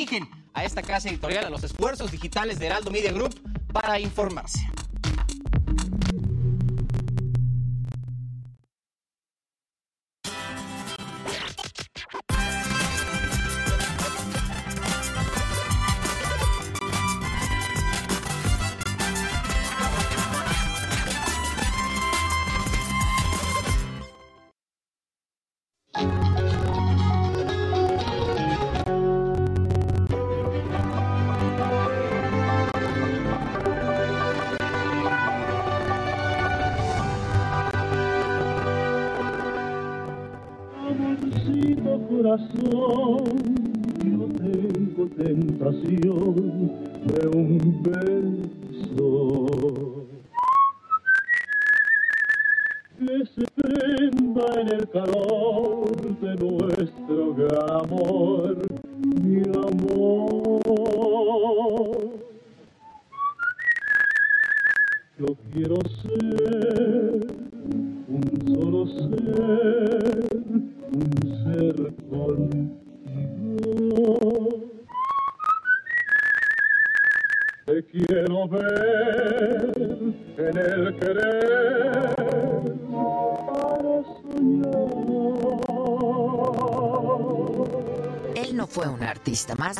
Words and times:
dirigen 0.00 0.30
a 0.54 0.64
esta 0.64 0.80
casa 0.80 1.10
editorial, 1.10 1.44
a 1.44 1.50
los 1.50 1.62
esfuerzos 1.62 2.10
digitales 2.10 2.58
de 2.58 2.66
Heraldo 2.66 2.90
Media 2.90 3.12
Group, 3.12 3.38
para 3.70 4.00
informarse. 4.00 4.66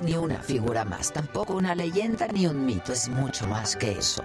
Ni 0.03 0.15
una 0.17 0.41
figura 0.41 0.85
más, 0.85 1.13
tampoco 1.13 1.55
una 1.55 1.75
leyenda 1.75 2.27
ni 2.29 2.47
un 2.47 2.65
mito, 2.65 2.93
es 2.93 3.09
mucho 3.09 3.47
más 3.47 3.77
que 3.77 3.93
eso. 3.93 4.23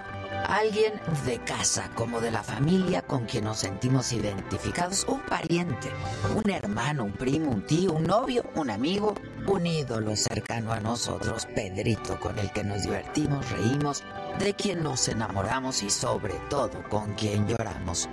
Alguien 0.48 0.94
de 1.26 1.40
casa, 1.40 1.90
como 1.96 2.22
de 2.22 2.30
la 2.30 2.44
familia 2.44 3.02
con 3.02 3.26
quien 3.26 3.46
nos 3.46 3.58
sentimos 3.58 4.14
identificados, 4.14 5.06
un 5.08 5.22
pariente, 5.22 5.90
un 6.36 6.50
hermano, 6.52 7.06
un 7.06 7.14
primo, 7.14 7.50
un 7.50 7.66
tío, 7.66 7.94
un 7.94 8.04
novio, 8.04 8.44
un 8.56 8.70
amigo, 8.70 9.16
un 9.48 9.66
ídolo 9.66 10.16
cercano 10.16 10.72
a 10.72 10.80
nosotros, 10.80 11.48
Pedrito, 11.56 12.20
con 12.20 12.38
el 12.38 12.52
que 12.52 12.64
nos 12.64 12.84
divertimos, 12.84 13.50
reímos, 13.52 14.04
de 14.38 14.54
quien 14.54 14.84
nos 14.84 15.08
enamoramos 15.08 15.82
y 15.82 15.90
sobre 15.90 16.36
todo 16.50 16.84
con 16.90 17.16
quien 17.16 17.48
lloramos. 17.48 18.08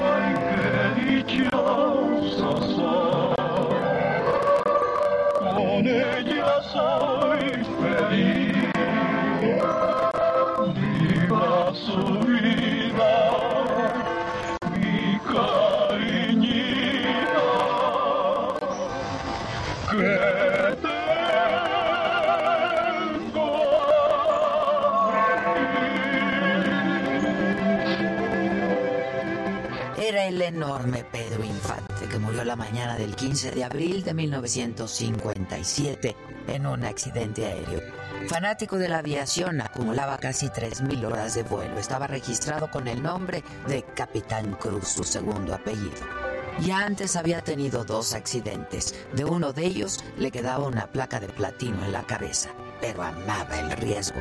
Ay, 0.00 1.24
qué. 1.26 1.48
Con 5.84 5.92
ella 5.92 6.62
soy 6.72 7.62
feliz. 7.78 8.63
Que 32.14 32.20
murió 32.20 32.44
la 32.44 32.54
mañana 32.54 32.96
del 32.96 33.16
15 33.16 33.50
de 33.50 33.64
abril 33.64 34.04
de 34.04 34.14
1957 34.14 36.14
en 36.46 36.64
un 36.64 36.84
accidente 36.84 37.44
aéreo. 37.44 37.80
Fanático 38.28 38.78
de 38.78 38.88
la 38.88 38.98
aviación, 38.98 39.60
acumulaba 39.60 40.16
casi 40.18 40.46
3.000 40.46 41.06
horas 41.06 41.34
de 41.34 41.42
vuelo. 41.42 41.76
Estaba 41.76 42.06
registrado 42.06 42.70
con 42.70 42.86
el 42.86 43.02
nombre 43.02 43.42
de 43.66 43.82
Capitán 43.82 44.52
Cruz, 44.52 44.86
su 44.86 45.02
segundo 45.02 45.56
apellido. 45.56 46.06
Ya 46.60 46.86
antes 46.86 47.16
había 47.16 47.42
tenido 47.42 47.84
dos 47.84 48.14
accidentes. 48.14 48.94
De 49.12 49.24
uno 49.24 49.52
de 49.52 49.66
ellos 49.66 49.98
le 50.16 50.30
quedaba 50.30 50.68
una 50.68 50.86
placa 50.86 51.18
de 51.18 51.26
platino 51.26 51.84
en 51.84 51.90
la 51.90 52.04
cabeza, 52.04 52.50
pero 52.80 53.02
amaba 53.02 53.58
el 53.58 53.72
riesgo. 53.72 54.20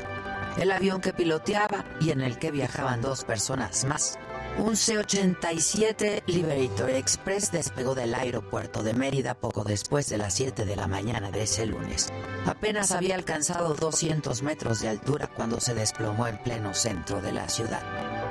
El 0.58 0.72
avión 0.72 1.00
que 1.00 1.14
piloteaba 1.14 1.86
y 2.02 2.10
en 2.10 2.22
el 2.22 2.40
que 2.40 2.50
viajaban 2.50 3.02
dos 3.02 3.24
personas 3.24 3.86
más. 3.86 4.18
Un 4.60 4.76
C-87 4.76 6.22
Liberator 6.28 6.92
Express 6.92 7.52
despegó 7.52 7.96
del 7.96 8.14
aeropuerto 8.14 8.84
de 8.84 8.94
Mérida 8.94 9.34
poco 9.34 9.64
después 9.64 10.08
de 10.10 10.20
las 10.20 10.36
7 10.36 10.64
de 10.66 10.76
la 10.76 10.88
mañana 10.88 11.32
de 11.32 11.44
ese 11.44 11.66
lunes. 11.66 12.14
Apenas 12.46 12.92
había 12.92 13.16
alcanzado 13.16 13.74
200 13.74 14.44
metros 14.44 14.80
de 14.80 14.90
altura 14.90 15.28
cuando 15.28 15.60
se 15.60 15.74
desplomó 15.74 16.28
en 16.28 16.38
pleno 16.38 16.76
centro 16.76 17.20
de 17.20 17.32
la 17.32 17.50
ciudad. 17.50 17.82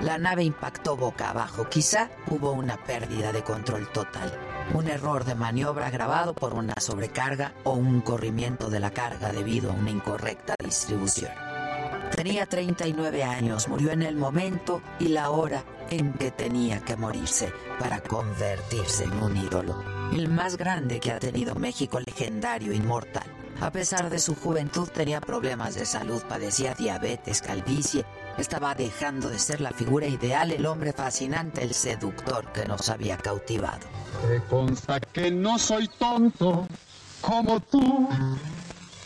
La 0.00 0.16
nave 0.16 0.44
impactó 0.44 0.96
boca 0.96 1.30
abajo. 1.30 1.68
Quizá 1.68 2.08
hubo 2.28 2.52
una 2.52 2.76
pérdida 2.84 3.32
de 3.32 3.42
control 3.42 3.90
total. 3.90 4.32
Un 4.74 4.86
error 4.88 5.24
de 5.24 5.34
maniobra 5.34 5.88
agravado 5.88 6.34
por 6.34 6.54
una 6.54 6.74
sobrecarga 6.78 7.52
o 7.64 7.72
un 7.72 8.00
corrimiento 8.00 8.70
de 8.70 8.78
la 8.78 8.92
carga 8.92 9.32
debido 9.32 9.72
a 9.72 9.74
una 9.74 9.90
incorrecta 9.90 10.54
distribución. 10.62 11.51
Tenía 12.16 12.46
39 12.46 13.24
años, 13.24 13.68
murió 13.68 13.90
en 13.90 14.02
el 14.02 14.16
momento 14.16 14.82
y 14.98 15.08
la 15.08 15.30
hora 15.30 15.64
en 15.90 16.12
que 16.12 16.30
tenía 16.30 16.80
que 16.80 16.96
morirse 16.96 17.52
para 17.78 18.00
convertirse 18.00 19.04
en 19.04 19.22
un 19.22 19.36
ídolo. 19.36 19.82
El 20.12 20.28
más 20.28 20.56
grande 20.56 21.00
que 21.00 21.10
ha 21.10 21.18
tenido 21.18 21.54
México, 21.54 21.98
legendario, 22.00 22.72
inmortal. 22.72 23.24
A 23.60 23.70
pesar 23.70 24.10
de 24.10 24.18
su 24.18 24.34
juventud 24.34 24.88
tenía 24.88 25.20
problemas 25.20 25.74
de 25.74 25.86
salud, 25.86 26.22
padecía 26.28 26.74
diabetes, 26.74 27.40
calvicie, 27.40 28.04
estaba 28.36 28.74
dejando 28.74 29.28
de 29.28 29.38
ser 29.38 29.60
la 29.60 29.70
figura 29.70 30.06
ideal, 30.06 30.50
el 30.50 30.66
hombre 30.66 30.92
fascinante, 30.92 31.62
el 31.62 31.72
seductor 31.72 32.50
que 32.52 32.64
nos 32.66 32.88
había 32.88 33.16
cautivado. 33.16 33.86
Te 34.26 34.40
consta 34.48 35.00
que 35.00 35.30
no 35.30 35.58
soy 35.58 35.88
tonto 35.88 36.66
como 37.20 37.60
tú 37.60 38.08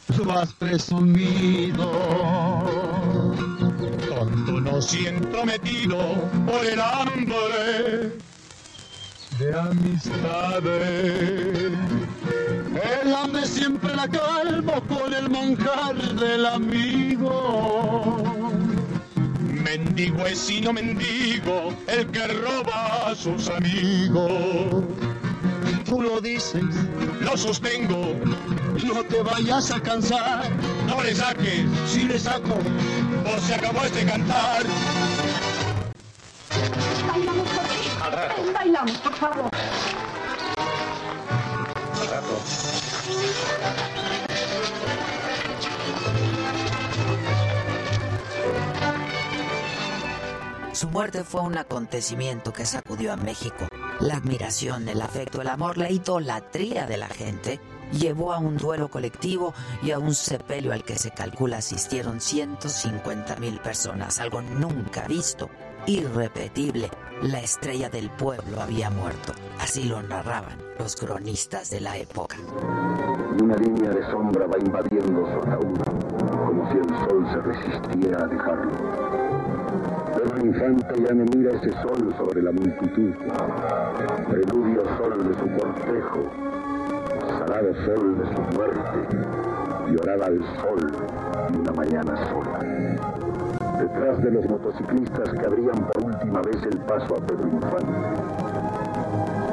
lo 0.09 0.39
has 0.39 0.53
presumido. 0.55 1.91
Tonto 4.09 4.61
no 4.61 4.81
siento 4.81 5.45
metido 5.45 5.99
por 6.47 6.65
el 6.65 6.81
hambre 6.81 8.13
de 9.39 9.59
amistades. 9.59 10.53
El 13.03 13.15
hambre 13.15 13.47
siempre 13.47 13.95
la 13.95 14.09
calmo 14.09 14.83
con 14.89 15.13
el 15.13 15.29
manjar 15.31 15.97
del 15.97 16.47
amigo. 16.47 18.23
Mendigo 19.49 20.27
es 20.27 20.39
sino 20.39 20.73
mendigo 20.73 21.75
el 21.89 22.07
que 22.07 22.27
roba 22.29 23.11
a 23.11 23.15
sus 23.15 23.49
amigos. 23.49 24.85
Tú 25.87 26.03
lo 26.03 26.21
dices, 26.21 26.65
lo 27.21 27.37
sostengo, 27.37 28.15
no 28.85 29.05
te 29.05 29.23
vayas 29.23 29.71
a 29.71 29.81
cansar. 29.81 30.51
No 30.87 31.01
le 31.01 31.15
saques, 31.15 31.65
si 31.87 32.05
le 32.05 32.19
saco, 32.19 32.59
o 33.25 33.41
se 33.41 33.55
acabó 33.55 33.85
este 33.85 34.05
cantar. 34.05 34.65
Bailamos 37.07 37.49
por 37.49 37.65
ti. 37.65 38.53
Bailamos, 38.53 38.99
por 38.99 39.15
favor. 39.15 39.51
Su 50.73 50.89
muerte 50.89 51.23
fue 51.23 51.43
un 51.43 51.57
acontecimiento 51.57 52.53
que 52.53 52.67
sacudió 52.67 53.13
a 53.13 53.17
México. 53.17 53.67
La 54.01 54.17
admiración, 54.17 54.89
el 54.89 55.01
afecto, 55.01 55.41
el 55.41 55.49
amor, 55.49 55.79
la 55.79 55.91
idolatría 55.91 56.87
de 56.87 56.99
la 56.99 57.09
gente 57.09 57.61
llevó 57.93 58.33
a 58.33 58.39
un 58.39 58.59
duelo 58.59 58.89
colectivo 58.89 59.55
y 59.83 59.91
a 59.91 59.99
un 59.99 60.15
sepelio 60.15 60.73
al 60.73 60.85
que 60.85 60.97
se 60.97 61.13
calcula 61.13 61.59
asistieron 61.59 62.21
150 62.21 63.37
mil 63.37 63.59
personas, 63.61 64.21
algo 64.21 64.43
nunca 64.43 65.07
visto, 65.09 65.49
irrepetible. 65.87 66.91
La 67.23 67.41
estrella 67.41 67.89
del 67.89 68.11
pueblo 68.11 68.61
había 68.61 68.91
muerto, 68.91 69.33
así 69.59 69.85
lo 69.85 70.03
narraban 70.03 70.59
los 70.79 70.95
cronistas 70.95 71.71
de 71.71 71.81
la 71.81 71.97
época. 71.97 72.37
y 72.37 73.43
una 73.43 73.57
línea 73.57 73.91
de 73.91 74.11
sombra 74.11 74.47
va 74.47 74.59
invadiendo 74.59 75.25
su 75.25 75.39
ataúd, 75.49 75.79
como 76.29 76.71
si 76.71 76.79
el 76.79 76.89
sol 77.09 77.27
se 77.33 77.41
resistiera 77.41 78.25
a 78.25 78.27
dejarlo. 78.27 79.26
Pedro 80.37 80.49
Infante 80.49 81.03
ya 81.03 81.15
no 81.15 81.25
mira 81.35 81.51
ese 81.53 81.73
sol 81.81 82.15
sobre 82.19 82.43
la 82.43 82.53
multitud, 82.53 83.11
preludio 84.29 84.83
sol 84.99 85.29
de 85.29 85.35
su 85.35 85.47
cortejo, 85.57 86.31
salado 87.39 87.75
sol 87.87 88.19
de 88.19 88.25
su 88.35 88.43
muerte, 88.55 89.17
lloraba 89.93 90.27
al 90.27 90.39
sol 90.61 90.93
y 91.55 91.57
una 91.57 91.73
mañana 91.73 92.17
sola. 92.29 92.59
Detrás 93.81 94.23
de 94.23 94.31
los 94.31 94.47
motociclistas 94.47 95.31
que 95.31 95.47
abrían 95.47 95.89
por 95.95 96.05
última 96.05 96.43
vez 96.43 96.63
el 96.65 96.79
paso 96.81 97.17
a 97.17 97.21
Pedro 97.27 97.49
Infante 97.49 97.93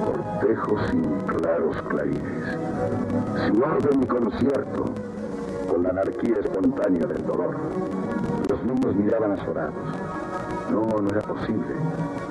Cortejo 0.06 0.77
sin 0.91 1.01
claros 1.27 1.81
clarines, 1.83 2.57
sin 3.45 3.63
orden 3.63 4.00
ni 4.01 4.06
concierto, 4.06 4.85
con 5.69 5.83
la 5.83 5.89
anarquía 5.91 6.35
espontánea 6.44 7.06
del 7.07 7.25
dolor. 7.25 7.56
Los 8.50 8.63
niños 8.65 8.95
miraban 8.95 9.31
azorados. 9.31 10.23
No, 10.74 10.88
no 10.88 11.08
era 11.08 11.22
posible. 11.22 11.75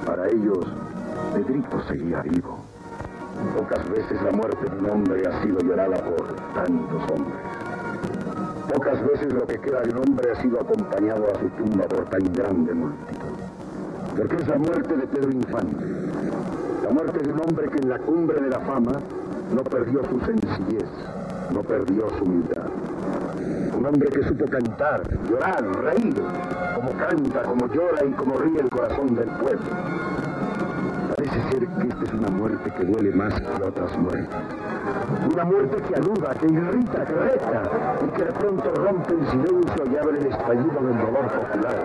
Para 0.05 0.29
ellos, 0.29 0.67
Pedrito 1.33 1.81
seguía 1.87 2.23
vivo. 2.23 2.59
Pocas 3.57 3.89
veces 3.89 4.21
la 4.21 4.33
muerte 4.33 4.69
de 4.69 4.79
un 4.81 4.91
hombre 4.91 5.23
ha 5.29 5.43
sido 5.45 5.61
llorada 5.61 5.97
por 5.99 6.27
tantos 6.53 7.03
hombres. 7.13 7.39
Pocas 8.75 9.07
veces 9.07 9.33
lo 9.33 9.47
que 9.47 9.61
queda 9.61 9.83
de 9.83 9.91
un 9.91 9.99
hombre 9.99 10.33
ha 10.33 10.43
sido 10.43 10.61
acompañado 10.61 11.25
a 11.29 11.39
su 11.39 11.49
tumba 11.51 11.85
por 11.85 12.05
tan 12.07 12.33
grande 12.33 12.75
multitud. 12.75 13.39
Porque 14.17 14.35
es 14.35 14.49
la 14.49 14.59
muerte 14.59 14.97
de 14.97 15.07
Pedro 15.07 15.31
Infante, 15.31 15.87
la 16.83 16.91
muerte 16.91 17.19
de 17.21 17.33
un 17.33 17.41
hombre 17.43 17.69
que 17.69 17.79
en 17.79 17.89
la 17.91 17.99
cumbre 17.99 18.41
de 18.41 18.51
la 18.51 18.59
fama 18.59 18.93
no 19.55 19.63
perdió 19.63 20.03
su 20.11 20.19
sencillez, 20.19 20.89
no 21.53 21.63
perdió 21.63 22.11
su 22.19 22.25
humildad. 22.25 22.67
Un 23.83 23.89
hombre 23.89 24.09
que 24.11 24.23
supo 24.23 24.45
cantar, 24.45 25.03
llorar, 25.29 25.61
reír, 25.83 26.15
como 26.77 26.93
canta, 26.93 27.43
como 27.43 27.67
llora 27.67 28.05
y 28.07 28.13
como 28.13 28.37
ríe 28.37 28.61
el 28.61 28.71
corazón 28.71 29.13
del 29.17 29.29
pueblo. 29.29 29.67
Parece 31.17 31.43
ser 31.51 31.67
que 31.67 31.89
esta 31.89 32.05
es 32.05 32.13
una 32.13 32.29
muerte 32.29 32.71
que 32.77 32.85
duele 32.85 33.11
más 33.11 33.35
que 33.41 33.63
otras 33.63 33.99
muertes. 33.99 34.39
Una 35.33 35.45
muerte 35.45 35.83
que 35.83 35.95
aluda, 35.97 36.33
que 36.35 36.47
irrita, 36.47 37.05
que 37.05 37.13
reta 37.13 37.63
y 38.05 38.09
que 38.17 38.25
de 38.25 38.33
pronto 38.33 38.73
rompe 38.73 39.15
el 39.15 39.27
silencio 39.31 39.85
y 39.91 39.97
abre 39.97 40.19
el 40.21 40.27
estallido 40.27 40.81
del 40.81 40.99
dolor 40.99 41.27
popular. 41.33 41.77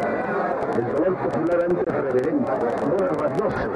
El 0.77 0.85
dolor 0.91 1.17
popular 1.17 1.65
antes 1.67 1.95
reverente, 1.95 2.51
ahora 2.51 3.07
rabioso, 3.19 3.71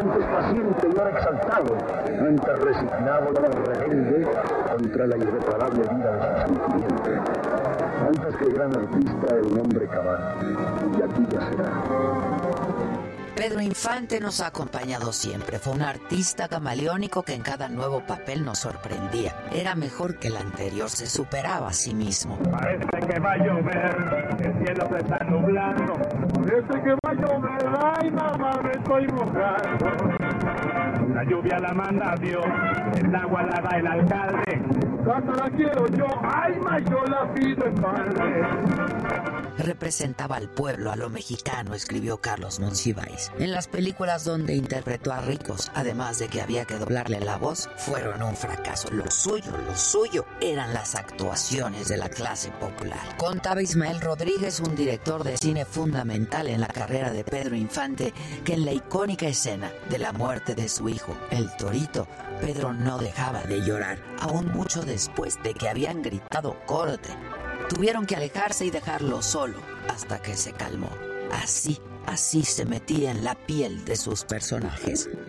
antes 0.00 0.26
paciente 0.26 0.88
y 0.92 0.98
ahora 0.98 1.10
exaltado, 1.10 1.76
antes 2.04 2.58
resignado 2.58 3.30
y 3.30 3.68
rebelde 3.68 4.28
contra 4.76 5.06
la 5.06 5.16
irreparable 5.16 5.82
vida 5.94 6.10
de 6.16 6.20
sus 6.20 6.58
sentimientos. 6.58 7.39
Antes 8.10 8.36
que 8.38 8.44
el 8.44 8.54
gran 8.54 8.74
artista 8.76 9.26
era 9.28 9.46
un 9.46 9.60
hombre 9.60 9.86
cabal, 9.86 10.34
y 10.98 11.02
aquí 11.02 11.26
ya 11.30 11.48
será. 11.48 11.70
Pedro 13.36 13.60
Infante 13.60 14.18
nos 14.18 14.40
ha 14.40 14.48
acompañado 14.48 15.12
siempre. 15.12 15.60
Fue 15.60 15.74
un 15.74 15.82
artista 15.82 16.48
camaleónico 16.48 17.22
que 17.22 17.34
en 17.34 17.42
cada 17.42 17.68
nuevo 17.68 18.04
papel 18.04 18.44
nos 18.44 18.58
sorprendía. 18.58 19.36
Era 19.52 19.76
mejor 19.76 20.18
que 20.18 20.26
el 20.26 20.36
anterior, 20.36 20.90
se 20.90 21.06
superaba 21.06 21.68
a 21.68 21.72
sí 21.72 21.94
mismo. 21.94 22.36
Parece 22.50 22.84
que 22.84 23.20
va 23.20 23.32
a 23.32 23.38
llover, 23.38 24.36
el 24.40 24.66
cielo 24.66 24.88
se 24.90 24.98
está 24.98 25.24
nublando. 25.26 25.92
Parece 26.34 26.82
que 26.82 26.90
va 26.90 27.10
a 27.10 27.14
llover, 27.14 27.68
ay 27.94 28.10
mamá, 28.10 28.60
me 28.60 28.72
estoy 28.72 29.06
mojando. 29.06 29.99
La 31.14 31.24
lluvia 31.24 31.58
la 31.58 31.72
manda 31.74 32.14
Dios, 32.20 32.44
el 32.96 33.14
agua 33.14 33.42
la 33.42 33.60
da 33.60 33.78
el 33.78 33.86
alcalde. 33.86 34.62
La 35.10 35.50
quiero 35.56 35.86
yo, 35.88 36.06
ay 36.22 36.54
ma, 36.60 36.78
yo 36.78 37.02
la 37.06 37.34
pido 37.34 37.64
en. 37.66 37.74
Representaba 39.58 40.36
al 40.36 40.48
pueblo, 40.48 40.90
a 40.90 40.96
lo 40.96 41.10
mexicano, 41.10 41.74
escribió 41.74 42.18
Carlos 42.18 42.60
Monsiváis. 42.60 43.30
En 43.38 43.50
las 43.52 43.68
películas 43.68 44.24
donde 44.24 44.54
interpretó 44.54 45.12
a 45.12 45.20
ricos, 45.20 45.70
además 45.74 46.18
de 46.18 46.28
que 46.28 46.40
había 46.40 46.64
que 46.64 46.76
doblarle 46.76 47.20
la 47.20 47.36
voz, 47.36 47.68
fueron 47.76 48.22
un 48.22 48.36
fracaso. 48.36 48.88
Lo 48.90 49.10
suyo, 49.10 49.50
lo 49.66 49.76
suyo 49.76 50.24
eran 50.40 50.72
las 50.72 50.94
actuaciones 50.94 51.88
de 51.88 51.96
la 51.96 52.08
clase 52.08 52.50
popular. 52.52 53.00
Contaba 53.18 53.62
Ismael 53.62 54.00
Rodríguez, 54.00 54.60
un 54.60 54.74
director 54.74 55.24
de 55.24 55.36
cine 55.36 55.64
fundamental 55.64 56.46
en 56.48 56.60
la 56.60 56.68
carrera 56.68 57.10
de 57.10 57.24
Pedro 57.24 57.56
Infante, 57.56 58.14
que 58.44 58.54
en 58.54 58.64
la 58.64 58.72
icónica 58.72 59.26
escena 59.26 59.70
de 59.90 59.98
la 59.98 60.12
muerte 60.12 60.54
de 60.54 60.68
su 60.68 60.88
hijo, 60.88 60.99
el 61.30 61.54
Torito, 61.56 62.06
Pedro 62.40 62.72
no 62.72 62.98
dejaba 62.98 63.42
de 63.42 63.60
llorar, 63.60 63.98
aún 64.20 64.46
mucho 64.52 64.82
después 64.82 65.42
de 65.42 65.54
que 65.54 65.68
habían 65.68 66.02
gritado 66.02 66.56
corte. 66.66 67.10
Tuvieron 67.68 68.06
que 68.06 68.16
alejarse 68.16 68.66
y 68.66 68.70
dejarlo 68.70 69.22
solo 69.22 69.58
hasta 69.88 70.20
que 70.20 70.36
se 70.36 70.52
calmó. 70.52 70.90
Así, 71.32 71.80
así 72.06 72.42
se 72.42 72.64
metía 72.64 73.10
en 73.10 73.24
la 73.24 73.34
piel 73.34 73.84
de 73.84 73.96
sus 73.96 74.24
personajes. 74.24 75.08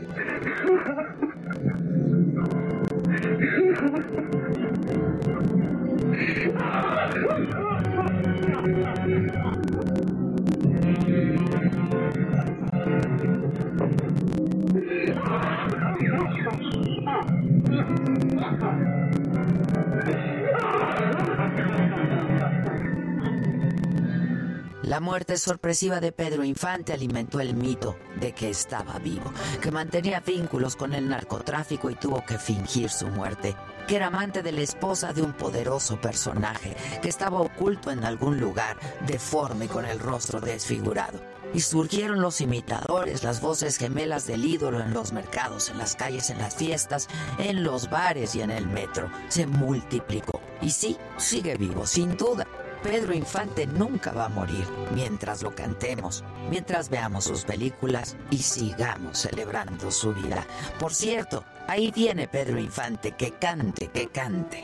La 24.83 25.00
muerte 25.00 25.38
sorpresiva 25.38 26.01
de 26.01 26.12
Pedro 26.12 26.44
Infante 26.44 26.92
alimentó 26.92 27.39
el 27.39 27.56
mito 27.56 27.95
de 28.19 28.33
que 28.33 28.50
estaba 28.50 29.00
vivo, 29.00 29.31
que 29.62 29.72
mantenía 29.72 30.19
vínculos 30.19 30.75
con 30.75 30.94
el 30.94 31.07
narcotráfico 31.07 31.89
y 31.89 31.95
tuvo 31.95 32.25
que 32.25 32.38
fingir 32.38 32.89
su 32.89 33.07
muerte, 33.07 33.56
que 33.88 33.95
era 33.95 34.07
amante 34.07 34.44
de 34.44 34.51
la 34.51 34.62
esposa 34.62 35.13
de 35.13 35.22
un 35.22 35.31
poderoso 35.31 36.01
personaje, 36.01 36.75
que 37.01 37.07
estaba 37.07 37.39
oculto 37.39 37.89
en 37.89 38.04
algún 38.04 38.39
lugar, 38.39 38.75
deforme 39.07 39.68
con 39.68 39.86
el 39.86 39.98
rostro 39.98 40.42
desfigurado. 40.42 41.31
Y 41.53 41.59
surgieron 41.59 42.21
los 42.21 42.42
imitadores, 42.42 43.24
las 43.24 43.42
voces 43.42 43.77
gemelas 43.77 44.25
del 44.25 44.45
ídolo 44.45 44.80
en 44.80 44.94
los 44.94 45.12
mercados, 45.12 45.69
en 45.69 45.77
las 45.77 45.95
calles, 45.95 46.30
en 46.30 46.38
las 46.39 46.56
fiestas, 46.56 47.07
en 47.38 47.63
los 47.63 47.89
bares 47.89 48.36
y 48.36 48.42
en 48.42 48.51
el 48.51 48.68
metro. 48.68 49.09
Se 49.27 49.45
multiplicó. 49.45 50.39
Y 50.62 50.69
sí, 50.69 50.98
sigue 51.18 51.56
vivo, 51.56 51.86
sin 51.86 52.15
duda. 52.15 52.48
Pedro 52.83 53.13
Infante 53.13 53.68
nunca 53.68 54.12
va 54.12 54.25
a 54.25 54.30
morir 54.30 54.66
mientras 54.95 55.44
lo 55.44 55.54
cantemos, 55.54 56.23
mientras 56.49 56.90
veamos 56.90 57.25
sus 57.25 57.45
películas 57.45 58.18
y 58.31 58.37
sigamos 58.37 59.19
celebrando 59.19 59.92
su 59.92 60.14
vida. 60.14 60.45
Por 60.80 60.94
cierto, 60.94 61.44
ahí 61.68 61.92
viene 61.92 62.28
Pedro 62.28 62.59
Infante, 62.59 63.11
que 63.11 63.33
cante, 63.33 63.90
que 63.90 64.07
cante. 64.07 64.64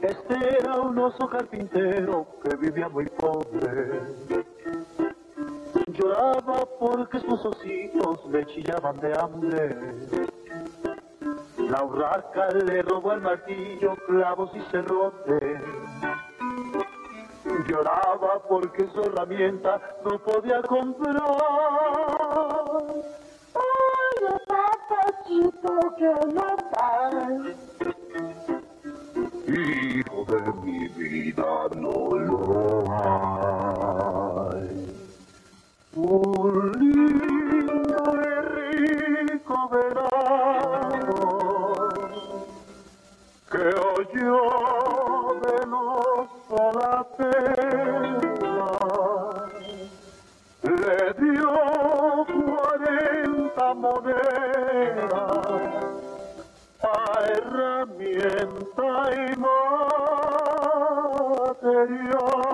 Este 0.00 0.58
era 0.58 0.80
un 0.80 0.98
oso 0.98 1.28
carpintero 1.28 2.26
que 2.42 2.56
vivía 2.56 2.88
muy 2.88 3.06
pobre. 3.06 4.00
Lloraba 5.98 6.64
porque 6.78 7.18
sus 7.20 7.44
ositos 7.44 8.24
le 8.30 8.46
chillaban 8.46 8.96
de 9.00 9.18
hambre. 9.18 9.76
La 11.58 11.84
urraca 11.84 12.50
le 12.50 12.82
robó 12.82 13.12
el 13.12 13.20
martillo, 13.20 13.96
clavos 14.06 14.50
y 14.54 14.60
cerrotes 14.70 15.60
lloraba 17.68 18.42
porque 18.48 18.86
su 18.88 19.02
herramienta 19.02 19.80
no 20.04 20.18
podía 20.18 20.62
comprar. 20.62 21.16
Ay, 23.54 24.24
papachito, 24.48 25.72
que 25.96 26.12
no. 26.34 26.48
Hijo 29.46 30.18
de 30.28 30.40
mi 30.62 30.88
vida, 30.88 31.50
no 31.76 31.94
lo 32.16 32.84
hay. 32.92 34.57
Un 36.00 36.78
que 43.50 43.66
oyó 43.98 44.38
de 45.42 45.58
pena, 47.18 48.70
le 50.62 50.98
dio 51.18 51.52
cuarenta 52.46 53.66
monedas 53.74 54.68
herramienta 57.26 58.88
y 59.16 59.36
material. 61.60 62.47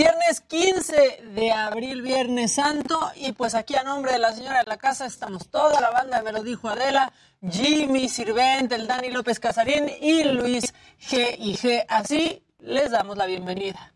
Viernes 0.00 0.40
15 0.42 1.24
de 1.34 1.50
abril, 1.50 2.02
Viernes 2.02 2.52
Santo, 2.52 3.10
y 3.16 3.32
pues 3.32 3.56
aquí 3.56 3.74
a 3.74 3.82
nombre 3.82 4.12
de 4.12 4.20
la 4.20 4.32
señora 4.32 4.60
de 4.60 4.66
la 4.66 4.76
casa 4.76 5.06
estamos 5.06 5.48
toda 5.48 5.80
la 5.80 5.90
banda, 5.90 6.22
me 6.22 6.30
lo 6.30 6.44
dijo 6.44 6.68
Adela, 6.68 7.12
Jimmy 7.42 8.08
Sirvent, 8.08 8.70
el 8.70 8.86
Dani 8.86 9.10
López 9.10 9.40
Casarín 9.40 9.90
y 10.00 10.22
Luis 10.22 10.72
G 11.00 11.34
y 11.36 11.56
G. 11.56 11.84
Así 11.88 12.44
les 12.60 12.92
damos 12.92 13.16
la 13.16 13.26
bienvenida. 13.26 13.92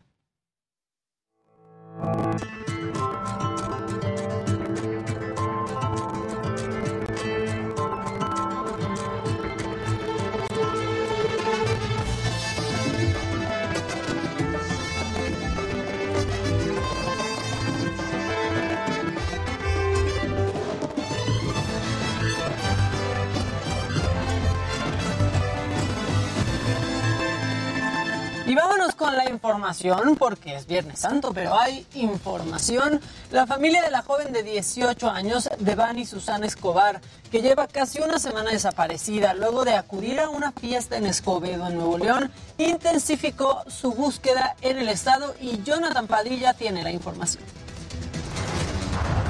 Con 29.03 29.17
la 29.17 29.29
información, 29.29 30.15
porque 30.15 30.55
es 30.55 30.65
Viernes 30.65 30.99
Santo, 30.99 31.33
pero 31.33 31.59
hay 31.59 31.85
información. 31.93 33.01
La 33.31 33.45
familia 33.45 33.81
de 33.81 33.91
la 33.91 34.01
joven 34.01 34.31
de 34.31 34.43
18 34.43 35.09
años, 35.09 35.49
Devani 35.59 36.05
Susana 36.05 36.45
Escobar, 36.45 37.01
que 37.29 37.41
lleva 37.41 37.67
casi 37.67 37.99
una 37.99 38.17
semana 38.17 38.51
desaparecida 38.51 39.33
luego 39.33 39.65
de 39.65 39.75
acudir 39.75 40.21
a 40.21 40.29
una 40.29 40.53
fiesta 40.53 40.95
en 40.95 41.05
Escobedo, 41.05 41.67
en 41.67 41.75
Nuevo 41.75 41.97
León, 41.97 42.31
intensificó 42.57 43.65
su 43.67 43.91
búsqueda 43.91 44.55
en 44.61 44.77
el 44.77 44.87
estado 44.87 45.35
y 45.41 45.61
Jonathan 45.63 46.07
Padilla 46.07 46.53
tiene 46.53 46.81
la 46.81 46.91
información. 46.91 47.43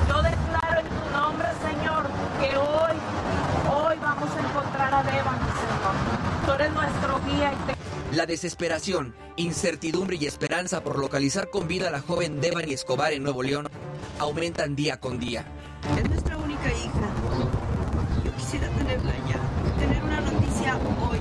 Yo 0.07 0.21
declaro 0.21 0.81
en 0.81 0.87
tu 0.87 1.17
nombre, 1.17 1.47
Señor, 1.67 2.03
que 2.39 2.57
hoy, 2.57 2.95
hoy 3.75 3.97
vamos 3.99 4.29
a 4.29 4.39
encontrar 4.39 4.93
a 4.93 5.01
Devani, 5.01 5.39
Señor. 5.39 6.45
Tú 6.45 6.51
eres 6.51 6.71
nuestro 6.73 7.19
guía 7.25 7.53
y 7.53 7.55
te 7.65 7.72
la 8.15 8.25
desesperación, 8.25 9.15
incertidumbre 9.37 10.17
y 10.19 10.25
esperanza 10.25 10.83
por 10.83 10.99
localizar 10.99 11.49
con 11.49 11.67
vida 11.67 11.87
a 11.87 11.91
la 11.91 12.01
joven 12.01 12.41
Devani 12.41 12.73
Escobar 12.73 13.11
en 13.11 13.23
Nuevo 13.23 13.41
León 13.41 13.67
aumentan 14.19 14.75
día 14.75 14.99
con 14.99 15.19
día. 15.19 15.45
Es 15.97 16.09
nuestra 16.09 16.37
única 16.37 16.71
hija. 16.71 17.09
Yo 18.23 18.35
quisiera 18.35 18.67
tenerla 18.69 19.13
ya, 19.27 19.79
tener 19.79 20.03
una 20.03 20.21
noticia 20.21 20.77
hoy. 21.09 21.19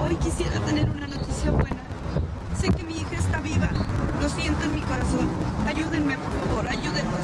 Hoy 0.00 0.16
quisiera 0.16 0.58
tener 0.60 0.90
una 0.90 1.06
noticia 1.06 1.50
buena. 1.52 1.82
Sé 2.60 2.68
que 2.68 2.82
mi 2.82 2.94
hija 2.94 3.16
está 3.16 3.40
viva. 3.40 3.70
Lo 4.20 4.28
siento 4.28 4.64
en 4.64 4.74
mi 4.74 4.80
corazón. 4.80 5.28
Ayúdenme, 5.66 6.16
por 6.18 6.48
favor, 6.48 6.68
ayúdenos. 6.68 7.20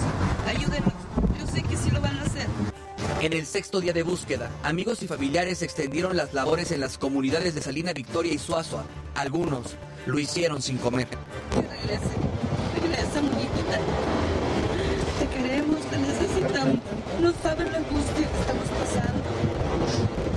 Ayúdenos. 0.47 0.93
Yo 1.41 1.47
sé 1.53 1.63
que 1.63 1.77
sí 1.77 1.91
lo 1.91 2.01
van 2.01 2.17
a 2.19 2.23
hacer. 2.23 2.74
En 3.25 3.33
el 3.33 3.47
sexto 3.47 3.81
día 3.81 3.95
de 3.95 4.03
búsqueda, 4.03 4.51
amigos 4.63 5.03
y 5.03 5.09
familiares 5.09 5.63
extendieron 5.63 6.15
las 6.15 6.35
labores 6.35 6.73
en 6.73 6.81
las 6.81 6.99
comunidades 6.99 7.55
de 7.55 7.63
Salina 7.63 7.95
Victoria 7.95 8.35
y 8.35 8.37
Suazua. 8.37 8.85
Algunos 9.15 9.77
lo 10.05 10.19
hicieron 10.19 10.61
sin 10.61 10.77
comer. 10.77 11.09
Regrese, 11.55 12.05
regresa, 12.83 13.23
muñequita. 13.23 13.81
Te 15.21 15.27
queremos, 15.29 15.81
te 15.87 15.97
necesitamos. 15.97 16.77
No 17.23 17.33
sabes 17.43 17.73
la 17.73 17.79
angustia 17.79 18.29
que 18.29 18.41
estamos 18.41 18.69
pasando. 18.79 19.25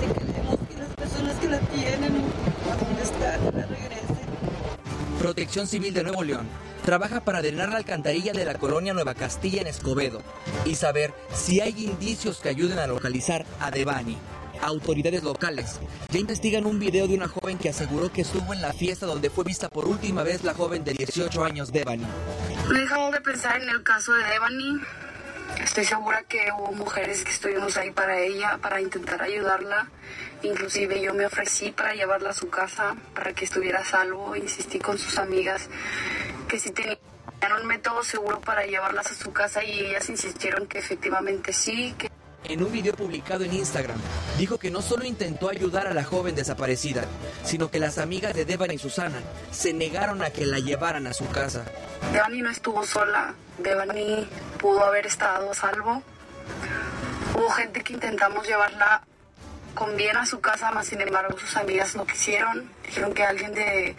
Te 0.00 0.06
queremos 0.20 0.58
y 0.74 0.80
las 0.80 0.94
personas 0.94 1.36
que 1.40 1.48
la 1.50 1.58
tienen, 1.58 2.14
dónde 2.80 3.02
están, 3.02 3.44
la 3.54 3.66
regresen. 3.66 4.28
Protección 5.18 5.66
Civil 5.66 5.92
de 5.92 6.04
Nuevo 6.04 6.24
León 6.24 6.48
trabaja 6.88 7.20
para 7.20 7.42
drenar 7.42 7.68
la 7.68 7.76
alcantarilla 7.76 8.32
de 8.32 8.46
la 8.46 8.54
colonia 8.54 8.94
Nueva 8.94 9.12
Castilla 9.12 9.60
en 9.60 9.66
Escobedo 9.66 10.22
y 10.64 10.74
saber 10.74 11.12
si 11.34 11.60
hay 11.60 11.84
indicios 11.84 12.38
que 12.38 12.48
ayuden 12.48 12.78
a 12.78 12.86
localizar 12.86 13.44
a 13.60 13.70
Devani. 13.70 14.16
Autoridades 14.62 15.22
locales 15.22 15.80
ya 16.08 16.18
investigan 16.18 16.64
un 16.64 16.78
video 16.78 17.06
de 17.06 17.14
una 17.14 17.28
joven 17.28 17.58
que 17.58 17.68
aseguró 17.68 18.10
que 18.10 18.22
estuvo 18.22 18.54
en 18.54 18.62
la 18.62 18.72
fiesta 18.72 19.04
donde 19.04 19.28
fue 19.28 19.44
vista 19.44 19.68
por 19.68 19.86
última 19.86 20.22
vez 20.22 20.44
la 20.44 20.54
joven 20.54 20.82
de 20.82 20.94
18 20.94 21.44
años, 21.44 21.72
Devani. 21.72 22.06
No 22.66 22.72
dejamos 22.72 23.12
de 23.12 23.20
pensar 23.20 23.60
en 23.60 23.68
el 23.68 23.82
caso 23.82 24.14
de 24.14 24.24
Devani. 24.24 24.80
Estoy 25.62 25.84
segura 25.84 26.22
que 26.22 26.48
hubo 26.58 26.72
mujeres 26.72 27.22
que 27.22 27.32
estuvimos 27.32 27.76
ahí 27.76 27.90
para 27.90 28.18
ella, 28.18 28.56
para 28.62 28.80
intentar 28.80 29.20
ayudarla. 29.20 29.90
Inclusive 30.42 31.02
yo 31.02 31.12
me 31.12 31.26
ofrecí 31.26 31.70
para 31.70 31.92
llevarla 31.92 32.30
a 32.30 32.34
su 32.34 32.48
casa, 32.48 32.96
para 33.14 33.34
que 33.34 33.44
estuviera 33.44 33.80
a 33.80 33.84
salvo. 33.84 34.34
Insistí 34.36 34.78
con 34.78 34.96
sus 34.96 35.18
amigas 35.18 35.68
que 36.48 36.58
si 36.58 36.70
tenían 36.72 36.98
un 37.60 37.66
método 37.66 38.02
seguro 38.02 38.40
para 38.40 38.64
llevarlas 38.64 39.10
a 39.10 39.14
su 39.14 39.32
casa 39.32 39.62
y 39.62 39.78
ellas 39.78 40.08
insistieron 40.08 40.66
que 40.66 40.78
efectivamente 40.78 41.52
sí. 41.52 41.94
Que... 41.96 42.10
En 42.44 42.62
un 42.62 42.72
video 42.72 42.94
publicado 42.94 43.44
en 43.44 43.52
Instagram, 43.52 43.98
dijo 44.38 44.58
que 44.58 44.70
no 44.70 44.80
solo 44.80 45.04
intentó 45.04 45.50
ayudar 45.50 45.86
a 45.86 45.94
la 45.94 46.04
joven 46.04 46.34
desaparecida, 46.34 47.04
sino 47.44 47.70
que 47.70 47.78
las 47.78 47.98
amigas 47.98 48.34
de 48.34 48.44
Devani 48.44 48.74
y 48.74 48.78
Susana 48.78 49.20
se 49.50 49.72
negaron 49.72 50.22
a 50.22 50.30
que 50.30 50.46
la 50.46 50.58
llevaran 50.58 51.06
a 51.06 51.12
su 51.12 51.28
casa. 51.28 51.64
Devani 52.12 52.42
no 52.42 52.50
estuvo 52.50 52.84
sola, 52.84 53.34
Devani 53.58 54.26
pudo 54.58 54.84
haber 54.84 55.06
estado 55.06 55.50
a 55.50 55.54
salvo. 55.54 56.02
Hubo 57.34 57.50
gente 57.50 57.82
que 57.82 57.92
intentamos 57.92 58.46
llevarla 58.46 59.02
con 59.74 59.96
bien 59.96 60.16
a 60.16 60.24
su 60.24 60.40
casa, 60.40 60.72
más 60.72 60.86
sin 60.86 61.00
embargo 61.00 61.38
sus 61.38 61.56
amigas 61.56 61.94
no 61.94 62.06
quisieron. 62.06 62.70
Dijeron 62.84 63.12
que 63.12 63.24
alguien 63.24 63.52
de 63.52 63.96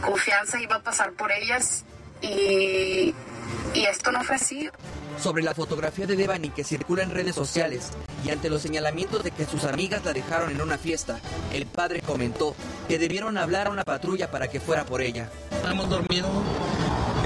confianza 0.00 0.60
iba 0.60 0.76
a 0.76 0.82
pasar 0.82 1.12
por 1.12 1.30
ellas 1.30 1.84
y, 2.22 3.14
y 3.74 3.84
esto 3.84 4.12
no 4.12 4.22
fue 4.24 4.36
así. 4.36 4.68
Sobre 5.18 5.42
la 5.42 5.54
fotografía 5.54 6.06
de 6.06 6.16
Devani 6.16 6.50
que 6.50 6.64
circula 6.64 7.02
en 7.02 7.10
redes 7.10 7.34
sociales 7.34 7.90
y 8.24 8.30
ante 8.30 8.48
los 8.48 8.62
señalamientos 8.62 9.22
de 9.22 9.30
que 9.30 9.44
sus 9.44 9.64
amigas 9.64 10.04
la 10.04 10.12
dejaron 10.12 10.50
en 10.50 10.62
una 10.62 10.78
fiesta, 10.78 11.18
el 11.52 11.66
padre 11.66 12.00
comentó 12.00 12.54
que 12.88 12.98
debieron 12.98 13.36
hablar 13.36 13.66
a 13.66 13.70
una 13.70 13.84
patrulla 13.84 14.30
para 14.30 14.48
que 14.48 14.60
fuera 14.60 14.84
por 14.84 15.02
ella. 15.02 15.28
No 15.62 15.70
hemos 15.70 15.90
dormido, 15.90 16.28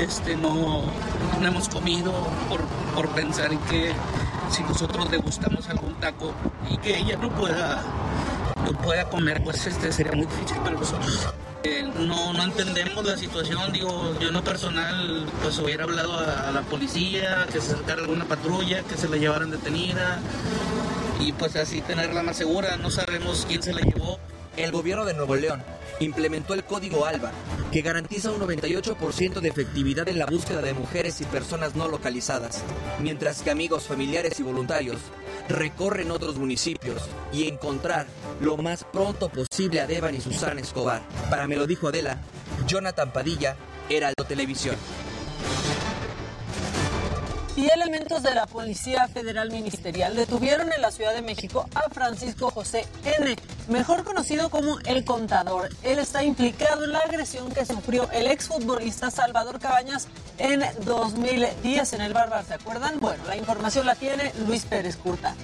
este, 0.00 0.36
no, 0.36 0.82
no 1.40 1.46
hemos 1.46 1.68
comido 1.68 2.12
por, 2.48 2.60
por 2.94 3.08
pensar 3.14 3.52
en 3.52 3.58
que 3.60 3.92
si 4.50 4.62
nosotros 4.62 5.10
le 5.10 5.18
gustamos 5.18 5.68
algún 5.68 5.94
taco 6.00 6.32
y 6.70 6.76
que 6.78 6.98
ella 6.98 7.16
no 7.16 7.30
pueda, 7.30 7.82
pueda 8.72 9.08
comer, 9.08 9.42
pues 9.44 9.66
este 9.66 9.92
sería 9.92 10.12
muy 10.12 10.26
difícil 10.26 10.56
para 10.58 10.72
nosotros. 10.72 11.28
Eh, 11.64 11.82
no, 11.98 12.32
no 12.32 12.42
entendemos 12.42 13.04
la 13.04 13.16
situación, 13.16 13.72
digo, 13.72 14.14
yo 14.20 14.28
en 14.28 14.34
lo 14.34 14.44
personal 14.44 15.26
pues 15.42 15.58
hubiera 15.58 15.84
hablado 15.84 16.18
a, 16.18 16.48
a 16.48 16.52
la 16.52 16.60
policía, 16.62 17.46
que 17.46 17.60
se 17.60 17.72
acercara 17.72 18.02
alguna 18.02 18.26
patrulla, 18.26 18.82
que 18.82 18.96
se 18.96 19.08
la 19.08 19.16
llevaran 19.16 19.50
detenida 19.50 20.20
y 21.20 21.32
pues 21.32 21.56
así 21.56 21.80
tenerla 21.80 22.22
más 22.22 22.36
segura, 22.36 22.76
no 22.76 22.90
sabemos 22.90 23.46
quién 23.48 23.62
se 23.62 23.72
la 23.72 23.80
llevó. 23.80 24.18
El 24.56 24.70
gobierno 24.72 25.04
de 25.04 25.14
Nuevo 25.14 25.34
León 25.36 25.62
implementó 26.00 26.54
el 26.54 26.64
código 26.64 27.06
ALBA, 27.06 27.32
que 27.72 27.82
garantiza 27.82 28.30
un 28.30 28.40
98% 28.40 29.40
de 29.40 29.48
efectividad 29.48 30.08
en 30.08 30.18
la 30.18 30.26
búsqueda 30.26 30.62
de 30.62 30.74
mujeres 30.74 31.20
y 31.20 31.24
personas 31.24 31.74
no 31.74 31.88
localizadas, 31.88 32.62
mientras 33.00 33.42
que 33.42 33.50
amigos, 33.50 33.84
familiares 33.84 34.38
y 34.40 34.42
voluntarios 34.42 34.98
recorren 35.48 36.10
otros 36.10 36.36
municipios 36.36 37.02
y 37.32 37.48
encontrar 37.48 38.06
lo 38.40 38.56
más 38.56 38.84
pronto 38.84 39.28
posible 39.28 39.80
a 39.80 39.86
Devan 39.86 40.14
y 40.14 40.20
Susana 40.20 40.60
Escobar. 40.60 41.02
Para 41.30 41.46
me 41.46 41.56
lo 41.56 41.66
dijo 41.66 41.88
Adela, 41.88 42.20
Jonathan 42.66 43.12
Padilla, 43.12 43.56
Heraldo 43.88 44.24
Televisión. 44.26 44.76
Y 47.56 47.70
elementos 47.70 48.22
de 48.24 48.34
la 48.34 48.46
Policía 48.46 49.06
Federal 49.06 49.50
Ministerial 49.52 50.16
detuvieron 50.16 50.72
en 50.72 50.82
la 50.82 50.90
Ciudad 50.90 51.14
de 51.14 51.22
México 51.22 51.68
a 51.74 51.88
Francisco 51.88 52.50
José 52.50 52.84
N., 53.04 53.36
mejor 53.68 54.02
conocido 54.02 54.50
como 54.50 54.80
El 54.80 55.04
Contador. 55.04 55.68
Él 55.84 56.00
está 56.00 56.24
implicado 56.24 56.84
en 56.84 56.92
la 56.92 56.98
agresión 56.98 57.52
que 57.52 57.64
sufrió 57.64 58.10
el 58.10 58.26
exfutbolista 58.26 59.12
Salvador 59.12 59.60
Cabañas 59.60 60.08
en 60.38 60.64
2010 60.84 61.92
en 61.92 62.00
el 62.00 62.12
Barbar, 62.12 62.44
¿se 62.44 62.54
acuerdan? 62.54 62.98
Bueno, 62.98 63.22
la 63.28 63.36
información 63.36 63.86
la 63.86 63.94
tiene 63.94 64.32
Luis 64.48 64.64
Pérez 64.64 64.96
Curta. 64.96 65.36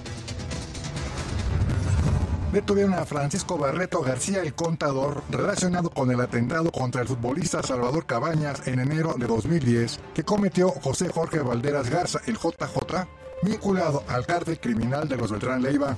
Detuvieron 2.51 2.95
a 2.95 3.05
Francisco 3.05 3.57
Barreto 3.57 4.01
García, 4.01 4.41
el 4.41 4.53
contador, 4.53 5.23
relacionado 5.29 5.89
con 5.89 6.11
el 6.11 6.19
atentado 6.19 6.69
contra 6.69 7.01
el 7.01 7.07
futbolista 7.07 7.63
Salvador 7.63 8.05
Cabañas 8.05 8.67
en 8.67 8.79
enero 8.79 9.15
de 9.17 9.25
2010, 9.25 10.01
que 10.13 10.25
cometió 10.25 10.69
José 10.69 11.07
Jorge 11.07 11.39
Valderas 11.39 11.89
Garza, 11.89 12.19
el 12.25 12.35
JJ, 12.35 13.07
vinculado 13.43 14.03
al 14.09 14.25
cártel 14.25 14.59
criminal 14.59 15.07
de 15.07 15.15
los 15.15 15.31
Beltrán 15.31 15.61
Leiva. 15.61 15.95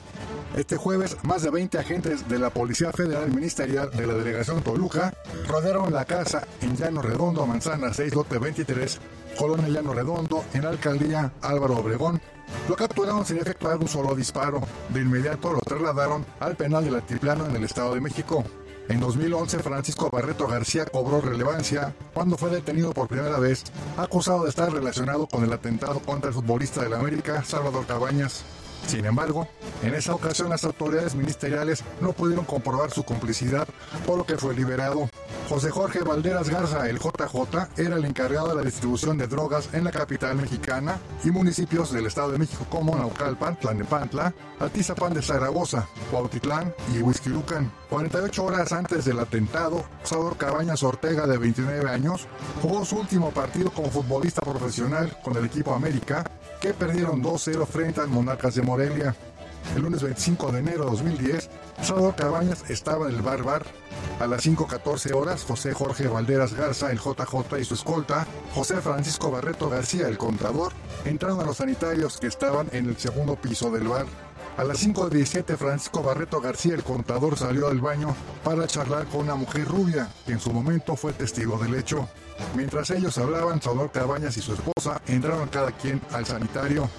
Este 0.55 0.77
jueves, 0.77 1.17
más 1.23 1.41
de 1.41 1.49
20 1.49 1.79
agentes 1.79 2.29
de 2.29 2.37
la 2.37 2.51
Policía 2.51 2.91
Federal 2.91 3.31
Ministerial 3.31 3.89
de 3.89 4.05
la 4.05 4.13
Delegación 4.13 4.61
Toluca 4.61 5.11
rodearon 5.47 5.91
la 5.91 6.05
casa 6.05 6.45
en 6.61 6.77
Llano 6.77 7.01
Redondo, 7.01 7.47
Manzana 7.47 7.91
6, 7.91 8.13
lote 8.13 8.37
23, 8.37 8.99
Colonia 9.39 9.69
Llano 9.69 9.95
Redondo, 9.95 10.45
en 10.53 10.63
la 10.63 10.69
alcaldía 10.69 11.33
Álvaro 11.41 11.77
Obregón. 11.77 12.21
Lo 12.69 12.75
capturaron 12.75 13.25
sin 13.25 13.37
efectuar 13.37 13.77
un 13.77 13.87
solo 13.87 14.15
disparo. 14.15 14.61
De 14.89 15.01
inmediato 15.01 15.51
lo 15.51 15.59
trasladaron 15.59 16.25
al 16.39 16.55
penal 16.55 16.85
del 16.85 16.95
Altiplano 16.95 17.45
en 17.45 17.55
el 17.55 17.63
Estado 17.63 17.93
de 17.93 18.01
México. 18.01 18.43
En 18.89 18.99
2011, 18.99 19.59
Francisco 19.59 20.09
Barreto 20.11 20.45
García 20.45 20.85
cobró 20.85 21.21
relevancia 21.21 21.95
cuando 22.13 22.37
fue 22.37 22.49
detenido 22.49 22.91
por 22.93 23.07
primera 23.07 23.39
vez, 23.39 23.63
acusado 23.97 24.43
de 24.43 24.49
estar 24.49 24.71
relacionado 24.71 25.25
con 25.27 25.43
el 25.43 25.53
atentado 25.53 25.99
contra 25.99 26.29
el 26.29 26.33
futbolista 26.33 26.83
del 26.83 26.93
América, 26.93 27.43
Salvador 27.43 27.85
Cabañas. 27.85 28.43
Sin 28.87 29.05
embargo, 29.05 29.47
en 29.81 29.95
esa 29.95 30.13
ocasión 30.13 30.49
las 30.49 30.63
autoridades 30.63 31.15
ministeriales 31.15 31.83
no 32.01 32.13
pudieron 32.13 32.45
comprobar 32.45 32.91
su 32.91 33.03
complicidad, 33.03 33.67
por 34.05 34.17
lo 34.17 34.25
que 34.25 34.37
fue 34.37 34.53
liberado. 34.53 35.09
José 35.49 35.71
Jorge 35.71 35.99
Valderas 36.03 36.49
Garza, 36.49 36.89
el 36.89 36.99
JJ, 36.99 37.67
era 37.77 37.95
el 37.95 38.05
encargado 38.05 38.49
de 38.49 38.55
la 38.55 38.61
distribución 38.61 39.17
de 39.17 39.27
drogas 39.27 39.69
en 39.73 39.83
la 39.83 39.91
capital 39.91 40.35
mexicana 40.35 40.99
y 41.23 41.31
municipios 41.31 41.91
del 41.91 42.05
Estado 42.05 42.31
de 42.31 42.37
México 42.37 42.65
como 42.69 42.95
Naucalpan, 42.95 43.59
Tlanepantla, 43.59 44.33
Atizapán 44.59 45.13
de 45.13 45.21
Zaragoza, 45.21 45.87
Cuautitlán 46.11 46.73
y 46.93 47.01
Huizquilucan. 47.01 47.71
48 47.89 48.43
horas 48.43 48.71
antes 48.71 49.05
del 49.05 49.19
atentado, 49.19 49.83
Salvador 50.03 50.37
Cabañas 50.37 50.81
Ortega, 50.83 51.27
de 51.27 51.37
29 51.37 51.89
años, 51.89 52.27
jugó 52.61 52.85
su 52.85 52.97
último 52.97 53.31
partido 53.31 53.69
como 53.71 53.89
futbolista 53.89 54.41
profesional 54.41 55.17
con 55.23 55.35
el 55.37 55.45
equipo 55.45 55.73
América, 55.73 56.23
que 56.63 56.73
perdieron 56.73 57.21
2-0 57.21 57.67
frente 57.67 57.99
a 57.99 58.05
Monarcas 58.05 58.55
de 58.55 58.61
Morelia. 58.61 59.13
El 59.75 59.81
lunes 59.81 60.01
25 60.01 60.53
de 60.53 60.59
enero 60.59 60.85
de 60.85 60.91
2010, 60.91 61.49
Salvador 61.81 62.15
Cabañas 62.15 62.69
estaba 62.69 63.09
en 63.09 63.15
el 63.15 63.21
Bar 63.21 63.43
Bar. 63.43 63.65
A 64.21 64.27
las 64.27 64.45
5.14 64.45 65.13
horas, 65.13 65.43
José 65.43 65.73
Jorge 65.73 66.07
Valderas 66.07 66.53
Garza, 66.53 66.89
el 66.89 66.99
JJ 66.99 67.59
y 67.59 67.65
su 67.65 67.73
escolta, 67.73 68.25
José 68.55 68.77
Francisco 68.77 69.29
Barreto 69.29 69.69
García, 69.69 70.07
el 70.07 70.17
contador, 70.17 70.71
entraron 71.03 71.41
a 71.41 71.43
los 71.43 71.57
sanitarios 71.57 72.17
que 72.17 72.27
estaban 72.27 72.69
en 72.71 72.87
el 72.87 72.95
segundo 72.95 73.35
piso 73.35 73.69
del 73.69 73.89
bar. 73.89 74.05
A 74.55 74.63
las 74.63 74.87
5.17 74.87 75.57
Francisco 75.57 76.01
Barreto 76.01 76.39
García, 76.39 76.75
el 76.75 76.83
contador, 76.83 77.37
salió 77.37 77.67
del 77.67 77.81
baño 77.81 78.15
para 78.41 78.67
charlar 78.67 79.07
con 79.07 79.21
una 79.21 79.35
mujer 79.35 79.65
rubia, 79.65 80.07
que 80.25 80.31
en 80.31 80.39
su 80.39 80.53
momento 80.53 80.95
fue 80.95 81.11
testigo 81.11 81.57
del 81.57 81.75
hecho. 81.75 82.07
Mientras 82.55 82.89
ellos 82.91 83.17
hablaban, 83.17 83.61
Salvador 83.61 83.91
Cabañas 83.91 84.37
y 84.37 84.41
su 84.41 84.53
esposa 84.53 85.01
entraron 85.07 85.47
cada 85.49 85.71
quien 85.71 86.01
al 86.11 86.25
sanitario. 86.25 86.89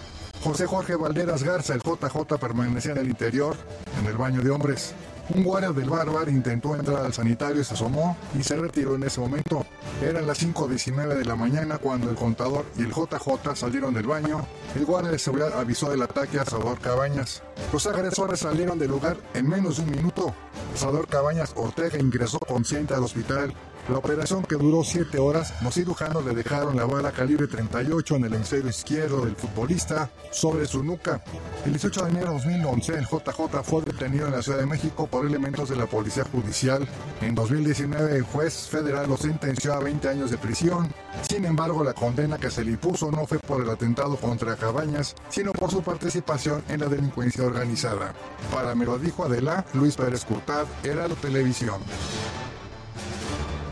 José 0.42 0.66
Jorge 0.66 0.94
Valderas 0.94 1.42
Garza, 1.42 1.74
el 1.74 1.80
JJ, 1.80 2.38
permanecía 2.38 2.92
en 2.92 2.98
el 2.98 3.08
interior, 3.08 3.56
en 4.00 4.06
el 4.06 4.16
baño 4.16 4.42
de 4.42 4.50
hombres. 4.50 4.94
Un 5.30 5.42
guardia 5.42 5.72
del 5.72 5.88
Bárbaro 5.88 6.30
intentó 6.30 6.74
entrar 6.74 7.02
al 7.02 7.14
sanitario 7.14 7.62
y 7.62 7.64
se 7.64 7.72
asomó 7.72 8.14
y 8.38 8.42
se 8.42 8.56
retiró 8.56 8.94
en 8.94 9.04
ese 9.04 9.20
momento. 9.20 9.64
Eran 10.02 10.26
las 10.26 10.42
5.19 10.42 11.14
de 11.14 11.24
la 11.24 11.34
mañana 11.34 11.78
cuando 11.78 12.10
el 12.10 12.16
contador 12.16 12.66
y 12.76 12.82
el 12.82 12.92
JJ 12.92 13.56
salieron 13.56 13.94
del 13.94 14.06
baño. 14.06 14.46
El 14.74 14.84
guardia 14.84 15.10
de 15.10 15.18
seguridad 15.18 15.58
avisó 15.58 15.90
del 15.90 16.02
ataque 16.02 16.38
a 16.38 16.44
Salvador 16.44 16.78
Cabañas. 16.78 17.42
Los 17.72 17.86
agresores 17.86 18.40
salieron 18.40 18.78
del 18.78 18.90
lugar 18.90 19.16
en 19.32 19.48
menos 19.48 19.78
de 19.78 19.84
un 19.84 19.92
minuto. 19.92 20.34
Salvador 20.74 21.08
Cabañas 21.08 21.54
Ortega 21.56 21.98
ingresó 21.98 22.38
consciente 22.40 22.92
al 22.92 23.04
hospital. 23.04 23.54
La 23.90 23.98
operación 23.98 24.42
que 24.44 24.54
duró 24.54 24.82
7 24.82 25.18
horas, 25.18 25.52
los 25.62 25.74
cirujanos 25.74 26.24
le 26.24 26.34
dejaron 26.34 26.74
la 26.74 26.86
bala 26.86 27.12
calibre 27.12 27.46
38 27.46 28.16
en 28.16 28.24
el 28.24 28.32
hemisferio 28.32 28.70
izquierdo 28.70 29.26
del 29.26 29.36
futbolista 29.36 30.08
sobre 30.30 30.66
su 30.66 30.82
nuca. 30.82 31.22
El 31.66 31.72
18 31.72 32.04
de 32.04 32.10
enero 32.10 32.28
de 32.28 32.34
2011, 32.36 32.94
el 32.94 33.04
JJ 33.04 33.62
fue 33.62 33.82
detenido 33.82 34.26
en 34.26 34.32
la 34.32 34.40
Ciudad 34.40 34.60
de 34.60 34.66
México 34.66 35.06
por 35.06 35.26
elementos 35.26 35.68
de 35.68 35.76
la 35.76 35.84
Policía 35.84 36.24
Judicial. 36.24 36.88
En 37.20 37.34
2019, 37.34 38.16
el 38.16 38.22
juez 38.22 38.68
federal 38.68 39.06
lo 39.06 39.18
sentenció 39.18 39.74
a 39.74 39.80
20 39.80 40.08
años 40.08 40.30
de 40.30 40.38
prisión. 40.38 40.90
Sin 41.28 41.44
embargo, 41.44 41.84
la 41.84 41.92
condena 41.92 42.38
que 42.38 42.50
se 42.50 42.64
le 42.64 42.70
impuso 42.70 43.10
no 43.10 43.26
fue 43.26 43.38
por 43.38 43.62
el 43.62 43.68
atentado 43.68 44.16
contra 44.16 44.56
Cabañas, 44.56 45.14
sino 45.28 45.52
por 45.52 45.70
su 45.70 45.82
participación 45.82 46.64
en 46.70 46.80
la 46.80 46.86
delincuencia 46.86 47.44
organizada. 47.44 48.14
Para 48.50 48.74
me 48.74 48.86
lo 48.86 48.98
dijo 48.98 49.24
Adela, 49.24 49.66
Luis 49.74 49.94
Pérez 49.94 50.24
Curtad, 50.24 50.64
era 50.82 51.06
la 51.06 51.14
televisión. 51.16 51.82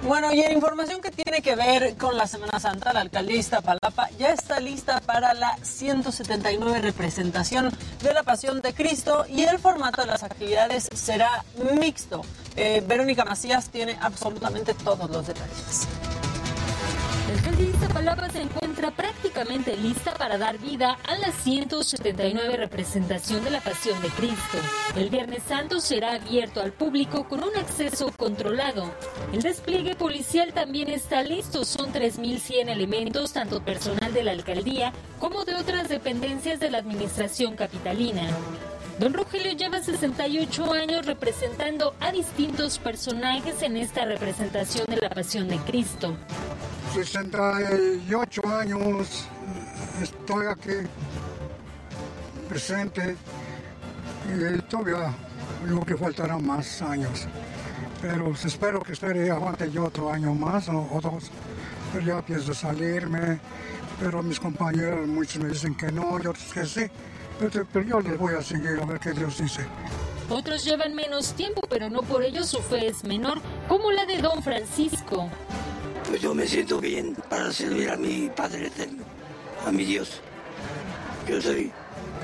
Bueno, 0.05 0.33
y 0.33 0.41
en 0.41 0.53
información 0.53 1.01
que 1.01 1.13
tiene 1.13 1.43
que 1.43 1.55
ver 1.55 1.97
con 1.97 2.17
la 2.17 2.27
Semana 2.27 2.59
Santa, 2.59 2.93
la 2.93 3.03
alcaldía 3.03 3.35
de 3.35 3.41
Iztapalapa 3.41 4.11
ya 4.19 4.31
está 4.31 4.59
lista 4.59 5.01
para 5.01 5.33
la 5.33 5.57
179 5.63 6.81
representación 6.81 7.71
de 8.03 8.13
la 8.13 8.25
Pasión 8.25 8.61
de 8.63 8.75
Cristo 8.75 9.25
y 9.29 9.43
el 9.43 9.61
formato 9.61 10.01
de 10.01 10.09
las 10.09 10.25
actividades 10.25 10.89
será 10.93 11.45
mixto. 11.79 12.23
Eh, 12.57 12.83
Verónica 12.85 13.25
Macías 13.25 13.69
tiene 13.71 13.97
absolutamente 14.01 14.75
todos 14.75 15.09
los 15.09 15.25
detalles. 15.25 15.87
Iztapalapa 17.93 18.31
se 18.31 18.41
encuentra 18.41 18.91
prácticamente 18.91 19.77
lista 19.77 20.15
para 20.15 20.39
dar 20.39 20.57
vida 20.57 20.97
a 21.07 21.15
la 21.19 21.31
179 21.31 22.57
representación 22.57 23.45
de 23.45 23.51
la 23.51 23.61
Pasión 23.61 24.01
de 24.01 24.09
Cristo. 24.09 24.57
El 24.97 25.11
Viernes 25.11 25.43
Santo 25.43 25.79
será 25.79 26.15
abierto 26.15 26.63
al 26.63 26.73
público 26.73 27.29
con 27.29 27.45
un 27.45 27.55
acceso 27.55 28.11
controlado. 28.17 28.91
El 29.35 29.43
despliegue 29.43 29.95
policial 29.95 30.55
también 30.55 30.89
está 30.89 31.23
listo. 31.23 31.67
Son 31.67 31.93
3.100 31.93 32.71
elementos, 32.71 33.35
tanto 33.35 33.63
personal 33.63 34.15
de 34.15 34.25
la 34.25 34.33
alcaldía 34.33 34.95
como 35.21 35.45
de 35.45 35.57
otras 35.57 35.91
dependencias 35.91 36.61
de 36.61 36.71
la 36.71 36.79
administración 36.79 37.57
capitalina. 37.57 38.23
Don 38.99 39.13
Rogelio 39.13 39.53
lleva 39.53 39.83
68 39.83 40.73
años 40.73 41.05
representando 41.05 41.95
a 42.01 42.11
distintos 42.11 42.79
personajes 42.79 43.61
en 43.61 43.77
esta 43.77 44.07
representación 44.07 44.87
de 44.87 44.97
la 44.97 45.11
Pasión 45.11 45.47
de 45.49 45.59
Cristo. 45.59 46.17
68 46.93 48.43
años 48.49 49.27
estoy 50.03 50.47
aquí 50.47 50.73
presente 52.51 53.17
y 54.29 54.61
todavía 54.63 55.15
digo 55.67 55.87
que 55.87 55.97
faltarán 55.97 56.47
más 56.47 56.83
años. 56.83 57.27
Pero 58.03 58.33
espero 58.33 58.83
que 58.83 58.93
espere 58.93 59.31
aguante 59.31 59.71
yo 59.71 59.87
otro 59.87 60.13
año 60.13 60.35
más 60.35 60.69
o, 60.69 60.87
o 60.93 61.01
dos. 61.01 61.31
Pero 61.93 62.05
ya 62.05 62.23
pienso 62.23 62.53
salirme, 62.53 63.41
pero 63.99 64.23
mis 64.23 64.39
compañeros 64.39 65.07
muchos 65.09 65.43
me 65.43 65.49
dicen 65.49 65.75
que 65.75 65.91
no, 65.91 66.21
yo 66.21 66.35
que 66.53 66.67
sí. 66.67 66.83
Pero, 67.39 67.67
pero 67.73 67.85
yo 67.87 68.01
les 68.01 68.19
voy 68.19 68.35
a 68.35 68.43
seguir 68.43 68.79
a 68.83 68.85
ver 68.85 69.01
qué 69.01 69.13
Dios 69.13 69.39
dice. 69.39 69.65
Otros 70.29 70.63
llevan 70.65 70.95
menos 70.95 71.33
tiempo, 71.33 71.63
pero 71.71 71.89
no 71.89 72.03
por 72.03 72.23
ello 72.23 72.45
su 72.45 72.59
fe 72.59 72.89
es 72.89 73.03
menor, 73.05 73.41
como 73.67 73.91
la 73.93 74.05
de 74.05 74.19
Don 74.21 74.43
Francisco. 74.43 75.31
Pues 76.09 76.21
yo 76.21 76.35
me 76.35 76.47
siento 76.47 76.81
bien 76.81 77.17
para 77.29 77.53
servir 77.53 77.91
a 77.91 77.97
mi 77.97 78.31
Padre 78.35 78.67
Eterno, 78.67 79.05
a 79.67 79.73
mi 79.73 79.85
Dios. 79.85 80.21
Yo 81.29 81.41
soy 81.41 81.71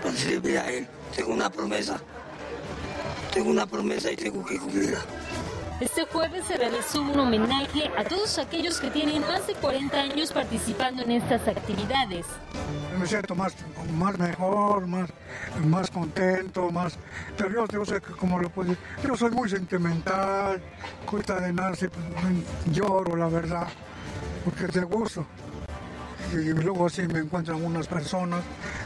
para 0.02 0.14
servir 0.14 0.58
a 0.58 0.70
Él. 0.70 0.86
Tengo 1.14 1.32
una 1.32 1.50
promesa. 1.50 2.00
Tengo 3.32 3.50
una 3.50 3.66
promesa 3.66 4.10
y 4.10 4.16
tengo 4.16 4.44
que 4.44 4.58
cumplirla. 4.58 5.04
Este 5.80 6.04
jueves 6.06 6.44
se 6.44 6.56
realizó 6.56 7.02
un 7.02 7.20
homenaje 7.20 7.88
a 7.96 8.02
todos 8.02 8.38
aquellos 8.38 8.80
que 8.80 8.90
tienen 8.90 9.20
más 9.20 9.46
de 9.46 9.54
40 9.54 9.96
años 9.96 10.32
participando 10.32 11.04
en 11.04 11.12
estas 11.12 11.46
actividades. 11.46 12.26
Me 12.98 13.06
siento 13.06 13.36
más, 13.36 13.54
más 13.96 14.18
mejor, 14.18 14.88
más, 14.88 15.08
más 15.64 15.88
contento, 15.88 16.72
más... 16.72 16.98
Pero 17.36 17.50
yo, 17.52 17.66
yo 17.68 17.84
sé 17.84 18.00
que 18.00 18.12
como 18.12 18.40
lo 18.40 18.50
puedo 18.50 18.74
Yo 19.04 19.16
soy 19.16 19.30
muy 19.30 19.48
sentimental, 19.48 20.60
cuesta 21.08 21.38
de 21.38 21.52
nace, 21.52 21.88
lloro, 22.72 23.14
la 23.14 23.28
verdad, 23.28 23.68
porque 24.44 24.64
es 24.64 24.72
de 24.72 24.82
gusto. 24.82 25.24
Y 26.32 26.54
luego 26.54 26.86
así 26.86 27.02
me 27.02 27.20
encuentran 27.20 27.64
unas 27.64 27.86
personas, 27.86 28.42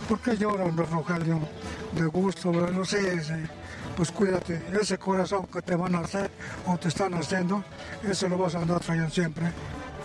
¿por 0.06 0.20
qué 0.20 0.36
lloran, 0.36 0.76
Rogelio? 0.76 1.40
De 1.92 2.04
gusto, 2.04 2.52
no 2.52 2.84
sé, 2.84 3.14
ese, 3.14 3.48
pues 3.96 4.10
cuídate, 4.10 4.62
ese 4.80 4.98
corazón 4.98 5.46
que 5.46 5.62
te 5.62 5.74
van 5.74 5.94
a 5.94 6.00
hacer 6.00 6.30
o 6.66 6.76
te 6.78 6.88
están 6.88 7.14
haciendo, 7.14 7.62
ese 8.02 8.28
lo 8.28 8.38
vas 8.38 8.54
a 8.54 8.58
andar 8.58 8.80
trayendo 8.80 9.10
siempre. 9.10 9.52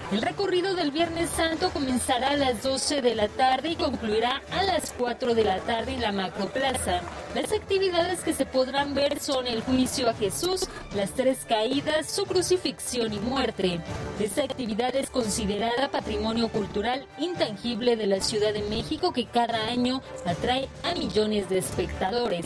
El 0.09 0.21
recorrido 0.21 0.73
del 0.73 0.91
Viernes 0.91 1.29
Santo 1.29 1.69
comenzará 1.69 2.29
a 2.29 2.37
las 2.37 2.63
12 2.63 3.01
de 3.01 3.13
la 3.13 3.27
tarde 3.27 3.71
y 3.71 3.75
concluirá 3.75 4.41
a 4.51 4.63
las 4.63 4.93
4 4.97 5.35
de 5.35 5.43
la 5.43 5.59
tarde 5.59 5.95
en 5.95 6.01
la 6.01 6.13
Macroplaza. 6.13 7.01
Las 7.35 7.51
actividades 7.51 8.21
que 8.21 8.33
se 8.33 8.45
podrán 8.45 8.93
ver 8.93 9.19
son 9.19 9.47
el 9.47 9.61
juicio 9.61 10.09
a 10.09 10.13
Jesús, 10.13 10.69
las 10.95 11.11
tres 11.11 11.39
caídas, 11.43 12.09
su 12.09 12.25
crucifixión 12.25 13.11
y 13.11 13.19
muerte. 13.19 13.81
Esta 14.17 14.43
actividad 14.43 14.95
es 14.95 15.09
considerada 15.09 15.91
patrimonio 15.91 16.47
cultural 16.47 17.05
intangible 17.17 17.97
de 17.97 18.07
la 18.07 18.21
Ciudad 18.21 18.53
de 18.53 18.61
México 18.61 19.11
que 19.11 19.25
cada 19.25 19.67
año 19.67 20.01
atrae 20.25 20.69
a 20.83 20.93
millones 20.93 21.49
de 21.49 21.57
espectadores. 21.57 22.45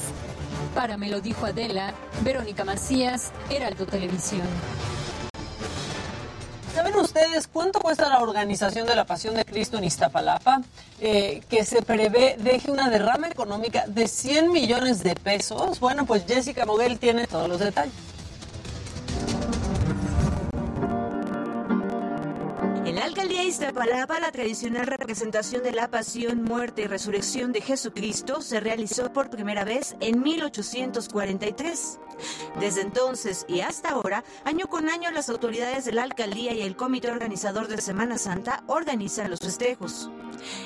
Para 0.74 0.97
Me 0.97 1.10
lo 1.10 1.21
dijo 1.21 1.45
Adela, 1.45 1.93
Verónica 2.24 2.65
Macías, 2.65 3.32
Heraldo 3.52 3.86
Televisión. 3.86 4.47
¿Saben 6.73 6.95
ustedes 6.95 7.47
cuánto 7.47 7.81
cuesta 7.81 8.07
la 8.07 8.19
organización 8.19 8.88
de 8.88 8.95
la 8.95 9.05
Pasión 9.05 9.36
de 9.36 9.43
Cristo 9.43 9.77
en 9.77 9.84
Iztapalapa? 9.84 10.62
Eh, 11.01 11.41
que 11.49 11.65
se 11.65 11.81
prevé 11.81 12.38
deje 12.39 12.71
una 12.71 12.89
derrama 12.89 13.27
económica 13.27 13.86
de 13.88 14.07
100 14.07 14.51
millones 14.51 15.03
de 15.03 15.13
pesos. 15.15 15.81
Bueno, 15.81 16.05
pues 16.05 16.23
Jessica 16.25 16.65
Moguel 16.65 16.97
tiene 16.97 17.27
todos 17.27 17.49
los 17.49 17.60
detalles. 17.60 17.93
En 22.83 22.95
la 22.95 23.03
alcaldía 23.05 23.41
de 23.41 23.45
Iztapalapa, 23.45 24.19
la 24.19 24.31
tradicional 24.31 24.87
representación 24.87 25.61
de 25.61 25.71
la 25.71 25.87
pasión, 25.89 26.43
muerte 26.43 26.81
y 26.81 26.87
resurrección 26.87 27.51
de 27.51 27.61
Jesucristo 27.61 28.41
se 28.41 28.59
realizó 28.59 29.13
por 29.13 29.29
primera 29.29 29.63
vez 29.63 29.95
en 29.99 30.21
1843. 30.23 31.99
Desde 32.59 32.81
entonces 32.81 33.45
y 33.47 33.61
hasta 33.61 33.89
ahora, 33.89 34.23
año 34.45 34.67
con 34.67 34.89
año, 34.89 35.11
las 35.11 35.29
autoridades 35.29 35.85
de 35.85 35.91
la 35.91 36.03
alcaldía 36.03 36.53
y 36.53 36.61
el 36.61 36.75
comité 36.75 37.11
organizador 37.11 37.67
de 37.67 37.79
Semana 37.79 38.17
Santa 38.17 38.63
organizan 38.65 39.29
los 39.29 39.39
festejos. 39.39 40.09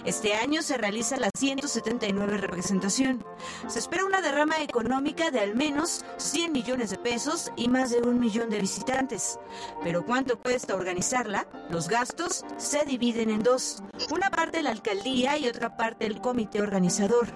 Este 0.06 0.34
año 0.36 0.62
se 0.62 0.78
realiza 0.78 1.18
la 1.18 1.30
179 1.38 2.38
representación. 2.38 3.26
Se 3.68 3.80
espera 3.80 4.06
una 4.06 4.22
derrama 4.22 4.62
económica 4.62 5.32
de 5.32 5.40
al 5.40 5.56
menos 5.56 6.04
100 6.18 6.52
millones 6.52 6.90
de 6.92 6.98
pesos 6.98 7.52
y 7.56 7.68
más 7.68 7.92
de 7.92 8.02
un 8.02 8.20
millón 8.20 8.50
de 8.50 8.60
visitantes. 8.60 9.40
Pero 9.84 10.06
¿cuánto 10.06 10.40
cuesta 10.40 10.76
organizarla? 10.76 11.48
Los 11.70 11.90
gastos 11.90 12.46
se 12.58 12.86
dividen 12.86 13.30
en 13.30 13.44
dos. 13.44 13.84
Una 14.12 14.30
parte 14.30 14.62
la 14.62 14.72
alcaldía 14.72 15.38
y 15.38 15.48
otra 15.48 15.78
parte 15.78 16.06
el 16.06 16.22
comité 16.22 16.62
organizador. 16.62 17.28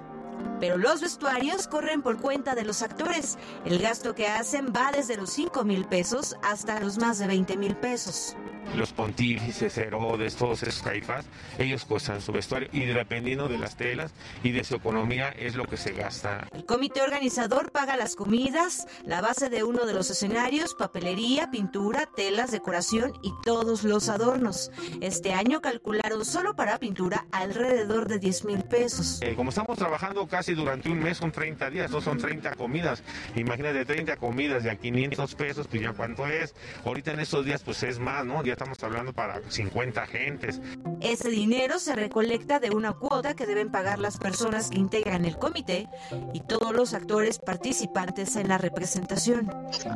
Pero 0.60 0.78
los 0.78 1.02
vestuarios 1.02 1.68
corren 1.68 2.02
por 2.02 2.18
cuenta 2.18 2.56
de 2.56 2.64
los 2.64 2.82
actores. 2.82 3.38
El 3.66 3.80
gasto 3.80 4.16
que 4.16 4.28
hacen 4.28 4.74
va 4.76 4.92
desde 4.92 5.18
los 5.18 5.30
5 5.32 5.64
mil 5.64 5.86
pesos 5.86 6.36
hasta 6.44 6.80
los 6.80 6.98
más 6.98 7.20
de 7.20 7.28
20 7.28 7.58
mil 7.58 7.76
pesos 7.76 8.36
los 8.76 8.94
pontífices, 8.94 9.78
Herodes, 9.78 10.36
todos 10.36 10.64
esos 10.64 10.82
caifás, 10.82 11.26
ellos 11.58 11.86
cuestan 11.86 12.22
su 12.22 12.32
vestuario 12.32 12.70
y 12.72 12.86
dependiendo 12.86 13.48
de 13.48 13.58
las 13.58 13.76
telas 13.76 14.14
y 14.44 14.52
de 14.52 14.64
su 14.64 14.76
economía 14.76 15.30
es 15.30 15.56
lo 15.56 15.66
que 15.66 15.78
se 15.78 15.92
gasta. 15.94 16.48
El 16.54 16.66
comité 16.66 17.02
organizador 17.02 17.72
paga 17.72 17.98
las 17.98 18.16
comidas, 18.16 18.88
la 19.06 19.22
base 19.22 19.50
de 19.50 19.64
uno 19.64 19.86
de 19.86 19.94
los 19.94 20.10
escenarios, 20.10 20.76
papelería, 20.76 21.50
pintura, 21.52 22.08
telas, 22.16 22.52
decoración 22.52 23.14
y 23.22 23.34
todos 23.44 23.84
los 23.84 24.10
adornos. 24.10 24.72
Este 25.02 25.34
año 25.34 25.62
calcularon 25.62 26.26
solo 26.26 26.56
para 26.56 26.78
pintura 26.78 27.26
alrededor 27.32 28.08
de 28.08 28.20
10 28.20 28.46
mil 28.46 28.64
pesos. 28.64 29.20
Eh, 29.22 29.34
como 29.36 29.50
estamos 29.50 29.78
trabajando 29.78 30.28
casi 30.28 30.49
durante 30.56 30.90
un 30.90 31.00
mes, 31.00 31.18
son 31.18 31.32
30 31.32 31.70
días, 31.70 31.92
no 31.92 32.02
son 32.02 32.18
30 32.18 32.56
comidas. 32.56 33.04
Imagínate 33.36 33.86
30 33.86 34.18
comidas 34.18 34.64
de 34.64 34.72
a 34.72 34.76
500 34.76 35.36
pesos, 35.36 35.68
pues 35.68 35.82
ya 35.82 35.94
cuánto 35.94 36.28
es. 36.28 36.54
Ahorita 36.86 37.12
en 37.12 37.20
estos 37.20 37.46
días 37.46 37.62
pues 37.64 37.84
es 37.84 38.00
más, 38.00 38.26
¿no? 38.26 38.44
Ya 38.44 38.54
estamos 38.54 38.82
hablando 38.84 39.14
para 39.14 39.42
50 39.48 40.06
gentes. 40.08 40.62
Ese 41.02 41.30
dinero 41.30 41.80
se 41.80 41.96
recolecta 41.96 42.60
de 42.60 42.70
una 42.72 42.94
cuota 42.94 43.36
que 43.36 43.46
deben 43.46 43.72
pagar 43.72 44.00
las 44.00 44.18
personas 44.18 44.70
que 44.70 44.78
integran 44.78 45.26
el 45.26 45.38
comité 45.38 45.88
y 46.34 46.42
todos 46.42 46.74
los 46.74 46.94
actores 46.94 47.40
participantes 47.40 48.36
en 48.36 48.48
la 48.48 48.58
representación. 48.58 49.52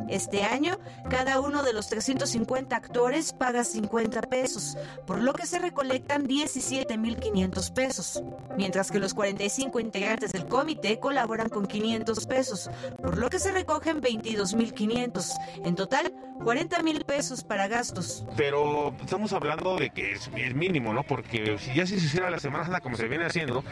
Este 0.08 0.44
año, 0.44 0.78
cada 1.10 1.40
uno 1.40 1.62
de 1.62 1.72
los 1.72 1.88
350 1.88 2.76
actores 2.76 3.32
paga 3.32 3.64
50 3.64 4.22
pesos, 4.22 4.76
por 5.06 5.22
lo 5.22 5.32
que 5.32 5.46
se 5.46 5.58
recolectan 5.58 6.26
17.500 6.26 7.72
pesos, 7.72 8.22
mientras 8.56 8.90
que 8.90 8.98
los 8.98 9.14
45 9.14 9.80
integrantes 9.80 10.32
del 10.32 10.43
comité 10.48 10.98
colaboran 10.98 11.48
con 11.48 11.66
500 11.66 12.26
pesos, 12.26 12.70
por 13.00 13.18
lo 13.18 13.30
que 13.30 13.38
se 13.38 13.52
recogen 13.52 14.00
22.500. 14.00 15.34
En 15.64 15.74
total, 15.74 16.14
40.000 16.38 17.04
pesos 17.04 17.44
para 17.44 17.68
gastos. 17.68 18.24
Pero 18.36 18.94
estamos 19.00 19.32
hablando 19.32 19.76
de 19.76 19.90
que 19.90 20.12
es, 20.12 20.30
mínimo, 20.54 20.92
¿no? 20.92 21.02
Porque 21.02 21.56
si 21.58 21.74
ya 21.74 21.86
se 21.86 21.96
hiciera 21.96 22.30
la 22.30 22.38
Semana 22.38 22.64
Santa 22.64 22.80
como 22.80 22.96
se 22.96 23.08
viene 23.08 23.24
haciendo, 23.24 23.64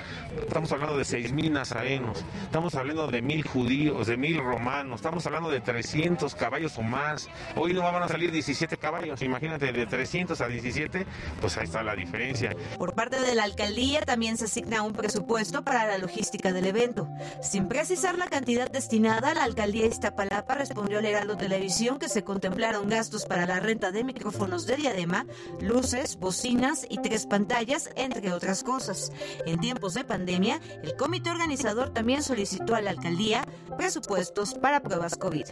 estamos 0.47 0.73
hablando 0.73 0.97
de 0.97 1.05
seis 1.05 1.33
mil 1.33 1.53
nazarenos, 1.53 2.25
estamos 2.45 2.75
hablando 2.75 3.09
de 3.09 3.23
mil 3.23 3.47
judíos, 3.47 4.07
de 4.07 4.17
mil 4.17 4.39
romanos, 4.39 5.01
estamos 5.01 5.27
hablando 5.27 5.51
de 5.51 5.61
300 5.61 6.35
caballos 6.35 6.79
o 6.79 6.83
más. 6.83 7.29
Hoy 7.57 7.75
no 7.75 7.83
van 7.83 8.03
a 8.03 8.09
salir 8.09 8.31
17 8.31 8.77
caballos, 8.77 9.23
imagínate, 9.23 9.73
de 9.73 9.87
300 9.87 10.41
a 10.41 10.49
17, 10.49 11.07
pues 11.41 11.57
ahí 11.59 11.65
está 11.65 11.83
la 11.83 11.95
diferencia. 11.95 12.55
Por 12.79 12.95
parte 12.95 13.21
de 13.21 13.35
la 13.35 13.45
alcaldía 13.45 14.03
también 14.03 14.37
se 14.37 14.45
asigna 14.45 14.83
un 14.83 14.93
presupuesto 14.93 15.63
para 15.63 15.87
la 15.87 15.99
logística 15.99 16.53
evento. 16.67 17.09
Sin 17.43 17.69
precisar 17.69 18.19
la 18.19 18.29
cantidad 18.29 18.71
destinada, 18.71 19.35
la 19.35 19.45
alcaldía 19.45 19.87
Iztapalapa 19.87 20.55
respondió 20.55 20.99
al 20.99 21.07
Heraldo 21.07 21.37
Televisión 21.37 21.99
que 21.99 22.09
se 22.09 22.25
contemplaron 22.25 22.89
gastos 22.89 23.27
para 23.27 23.47
la 23.47 23.61
renta 23.61 23.93
de 23.93 24.05
micrófonos 24.05 24.67
de 24.67 24.77
diadema, 24.77 25.27
luces, 25.61 26.17
bocinas 26.17 26.87
y 26.89 26.99
tres 26.99 27.27
pantallas, 27.27 27.91
entre 27.97 28.33
otras 28.33 28.63
cosas. 28.63 29.13
En 29.47 29.61
tiempos 29.61 29.95
de 29.95 30.05
pandemia, 30.05 30.61
el 30.83 30.97
comité 30.97 31.31
organizador 31.31 31.91
también 31.91 32.23
solicitó 32.23 32.75
a 32.75 32.81
la 32.81 32.91
alcaldía 32.91 33.45
presupuestos 33.77 34.55
para 34.55 34.83
pruebas 34.83 35.17
COVID. 35.17 35.47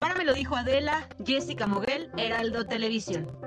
Para 0.00 0.14
me 0.14 0.24
lo 0.24 0.34
dijo 0.34 0.56
Adela, 0.56 1.08
Jessica 1.24 1.66
Moguel, 1.66 2.10
Heraldo 2.16 2.66
Televisión. 2.66 3.45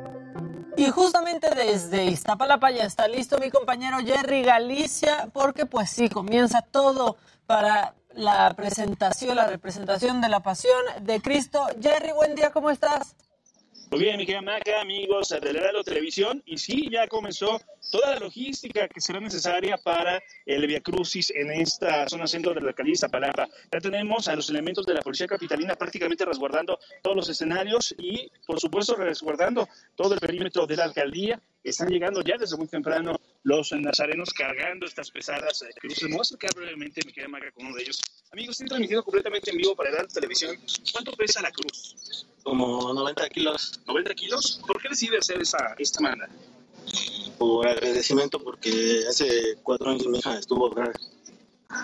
Y 0.79 0.91
justamente 0.91 1.53
desde 1.53 2.05
Iztapalapa 2.05 2.71
ya 2.71 2.83
está 2.83 3.05
listo 3.09 3.37
mi 3.37 3.49
compañero 3.51 3.97
Jerry 3.97 4.43
Galicia, 4.43 5.27
porque 5.33 5.65
pues 5.65 5.89
sí, 5.89 6.07
comienza 6.07 6.61
todo 6.61 7.17
para 7.45 7.95
la 8.13 8.53
presentación, 8.53 9.35
la 9.35 9.47
representación 9.47 10.21
de 10.21 10.29
la 10.29 10.39
pasión 10.39 10.79
de 11.01 11.19
Cristo. 11.21 11.67
Jerry, 11.81 12.13
buen 12.13 12.33
día, 12.33 12.51
¿cómo 12.51 12.69
estás? 12.69 13.17
Muy 13.91 14.02
bien, 14.02 14.17
mi 14.17 14.25
querida 14.28 14.43
Maca, 14.43 14.82
amigos 14.82 15.30
de 15.30 15.52
la 15.52 15.84
Televisión, 15.84 16.43
y 16.45 16.60
sí, 16.60 16.89
ya 16.91 17.08
comenzó 17.08 17.60
toda 17.91 18.12
la 18.12 18.19
logística 18.19 18.88
que 18.88 19.02
será 19.02 19.19
necesaria 19.19 19.78
para 19.78 20.21
el 20.45 20.67
Via 20.67 20.80
Crucis 20.80 21.32
en 21.32 21.49
esta 21.52 22.08
zona 22.08 22.28
centro 22.28 22.54
de 22.54 22.62
la 22.62 22.67
alcaldía 22.67 22.93
Iztapalapa. 22.93 23.47
Ya 23.71 23.80
tenemos 23.80 24.28
a 24.28 24.36
los 24.36 24.47
elementos 24.52 24.86
de 24.86 24.93
la 24.93 25.02
Policía 25.02 25.25
Capitalina 25.25 25.73
prácticamente 25.73 26.23
resguardando 26.23 26.78
todos 27.02 27.15
los 27.15 27.30
escenarios 27.30 27.95
y, 27.97 28.32
por 28.45 28.60
supuesto, 28.60 28.95
resguardando 28.95 29.67
todo 29.95 30.13
el 30.13 30.19
perímetro 30.19 30.67
de 30.67 30.75
la 30.75 30.84
alcaldía. 30.84 31.41
Están 31.63 31.89
llegando 31.89 32.21
ya 32.21 32.38
desde 32.38 32.58
muy 32.58 32.67
temprano 32.67 33.19
los 33.43 33.71
nazarenos 33.71 34.34
cargando 34.34 34.86
estas 34.86 35.12
pesadas 35.12 35.62
eh, 35.62 35.69
cruces. 35.80 36.04
Me 36.04 36.10
voy 36.10 36.19
a 36.19 36.21
acercar 36.21 36.54
brevemente, 36.56 37.02
mi 37.06 37.13
querida 37.13 37.30
Maca, 37.30 37.52
con 37.52 37.67
uno 37.67 37.75
de 37.75 37.84
ellos. 37.84 38.02
Amigos, 38.32 38.56
estoy 38.56 38.67
transmitiendo 38.67 39.04
completamente 39.04 39.52
en 39.52 39.58
vivo 39.58 39.75
para 39.75 39.91
la 39.91 40.08
televisión. 40.08 40.58
¿Cuánto 40.91 41.12
pesa 41.13 41.41
la 41.41 41.52
cruz? 41.52 42.25
Como 42.43 42.93
90 42.93 43.30
kilos. 43.30 43.80
¿90 43.86 44.15
kilos? 44.15 44.62
¿Por 44.65 44.82
qué 44.82 44.89
decide 44.89 45.17
hacer 45.17 45.41
esa, 45.41 45.75
esta 45.78 46.02
manda? 46.02 46.30
Por 47.38 47.67
agradecimiento, 47.67 48.43
porque 48.43 49.04
hace 49.08 49.58
cuatro 49.63 49.89
años 49.89 50.08
mi 50.08 50.19
hija 50.19 50.38
estuvo 50.38 50.69
grave. 50.69 50.93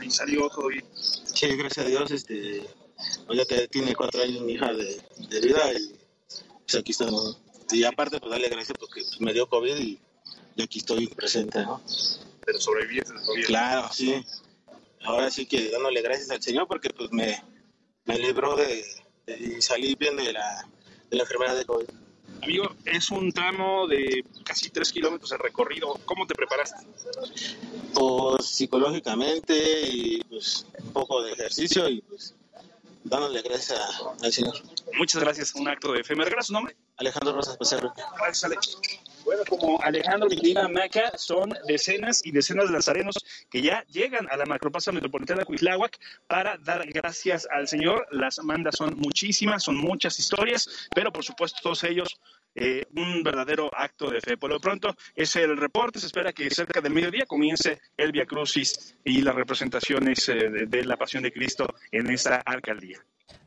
¿Y 0.02 0.10
salió 0.10 0.50
todo 0.50 0.68
bien? 0.68 0.84
Sí, 0.94 1.48
gracias 1.56 1.86
a 1.86 1.89
Dios, 1.89 2.12
este, 2.12 2.65
pues 3.28 3.39
ya 3.39 3.46
que 3.46 3.68
tiene 3.68 3.96
cuatro 3.96 4.22
años 4.22 4.41
mi 4.41 4.54
hija 4.54 4.74
de, 4.74 5.00
de 5.30 5.41
vida 5.41 5.74
y 5.74 5.96
pues 6.63 6.76
aquí 6.76 6.91
estamos. 6.91 7.39
Y 7.72 7.84
aparte, 7.84 8.20
pues 8.20 8.32
darle 8.32 8.50
gracias 8.50 8.78
porque 8.80 9.02
pues, 9.02 9.22
me 9.22 9.34
dio 9.34 9.48
COVID 9.48 9.76
y, 9.78 10.00
y 10.56 10.63
aquí 10.63 10.80
estoy 10.80 11.08
presente, 11.08 11.62
¿no? 11.63 11.82
Pero 12.46 12.60
sobreviviente 12.60 13.13
Claro, 13.46 13.89
sí. 13.91 14.24
Ahora 15.04 15.30
sí 15.30 15.46
que 15.46 15.70
dándole 15.70 16.02
gracias 16.02 16.32
al 16.32 16.41
Señor 16.41 16.68
porque 16.68 16.89
pues 16.89 17.12
me, 17.12 17.44
me 18.06 18.18
libró 18.18 18.56
de, 18.56 18.84
y 19.28 19.62
salí 19.62 19.96
bien 19.96 20.15
de 20.15 20.34
la, 20.34 20.68
de 21.10 21.18
la 21.18 21.24
enfermedad 21.24 21.56
de 21.56 21.65
COVID. 21.65 21.86
Amigo, 22.41 22.76
es 22.86 23.10
un 23.12 23.32
tramo 23.32 23.88
de 23.88 24.24
casi 24.44 24.70
tres 24.70 24.91
kilómetros 24.91 25.30
de 25.30 25.38
recorrido. 25.38 26.00
¿Cómo 26.06 26.28
te 26.28 26.36
preparaste? 26.36 26.86
Pues 27.94 28.46
psicológicamente 28.46 29.88
y 29.88 30.24
pues 30.24 30.65
un 30.80 30.94
poco 30.94 31.24
de 31.24 31.34
ejercicio 31.34 31.89
y 31.89 32.02
pues 32.02 32.36
dándole 33.04 33.41
gracias 33.41 33.80
al 34.22 34.34
Señor. 34.34 34.56
Muchas 34.98 35.22
gracias, 35.22 35.56
un 35.56 35.68
acto 35.68 35.91
de 35.91 36.04
fe. 36.04 36.15
¿Me 36.15 36.24
regalas 36.24 36.48
su 36.48 36.54
nombre? 36.54 36.76
Alejandro 36.98 37.34
Rosas 37.34 37.58
Becerro. 37.58 37.94
Gracias, 38.18 38.44
Alex. 38.44 38.78
Bueno, 39.25 39.41
como 39.49 39.81
Alejandro 39.81 40.29
y 40.29 40.53
Maca, 40.53 41.17
son 41.17 41.49
decenas 41.67 42.23
y 42.23 42.31
decenas 42.31 42.67
de 42.67 42.73
nazarenos 42.73 43.15
que 43.49 43.59
ya 43.63 43.83
llegan 43.88 44.27
a 44.29 44.38
la 44.38 44.45
macroplaza 44.45 44.91
metropolitana 44.91 45.39
de 45.39 45.45
Cuitláhuac 45.45 45.97
para 46.27 46.57
dar 46.59 46.85
gracias 46.91 47.47
al 47.51 47.67
Señor. 47.67 48.07
Las 48.11 48.38
mandas 48.43 48.75
son 48.75 48.95
muchísimas, 48.97 49.63
son 49.63 49.77
muchas 49.77 50.19
historias, 50.19 50.88
pero 50.93 51.11
por 51.11 51.23
supuesto 51.23 51.59
todos 51.63 51.83
ellos 51.85 52.19
eh, 52.53 52.85
un 52.95 53.23
verdadero 53.23 53.71
acto 53.75 54.11
de 54.11 54.21
fe. 54.21 54.38
Por 54.38 54.51
lo 54.51 54.59
pronto 54.59 54.95
es 55.15 55.35
el 55.38 55.57
reporte, 55.57 55.99
se 55.99 56.05
espera 56.05 56.31
que 56.31 56.47
cerca 56.51 56.79
del 56.79 56.93
mediodía 56.93 57.25
comience 57.25 57.81
el 57.97 58.11
Via 58.11 58.27
Crucis 58.27 58.95
y 59.03 59.23
las 59.23 59.33
representaciones 59.33 60.29
eh, 60.29 60.67
de 60.67 60.85
la 60.85 60.97
Pasión 60.97 61.23
de 61.23 61.33
Cristo 61.33 61.73
en 61.91 62.11
esta 62.11 62.38
alcaldía. 62.45 63.03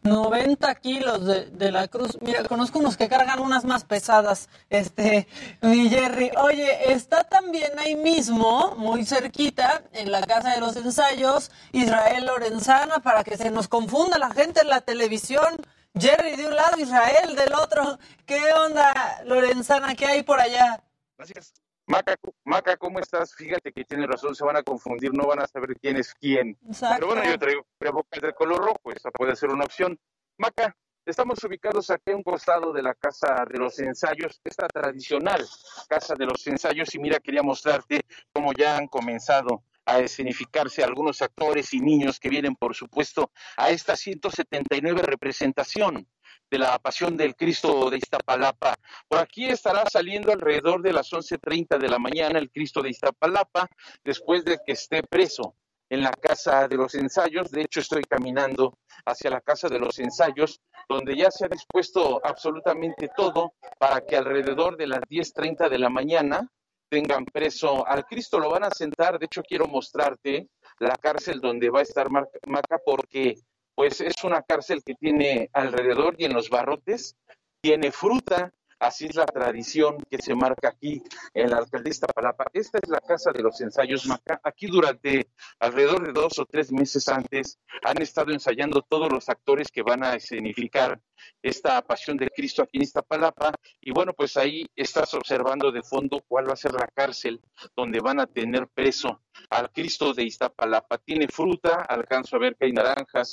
90 0.08 0.74
kilos 0.76 1.24
de, 1.24 1.72
la 1.72 1.88
cruz. 1.88 2.18
Mira, 2.20 2.44
conozco 2.44 2.78
unos 2.78 2.96
que 2.96 3.08
cargan 3.08 3.40
unas 3.40 3.64
más 3.64 3.84
pesadas, 3.84 4.48
este, 4.70 5.28
mi 5.60 5.88
Jerry. 5.88 6.30
Oye, 6.40 6.92
está 6.92 7.24
también 7.24 7.78
ahí 7.78 7.96
mismo, 7.96 8.74
muy 8.76 9.04
cerquita, 9.04 9.82
en 9.92 10.10
la 10.10 10.22
casa 10.22 10.54
de 10.54 10.60
los 10.60 10.76
ensayos, 10.76 11.50
Israel 11.72 12.26
Lorenzana, 12.26 13.00
para 13.00 13.24
que 13.24 13.36
se 13.36 13.50
nos 13.50 13.68
confunda 13.68 14.18
la 14.18 14.30
gente 14.30 14.60
en 14.62 14.68
la 14.68 14.80
televisión. 14.80 15.56
Jerry 15.98 16.36
de 16.36 16.46
un 16.46 16.56
lado, 16.56 16.78
Israel 16.78 17.34
del 17.34 17.54
otro. 17.54 17.98
¿Qué 18.26 18.52
onda, 18.52 19.22
Lorenzana? 19.24 19.94
¿Qué 19.94 20.06
hay 20.06 20.22
por 20.22 20.40
allá? 20.40 20.82
Gracias. 21.16 21.52
Maca, 21.88 22.16
Maca, 22.44 22.76
¿cómo 22.76 22.98
estás? 22.98 23.34
Fíjate 23.34 23.72
que 23.72 23.82
tiene 23.82 24.06
razón, 24.06 24.34
se 24.34 24.44
van 24.44 24.56
a 24.56 24.62
confundir, 24.62 25.12
no 25.14 25.26
van 25.26 25.40
a 25.40 25.46
saber 25.46 25.74
quién 25.80 25.96
es 25.96 26.12
quién. 26.14 26.58
Pero 26.78 27.06
bueno, 27.06 27.24
yo 27.24 27.38
traigo 27.38 27.64
bocas 27.92 28.20
de 28.20 28.34
color 28.34 28.58
rojo, 28.58 28.92
esa 28.94 29.10
puede 29.10 29.34
ser 29.34 29.48
una 29.48 29.64
opción. 29.64 29.98
Maca, 30.36 30.76
estamos 31.06 31.42
ubicados 31.44 31.90
aquí 31.90 32.12
a 32.12 32.16
un 32.16 32.22
costado 32.22 32.74
de 32.74 32.82
la 32.82 32.92
Casa 32.92 33.42
de 33.50 33.58
los 33.58 33.78
Ensayos, 33.78 34.38
esta 34.44 34.68
tradicional 34.68 35.42
Casa 35.88 36.14
de 36.14 36.26
los 36.26 36.46
Ensayos, 36.46 36.94
y 36.94 36.98
mira, 36.98 37.20
quería 37.20 37.42
mostrarte 37.42 38.02
cómo 38.34 38.52
ya 38.52 38.76
han 38.76 38.86
comenzado 38.88 39.62
a 39.86 40.00
escenificarse 40.00 40.84
algunos 40.84 41.22
actores 41.22 41.72
y 41.72 41.80
niños 41.80 42.20
que 42.20 42.28
vienen, 42.28 42.54
por 42.54 42.74
supuesto, 42.74 43.30
a 43.56 43.70
esta 43.70 43.96
179 43.96 45.00
representación 45.00 46.06
de 46.50 46.58
la 46.58 46.78
Pasión 46.78 47.16
del 47.16 47.34
Cristo 47.34 47.90
de 47.90 47.98
Iztapalapa. 47.98 48.76
Por 49.06 49.18
aquí 49.18 49.46
estará 49.46 49.84
saliendo 49.90 50.32
alrededor 50.32 50.82
de 50.82 50.92
las 50.92 51.10
11.30 51.12 51.78
de 51.78 51.88
la 51.88 51.98
mañana 51.98 52.38
el 52.38 52.50
Cristo 52.50 52.82
de 52.82 52.90
Iztapalapa, 52.90 53.68
después 54.04 54.44
de 54.44 54.58
que 54.64 54.72
esté 54.72 55.02
preso 55.02 55.54
en 55.90 56.02
la 56.02 56.10
Casa 56.10 56.68
de 56.68 56.76
los 56.76 56.94
Ensayos. 56.94 57.50
De 57.50 57.62
hecho, 57.62 57.80
estoy 57.80 58.02
caminando 58.02 58.78
hacia 59.06 59.30
la 59.30 59.40
Casa 59.40 59.68
de 59.68 59.78
los 59.78 59.98
Ensayos, 59.98 60.60
donde 60.88 61.16
ya 61.16 61.30
se 61.30 61.46
ha 61.46 61.48
dispuesto 61.48 62.20
absolutamente 62.24 63.10
todo 63.16 63.54
para 63.78 64.00
que 64.00 64.16
alrededor 64.16 64.76
de 64.76 64.86
las 64.86 65.00
10.30 65.00 65.68
de 65.68 65.78
la 65.78 65.88
mañana 65.88 66.50
tengan 66.88 67.24
preso 67.24 67.86
al 67.86 68.04
Cristo. 68.06 68.38
Lo 68.38 68.50
van 68.50 68.64
a 68.64 68.70
sentar, 68.70 69.18
de 69.18 69.26
hecho 69.26 69.42
quiero 69.42 69.66
mostrarte 69.66 70.48
la 70.78 70.96
cárcel 70.96 71.40
donde 71.40 71.70
va 71.70 71.80
a 71.80 71.82
estar 71.82 72.08
Maca, 72.10 72.78
porque 72.84 73.36
pues 73.78 74.00
es 74.00 74.24
una 74.24 74.42
cárcel 74.42 74.82
que 74.84 74.96
tiene 74.96 75.50
alrededor 75.52 76.16
y 76.18 76.24
en 76.24 76.32
los 76.32 76.50
barrotes 76.50 77.16
tiene 77.60 77.92
fruta, 77.92 78.52
Así 78.80 79.06
es 79.06 79.16
la 79.16 79.26
tradición 79.26 79.98
que 80.08 80.18
se 80.18 80.36
marca 80.36 80.68
aquí 80.68 81.02
en 81.34 81.50
la 81.50 81.58
alcaldía 81.58 82.06
Palapa. 82.14 82.44
Esta 82.52 82.78
es 82.80 82.88
la 82.88 83.00
casa 83.00 83.32
de 83.32 83.42
los 83.42 83.60
ensayos 83.60 84.06
Maca. 84.06 84.40
Aquí 84.44 84.66
durante 84.66 85.30
alrededor 85.58 86.06
de 86.06 86.12
dos 86.12 86.38
o 86.38 86.46
tres 86.46 86.70
meses 86.70 87.08
antes 87.08 87.58
han 87.82 88.00
estado 88.00 88.30
ensayando 88.30 88.82
todos 88.82 89.10
los 89.10 89.28
actores 89.28 89.68
que 89.72 89.82
van 89.82 90.04
a 90.04 90.14
escenificar 90.14 91.00
esta 91.42 91.82
pasión 91.82 92.16
de 92.16 92.28
Cristo 92.28 92.62
aquí 92.62 92.78
en 92.78 92.84
Iztapalapa. 92.84 93.52
Y 93.80 93.90
bueno, 93.90 94.12
pues 94.12 94.36
ahí 94.36 94.64
estás 94.76 95.12
observando 95.14 95.72
de 95.72 95.82
fondo 95.82 96.22
cuál 96.28 96.48
va 96.48 96.52
a 96.52 96.56
ser 96.56 96.72
la 96.72 96.86
cárcel 96.86 97.40
donde 97.76 97.98
van 97.98 98.20
a 98.20 98.28
tener 98.28 98.68
preso 98.68 99.22
al 99.50 99.72
Cristo 99.72 100.14
de 100.14 100.22
Iztapalapa. 100.22 100.98
Tiene 100.98 101.26
fruta, 101.26 101.82
alcanzo 101.88 102.36
a 102.36 102.38
ver 102.38 102.54
que 102.54 102.66
hay 102.66 102.72
naranjas, 102.72 103.32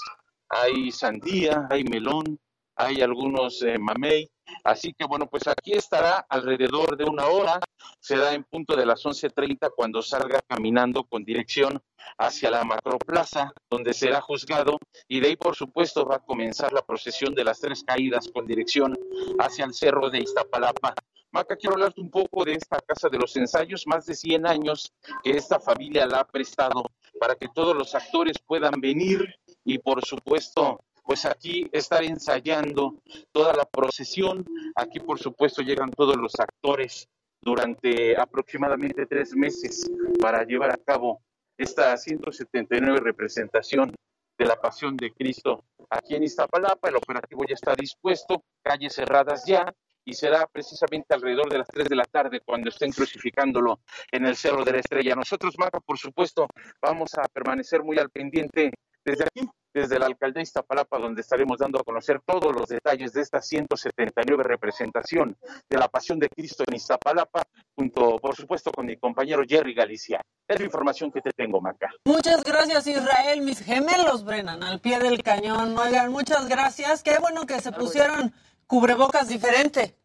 hay 0.50 0.92
sandía, 0.92 1.68
hay 1.70 1.84
melón, 1.84 2.40
hay 2.76 3.02
algunos 3.02 3.62
eh, 3.62 3.78
mamey. 3.78 4.30
Así 4.64 4.94
que 4.94 5.06
bueno, 5.06 5.28
pues 5.28 5.48
aquí 5.48 5.74
estará 5.74 6.26
alrededor 6.30 6.98
de 6.98 7.06
una 7.06 7.26
hora, 7.26 7.60
será 8.00 8.34
en 8.34 8.44
punto 8.44 8.76
de 8.76 8.86
las 8.86 9.04
11.30 9.04 9.72
cuando 9.76 10.02
salga 10.04 10.40
caminando 10.48 11.04
con 11.04 11.24
dirección 11.24 11.82
hacia 12.20 12.52
la 12.52 12.64
macroplaza, 12.64 13.52
donde 13.70 13.94
será 13.94 14.22
juzgado, 14.22 14.78
y 15.08 15.20
de 15.20 15.30
ahí 15.30 15.36
por 15.36 15.56
supuesto 15.56 16.06
va 16.06 16.18
a 16.18 16.24
comenzar 16.24 16.74
la 16.74 16.84
procesión 16.84 17.34
de 17.34 17.44
las 17.44 17.60
tres 17.60 17.84
caídas 17.84 18.30
con 18.32 18.46
dirección 18.46 18.96
hacia 19.40 19.66
el 19.66 19.74
cerro 19.74 20.10
de 20.10 20.20
Iztapalapa. 20.20 20.94
Maca, 21.32 21.58
quiero 21.58 21.74
hablarte 21.74 22.00
un 22.00 22.12
poco 22.12 22.46
de 22.46 22.54
esta 22.54 22.80
casa 22.80 23.10
de 23.10 23.18
los 23.18 23.36
ensayos, 23.36 23.86
más 23.88 24.06
de 24.06 24.14
100 24.14 24.48
años 24.48 24.94
que 25.24 25.32
esta 25.32 25.60
familia 25.60 26.06
la 26.06 26.20
ha 26.20 26.28
prestado 26.28 26.86
para 27.20 27.36
que 27.36 27.48
todos 27.54 27.76
los 27.76 27.94
actores 27.94 28.38
puedan 28.46 28.80
venir 28.80 29.36
y 29.66 29.80
por 29.80 30.06
supuesto 30.06 30.80
pues 31.06 31.26
aquí 31.26 31.70
estar 31.72 32.04
ensayando 32.04 32.96
toda 33.32 33.54
la 33.54 33.66
procesión. 33.66 34.44
Aquí, 34.76 35.00
por 35.00 35.20
supuesto, 35.20 35.62
llegan 35.62 35.92
todos 35.92 36.18
los 36.18 36.34
actores 36.40 37.08
durante 37.40 38.20
aproximadamente 38.20 39.06
tres 39.06 39.36
meses 39.36 39.90
para 40.20 40.44
llevar 40.44 40.72
a 40.72 40.78
cabo 40.78 41.22
esta 41.58 41.96
179 41.96 43.00
representación 43.02 43.94
de 44.38 44.46
la 44.46 44.60
Pasión 44.60 44.98
de 44.98 45.12
Cristo 45.12 45.64
aquí 45.90 46.16
en 46.16 46.24
Iztapalapa. 46.24 46.90
El 46.90 46.96
operativo 46.96 47.44
ya 47.48 47.54
está 47.54 47.76
dispuesto, 47.76 48.44
calles 48.64 48.96
cerradas 48.96 49.46
ya, 49.46 49.72
y 50.04 50.14
será 50.14 50.48
precisamente 50.48 51.14
alrededor 51.14 51.52
de 51.52 51.60
las 51.60 51.68
3 51.68 51.88
de 51.88 51.96
la 51.96 52.06
tarde 52.06 52.42
cuando 52.44 52.70
estén 52.70 52.92
crucificándolo 52.92 53.80
en 54.12 54.26
el 54.26 54.36
Cerro 54.36 54.64
de 54.64 54.74
la 54.74 54.80
Estrella. 54.80 55.16
Nosotros, 55.16 55.56
Marco, 55.58 55.82
por 55.82 55.98
supuesto, 55.98 56.48
vamos 56.82 57.14
a 57.16 57.28
permanecer 57.28 57.84
muy 57.84 57.98
al 57.98 58.10
pendiente 58.10 58.72
desde 59.06 59.26
aquí, 59.26 59.48
desde 59.74 60.00
la 60.00 60.08
alcaldía 60.08 60.42
Iztapalapa, 60.42 60.98
donde 60.98 61.22
estaremos 61.22 61.60
dando 61.60 61.80
a 61.80 61.84
conocer 61.84 62.22
todos 62.26 62.54
los 62.56 62.68
detalles 62.68 63.14
de 63.14 63.22
esta 63.22 63.42
179 63.42 64.44
representación 64.44 65.38
de 65.70 65.78
la 65.78 65.88
Pasión 65.88 66.18
de 66.18 66.30
Cristo 66.30 66.64
en 66.68 66.76
Iztapalapa, 66.76 67.44
junto, 67.76 68.18
por 68.18 68.36
supuesto, 68.36 68.72
con 68.72 68.86
mi 68.86 68.98
compañero 68.98 69.44
Jerry 69.48 69.74
Galicia. 69.74 70.22
Es 70.48 70.60
la 70.60 70.66
información 70.66 71.12
que 71.12 71.22
te 71.22 71.32
tengo, 71.32 71.62
Maca. 71.62 71.92
Muchas 72.06 72.44
gracias, 72.44 72.88
Israel. 72.88 73.42
Mis 73.42 73.60
gemelos, 73.60 74.24
Brennan, 74.24 74.64
al 74.64 74.82
pie 74.82 75.00
del 75.00 75.22
cañón. 75.22 75.78
Oigan, 75.78 76.12
muchas 76.12 76.48
gracias. 76.48 77.04
Qué 77.04 77.18
bueno 77.20 77.46
que 77.46 77.60
se 77.60 77.72
pusieron 77.72 78.34
cubrebocas 78.66 79.28
diferente. 79.28 79.96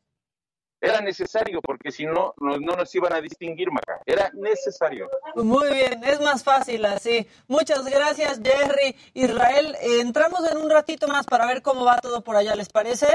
Era 0.80 1.02
necesario, 1.02 1.60
porque 1.60 1.90
si 1.90 2.06
no, 2.06 2.32
no, 2.38 2.56
nos 2.58 2.94
iban 2.94 3.12
a 3.12 3.20
distinguir, 3.20 3.70
Maca. 3.70 4.00
Era 4.06 4.30
necesario. 4.32 5.10
Muy 5.36 5.68
bien, 5.74 6.02
es 6.04 6.20
más 6.20 6.42
fácil 6.42 6.84
así. 6.86 7.26
Muchas 7.48 7.84
gracias, 7.84 8.40
Jerry. 8.42 8.96
Israel, 9.12 9.76
entramos 9.82 10.40
en 10.50 10.56
un 10.56 10.70
ratito 10.70 11.06
más 11.06 11.26
para 11.26 11.46
ver 11.46 11.60
cómo 11.60 11.84
va 11.84 11.98
todo 11.98 12.22
por 12.22 12.36
allá, 12.36 12.54
¿les 12.54 12.70
parece? 12.70 13.06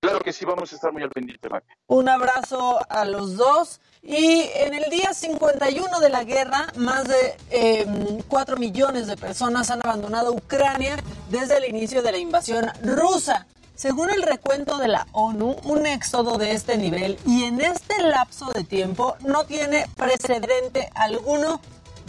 Claro 0.00 0.20
que 0.20 0.32
sí, 0.32 0.46
vamos 0.46 0.72
a 0.72 0.76
estar 0.76 0.90
muy 0.90 1.02
al 1.02 1.10
pendiente, 1.10 1.50
Maca. 1.50 1.66
Un 1.86 2.08
abrazo 2.08 2.80
a 2.88 3.04
los 3.04 3.36
dos. 3.36 3.82
Y 4.02 4.48
en 4.54 4.72
el 4.72 4.88
día 4.88 5.12
51 5.12 6.00
de 6.00 6.08
la 6.08 6.24
guerra, 6.24 6.68
más 6.76 7.06
de 7.06 7.36
eh, 7.50 7.82
em, 7.82 8.22
4 8.26 8.56
millones 8.56 9.06
de 9.06 9.18
personas 9.18 9.70
han 9.70 9.80
abandonado 9.84 10.32
Ucrania 10.32 10.96
desde 11.28 11.58
el 11.58 11.66
inicio 11.66 12.00
de 12.00 12.12
la 12.12 12.18
invasión 12.18 12.70
rusa. 12.82 13.46
Según 13.80 14.10
el 14.10 14.20
recuento 14.20 14.76
de 14.76 14.88
la 14.88 15.06
ONU, 15.12 15.56
un 15.64 15.86
éxodo 15.86 16.36
de 16.36 16.52
este 16.52 16.76
nivel 16.76 17.18
y 17.24 17.44
en 17.44 17.62
este 17.62 18.02
lapso 18.02 18.52
de 18.52 18.62
tiempo 18.62 19.16
no 19.20 19.44
tiene 19.44 19.86
precedente 19.96 20.90
alguno 20.94 21.62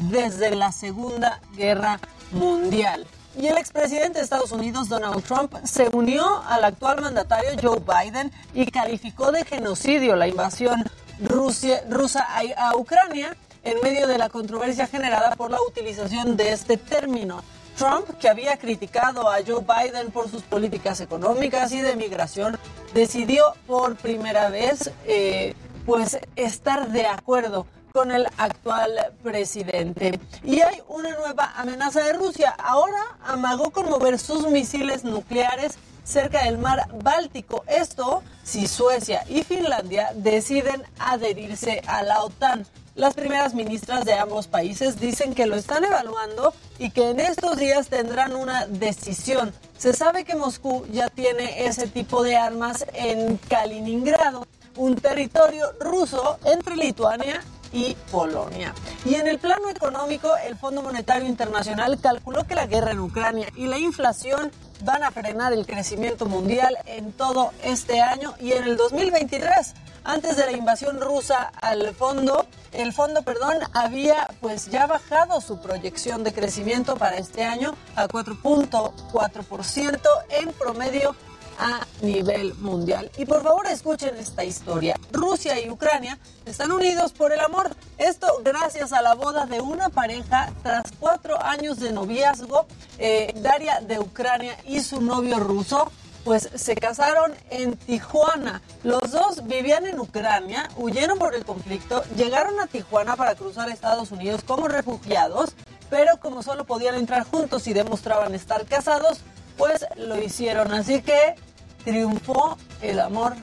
desde 0.09 0.53
la 0.53 0.73
Segunda 0.73 1.39
Guerra 1.55 2.01
Mundial. 2.33 3.07
Y 3.39 3.47
el 3.47 3.57
expresidente 3.57 4.17
de 4.17 4.25
Estados 4.25 4.51
Unidos, 4.51 4.89
Donald 4.89 5.23
Trump, 5.23 5.55
se 5.63 5.87
unió 5.93 6.43
al 6.45 6.65
actual 6.65 6.99
mandatario 6.99 7.51
Joe 7.61 7.79
Biden 7.79 8.33
y 8.53 8.69
calificó 8.69 9.31
de 9.31 9.45
genocidio 9.45 10.17
la 10.17 10.27
invasión 10.27 10.83
rusa 11.21 12.27
a 12.57 12.75
Ucrania 12.75 13.37
en 13.63 13.79
medio 13.81 14.07
de 14.07 14.17
la 14.17 14.27
controversia 14.27 14.87
generada 14.87 15.37
por 15.37 15.49
la 15.49 15.61
utilización 15.65 16.35
de 16.35 16.51
este 16.51 16.75
término. 16.75 17.41
Trump, 17.77 18.09
que 18.19 18.29
había 18.29 18.57
criticado 18.57 19.29
a 19.29 19.37
Joe 19.45 19.61
Biden 19.61 20.11
por 20.11 20.29
sus 20.29 20.43
políticas 20.43 21.01
económicas 21.01 21.71
y 21.71 21.81
de 21.81 21.95
migración, 21.95 22.57
decidió 22.93 23.43
por 23.67 23.95
primera 23.95 24.49
vez 24.49 24.91
eh, 25.05 25.55
pues 25.85 26.19
estar 26.35 26.89
de 26.91 27.05
acuerdo 27.07 27.65
con 27.93 28.11
el 28.11 28.27
actual 28.37 28.91
presidente. 29.21 30.19
Y 30.43 30.61
hay 30.61 30.81
una 30.87 31.15
nueva 31.15 31.53
amenaza 31.55 32.01
de 32.03 32.13
Rusia. 32.13 32.55
Ahora 32.57 33.17
amagó 33.23 33.71
con 33.71 33.89
mover 33.89 34.17
sus 34.19 34.47
misiles 34.47 35.03
nucleares 35.03 35.77
cerca 36.03 36.43
del 36.43 36.57
mar 36.57 36.87
Báltico. 37.03 37.63
Esto 37.67 38.23
si 38.43 38.67
Suecia 38.67 39.23
y 39.27 39.43
Finlandia 39.43 40.11
deciden 40.15 40.83
adherirse 40.99 41.81
a 41.87 42.03
la 42.03 42.23
OTAN. 42.23 42.65
Las 42.95 43.13
primeras 43.13 43.53
ministras 43.53 44.03
de 44.03 44.13
ambos 44.13 44.47
países 44.47 44.99
dicen 44.99 45.33
que 45.33 45.45
lo 45.45 45.55
están 45.55 45.85
evaluando 45.85 46.53
y 46.77 46.89
que 46.89 47.11
en 47.11 47.21
estos 47.21 47.55
días 47.55 47.87
tendrán 47.87 48.35
una 48.35 48.67
decisión. 48.67 49.53
Se 49.77 49.93
sabe 49.93 50.25
que 50.25 50.35
Moscú 50.35 50.85
ya 50.91 51.07
tiene 51.07 51.65
ese 51.65 51.87
tipo 51.87 52.21
de 52.21 52.35
armas 52.35 52.85
en 52.93 53.37
Kaliningrado, 53.47 54.45
un 54.75 54.97
territorio 54.97 55.71
ruso 55.79 56.37
entre 56.43 56.75
Lituania 56.75 57.41
y 57.71 57.95
Polonia. 58.11 58.73
Y 59.05 59.15
en 59.15 59.27
el 59.27 59.39
plano 59.39 59.69
económico, 59.69 60.29
el 60.45 60.57
Fondo 60.57 60.81
Monetario 60.81 61.29
Internacional 61.29 61.97
calculó 62.01 62.45
que 62.45 62.55
la 62.55 62.65
guerra 62.65 62.91
en 62.91 62.99
Ucrania 62.99 63.47
y 63.55 63.67
la 63.67 63.77
inflación 63.77 64.51
van 64.83 65.03
a 65.03 65.11
frenar 65.11 65.53
el 65.53 65.65
crecimiento 65.65 66.25
mundial 66.25 66.77
en 66.85 67.13
todo 67.13 67.51
este 67.63 68.01
año 68.01 68.33
y 68.41 68.51
en 68.51 68.65
el 68.65 68.75
2023 68.75 69.75
antes 70.03 70.37
de 70.37 70.45
la 70.45 70.51
invasión 70.51 70.99
rusa 70.99 71.51
al 71.61 71.93
fondo, 71.95 72.45
el 72.71 72.93
fondo, 72.93 73.21
perdón, 73.23 73.57
había 73.73 74.27
pues 74.39 74.69
ya 74.69 74.87
bajado 74.87 75.41
su 75.41 75.59
proyección 75.59 76.23
de 76.23 76.33
crecimiento 76.33 76.95
para 76.95 77.17
este 77.17 77.43
año 77.43 77.75
a 77.95 78.07
4.4% 78.07 79.99
en 80.29 80.53
promedio 80.53 81.15
a 81.59 81.85
nivel 82.01 82.55
mundial. 82.55 83.11
Y 83.17 83.25
por 83.25 83.43
favor 83.43 83.67
escuchen 83.67 84.15
esta 84.17 84.43
historia. 84.43 84.95
Rusia 85.11 85.59
y 85.59 85.69
Ucrania 85.69 86.17
están 86.45 86.71
unidos 86.71 87.11
por 87.11 87.31
el 87.31 87.39
amor. 87.39 87.75
Esto 87.97 88.41
gracias 88.43 88.93
a 88.93 89.01
la 89.01 89.13
boda 89.13 89.45
de 89.45 89.61
una 89.61 89.89
pareja 89.89 90.51
tras 90.63 90.91
cuatro 90.99 91.39
años 91.41 91.79
de 91.79 91.91
noviazgo. 91.91 92.65
Eh, 92.97 93.33
Daria 93.35 93.79
de 93.81 93.99
Ucrania 93.99 94.57
y 94.65 94.79
su 94.79 95.01
novio 95.01 95.39
ruso 95.39 95.91
pues 96.23 96.49
se 96.55 96.75
casaron 96.75 97.33
en 97.49 97.75
Tijuana. 97.75 98.61
Los 98.83 99.11
dos 99.11 99.47
vivían 99.47 99.85
en 99.85 99.99
Ucrania, 99.99 100.69
huyeron 100.77 101.17
por 101.17 101.35
el 101.35 101.45
conflicto, 101.45 102.03
llegaron 102.15 102.59
a 102.59 102.67
Tijuana 102.67 103.15
para 103.15 103.35
cruzar 103.35 103.69
a 103.69 103.73
Estados 103.73 104.11
Unidos 104.11 104.41
como 104.45 104.67
refugiados, 104.67 105.51
pero 105.89 106.19
como 106.19 106.43
solo 106.43 106.65
podían 106.65 106.95
entrar 106.95 107.23
juntos 107.23 107.67
y 107.67 107.73
demostraban 107.73 108.33
estar 108.35 108.65
casados, 108.65 109.19
pues 109.57 109.85
lo 109.95 110.21
hicieron. 110.21 110.73
Así 110.73 111.01
que 111.01 111.35
triunfó 111.83 112.57
el 112.81 112.99
amor 112.99 113.35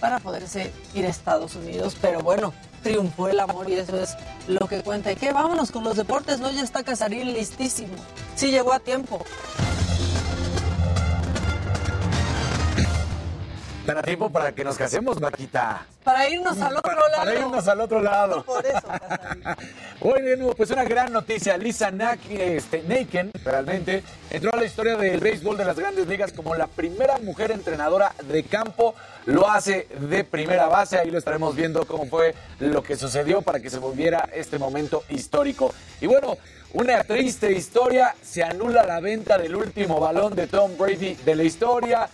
para 0.00 0.18
poderse 0.18 0.72
ir 0.94 1.06
a 1.06 1.08
Estados 1.08 1.54
Unidos. 1.54 1.96
Pero 2.00 2.20
bueno, 2.20 2.52
triunfó 2.82 3.28
el 3.28 3.40
amor 3.40 3.68
y 3.68 3.74
eso 3.74 4.00
es 4.00 4.16
lo 4.46 4.68
que 4.68 4.82
cuenta. 4.82 5.10
¿Y 5.10 5.16
qué? 5.16 5.32
Vámonos 5.32 5.70
con 5.70 5.84
los 5.84 5.96
deportes, 5.96 6.38
¿no? 6.38 6.50
Ya 6.50 6.62
está 6.62 6.84
Casarín 6.84 7.32
listísimo. 7.32 7.94
Sí 8.36 8.50
llegó 8.50 8.72
a 8.72 8.78
tiempo. 8.78 9.24
Estará 13.86 14.02
tiempo 14.02 14.30
para 14.30 14.50
que 14.50 14.64
nos 14.64 14.76
casemos, 14.76 15.20
Maquita. 15.20 15.86
Para 16.02 16.28
irnos 16.28 16.60
al 16.60 16.76
otro 16.76 16.92
lado. 16.92 17.16
Para 17.18 17.34
irnos 17.34 17.68
al 17.68 17.80
otro 17.80 18.02
lado. 18.02 18.42
Por 18.42 18.66
eso, 18.66 18.82
Bueno, 20.00 20.54
pues 20.56 20.72
una 20.72 20.82
gran 20.82 21.12
noticia. 21.12 21.56
Lisa 21.56 21.92
Nak, 21.92 22.18
este, 22.28 22.82
Naken, 22.82 23.30
realmente, 23.44 24.02
entró 24.28 24.52
a 24.52 24.56
la 24.56 24.64
historia 24.64 24.96
del 24.96 25.20
béisbol 25.20 25.56
de 25.56 25.64
las 25.64 25.78
grandes 25.78 26.08
ligas 26.08 26.32
como 26.32 26.56
la 26.56 26.66
primera 26.66 27.18
mujer 27.18 27.52
entrenadora 27.52 28.12
de 28.24 28.42
campo. 28.42 28.96
Lo 29.24 29.48
hace 29.48 29.86
de 30.00 30.24
primera 30.24 30.66
base. 30.66 30.98
Ahí 30.98 31.12
lo 31.12 31.18
estaremos 31.18 31.54
viendo 31.54 31.86
cómo 31.86 32.06
fue 32.06 32.34
lo 32.58 32.82
que 32.82 32.96
sucedió 32.96 33.40
para 33.40 33.60
que 33.60 33.70
se 33.70 33.78
volviera 33.78 34.28
este 34.34 34.58
momento 34.58 35.04
histórico. 35.10 35.72
Y 36.00 36.08
bueno, 36.08 36.36
una 36.72 37.04
triste 37.04 37.52
historia. 37.52 38.16
Se 38.20 38.42
anula 38.42 38.82
la 38.84 38.98
venta 38.98 39.38
del 39.38 39.54
último 39.54 40.00
balón 40.00 40.34
de 40.34 40.48
Tom 40.48 40.76
Brady 40.76 41.14
de 41.14 41.36
la 41.36 41.44
historia. 41.44 42.08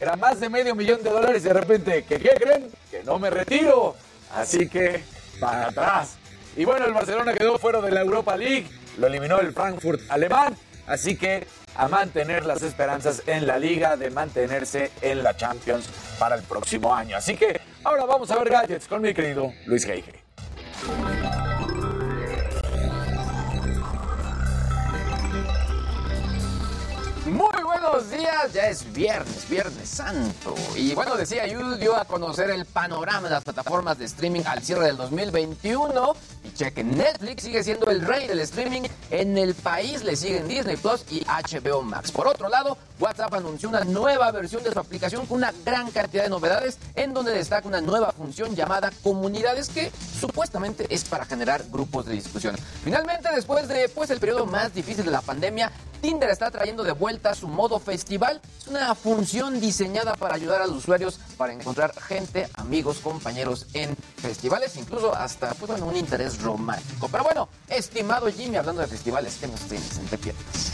Era 0.00 0.16
más 0.16 0.40
de 0.40 0.48
medio 0.48 0.74
millón 0.74 1.02
de 1.02 1.10
dólares 1.10 1.42
y 1.42 1.48
de 1.48 1.54
repente, 1.54 2.04
¿qué, 2.04 2.18
creen? 2.18 2.70
Que 2.90 3.02
no 3.02 3.18
me 3.18 3.30
retiro. 3.30 3.96
Así 4.34 4.68
que, 4.68 5.02
para 5.40 5.68
atrás. 5.68 6.16
Y 6.56 6.64
bueno, 6.64 6.84
el 6.84 6.92
Barcelona 6.92 7.32
quedó 7.34 7.58
fuera 7.58 7.80
de 7.80 7.90
la 7.90 8.02
Europa 8.02 8.36
League. 8.36 8.66
Lo 8.98 9.06
eliminó 9.06 9.40
el 9.40 9.52
Frankfurt 9.52 10.00
alemán. 10.10 10.56
Así 10.86 11.16
que 11.16 11.46
a 11.76 11.88
mantener 11.88 12.44
las 12.44 12.62
esperanzas 12.62 13.22
en 13.26 13.46
la 13.46 13.58
liga 13.58 13.96
de 13.96 14.10
mantenerse 14.10 14.90
en 15.02 15.22
la 15.22 15.36
Champions 15.36 15.88
para 16.18 16.36
el 16.36 16.42
próximo 16.42 16.94
año. 16.94 17.16
Así 17.16 17.36
que 17.36 17.60
ahora 17.84 18.04
vamos 18.04 18.30
a 18.30 18.36
ver 18.36 18.50
gadgets 18.50 18.86
con 18.86 19.02
mi 19.02 19.12
querido 19.12 19.52
Luis 19.66 19.84
Geige. 19.84 20.12
Muy 27.26 27.62
buenos 27.80 28.10
días, 28.10 28.52
ya 28.54 28.68
es 28.68 28.90
viernes, 28.92 29.48
viernes 29.50 29.88
santo. 29.88 30.54
Y 30.76 30.94
bueno, 30.94 31.14
decía 31.14 31.46
Yu 31.46 31.76
dio 31.76 31.94
a 31.94 32.06
conocer 32.06 32.48
el 32.50 32.64
panorama 32.64 33.28
de 33.28 33.34
las 33.34 33.44
plataformas 33.44 33.98
de 33.98 34.06
streaming 34.06 34.42
al 34.46 34.62
cierre 34.62 34.86
del 34.86 34.96
2021. 34.96 36.16
Y 36.44 36.54
chequen, 36.54 36.96
Netflix 36.96 37.42
sigue 37.42 37.62
siendo 37.62 37.90
el 37.90 38.00
rey 38.00 38.26
del 38.28 38.40
streaming. 38.40 38.82
En 39.10 39.36
el 39.36 39.54
país 39.54 40.04
le 40.04 40.16
siguen 40.16 40.48
Disney 40.48 40.76
Plus 40.76 41.04
y 41.10 41.24
HBO 41.24 41.82
Max. 41.82 42.10
Por 42.12 42.26
otro 42.26 42.48
lado, 42.48 42.78
WhatsApp 42.98 43.34
anunció 43.34 43.68
una 43.68 43.84
nueva 43.84 44.30
versión 44.32 44.62
de 44.62 44.72
su 44.72 44.78
aplicación 44.78 45.26
con 45.26 45.38
una 45.38 45.52
gran 45.64 45.90
cantidad 45.90 46.22
de 46.22 46.30
novedades, 46.30 46.78
en 46.94 47.12
donde 47.12 47.32
destaca 47.32 47.68
una 47.68 47.82
nueva 47.82 48.12
función 48.12 48.54
llamada 48.56 48.90
Comunidades, 49.02 49.68
que 49.68 49.92
supuestamente 50.18 50.86
es 50.88 51.04
para 51.04 51.26
generar 51.26 51.62
grupos 51.70 52.06
de 52.06 52.14
discusión. 52.14 52.56
Finalmente, 52.84 53.28
después 53.34 53.68
de 53.68 53.88
pues, 53.90 54.08
el 54.10 54.18
periodo 54.18 54.46
más 54.46 54.72
difícil 54.72 55.04
de 55.04 55.10
la 55.10 55.20
pandemia, 55.20 55.70
Tinder 56.00 56.30
está 56.30 56.50
trayendo 56.50 56.84
de 56.84 56.92
vuelta 56.92 57.34
su 57.34 57.48
modo 57.48 57.65
festival. 57.78 58.40
Es 58.60 58.68
una 58.68 58.94
función 58.94 59.60
diseñada 59.60 60.14
para 60.14 60.34
ayudar 60.34 60.62
a 60.62 60.66
los 60.66 60.78
usuarios 60.78 61.18
para 61.36 61.52
encontrar 61.52 61.92
gente, 62.00 62.48
amigos, 62.54 62.98
compañeros 62.98 63.66
en 63.74 63.96
festivales, 64.16 64.76
incluso 64.76 65.14
hasta 65.14 65.54
pues, 65.54 65.70
bueno, 65.70 65.86
un 65.86 65.96
interés 65.96 66.40
romántico. 66.40 67.08
Pero 67.08 67.24
bueno, 67.24 67.48
estimado 67.68 68.30
Jimmy, 68.30 68.56
hablando 68.56 68.80
de 68.80 68.88
festivales, 68.88 69.36
¿qué 69.40 69.48
nos 69.48 69.60
tienes 69.60 69.98
entre 69.98 70.18
piernas? 70.18 70.72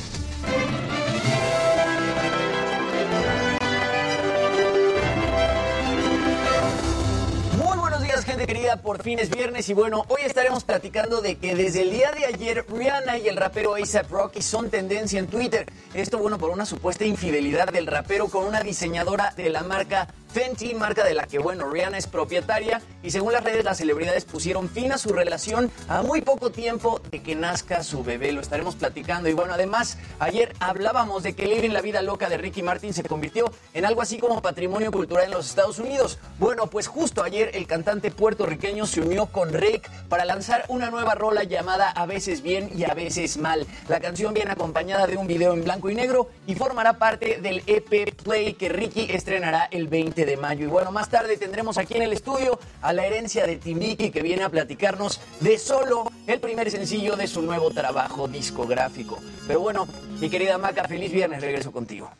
Querida. 8.47 8.77
Por 8.77 9.03
fin 9.03 9.19
es 9.19 9.31
viernes 9.31 9.69
y 9.69 9.75
bueno, 9.75 10.05
hoy 10.09 10.23
estaremos 10.25 10.65
platicando 10.65 11.21
de 11.21 11.37
que 11.37 11.55
desde 11.55 11.83
el 11.83 11.91
día 11.91 12.11
de 12.13 12.27
ayer 12.27 12.65
Rihanna 12.69 13.19
y 13.19 13.29
el 13.29 13.37
rapero 13.37 13.75
A$AP 13.75 14.11
Rocky 14.11 14.43
son 14.43 14.71
tendencia 14.71 15.19
en 15.19 15.27
Twitter. 15.27 15.67
Esto, 15.95 16.19
bueno, 16.19 16.39
por 16.39 16.51
una 16.51 16.67
supuesta 16.67 17.05
infidelidad 17.05 17.73
del 17.73 17.87
rapero 17.87 18.29
con 18.29 18.45
una 18.45 18.63
diseñadora 18.63 19.33
de 19.37 19.51
la 19.51 19.63
marca 19.63 20.09
Fenty, 20.33 20.73
marca 20.73 21.05
de 21.05 21.13
la 21.13 21.27
que, 21.27 21.39
bueno, 21.39 21.69
Rihanna 21.69 21.99
es 21.99 22.07
propietaria 22.07 22.81
y 23.03 23.11
según 23.11 23.35
las 23.35 23.45
redes 23.45 23.65
las 23.65 23.77
celebridades 23.77 24.25
pusieron 24.25 24.71
fin 24.71 24.91
a 24.91 24.97
su 24.97 25.13
relación 25.13 25.71
a 25.89 26.01
muy 26.01 26.23
poco 26.23 26.51
tiempo 26.51 27.03
de 27.11 27.23
que 27.23 27.35
nazca 27.35 27.83
su 27.83 28.03
bebé. 28.03 28.33
Lo 28.33 28.41
estaremos 28.41 28.77
platicando 28.77 29.29
y 29.29 29.35
bueno, 29.35 29.53
además 29.53 29.99
ayer 30.21 30.55
hablábamos 30.59 31.23
de 31.23 31.35
que 31.35 31.47
Living 31.47 31.73
la 31.73 31.83
vida 31.83 32.01
loca 32.01 32.31
de 32.31 32.39
Ricky 32.39 32.63
Martin 32.63 32.95
se 32.95 33.03
convirtió 33.03 33.53
en 33.75 33.85
algo 33.85 34.01
así 34.01 34.19
como 34.19 34.41
patrimonio 34.41 34.91
cultural 34.91 35.27
en 35.27 35.33
los 35.33 35.51
Estados 35.51 35.79
Unidos. 35.79 36.19
Bueno, 36.39 36.67
pues 36.69 36.87
justo 36.87 37.23
ayer 37.23 37.51
el 37.53 37.67
cantante 37.67 38.11
puertorriqueño 38.11 38.87
se 38.87 39.03
unió 39.03 39.27
con 39.27 39.53
Rick 39.53 39.91
para 40.09 40.25
lanzar 40.25 40.65
una 40.69 40.91
nueva 40.91 41.15
rola 41.15 41.45
llamada 41.45 41.91
A 41.91 42.07
veces 42.07 42.41
bien 42.41 42.71
y 42.75 42.85
a 42.85 42.95
veces 42.95 43.37
mal. 43.37 43.67
La 43.87 44.01
canción 44.01 44.33
viene 44.33 44.53
acompañada 44.53 45.07
de 45.07 45.19
un 45.19 45.27
video 45.27 45.53
en 45.53 45.65
blanco 45.65 45.91
y 45.91 45.95
negro 45.95 46.31
y 46.47 46.55
formará 46.55 46.95
parte 46.95 47.39
del 47.43 47.63
EP 47.67 48.15
Play 48.23 48.55
que 48.55 48.71
Ricky 48.71 49.09
estrenará 49.11 49.69
el 49.71 49.89
20 49.89 50.22
de 50.27 50.37
mayo. 50.37 50.67
Y 50.67 50.69
bueno, 50.69 50.91
más 50.93 51.09
tarde 51.09 51.37
tendremos 51.37 51.79
aquí 51.79 51.95
en 51.95 52.03
el 52.03 52.13
estudio 52.13 52.59
a 52.81 52.93
la 52.93 53.07
herencia 53.07 53.47
de 53.47 53.57
Timiki 53.57 54.11
que 54.11 54.23
viene 54.23 54.43
a 54.43 54.49
platicarnos 54.49 55.21
de 55.41 55.59
solo 55.59 56.11
el 56.27 56.41
primer 56.41 56.71
sencillo 56.71 57.17
de 57.17 57.27
su 57.27 57.43
nuevo 57.43 57.71
trabajo 57.71 58.29
discográfico. 58.29 59.19
Pero 59.47 59.61
bueno, 59.61 59.87
mi 60.21 60.31
querida 60.31 60.59
Maca, 60.59 60.85
feliz 60.85 61.13
viernes, 61.13 61.41
regreso 61.41 61.73
contigo. 61.73 62.11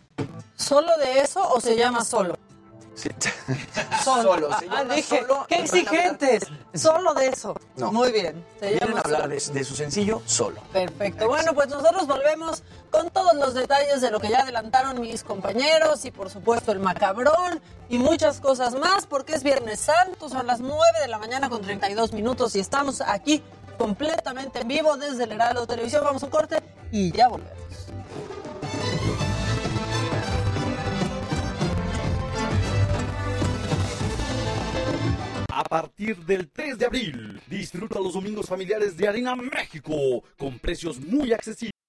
¿Solo 0.57 0.97
de 0.99 1.21
eso 1.21 1.47
o 1.53 1.61
se 1.61 1.77
llama 1.77 2.05
solo? 2.05 2.37
Solo. 4.05 4.49
se 4.59 4.67
Ah, 4.71 4.83
llama 4.83 4.95
dije, 4.95 5.21
Solo. 5.21 5.47
qué 5.49 5.55
exigentes. 5.57 6.45
Solo 6.75 7.15
de 7.15 7.27
eso. 7.29 7.55
No. 7.77 7.93
Muy 7.93 8.13
bien. 8.13 8.45
Se 8.61 8.79
llama 8.79 8.99
a 8.99 9.01
hablar 9.03 9.23
Solo. 9.23 9.35
de, 9.55 9.59
de 9.61 9.65
su 9.65 9.75
sencillo 9.75 10.23
solo. 10.27 10.61
Perfecto. 10.73 11.29
Bueno, 11.29 11.55
pues 11.55 11.69
nosotros 11.69 12.07
volvemos 12.07 12.63
con 12.91 13.11
todos 13.11 13.35
los 13.35 13.55
detalles 13.55 14.01
de 14.01 14.11
lo 14.11 14.21
que 14.21 14.29
ya 14.29 14.41
adelantaron 14.41 15.01
mis 15.01 15.25
compañeros 15.25 16.05
y 16.05 16.11
por 16.11 16.29
supuesto 16.31 16.73
el 16.73 16.81
macabrón 16.81 17.61
y 17.89 17.99
muchas 17.99 18.41
cosas 18.41 18.75
más 18.75 19.07
porque 19.07 19.35
es 19.35 19.43
Viernes 19.43 19.81
Santo, 19.81 20.29
son 20.29 20.47
las 20.47 20.61
9 20.61 20.83
de 21.01 21.09
la 21.09 21.19
mañana 21.19 21.49
con 21.49 21.63
32 21.63 22.13
minutos 22.13 22.55
y 22.57 22.61
estamos 22.61 23.01
aquí 23.01 23.43
completamente 23.79 24.61
en 24.61 24.69
vivo 24.69 24.97
desde 24.97 25.25
el 25.25 25.33
Heraldo 25.33 25.67
Televisión. 25.67 26.03
Vamos 26.05 26.23
a 26.23 26.27
un 26.27 26.33
corte 26.33 26.63
y 26.91 27.11
ya 27.13 27.29
volvemos. 27.29 27.53
A 35.55 35.65
partir 35.65 36.17
del 36.25 36.49
3 36.49 36.79
de 36.79 36.87
abril, 36.87 37.39
disfruta 37.47 38.01
los 38.01 38.15
domingos 38.15 38.47
familiares 38.47 38.97
de 38.97 39.07
Harina 39.07 39.37
México 39.37 40.25
con 40.39 40.59
precios 40.59 40.99
muy 40.99 41.35
accesibles. 41.35 41.82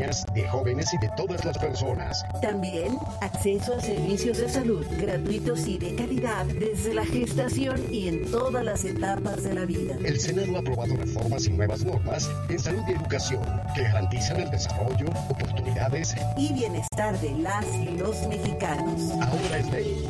Niñas, 0.00 0.24
de 0.34 0.48
jóvenes 0.48 0.92
y 0.94 0.98
de 0.98 1.10
todas 1.16 1.44
las 1.44 1.58
personas. 1.58 2.24
También 2.40 2.98
acceso 3.20 3.74
a 3.74 3.80
servicios 3.80 4.38
de 4.38 4.48
salud 4.48 4.86
gratuitos 4.98 5.66
y 5.66 5.78
de 5.78 5.94
calidad 5.94 6.44
desde 6.46 6.94
la 6.94 7.04
gestación 7.04 7.82
y 7.90 8.08
en 8.08 8.30
todas 8.30 8.64
las 8.64 8.84
etapas 8.84 9.42
de 9.42 9.54
la 9.54 9.64
vida. 9.64 9.96
El 10.04 10.18
Senado 10.18 10.56
ha 10.56 10.60
aprobado 10.60 10.96
reformas 10.96 11.46
y 11.46 11.50
nuevas 11.50 11.84
normas 11.84 12.30
en 12.48 12.58
salud 12.58 12.82
y 12.88 12.92
educación 12.92 13.42
que 13.74 13.82
garantizan 13.82 14.40
el 14.40 14.50
desarrollo, 14.50 15.06
oportunidades 15.28 16.14
y 16.36 16.52
bienestar 16.52 17.18
de 17.20 17.30
las 17.38 17.66
y 17.74 17.96
los 17.96 18.26
mexicanos. 18.26 19.12
Ahora 19.12 19.58
es 19.58 19.70
ley. 19.70 20.08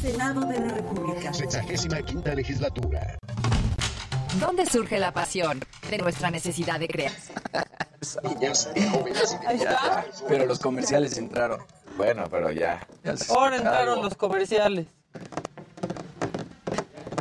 Senado 0.00 0.40
de 0.46 0.58
la 0.58 0.68
República. 0.68 1.32
Sexagésima 1.32 2.02
quinta 2.02 2.34
legislatura. 2.34 3.16
¿Dónde 4.40 4.66
surge 4.66 4.98
la 4.98 5.12
pasión 5.12 5.60
de 5.90 5.98
nuestra 5.98 6.30
necesidad 6.30 6.80
de 6.80 6.88
crear? 6.88 7.12
Jóvenes 8.02 8.68
y 8.74 9.48
de 9.48 9.54
está. 9.54 10.04
Pero 10.28 10.46
los 10.46 10.58
comerciales 10.58 11.16
entraron. 11.18 11.60
Bueno, 11.96 12.24
pero 12.30 12.50
ya. 12.50 12.86
ya 13.04 13.16
se- 13.16 13.32
Ahora 13.32 13.56
entraron 13.56 13.90
algo. 13.90 14.02
los 14.04 14.14
comerciales. 14.16 14.86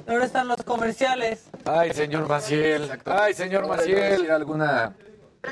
Ahora 0.08 0.26
están 0.26 0.48
los 0.48 0.64
comerciales. 0.64 1.46
Ay, 1.66 1.94
señor 1.94 2.28
Maciel. 2.28 2.90
Ay, 3.06 3.34
señor 3.34 3.68
Maciel. 3.68 4.30
alguna 4.32 4.94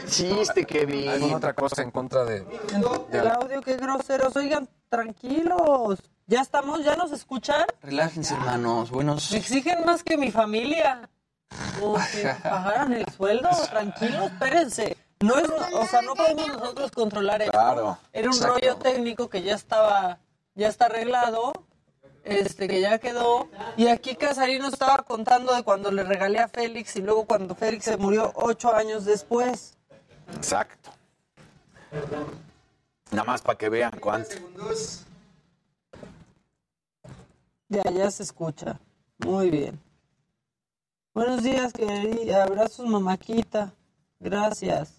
chiste, 0.07 0.65
Kevin. 0.65 1.09
alguna 1.09 1.37
otra 1.37 1.53
cosa 1.53 1.81
en 1.81 1.91
contra 1.91 2.23
de, 2.25 2.41
de 2.41 3.19
Claudio, 3.21 3.61
qué 3.61 3.77
groseros. 3.77 4.35
Oigan, 4.35 4.67
tranquilos. 4.89 5.99
¿Ya 6.27 6.41
estamos? 6.41 6.83
¿Ya 6.83 6.95
nos 6.95 7.11
escuchan? 7.11 7.65
Relájense, 7.81 8.33
hermanos. 8.33 8.91
Buenos. 8.91 9.31
Me 9.31 9.37
exigen 9.37 9.83
más 9.85 10.03
que 10.03 10.17
mi 10.17 10.31
familia. 10.31 11.09
O 11.81 11.95
que 11.95 12.27
pagaran 12.43 12.93
el 12.93 13.05
sueldo. 13.13 13.49
Tranquilos, 13.69 14.31
espérense. 14.31 14.97
No 15.21 15.37
es, 15.37 15.49
o 15.49 15.85
sea, 15.85 16.01
no 16.01 16.15
podemos 16.15 16.47
nosotros 16.47 16.91
controlar. 16.91 17.43
Claro. 17.49 17.97
Era 18.13 18.29
un 18.29 18.35
Exacto. 18.35 18.53
rollo 18.53 18.77
técnico 18.77 19.29
que 19.29 19.41
ya 19.41 19.53
estaba, 19.53 20.19
ya 20.55 20.69
está 20.69 20.85
arreglado, 20.85 21.51
este, 22.23 22.69
que 22.69 22.79
ya 22.79 22.99
quedó. 22.99 23.49
Y 23.75 23.87
aquí 23.87 24.15
Casarino 24.15 24.67
estaba 24.69 24.99
contando 24.99 25.53
de 25.53 25.63
cuando 25.63 25.91
le 25.91 26.03
regalé 26.03 26.39
a 26.39 26.47
Félix 26.47 26.95
y 26.95 27.01
luego 27.01 27.25
cuando 27.25 27.53
Félix 27.53 27.85
se 27.85 27.97
murió 27.97 28.31
ocho 28.35 28.73
años 28.73 29.03
después. 29.03 29.77
Exacto. 30.35 30.91
Nada 33.11 33.25
más 33.25 33.41
para 33.41 33.57
que 33.57 33.67
vean 33.67 33.99
cuánto. 33.99 34.35
Ya, 37.67 37.83
ya 37.91 38.09
se 38.09 38.23
escucha. 38.23 38.79
Muy 39.17 39.49
bien. 39.49 39.79
Buenos 41.13 41.43
días, 41.43 41.73
querida. 41.73 42.43
Abrazos, 42.43 42.85
mamaquita. 42.87 43.73
Gracias. 44.19 44.98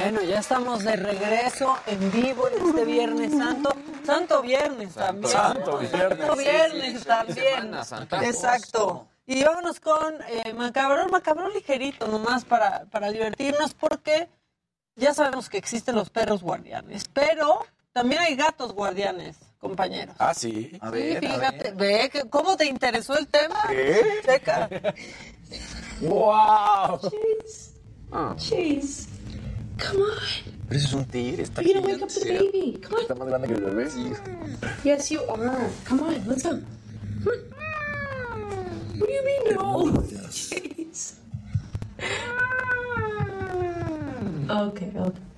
Bueno, 0.00 0.22
ya 0.22 0.38
estamos 0.38 0.82
de 0.82 0.96
regreso 0.96 1.76
en 1.86 2.10
vivo 2.10 2.48
en 2.48 2.66
este 2.66 2.84
Viernes 2.86 3.32
Santo. 3.32 3.70
Santo 4.04 4.40
Viernes 4.40 4.94
también. 4.94 5.30
Santo 5.30 5.76
Viernes. 5.78 6.00
Santo 6.18 6.36
Viernes 6.36 6.84
Sí, 6.84 6.92
sí, 6.92 6.98
sí. 6.98 7.04
también. 7.04 7.74
Exacto. 8.24 9.08
Y 9.26 9.44
vámonos 9.44 9.78
con 9.78 10.14
eh, 10.26 10.54
Macabrón, 10.54 11.10
Macabrón 11.10 11.52
ligerito 11.52 12.08
nomás 12.08 12.46
para, 12.46 12.86
para 12.86 13.10
divertirnos 13.10 13.74
porque 13.74 14.28
ya 14.96 15.12
sabemos 15.12 15.50
que 15.50 15.58
existen 15.58 15.94
los 15.94 16.08
perros 16.08 16.42
guardianes, 16.42 17.04
pero 17.12 17.64
también 17.92 18.22
hay 18.22 18.36
gatos 18.36 18.72
guardianes, 18.72 19.36
compañeros. 19.58 20.16
Ah, 20.18 20.32
sí. 20.32 20.78
A 20.80 20.90
sí, 20.92 21.16
fíjate, 21.20 21.72
ve 21.72 22.08
que, 22.10 22.28
cómo 22.30 22.56
te 22.56 22.64
interesó 22.64 23.18
el 23.18 23.28
tema. 23.28 23.66
¿Qué? 23.68 24.00
Checa. 24.24 24.68
¡Wow! 26.00 27.00
Chase, 28.36 29.06
come 29.80 30.02
on. 30.02 30.18
Pero 30.68 30.78
ese 30.78 30.86
es 30.88 30.94
un 30.94 31.04
tigre, 31.04 31.42
está 31.42 31.62
You're 31.62 31.80
gonna 31.80 31.94
wake 31.94 32.02
up 32.02 32.08
the 32.10 32.24
baby. 32.28 32.78
Come 32.80 33.00
Está 33.02 33.14
más 33.14 33.28
grande 33.28 33.48
que 33.48 33.54
el 33.54 33.60
bebé. 33.62 33.84
on. 33.86 34.16
Yes, 34.84 35.10
you 35.10 35.20
are. 35.28 35.70
Come 35.88 36.02
on, 36.02 36.28
let's. 36.28 36.42
Come 36.42 36.64
on. 36.64 36.80
What 38.98 39.06
do 39.08 39.12
you 39.12 39.24
mean 39.24 39.54
no? 39.56 40.02
Chase. 40.30 41.16
Okay, 44.50 44.90
okay. 44.96 45.29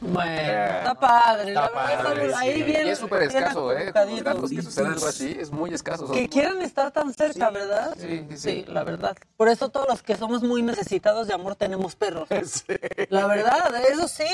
Bueno, 0.00 0.30
está 0.30 0.94
padre. 0.94 1.52
la 1.52 1.68
verdad, 1.68 1.92
estamos 1.92 2.36
ahí 2.40 2.62
bien. 2.62 2.86
Y 2.86 2.90
es 2.90 2.98
súper 2.98 3.22
escaso, 3.24 3.72
¿eh? 3.76 3.92
Los 4.24 4.50
que 4.50 4.62
suceda 4.62 4.88
algo 4.88 5.06
así 5.06 5.36
es 5.38 5.50
muy 5.50 5.74
escaso. 5.74 6.10
Que 6.10 6.28
quieran 6.28 6.60
estar 6.62 6.90
tan 6.90 7.12
cerca, 7.12 7.50
¿verdad? 7.50 7.94
Sí, 7.98 8.26
sí, 8.30 8.36
sí. 8.36 8.64
la 8.68 8.84
verdad. 8.84 9.16
Por 9.36 9.48
eso 9.48 9.68
todos 9.68 9.88
los 9.88 10.02
que 10.02 10.16
somos 10.16 10.42
muy 10.42 10.62
necesitados 10.62 11.26
de 11.28 11.34
amor 11.34 11.56
tenemos 11.56 11.96
perros. 11.96 12.28
La 13.10 13.26
verdad, 13.26 13.74
eso 13.90 14.08
sí, 14.08 14.24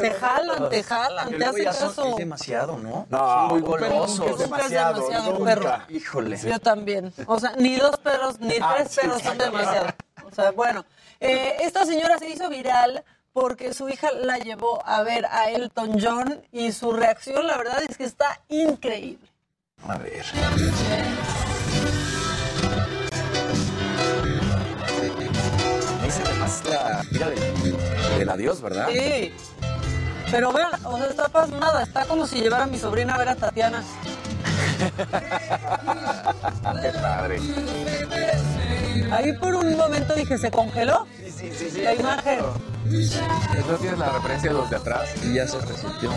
te 0.00 0.10
jalan, 0.10 0.68
te 0.68 0.82
jalan, 0.82 1.30
te 1.30 1.44
hacen 1.44 1.64
caso. 1.64 2.08
Es 2.10 2.16
demasiado, 2.16 2.78
¿no? 2.78 3.06
No, 3.08 3.18
Son 3.18 3.48
muy 3.48 3.60
golosos. 3.60 4.26
es 4.30 4.38
demasiado, 4.38 5.00
Nunca 5.00 5.16
es 5.18 5.24
demasiado, 5.24 5.44
perro. 5.44 5.84
Híjole. 5.88 6.36
Yo 6.36 6.58
también. 6.58 7.12
O 7.26 7.38
sea, 7.40 7.52
ni 7.56 7.76
dos 7.76 7.96
perros, 7.98 8.38
ni 8.40 8.54
Ah, 8.60 8.74
tres 8.76 8.90
sí, 8.90 9.00
perros 9.00 9.22
son 9.22 9.38
demasiado. 9.38 9.86
O 10.30 10.34
sea, 10.34 10.50
bueno, 10.50 10.84
eh, 11.20 11.56
esta 11.60 11.84
señora 11.86 12.18
se 12.18 12.28
hizo 12.28 12.48
viral 12.48 13.02
porque 13.40 13.72
su 13.72 13.88
hija 13.88 14.10
la 14.12 14.38
llevó 14.38 14.84
a 14.84 15.02
ver 15.02 15.24
a 15.26 15.50
Elton 15.50 15.98
John 16.00 16.42
y 16.50 16.72
su 16.72 16.92
reacción, 16.92 17.46
la 17.46 17.56
verdad, 17.56 17.80
es 17.88 17.96
que 17.96 18.04
está 18.04 18.40
increíble. 18.48 19.28
A 19.86 19.96
ver. 19.96 20.24
Esa 26.06 26.22
además 26.24 26.62
es 26.64 27.20
la 27.20 27.30
del, 27.30 28.18
del 28.18 28.28
adiós, 28.28 28.60
¿verdad? 28.60 28.88
Sí. 28.92 29.32
Pero 30.30 30.52
vean, 30.52 30.72
o 30.84 30.98
sea, 30.98 31.06
está 31.06 31.28
pasmada. 31.28 31.84
Está 31.84 32.04
como 32.06 32.26
si 32.26 32.40
llevara 32.40 32.64
a 32.64 32.66
mi 32.66 32.78
sobrina 32.78 33.14
a 33.14 33.18
ver 33.18 33.28
a 33.28 33.36
Tatiana. 33.36 33.84
Qué 36.82 36.90
padre. 37.00 37.38
Ahí 39.12 39.32
por 39.34 39.54
un 39.54 39.76
momento 39.76 40.14
dije, 40.14 40.38
¿se 40.38 40.50
congeló? 40.50 41.06
Sí, 41.38 41.52
sí, 41.54 41.70
sí. 41.70 41.82
La 41.82 41.94
imagen. 41.94 42.40
¿No 42.40 43.76
tienes 43.76 43.98
la 43.98 44.10
referencia 44.10 44.50
de 44.50 44.56
los 44.56 44.70
de 44.70 44.76
atrás? 44.76 45.10
Y 45.22 45.34
ya 45.34 45.46
se 45.46 45.60
resintió. 45.60 46.10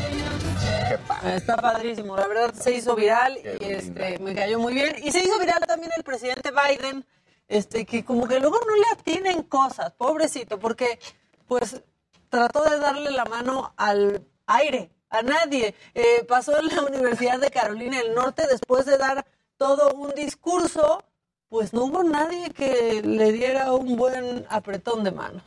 Padre. 1.08 1.36
Está 1.36 1.58
padrísimo, 1.58 2.16
la 2.16 2.28
verdad 2.28 2.54
se 2.54 2.74
hizo 2.74 2.96
viral 2.96 3.38
y 3.38 3.66
este, 3.66 4.18
me 4.20 4.34
cayó 4.34 4.58
muy 4.60 4.74
bien. 4.74 4.96
Y 5.04 5.12
se 5.12 5.20
hizo 5.20 5.38
viral 5.40 5.60
también 5.68 5.92
el 5.96 6.04
presidente 6.04 6.52
Biden, 6.52 7.06
este, 7.48 7.86
que 7.86 8.04
como 8.04 8.28
que 8.28 8.40
luego 8.40 8.60
no 8.68 8.76
le 8.76 8.86
atienen 8.94 9.44
cosas, 9.44 9.92
pobrecito, 9.94 10.58
porque 10.58 11.00
pues 11.48 11.82
trató 12.30 12.64
de 12.64 12.80
darle 12.80 13.12
la 13.12 13.26
mano 13.26 13.74
al 13.78 14.26
aire, 14.48 14.90
a 15.10 15.22
nadie. 15.22 15.76
Eh, 15.94 16.26
pasó 16.28 16.58
en 16.60 16.68
la 16.76 16.82
Universidad 16.90 17.40
de 17.40 17.52
Carolina 17.52 17.98
del 18.00 18.16
Norte 18.16 18.48
después 18.50 18.86
de 18.86 18.98
dar 18.98 19.26
todo 19.58 19.94
un 19.94 20.12
discurso, 20.16 21.04
pues 21.52 21.74
no 21.74 21.84
hubo 21.84 22.02
nadie 22.02 22.50
que 22.52 23.02
le 23.04 23.34
diera 23.34 23.74
un 23.74 23.98
buen 23.98 24.48
apretón 24.50 25.04
de 25.04 25.12
manos. 25.12 25.44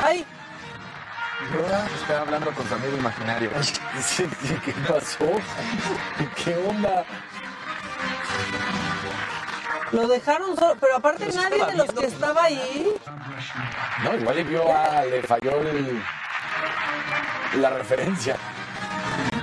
Ay, 0.00 0.24
Yo 1.52 1.60
estaba 2.00 2.20
hablando 2.20 2.52
con 2.52 2.68
su 2.68 2.74
amigo 2.74 2.96
imaginario. 2.96 3.50
¿Qué 4.64 4.72
pasó? 4.88 5.26
¿Qué 6.36 6.56
onda? 6.56 7.04
lo 9.90 10.08
dejaron 10.08 10.56
solo, 10.56 10.76
pero 10.80 10.96
aparte 10.96 11.26
nadie 11.34 11.66
de 11.66 11.76
los 11.76 11.92
que 11.92 12.06
estaba 12.06 12.44
ahí 12.44 12.94
No, 14.02 14.14
igual 14.14 14.36
le 14.36 14.44
vio 14.44 14.74
a, 14.74 15.04
le 15.04 15.22
falló 15.22 15.60
el, 15.60 16.02
la 17.60 17.70
referencia. 17.70 18.36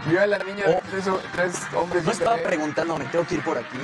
Vio 0.08 0.22
a 0.22 0.28
la 0.28 0.38
niña 0.39 0.66
tres, 0.89 1.06
tres 1.34 1.56
hombres. 1.76 2.04
No 2.04 2.12
estaba 2.12 2.38
preguntando, 2.38 2.97
¿me 2.97 3.06
tengo 3.06 3.26
que 3.26 3.36
ir 3.36 3.43
por 3.43 3.58
aquí? 3.58 3.78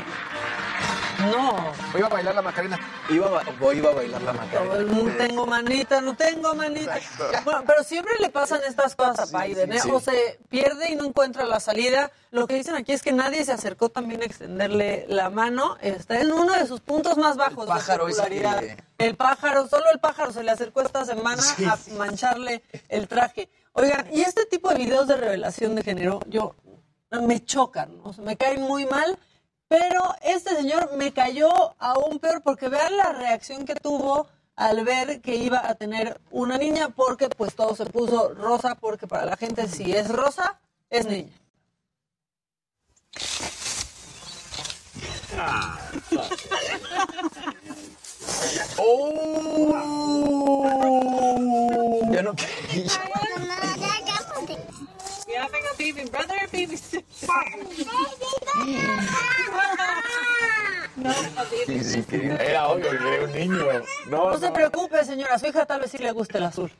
No. 1.31 1.55
O 1.93 1.97
iba 1.97 2.07
a 2.07 2.09
bailar 2.09 2.35
la 2.35 2.41
Macarena. 2.41 2.79
Iba 3.09 3.27
a, 3.41 3.43
o 3.63 3.73
iba 3.73 3.89
a 3.91 3.93
bailar 3.93 4.21
la 4.21 4.33
Macarena. 4.33 4.75
No 4.91 5.11
tengo 5.15 5.45
manita, 5.47 6.01
no 6.01 6.15
tengo 6.15 6.53
manita. 6.55 6.99
Bueno, 7.43 7.63
pero 7.65 7.83
siempre 7.83 8.13
le 8.19 8.29
pasan 8.29 8.59
estas 8.67 8.95
cosas 8.95 9.33
a 9.33 9.43
Biden, 9.43 9.71
¿eh? 9.73 9.79
sí. 9.79 9.89
O 9.91 9.99
se 9.99 10.39
pierde 10.49 10.91
y 10.91 10.95
no 10.95 11.05
encuentra 11.05 11.45
la 11.45 11.59
salida. 11.59 12.11
Lo 12.31 12.47
que 12.47 12.55
dicen 12.55 12.75
aquí 12.75 12.91
es 12.91 13.01
que 13.01 13.13
nadie 13.13 13.43
se 13.45 13.53
acercó 13.53 13.89
también 13.89 14.21
a 14.21 14.25
extenderle 14.25 15.05
la 15.07 15.29
mano. 15.29 15.77
Está 15.81 16.19
en 16.19 16.31
uno 16.31 16.53
de 16.53 16.67
sus 16.67 16.81
puntos 16.81 17.17
más 17.17 17.37
bajos 17.37 17.65
pájaro 17.65 18.05
de 18.07 18.11
popularidad. 18.11 18.61
El 18.97 19.15
pájaro, 19.15 19.67
solo 19.67 19.85
el 19.93 19.99
pájaro 19.99 20.31
se 20.33 20.43
le 20.43 20.51
acercó 20.51 20.81
esta 20.81 21.05
semana 21.05 21.41
Sí, 21.41 21.65
a 21.65 21.77
sí. 21.77 21.91
mancharle 21.91 22.61
el 22.89 23.07
traje. 23.07 23.49
Oigan, 23.77 24.07
y 24.13 24.21
este 24.21 24.45
tipo 24.45 24.69
de 24.69 24.77
videos 24.77 25.05
de 25.05 25.17
revelación 25.17 25.75
de 25.75 25.83
género, 25.83 26.21
yo 26.29 26.55
me 27.11 27.43
chocan. 27.43 27.99
O 28.03 28.13
sea, 28.13 28.23
me 28.23 28.37
caen 28.37 28.61
muy 28.61 28.85
mal, 28.85 29.19
pero 29.67 30.15
este 30.23 30.55
señor 30.55 30.95
me 30.95 31.11
cayó 31.11 31.75
aún 31.77 32.19
peor 32.19 32.41
porque 32.41 32.69
vean 32.69 32.95
la 32.95 33.11
reacción 33.11 33.65
que 33.65 33.75
tuvo 33.75 34.27
al 34.55 34.85
ver 34.85 35.19
que 35.19 35.35
iba 35.35 35.67
a 35.67 35.75
tener 35.75 36.21
una 36.31 36.57
niña 36.57 36.87
porque 36.95 37.27
pues 37.27 37.53
todo 37.53 37.75
se 37.75 37.85
puso 37.85 38.33
rosa 38.33 38.75
porque 38.75 39.07
para 39.07 39.25
la 39.25 39.35
gente 39.35 39.67
si 39.67 39.91
es 39.91 40.07
rosa 40.07 40.57
es 40.89 41.05
niña. 41.05 41.33
¡Oh! 48.77 49.71
Ya 52.11 52.21
no 52.21 52.35
baby 55.77 56.09
brother, 56.09 56.49
baby 56.51 56.79
No, 60.97 61.11
Era 62.39 62.67
obvio 62.69 62.89
que 62.89 62.95
era 62.95 63.23
un 63.25 63.33
niño. 63.33 63.65
No, 64.09 64.31
No 64.31 64.37
se 64.39 64.51
preocupe, 64.51 65.03
señora, 65.03 65.37
su 65.37 65.47
hija 65.47 65.65
tal 65.65 65.81
vez 65.81 65.91
sí 65.91 65.97
le 65.97 66.11
guste 66.11 66.37
el 66.37 66.45
azul. 66.45 66.71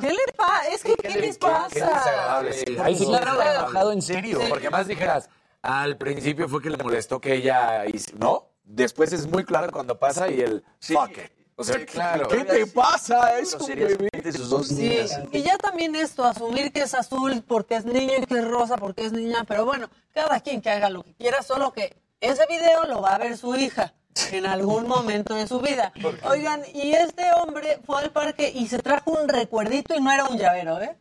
¿Qué 0.00 0.10
le 0.10 0.32
pasa? 0.36 0.68
Es 0.68 0.82
que, 0.82 0.94
¿qué, 0.94 1.18
les 1.18 1.38
pasa? 1.38 1.68
Qué 1.72 1.80
desagradable, 1.80 2.52
sí. 2.52 2.76
Ahí 2.82 2.96
sí 2.96 3.06
claro, 3.06 3.40
enojado 3.40 3.92
en 3.92 4.02
serio. 4.02 4.40
Porque 4.48 4.68
más 4.68 4.86
dijeras, 4.86 5.30
al 5.62 5.96
principio 5.96 6.48
fue 6.48 6.62
que 6.62 6.70
le 6.70 6.76
molestó 6.76 7.20
que 7.20 7.34
ella 7.34 7.84
¿no? 8.18 8.50
Después 8.66 9.12
es 9.12 9.26
muy 9.30 9.44
claro 9.44 9.70
cuando 9.72 9.98
pasa 9.98 10.28
y 10.28 10.40
el 10.40 10.64
fuck 10.80 11.10
it. 11.12 11.32
O 11.58 11.64
sea, 11.64 11.86
claro. 11.86 12.28
¿qué 12.28 12.44
te 12.44 12.66
pasa? 12.66 13.38
Es 13.38 13.52
sus 13.52 14.50
dos 14.50 14.68
Sí, 14.68 14.74
niñas. 14.74 15.20
y 15.32 15.40
ya 15.42 15.56
también 15.56 15.94
esto, 15.96 16.22
asumir 16.24 16.70
que 16.70 16.82
es 16.82 16.92
azul 16.92 17.42
porque 17.48 17.76
es 17.76 17.86
niño 17.86 18.12
y 18.20 18.26
que 18.26 18.38
es 18.40 18.46
rosa 18.46 18.76
porque 18.76 19.06
es 19.06 19.12
niña, 19.12 19.44
pero 19.48 19.64
bueno, 19.64 19.88
cada 20.12 20.40
quien 20.40 20.60
que 20.60 20.68
haga 20.68 20.90
lo 20.90 21.02
que 21.02 21.14
quiera, 21.14 21.42
solo 21.42 21.72
que 21.72 21.96
ese 22.20 22.44
video 22.46 22.84
lo 22.84 23.00
va 23.00 23.14
a 23.14 23.18
ver 23.18 23.38
su 23.38 23.54
hija 23.56 23.94
en 24.32 24.44
algún 24.44 24.86
momento 24.86 25.34
de 25.34 25.46
su 25.46 25.60
vida. 25.60 25.92
Oigan, 26.24 26.60
y 26.74 26.92
este 26.92 27.24
hombre 27.40 27.80
fue 27.86 28.02
al 28.02 28.10
parque 28.10 28.52
y 28.54 28.66
se 28.68 28.78
trajo 28.80 29.12
un 29.12 29.26
recuerdito 29.28 29.94
y 29.94 30.00
no 30.02 30.10
era 30.12 30.24
un 30.24 30.36
llavero, 30.36 30.78
¿eh? 30.82 30.94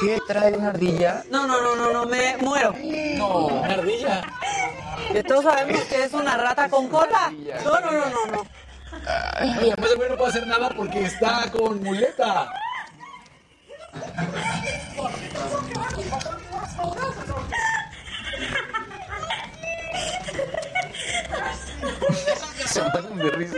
¿Qué 0.00 0.18
trae 0.26 0.52
una 0.52 0.68
ardilla? 0.68 1.24
No, 1.30 1.46
no, 1.46 1.60
no, 1.60 1.74
no, 1.76 1.92
no, 1.92 2.06
me 2.06 2.36
muero. 2.38 2.74
No, 3.16 3.46
una 3.46 3.74
ardilla. 3.74 4.22
Que 5.12 5.22
todos 5.22 5.44
sabemos 5.44 5.82
que 5.84 6.04
es 6.04 6.12
una 6.12 6.36
rata 6.36 6.68
con 6.68 6.88
cola. 6.88 7.32
No, 7.64 7.80
no, 7.80 7.90
no, 7.90 8.10
no, 8.10 8.26
no. 8.26 8.46
Oye, 9.60 9.74
pues 9.76 9.92
el 9.92 10.08
no 10.08 10.16
puede 10.16 10.30
hacer 10.30 10.46
nada 10.46 10.70
porque 10.76 11.04
está 11.04 11.50
con 11.50 11.82
muleta. 11.82 12.52
Se 22.66 22.82
mueren 22.82 23.18
de 23.18 23.30
risa. 23.30 23.56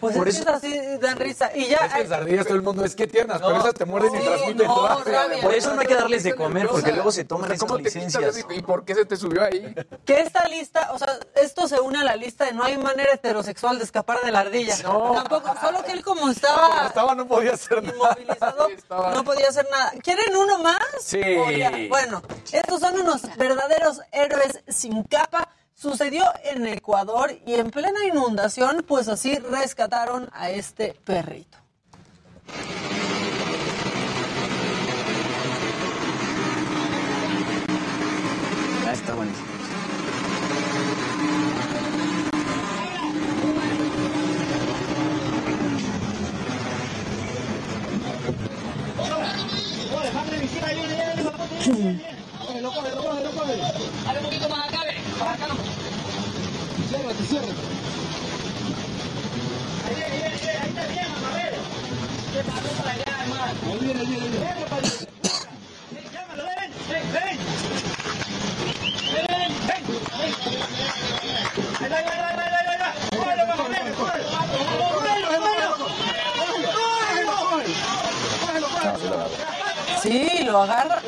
Pues 0.00 0.16
Por 0.16 0.28
es 0.28 0.36
que 0.36 0.40
eso- 0.42 0.50
es 0.50 0.56
así, 0.56 0.80
dan 1.00 1.16
risa. 1.18 1.50
Y 1.54 1.66
ya. 1.66 1.76
Es 1.76 1.92
que 1.92 2.02
las 2.04 2.12
ardillas 2.20 2.46
todo 2.46 2.56
el 2.56 2.62
mundo 2.62 2.84
es 2.84 2.96
que 2.96 3.06
tiernas, 3.06 3.40
pero 3.40 3.58
esas 3.58 3.74
te 3.74 3.84
muerden 3.84 4.14
y 4.14 4.24
transmiten 4.24 4.66
no, 4.66 4.88
rabia. 4.88 5.04
rabia. 5.22 5.42
Por 5.42 5.54
eso 5.54 5.74
no 5.74 5.80
hay 5.82 5.86
que 5.86 5.94
darles 5.94 6.22
de 6.24 6.34
comer, 6.34 6.68
porque 6.68 6.92
luego 6.92 7.12
se 7.12 7.24
toman 7.24 7.52
esas 7.52 7.60
¿Cómo 7.60 7.76
te 7.76 7.82
quitas 7.90 7.94
licencias. 7.96 8.46
¿Y 8.50 8.62
por 8.62 8.84
qué 8.84 8.94
se 8.94 9.04
te 9.04 9.16
subió 9.16 9.44
ahí? 9.44 9.74
Que 10.06 10.20
esta 10.20 10.44
lista, 10.48 10.90
o 10.92 10.98
sea, 10.98 11.18
esto 11.36 11.68
se 11.68 11.78
une 11.80 11.98
a 12.00 12.04
la 12.04 12.16
lista 12.16 12.46
de 12.46 12.52
no 12.52 12.64
hay 12.64 12.78
manera 12.78 13.12
heterosexual 13.12 13.78
de 13.78 13.84
escapar 13.84 14.20
de 14.22 14.30
la 14.32 14.40
ardilla. 14.40 14.76
No. 14.82 15.12
Tampoco, 15.14 15.52
solo 15.60 15.82
que 15.84 15.92
él 15.92 16.02
como 16.02 16.20
Como 16.20 16.32
estaba 16.32 16.86
estaba 16.86 17.14
no 17.14 17.26
podía 17.26 17.52
hacer 17.52 17.82
nada. 17.82 17.94
inmovilizado, 17.94 18.68
no 19.14 19.24
podía 19.24 19.48
hacer 19.48 19.66
nada. 19.70 19.92
¿Quieren 20.02 20.34
uno 20.36 20.58
más? 20.60 20.78
Sí. 21.00 21.20
O. 21.20 21.88
Bueno, 21.88 22.22
estos 22.52 22.80
son 22.80 23.00
unos 23.00 23.22
verdaderos 23.36 24.00
héroes 24.12 24.60
sin 24.68 25.02
capa. 25.04 25.48
Sucedió 25.80 26.24
en 26.44 26.66
Ecuador 26.66 27.32
y 27.46 27.54
en 27.54 27.70
plena 27.70 28.04
inundación, 28.04 28.84
pues 28.86 29.08
así 29.08 29.36
rescataron 29.38 30.28
a 30.34 30.50
este 30.50 30.92
perrito. 31.06 31.56
Ah, 38.86 38.92
está 38.92 39.14
buenísimo. 39.14 39.49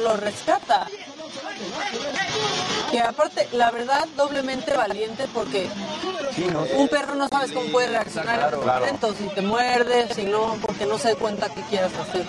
Lo 0.03 0.16
rescata. 0.16 0.86
Que 2.90 3.00
aparte, 3.00 3.48
la 3.53 3.70
verdad, 3.70 4.07
doblemente 4.16 4.76
valiente 4.76 5.26
porque 5.32 5.68
un 6.76 6.88
perro 6.88 7.14
no 7.14 7.28
sabes 7.28 7.53
cómo 7.53 7.70
puede 7.70 7.88
reaccionar 7.88 8.40
en 8.40 8.46
ese 8.48 8.62
Claro. 8.62 9.14
si 9.16 9.24
te 9.34 9.42
muerde, 9.42 10.14
si 10.14 10.24
no, 10.24 10.57
porque 10.61 10.86
no 10.86 10.98
se 10.98 11.11
da 11.11 11.14
cuenta 11.16 11.48
qué 11.48 11.62
quieras 11.62 11.92
hacer. 11.94 12.26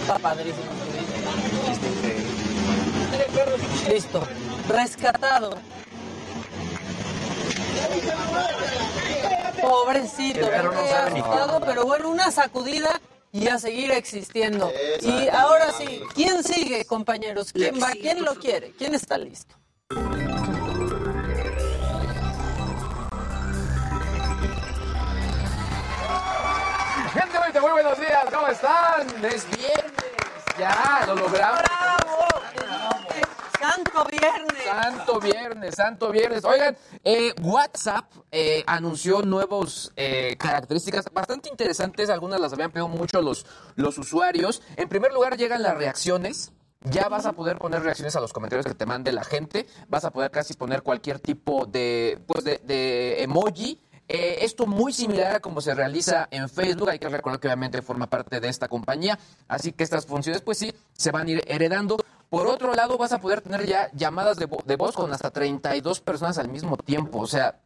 Está 0.00 0.18
padrísimo. 0.18 0.64
Listo. 3.88 4.22
Rescatado. 4.68 5.58
Pobrecito, 9.60 10.46
no 10.50 10.86
sabe 10.88 11.10
ni 11.12 11.22
pero 11.64 11.84
bueno, 11.84 12.08
una 12.08 12.30
sacudida 12.30 13.00
y 13.32 13.48
a 13.48 13.58
seguir 13.58 13.90
existiendo. 13.92 14.72
Y 15.00 15.28
ahora 15.28 15.72
sí, 15.72 16.02
¿quién 16.14 16.42
sigue, 16.42 16.84
compañeros? 16.84 17.52
¿Quién 17.52 17.80
va? 17.80 17.90
¿Quién 17.92 18.24
lo 18.24 18.34
quiere? 18.34 18.72
¿Quién 18.72 18.94
está 18.94 19.18
listo? 19.18 19.54
Gente 27.12 27.38
bonita, 27.38 27.60
muy 27.60 27.72
buenos 27.72 27.98
días, 27.98 28.24
¿cómo 28.32 28.46
están? 28.46 29.24
Es 29.24 29.44
viernes, 29.50 29.94
ya, 30.56 31.04
lo 31.06 31.16
logramos. 31.16 31.79
Santo 33.70 34.04
viernes. 34.10 34.64
Santo 34.64 35.20
viernes, 35.20 35.74
santo 35.74 36.12
viernes. 36.12 36.44
Oigan, 36.44 36.76
eh, 37.04 37.32
WhatsApp 37.42 38.12
eh, 38.30 38.64
anunció 38.66 39.22
nuevas 39.22 39.92
características 40.38 41.06
bastante 41.12 41.48
interesantes. 41.48 42.10
Algunas 42.10 42.40
las 42.40 42.52
habían 42.52 42.70
pedido 42.70 42.88
mucho 42.88 43.22
los, 43.22 43.46
los 43.76 43.98
usuarios. 43.98 44.62
En 44.76 44.88
primer 44.88 45.12
lugar, 45.12 45.36
llegan 45.36 45.62
las 45.62 45.76
reacciones. 45.76 46.52
Ya 46.82 47.08
vas 47.08 47.26
a 47.26 47.32
poder 47.32 47.58
poner 47.58 47.82
reacciones 47.82 48.16
a 48.16 48.20
los 48.20 48.32
comentarios 48.32 48.64
que 48.64 48.74
te 48.74 48.86
mande 48.86 49.12
la 49.12 49.22
gente. 49.22 49.66
Vas 49.88 50.04
a 50.04 50.10
poder 50.10 50.30
casi 50.30 50.54
poner 50.54 50.82
cualquier 50.82 51.18
tipo 51.20 51.66
de, 51.66 52.18
pues 52.26 52.42
de, 52.44 52.58
de 52.64 53.22
emoji. 53.22 53.78
Eh, 54.12 54.44
esto 54.44 54.66
muy 54.66 54.92
similar 54.92 55.36
a 55.36 55.40
como 55.40 55.60
se 55.60 55.72
realiza 55.72 56.26
en 56.32 56.48
Facebook. 56.48 56.90
Hay 56.90 56.98
que 56.98 57.08
recordar 57.08 57.38
que 57.38 57.46
obviamente 57.46 57.80
forma 57.80 58.08
parte 58.08 58.40
de 58.40 58.48
esta 58.48 58.66
compañía. 58.66 59.16
Así 59.46 59.70
que 59.70 59.84
estas 59.84 60.04
funciones, 60.04 60.42
pues 60.42 60.58
sí, 60.58 60.72
se 60.94 61.12
van 61.12 61.28
a 61.28 61.30
ir 61.30 61.44
heredando. 61.46 61.96
Por 62.30 62.46
otro 62.46 62.72
lado, 62.74 62.96
vas 62.96 63.12
a 63.12 63.20
poder 63.20 63.40
tener 63.42 63.66
ya 63.66 63.90
llamadas 63.92 64.38
de, 64.38 64.48
vo- 64.48 64.64
de 64.64 64.76
voz 64.76 64.94
con 64.94 65.12
hasta 65.12 65.30
32 65.30 66.00
personas 66.00 66.38
al 66.38 66.48
mismo 66.48 66.76
tiempo. 66.78 67.18
O 67.20 67.26
sea, 67.26 67.60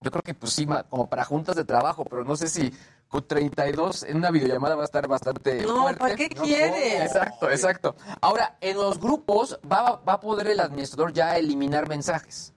yo 0.00 0.10
creo 0.10 0.22
que 0.22 0.34
pues 0.34 0.52
sí, 0.52 0.66
como 0.90 1.08
para 1.08 1.24
juntas 1.24 1.56
de 1.56 1.64
trabajo, 1.64 2.04
pero 2.04 2.22
no 2.22 2.36
sé 2.36 2.48
si 2.48 2.70
con 3.08 3.26
32 3.26 4.02
en 4.02 4.18
una 4.18 4.30
videollamada 4.30 4.74
va 4.74 4.82
a 4.82 4.84
estar 4.84 5.08
bastante 5.08 5.62
No, 5.62 5.82
fuerte. 5.82 5.98
¿para 6.00 6.16
qué 6.16 6.28
No, 6.36 6.42
quieres? 6.42 7.00
Exacto, 7.02 7.50
exacto. 7.50 7.96
Ahora, 8.20 8.56
en 8.60 8.76
los 8.76 9.00
grupos 9.00 9.58
va, 9.70 10.02
va 10.06 10.12
a 10.14 10.20
poder 10.20 10.48
el 10.48 10.60
administrador 10.60 11.12
ya 11.12 11.36
eliminar 11.38 11.88
mensajes. 11.88 12.52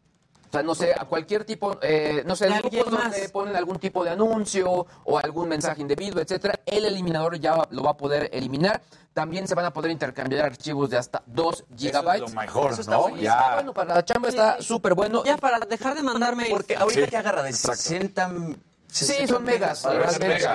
O 0.47 0.51
sea, 0.51 0.63
no 0.63 0.73
sé, 0.75 0.93
a 0.97 1.03
cualquier 1.05 1.43
tipo, 1.43 1.77
eh, 1.81 2.23
no 2.25 2.35
sé, 2.35 2.47
grupos 2.47 2.89
donde 2.89 3.29
ponen 3.29 3.55
algún 3.55 3.79
tipo 3.79 4.03
de 4.03 4.11
anuncio 4.11 4.85
o 5.03 5.17
algún 5.19 5.49
mensaje 5.49 5.81
indebido, 5.81 6.21
etcétera, 6.21 6.59
el 6.65 6.85
eliminador 6.85 7.37
ya 7.37 7.67
lo 7.69 7.83
va 7.83 7.91
a 7.91 7.97
poder 7.97 8.29
eliminar. 8.31 8.81
También 9.13 9.47
se 9.47 9.55
van 9.55 9.65
a 9.65 9.73
poder 9.73 9.91
intercambiar 9.91 10.45
archivos 10.45 10.89
de 10.89 10.97
hasta 10.97 11.21
2 11.25 11.65
gigabytes. 11.75 12.33
lo 12.33 12.39
mejor, 12.41 12.71
Eso 12.71 12.81
está 12.81 12.93
¿no? 12.93 13.01
buenísimo. 13.01 13.23
Ya. 13.33 13.55
Bueno, 13.55 13.73
para 13.73 13.95
la 13.95 14.05
chamba 14.05 14.29
está 14.29 14.61
súper 14.61 14.93
bueno. 14.93 15.23
Ya 15.25 15.37
para 15.37 15.59
dejar 15.59 15.95
de 15.95 16.03
mandarme. 16.03 16.45
Porque 16.49 16.75
ahorita 16.75 17.01
Sí, 17.05 17.09
que 17.09 17.17
agarra 17.17 17.43
de 17.43 17.49
exacto. 17.49 17.81
60... 17.81 18.31
Sí, 18.89 19.27
son 19.27 19.43
megas. 19.43 19.83
No 19.83 19.91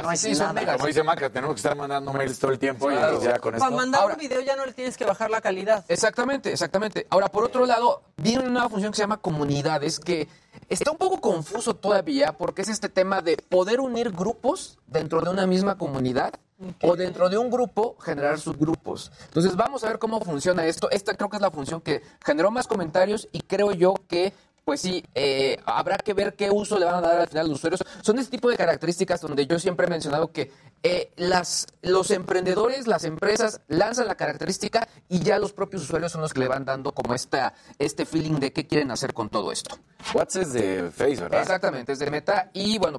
hay 0.09 0.16
Sí, 0.16 0.35
son 0.35 0.47
nada. 0.49 0.53
megas. 0.55 0.76
Como 0.76 0.87
dice 0.87 1.03
Maca, 1.03 1.30
tenemos 1.30 1.55
que 1.55 1.59
estar 1.59 1.76
mandando 1.76 2.12
mails 2.12 2.39
todo 2.39 2.51
el 2.51 2.59
tiempo 2.59 2.91
y 2.91 2.95
Claro. 2.95 3.22
ya 3.22 3.39
con 3.39 3.53
Para 3.53 3.64
esto. 3.66 3.76
mandar 3.76 4.03
Ahora- 4.03 4.14
un 4.14 4.20
video 4.20 4.41
ya 4.41 4.57
no 4.57 4.64
le 4.66 4.72
tienes 4.72 4.97
que 4.97 5.05
bajar 5.05 5.30
la 5.30 5.41
calidad. 5.41 5.85
Exactamente, 5.89 6.51
exactamente. 6.51 7.07
Ahora, 7.11 7.28
por 7.28 7.45
otro 7.45 7.66
lado, 7.66 8.03
viene 8.16 8.41
una 8.41 8.51
nueva 8.51 8.68
función 8.70 8.91
que 8.93 8.97
se 8.97 9.03
llama 9.03 9.18
comunidades, 9.18 10.01
que 10.01 10.28
está 10.68 10.91
un 10.91 10.99
poco 10.99 11.20
confuso 11.20 11.74
todavía 11.76 12.33
porque 12.33 12.62
es 12.62 12.68
este 12.68 12.89
tema 12.89 13.20
de 13.20 13.37
poder 13.37 13.80
unir 13.80 14.11
grupos 14.11 14.78
dentro 14.87 15.20
de 15.20 15.30
una 15.30 15.47
misma 15.47 15.76
comunidad 15.76 16.33
o 16.80 16.97
dentro 16.97 17.28
de 17.28 17.37
un 17.39 17.51
grupo 17.51 17.97
generar 18.01 18.39
subgrupos. 18.39 19.11
Entonces, 19.24 19.57
vamos 19.57 19.83
a 19.85 19.89
ver 19.89 19.99
cómo 19.99 20.20
funciona 20.20 20.64
esto. 20.64 20.89
Esta 20.91 21.14
creo 21.14 21.28
que 21.28 21.37
es 21.37 21.43
la 21.43 21.51
función 21.51 21.80
que 21.80 22.03
generó 22.24 22.51
más 22.51 22.66
comentarios 22.66 23.28
y 23.33 23.41
creo 23.41 23.72
yo 23.72 23.95
que 24.09 24.33
pues 24.65 24.81
sí, 24.81 25.05
eh, 25.15 25.59
habrá 25.67 25.97
que 25.99 26.15
ver 26.15 26.35
qué 26.35 26.51
uso 26.51 26.79
le 26.79 26.85
van 26.85 26.97
a 26.97 27.01
dar 27.01 27.21
al 27.21 27.29
final 27.29 27.47
a 27.47 27.49
los 27.49 27.59
usuarios. 27.59 27.85
Son 28.03 28.19
este 28.19 28.31
tipo 28.33 28.49
de 28.49 28.57
características 28.57 29.21
donde 29.21 29.47
yo 29.47 29.59
siempre 29.59 29.87
he 29.87 29.91
mencionado 29.91 30.31
que 30.31 30.53
eh, 30.85 31.13
las, 31.17 31.67
los 31.83 32.11
emprendedores, 32.11 32.87
las 32.87 33.05
empresas 33.05 33.61
lanzan 33.69 34.07
la 34.07 34.15
característica 34.15 34.89
y 35.09 35.21
ya 35.21 35.39
los 35.39 35.53
propios 35.53 35.83
usuarios 35.83 36.13
son 36.13 36.21
los 36.21 36.33
que 36.33 36.41
le 36.41 36.49
van 36.49 36.65
dando 36.65 36.93
como 36.93 37.15
esta, 37.15 37.55
este 37.79 38.07
feeling 38.07 38.39
de 38.39 38.53
qué 38.53 38.67
quieren 38.67 38.91
hacer 38.91 39.15
con 39.15 39.29
todo 39.31 39.51
esto. 39.53 39.79
WhatsApp 40.15 40.43
es 40.43 40.53
de 40.53 40.91
Face, 40.91 41.17
¿verdad? 41.17 41.41
Exactamente, 41.41 41.93
es 41.93 41.99
de 41.99 42.11
Meta 42.11 42.51
y 42.53 42.79
bueno, 42.79 42.99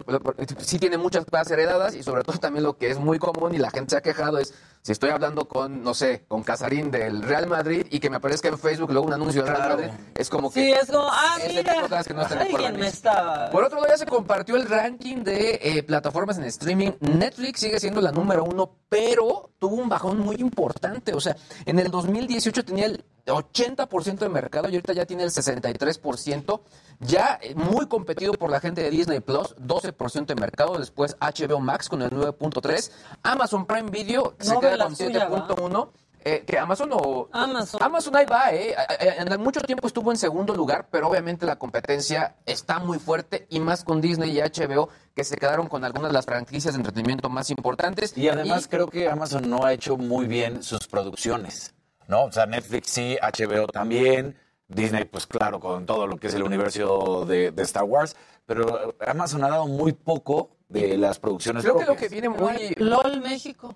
sí 0.59 0.80
tiene 0.80 0.97
muchas 0.97 1.26
cosas 1.26 1.51
heredadas 1.51 1.95
y 1.95 2.03
sobre 2.03 2.24
todo 2.24 2.38
también 2.38 2.64
lo 2.64 2.78
que 2.78 2.89
es 2.89 2.99
muy 2.99 3.20
común 3.20 3.53
y 3.55 3.57
la 3.57 3.72
gente 3.72 3.91
se 3.91 3.97
ha 3.97 4.01
quejado 4.01 4.38
es 4.38 4.53
si 4.84 4.91
estoy 4.91 5.11
hablando 5.11 5.47
con, 5.47 5.81
no 5.81 5.93
sé, 5.93 6.25
con 6.27 6.43
Casarín 6.43 6.91
del 6.91 7.23
Real 7.23 7.47
Madrid 7.47 7.88
y 7.89 8.01
que 8.01 8.09
me 8.09 8.17
aparezca 8.17 8.49
en 8.49 8.59
Facebook 8.59 8.91
luego 8.91 9.07
un 9.07 9.13
anuncio 9.13 9.41
del 9.41 9.55
Real 9.55 9.69
Madrid, 9.69 9.91
es 10.13 10.29
como 10.29 10.51
que... 10.51 10.61
Sí, 10.61 10.71
es 10.73 10.91
como, 10.91 11.07
ah, 11.09 11.38
mira, 11.47 11.63
tipo 11.63 11.84
de 11.84 11.89
cosas 11.89 12.07
que 12.07 12.13
no 12.13 12.21
están 12.21 12.39
alguien 12.39 12.73
en 12.73 12.79
me 12.81 12.88
estaba... 12.88 13.49
Por 13.49 13.63
otro 13.63 13.79
lado, 13.79 13.89
ya 13.93 13.97
se 13.97 14.05
compartió 14.05 14.57
el 14.57 14.67
ranking 14.67 15.23
de 15.23 15.57
eh, 15.63 15.84
plataformas 15.84 16.38
en 16.38 16.43
streaming. 16.43 16.91
Netflix 16.99 17.61
sigue 17.61 17.79
siendo 17.79 18.01
la 18.01 18.11
número 18.11 18.43
uno, 18.43 18.75
pero 18.89 19.51
tuvo 19.57 19.77
un 19.77 19.88
bajón 19.88 20.19
muy 20.19 20.36
importante. 20.36 21.13
O 21.13 21.21
sea, 21.21 21.38
en 21.65 21.79
el 21.79 21.89
2018 21.89 22.65
tenía 22.65 22.88
el 22.88 23.05
80% 23.26 24.17
de 24.19 24.30
mercado 24.30 24.69
y 24.69 24.76
ahorita 24.76 24.93
ya 24.93 25.05
tiene 25.05 25.24
el 25.24 25.30
63%. 25.30 26.61
Ya 26.99 27.39
eh, 27.41 27.55
muy 27.55 27.88
competido 27.88 28.34
por 28.34 28.49
la 28.49 28.59
gente 28.59 28.82
de 28.82 28.89
Disney 28.89 29.19
Plus, 29.19 29.55
12% 29.57 30.26
de 30.26 30.36
mercado. 30.36 30.78
Después 30.78 31.17
HBO 31.19 31.59
Max 31.59 31.89
con 31.89 32.01
el 32.01 32.11
9.3. 32.11 32.91
Amazon 33.24 33.65
Prime 33.65 33.89
Video 33.89 34.36
se 34.39 34.53
No 34.53 34.59
queda 34.59 34.86
con 34.86 34.95
suya, 34.95 35.28
¿va? 35.28 35.47
7.1. 35.47 35.89
Eh, 36.26 36.45
que 36.47 36.57
Amazon 36.57 36.89
o 36.93 37.28
Amazon. 37.34 37.84
Amazon 37.84 38.15
ahí 38.15 38.26
va, 38.26 38.53
¿eh? 38.53 38.74
Eh, 38.99 39.15
En 39.17 39.41
mucho 39.41 39.59
tiempo 39.59 39.88
estuvo 39.88 40.09
en 40.09 40.17
segundo 40.17 40.55
lugar, 40.55 40.88
pero 40.89 41.09
obviamente 41.09 41.45
la 41.45 41.57
competencia 41.57 42.36
está 42.45 42.80
muy 42.80 42.97
fuerte 42.97 43.45
y 43.49 43.59
más 43.59 43.84
con 43.84 43.99
Disney 43.99 44.32
y 44.32 44.39
HBO 44.41 44.88
que 45.13 45.26
se 45.26 45.36
quedaron 45.36 45.67
con 45.67 45.84
algunas 45.84 46.11
de 46.11 46.13
las 46.13 46.26
franquicias 46.26 46.76
de 46.76 46.80
entretenimiento 46.80 47.28
más 47.30 47.49
importantes. 47.49 48.17
Y 48.17 48.30
además 48.30 48.69
creo 48.69 48.88
que 48.88 49.09
Amazon 49.09 49.49
no 49.49 49.65
ha 49.65 49.74
hecho 49.74 49.97
muy 49.97 50.26
bien 50.26 50.63
sus 50.63 50.88
producciones, 50.88 51.72
¿no? 52.08 52.26
O 52.26 52.32
sea, 52.32 52.45
Netflix 52.45 52.89
sí, 52.89 53.18
HBO 53.22 53.68
también, 53.68 54.36
Disney 54.68 55.06
pues 55.06 55.28
claro, 55.28 55.60
con 55.60 55.86
todo 55.86 56.08
lo 56.08 56.18
que 56.18 56.28
es 56.28 56.34
el 56.34 56.43
universo 56.43 57.26
de, 57.26 57.51
de 57.51 57.64
Star 57.64 57.84
Wars, 57.84 58.16
pero 58.45 58.95
Amazon 59.06 59.43
ha 59.43 59.49
dado 59.49 59.68
muy 59.68 59.93
poco 59.93 60.51
de 60.68 60.97
las 60.97 61.20
producciones 61.20 61.64
Creo 61.64 61.78
que 61.78 61.86
lo 61.86 61.95
que 61.95 62.10
viene 62.10 62.30
muy... 62.30 62.76
LOL 62.78 63.22
México. 63.22 63.76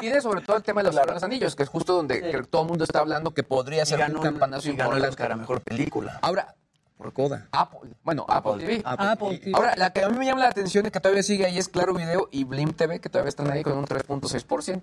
viene 0.00 0.20
sobre 0.20 0.42
todo 0.42 0.56
el 0.56 0.62
tema 0.62 0.82
de 0.82 0.92
los, 0.92 1.06
los 1.06 1.22
anillos, 1.22 1.56
que 1.56 1.62
es 1.62 1.68
justo 1.68 1.94
donde 1.94 2.44
todo 2.50 2.62
el 2.62 2.68
mundo 2.68 2.84
está 2.84 3.00
hablando 3.00 3.32
que 3.32 3.42
podría 3.42 3.84
ser 3.84 4.00
un 4.10 4.20
campanazo 4.20 4.68
y 4.70 4.76
ganó 4.76 4.92
el 4.92 4.98
importante. 4.98 5.08
Oscar 5.08 5.32
a 5.32 5.36
Mejor 5.36 5.60
Película. 5.62 6.18
Ahora, 6.22 6.54
Por 6.96 7.12
Coda. 7.12 7.48
Apple, 7.50 7.90
bueno, 8.04 8.24
Apple, 8.28 8.52
TV. 8.64 8.82
Apple 8.84 9.38
TV. 9.38 9.52
Ahora, 9.54 9.74
la 9.76 9.92
que 9.92 10.02
a 10.04 10.08
mí 10.08 10.16
me 10.16 10.26
llama 10.26 10.40
la 10.42 10.48
atención 10.48 10.86
y 10.86 10.90
que 10.90 11.00
todavía 11.00 11.22
sigue 11.24 11.44
ahí 11.44 11.58
es 11.58 11.68
Claro 11.68 11.92
Video 11.92 12.28
y 12.30 12.44
Blim 12.44 12.72
TV, 12.72 13.00
que 13.00 13.08
todavía 13.08 13.28
están 13.30 13.50
ahí 13.50 13.62
con 13.64 13.76
un 13.76 13.84
3.6%. 13.84 14.82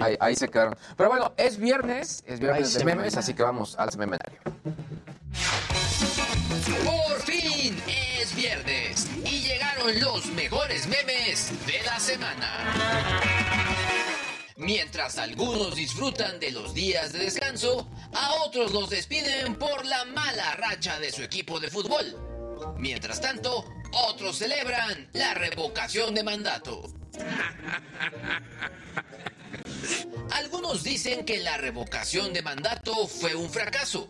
Ahí, 0.00 0.16
ahí 0.20 0.34
se 0.34 0.48
quedaron. 0.48 0.76
Pero 0.96 1.08
bueno, 1.08 1.32
es 1.36 1.58
viernes, 1.58 2.24
es 2.26 2.40
viernes 2.40 2.74
Ay, 2.74 2.78
de 2.80 2.84
memes, 2.84 3.14
me- 3.14 3.18
así 3.20 3.32
que 3.34 3.42
vamos 3.44 3.78
al 3.78 3.90
semenario. 3.90 4.40
Por 6.84 7.20
fin 7.22 7.80
es 8.18 8.34
viernes 8.34 9.06
y 9.24 9.40
llegaron 9.42 10.00
los 10.00 10.26
mejores 10.32 10.88
memes 10.88 11.52
de 11.66 11.82
la 11.86 11.98
semana. 12.00 12.48
Mientras 14.62 15.18
algunos 15.18 15.74
disfrutan 15.74 16.38
de 16.38 16.52
los 16.52 16.72
días 16.72 17.12
de 17.12 17.18
descanso, 17.18 17.90
a 18.14 18.34
otros 18.44 18.72
los 18.72 18.90
despiden 18.90 19.56
por 19.56 19.84
la 19.84 20.04
mala 20.04 20.54
racha 20.54 21.00
de 21.00 21.10
su 21.10 21.24
equipo 21.24 21.58
de 21.58 21.68
fútbol. 21.68 22.76
Mientras 22.78 23.20
tanto, 23.20 23.64
otros 23.92 24.38
celebran 24.38 25.08
la 25.14 25.34
revocación 25.34 26.14
de 26.14 26.22
mandato. 26.22 26.84
Algunos 30.30 30.84
dicen 30.84 31.24
que 31.24 31.40
la 31.40 31.56
revocación 31.56 32.32
de 32.32 32.42
mandato 32.42 33.08
fue 33.08 33.34
un 33.34 33.50
fracaso, 33.50 34.08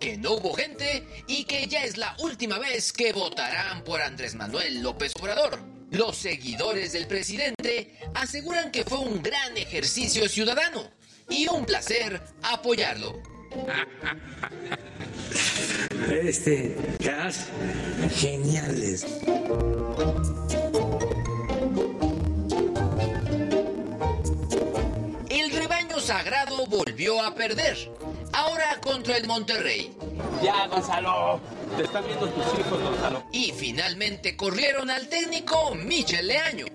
que 0.00 0.16
no 0.16 0.32
hubo 0.32 0.54
gente 0.54 1.06
y 1.28 1.44
que 1.44 1.66
ya 1.66 1.84
es 1.84 1.98
la 1.98 2.16
última 2.20 2.58
vez 2.58 2.94
que 2.94 3.12
votarán 3.12 3.84
por 3.84 4.00
Andrés 4.00 4.34
Manuel 4.34 4.80
López 4.80 5.12
Obrador. 5.20 5.79
Los 5.90 6.16
seguidores 6.16 6.92
del 6.92 7.06
presidente 7.06 7.98
aseguran 8.14 8.70
que 8.70 8.84
fue 8.84 8.98
un 8.98 9.22
gran 9.22 9.56
ejercicio 9.56 10.28
ciudadano 10.28 10.88
y 11.28 11.48
un 11.48 11.64
placer 11.64 12.20
apoyarlo. 12.42 13.20
Este, 16.08 16.76
gas, 17.00 17.48
geniales. 18.14 19.04
El 25.28 25.50
rebaño 25.50 25.98
sagrado 25.98 26.66
volvió 26.66 27.20
a 27.20 27.34
perder, 27.34 27.90
ahora 28.32 28.78
contra 28.80 29.16
el 29.16 29.26
Monterrey. 29.26 29.96
Ya, 30.42 30.68
Gonzalo. 30.68 31.40
Te 31.76 31.84
están 31.84 32.04
viendo 32.06 32.28
tus 32.28 32.58
hijos, 32.58 32.82
Gonzalo. 32.82 33.24
Y 33.32 33.52
finalmente 33.52 34.36
corrieron 34.36 34.90
al 34.90 35.08
técnico 35.08 35.74
Michel 35.74 36.26
Leaño. 36.26 36.66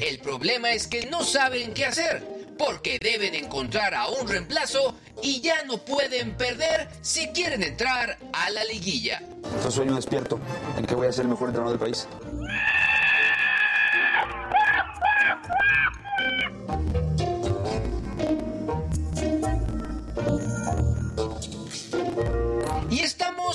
El 0.00 0.18
problema 0.20 0.72
es 0.72 0.86
que 0.86 1.06
no 1.06 1.24
saben 1.24 1.74
qué 1.74 1.84
hacer, 1.84 2.22
porque 2.56 2.98
deben 3.00 3.34
encontrar 3.34 3.94
a 3.94 4.08
un 4.08 4.28
reemplazo 4.28 4.94
y 5.22 5.40
ya 5.40 5.64
no 5.64 5.78
pueden 5.78 6.36
perder 6.36 6.88
si 7.02 7.28
quieren 7.28 7.62
entrar 7.62 8.18
a 8.32 8.50
la 8.50 8.64
liguilla. 8.64 9.22
Este 9.56 9.70
sueño 9.70 9.94
despierto 9.94 10.38
en 10.76 10.86
que 10.86 10.94
voy 10.94 11.08
a 11.08 11.12
ser 11.12 11.24
el 11.24 11.30
mejor 11.30 11.48
entrenador 11.48 11.78
del 11.78 11.80
país. 11.80 12.06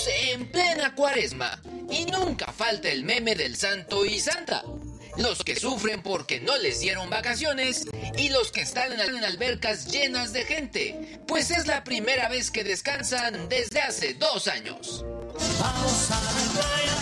En 0.07 0.47
plena 0.47 0.95
cuaresma 0.95 1.61
y 1.89 2.05
nunca 2.05 2.51
falta 2.51 2.89
el 2.89 3.03
meme 3.03 3.35
del 3.35 3.55
santo 3.55 4.05
y 4.05 4.19
santa. 4.19 4.63
Los 5.17 5.43
que 5.43 5.55
sufren 5.55 6.01
porque 6.01 6.39
no 6.39 6.57
les 6.57 6.79
dieron 6.79 7.11
vacaciones 7.11 7.85
y 8.17 8.29
los 8.29 8.51
que 8.51 8.61
están 8.61 8.91
en 8.99 9.23
albercas 9.23 9.85
llenas 9.91 10.33
de 10.33 10.45
gente, 10.45 11.19
pues 11.27 11.51
es 11.51 11.67
la 11.67 11.83
primera 11.83 12.27
vez 12.27 12.49
que 12.49 12.63
descansan 12.63 13.47
desde 13.49 13.81
hace 13.81 14.15
dos 14.15 14.47
años. 14.47 15.05
Vamos 15.59 16.09
a 16.09 16.21
la. 16.21 16.92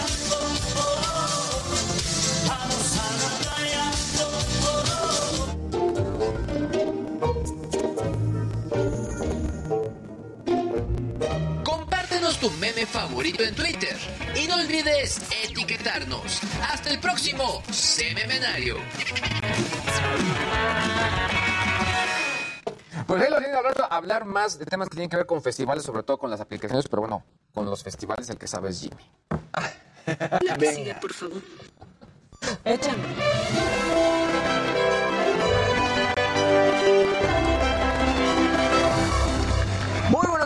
Tu 12.41 12.49
meme 12.53 12.87
favorito 12.87 13.43
en 13.43 13.53
Twitter 13.53 13.95
y 14.35 14.47
no 14.47 14.55
olvides 14.55 15.21
etiquetarnos. 15.45 16.41
Hasta 16.71 16.89
el 16.89 16.99
próximo 16.99 17.61
Sememenario. 17.71 18.77
Pues 23.05 23.21
ahí 23.21 23.29
lo 23.29 23.37
tienen 23.37 23.55
a 23.55 23.85
hablar 23.95 24.25
más 24.25 24.57
de 24.57 24.65
temas 24.65 24.89
que 24.89 24.95
tienen 24.95 25.09
que 25.09 25.17
ver 25.17 25.27
con 25.27 25.43
festivales, 25.43 25.83
sobre 25.83 26.01
todo 26.01 26.17
con 26.17 26.31
las 26.31 26.41
aplicaciones, 26.41 26.87
pero 26.87 27.01
bueno, 27.01 27.23
con 27.53 27.65
los 27.65 27.83
festivales 27.83 28.27
el 28.31 28.39
que 28.39 28.47
sabe 28.47 28.69
es 28.69 28.81
Jimmy. 28.81 29.03
La 30.41 30.57
que 30.57 30.73
sigue, 30.73 30.95
por 30.95 31.13
favor. 31.13 31.43
Muy 32.65 34.20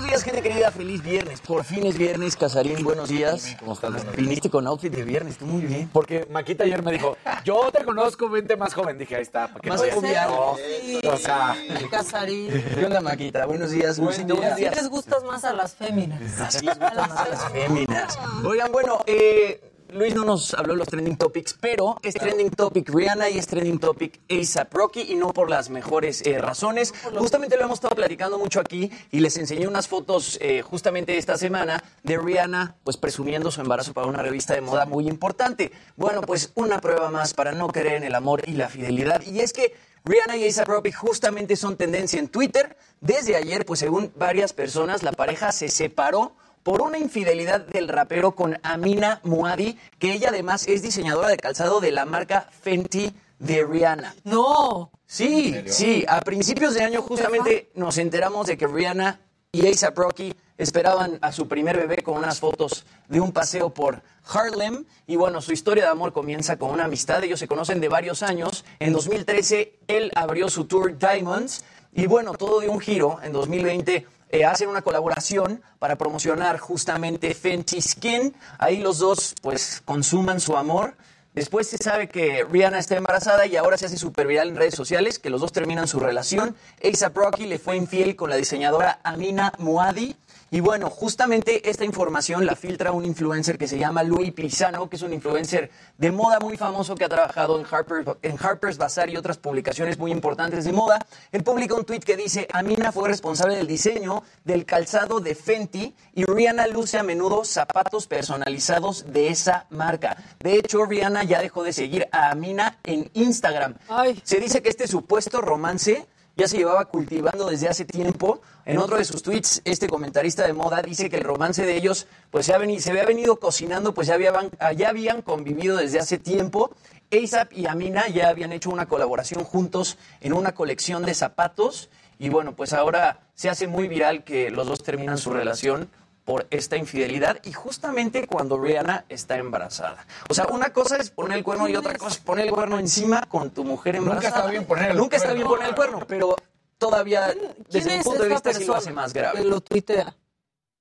buenos 0.06 0.24
días, 0.24 0.24
gente 0.24 0.41
querida. 0.47 0.72
Feliz 0.72 1.01
viernes. 1.03 1.41
Por 1.41 1.64
fin 1.64 1.86
es 1.86 1.97
viernes, 1.97 2.36
Casarín. 2.36 2.84
Buenos 2.84 3.10
días. 3.10 3.56
¿Cómo 3.60 3.74
estás? 3.74 4.16
Viniste 4.16 4.49
con 4.49 4.68
outfit 4.68 4.93
de 4.93 5.03
viernes. 5.03 5.38
Tú 5.38 5.45
muy 5.45 5.64
bien. 5.64 5.89
Porque 5.91 6.28
Maquita 6.30 6.64
ayer 6.64 6.82
me 6.84 6.91
dijo, 6.91 7.18
yo 7.43 7.72
te 7.72 7.84
conozco, 7.84 8.30
vente 8.30 8.56
más 8.56 8.74
joven. 8.74 8.97
Dije, 8.97 9.16
ahí 9.16 9.22
está. 9.24 9.47
¿para 9.47 9.60
qué 9.62 9.70
Más 9.70 9.80
voy 9.80 10.14
a-. 10.14 10.28
No, 10.28 10.56
Sí. 10.58 10.99
O 11.08 11.18
sea, 11.18 11.56
Casarín. 11.89 12.51
¿Qué 12.76 12.86
onda, 12.86 13.01
Maquita? 13.01 13.45
Buenos 13.45 13.72
días. 13.72 13.97
Lucito, 13.97 14.36
buenos 14.36 14.56
Sí 14.56 14.62
días. 14.62 14.76
les 14.76 14.89
gustas 14.89 15.24
más 15.24 15.43
a 15.43 15.53
las 15.53 15.76
féminas. 15.76 16.22
Así 16.39 16.66
gustan 16.68 16.95
más 16.95 17.12
a 17.18 17.28
las 17.30 17.43
féminas. 17.51 18.20
Oigan, 18.45 18.72
bueno, 18.72 18.99
eh, 19.08 19.60
Luis 19.96 20.14
no 20.14 20.26
nos 20.26 20.54
habló 20.54 20.74
de 20.74 20.80
los 20.80 20.89
trending 20.89 21.16
topics, 21.16 21.56
pero 21.58 21.96
es 22.04 22.16
trending 22.16 22.50
topic 22.50 22.89
Rihanna 22.89 23.30
y 23.30 23.38
es 23.38 23.48
trending 23.48 23.80
topic 23.80 24.20
ASAP 24.30 24.74
Rocky 24.74 25.14
y 25.14 25.16
no 25.16 25.32
por 25.32 25.50
las 25.50 25.70
mejores 25.70 26.22
eh, 26.26 26.38
razones. 26.38 26.93
Justamente 27.18 27.56
lo 27.56 27.64
hemos 27.64 27.76
estado 27.76 27.96
platicando 27.96 28.38
mucho 28.38 28.60
aquí 28.60 28.91
y 29.12 29.22
les 29.22 29.38
enseñé 29.38 29.70
unas 29.70 29.88
fotos 29.88 30.38
eh, 30.41 30.62
justamente 30.62 31.18
esta 31.18 31.38
semana 31.38 31.82
de 32.04 32.18
Rihanna 32.18 32.76
pues 32.84 32.98
presumiendo 32.98 33.52
su 33.52 33.62
embarazo 33.62 33.93
para 33.93 34.08
una 34.08 34.22
revista 34.22 34.54
de 34.54 34.60
moda 34.60 34.86
muy 34.86 35.08
importante. 35.08 35.72
Bueno, 35.96 36.20
pues 36.20 36.52
una 36.56 36.82
prueba 36.82 37.10
más 37.10 37.34
para 37.34 37.54
no 37.54 37.70
creer 37.70 37.96
en 37.96 38.04
el 38.04 38.16
amor 38.16 38.41
y 38.46 38.52
la 38.52 38.68
fidelidad 38.68 39.22
y 39.22 39.39
es 39.39 39.54
que 39.54 39.76
Rihanna 40.04 40.36
y 40.36 40.43
A$AP 40.50 40.68
Rocky 40.68 40.91
justamente 40.91 41.56
son 41.56 41.78
tendencia 41.78 42.20
en 42.20 42.28
Twitter. 42.28 42.76
Desde 43.00 43.38
ayer, 43.38 43.66
pues 43.66 43.80
según 43.80 44.12
varias 44.18 44.52
personas, 44.52 45.04
la 45.04 45.14
pareja 45.14 45.54
se 45.54 45.70
separó 45.70 46.36
por 46.66 46.82
una 46.82 46.97
infidelidad 46.97 47.61
del 47.61 47.88
rapero 47.88 48.32
con 48.32 48.57
Amina 48.63 49.20
Muadi, 49.22 49.78
que 49.99 50.13
ella 50.13 50.30
además 50.30 50.68
es 50.68 50.82
diseñadora 50.82 51.28
de 51.28 51.38
calzado 51.38 51.80
de 51.80 51.91
la 51.91 52.05
marca 52.05 52.49
Fenty 52.63 53.13
de 53.38 53.63
Rihanna. 53.63 54.16
No. 54.24 54.89
Sí, 55.05 55.55
sí, 55.68 56.03
a 56.07 56.22
principios 56.22 56.74
de 56.74 56.82
año 56.82 57.03
justamente 57.03 57.70
nos 57.76 57.99
enteramos 57.99 58.47
de 58.47 58.57
que 58.57 58.66
Rihanna 58.66 59.20
y 59.51 59.68
A$AP 59.68 59.95
Rocky 59.95 60.34
esperaban 60.57 61.20
a 61.22 61.32
su 61.32 61.47
primer 61.47 61.78
bebé 61.78 61.97
con 62.01 62.18
unas 62.18 62.39
fotos 62.39 62.84
de 63.09 63.22
un 63.22 63.32
paseo 63.32 63.70
por 63.70 64.01
Harlem 64.28 64.86
y 65.05 65.18
bueno, 65.18 65.41
su 65.41 65.51
historia 65.51 65.84
de 65.84 65.91
amor 65.91 66.13
comienza 66.13 66.57
con 66.57 66.72
una 66.72 66.86
amistad, 66.86 67.24
ellos 67.24 67.39
se 67.39 67.47
conocen 67.47 67.80
de 67.80 67.89
varios 67.89 68.24
años. 68.24 68.66
En 68.80 68.91
2013 68.91 69.82
él 69.88 70.11
abrió 70.16 70.49
su 70.49 70.66
tour 70.66 70.97
Diamonds 70.97 71.63
y 71.93 72.07
bueno, 72.07 72.34
todo 72.34 72.59
dio 72.59 72.72
un 72.72 72.80
giro. 72.80 73.20
En 73.22 73.34
2020 73.34 74.14
eh, 74.36 74.45
hacen 74.45 74.67
una 74.67 74.81
colaboración 74.81 75.61
para 75.79 75.95
promocionar 75.97 76.57
justamente 76.57 77.33
Fenty 77.33 77.81
Skin. 77.81 78.36
Ahí 78.59 78.79
los 78.79 78.99
dos 78.99 79.33
pues 79.41 79.81
consuman 79.86 80.41
su 80.41 80.57
amor. 80.57 80.95
Después 81.33 81.67
se 81.67 81.77
sabe 81.77 82.09
que 82.09 82.45
Rihanna 82.49 82.79
está 82.79 82.97
embarazada 82.97 83.45
y 83.45 83.55
ahora 83.55 83.77
se 83.77 83.86
hace 83.86 83.97
súper 83.97 84.27
viral 84.27 84.49
en 84.49 84.55
redes 84.55 84.75
sociales, 84.75 85.19
que 85.19 85.29
los 85.29 85.39
dos 85.39 85.51
terminan 85.53 85.88
su 85.88 85.99
relación. 85.99 86.55
A$AP 86.83 87.15
Rocky 87.15 87.45
le 87.45 87.59
fue 87.59 87.77
infiel 87.77 88.15
con 88.15 88.29
la 88.29 88.36
diseñadora 88.36 88.99
Amina 89.03 89.53
Muadi. 89.57 90.15
Y 90.52 90.60
bueno, 90.60 90.91
justamente 90.91 91.70
esta 91.70 91.86
información 91.86 92.46
la 92.46 92.56
filtra 92.56 92.91
un 92.91 93.04
influencer 93.04 93.58
que 93.58 93.68
se 93.68 93.80
llama 93.80 94.04
Louis 94.04 94.32
Pisano, 94.32 94.88
que 94.88 94.96
es 94.96 95.02
un 95.02 95.12
influencer 95.12 95.72
de 95.98 96.12
moda 96.12 96.39
muy 96.39 96.56
famoso 96.56 96.93
que 96.96 97.04
ha 97.04 97.10
trabajado 97.10 97.60
en, 97.60 97.66
Harper, 97.70 98.06
en 98.22 98.38
Harper's 98.39 98.78
Bazaar 98.78 99.10
y 99.10 99.18
otras 99.18 99.38
publicaciones 99.38 99.98
muy 99.98 100.12
importantes 100.12 100.64
de 100.64 100.72
moda. 100.72 101.00
Él 101.32 101.43
publica 101.43 101.74
un 101.74 101.84
tweet 101.84 102.02
que 102.02 102.16
dice, 102.16 102.48
Amina 102.54 102.91
fue 102.91 103.10
responsable 103.10 103.56
del 103.56 103.66
diseño 103.66 104.24
del 104.43 104.66
calzado 104.66 105.20
de 105.20 105.34
Fenty 105.34 105.96
y 106.14 106.26
Rihanna 106.26 106.68
luce 106.68 107.00
a 107.00 107.04
menudo 107.04 107.43
zapatos 107.43 108.06
personalizados 108.06 109.12
de 109.12 109.30
esa 109.30 109.66
marca. 109.72 110.16
De 110.39 110.56
hecho, 110.56 110.86
Rihanna 110.86 111.24
ya 111.24 111.41
dejó 111.41 111.64
de 111.64 111.74
seguir 111.74 112.08
a 112.12 112.30
Amina 112.30 112.78
en 112.84 113.10
Instagram. 113.14 113.76
Se 114.24 114.39
dice 114.39 114.62
que 114.62 114.70
este 114.70 114.88
supuesto 114.88 115.41
romance 115.41 116.06
ya 116.38 116.47
se 116.47 116.57
llevaba 116.57 116.86
cultivando 116.86 117.49
desde 117.49 117.67
hace 117.69 117.86
tiempo. 117.86 118.41
En 118.65 118.77
otro 118.77 118.97
de 118.97 119.05
sus 119.05 119.21
tweets, 119.23 119.61
este 119.65 119.88
comentarista 119.88 120.45
de 120.45 120.53
moda 120.53 120.81
dice 120.81 121.09
que 121.09 121.17
el 121.17 121.23
romance 121.23 121.65
de 121.65 121.75
ellos 121.75 122.07
pues, 122.31 122.45
se, 122.47 122.53
ha 122.53 122.57
veni- 122.59 122.79
se 122.79 122.91
había 122.91 123.05
venido 123.05 123.39
cocinando, 123.39 123.93
pues 123.93 124.07
ya 124.07 124.15
habían, 124.15 124.49
ya 124.75 124.89
habían 124.89 125.21
convivido 125.21 125.77
desde 125.77 125.99
hace 125.99 126.17
tiempo. 126.17 126.71
ASAP 127.11 127.53
y 127.53 127.67
Amina 127.67 128.07
ya 128.07 128.29
habían 128.29 128.51
hecho 128.51 128.69
una 128.71 128.88
colaboración 128.88 129.43
juntos 129.43 129.97
en 130.21 130.33
una 130.33 130.53
colección 130.53 131.03
de 131.05 131.13
zapatos. 131.13 131.89
Y 132.17 132.29
bueno, 132.29 132.55
pues 132.55 132.73
ahora 132.73 133.19
se 133.36 133.49
hace 133.49 133.67
muy 133.67 133.88
viral 133.88 134.23
que 134.23 134.49
los 134.49 134.67
dos 134.67 134.83
terminan 134.83 135.17
su 135.17 135.31
relación 135.31 135.89
por 136.26 136.47
esta 136.49 136.76
infidelidad 136.76 137.38
y 137.43 137.53
justamente 137.53 138.26
cuando 138.28 138.59
Rihanna 138.59 139.05
está 139.09 139.38
embarazada. 139.38 140.05
O 140.28 140.34
sea, 140.34 140.47
una 140.47 140.73
cosa 140.73 140.97
es 140.97 141.11
poner 141.11 141.38
el 141.38 141.43
cuerno 141.43 141.69
y 141.69 141.76
otra 141.76 141.93
cosa 141.95 142.15
es 142.15 142.21
poner 142.21 142.47
el 142.47 142.51
cuerno 142.53 142.80
encima 142.80 143.21
con 143.30 143.51
tu 143.51 143.63
mujer 143.63 143.95
Nunca 143.95 144.09
embarazada. 144.13 144.38
está 144.39 144.49
bien 144.51 144.65
poner 144.65 144.91
el 144.91 144.97
Nunca 144.97 145.17
está 145.17 145.30
cuerno. 145.30 145.45
bien 145.45 145.55
poner 145.55 145.69
el 145.69 145.76
cuerno, 145.76 145.99
pero 146.07 146.36
todavía 146.80 147.34
desde 147.69 147.91
mi 147.91 147.97
es 147.97 148.03
punto 148.03 148.23
de 148.23 148.30
vista 148.30 148.53
sí 148.53 148.65
lo 148.65 148.76
hace 148.76 148.91
más 148.91 149.13
grave. 149.13 149.39
que 149.39 149.45
lo 149.45 149.61
tuitea? 149.61 150.15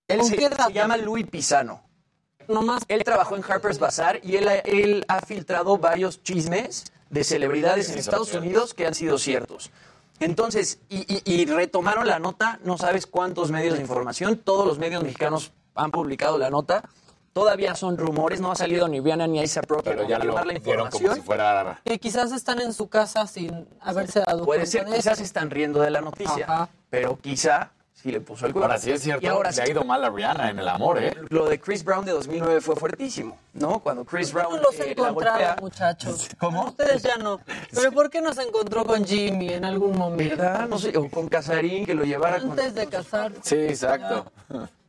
Él 0.09 0.19
¿Con 0.21 0.29
se, 0.31 0.37
se 0.37 0.73
llama 0.73 0.97
Louis 0.97 1.27
Pisano. 1.29 1.83
Nomás. 2.49 2.83
Él 2.89 3.05
trabajó 3.05 3.37
en 3.37 3.45
Harper's 3.47 3.79
Bazaar 3.79 4.21
y 4.23 4.37
él, 4.37 4.49
él 4.65 5.05
ha 5.09 5.21
filtrado 5.21 5.79
varios 5.79 6.23
chismes 6.23 6.85
de 7.11 7.23
celebridades 7.25 7.91
en 7.91 7.99
Estados 7.99 8.33
Unidos 8.35 8.75
que 8.75 8.87
han 8.87 8.95
sido 8.95 9.19
ciertos. 9.19 9.71
Entonces, 10.21 10.79
y, 10.89 11.01
y- 11.13 11.23
y 11.25 11.45
retomaron 11.47 12.07
la 12.07 12.19
nota, 12.19 12.59
no 12.63 12.79
sabes 12.79 13.07
cuántos 13.07 13.51
medios 13.51 13.75
de 13.75 13.81
información, 13.81 14.37
todos 14.39 14.67
los 14.67 14.79
medios 14.79 15.03
mexicanos 15.03 15.53
han 15.75 15.91
publicado 15.91 16.39
la 16.39 16.51
nota. 16.51 16.89
Todavía 17.33 17.75
son 17.75 17.99
rumores, 17.99 18.41
no 18.41 18.53
ha 18.53 18.55
salido 18.55 18.87
ni 18.87 19.01
Rihanna 19.01 19.27
ni 19.27 19.41
A$AP 19.41 19.67
Rocky 19.69 19.89
a 19.89 19.93
pero 19.93 20.09
ya 20.09 20.21
lo 20.21 20.35
la 20.37 20.43
dieron 20.45 20.63
como 20.63 20.77
información. 20.87 21.15
si 21.17 21.21
fuera... 21.23 21.81
Que 21.85 21.99
quizás 21.99 22.31
están 22.31 22.61
en 22.61 22.73
su 22.73 22.89
casa 22.89 23.27
sin 23.27 23.67
haberse 23.81 24.21
dado 24.21 24.45
Puede 24.45 24.61
cuenta 24.61 24.71
ser, 24.71 24.87
de 24.89 24.97
quizás 24.97 25.15
eso. 25.15 25.25
están 25.25 25.51
riendo 25.51 25.81
de 25.81 25.91
la 25.91 26.01
noticia, 26.01 26.45
Ajá. 26.45 26.69
pero 26.91 27.19
quizá 27.21 27.73
sí 28.05 28.13
le 28.13 28.21
puso 28.21 28.45
el 28.47 28.53
cuerno. 28.53 28.67
Ahora 28.67 28.79
sí 28.79 28.91
es 28.91 29.01
cierto, 29.01 29.25
Y 29.25 29.29
ahora 29.29 29.49
le 29.49 29.57
sí. 29.57 29.63
ha 29.63 29.69
ido 29.69 29.83
mal 29.83 30.05
a 30.05 30.11
Rihanna 30.11 30.51
en 30.51 30.59
el 30.59 30.69
amor, 30.69 31.03
¿eh? 31.03 31.15
Lo 31.31 31.49
de 31.49 31.59
Chris 31.59 31.83
Brown 31.83 32.05
de 32.05 32.13
2009 32.13 32.61
fue 32.61 32.77
fuertísimo, 32.77 33.39
¿no? 33.55 33.79
Cuando 33.79 34.05
Chris 34.05 34.31
Brown 34.31 34.61
los 34.61 34.79
eh, 34.79 34.95
la 34.95 35.11
golpea. 35.11 35.57
muchachos. 35.61 36.29
¿Cómo? 36.39 36.67
Ustedes 36.67 37.03
ya 37.03 37.17
no. 37.17 37.41
Pero 37.73 37.93
¿por 37.93 38.11
qué 38.11 38.21
no 38.21 38.35
se 38.35 38.43
encontró 38.43 38.85
con 38.85 39.07
Jimmy 39.07 39.55
en 39.55 39.65
algún 39.65 39.97
momento? 39.97 40.37
¿Verdad? 40.37 40.69
No 40.69 40.79
sé, 40.79 40.95
o 40.99 41.09
con 41.09 41.29
Casarín 41.29 41.87
que 41.87 41.95
lo 41.95 42.05
llevara 42.05 42.41
con... 42.41 42.51
Antes 42.51 42.75
de 42.75 42.87
casar. 42.89 43.33
Sí, 43.43 43.57
exacto. 43.57 44.31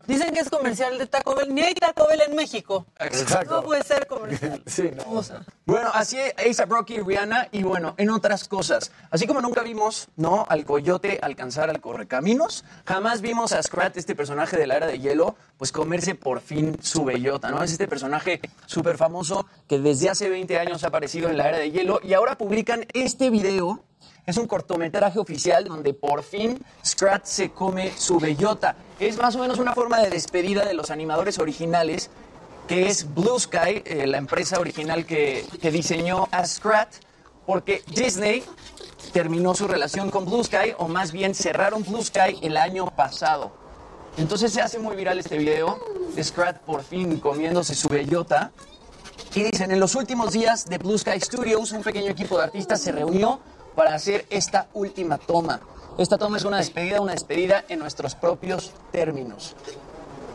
Dicen 0.08 0.34
que 0.34 0.42
es 0.42 0.50
comercial 0.50 0.98
de 0.98 1.08
Taco 1.08 1.36
Bell. 1.36 1.54
Ni 1.54 1.62
hay 1.62 1.74
Taco 1.74 2.08
Bell 2.08 2.22
en 2.28 2.36
México. 2.36 2.86
Exacto. 3.00 3.56
No 3.56 3.64
puede 3.64 3.84
ser 3.84 4.08
comercial. 4.08 4.62
Sí, 4.68 4.92
no. 4.96 5.04
O 5.20 5.24
sea, 5.24 5.42
Bueno, 5.66 5.90
así 5.94 6.18
A$AP 6.18 6.70
Rocky 6.70 6.96
y 6.96 7.00
Rihanna 7.02 7.50
y 7.52 7.64
bueno, 7.64 7.94
en 7.98 8.10
otras 8.10 8.48
cosas. 8.48 8.92
Así 9.10 9.26
como 9.28 9.42
nunca 9.42 9.62
vimos, 9.62 10.08
¿no? 10.16 10.46
Al 10.50 10.66
coyote 10.66 11.20
alcanzar 11.22 11.70
al 11.70 11.82
correcaminos, 11.82 12.66
jamás 12.86 13.22
vimos 13.22 13.52
a 13.54 13.62
Scrat, 13.64 13.98
este 13.98 14.16
personaje 14.16 14.58
de 14.58 14.68
la 14.68 14.78
era 14.78 14.88
de 14.88 15.00
hielo, 15.00 15.36
pues 15.58 15.72
comerse 15.72 16.16
por 16.16 16.42
fin 16.42 16.78
su 16.82 17.06
bellota, 17.06 17.50
¿no? 17.50 17.64
Es 17.64 17.72
este 17.72 17.88
personaje 17.88 18.42
súper 18.66 18.98
famoso 18.98 19.46
que 19.68 19.80
desde 19.80 20.10
hace 20.10 20.30
20 20.30 20.60
años 20.60 20.84
ha 20.84 20.88
aparecido 20.88 21.30
en 21.30 21.38
la 21.38 21.48
era 21.50 21.58
de 21.58 21.72
hielo 21.72 22.00
y 22.04 22.14
ahora 22.14 22.38
publican 22.38 22.86
este 22.94 23.30
video. 23.30 23.84
Es 24.26 24.38
un 24.38 24.48
cortometraje 24.48 25.20
oficial 25.20 25.66
donde 25.66 25.94
por 25.94 26.24
fin 26.24 26.60
Scrat 26.84 27.26
se 27.26 27.52
come 27.52 27.94
su 27.96 28.20
bellota. 28.20 28.76
Es 29.00 29.18
más 29.18 29.36
o 29.36 29.40
menos 29.40 29.60
una 29.60 29.76
forma 29.76 30.00
de 30.00 30.10
despedida 30.10 30.66
de 30.66 30.74
los 30.74 30.90
animadores 30.90 31.38
originales 31.38 32.10
que 32.68 32.88
es 32.88 33.14
Blue 33.14 33.40
Sky, 33.40 33.84
eh, 33.86 34.08
la 34.08 34.18
empresa 34.18 34.60
original 34.60 35.06
que, 35.06 35.46
que 35.62 35.70
diseñó 35.70 36.28
a 36.32 36.44
Scrat, 36.48 36.90
porque 37.46 37.84
Disney 37.94 38.44
terminó 39.14 39.54
su 39.54 39.68
relación 39.68 40.10
con 40.10 40.26
Blue 40.26 40.44
Sky, 40.44 40.74
o 40.80 40.88
más 40.88 41.12
bien 41.12 41.36
cerraron 41.36 41.84
Blue 41.84 42.04
Sky 42.04 42.40
el 42.42 42.58
año 42.58 42.88
pasado. 42.88 43.52
Entonces 44.18 44.52
se 44.52 44.62
hace 44.62 44.80
muy 44.80 44.96
viral 44.96 45.20
este 45.20 45.38
video 45.38 45.80
de 46.16 46.24
Scrat 46.24 46.62
por 46.62 46.84
fin 46.84 47.20
comiéndose 47.20 47.76
su 47.76 47.90
bellota. 47.90 48.52
Y 49.36 49.44
dicen, 49.44 49.70
en 49.70 49.80
los 49.80 49.94
últimos 49.94 50.32
días 50.32 50.66
de 50.66 50.80
Blue 50.80 50.98
Sky 50.98 51.20
Studios, 51.20 51.72
un 51.74 51.84
pequeño 51.84 52.10
equipo 52.10 52.38
de 52.38 52.46
artistas 52.46 52.82
se 52.82 52.92
reunió 52.92 53.40
para 53.76 53.94
hacer 53.96 54.26
esta 54.30 54.68
última 54.74 55.18
toma. 55.18 55.60
Esta 55.98 56.18
toma 56.18 56.38
es 56.38 56.44
una 56.46 56.58
despedida, 56.58 57.00
una 57.02 57.14
despedida 57.14 57.64
en 57.70 57.80
nuestros 57.80 58.16
propios 58.16 58.72
términos. 58.92 59.56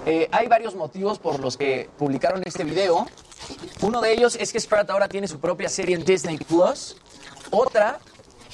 Eh, 0.06 0.28
hay 0.32 0.46
varios 0.46 0.74
motivos 0.74 1.18
por 1.18 1.40
los 1.40 1.56
que 1.56 1.90
publicaron 1.98 2.42
este 2.46 2.64
video. 2.64 3.06
Uno 3.82 4.00
de 4.00 4.12
ellos 4.12 4.36
es 4.40 4.52
que 4.52 4.60
Sprat 4.60 4.88
ahora 4.90 5.08
tiene 5.08 5.28
su 5.28 5.38
propia 5.40 5.68
serie 5.68 5.94
en 5.96 6.04
Disney 6.04 6.38
Plus. 6.38 6.96
Otra 7.50 7.98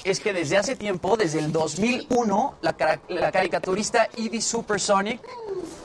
es 0.03 0.19
que 0.19 0.33
desde 0.33 0.57
hace 0.57 0.75
tiempo, 0.75 1.15
desde 1.15 1.39
el 1.39 1.51
2001, 1.51 2.55
la, 2.61 2.73
cara- 2.73 3.01
la 3.07 3.31
caricaturista 3.31 4.09
Evie 4.17 4.41
Supersonic, 4.41 5.21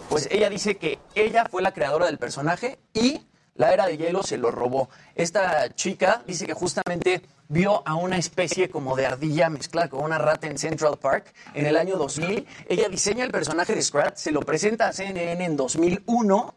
pues 0.09 0.29
ella 0.31 0.49
dice 0.51 0.77
que 0.77 0.99
ella 1.15 1.47
fue 1.51 1.63
la 1.63 1.73
creadora 1.73 2.07
del 2.07 2.19
personaje 2.19 2.79
y 2.93 3.21
la 3.55 3.73
era 3.73 3.87
de 3.87 3.97
hielo 3.99 4.23
se 4.23 4.39
lo 4.39 4.51
robó. 4.51 4.89
Esta 5.15 5.75
chica 5.75 6.23
dice 6.27 6.47
que 6.47 6.55
justamente 6.55 7.23
vio 7.49 7.83
a 7.87 7.95
una 7.97 8.17
especie 8.17 8.71
como 8.71 8.97
de 8.97 9.07
ardilla 9.07 9.51
mezclada 9.51 9.89
con 9.89 10.03
una 10.03 10.17
rata 10.19 10.47
en 10.47 10.57
Central 10.59 10.99
Park 10.99 11.35
en 11.55 11.67
el 11.67 11.77
año 11.77 11.97
2000. 11.97 12.47
Ella 12.69 12.89
diseña 12.89 13.25
el 13.25 13.31
personaje 13.31 13.75
de 13.75 13.83
Scrat, 13.83 14.17
se 14.17 14.31
lo 14.33 14.41
presenta 14.41 14.89
a 14.89 14.93
CNN 14.93 15.45
en 15.45 15.57
2001. 15.57 16.55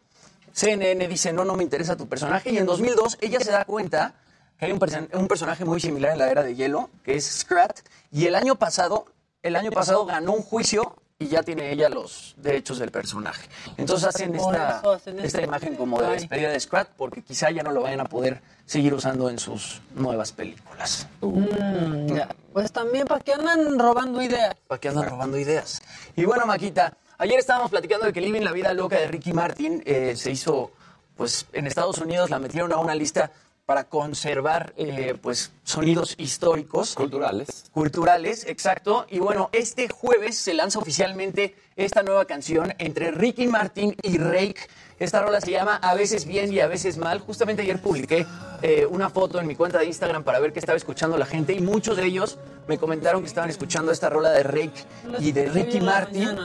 CNN 0.52 1.06
dice, 1.08 1.32
no, 1.34 1.44
no 1.44 1.54
me 1.54 1.62
interesa 1.64 1.96
tu 1.96 2.08
personaje. 2.08 2.50
Y 2.50 2.56
en 2.58 2.64
2002 2.66 3.18
ella 3.20 3.40
se 3.40 3.50
da 3.50 3.64
cuenta 3.66 4.14
que 4.58 4.64
hay 4.64 4.72
un, 4.72 4.78
perso- 4.80 5.06
un 5.12 5.28
personaje 5.28 5.66
muy 5.66 5.80
similar 5.80 6.12
en 6.12 6.18
la 6.18 6.30
era 6.30 6.42
de 6.42 6.54
hielo, 6.54 6.88
que 7.04 7.14
es 7.16 7.26
Scrat. 7.26 7.80
Y 8.10 8.24
el 8.26 8.34
año 8.34 8.54
pasado, 8.56 9.04
el 9.42 9.54
año 9.56 9.70
pasado 9.70 10.06
ganó 10.06 10.32
un 10.32 10.40
juicio 10.42 10.96
y 11.18 11.28
ya 11.28 11.42
tiene 11.42 11.72
ella 11.72 11.88
los 11.88 12.34
derechos 12.36 12.78
del 12.78 12.90
personaje. 12.90 13.48
Entonces 13.78 14.06
hacen 14.08 14.34
esta, 14.34 14.82
esta 15.06 15.22
esto. 15.22 15.40
imagen 15.40 15.74
como 15.76 16.00
de 16.00 16.10
despedida 16.10 16.50
de 16.50 16.60
Scrat 16.60 16.88
porque 16.96 17.22
quizá 17.22 17.50
ya 17.50 17.62
no 17.62 17.72
lo 17.72 17.82
vayan 17.82 18.00
a 18.00 18.04
poder 18.04 18.42
seguir 18.66 18.92
usando 18.92 19.30
en 19.30 19.38
sus 19.38 19.80
nuevas 19.94 20.32
películas. 20.32 21.06
Mm. 21.22 22.18
Pues 22.52 22.70
también, 22.70 23.06
¿para 23.06 23.20
qué 23.20 23.32
andan 23.32 23.78
robando 23.78 24.20
ideas? 24.20 24.54
¿Para 24.66 24.78
qué 24.78 24.88
andan 24.88 25.08
robando 25.08 25.38
ideas? 25.38 25.80
Y 26.16 26.24
bueno, 26.26 26.44
Maquita, 26.44 26.94
ayer 27.16 27.38
estábamos 27.38 27.70
platicando 27.70 28.04
de 28.04 28.12
que 28.12 28.20
Living 28.20 28.42
la 28.42 28.52
Vida 28.52 28.74
Loca 28.74 28.98
de 28.98 29.08
Ricky 29.08 29.32
Martin 29.32 29.82
eh, 29.86 30.16
se 30.16 30.30
hizo, 30.30 30.72
pues 31.16 31.46
en 31.54 31.66
Estados 31.66 31.98
Unidos 31.98 32.28
la 32.28 32.38
metieron 32.38 32.72
a 32.72 32.76
una 32.76 32.94
lista 32.94 33.32
para 33.66 33.88
conservar, 33.88 34.72
eh, 34.76 35.16
pues, 35.20 35.52
sonidos 35.64 36.14
históricos. 36.18 36.94
Culturales. 36.94 37.64
Culturales, 37.72 38.46
exacto. 38.46 39.06
Y 39.10 39.18
bueno, 39.18 39.50
este 39.52 39.88
jueves 39.88 40.36
se 40.36 40.54
lanza 40.54 40.78
oficialmente 40.78 41.56
esta 41.74 42.04
nueva 42.04 42.24
canción 42.26 42.72
entre 42.78 43.10
Ricky 43.10 43.48
Martin 43.48 43.96
y 44.02 44.18
Rake. 44.18 44.68
Esta 45.00 45.20
rola 45.20 45.40
se 45.40 45.50
llama 45.50 45.76
A 45.76 45.94
veces 45.94 46.26
bien 46.26 46.52
y 46.52 46.60
a 46.60 46.68
veces 46.68 46.96
mal. 46.96 47.18
Justamente 47.18 47.62
ayer 47.62 47.82
publiqué 47.82 48.24
eh, 48.62 48.86
una 48.88 49.10
foto 49.10 49.40
en 49.40 49.48
mi 49.48 49.56
cuenta 49.56 49.78
de 49.78 49.86
Instagram 49.86 50.22
para 50.22 50.38
ver 50.38 50.52
qué 50.52 50.60
estaba 50.60 50.76
escuchando 50.76 51.18
la 51.18 51.26
gente 51.26 51.52
y 51.52 51.60
muchos 51.60 51.96
de 51.96 52.06
ellos 52.06 52.38
me 52.68 52.78
comentaron 52.78 53.20
que 53.20 53.28
estaban 53.28 53.50
escuchando 53.50 53.90
esta 53.90 54.08
rola 54.08 54.30
de 54.30 54.44
Rake 54.44 54.84
y 55.18 55.32
de 55.32 55.46
Ricky 55.50 55.80
Martin. 55.80 56.38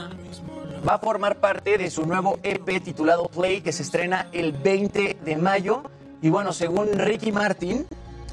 Va 0.86 0.94
a 0.94 0.98
formar 0.98 1.36
parte 1.36 1.78
de 1.78 1.88
su 1.88 2.04
nuevo 2.04 2.40
EP 2.42 2.82
titulado 2.82 3.28
Play 3.28 3.60
que 3.60 3.72
se 3.72 3.84
estrena 3.84 4.28
el 4.32 4.52
20 4.52 5.18
de 5.24 5.36
mayo. 5.36 5.84
Y 6.22 6.30
bueno, 6.30 6.52
según 6.52 6.92
Ricky 6.92 7.32
Martin, 7.32 7.84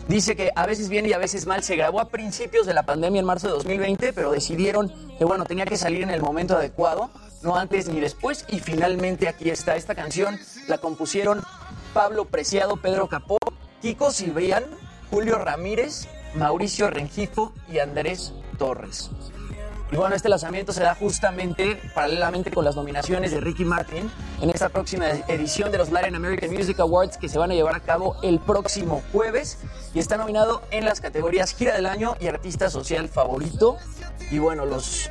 dice 0.07 0.35
que 0.35 0.51
a 0.55 0.67
veces 0.67 0.89
bien 0.89 1.07
y 1.07 1.13
a 1.13 1.17
veces 1.17 1.47
mal. 1.47 1.63
Se 1.63 1.75
grabó 1.75 1.99
a 1.99 2.09
principios 2.09 2.67
de 2.67 2.75
la 2.75 2.83
pandemia 2.83 3.19
en 3.19 3.25
marzo 3.25 3.47
de 3.47 3.53
2020, 3.53 4.13
pero 4.13 4.31
decidieron 4.31 4.93
que 5.17 5.25
bueno, 5.25 5.43
tenía 5.43 5.65
que 5.65 5.75
salir 5.75 6.03
en 6.03 6.11
el 6.11 6.21
momento 6.21 6.55
adecuado, 6.55 7.09
no 7.41 7.55
antes 7.55 7.89
ni 7.89 7.99
después. 7.99 8.45
Y 8.47 8.59
finalmente 8.59 9.27
aquí 9.27 9.49
está 9.49 9.75
esta 9.75 9.95
canción. 9.95 10.39
La 10.67 10.77
compusieron 10.77 11.41
Pablo 11.93 12.25
Preciado, 12.25 12.77
Pedro 12.77 13.09
Capó, 13.09 13.39
Kiko 13.81 14.11
Cibrián, 14.11 14.65
Julio 15.09 15.39
Ramírez, 15.39 16.07
Mauricio 16.35 16.91
Rengifo 16.91 17.53
y 17.67 17.79
Andrés 17.79 18.33
Torres. 18.59 19.09
Y 19.91 19.95
bueno, 19.95 20.15
este 20.15 20.29
lanzamiento 20.29 20.71
se 20.71 20.83
da 20.83 20.93
justamente 20.93 21.81
paralelamente 21.95 22.51
con 22.51 22.63
las 22.63 22.75
nominaciones 22.75 23.31
de 23.31 23.39
Ricky 23.41 23.65
Martin 23.65 24.11
en 24.39 24.49
esta 24.51 24.69
próxima 24.69 25.09
edición 25.27 25.71
de 25.71 25.79
los 25.79 25.89
Latin 25.89 26.13
American 26.13 26.53
Music 26.53 26.79
Awards 26.79 27.17
que 27.17 27.27
se 27.27 27.39
van 27.39 27.49
a 27.49 27.55
llevar 27.55 27.75
a 27.75 27.79
cabo 27.79 28.15
el 28.21 28.39
próximo 28.39 29.01
jueves. 29.11 29.57
Y 29.95 29.99
está 29.99 30.17
nominado 30.17 30.61
en 30.69 30.85
las 30.85 31.01
categorías 31.01 31.55
Gira 31.55 31.73
del 31.73 31.87
Año 31.87 32.15
y 32.19 32.27
Artista 32.27 32.69
Social 32.69 33.09
Favorito. 33.09 33.77
Y 34.29 34.37
bueno, 34.37 34.63
los 34.65 35.09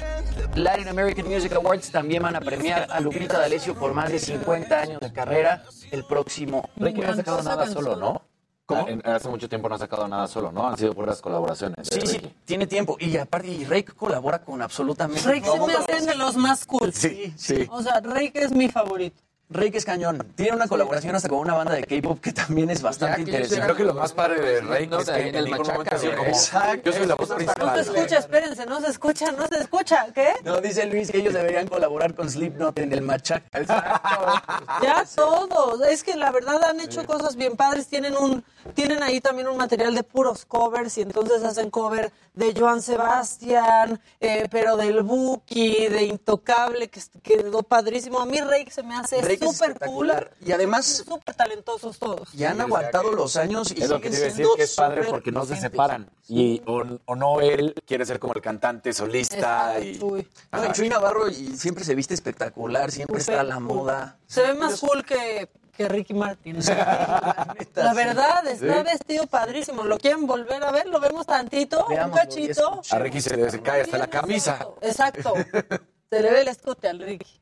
Latin 0.55 0.87
American 0.87 1.27
Music 1.27 1.53
Awards 1.55 1.91
también 1.91 2.23
van 2.23 2.37
a 2.37 2.41
premiar 2.41 2.87
a 2.89 3.01
Lupita 3.01 3.37
D'Alessio 3.37 3.75
por 3.75 3.95
más 3.95 4.13
de 4.13 4.21
50 4.21 4.81
años 4.81 5.01
de 5.01 5.13
carrera 5.13 5.65
el 5.91 6.05
próximo. 6.05 6.71
Ricky 6.77 7.01
no 7.01 7.11
ha 7.11 7.17
sacado 7.17 7.43
nada 7.43 7.67
solo, 7.67 7.97
¿no? 7.97 8.23
¿Cómo? 8.69 8.87
En- 8.87 9.03
hace 9.07 9.31
mucho 9.31 9.49
tiempo 9.49 9.67
no 9.67 9.77
ha 9.77 9.79
sacado 9.79 10.07
nada 10.07 10.29
solo, 10.29 10.53
¿no? 10.53 10.69
Han 10.69 10.77
sido 10.77 10.93
puras 10.93 11.23
colaboraciones. 11.23 11.89
Sí, 11.91 12.03
sí, 12.07 12.21
tiene 12.45 12.67
tiempo. 12.67 12.99
Y 13.01 13.17
aparte, 13.17 13.49
y 13.49 13.65
Rake 13.65 13.93
colabora 13.97 14.41
con 14.45 14.61
absolutamente 14.61 15.23
Rake 15.23 15.47
se 15.51 15.59
me 15.67 15.73
hacen 15.73 16.05
de 16.05 16.15
los 16.15 16.37
más 16.37 16.67
cool. 16.67 16.93
Sí, 16.93 17.33
sí. 17.35 17.67
O 17.71 17.83
sea, 17.83 18.01
Rake 18.01 18.33
es 18.35 18.53
mi 18.53 18.69
favorito. 18.69 19.23
Rake 19.51 19.79
es 19.79 19.85
cañón. 19.87 20.19
Tiene 20.35 20.55
una 20.55 20.69
colaboración 20.69 21.17
hasta 21.17 21.29
con 21.29 21.39
una 21.39 21.55
banda 21.55 21.73
de 21.73 21.85
K-pop 21.85 22.21
que 22.21 22.33
también 22.33 22.69
es 22.69 22.83
bastante 22.83 23.23
interesante. 23.23 23.65
Creo 23.65 23.77
que 23.77 23.85
lo 23.85 23.95
más 23.95 24.13
padre 24.13 24.41
de 24.41 24.61
Rake 24.61 24.87
No, 24.89 25.01
es 25.01 25.09
que 25.09 25.29
en 25.29 25.45
momento 25.45 25.73
machaca, 25.79 26.29
Exacto. 26.29 26.91
yo 26.91 26.93
soy 26.93 27.07
la 27.07 27.15
voz 27.15 27.31
No 27.31 27.75
se 27.75 27.81
escucha, 27.81 28.19
espérense, 28.19 28.67
no 28.67 28.81
se 28.81 28.91
escucha, 28.91 29.33
no 29.33 29.47
se 29.47 29.59
escucha. 29.61 30.07
¿Qué? 30.15 30.35
No, 30.45 30.61
dice 30.61 30.85
Luis 30.85 31.11
que 31.11 31.19
ellos 31.19 31.33
deberían 31.33 31.67
colaborar 31.67 32.15
con 32.15 32.29
Slipknot 32.29 32.79
en 32.79 32.93
el 32.93 33.01
machaca. 33.01 33.49
Ya 34.83 35.05
todos. 35.17 35.81
Es 35.89 36.05
que 36.05 36.15
la 36.15 36.31
verdad 36.31 36.63
han 36.65 36.81
hecho 36.81 37.07
cosas 37.07 37.37
bien 37.37 37.57
padres. 37.57 37.87
Tienen 37.87 38.17
un, 38.17 38.45
tienen 38.75 39.03
ahí 39.03 39.21
también 39.21 39.49
un 39.49 39.57
material 39.57 39.95
de 39.95 40.03
puros 40.03 40.45
covers 40.45 40.99
y 40.99 41.03
entonces 41.03 41.43
hacen 41.43 41.71
cover 41.71 42.13
de 42.35 42.55
Joan 42.57 42.83
Sebastián, 42.83 44.01
eh, 44.21 44.47
pero 44.51 44.77
del 44.77 45.03
Buki, 45.03 45.89
de 45.89 46.05
Intocable, 46.05 46.89
que 46.89 47.01
quedó 47.23 47.63
padrísimo. 47.63 48.21
A 48.21 48.27
mí 48.27 48.41
Rake 48.41 48.71
se 48.71 48.83
me 48.85 48.95
hace 48.95 49.21
Rake 49.41 49.51
es 49.51 49.57
súper 49.57 49.69
cool. 49.69 50.11
espectacular. 50.11 50.33
Y 50.45 50.53
además, 50.53 50.87
Súper 51.07 51.35
talentosos 51.35 51.99
todos. 51.99 52.33
ya 52.33 52.51
han 52.51 52.61
aguantado 52.61 53.13
los 53.13 53.37
años 53.37 53.73
y 53.77 53.83
Es 53.83 53.89
lo 53.89 54.01
que 54.01 54.11
te 54.11 54.17
iba 54.17 54.27
a 54.27 54.29
decir, 54.31 54.47
que 54.57 54.63
es 54.63 54.75
padre 54.75 55.05
porque 55.05 55.33
no 55.33 55.45
se 55.45 55.57
separan. 55.57 56.11
Y, 56.29 56.61
o, 56.67 56.83
o 57.07 57.17
no 57.17 57.41
él 57.41 57.75
quiere 57.87 58.05
ser 58.05 58.19
como 58.19 58.35
el 58.35 58.43
cantante 58.43 58.93
solista. 58.93 59.79
Y, 59.81 59.99
No, 59.99 60.17
y 60.65 60.73
Chuy 60.73 60.89
Navarro 60.89 61.29
y 61.29 61.57
siempre 61.57 61.85
se 61.85 61.95
viste 61.95 62.15
espectacular, 62.15 62.91
siempre 62.91 63.19
está 63.19 63.41
a 63.41 63.45
la 63.45 63.61
moda. 63.61 64.19
Se 64.27 64.43
ve 64.43 64.55
más 64.55 64.79
cool 64.81 65.05
que, 65.05 65.49
que 65.77 65.89
Ricky 65.89 66.13
Martin. 66.15 66.59
La 67.75 67.95
verdad, 67.95 68.47
está 68.47 68.77
Sí. 68.79 68.83
vestido 68.85 69.27
padrísimo. 69.27 69.85
¿Lo 69.85 69.97
quieren 69.99 70.27
volver 70.27 70.63
a 70.63 70.71
ver? 70.71 70.87
¿Lo 70.89 71.01
vemos 71.01 71.27
tantito? 71.27 71.87
¿Un 71.87 71.95
y 71.95 72.11
cachito? 72.15 72.83
A 72.91 72.99
Ricky 72.99 73.21
se 73.21 73.37
le 73.37 73.51
se 73.51 73.63
cae 73.63 73.83
hasta 73.83 73.99
la 73.99 74.09
camisa. 74.09 74.67
Exacto. 74.83 75.33
Se 76.11 76.23
le 76.23 76.31
ve 76.31 76.41
el 76.41 76.49
escote 76.49 76.89
al 76.89 77.01
Ricky. 77.01 77.39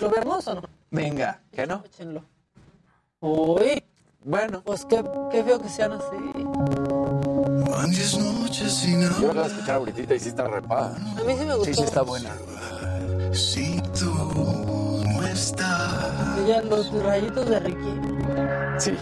¿Lo 0.00 0.10
vemos 0.10 0.46
o 0.48 0.56
no? 0.56 0.62
Venga, 0.92 1.40
¿qué 1.50 1.66
no? 1.66 1.82
Échenlo. 1.86 2.22
Uy. 3.20 3.82
Bueno. 4.22 4.62
Pues 4.62 4.84
qué, 4.84 5.02
qué 5.30 5.42
feo 5.42 5.58
que 5.60 5.68
sean 5.70 5.92
así. 5.92 6.16
Yo 9.20 9.22
lo 9.22 9.30
acabo 9.30 9.42
de 9.42 9.46
escuchar 9.48 9.76
ahorita 9.76 10.14
y 10.14 10.20
sí 10.20 10.28
está 10.28 10.46
repada. 10.46 10.94
A 10.94 11.24
mí 11.24 11.34
sí 11.36 11.44
me 11.46 11.54
gustó. 11.54 11.64
Sí, 11.64 11.74
sí 11.74 11.82
está 11.82 12.02
buena. 12.02 12.30
Si 13.32 13.80
tú 13.98 14.12
no 15.06 15.26
estás, 15.26 16.46
ya 16.46 16.60
los 16.60 16.92
rayitos 17.02 17.48
de 17.48 17.58
Ricky. 17.60 18.00
Sí, 18.78 18.92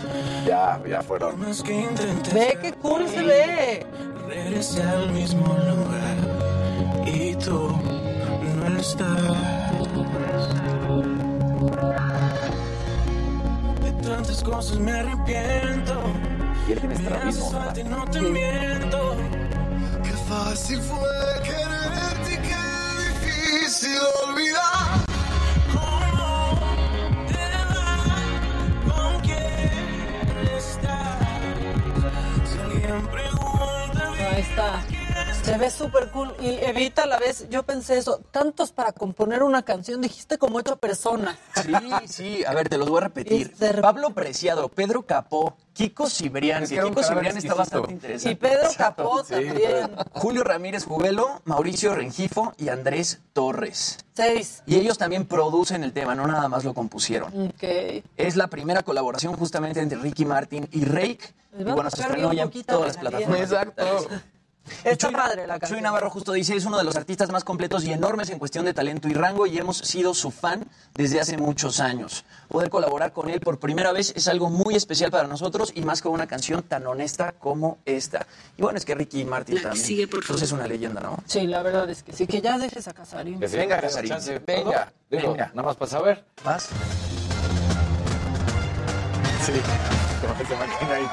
ya, 0.46 0.80
ya 0.88 1.02
fueron. 1.02 1.40
Ve 1.40 2.58
qué 2.62 2.72
cool 2.80 3.08
se 3.08 3.22
ve. 3.22 3.86
regresé 4.28 4.82
al 4.84 5.12
mismo 5.12 5.44
lugar 5.44 6.16
y 7.04 7.34
tú 7.34 7.72
no 8.56 8.78
estás. 8.78 10.69
De 13.82 13.92
tantas 14.02 14.42
cosas 14.42 14.78
me 14.78 14.92
arrepiento. 14.92 16.00
Y 16.66 16.72
él 16.72 16.80
tiene 16.80 16.94
y 17.76 17.84
no 17.84 18.04
te 18.06 18.20
miento. 18.22 19.16
Qué 20.02 20.12
fácil 20.26 20.80
fue 20.80 20.98
quererte 21.44 22.32
y 22.32 22.38
qué 22.38 22.56
difícil 23.26 23.98
olvidar. 24.26 25.04
¿Cómo 25.70 26.58
te 27.28 27.46
va? 27.74 27.92
¿Con 28.88 29.20
quién 29.20 30.48
estás? 30.56 31.18
Si 32.50 32.58
alguien 32.58 33.06
pregunta, 33.08 34.12
Ahí 34.32 34.40
está. 34.40 34.99
Se 35.44 35.56
ve 35.56 35.70
súper 35.70 36.10
cool. 36.10 36.34
Y 36.40 36.48
Evita 36.48 37.04
a 37.04 37.06
la 37.06 37.18
vez, 37.18 37.48
yo 37.50 37.62
pensé 37.62 37.98
eso, 37.98 38.20
tantos 38.30 38.72
para 38.72 38.92
componer 38.92 39.42
una 39.42 39.62
canción, 39.62 40.00
dijiste 40.00 40.38
como 40.38 40.58
ocho 40.58 40.76
personas. 40.76 41.36
Sí, 41.62 41.72
sí, 42.06 42.44
a 42.44 42.52
ver, 42.54 42.68
te 42.68 42.78
los 42.78 42.88
voy 42.88 42.98
a 42.98 43.04
repetir. 43.04 43.52
Pablo 43.80 44.10
Preciado, 44.10 44.68
Pedro 44.68 45.02
Capó, 45.02 45.56
Kiko 45.72 46.08
Cibrián, 46.08 46.64
Es 46.64 46.70
que 46.70 46.80
Kiko 46.80 47.02
Cibrián 47.02 47.36
está 47.36 47.54
bastante 47.54 47.92
interesante. 47.92 48.30
Y 48.30 48.34
Pedro 48.34 48.64
Exacto. 48.64 49.02
Capó 49.04 49.24
también. 49.24 49.90
Julio 50.12 50.44
Ramírez 50.44 50.84
Jubelo, 50.84 51.40
Mauricio 51.44 51.94
Rengifo 51.94 52.52
y 52.58 52.68
Andrés 52.68 53.20
Torres. 53.32 53.98
Seis. 54.14 54.62
Y 54.66 54.76
ellos 54.76 54.98
también 54.98 55.24
producen 55.24 55.82
el 55.82 55.92
tema, 55.92 56.14
no 56.14 56.26
nada 56.26 56.48
más 56.48 56.64
lo 56.64 56.74
compusieron. 56.74 57.48
Ok. 57.48 58.02
Es 58.16 58.36
la 58.36 58.48
primera 58.48 58.82
colaboración 58.82 59.34
justamente 59.36 59.80
entre 59.80 59.98
Ricky 59.98 60.26
Martin 60.26 60.68
y 60.70 60.84
Rake. 60.84 61.34
Y 61.58 61.64
va 61.64 61.72
a 61.72 61.74
bueno, 61.74 61.90
se 61.90 62.02
estrenó 62.02 62.32
ya 62.32 62.42
en 62.42 62.50
todas 62.64 62.88
las 62.88 62.96
plataformas. 62.98 63.40
Exacto. 63.40 64.08
Está 64.84 65.10
padre 65.10 65.46
la 65.46 65.54
Chuy 65.54 65.60
canción. 65.60 65.82
Navarro 65.82 66.10
justo 66.10 66.32
dice, 66.32 66.56
es 66.56 66.64
uno 66.64 66.78
de 66.78 66.84
los 66.84 66.96
artistas 66.96 67.30
más 67.30 67.44
completos 67.44 67.84
y 67.84 67.92
enormes 67.92 68.30
en 68.30 68.38
cuestión 68.38 68.64
de 68.64 68.74
talento 68.74 69.08
y 69.08 69.14
rango 69.14 69.46
y 69.46 69.58
hemos 69.58 69.78
sido 69.78 70.14
su 70.14 70.30
fan 70.30 70.64
desde 70.94 71.20
hace 71.20 71.36
muchos 71.36 71.80
años. 71.80 72.24
Poder 72.48 72.70
colaborar 72.70 73.12
con 73.12 73.28
él 73.30 73.40
por 73.40 73.58
primera 73.58 73.92
vez 73.92 74.12
es 74.16 74.28
algo 74.28 74.50
muy 74.50 74.74
especial 74.74 75.10
para 75.10 75.28
nosotros 75.28 75.72
y 75.74 75.82
más 75.82 76.02
con 76.02 76.12
una 76.12 76.26
canción 76.26 76.62
tan 76.62 76.86
honesta 76.86 77.32
como 77.32 77.78
esta. 77.84 78.26
Y 78.56 78.62
bueno, 78.62 78.78
es 78.78 78.84
que 78.84 78.94
Ricky 78.94 79.24
Martin 79.24 79.56
La 79.56 79.60
que 79.60 79.66
también. 79.68 79.84
sigue, 79.86 80.08
por 80.08 80.24
favor. 80.24 80.42
es 80.42 80.52
una 80.52 80.66
leyenda, 80.66 81.00
¿no? 81.00 81.16
Sí, 81.26 81.46
la 81.46 81.62
verdad 81.62 81.88
es 81.90 82.02
que 82.02 82.12
sí, 82.12 82.26
que 82.26 82.40
ya 82.40 82.58
dejes 82.58 82.88
a 82.88 82.92
Casarín. 82.92 83.38
Que 83.40 83.46
Venga, 83.46 83.76
que 83.76 83.82
Casarín. 83.86 84.14
Venga, 84.46 84.92
Digo, 85.10 85.32
venga. 85.32 85.46
Nada 85.54 85.62
más 85.62 85.76
para 85.76 85.90
saber. 85.90 86.24
¿Vas? 86.44 86.68
Sí. 89.44 89.52
Como 90.20 90.36
se 90.46 90.54
imagina 90.54 90.94
ahí. 90.94 91.08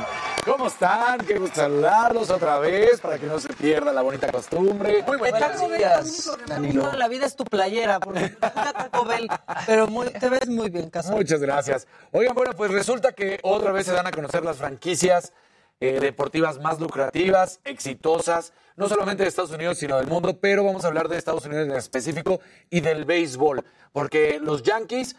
¿Cómo 0.48 0.68
están? 0.68 1.20
Qué 1.26 1.38
gusto 1.38 1.58
saludarlos 1.58 2.30
otra 2.30 2.58
vez 2.58 3.02
para 3.02 3.20
que 3.20 3.26
no 3.26 3.38
se 3.38 3.50
pierda 3.50 3.92
la 3.92 4.02
bonita 4.02 4.32
costumbre. 4.32 5.04
Muy 5.06 5.18
único 5.18 5.26
que 5.26 6.74
toda 6.74 6.96
la 6.96 7.10
vida 7.10 7.26
es 7.26 7.36
tu 7.36 7.44
playera, 7.44 8.00
porque 8.00 8.30
Taco 8.40 9.04
Bell, 9.04 9.28
pero 9.66 9.88
muy, 9.88 10.08
te 10.08 10.30
ves 10.30 10.48
muy 10.48 10.70
bien, 10.70 10.90
Casarín. 10.90 11.18
Muchas 11.18 11.42
gracias. 11.42 11.86
Oigan, 12.14 12.34
bueno, 12.34 12.54
pues 12.56 12.72
resulta 12.72 13.12
que 13.12 13.42
otra 13.44 13.74
vez 13.74 13.88
se 13.88 13.92
dan 13.92 14.08
a 14.08 14.12
conocer 14.12 14.46
las 14.46 14.56
franquicias 14.56 15.34
eh, 15.82 16.00
deportivas 16.00 16.62
más 16.62 16.80
lucrativas, 16.80 17.60
exitosas, 17.66 18.54
no 18.78 18.88
solamente 18.88 19.24
de 19.24 19.30
Estados 19.30 19.52
Unidos, 19.52 19.78
sino 19.78 19.98
del 19.98 20.08
mundo, 20.08 20.40
pero 20.40 20.64
vamos 20.64 20.86
a 20.86 20.88
hablar 20.88 21.10
de 21.10 21.18
Estados 21.18 21.46
Unidos 21.46 21.68
en 21.68 21.76
específico 21.76 22.40
y 22.70 22.80
del 22.80 23.04
béisbol, 23.04 23.66
porque 23.92 24.40
los 24.42 24.64
Yankees 24.64 25.18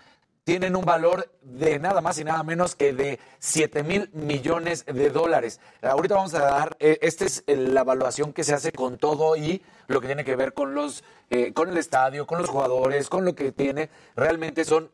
tienen 0.48 0.76
un 0.76 0.84
valor 0.86 1.30
de 1.42 1.78
nada 1.78 2.00
más 2.00 2.18
y 2.18 2.24
nada 2.24 2.42
menos 2.42 2.74
que 2.74 2.94
de 2.94 3.20
7 3.38 3.82
mil 3.82 4.08
millones 4.14 4.86
de 4.86 5.10
dólares. 5.10 5.60
Ahorita 5.82 6.14
vamos 6.14 6.32
a 6.32 6.38
dar, 6.38 6.74
eh, 6.80 6.98
esta 7.02 7.26
es 7.26 7.44
la 7.46 7.82
evaluación 7.82 8.32
que 8.32 8.44
se 8.44 8.54
hace 8.54 8.72
con 8.72 8.96
todo 8.96 9.36
y 9.36 9.60
lo 9.88 10.00
que 10.00 10.06
tiene 10.06 10.24
que 10.24 10.36
ver 10.36 10.54
con 10.54 10.74
los, 10.74 11.04
eh, 11.28 11.52
con 11.52 11.68
el 11.68 11.76
estadio, 11.76 12.26
con 12.26 12.38
los 12.40 12.48
jugadores, 12.48 13.10
con 13.10 13.26
lo 13.26 13.34
que 13.34 13.52
tiene. 13.52 13.90
Realmente 14.16 14.64
son 14.64 14.90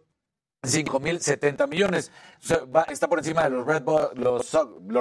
5 0.65 0.99
mil 0.99 1.21
70 1.21 1.69
millones. 1.69 2.11
O 2.51 2.69
va- 2.69 2.87
está 2.91 3.07
por 3.07 3.21
encima 3.21 3.45
de 3.45 3.51
los 3.51 3.65
Red, 3.65 3.85
Bo- 3.85 4.11
los, 4.15 4.51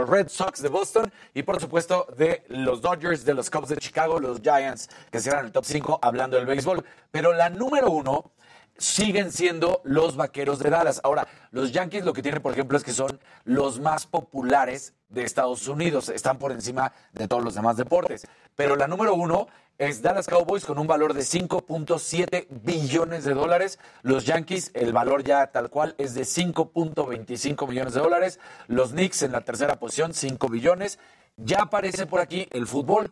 Red 0.07 0.27
Sox 0.27 0.61
de 0.61 0.69
Boston 0.69 1.11
y 1.33 1.41
por 1.41 1.59
supuesto 1.59 2.05
de 2.15 2.43
los 2.49 2.79
Dodgers, 2.79 3.25
de 3.25 3.33
los 3.33 3.49
Cubs 3.49 3.69
de 3.69 3.77
Chicago, 3.77 4.19
los 4.19 4.39
Giants, 4.39 4.87
que 5.11 5.19
cierran 5.19 5.45
el 5.47 5.51
top 5.51 5.65
5 5.65 5.97
hablando 5.99 6.37
del 6.37 6.45
béisbol. 6.45 6.85
Pero 7.09 7.33
la 7.33 7.49
número 7.49 7.89
uno 7.89 8.33
siguen 8.77 9.31
siendo 9.31 9.81
los 9.83 10.15
vaqueros 10.15 10.59
de 10.59 10.69
Dallas. 10.69 11.01
Ahora, 11.03 11.27
los 11.51 11.71
Yankees 11.71 12.05
lo 12.05 12.13
que 12.13 12.21
tienen, 12.21 12.41
por 12.41 12.53
ejemplo, 12.53 12.77
es 12.77 12.83
que 12.83 12.93
son 12.93 13.19
los 13.43 13.79
más 13.79 14.07
populares 14.07 14.93
de 15.09 15.23
Estados 15.23 15.67
Unidos. 15.67 16.09
Están 16.09 16.37
por 16.37 16.51
encima 16.51 16.91
de 17.13 17.27
todos 17.27 17.43
los 17.43 17.55
demás 17.55 17.77
deportes. 17.77 18.27
Pero 18.55 18.75
la 18.75 18.87
número 18.87 19.13
uno 19.13 19.47
es 19.77 20.01
Dallas 20.01 20.27
Cowboys 20.27 20.65
con 20.65 20.77
un 20.77 20.87
valor 20.87 21.13
de 21.13 21.21
5.7 21.21 22.47
billones 22.49 23.23
de 23.23 23.33
dólares. 23.33 23.79
Los 24.01 24.25
Yankees, 24.25 24.71
el 24.73 24.93
valor 24.93 25.23
ya 25.23 25.47
tal 25.47 25.69
cual 25.69 25.95
es 25.97 26.13
de 26.13 26.21
5.25 26.21 27.67
millones 27.67 27.93
de 27.93 28.01
dólares. 28.01 28.39
Los 28.67 28.91
Knicks 28.91 29.23
en 29.23 29.31
la 29.31 29.41
tercera 29.41 29.79
posición, 29.79 30.13
5 30.13 30.47
billones. 30.47 30.99
Ya 31.37 31.63
aparece 31.63 32.05
por 32.05 32.19
aquí 32.19 32.47
el 32.51 32.67
fútbol. 32.67 33.11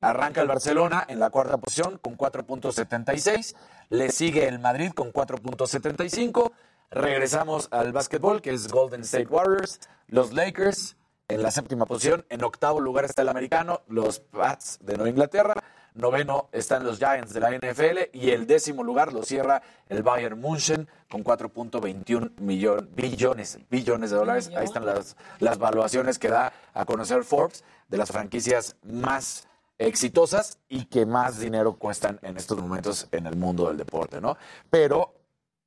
Arranca 0.00 0.40
el 0.42 0.48
Barcelona 0.48 1.04
en 1.08 1.20
la 1.20 1.30
cuarta 1.30 1.58
posición 1.58 1.98
con 1.98 2.18
4.76. 2.18 3.54
Le 3.92 4.10
sigue 4.10 4.48
el 4.48 4.58
Madrid 4.58 4.92
con 4.92 5.12
4.75. 5.12 6.50
Regresamos 6.90 7.68
al 7.70 7.92
básquetbol, 7.92 8.40
que 8.40 8.50
es 8.50 8.68
Golden 8.68 9.02
State 9.02 9.26
Warriors. 9.26 9.80
Los 10.08 10.32
Lakers 10.32 10.96
en 11.28 11.42
la 11.42 11.50
séptima 11.50 11.84
posición. 11.84 12.24
En 12.30 12.42
octavo 12.42 12.80
lugar 12.80 13.04
está 13.04 13.20
el 13.22 13.28
americano, 13.28 13.82
los 13.88 14.20
Pats 14.20 14.78
de 14.80 14.94
Nueva 14.94 15.10
Inglaterra. 15.10 15.54
Noveno 15.94 16.48
están 16.52 16.84
los 16.84 16.96
Giants 16.98 17.34
de 17.34 17.40
la 17.40 17.50
NFL. 17.50 18.08
Y 18.14 18.30
el 18.30 18.46
décimo 18.46 18.82
lugar 18.82 19.12
lo 19.12 19.22
cierra 19.24 19.60
el 19.90 20.02
Bayern 20.02 20.40
München 20.40 20.88
con 21.10 21.22
4.21 21.22 22.30
millón- 22.40 22.88
billones, 22.94 23.58
billones 23.68 24.10
de 24.10 24.16
dólares. 24.16 24.50
Ahí 24.56 24.64
están 24.64 24.86
las, 24.86 25.16
las 25.38 25.58
valuaciones 25.58 26.18
que 26.18 26.28
da 26.28 26.50
a 26.72 26.86
conocer 26.86 27.24
Forbes 27.24 27.62
de 27.88 27.98
las 27.98 28.10
franquicias 28.10 28.74
más 28.84 29.46
exitosas 29.86 30.58
y 30.68 30.86
que 30.86 31.06
más 31.06 31.38
dinero 31.38 31.76
cuestan 31.76 32.18
en 32.22 32.36
estos 32.36 32.58
momentos 32.58 33.08
en 33.12 33.26
el 33.26 33.36
mundo 33.36 33.68
del 33.68 33.76
deporte, 33.76 34.20
¿no? 34.20 34.36
Pero 34.70 35.14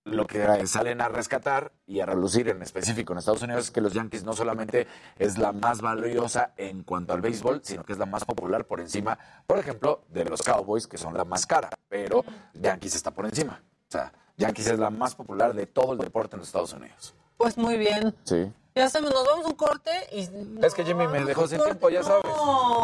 lo 0.05 0.27
que 0.27 0.67
salen 0.67 1.01
a 1.01 1.07
rescatar 1.07 1.71
y 1.87 1.99
a 1.99 2.05
relucir 2.05 2.47
en 2.49 2.61
específico 2.61 3.13
en 3.13 3.19
Estados 3.19 3.41
Unidos 3.41 3.65
es 3.65 3.71
que 3.71 3.81
los 3.81 3.93
Yankees 3.93 4.23
no 4.23 4.33
solamente 4.33 4.87
es 5.17 5.37
la 5.39 5.51
más 5.51 5.81
valiosa 5.81 6.53
en 6.57 6.83
cuanto 6.83 7.13
al 7.13 7.21
béisbol, 7.21 7.61
sino 7.63 7.83
que 7.83 7.93
es 7.93 7.99
la 7.99 8.05
más 8.05 8.23
popular 8.23 8.65
por 8.65 8.79
encima, 8.79 9.17
por 9.47 9.57
ejemplo, 9.57 10.03
de 10.09 10.25
los 10.25 10.43
Cowboys, 10.43 10.85
que 10.85 10.99
son 10.99 11.15
la 11.15 11.25
más 11.25 11.47
cara, 11.47 11.69
pero 11.89 12.23
Yankees 12.53 12.95
está 12.95 13.11
por 13.11 13.25
encima. 13.25 13.63
O 13.87 13.91
sea, 13.91 14.13
Yankees 14.37 14.67
es 14.67 14.79
la 14.79 14.91
más 14.91 15.15
popular 15.15 15.55
de 15.55 15.65
todo 15.65 15.93
el 15.93 15.99
deporte 15.99 16.35
en 16.35 16.39
los 16.39 16.49
Estados 16.49 16.73
Unidos. 16.73 17.15
Pues 17.37 17.57
muy 17.57 17.77
bien. 17.77 18.15
Sí. 18.23 18.51
Ya 18.77 18.87
hacemos, 18.87 19.09
nos 19.13 19.25
vamos 19.25 19.45
a 19.45 19.47
un 19.47 19.55
corte 19.55 19.89
y... 20.11 20.27
Es 20.61 20.73
que 20.73 20.83
Jimmy 20.83 21.07
me 21.07 21.23
dejó 21.23 21.47
sin 21.47 21.63
tiempo, 21.63 21.89
ya 21.89 22.03
sabes. 22.03 22.25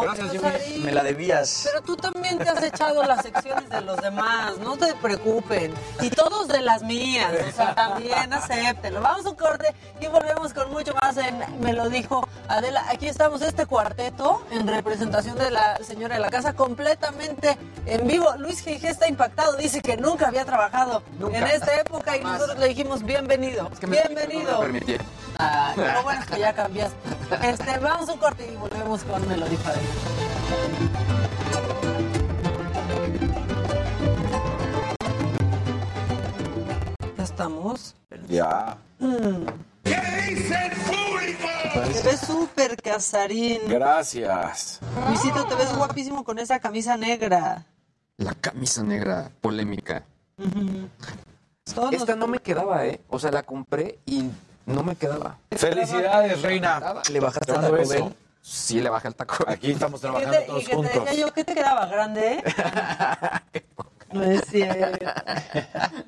Gracias, 0.00 0.30
Jimmy. 0.30 0.78
Me 0.86 0.90
la 0.90 1.02
debías. 1.02 1.64
Pero 1.70 1.82
tú 1.82 1.96
también 1.98 2.38
te 2.38 2.48
has 2.48 2.62
echado 2.62 3.02
las 3.02 3.20
secciones 3.20 3.68
de 3.68 3.82
los 3.82 3.98
demás, 4.00 4.56
no 4.56 4.78
te 4.78 4.94
preocupen. 4.94 5.74
Y 6.00 6.08
todos 6.08 6.48
de 6.48 6.62
las 6.62 6.82
mías, 6.82 7.30
o 7.46 7.52
sea, 7.54 7.74
también 7.74 8.32
acéptenlo. 8.32 9.02
Vamos 9.02 9.26
a 9.26 9.28
un 9.28 9.36
corte 9.36 9.74
y 10.00 10.06
volvemos 10.06 10.54
con 10.54 10.70
mucho 10.72 10.94
más 10.94 11.14
en 11.18 11.38
Me 11.60 11.74
lo 11.74 11.90
dijo 11.90 12.26
Adela. 12.48 12.86
Aquí 12.88 13.06
estamos, 13.06 13.42
este 13.42 13.66
cuarteto, 13.66 14.42
en 14.50 14.66
representación 14.66 15.36
de 15.36 15.50
la 15.50 15.76
señora 15.84 16.14
de 16.14 16.22
la 16.22 16.30
casa, 16.30 16.54
completamente 16.54 17.58
en 17.84 18.06
vivo. 18.06 18.34
Luis 18.38 18.64
G.G. 18.66 18.82
está 18.88 19.08
impactado, 19.08 19.58
dice 19.58 19.82
que 19.82 19.98
nunca 19.98 20.28
había 20.28 20.46
trabajado 20.46 21.02
Nunca. 21.18 21.36
en 21.36 21.46
esta 21.48 21.78
época 21.78 22.16
y 22.16 22.20
nosotros 22.24 22.58
le 22.58 22.68
dijimos 22.68 23.02
bienvenido, 23.02 23.68
que 23.78 23.86
me- 23.86 24.00
bienvenido. 24.00 24.52
no 24.64 24.72
me. 24.72 24.80
Ah, 25.38 25.74
lo 25.84 26.02
bueno 26.02 26.20
es 26.20 26.26
que 26.26 26.40
ya 26.40 26.52
cambiaste. 26.52 26.96
Este, 27.42 27.78
vamos 27.78 28.08
a 28.08 28.12
un 28.12 28.18
corte 28.18 28.50
y 28.52 28.56
volvemos 28.56 29.02
con 29.04 29.28
Me 29.28 29.36
lo 29.36 29.48
dijo 29.48 29.62
Adela. 29.66 29.88
Ya 37.16 37.24
estamos. 37.24 37.94
Ya. 38.28 38.76
Mm. 38.98 39.46
¿Qué 39.84 40.00
dice 40.28 40.66
el 40.66 40.72
público? 40.72 41.48
Te 41.92 42.02
ves 42.02 42.20
súper 42.20 42.76
casarín. 42.80 43.60
Gracias. 43.68 44.80
Luisito, 45.08 45.44
te 45.46 45.54
ves 45.54 45.74
guapísimo 45.74 46.24
con 46.24 46.38
esa 46.38 46.60
camisa 46.60 46.96
negra. 46.96 47.66
La 48.18 48.34
camisa 48.34 48.82
negra 48.82 49.30
polémica. 49.40 50.04
Esta 51.90 52.16
no 52.16 52.26
me 52.26 52.38
quedaba, 52.40 52.86
¿eh? 52.86 53.00
O 53.08 53.18
sea, 53.18 53.30
la 53.30 53.42
compré 53.42 53.98
y 54.04 54.30
no 54.66 54.82
me 54.82 54.96
quedaba. 54.96 55.38
Felicidades, 55.50 56.42
reina. 56.42 57.02
¿Le 57.10 57.20
bajaste 57.20 57.52
Te 57.52 57.58
al 57.58 57.62
Taco. 57.70 57.88
Bell? 57.88 58.14
Sí, 58.42 58.80
le 58.80 58.90
bajé 58.90 59.06
al 59.08 59.14
taco. 59.14 59.44
Aquí 59.46 59.70
estamos 59.70 60.00
¿Qué 60.00 60.06
trabajando 60.08 60.36
te, 60.36 60.42
y 60.42 60.46
todos 60.46 60.60
que 60.64 60.68
te 60.70 60.74
juntos. 60.74 61.04
decía 61.04 61.20
yo, 61.20 61.32
¿qué 61.32 61.44
te 61.44 61.54
quedaba 61.54 61.86
grande? 61.86 62.42
No 64.12 64.24
es 64.24 64.42
cierto. 64.46 65.06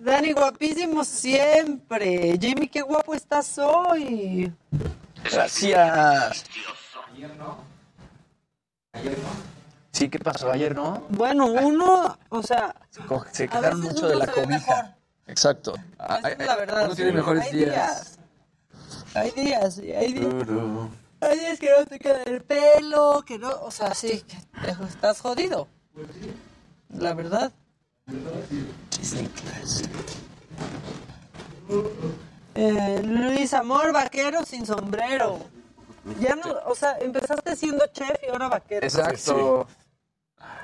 Dani, 0.01 0.33
guapísimo 0.33 1.05
siempre. 1.05 2.39
Jamie, 2.39 2.69
qué 2.69 2.83
guapo 2.83 3.15
estás 3.15 3.57
hoy. 3.59 4.53
Gracias. 5.33 6.45
Sí, 9.93 10.11
¿qué 10.11 10.19
pasó? 10.19 10.53
Ayer 10.53 10.75
no. 10.75 11.05
Bueno, 11.09 11.47
uno, 11.47 12.19
o 12.29 12.43
sea, 12.43 12.75
Se 13.33 13.49
quedaron 13.49 13.81
mucho 13.81 14.07
de 14.07 14.17
la 14.17 14.27
cobija. 14.27 14.95
Exacto. 15.27 15.73
esa 16.19 16.29
es 16.29 16.39
la 16.47 16.57
verdad. 16.57 16.85
uno 16.85 16.95
tiene 16.95 17.13
mejores 17.13 17.45
hay 17.45 17.53
días. 17.53 18.19
Hay 19.15 19.31
días, 19.31 19.75
sí, 19.77 19.93
hay 19.93 20.13
días. 20.13 20.35
Hay 21.21 21.39
días 21.39 21.59
que 21.59 21.71
no 21.79 21.87
te 21.87 21.99
queda 21.99 22.23
el 22.25 22.43
pelo, 22.43 23.23
que 23.27 23.39
no, 23.39 23.51
o 23.63 23.71
sea, 23.71 23.95
sí, 23.95 24.23
que 24.27 24.37
te- 24.61 24.85
estás 24.89 25.21
jodido. 25.21 25.69
La 26.91 27.15
verdad. 27.15 27.53
Eh, 32.55 33.03
Luis 33.05 33.53
Amor, 33.55 33.93
vaquero 33.93 34.45
sin 34.45 34.67
sombrero. 34.67 35.39
Ya 36.21 36.37
no, 36.37 36.45
o 36.67 36.75
sea, 36.75 36.99
empezaste 36.99 37.57
siendo 37.57 37.87
chef 37.89 38.17
y 38.27 38.31
ahora 38.31 38.49
vaquero. 38.49 38.87
Exacto. 38.87 39.67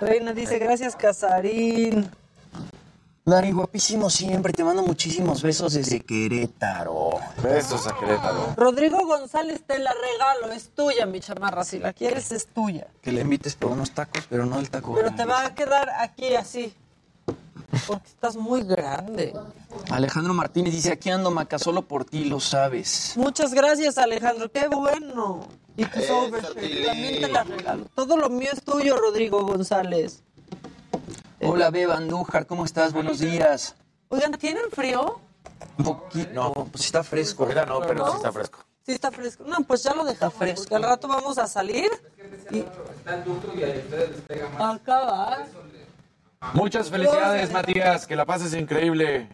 Reina 0.01 0.32
dice, 0.34 0.59
gracias 0.59 0.94
Casarín. 0.94 2.11
Dani, 3.30 3.52
guapísimo 3.52 4.10
siempre. 4.10 4.52
Te 4.52 4.64
mando 4.64 4.82
muchísimos 4.82 5.40
besos 5.40 5.74
desde 5.74 6.00
Querétaro. 6.00 7.10
Besos 7.40 7.86
a 7.86 7.96
Querétaro. 7.96 8.54
Rodrigo 8.56 9.06
González, 9.06 9.62
te 9.64 9.78
la 9.78 9.92
regalo, 9.92 10.52
es 10.52 10.70
tuya 10.70 11.06
mi 11.06 11.20
chamarra, 11.20 11.62
si 11.62 11.78
la 11.78 11.92
quieres 11.92 12.32
es 12.32 12.48
tuya. 12.48 12.88
Que 13.00 13.12
le 13.12 13.20
invites 13.20 13.54
por 13.54 13.70
unos 13.70 13.92
tacos, 13.92 14.26
pero 14.28 14.46
no 14.46 14.58
el 14.58 14.68
taco. 14.68 14.94
Pero 14.94 15.14
te 15.14 15.24
va 15.24 15.46
a 15.46 15.54
quedar 15.54 15.88
aquí 16.00 16.34
así, 16.34 16.74
porque 17.86 18.08
estás 18.08 18.34
muy 18.34 18.64
grande. 18.64 19.32
Alejandro 19.90 20.34
Martínez 20.34 20.74
dice, 20.74 20.90
aquí 20.90 21.10
ando 21.10 21.30
Maca, 21.30 21.60
solo 21.60 21.82
por 21.82 22.04
ti, 22.04 22.24
lo 22.24 22.40
sabes. 22.40 23.14
Muchas 23.16 23.54
gracias 23.54 23.96
Alejandro, 23.96 24.50
qué 24.50 24.66
bueno. 24.66 25.46
Y 25.76 25.84
tus 25.84 26.06
también 26.06 27.20
te 27.20 27.28
la 27.28 27.44
regalo. 27.44 27.86
Todo 27.94 28.16
lo 28.16 28.28
mío 28.28 28.50
es 28.52 28.62
tuyo, 28.62 28.96
Rodrigo 28.96 29.44
González. 29.44 30.24
Hola, 31.43 31.70
Beba 31.70 31.97
Andújar, 31.97 32.47
¿cómo 32.47 32.64
estás? 32.66 32.93
Buenos 32.93 33.18
días. 33.18 33.74
Oigan, 34.09 34.32
¿tienen 34.32 34.70
frío? 34.70 35.20
Un 35.78 35.84
poquito, 35.84 36.30
no, 36.34 36.53
pues 36.53 36.84
está 36.84 37.03
fresco. 37.03 37.47
No, 37.66 37.80
pero 37.80 38.11
sí 38.11 38.16
está 38.16 38.30
fresco. 38.30 38.59
Sí, 38.84 38.93
está 38.93 39.11
fresco. 39.11 39.45
No, 39.45 39.57
pues 39.66 39.82
ya 39.82 39.95
lo 39.95 40.05
dejamos, 40.05 40.34
porque 40.34 40.74
al 40.74 40.82
rato 40.82 41.09
vamos 41.09 41.38
a 41.38 41.47
salir. 41.47 41.91
Y... 42.51 42.64
Acaba. 44.59 45.47
Muchas 46.53 46.91
felicidades, 46.91 47.51
Matías. 47.51 48.07
Que 48.07 48.16
la 48.16 48.26
pases 48.26 48.53
increíble. 48.55 49.28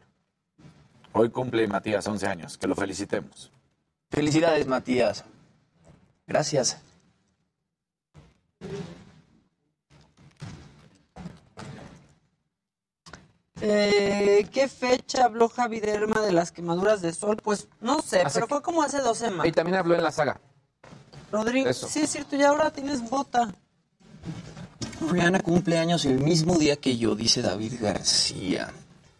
Hoy 1.13 1.31
cumple 1.31 1.67
Matías 1.67 2.07
11 2.07 2.27
años. 2.27 2.57
Que 2.57 2.69
lo 2.69 2.77
felicitemos. 2.77 3.51
Felicidades, 4.11 4.67
Matías. 4.67 5.25
Gracias. 6.27 6.79
Eh, 13.69 14.47
¿Qué 14.53 14.69
fecha 14.69 15.25
habló 15.25 15.49
Javi 15.49 15.81
Derma 15.81 16.21
de 16.21 16.31
las 16.31 16.53
quemaduras 16.53 17.03
de 17.03 17.13
sol? 17.13 17.37
Pues 17.43 17.67
no 17.81 18.01
sé, 18.01 18.21
Hace- 18.23 18.35
pero 18.35 18.47
fue 18.47 18.63
como 18.63 18.83
hace 18.83 19.01
dos 19.01 19.19
Y 19.19 19.25
semanas. 19.25 19.53
también 19.55 19.77
habló 19.77 19.95
en 19.97 20.05
la 20.05 20.13
saga. 20.13 20.41
Rodrigo, 21.33 21.69
Eso. 21.69 21.89
sí 21.89 22.01
es 22.03 22.11
cierto, 22.11 22.37
ya 22.37 22.51
ahora 22.51 22.71
tienes 22.71 23.03
bota. 23.11 23.53
Rihanna 25.11 25.41
cumple 25.41 25.79
años 25.79 26.05
el 26.05 26.21
mismo 26.21 26.57
día 26.59 26.77
que 26.77 26.97
yo, 26.97 27.17
dice 27.17 27.43
David 27.43 27.75
García. 27.81 28.73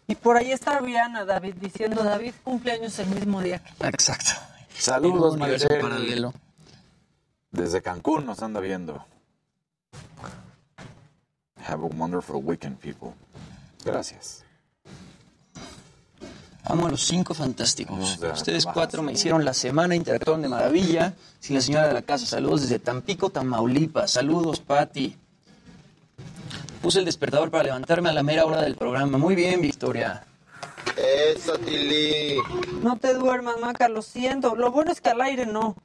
Y 0.07 0.15
por 0.15 0.37
ahí 0.37 0.51
está 0.53 0.79
Rihanna, 0.79 1.25
David, 1.25 1.55
diciendo, 1.59 2.01
David 2.03 2.33
cumpleaños 2.43 2.97
el 2.99 3.07
mismo 3.07 3.41
día. 3.41 3.59
que 3.59 3.87
Exacto. 3.87 4.31
Saludos, 4.79 5.35
paralelo. 5.37 6.33
Desde 7.51 7.81
Cancún 7.81 8.25
nos 8.25 8.41
anda 8.41 8.61
viendo. 8.61 9.05
Have 11.67 11.83
a 11.83 11.87
wonderful 11.87 12.37
weekend, 12.41 12.77
people. 12.79 13.13
Gracias. 13.83 14.43
Amo 16.69 16.87
a 16.87 16.91
los 16.91 17.05
cinco 17.05 17.33
fantásticos. 17.33 18.19
de 18.19 18.29
Ustedes 18.29 18.65
cuatro 18.65 19.01
me 19.01 19.13
hicieron 19.13 19.45
la 19.45 19.53
semana, 19.53 19.95
interactuaron 19.95 20.41
de 20.41 20.49
maravilla. 20.49 21.13
Sí, 21.39 21.53
la 21.53 21.61
señora 21.61 21.87
de 21.87 21.93
la 21.93 22.01
casa, 22.01 22.25
saludos 22.25 22.63
desde 22.63 22.79
Tampico, 22.79 23.29
Tamaulipas. 23.29 24.11
Saludos, 24.11 24.59
Patti. 24.59 25.15
Puse 26.81 26.99
el 26.99 27.05
despertador 27.05 27.51
para 27.51 27.63
levantarme 27.63 28.09
a 28.09 28.13
la 28.13 28.21
mera 28.21 28.45
hora 28.45 28.61
del 28.61 28.75
programa. 28.75 29.17
Muy 29.17 29.35
bien, 29.35 29.61
Victoria. 29.61 30.25
Eso, 30.97 31.57
Tili. 31.57 32.37
No 32.81 32.97
te 32.97 33.13
duermas, 33.13 33.59
Maca, 33.61 33.87
lo 33.87 34.01
siento. 34.01 34.55
Lo 34.55 34.71
bueno 34.71 34.91
es 34.91 34.99
que 34.99 35.09
al 35.09 35.21
aire 35.21 35.45
no. 35.45 35.75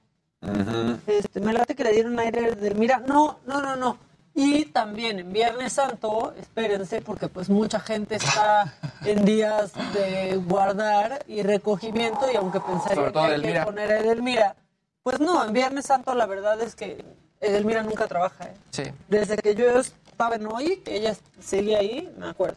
Este, 1.07 1.41
me 1.41 1.53
late 1.53 1.77
que 1.77 1.85
le 1.85 1.93
dieron 1.93 2.19
aire 2.19 2.57
del 2.57 2.75
mira. 2.75 2.99
No, 3.07 3.39
no, 3.47 3.61
no, 3.63 3.77
no. 3.77 3.99
Y 4.35 4.67
también 4.67 5.19
en 5.19 5.33
Viernes 5.33 5.75
Santo, 5.75 6.35
espérense, 6.41 7.03
porque 7.03 7.29
pues 7.29 7.51
mucha 7.51 7.81
gente 7.81 8.17
está 8.17 8.75
en 9.05 9.25
días 9.25 9.73
de 9.93 10.37
guardar 10.37 11.25
y 11.29 11.43
recogimiento, 11.43 12.31
y 12.33 12.37
aunque 12.37 12.61
pensaría 12.61 13.13
que 13.13 13.19
hay 13.19 13.43
que 13.43 13.61
poner 13.61 13.93
a 13.93 13.99
Edelmira, 13.99 14.57
pues 15.03 15.21
no, 15.21 15.45
en 15.45 15.53
Viernes 15.53 15.87
Santo 15.87 16.15
la 16.15 16.27
verdad 16.27 16.61
es 16.61 16.75
que 16.75 17.05
Edelmira 17.41 17.83
nunca 17.83 18.07
trabaja. 18.07 18.45
¿eh? 18.45 18.55
Sí. 18.71 18.85
Desde 19.09 19.37
que 19.37 19.55
yo 19.55 19.69
estaba 19.79 20.37
en 20.37 20.47
hoy, 20.47 20.77
que 20.79 20.97
ella 20.97 21.15
seguía 21.41 21.79
ahí, 21.81 22.11
me 22.17 22.29
acuerdo. 22.29 22.57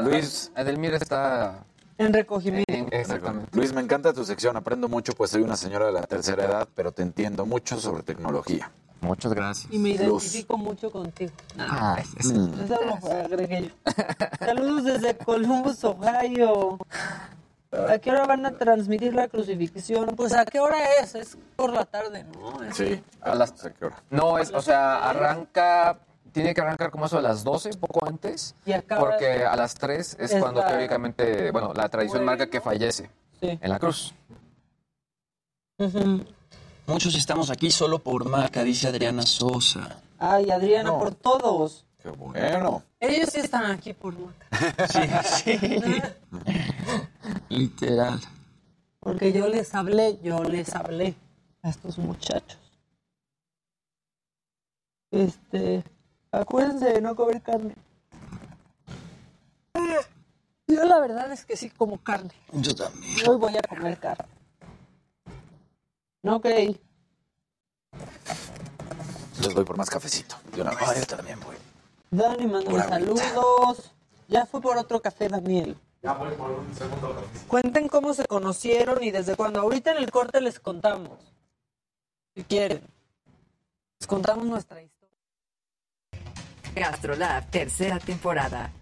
Luis. 0.00 0.50
Edelmira 0.56 0.96
está. 0.96 1.64
En 2.00 2.12
recogimiento. 2.14 2.72
Exactamente. 2.90 3.50
Luis, 3.56 3.72
me 3.74 3.82
encanta 3.82 4.12
tu 4.14 4.24
sección. 4.24 4.56
Aprendo 4.56 4.88
mucho, 4.88 5.12
pues 5.12 5.30
soy 5.30 5.42
una 5.42 5.56
señora 5.56 5.86
de 5.86 5.92
la 5.92 6.02
tercera 6.02 6.44
edad, 6.46 6.68
pero 6.74 6.92
te 6.92 7.02
entiendo 7.02 7.44
mucho 7.44 7.78
sobre 7.78 8.02
tecnología. 8.02 8.70
Muchas 9.02 9.32
gracias. 9.34 9.72
Y 9.72 9.78
me 9.78 9.90
Luz. 9.90 10.24
identifico 10.24 10.56
mucho 10.56 10.90
contigo. 10.90 11.32
Ah, 11.58 11.98
Mm. 12.24 12.52
Eso 12.64 12.78
lo 12.84 13.12
agregué 13.12 13.62
yo. 13.64 13.92
Saludos 14.38 14.84
desde 14.84 15.16
Columbus, 15.16 15.84
Ohio. 15.84 16.78
¿A 17.72 17.98
qué 17.98 18.10
hora 18.10 18.26
van 18.26 18.44
a 18.46 18.52
transmitir 18.52 19.14
la 19.14 19.28
crucifixión? 19.28 20.06
Pues 20.16 20.32
a 20.34 20.44
qué 20.44 20.58
hora 20.58 20.76
es, 21.02 21.14
es 21.14 21.36
por 21.56 21.72
la 21.72 21.84
tarde, 21.84 22.24
¿no? 22.24 22.62
Es- 22.64 22.76
Sí. 22.76 23.02
A 23.20 23.34
las... 23.34 23.52
qué 23.52 23.84
hora? 23.84 24.02
No, 24.10 24.38
es, 24.38 24.52
o 24.52 24.60
sea, 24.62 25.08
arranca. 25.10 25.98
Tiene 26.32 26.54
que 26.54 26.60
arrancar 26.60 26.90
como 26.90 27.06
eso 27.06 27.18
a 27.18 27.22
las 27.22 27.42
12, 27.44 27.70
poco 27.74 28.06
antes. 28.06 28.54
Y 28.66 28.72
acaba- 28.72 29.00
Porque 29.10 29.44
a 29.44 29.56
las 29.56 29.74
3 29.74 30.16
es, 30.20 30.32
Es 30.32 30.40
cuando 30.40 30.60
la- 30.60 30.68
teóricamente. 30.68 31.50
Bueno, 31.50 31.72
la 31.74 31.88
tradición 31.88 32.24
marca 32.24 32.46
que 32.48 32.60
fallece 32.60 33.10
Sí. 33.40 33.58
en 33.60 33.70
la 33.70 33.78
cruz. 33.78 34.14
Muchos 36.86 37.14
estamos 37.14 37.50
aquí 37.50 37.70
solo 37.70 37.98
por 38.00 38.28
Maca, 38.28 38.62
dice 38.64 38.88
Adriana 38.88 39.22
Sosa. 39.22 40.00
Ay, 40.18 40.50
Adriana, 40.50 40.90
por 40.98 41.14
todos. 41.14 41.86
Qué 42.02 42.10
bueno. 42.10 42.82
Ellos 42.98 43.30
sí 43.32 43.40
están 43.40 43.70
aquí 43.70 43.92
por 43.94 44.14
Maca. 44.18 44.88
Sí, 44.88 45.58
sí. 45.58 46.02
Literal. 47.48 48.20
Porque 49.00 49.32
yo 49.32 49.48
les 49.48 49.74
hablé, 49.74 50.18
yo 50.22 50.42
les 50.44 50.74
hablé 50.74 51.14
a 51.62 51.70
estos 51.70 51.96
muchachos. 51.98 52.58
Este, 55.10 55.82
acuérdense 56.32 56.86
de 56.86 57.00
no 57.00 57.14
comer 57.16 57.42
carne. 57.42 57.74
Yo 60.66 60.84
la 60.84 61.00
verdad 61.00 61.32
es 61.32 61.44
que 61.44 61.56
sí 61.56 61.68
como 61.70 61.98
carne. 61.98 62.32
Yo 62.52 62.74
también. 62.74 63.28
Hoy 63.28 63.36
voy 63.36 63.56
a 63.56 63.62
comer 63.62 63.98
carne. 63.98 64.28
No 66.22 66.40
creí. 66.40 66.80
Les 69.40 69.54
doy 69.54 69.64
por 69.64 69.76
más 69.76 69.90
cafecito. 69.90 70.36
De 70.54 70.62
una 70.62 70.70
vez. 70.70 70.80
Ah, 70.86 70.94
yo 70.96 71.06
también 71.06 71.40
voy. 71.40 71.56
Dani, 72.10 72.44
agüita. 72.44 72.88
saludos. 72.88 73.92
Ya 74.28 74.46
fue 74.46 74.60
por 74.60 74.76
otro 74.76 75.00
café, 75.00 75.28
Daniel. 75.28 75.76
Ya 76.02 76.12
voy 76.12 76.30
por 76.34 76.50
un 76.50 76.74
segundo 76.74 77.14
cafecito. 77.14 77.48
Cuenten 77.48 77.88
cómo 77.88 78.14
se 78.14 78.26
conocieron 78.26 79.02
y 79.02 79.10
desde 79.10 79.34
cuándo. 79.34 79.60
Ahorita 79.60 79.92
en 79.92 79.98
el 79.98 80.10
corte 80.10 80.40
les 80.40 80.60
contamos. 80.60 81.18
Si 82.34 82.44
quieren. 82.44 82.82
Les 83.98 84.06
contamos 84.06 84.44
nuestra 84.46 84.82
historia. 84.82 84.99
GastroLab, 86.74 87.50
tercera 87.50 87.98
temporada. 87.98 88.72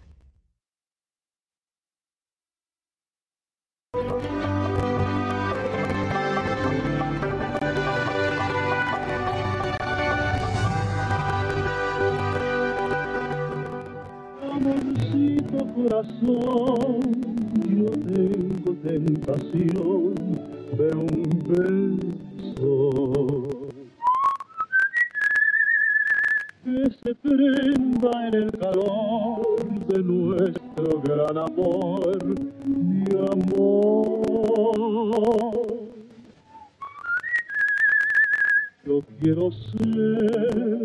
Amorcito 14.51 15.57
corazón, 15.73 16.99
yo 17.69 17.89
tengo 18.13 18.73
tentación 18.83 20.13
de 20.77 20.89
un 20.95 21.23
beso 21.47 23.28
que 26.69 26.91
se 27.03 27.15
prenda 27.15 28.27
en 28.27 28.33
el 28.35 28.51
calor 28.51 29.41
de 29.87 30.03
nuestro 30.03 31.01
gran 31.01 31.37
amor, 31.37 32.17
mi 32.65 33.05
amor. 33.31 34.19
Yo 38.85 39.01
quiero 39.19 39.51
ser 39.51 40.81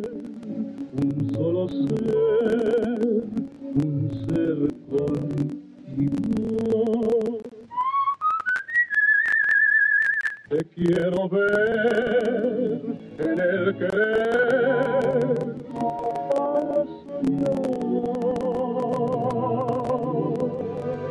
un 1.02 1.32
solo 1.34 1.68
ser, 1.68 3.24
un 3.74 4.10
ser 4.26 4.58
contigo. 4.88 6.18
Te 10.48 10.64
quiero 10.74 11.28
ver 11.28 12.80
en 13.18 13.40
el 13.40 13.76
querer 13.76 15.43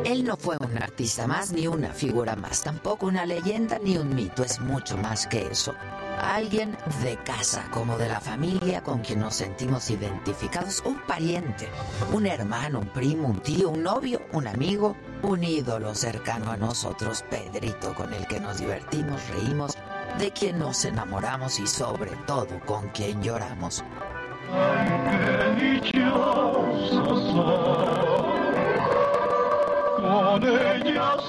Él 0.04 0.24
no 0.24 0.36
fue 0.36 0.56
un 0.60 0.76
artista 0.80 1.26
más 1.26 1.52
ni 1.52 1.66
una 1.66 1.92
figura 1.92 2.36
más, 2.36 2.62
tampoco 2.62 3.06
una 3.06 3.26
leyenda 3.26 3.78
ni 3.82 3.96
un 3.96 4.14
mito, 4.14 4.44
es 4.44 4.60
mucho 4.60 4.96
más 4.96 5.26
que 5.26 5.46
eso. 5.46 5.74
Alguien 6.20 6.76
de 7.02 7.16
casa, 7.24 7.68
como 7.72 7.98
de 7.98 8.08
la 8.08 8.20
familia 8.20 8.82
con 8.82 9.00
quien 9.00 9.20
nos 9.20 9.34
sentimos 9.34 9.90
identificados, 9.90 10.82
un 10.84 10.98
pariente, 11.06 11.68
un 12.12 12.26
hermano, 12.26 12.80
un 12.80 12.88
primo, 12.88 13.28
un 13.28 13.40
tío, 13.40 13.70
un 13.70 13.82
novio, 13.82 14.22
un 14.32 14.46
amigo, 14.46 14.96
un 15.22 15.42
ídolo 15.42 15.94
cercano 15.94 16.50
a 16.50 16.56
nosotros, 16.56 17.24
Pedrito, 17.28 17.94
con 17.94 18.12
el 18.14 18.26
que 18.28 18.38
nos 18.38 18.58
divertimos, 18.58 19.20
reímos, 19.30 19.76
de 20.18 20.30
quien 20.30 20.58
nos 20.58 20.84
enamoramos 20.84 21.58
y 21.58 21.66
sobre 21.66 22.12
todo 22.26 22.60
con 22.66 22.88
quien 22.90 23.22
lloramos. 23.22 23.82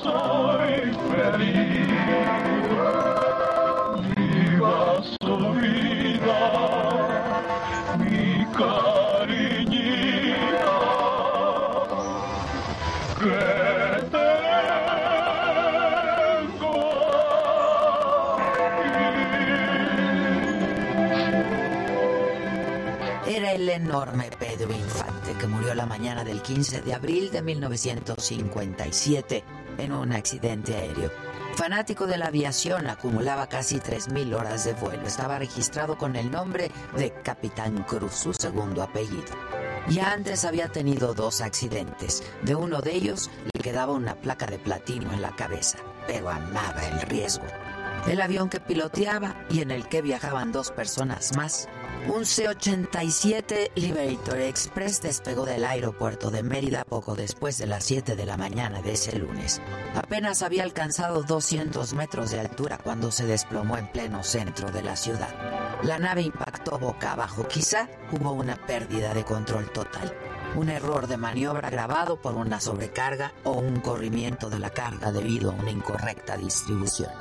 Soy 0.04 0.92
feliz. 1.10 1.88
Viva 4.16 5.02
su 5.22 5.36
vida, 5.54 5.85
enorme 23.76 24.30
Pedro 24.40 24.74
Infante 24.74 25.34
que 25.40 25.48
murió 25.48 25.76
la 25.76 25.86
mañana 25.86 26.24
del 26.24 26.42
15 26.42 26.82
de 26.82 26.94
abril 26.94 27.32
de 27.32 27.42
1957 27.42 29.44
en 29.78 29.92
un 29.92 30.14
accidente 30.14 30.76
aéreo. 30.76 31.12
Fanático 31.56 32.06
de 32.06 32.18
la 32.18 32.28
aviación, 32.28 32.88
acumulaba 32.88 33.48
casi 33.48 33.78
3.000 33.78 34.36
horas 34.36 34.66
de 34.66 34.74
vuelo. 34.74 35.08
Estaba 35.08 35.40
registrado 35.40 35.98
con 35.98 36.16
el 36.16 36.30
nombre 36.30 36.70
de 36.98 37.14
Capitán 37.24 37.84
Cruz, 37.84 38.14
su 38.14 38.34
segundo 38.34 38.84
apellido. 38.84 39.34
Ya 39.88 40.12
antes 40.12 40.44
había 40.44 40.68
tenido 40.68 41.14
dos 41.14 41.42
accidentes. 41.42 42.24
De 42.42 42.56
uno 42.56 42.82
de 42.82 42.96
ellos 42.96 43.30
le 43.54 43.62
quedaba 43.62 43.94
una 43.94 44.16
placa 44.16 44.48
de 44.48 44.60
platino 44.60 45.14
en 45.14 45.22
la 45.22 45.36
cabeza, 45.36 45.78
pero 46.08 46.30
amaba 46.30 46.86
el 46.88 47.02
riesgo. 47.02 47.46
El 48.08 48.22
avión 48.22 48.50
que 48.50 48.60
piloteaba 48.60 49.36
y 49.50 49.62
en 49.62 49.72
el 49.72 49.88
que 49.88 50.02
viajaban 50.02 50.52
dos 50.52 50.72
personas 50.72 51.36
más. 51.36 51.68
Un 52.08 52.26
C-87 52.26 53.72
Liberator 53.76 54.40
Express 54.40 55.02
despegó 55.02 55.46
del 55.46 55.66
aeropuerto 55.66 56.30
de 56.30 56.44
Mérida 56.44 56.84
poco 56.84 57.16
después 57.16 57.58
de 57.58 57.66
las 57.66 57.84
7 57.86 58.16
de 58.16 58.26
la 58.26 58.38
mañana 58.38 58.82
de 58.82 58.94
ese 58.94 59.18
lunes. 59.18 59.60
Apenas 59.96 60.44
había 60.44 60.64
alcanzado 60.64 61.24
200 61.24 61.94
metros 61.94 62.30
de 62.30 62.40
altura 62.40 62.78
cuando 62.78 63.12
se 63.12 63.26
desplomó 63.26 63.78
en 63.78 63.92
pleno 63.92 64.24
centro 64.24 64.72
de 64.72 64.84
la 64.84 64.96
ciudad. 64.96 65.34
La 65.82 65.98
nave 65.98 66.22
impactó 66.22 66.78
boca 66.78 67.14
abajo. 67.14 67.48
Quizá 67.48 67.90
hubo 68.12 68.34
una 68.34 68.56
pérdida 68.68 69.14
de 69.14 69.24
control 69.24 69.72
total 69.72 70.14
un 70.56 70.70
error 70.70 71.08
de 71.08 71.18
maniobra 71.18 71.70
grabado 71.70 72.22
por 72.22 72.36
una 72.36 72.62
sobrecarga 72.62 73.34
o 73.44 73.52
un 73.52 73.82
corrimiento 73.82 74.50
de 74.50 74.60
la 74.60 74.70
carga 74.70 75.12
debido 75.12 75.52
a 75.52 75.54
una 75.54 75.72
incorrecta 75.72 76.38
distribución. 76.38 77.12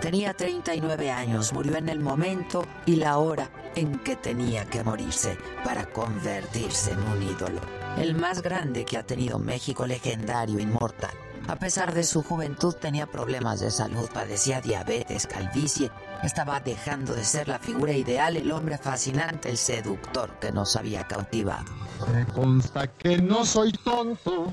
Tenía 0.00 0.32
39 0.32 1.10
años, 1.10 1.52
murió 1.52 1.76
en 1.76 1.90
el 1.90 2.00
momento 2.00 2.64
y 2.86 2.96
la 2.96 3.18
hora 3.18 3.50
en 3.74 3.98
que 3.98 4.16
tenía 4.16 4.64
que 4.64 4.82
morirse 4.82 5.36
para 5.62 5.84
convertirse 5.86 6.92
en 6.92 7.02
un 7.02 7.22
ídolo. 7.22 7.60
El 7.98 8.14
más 8.14 8.40
grande 8.40 8.86
que 8.86 8.96
ha 8.96 9.02
tenido 9.02 9.38
México 9.38 9.86
legendario, 9.86 10.58
inmortal. 10.58 11.10
A 11.48 11.56
pesar 11.56 11.92
de 11.92 12.04
su 12.04 12.22
juventud 12.22 12.74
tenía 12.74 13.06
problemas 13.06 13.60
de 13.60 13.70
salud, 13.70 14.08
padecía 14.12 14.62
diabetes, 14.62 15.26
calvicie, 15.26 15.90
estaba 16.22 16.60
dejando 16.60 17.14
de 17.14 17.24
ser 17.24 17.48
la 17.48 17.58
figura 17.58 17.92
ideal, 17.92 18.36
el 18.36 18.52
hombre 18.52 18.78
fascinante, 18.78 19.50
el 19.50 19.58
seductor 19.58 20.30
que 20.40 20.50
nos 20.50 20.76
había 20.76 21.06
cautivado. 21.06 21.64
Me 22.10 22.24
consta 22.26 22.86
que 22.86 23.18
no 23.18 23.44
soy 23.44 23.72
tonto 23.72 24.50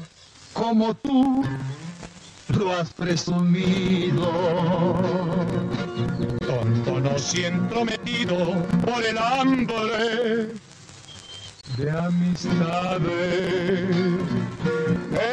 como 0.53 0.93
tú 0.95 1.43
lo 2.49 2.73
has 2.73 2.91
presumido. 2.93 4.31
Tonto 6.39 6.99
no 6.99 7.19
siento 7.19 7.85
metido 7.85 8.37
por 8.85 9.03
el 9.03 9.17
hambre 9.17 10.53
de 11.77 11.91
amistades. 11.91 13.09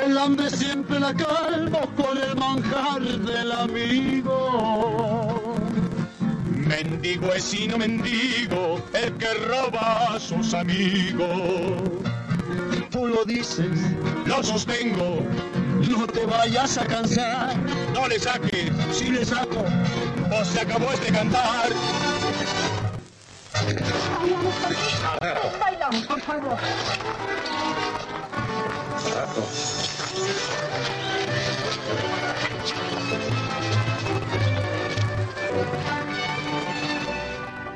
El 0.05 0.19
hambre 0.19 0.51
siempre 0.51 1.01
la 1.01 1.15
calmo 1.15 1.81
con 1.97 2.19
el 2.19 2.37
manjar 2.37 3.03
del 3.03 3.53
amigo. 3.53 4.35
Mendigo 6.51 7.33
es 7.33 7.45
sino 7.45 7.79
mendigo 7.79 8.81
el 8.93 9.13
que 9.15 9.33
roba 9.35 10.15
a 10.15 10.21
sus 10.21 10.55
amigos. 10.55 11.31
Tú 12.91 13.07
lo 13.07 13.25
dices, 13.25 13.71
lo 14.27 14.43
sostengo, 14.43 15.21
no 15.89 16.07
te 16.07 16.25
vayas 16.25 16.79
a 16.79 16.87
cansar. 16.87 17.57
No 17.93 18.07
le 18.09 18.19
saques, 18.19 18.71
si 18.93 19.11
le 19.11 19.25
saco, 19.25 19.65
o 20.31 20.45
se 20.45 20.61
acabó 20.61 20.93
este 20.93 21.13
cantar. 21.13 21.71
Bailamos, 25.61 26.07
por 26.07 26.21
favor. 26.21 26.59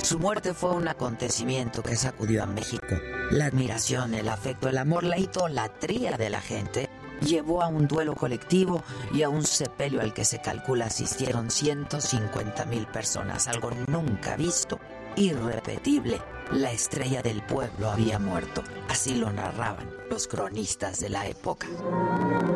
Su 0.02 0.18
muerte 0.18 0.54
fue 0.54 0.70
un 0.70 0.88
acontecimiento 0.88 1.82
que 1.82 1.94
sacudió 1.94 2.42
a 2.42 2.46
México. 2.46 2.86
La 3.30 3.46
admiración, 3.46 4.14
el 4.14 4.28
afecto, 4.28 4.70
el 4.70 4.78
amor, 4.78 5.04
la 5.04 5.18
idolatría 5.18 6.16
de 6.16 6.30
la 6.30 6.40
gente 6.40 6.88
llevó 7.20 7.62
a 7.62 7.68
un 7.68 7.86
duelo 7.86 8.14
colectivo 8.14 8.82
y 9.12 9.22
a 9.22 9.28
un 9.28 9.42
sepelio 9.42 10.00
al 10.00 10.14
que 10.14 10.24
se 10.24 10.40
calcula 10.40 10.86
asistieron 10.86 11.50
150 11.50 12.64
mil 12.66 12.86
personas, 12.86 13.48
algo 13.48 13.70
nunca 13.86 14.36
visto, 14.36 14.78
irrepetible. 15.16 16.20
La 16.52 16.72
estrella 16.72 17.22
del 17.22 17.42
pueblo 17.42 17.90
había 17.90 18.18
muerto, 18.18 18.62
así 18.88 19.16
lo 19.16 19.30
narraban 19.30 19.98
los 20.10 20.26
cronistas 20.26 21.00
de 21.00 21.10
la 21.10 21.26
época. 21.26 21.66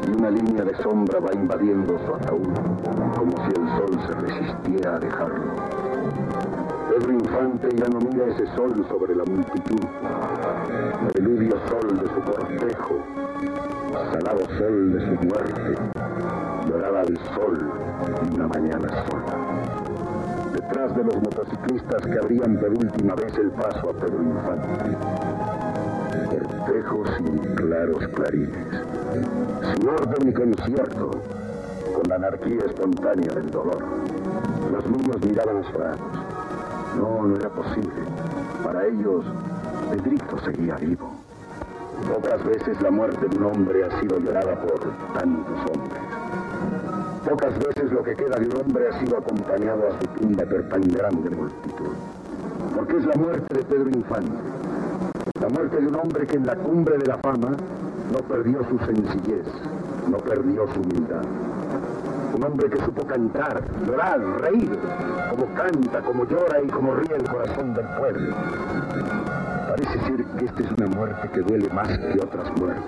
Y 0.06 0.10
una 0.16 0.30
línea 0.30 0.64
de 0.64 0.74
sombra 0.82 1.20
va 1.20 1.32
invadiendo 1.34 1.98
su 2.06 2.14
ataúd, 2.14 2.54
como 3.14 3.36
si 3.36 3.60
el 3.60 3.68
sol 3.76 4.00
se 4.06 4.14
resistiera 4.20 4.96
a 4.96 4.98
dejarlo. 4.98 5.54
Pedro 6.88 7.12
Infante 7.12 7.68
ya 7.76 7.88
no 7.88 8.00
mira 8.00 8.26
ese 8.26 8.46
sol 8.56 8.86
sobre 8.88 9.14
la 9.14 9.24
multitud, 9.24 9.80
el 11.14 11.22
eludio 11.22 11.52
sol 11.68 12.00
de 12.00 12.08
su 12.08 12.20
cortejo, 12.22 13.21
salado 14.10 14.40
sol 14.58 14.92
de 14.92 15.00
su 15.00 15.26
muerte, 15.26 15.74
lloraba 16.68 17.02
el 17.02 17.16
sol 17.34 17.70
en 18.22 18.34
una 18.34 18.48
mañana 18.48 18.88
sola. 19.06 19.36
Detrás 20.52 20.96
de 20.96 21.04
los 21.04 21.16
motociclistas 21.16 22.02
que 22.02 22.18
abrían 22.18 22.56
por 22.56 22.70
última 22.70 23.14
vez 23.14 23.36
el 23.38 23.50
paso 23.50 23.90
a 23.90 23.92
Pedro 23.92 24.22
Infante. 24.22 24.96
Cortejos 26.30 27.08
sin 27.16 27.38
claros 27.54 28.08
clarines, 28.08 28.66
sin 29.74 29.88
orden 29.88 30.26
ni 30.26 30.32
concierto, 30.32 31.10
con 31.94 32.08
la 32.08 32.14
anarquía 32.16 32.64
espontánea 32.66 33.32
del 33.34 33.50
dolor. 33.50 33.84
Los 34.72 34.86
niños 34.86 35.16
miraban 35.24 35.56
asombrados. 35.58 36.00
No, 36.96 37.26
no 37.26 37.36
era 37.36 37.48
posible. 37.48 38.02
Para 38.62 38.86
ellos, 38.86 39.24
Pedrito 39.90 40.38
seguía 40.44 40.76
vivo. 40.76 41.21
Pocas 42.08 42.44
veces 42.44 42.80
la 42.82 42.90
muerte 42.90 43.28
de 43.28 43.36
un 43.36 43.44
hombre 43.44 43.84
ha 43.84 44.00
sido 44.00 44.18
llorada 44.18 44.54
por 44.60 44.80
tantos 45.14 45.58
hombres. 45.70 46.00
Pocas 47.28 47.58
veces 47.58 47.92
lo 47.92 48.02
que 48.02 48.14
queda 48.14 48.36
de 48.38 48.46
un 48.46 48.56
hombre 48.56 48.88
ha 48.88 48.98
sido 48.98 49.18
acompañado 49.18 49.88
a 49.88 50.00
su 50.00 50.06
tumba 50.20 50.44
por 50.44 50.62
tan 50.68 50.82
grande 50.82 51.30
multitud. 51.30 51.94
Porque 52.74 52.96
es 52.96 53.06
la 53.06 53.14
muerte 53.14 53.54
de 53.54 53.62
Pedro 53.64 53.88
Infante. 53.90 54.32
La 55.40 55.48
muerte 55.48 55.80
de 55.80 55.86
un 55.86 55.96
hombre 55.96 56.26
que 56.26 56.36
en 56.36 56.46
la 56.46 56.56
cumbre 56.56 56.98
de 56.98 57.06
la 57.06 57.18
fama 57.18 57.56
no 58.12 58.18
perdió 58.28 58.60
su 58.68 58.78
sencillez, 58.78 59.46
no 60.08 60.18
perdió 60.18 60.66
su 60.72 60.80
humildad. 60.80 61.22
Un 62.34 62.44
hombre 62.44 62.68
que 62.70 62.84
supo 62.84 63.06
cantar, 63.06 63.62
llorar, 63.86 64.20
reír, 64.40 64.78
como 65.30 65.46
canta, 65.54 66.00
como 66.00 66.24
llora 66.26 66.60
y 66.62 66.68
como 66.68 66.94
ríe 66.94 67.16
el 67.16 67.28
corazón 67.28 67.74
del 67.74 67.86
pueblo. 67.98 68.34
Parece 69.68 69.98
ser 70.00 70.24
que 70.24 70.44
esta 70.44 70.62
es 70.62 70.72
una 70.72 70.86
muerte 70.88 71.28
que 71.32 71.40
duele 71.40 71.68
más 71.72 71.88
que 71.88 72.20
otras 72.20 72.50
muertes. 72.58 72.84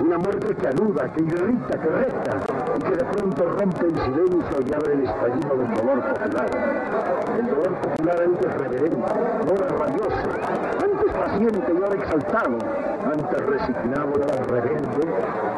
Una 0.00 0.18
muerte 0.18 0.54
que 0.54 0.68
anuda, 0.68 1.12
que 1.12 1.22
irrita, 1.22 1.80
que 1.80 1.88
reta 1.88 2.36
y 2.76 2.82
que 2.82 2.90
de 2.90 3.04
pronto 3.04 3.44
rompe 3.44 3.86
el 3.86 3.94
silencio 3.94 4.58
y 4.66 4.74
abre 4.74 4.92
el 4.94 5.02
estallido 5.04 5.56
del 5.56 5.74
dolor 5.74 6.00
popular. 6.14 6.50
El 7.38 7.46
dolor 7.46 7.74
popular 7.80 8.22
antes 8.22 8.54
reverente, 8.54 8.96
ahora 9.48 9.68
rabioso, 9.68 10.28
antes 10.84 11.12
paciente 11.12 11.72
y 11.72 11.82
ahora 11.82 11.94
exaltado, 11.94 12.58
antes 13.04 13.46
resignado 13.46 14.12
y 14.16 14.22
ahora 14.22 14.44
rebelde 14.48 15.06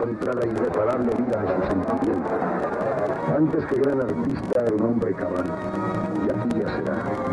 contra 0.01 0.35
la 0.35 0.47
irreparable 0.47 1.11
vida 1.17 1.43
de 1.43 1.49
sus 1.55 1.65
sentimientos. 1.67 2.33
Antes 3.37 3.65
que 3.67 3.77
gran 3.81 4.01
artista 4.01 4.61
era 4.61 4.75
un 4.75 4.83
hombre 4.83 5.15
cabal, 5.15 5.45
y 6.27 6.31
aquí 6.31 6.61
ya 6.61 6.69
será. 6.77 7.30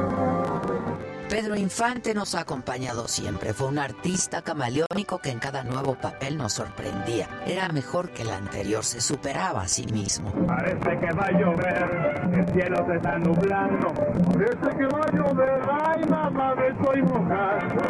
Pedro 1.38 1.56
Infante 1.56 2.16
nos 2.16 2.34
ha 2.34 2.40
acompañado 2.40 3.08
siempre. 3.08 3.54
Fue 3.54 3.68
un 3.68 3.78
artista 3.78 4.42
camaleónico 4.42 5.20
que 5.20 5.30
en 5.30 5.38
cada 5.38 5.64
nuevo 5.64 5.94
papel 5.94 6.36
nos 6.36 6.54
sorprendía. 6.54 7.30
Era 7.46 7.70
mejor 7.70 8.10
que 8.10 8.24
el 8.24 8.32
anterior, 8.32 8.84
se 8.84 9.00
superaba 9.02 9.62
a 9.62 9.68
sí 9.68 9.86
mismo. 9.86 10.32
Parece 10.48 10.98
que 11.00 11.14
va 11.14 11.28
a 11.28 11.32
llover, 11.34 12.32
el 12.34 12.48
cielo 12.54 12.84
se 12.88 12.96
está 12.96 13.20
nublando. 13.20 13.94
Parece 14.34 14.78
que 14.78 14.86
va 14.88 15.00
a 15.00 15.12
llover, 15.12 15.62
ay 15.86 16.06
mamá, 16.10 16.56
me 16.56 16.70
estoy 16.70 17.04
mojando. 17.04 17.84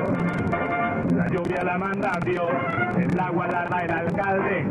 La 1.15 1.27
lluvia 1.29 1.63
la 1.63 1.77
manda 1.77 2.19
Dios, 2.25 2.51
el 2.97 3.17
agua 3.17 3.47
la 3.47 3.65
da 3.69 3.83
el 3.85 3.91
alcalde. 3.91 4.67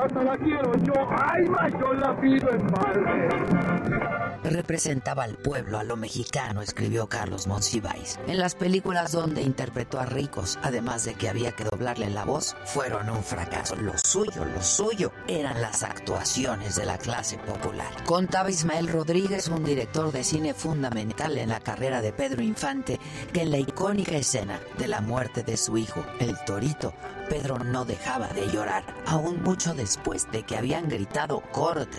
Hasta 0.00 0.22
la 0.22 0.36
quiero 0.36 0.72
yo, 0.76 0.94
ay 1.18 1.48
ma, 1.48 1.68
yo 1.68 1.94
la 1.94 2.20
pido 2.20 2.48
en 2.48 2.66
balde. 2.68 4.29
Representaba 4.42 5.24
al 5.24 5.36
pueblo, 5.36 5.78
a 5.78 5.84
lo 5.84 5.96
mexicano, 5.96 6.62
escribió 6.62 7.08
Carlos 7.08 7.46
Monsiváis. 7.46 8.18
En 8.26 8.38
las 8.38 8.54
películas 8.54 9.12
donde 9.12 9.42
interpretó 9.42 10.00
a 10.00 10.06
ricos, 10.06 10.58
además 10.62 11.04
de 11.04 11.14
que 11.14 11.28
había 11.28 11.52
que 11.52 11.64
doblarle 11.64 12.08
la 12.10 12.24
voz, 12.24 12.56
fueron 12.64 13.10
un 13.10 13.22
fracaso. 13.22 13.76
Lo 13.76 13.92
suyo, 13.98 14.44
lo 14.44 14.62
suyo, 14.62 15.12
eran 15.28 15.60
las 15.60 15.82
actuaciones 15.82 16.76
de 16.76 16.86
la 16.86 16.98
clase 16.98 17.38
popular. 17.38 18.04
Contaba 18.04 18.50
Ismael 18.50 18.88
Rodríguez, 18.88 19.48
un 19.48 19.64
director 19.64 20.10
de 20.10 20.24
cine 20.24 20.54
fundamental 20.54 21.36
en 21.36 21.50
la 21.50 21.60
carrera 21.60 22.00
de 22.00 22.12
Pedro 22.12 22.42
Infante, 22.42 22.98
que 23.32 23.42
en 23.42 23.50
la 23.50 23.58
icónica 23.58 24.16
escena 24.16 24.58
de 24.78 24.88
la 24.88 25.00
muerte 25.00 25.42
de 25.42 25.56
su 25.56 25.76
hijo, 25.76 26.04
el 26.18 26.36
Torito, 26.44 26.94
Pedro 27.28 27.58
no 27.58 27.84
dejaba 27.84 28.28
de 28.28 28.48
llorar, 28.48 28.84
aún 29.06 29.42
mucho 29.42 29.74
después 29.74 30.30
de 30.32 30.42
que 30.42 30.56
habían 30.56 30.88
gritado 30.88 31.40
corte. 31.52 31.98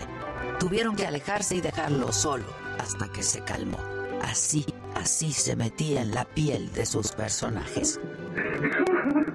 Tuvieron 0.58 0.96
que 0.96 1.06
alejarse 1.06 1.56
y 1.56 1.60
dejarlo 1.60 2.12
solo 2.12 2.44
hasta 2.78 3.08
que 3.08 3.22
se 3.22 3.42
calmó. 3.42 3.78
Así, 4.22 4.64
así 4.94 5.32
se 5.32 5.56
metía 5.56 6.02
en 6.02 6.14
la 6.14 6.24
piel 6.24 6.72
de 6.72 6.86
sus 6.86 7.12
personajes. 7.12 8.00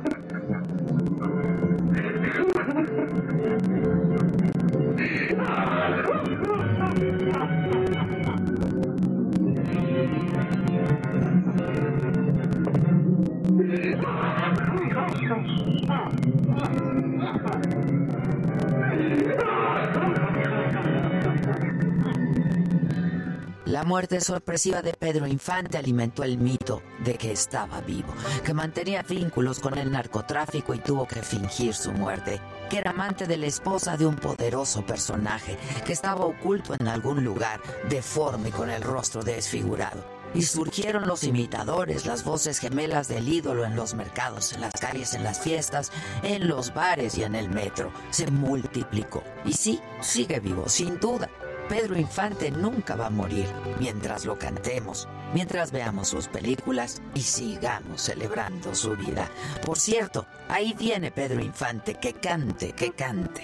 La 23.78 23.84
muerte 23.84 24.20
sorpresiva 24.22 24.82
de 24.82 24.94
Pedro 24.94 25.28
Infante 25.28 25.78
alimentó 25.78 26.24
el 26.24 26.40
mito 26.40 26.82
de 27.06 27.14
que 27.14 27.32
estaba 27.32 27.80
vivo, 27.82 28.12
que 28.44 28.52
mantenía 28.52 29.04
vínculos 29.04 29.60
con 29.60 29.78
el 29.78 29.92
narcotráfico 29.92 30.74
y 30.74 30.80
tuvo 30.80 31.08
que 31.08 31.22
fingir 31.22 31.76
su 31.76 31.92
muerte, 31.92 32.42
que 32.72 32.80
era 32.80 32.90
amante 32.90 33.28
de 33.28 33.38
la 33.38 33.46
esposa 33.46 33.96
de 33.96 34.08
un 34.08 34.16
poderoso 34.16 34.84
personaje, 34.84 35.60
que 35.86 35.94
estaba 35.94 36.26
oculto 36.26 36.74
en 36.80 36.88
algún 36.88 37.24
lugar, 37.24 37.62
deforme 37.88 38.50
y 38.50 38.52
con 38.52 38.72
el 38.72 38.82
rostro 38.82 39.22
desfigurado. 39.22 40.04
Y 40.34 40.42
surgieron 40.42 41.08
los 41.08 41.24
imitadores, 41.24 42.08
las 42.08 42.24
voces 42.24 42.58
gemelas 42.58 43.08
del 43.08 43.30
ídolo 43.30 43.64
en 43.64 43.76
los 43.76 43.94
mercados, 43.94 44.54
en 44.54 44.62
las 44.62 44.74
calles, 44.74 45.14
en 45.14 45.24
las 45.24 45.40
fiestas, 45.40 45.92
en 46.24 46.48
los 46.48 46.74
bares 46.74 47.16
y 47.16 47.24
en 47.24 47.36
el 47.36 47.48
metro. 47.52 47.92
Se 48.10 48.26
multiplicó. 48.32 49.24
Y 49.46 49.54
sí, 49.54 49.80
sigue 50.02 50.40
vivo, 50.40 50.68
sin 50.68 51.00
duda. 51.00 51.30
Pedro 51.70 51.98
Infante 51.98 52.50
nunca 52.50 52.96
va 52.96 53.08
a 53.08 53.10
morir 53.10 53.48
mientras 53.80 54.26
lo 54.26 54.38
cantemos, 54.38 55.08
mientras 55.34 55.72
veamos 55.72 56.08
sus 56.08 56.28
películas 56.30 57.02
y 57.14 57.22
sigamos 57.22 58.02
celebrando 58.02 58.74
su 58.74 58.96
vida. 58.96 59.28
Por 59.66 59.78
cierto, 59.78 60.26
ahí 60.48 60.74
viene 60.80 61.12
Pedro 61.12 61.42
Infante, 61.42 61.96
que 61.96 62.14
cante, 62.14 62.72
que 62.72 62.94
cante. 62.94 63.42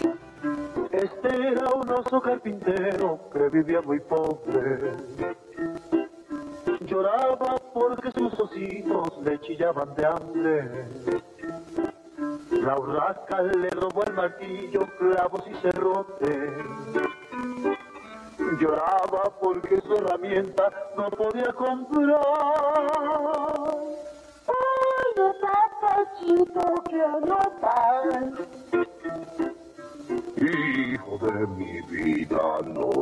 Este 0.91 1.47
era 1.49 1.69
un 1.69 1.89
oso 1.89 2.21
carpintero 2.21 3.29
que 3.33 3.49
vivía 3.49 3.81
muy 3.81 3.99
pobre. 3.99 4.93
Lloraba 6.85 7.55
porque 7.73 8.11
sus 8.11 8.33
ositos 8.39 9.21
le 9.23 9.39
chillaban 9.41 9.93
de 9.95 10.05
hambre. 10.05 10.85
La 12.51 12.79
urraca 12.79 13.41
le 13.41 13.69
robó 13.71 14.03
el 14.03 14.13
martillo, 14.13 14.87
clavos 14.97 15.43
y 15.49 15.55
cerrotes. 15.55 16.53
Lloraba 18.59 19.23
porque 19.41 19.81
su 19.81 19.95
herramienta 19.95 20.69
no 20.95 21.09
podía 21.09 21.51
comprar. 21.53 22.19
Ay, 24.47 25.07
no 25.17 25.33
papachito, 25.41 26.83
que 26.89 27.01
anotar. 27.01 28.31
Hijo 30.37 31.17
de 31.25 31.47
mi 31.47 31.81
vida, 31.81 32.59
no 32.65 32.92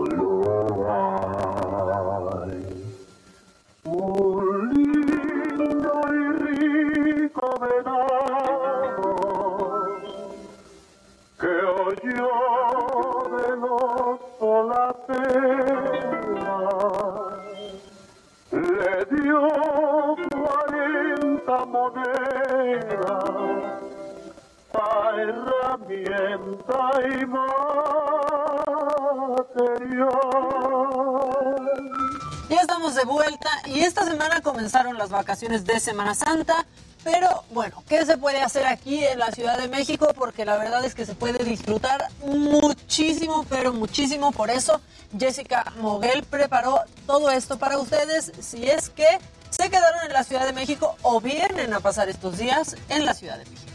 Ya 32.49 32.61
estamos 32.61 32.95
de 32.95 33.03
vuelta 33.03 33.49
y 33.65 33.81
esta 33.81 34.05
semana 34.05 34.39
comenzaron 34.39 34.97
las 34.97 35.09
vacaciones 35.09 35.65
de 35.65 35.81
Semana 35.81 36.15
Santa. 36.15 36.65
Pero 37.03 37.43
bueno, 37.51 37.83
¿qué 37.89 38.05
se 38.05 38.17
puede 38.17 38.41
hacer 38.41 38.65
aquí 38.67 39.03
en 39.03 39.19
la 39.19 39.31
Ciudad 39.31 39.57
de 39.57 39.67
México? 39.67 40.07
Porque 40.15 40.45
la 40.45 40.55
verdad 40.57 40.85
es 40.85 40.95
que 40.95 41.05
se 41.05 41.13
puede 41.13 41.43
disfrutar 41.43 42.07
muchísimo, 42.25 43.45
pero 43.49 43.73
muchísimo. 43.73 44.31
Por 44.31 44.49
eso 44.49 44.79
Jessica 45.19 45.73
Moguel 45.81 46.23
preparó 46.23 46.79
todo 47.05 47.29
esto 47.29 47.59
para 47.59 47.77
ustedes. 47.77 48.31
Si 48.39 48.69
es 48.69 48.89
que 48.91 49.19
se 49.49 49.69
quedaron 49.69 50.05
en 50.05 50.13
la 50.13 50.23
Ciudad 50.23 50.45
de 50.45 50.53
México 50.53 50.95
o 51.01 51.19
vienen 51.19 51.73
a 51.73 51.81
pasar 51.81 52.07
estos 52.07 52.37
días 52.37 52.77
en 52.87 53.05
la 53.05 53.13
Ciudad 53.13 53.37
de 53.37 53.43
México. 53.43 53.71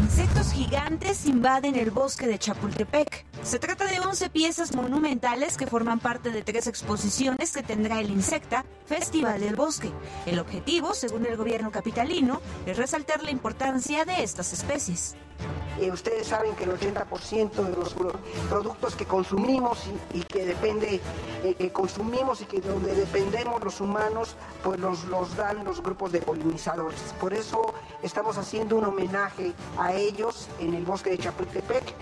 Insectos 0.00 0.52
gigantes 0.52 1.26
invaden 1.26 1.74
el 1.74 1.90
bosque 1.90 2.28
de 2.28 2.38
Chapultepec. 2.38 3.27
Se 3.48 3.58
trata 3.58 3.86
de 3.86 3.98
11 3.98 4.28
piezas 4.28 4.74
monumentales 4.76 5.56
que 5.56 5.66
forman 5.66 6.00
parte 6.00 6.30
de 6.30 6.42
tres 6.42 6.66
exposiciones 6.66 7.52
que 7.52 7.62
tendrá 7.62 7.98
el 7.98 8.10
Insecta 8.10 8.66
Festival 8.84 9.40
del 9.40 9.56
Bosque. 9.56 9.90
El 10.26 10.38
objetivo, 10.38 10.92
según 10.92 11.24
el 11.24 11.34
gobierno 11.38 11.70
capitalino, 11.70 12.42
es 12.66 12.76
resaltar 12.76 13.22
la 13.22 13.30
importancia 13.30 14.04
de 14.04 14.22
estas 14.22 14.52
especies. 14.52 15.16
Eh, 15.80 15.90
ustedes 15.90 16.26
saben 16.26 16.54
que 16.56 16.64
el 16.64 16.72
80% 16.78 17.52
de 17.52 17.74
los 17.76 17.94
pro- 17.94 18.12
productos 18.50 18.94
que 18.96 19.06
consumimos 19.06 19.78
y, 20.12 20.18
y 20.18 20.22
que 20.24 20.44
depende, 20.44 21.00
eh, 21.42 21.54
que 21.54 21.72
consumimos 21.72 22.42
y 22.42 22.44
que 22.44 22.60
donde 22.60 22.94
dependemos 22.94 23.64
los 23.64 23.80
humanos, 23.80 24.34
pues 24.62 24.78
los, 24.78 25.04
los 25.04 25.34
dan 25.36 25.64
los 25.64 25.82
grupos 25.82 26.12
de 26.12 26.20
polinizadores. 26.20 27.00
Por 27.18 27.32
eso 27.32 27.72
estamos 28.02 28.36
haciendo 28.36 28.76
un 28.76 28.84
homenaje 28.84 29.54
a 29.78 29.94
ellos 29.94 30.48
en 30.60 30.74
el 30.74 30.84
bosque 30.84 31.10
de 31.10 31.18
Chapultepec. 31.18 31.94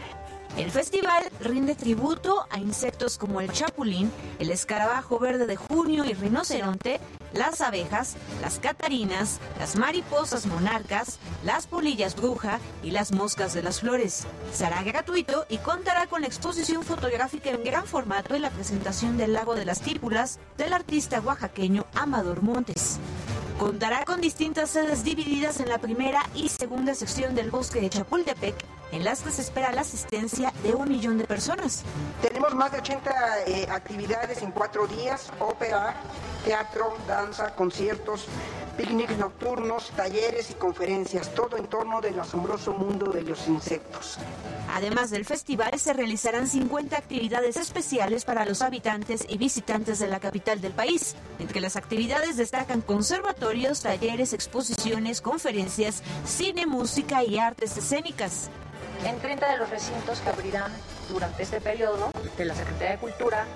El 0.57 0.71
festival 0.71 1.23
rinde 1.41 1.75
tributo 1.75 2.47
a 2.49 2.59
insectos 2.59 3.19
como 3.19 3.43
el 3.43 3.53
chapulín, 3.53 4.11
el 4.39 4.51
escarabajo 4.51 5.19
verde 5.19 5.47
de 5.47 5.57
junio 5.57 6.07
y 6.07 6.15
rinoceronte, 6.15 6.99
las 7.37 7.61
abejas, 7.61 8.17
las 8.41 8.59
catarinas, 8.59 9.41
las 9.59 9.77
mariposas 9.77 10.47
monarcas, 10.47 11.19
las 11.45 11.67
polillas 11.67 12.17
bruja 12.17 12.61
y 12.83 12.91
las 12.91 13.13
moscas 13.13 13.55
de 13.55 13.63
las 13.63 13.81
flores. 13.81 14.27
Será 14.53 14.83
gratuito 14.83 15.47
y 15.49 15.59
contará 15.59 16.07
con 16.07 16.23
la 16.23 16.27
exposición 16.27 16.83
fotográfica 16.83 17.51
en 17.51 17.65
gran 17.65 17.87
formato 17.87 18.37
y 18.37 18.39
la 18.39 18.51
presentación 18.51 19.17
del 19.17 19.33
lago 19.33 19.55
de 19.55 19.65
las 19.65 19.81
típulas 19.81 20.39
del 20.57 20.73
artista 20.73 21.21
oaxaqueño 21.21 21.87
Amador 21.95 22.43
Montes. 22.43 22.99
Contará 23.59 24.05
con 24.05 24.21
distintas 24.21 24.69
sedes 24.69 25.03
divididas 25.03 25.61
en 25.61 25.71
la 25.71 25.79
primera 25.79 26.23
y 26.35 26.51
segunda 26.51 26.95
sección 26.95 27.35
del 27.35 27.51
bosque 27.51 27.81
de 27.81 27.89
Chapultepec, 27.89 28.55
en 28.93 29.03
las 29.03 29.23
que 29.23 29.31
se 29.31 29.41
espera 29.41 29.73
la 29.73 29.81
asistencia 29.81 30.53
de 30.63 30.75
un 30.75 30.91
millón 30.91 31.17
de 31.17 31.25
personas. 31.25 31.83
Tenemos 32.21 32.55
más 32.55 32.71
de 32.73 32.79
80 32.79 33.45
eh, 33.47 33.67
actividades 33.71 34.43
en 34.43 34.53
cuatro 34.53 34.87
días, 34.87 35.33
ópera, 35.41 35.97
teatro, 36.45 36.99
danza, 37.09 37.26
conciertos, 37.57 38.27
picnics 38.77 39.17
nocturnos, 39.19 39.91
talleres 39.97 40.51
y 40.51 40.55
conferencias, 40.55 41.35
todo 41.35 41.57
en 41.57 41.67
torno 41.67 42.01
del 42.01 42.19
asombroso 42.21 42.73
mundo 42.73 43.11
de 43.11 43.23
los 43.23 43.49
insectos. 43.49 44.19
Además 44.75 45.11
del 45.11 45.25
festival, 45.25 45.79
se 45.79 45.93
realizarán 45.93 46.47
50 46.47 46.97
actividades 46.97 47.57
especiales 47.57 48.25
para 48.25 48.45
los 48.45 48.63
habitantes 48.63 49.25
y 49.29 49.39
visitantes 49.39 49.99
de 49.99 50.09
la 50.09 50.21
capital 50.21 50.61
del 50.61 50.73
país. 50.73 51.17
Entre 51.39 51.61
las 51.61 51.77
actividades 51.77 52.37
destacan 52.37 52.83
conservatorios, 52.83 53.81
talleres, 53.81 54.33
exposiciones, 54.33 55.21
conferencias, 55.21 56.03
cine, 56.25 56.67
música 56.67 57.25
y 57.25 57.39
artes 57.39 57.77
escénicas. 57.77 58.51
en 59.05 59.19
30 59.19 59.53
de 59.53 59.59
los 59.59 59.71
recintos 59.71 60.21
que 60.21 60.31
abrirán 60.31 60.73
durante 61.09 61.43
este 61.43 61.61
periodo 61.61 62.11
de 62.37 62.45
la 62.45 62.55
Secretaría 62.55 62.93
de 62.93 62.99
Cultura, 62.99 63.47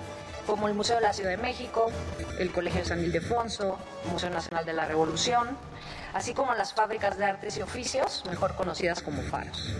como 0.51 0.67
el 0.67 0.73
Museo 0.73 0.97
de 0.97 1.01
la 1.03 1.13
Ciudad 1.13 1.29
de 1.29 1.37
México, 1.37 1.89
el 2.37 2.51
Colegio 2.51 2.83
San 2.83 2.99
Ildefonso, 2.99 3.79
Museo 4.11 4.29
Nacional 4.31 4.65
de 4.65 4.73
la 4.73 4.85
Revolución, 4.85 5.47
así 6.13 6.33
como 6.33 6.53
las 6.55 6.73
fábricas 6.73 7.17
de 7.17 7.23
artes 7.23 7.55
y 7.55 7.61
oficios, 7.61 8.25
mejor 8.29 8.53
conocidas 8.55 9.01
como 9.01 9.21
faros. 9.21 9.73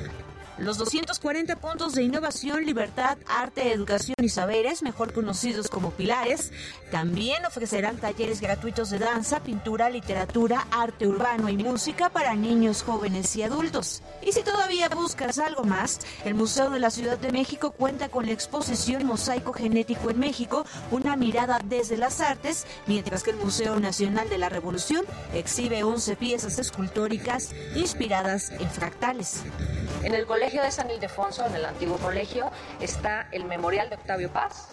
Los 0.58 0.78
240 0.78 1.56
puntos 1.56 1.94
de 1.94 2.04
innovación, 2.04 2.66
libertad, 2.66 3.18
arte, 3.28 3.72
educación 3.72 4.16
y 4.22 4.30
saberes, 4.30 4.84
mejor 4.84 5.14
conocidos 5.14 5.70
como 5.70 5.92
pilares, 5.92 6.52
también 6.92 7.46
ofrecerán 7.46 7.98
talleres 7.98 8.42
gratuitos 8.42 8.90
de 8.90 9.00
danza, 9.00 9.40
pintura, 9.42 9.90
literatura, 9.90 10.68
arte 10.70 11.08
urbano 11.08 11.50
y 11.50 11.58
música 11.58 12.10
para 12.10 12.36
niños, 12.36 12.84
jóvenes 12.84 13.36
y 13.36 13.44
adultos. 13.44 14.04
Y 14.22 14.34
si 14.34 14.44
todavía 14.44 14.90
buscas 14.90 15.40
algo 15.40 15.64
más, 15.64 16.00
el 16.26 16.36
Museo 16.36 16.70
de 16.70 16.80
la 16.80 16.92
Ciudad 16.92 17.18
de 17.18 17.32
México 17.32 17.72
cuenta 17.72 18.10
con 18.10 18.26
la 18.26 18.34
exposición 18.34 19.06
Mosaico 19.06 19.54
Genético 19.54 20.12
en 20.12 20.20
México, 20.20 20.66
una 20.92 21.16
mirada 21.16 21.60
desde 21.64 21.98
las 21.98 22.22
artes, 22.22 22.68
mientras 22.86 23.24
que 23.24 23.32
el 23.32 23.38
Museo 23.38 23.80
Nacional 23.80 24.30
de 24.30 24.38
la 24.38 24.50
Revolución 24.50 25.06
exhibe 25.34 25.84
11 25.84 26.16
piezas 26.18 26.60
escultóricas 26.60 27.52
inspiradas 27.76 28.52
en 28.52 28.70
fractales. 28.70 29.44
En 30.04 30.16
el 30.16 30.26
Colegio 30.42 30.64
de 30.64 30.72
San 30.72 30.90
Ildefonso, 30.90 31.46
en 31.46 31.54
el 31.54 31.66
antiguo 31.66 31.98
colegio, 31.98 32.50
está 32.80 33.28
el 33.32 33.46
Memorial 33.46 33.90
de 33.90 33.96
Octavio 33.96 34.32
Paz. 34.32 34.70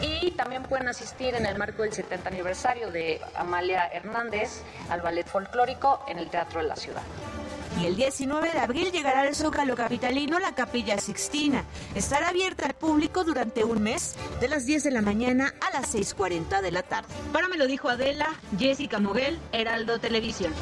Y 0.00 0.32
también 0.32 0.64
pueden 0.64 0.88
asistir 0.88 1.36
en 1.36 1.46
el 1.46 1.56
marco 1.56 1.84
del 1.84 1.92
70 1.92 2.28
aniversario 2.28 2.90
de 2.90 3.20
Amalia 3.36 3.86
Hernández 3.86 4.62
al 4.90 5.02
ballet 5.02 5.24
folclórico 5.24 6.04
en 6.08 6.18
el 6.18 6.28
Teatro 6.30 6.62
de 6.62 6.66
la 6.66 6.74
Ciudad. 6.74 7.02
Y 7.80 7.86
el 7.86 7.94
19 7.94 8.50
de 8.50 8.58
abril 8.58 8.90
llegará 8.90 9.20
al 9.20 9.36
Zócalo 9.36 9.76
Capitalino 9.76 10.40
la 10.40 10.56
Capilla 10.56 10.98
Sixtina. 10.98 11.62
Estará 11.94 12.30
abierta 12.30 12.66
al 12.66 12.74
público 12.74 13.22
durante 13.22 13.62
un 13.62 13.80
mes, 13.80 14.16
de 14.40 14.48
las 14.48 14.66
10 14.66 14.82
de 14.82 14.90
la 14.90 15.00
mañana 15.00 15.54
a 15.60 15.78
las 15.78 15.94
6.40 15.94 16.60
de 16.60 16.72
la 16.72 16.82
tarde. 16.82 17.14
Para 17.32 17.46
me 17.46 17.56
lo 17.56 17.68
dijo 17.68 17.88
Adela, 17.88 18.30
Jessica 18.58 18.98
Moguel, 18.98 19.38
Heraldo 19.52 20.00
Televisión. 20.00 20.52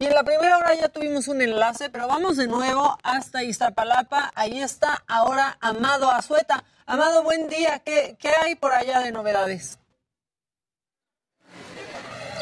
Y 0.00 0.06
en 0.06 0.14
la 0.14 0.24
primera 0.24 0.56
hora 0.56 0.74
ya 0.74 0.88
tuvimos 0.88 1.28
un 1.28 1.42
enlace, 1.42 1.90
pero 1.90 2.08
vamos 2.08 2.38
de 2.38 2.46
nuevo 2.46 2.96
hasta 3.02 3.44
Iztapalapa. 3.44 4.32
Ahí 4.34 4.62
está 4.62 5.04
ahora 5.06 5.58
Amado 5.60 6.10
Azueta. 6.10 6.64
Amado, 6.86 7.22
buen 7.22 7.50
día. 7.50 7.80
¿Qué, 7.80 8.16
qué 8.18 8.30
hay 8.30 8.54
por 8.54 8.72
allá 8.72 9.00
de 9.00 9.12
novedades? 9.12 9.78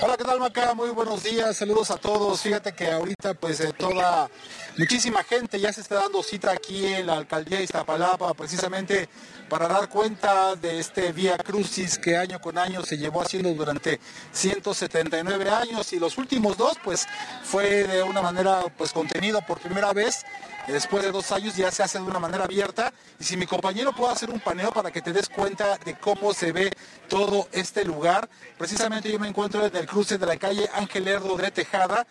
Hola, 0.00 0.16
¿qué 0.16 0.22
tal 0.22 0.38
Maca? 0.38 0.72
Muy 0.74 0.90
buenos 0.90 1.24
días, 1.24 1.56
saludos 1.56 1.90
a 1.90 1.96
todos. 1.96 2.40
Fíjate 2.40 2.72
que 2.72 2.92
ahorita 2.92 3.34
pues 3.34 3.58
eh, 3.58 3.72
toda, 3.76 4.30
muchísima 4.78 5.24
gente 5.24 5.58
ya 5.58 5.72
se 5.72 5.80
está 5.80 5.96
dando 5.96 6.22
cita 6.22 6.52
aquí 6.52 6.86
en 6.86 7.06
la 7.06 7.14
alcaldía 7.14 7.58
de 7.58 7.64
Iztapalapa 7.64 8.32
precisamente 8.34 9.08
para 9.48 9.66
dar 9.66 9.88
cuenta 9.88 10.54
de 10.56 10.78
este 10.78 11.12
Vía 11.12 11.36
Crucis 11.38 11.98
que 11.98 12.16
año 12.16 12.40
con 12.40 12.58
año 12.58 12.82
se 12.82 12.98
llevó 12.98 13.22
haciendo 13.22 13.52
durante 13.54 13.98
179 14.32 15.50
años. 15.50 15.92
Y 15.92 15.98
los 15.98 16.18
últimos 16.18 16.56
dos 16.56 16.76
pues 16.84 17.06
fue 17.42 17.84
de 17.84 18.02
una 18.02 18.22
manera 18.22 18.62
pues 18.76 18.92
contenido 18.92 19.40
por 19.42 19.58
primera 19.60 19.92
vez. 19.92 20.24
Después 20.66 21.02
de 21.02 21.10
dos 21.10 21.32
años 21.32 21.56
ya 21.56 21.70
se 21.70 21.82
hace 21.82 21.98
de 21.98 22.04
una 22.04 22.18
manera 22.18 22.44
abierta. 22.44 22.92
Y 23.18 23.24
si 23.24 23.36
mi 23.38 23.46
compañero 23.46 23.94
puede 23.94 24.12
hacer 24.12 24.28
un 24.30 24.38
paneo 24.38 24.70
para 24.70 24.90
que 24.90 25.00
te 25.00 25.12
des 25.12 25.28
cuenta 25.28 25.78
de 25.78 25.98
cómo 25.98 26.34
se 26.34 26.52
ve 26.52 26.70
todo 27.08 27.48
este 27.52 27.86
lugar, 27.86 28.28
precisamente 28.58 29.10
yo 29.10 29.18
me 29.18 29.28
encuentro 29.28 29.64
en 29.64 29.74
el 29.74 29.86
cruce 29.86 30.18
de 30.18 30.26
la 30.26 30.36
calle 30.36 30.68
Ángel 30.74 31.08
Erdo 31.08 31.36
de 31.38 31.50
Tejada 31.50 32.06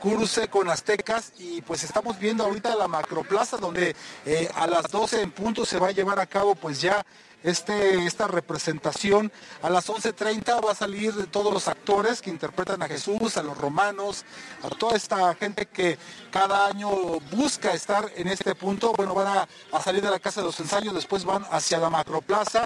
cruce 0.00 0.48
con 0.48 0.68
Aztecas 0.70 1.32
y 1.38 1.62
pues 1.62 1.84
estamos 1.84 2.18
viendo 2.18 2.44
ahorita 2.44 2.74
la 2.76 2.88
macroplaza 2.88 3.56
donde 3.56 3.94
eh, 4.24 4.48
a 4.54 4.66
las 4.66 4.90
12 4.90 5.22
en 5.22 5.30
punto 5.30 5.64
se 5.64 5.78
va 5.78 5.88
a 5.88 5.92
llevar 5.92 6.18
a 6.18 6.26
cabo 6.26 6.54
pues 6.54 6.80
ya 6.80 7.04
este, 7.42 8.04
esta 8.06 8.26
representación. 8.26 9.32
A 9.62 9.70
las 9.70 9.88
11.30 9.88 10.64
va 10.64 10.72
a 10.72 10.74
salir 10.74 11.26
todos 11.30 11.52
los 11.52 11.68
actores 11.68 12.20
que 12.20 12.30
interpretan 12.30 12.82
a 12.82 12.88
Jesús, 12.88 13.36
a 13.36 13.42
los 13.42 13.56
romanos, 13.56 14.24
a 14.62 14.68
toda 14.70 14.96
esta 14.96 15.34
gente 15.34 15.66
que 15.66 15.98
cada 16.30 16.66
año 16.66 16.90
busca 17.32 17.72
estar 17.72 18.10
en 18.16 18.28
este 18.28 18.54
punto. 18.54 18.92
Bueno, 18.92 19.14
van 19.14 19.46
a 19.72 19.80
salir 19.80 20.02
de 20.02 20.10
la 20.10 20.18
Casa 20.18 20.40
de 20.40 20.46
los 20.46 20.58
Ensayos, 20.60 20.94
después 20.94 21.24
van 21.24 21.44
hacia 21.50 21.78
la 21.78 21.90
Macroplaza. 21.90 22.64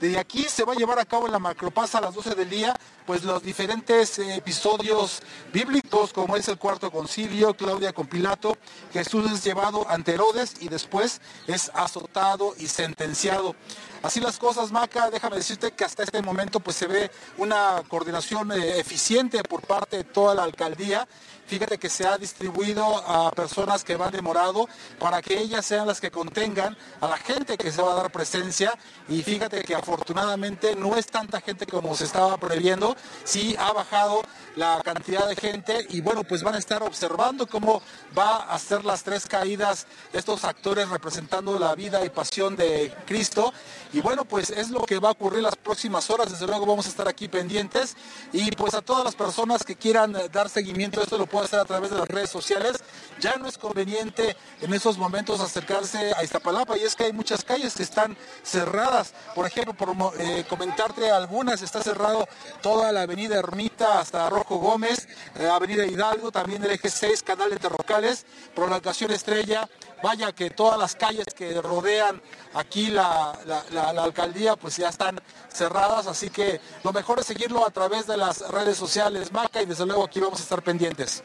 De 0.00 0.16
aquí 0.16 0.44
se 0.44 0.64
va 0.64 0.74
a 0.74 0.76
llevar 0.76 1.00
a 1.00 1.04
cabo 1.04 1.26
en 1.26 1.32
la 1.32 1.40
Macroplaza 1.40 1.98
a 1.98 2.00
las 2.00 2.14
12 2.14 2.36
del 2.36 2.48
día, 2.48 2.72
pues 3.04 3.24
los 3.24 3.42
diferentes 3.42 4.20
episodios 4.20 5.20
bíblicos, 5.52 6.12
como 6.12 6.36
es 6.36 6.46
el 6.46 6.56
cuarto 6.56 6.92
concilio, 6.92 7.54
Claudia 7.54 7.92
con 7.92 8.06
Pilato, 8.06 8.56
Jesús 8.92 9.28
es 9.32 9.42
llevado 9.42 9.88
ante 9.88 10.14
Herodes 10.14 10.54
y 10.60 10.68
después 10.68 11.20
es 11.48 11.72
azotado 11.74 12.54
y 12.58 12.68
sentenciado. 12.68 13.56
Así 14.02 14.20
las 14.20 14.38
cosas, 14.38 14.70
Maca, 14.70 15.10
déjame 15.10 15.36
decirte 15.36 15.72
que 15.72 15.84
hasta 15.84 16.04
este 16.04 16.22
momento 16.22 16.60
pues 16.60 16.76
se 16.76 16.86
ve 16.86 17.10
una 17.36 17.82
coordinación 17.88 18.52
eh, 18.52 18.78
eficiente 18.78 19.42
por 19.42 19.62
parte 19.62 19.96
de 19.96 20.04
toda 20.04 20.36
la 20.36 20.44
alcaldía. 20.44 21.08
Fíjate 21.48 21.78
que 21.78 21.88
se 21.88 22.06
ha 22.06 22.18
distribuido 22.18 22.84
a 22.84 23.30
personas 23.30 23.82
que 23.82 23.96
van 23.96 24.12
de 24.12 24.20
morado 24.20 24.68
para 24.98 25.22
que 25.22 25.38
ellas 25.38 25.64
sean 25.64 25.86
las 25.86 25.98
que 25.98 26.10
contengan 26.10 26.76
a 27.00 27.08
la 27.08 27.16
gente 27.16 27.56
que 27.56 27.72
se 27.72 27.80
va 27.80 27.92
a 27.92 27.96
dar 27.96 28.12
presencia. 28.12 28.78
Y 29.08 29.22
fíjate 29.22 29.62
que 29.62 29.74
afortunadamente 29.74 30.76
no 30.76 30.94
es 30.94 31.06
tanta 31.06 31.40
gente 31.40 31.64
como 31.64 31.94
se 31.94 32.04
estaba 32.04 32.36
previendo. 32.36 32.94
Sí 33.24 33.56
ha 33.58 33.72
bajado 33.72 34.20
la 34.56 34.82
cantidad 34.84 35.26
de 35.26 35.36
gente 35.36 35.86
y 35.88 36.02
bueno, 36.02 36.22
pues 36.22 36.42
van 36.42 36.54
a 36.54 36.58
estar 36.58 36.82
observando 36.82 37.46
cómo 37.46 37.80
va 38.16 38.52
a 38.52 38.58
ser 38.58 38.84
las 38.84 39.02
tres 39.02 39.24
caídas 39.24 39.86
estos 40.12 40.44
actores 40.44 40.90
representando 40.90 41.58
la 41.58 41.74
vida 41.74 42.04
y 42.04 42.10
pasión 42.10 42.56
de 42.56 42.94
Cristo. 43.06 43.54
Y 43.94 44.00
bueno, 44.02 44.26
pues 44.26 44.50
es 44.50 44.68
lo 44.68 44.82
que 44.84 44.98
va 44.98 45.08
a 45.08 45.12
ocurrir 45.12 45.42
las 45.42 45.56
próximas 45.56 46.10
horas. 46.10 46.30
Desde 46.30 46.46
luego 46.46 46.66
vamos 46.66 46.84
a 46.84 46.90
estar 46.90 47.08
aquí 47.08 47.26
pendientes. 47.26 47.96
Y 48.32 48.50
pues 48.52 48.74
a 48.74 48.82
todas 48.82 49.04
las 49.04 49.14
personas 49.14 49.64
que 49.64 49.76
quieran 49.76 50.14
dar 50.30 50.50
seguimiento, 50.50 51.00
esto 51.00 51.16
lo 51.16 51.26
puede 51.38 51.46
hacer 51.46 51.60
a 51.60 51.64
través 51.64 51.90
de 51.90 51.98
las 51.98 52.08
redes 52.08 52.30
sociales. 52.30 52.82
Ya 53.20 53.36
no 53.36 53.48
es 53.48 53.58
conveniente 53.58 54.36
en 54.60 54.74
esos 54.74 54.98
momentos 54.98 55.40
acercarse 55.40 56.12
a 56.16 56.24
Iztapalapa 56.24 56.76
y 56.76 56.82
es 56.82 56.94
que 56.94 57.04
hay 57.04 57.12
muchas 57.12 57.44
calles 57.44 57.74
que 57.74 57.82
están 57.82 58.16
cerradas. 58.42 59.12
Por 59.34 59.46
ejemplo, 59.46 59.74
por 59.74 59.94
eh, 60.18 60.44
comentarte 60.48 61.10
algunas, 61.10 61.62
está 61.62 61.82
cerrado 61.82 62.28
toda 62.60 62.92
la 62.92 63.02
avenida 63.02 63.38
Ermita 63.38 64.00
hasta 64.00 64.28
Rojo 64.30 64.56
Gómez, 64.58 65.08
eh, 65.36 65.48
avenida 65.48 65.86
Hidalgo, 65.86 66.32
también 66.32 66.64
el 66.64 66.72
eje 66.72 66.90
6, 66.90 67.22
canal 67.22 67.50
de 67.50 67.56
Terrocales, 67.56 68.26
prolongación 68.54 69.12
Estrella. 69.12 69.68
Vaya 70.02 70.32
que 70.32 70.50
todas 70.50 70.78
las 70.78 70.94
calles 70.94 71.26
que 71.34 71.60
rodean 71.60 72.22
aquí 72.54 72.88
la, 72.88 73.38
la, 73.46 73.64
la, 73.70 73.92
la 73.92 74.04
alcaldía 74.04 74.56
pues 74.56 74.76
ya 74.76 74.88
están 74.88 75.20
cerradas, 75.48 76.06
así 76.06 76.30
que 76.30 76.60
lo 76.84 76.92
mejor 76.92 77.18
es 77.18 77.26
seguirlo 77.26 77.66
a 77.66 77.70
través 77.70 78.06
de 78.06 78.16
las 78.16 78.48
redes 78.48 78.76
sociales, 78.76 79.32
Maca, 79.32 79.60
y 79.60 79.66
desde 79.66 79.86
luego 79.86 80.04
aquí 80.04 80.20
vamos 80.20 80.38
a 80.40 80.42
estar 80.42 80.62
pendientes. 80.62 81.24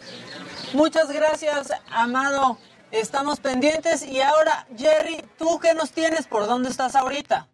Muchas 0.73 1.11
gracias, 1.11 1.71
Amado. 1.91 2.57
Estamos 2.91 3.39
pendientes. 3.39 4.03
Y 4.05 4.21
ahora, 4.21 4.67
Jerry, 4.77 5.23
¿tú 5.37 5.59
qué 5.59 5.73
nos 5.73 5.91
tienes? 5.91 6.27
¿Por 6.27 6.45
dónde 6.45 6.69
estás 6.69 6.95
ahorita? 6.95 7.47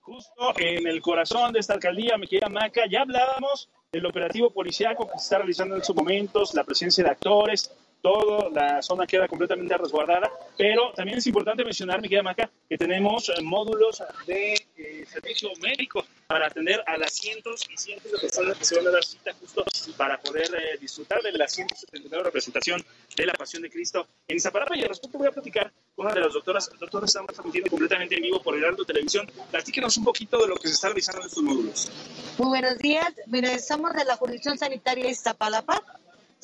Justo 0.00 0.52
en 0.58 0.86
el 0.86 1.00
corazón 1.00 1.52
de 1.52 1.60
esta 1.60 1.74
alcaldía, 1.74 2.18
me 2.18 2.26
queda 2.26 2.48
Maca, 2.48 2.82
ya 2.90 3.02
hablábamos 3.02 3.70
del 3.90 4.04
operativo 4.06 4.50
policiaco 4.50 5.06
que 5.06 5.18
se 5.18 5.24
está 5.24 5.38
realizando 5.38 5.74
en 5.74 5.80
estos 5.80 5.96
momentos, 5.96 6.52
la 6.54 6.64
presencia 6.64 7.04
de 7.04 7.10
actores, 7.10 7.70
toda 8.04 8.50
la 8.50 8.82
zona 8.82 9.06
queda 9.06 9.26
completamente 9.26 9.74
resguardada, 9.78 10.30
pero 10.58 10.92
también 10.92 11.16
es 11.16 11.26
importante 11.26 11.64
mencionar, 11.64 12.02
mi 12.02 12.08
querida 12.10 12.22
Maca, 12.22 12.50
que 12.68 12.76
tenemos 12.76 13.30
eh, 13.30 13.40
módulos 13.42 14.02
de 14.26 14.52
eh, 14.76 15.06
servicio 15.10 15.48
médico 15.62 16.04
para 16.26 16.48
atender 16.48 16.84
a 16.86 16.98
las 16.98 17.14
cientos 17.14 17.64
y 17.72 17.78
cientos 17.78 18.12
de 18.12 18.18
personas 18.18 18.58
que 18.58 18.64
se 18.66 18.76
van 18.76 18.88
a 18.88 18.90
dar 18.90 19.02
cita 19.02 19.32
justo 19.40 19.64
para 19.96 20.20
poder 20.20 20.48
eh, 20.54 20.76
disfrutar 20.78 21.22
de 21.22 21.32
la 21.32 21.48
179 21.48 22.24
representación 22.24 22.84
de 23.16 23.24
la 23.24 23.32
Pasión 23.32 23.62
de 23.62 23.70
Cristo 23.70 24.06
en 24.28 24.36
Izapalapa. 24.36 24.76
Y 24.76 24.82
al 24.82 24.90
respecto 24.90 25.16
voy 25.16 25.28
a 25.28 25.32
platicar 25.32 25.72
con 25.96 26.04
una 26.04 26.14
de 26.14 26.20
las 26.20 26.34
doctoras. 26.34 26.70
Doctora, 26.78 27.06
estamos 27.06 27.32
transmitiendo 27.32 27.70
completamente 27.70 28.16
en 28.16 28.22
vivo 28.22 28.42
por 28.42 28.54
Heraldo 28.54 28.84
Televisión. 28.84 29.26
Platíquenos 29.50 29.96
un 29.96 30.04
poquito 30.04 30.38
de 30.42 30.48
lo 30.48 30.56
que 30.56 30.68
se 30.68 30.74
está 30.74 30.88
realizando 30.88 31.22
en 31.22 31.28
estos 31.28 31.42
módulos. 31.42 31.90
Muy 32.36 32.48
buenos 32.48 32.76
días. 32.78 33.14
Mire, 33.28 33.58
somos 33.60 33.94
de 33.94 34.04
la 34.04 34.16
jurisdicción 34.16 34.58
sanitaria 34.58 35.04
de 35.04 35.10
Iztapalapa 35.10 35.82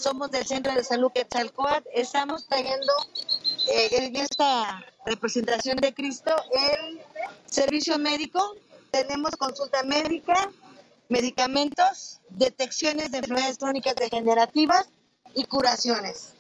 somos 0.01 0.31
del 0.31 0.47
Centro 0.47 0.73
de 0.75 0.83
Salud 0.83 1.13
Quetzalcóatl, 1.13 1.87
estamos 1.95 2.47
trayendo 2.47 2.93
eh, 3.71 3.89
en 3.93 4.17
esta 4.17 4.85
representación 5.05 5.77
de 5.77 5.93
Cristo 5.93 6.35
el 6.53 7.01
servicio 7.47 7.99
médico, 7.99 8.57
tenemos 8.91 9.33
consulta 9.37 9.83
médica, 9.83 10.51
medicamentos, 11.09 12.21
detecciones 12.31 13.13
de 13.13 13.19
enfermedades 13.19 13.59
crónicas 13.59 13.95
degenerativas 13.97 14.89
y 15.35 15.45
curaciones. 15.45 16.35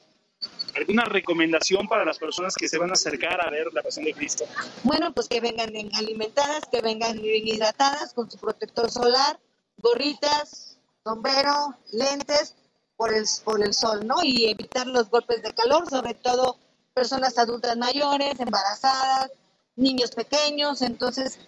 ¿Alguna 0.75 1.05
recomendación 1.05 1.87
para 1.87 2.05
las 2.05 2.19
personas 2.19 2.55
que 2.55 2.69
se 2.69 2.79
van 2.79 2.91
a 2.91 2.95
acercar 2.95 3.45
a 3.45 3.51
ver 3.51 3.67
la 3.75 3.83
Pasión 3.83 4.05
de 4.07 4.15
Cristo? 4.15 4.45
Bueno, 4.85 5.13
pues 5.13 5.29
que 5.29 5.41
vengan 5.41 5.71
bien 5.71 5.91
alimentadas, 5.95 6.65
que 6.71 6.81
vengan 6.81 7.21
bien 7.21 7.47
hidratadas, 7.47 8.15
con 8.15 8.31
su 8.31 8.39
protector 8.39 8.91
solar, 8.91 9.39
gorritas, 9.79 10.79
sombrero, 11.05 11.77
lentes, 11.93 12.55
por 13.01 13.15
el, 13.15 13.25
por 13.45 13.65
el 13.65 13.73
sol, 13.73 14.07
¿no? 14.07 14.17
Y 14.23 14.51
evitar 14.51 14.87
los 14.87 15.09
golpes 15.09 15.43
de 15.43 15.55
calor, 15.55 15.89
sobre 15.89 16.13
todo 16.13 16.59
personas 16.93 17.39
adultas 17.39 17.75
mayores, 17.79 18.39
embarazadas, 18.39 19.31
niños 19.75 20.11
pequeños, 20.11 20.83
entonces 20.83 21.39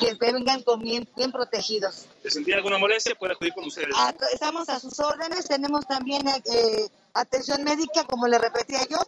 que 0.00 0.14
vengan 0.14 0.64
con 0.64 0.80
bien, 0.80 1.08
bien 1.14 1.30
protegidos. 1.30 2.06
¿De 2.24 2.28
sentir 2.28 2.56
alguna 2.56 2.78
molestia 2.78 3.14
puede 3.14 3.34
acudir 3.34 3.54
con 3.54 3.66
ustedes? 3.66 3.94
Ah, 3.96 4.12
estamos 4.32 4.68
a 4.68 4.80
sus 4.80 4.98
órdenes, 4.98 5.46
tenemos 5.46 5.86
también 5.86 6.26
eh, 6.26 6.88
atención 7.12 7.62
médica, 7.62 8.02
como 8.02 8.26
le 8.26 8.38
repetía 8.38 8.80
yo, 8.90 8.98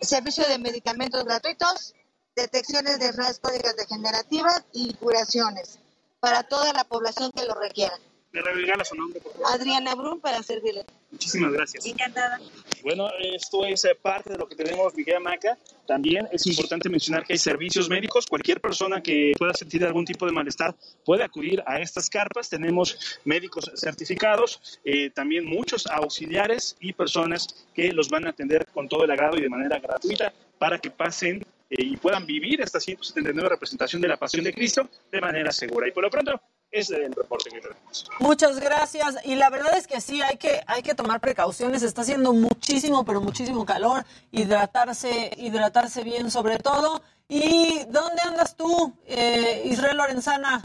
servicio 0.00 0.46
de 0.46 0.60
medicamentos 0.60 1.24
gratuitos, 1.24 1.92
detecciones 2.36 3.00
de 3.00 3.06
enfermedades 3.06 3.40
crónicas 3.40 3.74
degenerativas 3.74 4.64
y 4.72 4.94
curaciones 4.94 5.80
para 6.20 6.44
toda 6.44 6.72
la 6.72 6.84
población 6.84 7.32
que 7.32 7.46
lo 7.46 7.54
requiera. 7.54 7.98
¿Me 8.34 8.42
regala 8.42 8.84
su 8.84 8.96
nombre, 8.96 9.20
por 9.20 9.32
favor? 9.32 9.46
Adriana 9.52 9.94
Brun, 9.94 10.20
para 10.20 10.42
servirle. 10.42 10.84
Muchísimas 11.12 11.52
gracias. 11.52 11.86
Encantada. 11.86 12.40
Bueno, 12.82 13.08
esto 13.20 13.64
es 13.64 13.84
eh, 13.84 13.94
parte 13.94 14.32
de 14.32 14.38
lo 14.38 14.48
que 14.48 14.56
tenemos, 14.56 14.92
Miguel 14.92 15.20
Maca. 15.20 15.56
También 15.86 16.26
es 16.32 16.44
importante 16.48 16.88
mencionar 16.88 17.24
que 17.24 17.34
hay 17.34 17.38
servicios 17.38 17.88
médicos. 17.88 18.26
Cualquier 18.26 18.60
persona 18.60 19.00
que 19.00 19.34
pueda 19.38 19.54
sentir 19.54 19.84
algún 19.84 20.04
tipo 20.04 20.26
de 20.26 20.32
malestar 20.32 20.74
puede 21.04 21.22
acudir 21.22 21.62
a 21.64 21.78
estas 21.78 22.10
carpas. 22.10 22.50
Tenemos 22.50 23.20
médicos 23.24 23.70
certificados, 23.76 24.80
eh, 24.84 25.10
también 25.10 25.46
muchos 25.46 25.86
auxiliares 25.86 26.76
y 26.80 26.92
personas 26.92 27.64
que 27.72 27.92
los 27.92 28.08
van 28.08 28.26
a 28.26 28.30
atender 28.30 28.66
con 28.74 28.88
todo 28.88 29.04
el 29.04 29.12
agrado 29.12 29.38
y 29.38 29.42
de 29.42 29.48
manera 29.48 29.78
gratuita 29.78 30.32
para 30.58 30.80
que 30.80 30.90
pasen 30.90 31.46
y 31.70 31.96
puedan 31.96 32.26
vivir 32.26 32.60
esta 32.60 32.80
179 32.80 33.48
representación 33.48 34.00
de 34.02 34.08
la 34.08 34.16
Pasión 34.16 34.44
de 34.44 34.52
Cristo 34.52 34.88
de 35.10 35.20
manera 35.20 35.50
segura. 35.52 35.88
Y 35.88 35.92
por 35.92 36.04
lo 36.04 36.10
pronto, 36.10 36.40
es 36.70 36.90
el 36.90 37.12
reporte 37.12 37.50
que 37.50 37.60
tenemos. 37.60 38.06
Muchas 38.20 38.60
gracias. 38.60 39.16
Y 39.24 39.36
la 39.36 39.48
verdad 39.50 39.76
es 39.76 39.86
que 39.86 40.00
sí, 40.00 40.22
hay 40.22 40.36
que, 40.36 40.60
hay 40.66 40.82
que 40.82 40.94
tomar 40.94 41.20
precauciones. 41.20 41.82
Está 41.82 42.02
haciendo 42.02 42.32
muchísimo, 42.32 43.04
pero 43.04 43.20
muchísimo 43.20 43.64
calor. 43.64 44.04
Hidratarse, 44.32 45.30
hidratarse 45.36 46.02
bien 46.02 46.30
sobre 46.30 46.58
todo. 46.58 47.02
¿Y 47.28 47.84
dónde 47.88 48.20
andas 48.22 48.56
tú, 48.56 48.94
eh, 49.06 49.62
Israel 49.64 49.96
Lorenzana? 49.96 50.62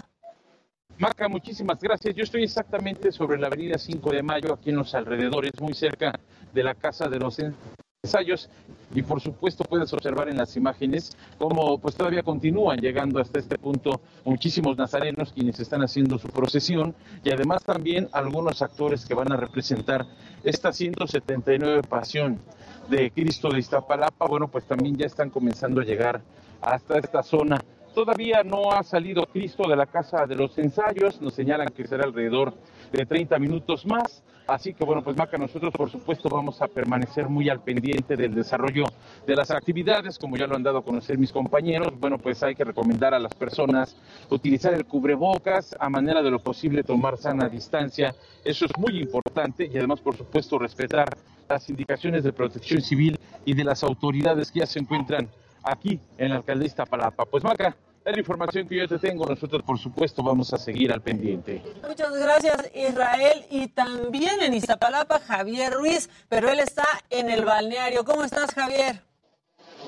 Maca, 0.98 1.30
muchísimas 1.30 1.80
gracias. 1.80 2.14
Yo 2.14 2.24
estoy 2.24 2.44
exactamente 2.44 3.12
sobre 3.14 3.40
la 3.40 3.48
avenida 3.48 3.78
5 3.78 4.12
de 4.12 4.22
Mayo, 4.22 4.54
aquí 4.54 4.72
en 4.72 4.76
los 4.76 4.94
alrededores, 4.94 5.54
muy 5.62 5.74
cerca 5.74 6.20
de 6.54 6.64
la 6.64 6.76
Casa 6.76 7.08
de 7.08 7.20
los 7.20 7.40
Ensayos. 8.02 8.50
Y 8.96 9.02
por 9.02 9.20
supuesto 9.20 9.66
puedes 9.66 9.92
observar 9.92 10.30
en 10.30 10.38
las 10.38 10.56
imágenes 10.56 11.18
cómo 11.38 11.78
pues 11.80 11.96
todavía 11.96 12.24
continúan 12.24 12.80
llegando 12.80 13.20
hasta 13.20 13.40
este 13.40 13.58
punto 13.58 14.00
muchísimos 14.24 14.78
nazarenos 14.78 15.34
quienes 15.34 15.60
están 15.60 15.82
haciendo 15.82 16.18
su 16.18 16.30
procesión 16.30 16.96
y 17.26 17.32
además 17.32 17.62
también 17.66 18.08
algunos 18.14 18.62
actores 18.62 19.06
que 19.06 19.14
van 19.16 19.34
a 19.34 19.36
representar 19.36 20.06
esta 20.46 20.72
179 20.72 21.82
pasión 21.90 22.40
de 22.90 23.12
Cristo 23.12 23.50
de 23.50 23.60
Iztapalapa. 23.60 24.28
Bueno, 24.28 24.48
pues 24.48 24.64
también 24.64 24.96
ya 24.96 25.06
están 25.06 25.30
comenzando 25.30 25.82
a 25.82 25.84
llegar 25.84 26.22
hasta 26.62 27.00
esta 27.00 27.22
zona. 27.22 27.60
Todavía 28.00 28.44
no 28.46 28.72
ha 28.72 28.82
salido 28.82 29.26
Cristo 29.26 29.68
de 29.68 29.76
la 29.76 29.86
casa 29.86 30.26
de 30.26 30.34
los 30.34 30.58
ensayos, 30.58 31.20
nos 31.20 31.34
señalan 31.34 31.68
que 31.68 31.86
será 31.86 32.06
alrededor 32.06 32.54
de 32.94 33.06
30 33.06 33.38
minutos 33.40 33.86
más. 33.86 34.24
Así 34.48 34.74
que 34.74 34.86
bueno, 34.86 35.04
pues 35.04 35.18
Maca, 35.18 35.38
nosotros 35.38 35.74
por 35.74 35.90
supuesto 35.92 36.30
vamos 36.30 36.62
a 36.62 36.70
permanecer 36.70 37.28
muy 37.28 37.50
al 37.50 37.62
pendiente 37.62 38.16
del 38.16 38.34
desarrollo 38.34 38.86
de 39.28 39.36
las 39.36 39.52
actividades, 39.52 40.18
como 40.18 40.38
ya 40.38 40.48
lo 40.48 40.56
han 40.56 40.64
dado 40.64 40.78
a 40.78 40.82
conocer 40.82 41.18
mis 41.18 41.34
compañeros. 41.34 41.92
Bueno, 42.00 42.18
pues 42.18 42.42
hay 42.42 42.56
que 42.56 42.64
recomendar 42.64 43.14
a 43.14 43.20
las 43.20 43.34
personas 43.34 43.98
utilizar 44.30 44.74
el 44.74 44.86
cubrebocas, 44.86 45.76
a 45.78 45.90
manera 45.90 46.22
de 46.22 46.32
lo 46.32 46.40
posible 46.40 46.84
tomar 46.84 47.18
sana 47.18 47.50
distancia. 47.50 48.16
Eso 48.46 48.64
es 48.64 48.72
muy 48.78 48.98
importante 48.98 49.70
y 49.70 49.78
además 49.78 50.00
por 50.00 50.16
supuesto 50.16 50.58
respetar 50.58 51.10
las 51.50 51.70
indicaciones 51.70 52.24
de 52.24 52.32
protección 52.32 52.82
civil 52.82 53.20
y 53.44 53.56
de 53.56 53.66
las 53.66 53.84
autoridades 53.84 54.54
que 54.54 54.62
ya 54.62 54.68
se 54.68 54.80
encuentran 54.80 55.28
aquí 55.64 56.00
en 56.18 56.30
la 56.30 56.38
alcaldía 56.38 56.86
Palapa. 56.90 57.26
Pues 57.26 57.44
Maca, 57.44 57.76
la 58.06 58.20
información 58.20 58.68
que 58.68 58.78
yo 58.78 58.88
te 58.88 58.98
tengo. 58.98 59.26
Nosotros, 59.26 59.64
por 59.64 59.78
supuesto, 59.78 60.24
vamos 60.24 60.54
a 60.54 60.58
seguir 60.58 60.92
al 60.92 61.02
pendiente. 61.02 61.62
Muchas 61.88 62.14
gracias, 62.14 62.72
Israel. 62.74 63.46
Y 63.50 63.68
también 63.68 64.42
en 64.42 64.54
Iztapalapa, 64.54 65.20
Javier 65.20 65.74
Ruiz, 65.74 66.10
pero 66.28 66.50
él 66.50 66.60
está 66.60 66.86
en 67.10 67.30
el 67.30 67.46
balneario. 67.46 68.04
¿Cómo 68.06 68.24
estás, 68.24 68.54
Javier? 68.54 69.09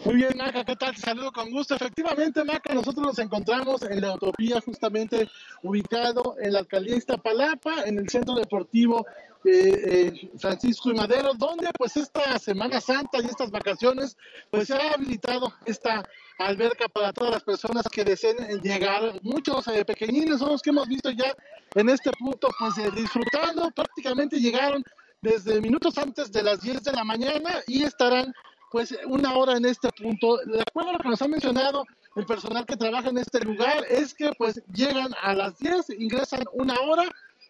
Muy 0.04 0.16
bien, 0.16 0.36
Maca, 0.36 0.64
¿qué 0.64 0.76
tal? 0.76 0.96
Te 0.96 1.02
saludo 1.02 1.32
con 1.32 1.52
gusto. 1.52 1.76
Efectivamente, 1.76 2.44
Maca, 2.44 2.74
nosotros 2.74 3.06
nos 3.06 3.20
encontramos 3.20 3.84
en 3.84 4.02
la 4.02 4.16
Utopía, 4.16 4.60
justamente 4.60 5.30
ubicado 5.62 6.36
en 6.40 6.54
la 6.54 6.60
alcaldía 6.60 6.96
Iztapalapa, 6.96 7.84
en 7.84 8.00
el 8.00 8.10
centro 8.10 8.34
deportivo 8.34 9.06
eh, 9.46 10.12
eh, 10.14 10.32
Francisco 10.40 10.90
y 10.90 10.96
Madero, 10.96 11.34
donde 11.36 11.70
pues 11.78 11.98
esta 11.98 12.40
Semana 12.40 12.82
Santa 12.82 13.20
y 13.22 13.26
estas 13.26 13.52
vacaciones, 13.52 14.18
pues 14.50 14.68
se 14.68 14.74
ha 14.74 14.94
habilitado 14.94 15.54
esta 15.66 16.04
alberca 16.40 16.88
para 16.88 17.14
todas 17.14 17.34
las 17.34 17.44
personas 17.44 17.88
que 17.92 18.04
deseen 18.04 18.38
llegar. 18.62 19.20
Muchos 19.22 19.68
eh, 19.68 19.86
pequeñines 19.86 20.40
son 20.40 20.50
los 20.50 20.62
que 20.64 20.72
hemos 20.72 20.88
visto 20.88 21.12
ya 21.12 21.36
en 21.76 21.90
este 21.90 22.12
punto, 22.20 22.50
pues 22.58 22.78
eh, 22.80 22.90
disfrutando, 22.96 23.70
prácticamente 23.72 24.40
llegaron 24.40 24.84
desde 25.22 25.62
minutos 25.62 25.98
antes 26.00 26.32
de 26.32 26.42
las 26.42 26.62
10 26.62 26.84
de 26.84 26.92
la 26.94 27.04
mañana 27.04 27.62
y 27.68 27.84
estarán 27.84 28.34
pues 28.72 28.98
una 29.06 29.36
hora 29.36 29.58
en 29.58 29.66
este 29.66 29.90
punto. 29.92 30.38
De 30.46 30.62
acuerdo 30.62 30.92
a 30.92 30.94
lo 30.94 31.00
que 31.00 31.10
nos 31.10 31.22
ha 31.22 31.28
mencionado 31.28 31.86
el 32.16 32.26
personal 32.26 32.66
que 32.66 32.78
trabaja 32.78 33.10
en 33.10 33.18
este 33.18 33.42
lugar, 33.42 33.86
es 33.90 34.14
que 34.14 34.32
pues 34.38 34.62
llegan 34.74 35.14
a 35.22 35.34
las 35.34 35.60
10, 35.60 35.92
ingresan 36.00 36.44
una 36.54 36.76
hora 36.80 37.04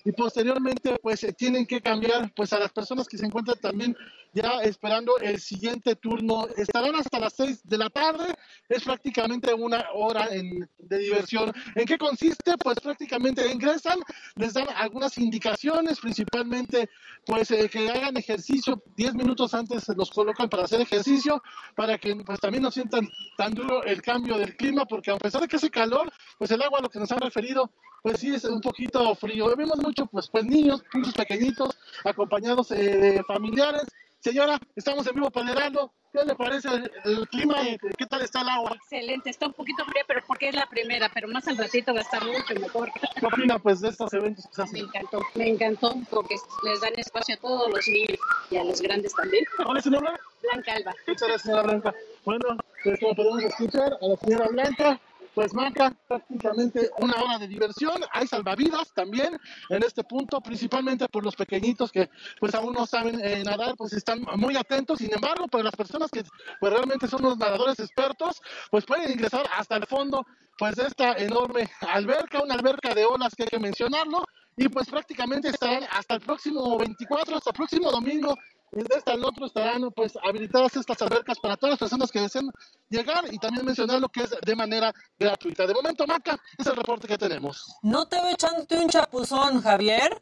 y 0.03 0.11
posteriormente 0.11 0.97
pues 1.01 1.25
tienen 1.37 1.65
que 1.65 1.81
cambiar 1.81 2.31
pues 2.35 2.53
a 2.53 2.59
las 2.59 2.71
personas 2.71 3.07
que 3.07 3.17
se 3.17 3.25
encuentran 3.25 3.57
también 3.59 3.95
ya 4.33 4.61
esperando 4.63 5.17
el 5.19 5.39
siguiente 5.39 5.95
turno. 5.95 6.47
Estarán 6.55 6.95
hasta 6.95 7.19
las 7.19 7.33
6 7.33 7.67
de 7.67 7.77
la 7.77 7.89
tarde, 7.89 8.33
es 8.69 8.83
prácticamente 8.83 9.53
una 9.53 9.85
hora 9.93 10.27
de 10.27 10.97
diversión. 10.97 11.51
¿En 11.75 11.85
qué 11.85 11.97
consiste? 11.97 12.55
Pues 12.57 12.79
prácticamente 12.79 13.51
ingresan, 13.51 13.99
les 14.35 14.53
dan 14.53 14.67
algunas 14.75 15.17
indicaciones, 15.17 15.99
principalmente 15.99 16.89
pues 17.25 17.51
eh, 17.51 17.69
que 17.69 17.89
hagan 17.89 18.17
ejercicio 18.17 18.81
10 18.95 19.15
minutos 19.15 19.53
antes 19.53 19.87
los 19.95 20.09
colocan 20.09 20.49
para 20.49 20.63
hacer 20.63 20.81
ejercicio, 20.81 21.41
para 21.75 21.97
que 21.97 22.15
pues 22.15 22.39
también 22.39 22.63
no 22.63 22.71
sientan 22.71 23.07
tan 23.37 23.53
duro 23.53 23.83
el 23.83 24.01
cambio 24.01 24.37
del 24.37 24.55
clima, 24.55 24.85
porque 24.85 25.11
a 25.11 25.17
pesar 25.17 25.41
de 25.41 25.47
que 25.47 25.57
hace 25.57 25.69
calor, 25.69 26.11
pues 26.37 26.51
el 26.51 26.61
agua 26.61 26.79
lo 26.81 26.89
que 26.89 26.99
nos 26.99 27.11
han 27.11 27.19
referido 27.19 27.71
pues 28.01 28.19
sí 28.19 28.33
es 28.33 28.43
un 28.45 28.61
poquito 28.61 29.13
frío. 29.15 29.55
Vemos 29.55 29.77
mucho, 29.91 30.05
pues, 30.05 30.29
pues 30.29 30.45
niños, 30.45 30.83
niños 30.93 31.13
pequeñitos, 31.13 31.77
acompañados 32.05 32.71
eh, 32.71 32.75
de 32.75 33.23
familiares. 33.23 33.83
Señora, 34.19 34.57
estamos 34.75 35.05
en 35.07 35.15
vivo 35.15 35.29
panerando. 35.29 35.91
¿Qué 36.13 36.23
le 36.25 36.35
parece 36.35 36.67
el, 37.05 37.27
clima 37.29 37.55
y 37.63 37.77
qué 37.97 38.05
tal 38.05 38.21
está 38.21 38.41
el 38.41 38.49
agua? 38.49 38.73
Excelente, 38.75 39.29
está 39.29 39.47
un 39.47 39.53
poquito 39.53 39.83
frío, 39.85 40.03
pero 40.07 40.21
porque 40.27 40.49
es 40.49 40.55
la 40.55 40.65
primera, 40.65 41.09
pero 41.13 41.27
más 41.29 41.47
al 41.47 41.57
ratito 41.57 41.93
va 41.93 41.99
a 41.99 42.03
estar 42.03 42.23
mucho 42.25 42.53
mejor. 42.59 42.91
¿Qué 43.17 43.25
opina 43.25 43.57
pues 43.59 43.79
de 43.79 43.89
estos 43.89 44.13
eventos 44.13 44.45
que 44.47 44.53
se 44.53 44.61
hacen? 44.61 44.73
Me 44.73 44.79
encantó, 44.81 45.21
me 45.35 45.49
encantó 45.49 45.95
porque 46.09 46.35
les 46.63 46.81
dan 46.81 46.93
espacio 46.97 47.35
a 47.35 47.37
todos 47.37 47.71
los 47.71 47.87
niños 47.87 48.19
y 48.49 48.57
a 48.57 48.63
los 48.63 48.81
grandes 48.81 49.13
también. 49.15 49.45
¿Cuál 49.55 49.77
es 49.77 49.83
su 49.85 49.91
nombre? 49.91 50.11
Blanca 50.41 50.73
Alba. 50.73 50.93
Muchas 51.07 51.27
gracias, 51.27 51.41
señora 51.43 51.63
Blanca. 51.63 51.95
Bueno, 52.25 52.57
pues 52.83 52.99
como 52.99 53.15
podemos 53.15 53.43
escuchar 53.43 53.97
a 54.01 54.05
la 54.05 54.15
señora 54.17 54.47
Blanca, 54.49 54.99
pues 55.33 55.53
marca 55.53 55.95
prácticamente 56.07 56.89
una 56.99 57.13
hora 57.21 57.37
de 57.37 57.47
diversión. 57.47 58.01
Hay 58.11 58.27
salvavidas 58.27 58.93
también 58.93 59.39
en 59.69 59.83
este 59.83 60.03
punto, 60.03 60.41
principalmente 60.41 61.07
por 61.07 61.23
los 61.23 61.35
pequeñitos 61.35 61.91
que 61.91 62.09
pues 62.39 62.53
aún 62.55 62.73
no 62.73 62.85
saben 62.85 63.19
eh, 63.23 63.43
nadar, 63.43 63.75
pues 63.77 63.93
están 63.93 64.25
muy 64.35 64.55
atentos. 64.57 64.99
Sin 64.99 65.13
embargo, 65.13 65.47
pues 65.47 65.63
las 65.63 65.75
personas 65.75 66.11
que 66.11 66.23
pues 66.59 66.73
realmente 66.73 67.07
son 67.07 67.21
los 67.21 67.37
nadadores 67.37 67.79
expertos, 67.79 68.41
pues 68.69 68.85
pueden 68.85 69.11
ingresar 69.11 69.45
hasta 69.57 69.77
el 69.77 69.85
fondo 69.85 70.25
pues 70.57 70.75
de 70.75 70.83
esta 70.83 71.13
enorme 71.13 71.69
alberca, 71.81 72.43
una 72.43 72.55
alberca 72.55 72.93
de 72.93 73.05
olas 73.05 73.33
que 73.35 73.43
hay 73.43 73.49
que 73.49 73.59
mencionarlo. 73.59 74.25
Y 74.57 74.67
pues 74.67 74.89
prácticamente 74.89 75.47
estarán 75.47 75.85
hasta 75.91 76.15
el 76.15 76.21
próximo 76.21 76.77
24, 76.77 77.37
hasta 77.37 77.49
el 77.51 77.55
próximo 77.55 77.89
domingo 77.89 78.35
desde 78.71 78.97
esta 78.97 79.13
al 79.13 79.25
otro 79.25 79.45
estarán 79.45 79.91
pues 79.91 80.13
habilitadas 80.23 80.75
estas 80.75 81.01
albercas 81.01 81.39
para 81.39 81.57
todas 81.57 81.71
las 81.71 81.79
personas 81.79 82.11
que 82.11 82.21
deseen 82.21 82.49
llegar 82.89 83.25
y 83.31 83.37
también 83.37 83.65
mencionar 83.65 83.99
lo 83.99 84.09
que 84.09 84.23
es 84.23 84.35
de 84.41 84.55
manera 84.55 84.93
gratuita. 85.19 85.67
De 85.67 85.73
momento, 85.73 86.07
Maca, 86.07 86.39
es 86.57 86.65
el 86.65 86.75
reporte 86.75 87.07
que 87.07 87.17
tenemos. 87.17 87.75
¿No 87.81 88.07
te 88.07 88.15
veo 88.21 88.31
echándote 88.31 88.77
un 88.77 88.89
chapuzón, 88.89 89.61
Javier? 89.61 90.21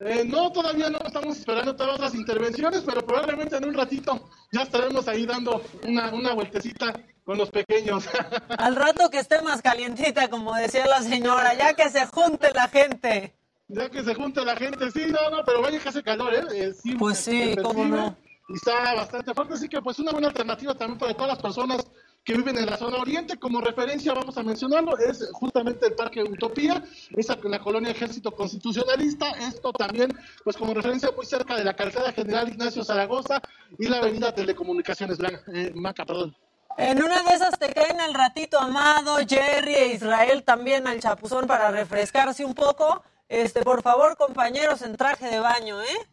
Eh, 0.00 0.24
no, 0.24 0.52
todavía 0.52 0.90
no 0.90 0.98
estamos 0.98 1.38
esperando 1.38 1.74
todas 1.74 1.98
las 2.00 2.14
intervenciones, 2.14 2.82
pero 2.84 3.04
probablemente 3.06 3.56
en 3.56 3.64
un 3.64 3.74
ratito 3.74 4.28
ya 4.52 4.62
estaremos 4.62 5.06
ahí 5.08 5.24
dando 5.24 5.62
una, 5.82 6.12
una 6.12 6.34
vueltecita 6.34 6.92
con 7.24 7.38
los 7.38 7.50
pequeños. 7.50 8.04
Al 8.58 8.76
rato 8.76 9.08
que 9.10 9.18
esté 9.18 9.40
más 9.42 9.62
calientita, 9.62 10.28
como 10.28 10.54
decía 10.54 10.86
la 10.86 11.00
señora, 11.00 11.54
ya 11.54 11.74
que 11.74 11.88
se 11.90 12.06
junte 12.06 12.52
la 12.52 12.68
gente 12.68 13.34
ya 13.68 13.90
que 13.90 14.02
se 14.02 14.14
junta 14.14 14.44
la 14.44 14.56
gente, 14.56 14.90
sí, 14.90 15.06
no, 15.08 15.30
no, 15.30 15.44
pero 15.44 15.62
vaya 15.62 15.78
que 15.78 15.88
hace 15.88 16.02
calor, 16.02 16.34
¿eh? 16.34 16.44
eh 16.52 16.72
sí, 16.72 16.94
pues 16.94 17.18
sí, 17.18 17.54
cómo 17.62 17.84
no. 17.84 18.16
Y 18.48 18.54
está 18.54 18.94
bastante 18.94 19.32
fuerte, 19.32 19.54
así 19.54 19.68
que 19.68 19.80
pues 19.80 19.98
una 19.98 20.12
buena 20.12 20.28
alternativa 20.28 20.74
también 20.74 20.98
para 20.98 21.14
todas 21.14 21.28
las 21.28 21.42
personas 21.42 21.86
que 22.24 22.34
viven 22.34 22.58
en 22.58 22.66
la 22.66 22.76
zona 22.76 22.98
oriente. 22.98 23.38
Como 23.38 23.60
referencia, 23.60 24.12
vamos 24.12 24.36
a 24.36 24.42
mencionarlo, 24.42 24.98
es 24.98 25.28
justamente 25.32 25.86
el 25.86 25.94
Parque 25.94 26.22
Utopía, 26.22 26.82
esa 27.16 27.38
la 27.44 27.58
colonia 27.58 27.90
Ejército 27.90 28.32
Constitucionalista. 28.32 29.30
Esto 29.48 29.72
también, 29.72 30.12
pues 30.42 30.56
como 30.56 30.74
referencia, 30.74 31.10
muy 31.14 31.26
cerca 31.26 31.56
de 31.56 31.64
la 31.64 31.74
calzada 31.74 32.12
General 32.12 32.48
Ignacio 32.48 32.84
Zaragoza 32.84 33.40
y 33.78 33.88
la 33.88 33.98
avenida 33.98 34.34
Telecomunicaciones 34.34 35.18
Blanca, 35.18 35.42
eh, 35.52 35.72
Maca, 35.74 36.04
perdón. 36.04 36.34
En 36.76 37.02
una 37.02 37.22
de 37.22 37.34
esas 37.34 37.58
te 37.58 37.72
caen 37.72 38.00
al 38.00 38.14
ratito 38.14 38.58
Amado, 38.58 39.18
Jerry 39.28 39.74
e 39.74 39.94
Israel 39.94 40.42
también 40.42 40.88
al 40.88 41.00
chapuzón 41.00 41.46
para 41.46 41.70
refrescarse 41.70 42.44
un 42.44 42.54
poco. 42.54 43.04
Este, 43.34 43.62
por 43.62 43.82
favor, 43.82 44.16
compañeros 44.16 44.82
en 44.82 44.96
traje 44.96 45.26
de 45.26 45.40
baño, 45.40 45.82
¿eh? 45.82 46.08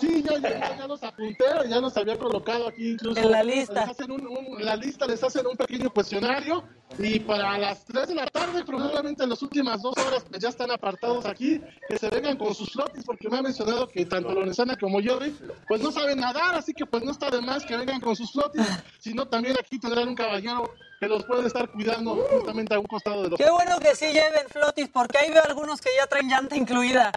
Sí, 0.00 0.20
ya, 0.20 0.36
ya, 0.40 0.76
ya 0.76 0.86
los 0.88 1.00
apunté, 1.04 1.44
ya 1.68 1.80
los 1.80 1.96
había 1.96 2.18
colocado 2.18 2.66
aquí 2.66 2.90
incluso. 2.90 3.20
En 3.20 3.30
la 3.30 3.44
lista. 3.44 3.82
Les 3.82 3.90
hacen 3.90 4.10
un, 4.10 4.56
la 4.58 4.74
lista 4.74 5.06
les 5.06 5.22
hacen 5.22 5.46
un 5.46 5.56
pequeño 5.56 5.88
cuestionario 5.90 6.64
y 6.98 7.20
para 7.20 7.56
las 7.56 7.84
3 7.84 8.08
de 8.08 8.14
la 8.16 8.26
tarde, 8.26 8.64
probablemente 8.64 9.22
en 9.22 9.30
las 9.30 9.40
últimas 9.42 9.80
dos 9.80 9.96
horas, 9.96 10.24
pues 10.28 10.42
ya 10.42 10.48
están 10.48 10.72
apartados 10.72 11.24
aquí, 11.24 11.60
que 11.88 11.98
se 11.98 12.10
vengan 12.10 12.36
con 12.36 12.52
sus 12.52 12.72
flotis, 12.72 13.04
porque 13.04 13.28
me 13.30 13.38
ha 13.38 13.42
mencionado 13.42 13.86
que 13.86 14.04
tanto 14.04 14.32
Lorenzana 14.32 14.76
como 14.76 15.00
Jerry, 15.00 15.34
pues 15.68 15.80
no 15.80 15.92
saben 15.92 16.18
nadar, 16.18 16.56
así 16.56 16.74
que 16.74 16.84
pues 16.84 17.04
no 17.04 17.12
está 17.12 17.30
de 17.30 17.40
más 17.40 17.64
que 17.64 17.76
vengan 17.76 18.00
con 18.00 18.16
sus 18.16 18.32
flotis, 18.32 18.66
sino 18.98 19.26
también 19.28 19.54
aquí 19.58 19.78
tendrán 19.78 20.08
un 20.08 20.16
caballero 20.16 20.64
que 21.00 21.08
los 21.08 21.24
puede 21.24 21.46
estar 21.46 21.68
cuidando 21.70 22.16
justamente 22.30 22.74
a 22.74 22.78
un 22.78 22.86
costado 22.86 23.22
de 23.22 23.30
los... 23.30 23.38
Qué 23.38 23.50
bueno 23.50 23.78
que 23.78 23.94
sí 23.94 24.06
lleven 24.06 24.48
flotis, 24.48 24.88
porque 24.88 25.18
ahí 25.18 25.30
veo 25.30 25.42
algunos 25.44 25.80
que 25.80 25.90
ya 25.96 26.06
traen 26.06 26.28
llanta 26.28 26.56
incluida. 26.56 27.12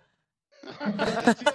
sí, 1.39 1.45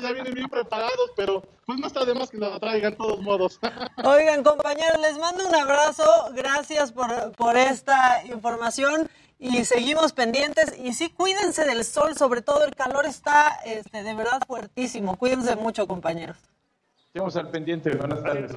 ya, 0.00 0.12
vienen 0.12 0.34
bien 0.34 0.48
preparados, 0.48 1.12
pero 1.16 1.42
pues 1.66 1.78
no 1.78 1.86
está 1.86 2.04
de 2.04 2.14
más 2.14 2.30
que 2.30 2.38
la 2.38 2.58
traigan 2.58 2.92
de 2.92 2.96
todos 2.96 3.20
modos. 3.20 3.58
Oigan, 4.04 4.42
compañeros, 4.42 5.00
les 5.00 5.18
mando 5.18 5.46
un 5.46 5.54
abrazo. 5.54 6.04
Gracias 6.34 6.92
por, 6.92 7.32
por 7.32 7.56
esta 7.56 8.22
información 8.26 9.08
y 9.38 9.64
seguimos 9.64 10.12
pendientes. 10.12 10.74
Y 10.78 10.92
sí, 10.92 11.10
cuídense 11.10 11.64
del 11.64 11.84
sol, 11.84 12.16
sobre 12.16 12.42
todo 12.42 12.64
el 12.64 12.74
calor 12.74 13.06
está 13.06 13.60
este, 13.64 14.02
de 14.02 14.14
verdad 14.14 14.40
fuertísimo. 14.46 15.16
Cuídense 15.16 15.56
mucho, 15.56 15.86
compañeros. 15.86 16.36
Estamos 17.12 17.34
al 17.34 17.48
pendiente. 17.50 17.90
Buenas 17.96 18.22
tardes. 18.22 18.52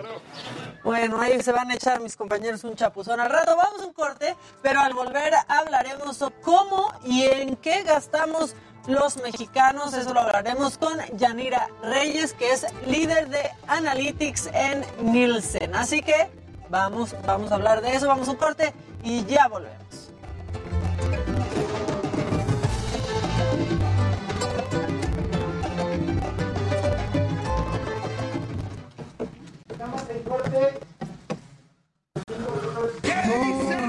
Bueno, 0.84 1.20
ahí 1.20 1.42
se 1.42 1.52
van 1.52 1.72
a 1.72 1.74
echar 1.74 2.00
mis 2.02 2.16
compañeros 2.16 2.64
un 2.64 2.76
chapuzón 2.76 3.20
al 3.20 3.32
rato. 3.32 3.58
Vamos 3.58 3.82
a 3.82 3.88
un 3.88 3.94
corte, 3.94 4.36
pero 4.62 4.80
al 4.80 4.94
volver 4.94 5.34
hablaremos 5.48 6.24
cómo 6.44 6.94
y 7.04 7.24
en 7.24 7.56
qué 7.56 7.82
gastamos 7.82 8.56
los 8.86 9.18
mexicanos. 9.24 9.96
Eso 9.96 10.14
lo 10.14 10.20
hablaremos 10.20 10.78
con 10.78 11.00
Yanira 11.18 11.68
Reyes, 11.82 12.36
que 12.36 12.52
es 12.52 12.68
líder 12.86 13.28
de 13.30 13.42
Analytics 13.66 14.52
en 14.54 14.86
Nielsen. 15.02 15.74
Así 15.74 16.04
que 16.04 16.30
vamos, 16.70 17.16
vamos 17.26 17.52
a 17.52 17.56
hablar 17.56 17.82
de 17.82 17.96
eso. 17.96 18.08
Vamos 18.08 18.28
a 18.28 18.32
un 18.34 18.38
corte 18.38 18.72
y 19.04 19.26
ya 19.26 19.48
volvemos. 19.48 20.12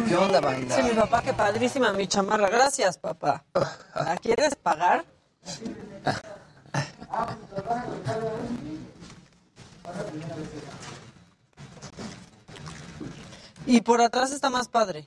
¿Qué 0.08 0.16
onda, 0.16 0.40
banda? 0.40 0.76
Sí, 0.76 0.82
mi 0.82 0.90
papá, 0.90 1.22
qué 1.22 1.32
padrísima 1.32 1.92
mi 1.92 2.06
chamarra. 2.06 2.48
Gracias, 2.48 2.98
papá. 2.98 3.44
¿La 3.94 4.16
quieres 4.16 4.54
pagar? 4.56 5.04
Y 13.66 13.80
por 13.80 14.00
atrás 14.02 14.32
está 14.32 14.50
más 14.50 14.68
padre. 14.68 15.06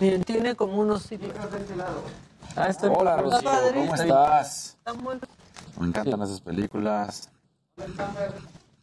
Miren, 0.00 0.24
tiene 0.24 0.54
como 0.54 0.80
unos. 0.80 1.08
Ah, 2.54 2.68
está- 2.68 2.88
Hola, 2.90 3.16
Rocío. 3.16 3.50
¿cómo 3.74 3.94
estás? 3.94 4.76
Está 4.78 4.92
muy- 4.94 5.18
Me 5.78 5.86
encantan 5.88 6.22
esas 6.22 6.40
películas. 6.40 7.28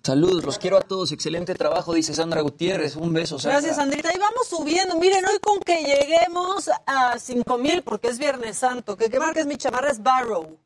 Saludos, 0.04 0.44
los 0.44 0.58
quiero 0.60 0.78
a 0.78 0.82
todos. 0.82 1.12
Excelente 1.12 1.56
trabajo, 1.56 1.94
dice 1.94 2.14
Sandra 2.14 2.42
Gutiérrez. 2.42 2.96
Un 2.98 3.14
beso, 3.14 3.40
Sandra. 3.40 3.60
Gracias, 3.60 3.78
Sandrita. 3.78 4.10
Y 4.14 4.18
vamos 4.20 4.48
subiendo. 4.48 4.98
Miren, 4.98 5.26
hoy 5.26 5.40
con 5.40 5.60
que 5.62 5.82
lleguemos 5.84 6.70
a 6.86 7.18
5000, 7.18 7.84
porque 7.84 8.10
es 8.10 8.18
Viernes 8.20 8.58
Santo. 8.58 8.98
Que 8.98 9.10
qué 9.10 9.20
marca 9.20 9.40
es 9.40 9.48
mi 9.48 9.56
chamarra 9.56 9.90
es 9.90 10.04
Barrow. 10.04 10.58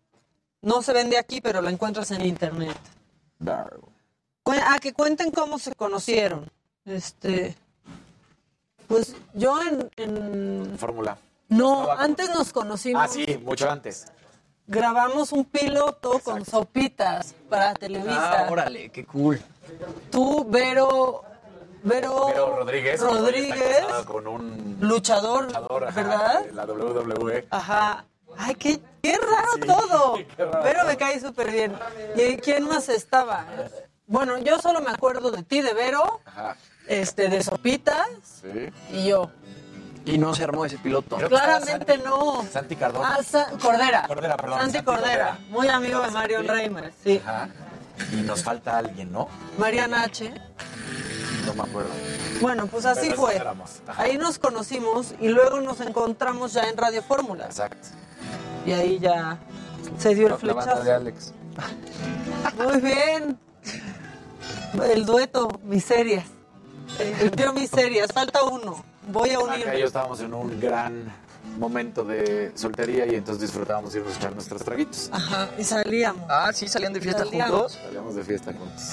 No 0.64 0.82
se 0.82 0.92
vende 0.92 1.18
aquí, 1.18 1.40
pero 1.40 1.62
la 1.62 1.70
encuentras 1.70 2.10
en 2.12 2.26
internet. 2.26 2.76
Cuen- 3.40 4.64
Ah, 4.66 4.80
que 4.82 4.94
cuenten 4.94 5.30
cómo 5.32 5.60
se 5.60 5.76
conocieron. 5.76 6.50
Este. 6.86 7.56
Pues 8.88 9.16
yo 9.34 9.62
en. 9.62 9.90
en- 9.98 10.78
Fórmula. 10.80 11.18
No, 11.50 11.92
antes 11.92 12.30
nos 12.30 12.52
conocimos. 12.52 13.02
Ah, 13.04 13.08
sí, 13.08 13.38
mucho 13.46 13.70
antes. 13.70 14.08
Grabamos 14.68 15.32
un 15.32 15.46
piloto 15.46 16.20
con 16.20 16.46
sopitas 16.46 17.34
para 17.50 17.74
Televisa. 17.74 18.46
Ah, 18.46 18.48
órale, 18.52 18.90
qué 18.90 19.06
cool. 19.06 19.42
Tú, 20.12 20.46
Vero. 20.50 21.24
Vero, 21.84 22.24
Pero 22.28 22.56
Rodríguez. 22.58 23.00
Rodríguez, 23.00 23.86
Con 24.06 24.28
un 24.28 24.78
luchador, 24.82 25.46
luchador, 25.46 25.84
ajá, 25.86 26.02
¿verdad? 26.02 26.46
la. 26.54 26.66
WWE. 26.66 27.48
Ajá. 27.50 28.06
Ay, 28.38 28.56
qué, 28.56 28.80
qué 29.02 29.16
raro 29.18 29.52
Sí, 29.56 29.62
todo. 29.62 30.14
qué 30.36 30.46
raro 30.46 30.60
Pero 30.64 30.80
todo. 30.80 30.88
me 30.90 30.98
cae 30.98 31.20
súper 31.22 31.50
bien. 31.52 31.78
¿Y 32.16 32.36
quién 32.38 32.66
más 32.68 32.90
estaba? 32.90 33.46
Bueno, 34.06 34.38
yo 34.40 34.60
solo 34.60 34.82
me 34.82 34.90
acuerdo 34.90 35.32
de 35.32 35.44
ti, 35.44 35.62
de 35.62 35.74
Vero, 35.74 36.20
Ajá. 36.26 36.58
este, 36.88 37.30
de 37.30 37.42
Sopitas 37.42 38.10
Sí. 38.42 38.70
y 38.92 39.08
yo. 39.08 39.30
Y 40.08 40.18
no 40.18 40.34
se 40.34 40.44
armó 40.44 40.66
ese 40.66 40.78
piloto. 40.78 41.18
Claramente 41.18 41.98
no. 42.00 42.46
Santi 42.52 42.76
Cardona. 42.76 43.16
Ah, 43.20 43.24
Sa- 43.24 43.50
Cordera. 43.62 44.06
Cordera, 44.08 44.38
perdón. 44.38 44.60
Santi 44.62 44.82
Cordera. 44.84 45.38
Muy 45.50 45.68
amigo 45.68 46.02
de 46.02 46.12
Mario 46.12 46.42
Reimer, 46.44 46.94
sí. 47.04 47.22
Ajá. 47.26 47.50
Y 48.14 48.18
nos 48.18 48.44
falta 48.44 48.78
alguien, 48.78 49.12
¿no? 49.12 49.28
Mariana 49.58 50.04
H. 50.04 50.34
No 51.46 51.54
me 51.56 51.62
acuerdo. 51.64 51.90
Bueno, 52.42 52.68
pues 52.68 52.86
así 52.86 53.08
Pero 53.10 53.22
fue. 53.22 53.42
Ahí 53.98 54.18
nos 54.18 54.38
conocimos 54.40 55.14
y 55.20 55.30
luego 55.30 55.60
nos 55.62 55.82
encontramos 55.82 56.54
ya 56.54 56.64
en 56.70 56.78
Radio 56.78 57.02
Fórmula. 57.02 57.46
Exacto. 57.46 57.88
Y 58.66 58.72
ahí 58.74 59.00
ya 59.00 59.38
se 59.98 60.14
dio 60.14 60.28
el 60.28 60.48
La 60.48 60.54
banda 60.54 60.62
flechazo. 60.74 60.84
de 60.84 60.94
Alex. 60.94 61.34
Muy 62.64 62.82
bien. 62.82 63.40
El 64.84 65.06
dueto, 65.06 65.60
miserias. 65.64 66.26
El 67.20 67.32
tío 67.32 67.52
miserias, 67.54 68.12
falta 68.14 68.44
uno. 68.44 68.84
Voy 69.08 69.30
a 69.32 69.40
Acá 69.40 69.76
y 69.76 69.80
yo 69.82 69.88
estábamos 69.88 70.20
en 70.22 70.34
un 70.34 70.60
gran 70.60 71.12
momento 71.58 72.04
de 72.04 72.52
soltería 72.56 73.06
y 73.06 73.16
entonces 73.16 73.42
disfrutábamos 73.42 73.96
irnos 73.96 74.14
a 74.14 74.18
echar 74.18 74.34
nuestros 74.34 74.62
traguitos. 74.64 75.10
Ajá, 75.12 75.50
y 75.58 75.64
salíamos. 75.64 76.26
Ah, 76.30 76.52
sí, 76.54 76.68
salían 76.68 76.94
de 76.94 77.02
fiesta 77.02 77.24
Salíamos. 77.26 77.52
juntos. 77.74 77.80
Salíamos 77.84 78.16
de 78.16 78.24
fiesta 78.24 78.54
juntos. 78.54 78.84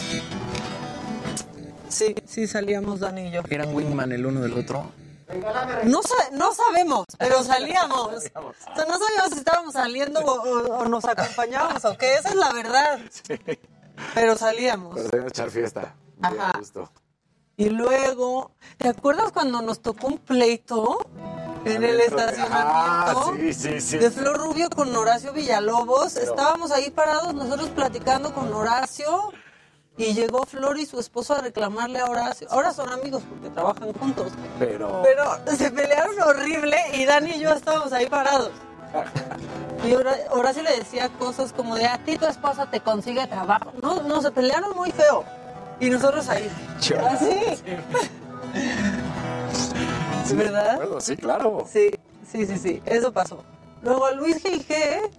Sí, 1.89 2.15
sí 2.27 2.47
salíamos 2.47 3.01
Dani 3.01 3.29
y 3.29 3.31
yo. 3.33 3.43
Eran 3.51 3.75
wingman 3.75 4.13
el 4.13 4.25
uno 4.27 4.41
del 4.41 4.53
otro. 4.55 4.91
No, 5.85 6.01
no 6.33 6.53
sabemos, 6.55 7.07
pero 7.19 7.43
salíamos. 7.45 8.09
O 8.15 8.21
sea, 8.21 8.41
no 8.89 8.99
sabíamos 8.99 9.31
si 9.33 9.39
estábamos 9.39 9.73
saliendo 9.73 10.21
o, 10.21 10.33
o- 10.43 10.79
o 10.79 10.85
nos 10.89 11.05
acompañábamos 11.05 11.85
o 11.85 11.97
qué. 11.97 12.15
Esa 12.17 12.29
es 12.31 12.35
la 12.37 12.53
verdad. 12.53 13.01
Pero 14.15 14.37
salíamos. 14.37 14.95
Pero 14.97 15.09
salíamos 15.09 15.27
a 15.31 15.35
echar 15.35 15.51
fiesta. 15.51 15.95
Ajá. 16.21 16.53
gusto. 16.59 16.91
Y 17.57 17.71
luego, 17.71 18.51
¿te 18.79 18.89
acuerdas 18.89 19.31
cuando 19.33 19.63
nos 19.63 19.81
tocó 19.81 20.09
un 20.09 20.19
pleito 20.19 20.99
en 21.65 21.85
el 21.85 22.01
estacionamiento? 22.01 22.53
Ah, 22.75 23.33
sí, 23.37 23.53
sí, 23.55 23.81
sí. 23.81 23.99
De 23.99 24.11
Flor 24.11 24.37
Rubio 24.39 24.69
con 24.71 24.95
Horacio 24.95 25.33
Villalobos. 25.33 26.17
Estábamos 26.17 26.73
ahí 26.73 26.91
parados 26.91 27.33
nosotros 27.35 27.69
platicando 27.71 28.35
con 28.35 28.53
Horacio 28.53 29.33
y 29.97 30.15
llegó 30.15 30.45
Flor 30.47 30.79
y 30.79 30.87
su 30.87 30.99
esposo 30.99 31.35
a 31.35 31.43
reclamarle 31.43 32.01
a 32.01 32.07
Horacio. 32.07 32.49
Ahora 32.51 32.73
son 32.73 32.91
amigos 32.91 33.23
porque 33.29 33.51
trabajan 33.51 33.93
juntos. 33.93 34.33
Pero. 34.59 35.03
Pero 35.05 35.57
se 35.57 35.71
pelearon 35.71 36.21
horrible 36.23 36.77
y 36.95 37.05
Dani 37.05 37.31
y 37.37 37.41
yo 37.41 37.51
estábamos 37.51 37.93
ahí 37.93 38.07
parados. 38.09 38.51
Y 39.85 39.93
Hora- 39.95 40.17
Horacio 40.31 40.63
le 40.65 40.77
decía 40.77 41.09
cosas 41.21 41.53
como 41.53 41.77
de 41.77 41.87
a 41.87 41.99
ti 42.05 42.17
tu 42.19 42.27
esposa 42.27 42.69
te 42.69 42.81
consigue 42.81 43.25
trabajo. 43.29 43.73
No, 43.81 44.03
no, 44.03 44.21
se 44.23 44.33
pelearon 44.33 44.75
muy 44.77 44.91
feo. 44.91 45.25
Y 45.81 45.91
nosotros 45.91 46.29
ahí. 46.29 46.51
Así. 46.79 47.41
Sí, 50.25 50.37
¿Verdad? 50.37 50.71
acuerdo, 50.73 51.01
Sí, 51.01 51.17
claro. 51.17 51.67
Sí, 51.71 51.91
sí, 52.31 52.47
sí, 52.47 52.57
sí. 52.59 52.83
Eso 52.87 53.13
pasó. 53.13 53.45
Luego 53.83 54.11
Luis 54.13 54.43
G. 54.43 55.11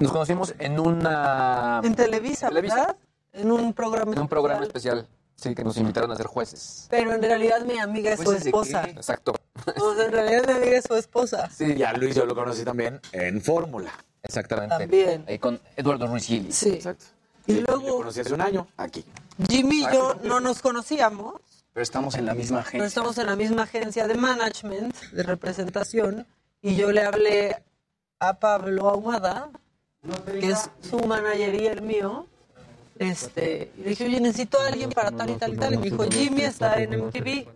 Nos 0.00 0.12
conocimos 0.12 0.54
en 0.58 0.78
una. 0.78 1.80
en 1.82 1.94
Televisa, 1.94 2.48
Televisa. 2.48 2.76
¿verdad? 2.76 2.96
En 3.32 3.50
un 3.50 3.72
programa. 3.72 4.12
En 4.12 4.18
un 4.20 4.28
programa 4.28 4.64
especial. 4.64 4.98
especial. 4.98 5.20
Sí, 5.36 5.52
que 5.54 5.64
nos 5.64 5.76
invitaron 5.78 6.12
a 6.12 6.16
ser 6.16 6.26
jueces. 6.26 6.86
Pero 6.90 7.12
en 7.12 7.20
realidad 7.20 7.62
mi 7.62 7.78
amiga 7.78 8.12
es 8.12 8.20
su 8.20 8.32
esposa. 8.32 8.84
Exacto. 8.84 9.34
Sea, 9.64 10.04
en 10.06 10.12
realidad 10.12 10.44
mi 10.46 10.52
amiga 10.52 10.78
es 10.78 10.84
su 10.84 10.94
esposa. 10.94 11.50
Sí, 11.50 11.74
y 11.76 11.82
a 11.82 11.92
Luis 11.94 12.14
yo 12.14 12.24
lo 12.24 12.36
conocí 12.36 12.64
también 12.64 13.00
en 13.10 13.40
Fórmula. 13.42 13.90
Exactamente. 14.22 14.78
También. 14.78 15.24
Ahí 15.26 15.38
con 15.40 15.60
Eduardo 15.76 16.06
Ruiz 16.06 16.24
Gil. 16.26 16.52
Sí. 16.52 16.70
Exacto. 16.70 17.06
Y 17.46 17.60
lo 17.60 17.76
luego 17.76 17.98
conocí 17.98 18.20
hace 18.20 18.34
un 18.34 18.40
año 18.40 18.66
aquí. 18.76 19.04
Jimmy 19.48 19.80
y 19.80 19.92
yo 19.92 20.16
no 20.22 20.40
nos 20.40 20.62
conocíamos. 20.62 21.34
Pero 21.72 21.82
estamos 21.82 22.14
en 22.14 22.26
la 22.26 22.34
misma 22.34 22.58
Pero 22.58 22.68
agencia. 22.68 22.86
estamos 22.86 23.18
en 23.18 23.26
la 23.26 23.36
misma 23.36 23.62
agencia 23.64 24.06
de 24.06 24.14
management, 24.14 24.94
de 25.10 25.22
representación, 25.24 26.26
y 26.62 26.76
yo 26.76 26.92
le 26.92 27.02
hablé 27.02 27.62
a 28.20 28.34
Pablo 28.38 28.88
Ahumada, 28.88 29.50
que 30.26 30.50
es 30.50 30.70
su 30.88 30.98
manager 31.00 31.54
y 31.54 31.66
el 31.66 31.82
mío, 31.82 32.26
este, 32.98 33.72
y 33.76 33.82
le 33.82 33.88
dije, 33.90 34.04
oye, 34.04 34.20
necesito 34.20 34.60
a 34.60 34.68
alguien 34.68 34.90
para 34.90 35.10
tal 35.10 35.30
y 35.30 35.34
tal 35.34 35.54
y 35.54 35.56
tal, 35.56 35.74
y 35.74 35.78
me 35.78 35.90
dijo, 35.90 36.04
Jimmy 36.08 36.42
está 36.42 36.80
en 36.80 37.06
MTV. 37.06 37.46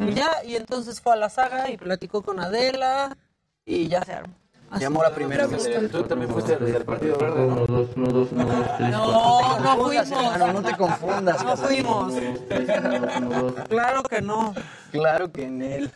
Y 0.00 0.14
ya, 0.14 0.44
y 0.44 0.56
entonces 0.56 1.00
fue 1.00 1.12
a 1.12 1.16
la 1.16 1.30
saga 1.30 1.70
y 1.70 1.76
platicó 1.76 2.22
con 2.22 2.40
Adela, 2.40 3.16
y 3.64 3.86
ya 3.88 4.04
se 4.04 4.12
armó. 4.14 4.34
Así. 4.70 4.82
Llamó 4.82 5.02
la 5.02 5.14
primera 5.14 5.46
vez. 5.46 5.68
Tú 5.90 6.04
también 6.04 6.30
fuiste 6.30 6.56
del 6.56 6.84
Partido 6.84 7.18
Verde, 7.18 7.46
¿no? 7.46 7.66
No, 7.66 8.06
no 9.58 9.76
fuimos. 9.84 10.10
Hermano, 10.10 10.52
no 10.52 10.62
te 10.62 10.76
confundas. 10.76 11.44
No 11.44 11.56
fuimos. 11.56 12.14
Claro 13.68 14.02
que 14.04 14.22
no. 14.22 14.54
Claro 14.92 15.32
que 15.32 15.44
en 15.44 15.62
él. 15.62 15.92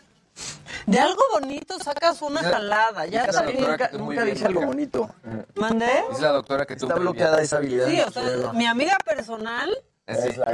De 0.87 0.99
algo 0.99 1.23
bonito 1.33 1.79
sacas 1.79 2.21
una 2.21 2.43
jalada, 2.43 3.07
ya 3.07 3.27
doctora 3.27 3.53
Nunca, 3.53 3.91
nunca 3.93 4.25
dice 4.25 4.47
algo 4.47 4.67
bonito. 4.67 5.09
¿Mandé? 5.55 6.05
Es 6.11 6.21
la 6.21 6.31
doctora 6.31 6.67
que 6.67 6.77
tú 6.77 6.87
Está 6.87 6.99
bloqueada 6.99 7.41
esa 7.41 7.57
habilidad. 7.57 7.87
Sí, 7.87 8.01
o 8.01 8.11
sea, 8.11 8.53
mi 8.53 8.67
amiga 8.67 8.99
personal 9.05 9.71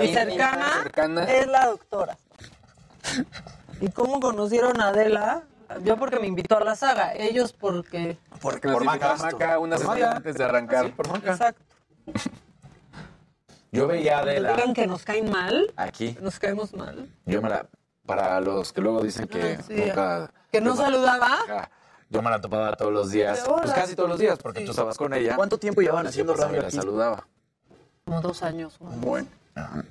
y 0.01 0.13
cercana, 0.13 0.83
cercana. 0.83 1.25
es 1.25 1.47
la 1.47 1.67
doctora. 1.67 2.17
¿Y 3.81 3.89
cómo 3.89 4.21
conocieron 4.21 4.81
a 4.81 4.89
Adela? 4.89 5.43
Yo 5.85 5.97
porque 5.97 6.19
me 6.19 6.27
invitó 6.27 6.57
a 6.59 6.65
la 6.65 6.75
saga, 6.77 7.15
ellos 7.15 7.53
porque... 7.53 8.19
Porque 8.41 8.69
Por 8.69 8.83
invitó 8.85 9.07
a 9.07 9.17
Maca. 9.17 9.23
Maca 9.33 9.59
una 9.59 9.77
Por 9.77 9.83
semana 9.83 10.01
Maca. 10.07 10.17
antes 10.17 10.35
de 10.37 10.45
arrancar. 10.45 10.91
Por 10.97 11.09
Maca. 11.09 11.31
Exacto. 11.33 11.63
Yo 13.73 13.87
veía 13.87 14.19
a 14.19 14.25
Que 14.25 14.31
Adela 14.31 14.53
digan 14.55 14.75
que 14.75 14.87
nos 14.87 15.05
caen 15.05 15.31
mal, 15.31 15.73
aquí. 15.77 16.17
nos 16.21 16.39
caemos 16.41 16.73
mal. 16.75 17.09
Yo 17.25 17.41
me 17.41 17.49
la. 17.49 17.67
Para 18.05 18.41
los 18.41 18.73
que 18.73 18.81
luego 18.81 19.03
dicen 19.03 19.29
que 19.29 19.59
Ah, 19.61 19.63
sí. 19.67 19.75
nunca. 19.77 20.33
Que 20.51 20.61
no 20.61 20.75
saludaba. 20.75 21.69
Yo 22.09 22.23
me 22.23 22.31
la 22.31 22.41
topaba 22.41 22.75
todos 22.75 22.93
los 22.93 23.13
días. 23.13 23.45
Pues 23.47 23.71
casi 23.73 23.95
todos 23.95 24.09
los 24.09 24.19
días, 24.19 24.37
porque 24.43 24.63
tú 24.65 24.73
estabas 24.73 24.99
con 24.99 25.15
ella. 25.15 25.37
¿Cuánto 25.37 25.59
tiempo 25.59 25.81
llevan 25.81 26.03
Yo 26.03 26.09
haciendo 26.09 26.35
radio 26.35 26.61
la 26.63 26.67
aquí? 26.67 26.77
saludaba. 26.77 27.29
Como 28.05 28.21
dos 28.21 28.43
años. 28.43 28.77
¿no? 28.81 28.91
Bueno. 28.91 29.29
Ajá. 29.55 29.85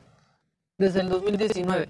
Desde 0.78 1.00
el 1.00 1.08
2019. 1.08 1.90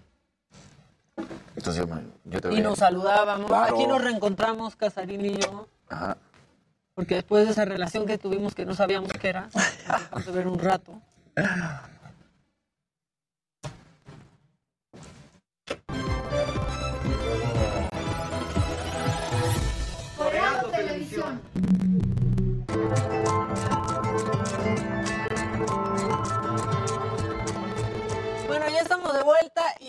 Entonces 1.60 1.86
yo, 1.86 1.94
me- 1.94 2.08
yo 2.24 2.40
te 2.40 2.54
Y 2.54 2.62
nos 2.62 2.80
saludábamos. 2.80 3.48
Claro. 3.48 3.76
Aquí 3.76 3.86
nos 3.86 4.02
reencontramos, 4.02 4.78
Casarín 4.78 5.26
y 5.26 5.38
yo. 5.38 5.68
Ajá. 5.90 6.16
Porque 6.94 7.16
después 7.16 7.46
de 7.46 7.52
esa 7.52 7.66
relación 7.66 8.06
que 8.06 8.18
tuvimos 8.18 8.56
que 8.56 8.66
no 8.66 8.76
sabíamos 8.76 9.12
qué 9.12 9.28
era, 9.28 9.50
nos 10.16 10.26
de 10.26 10.32
ver 10.32 10.48
un 10.48 10.58
rato. 10.58 11.02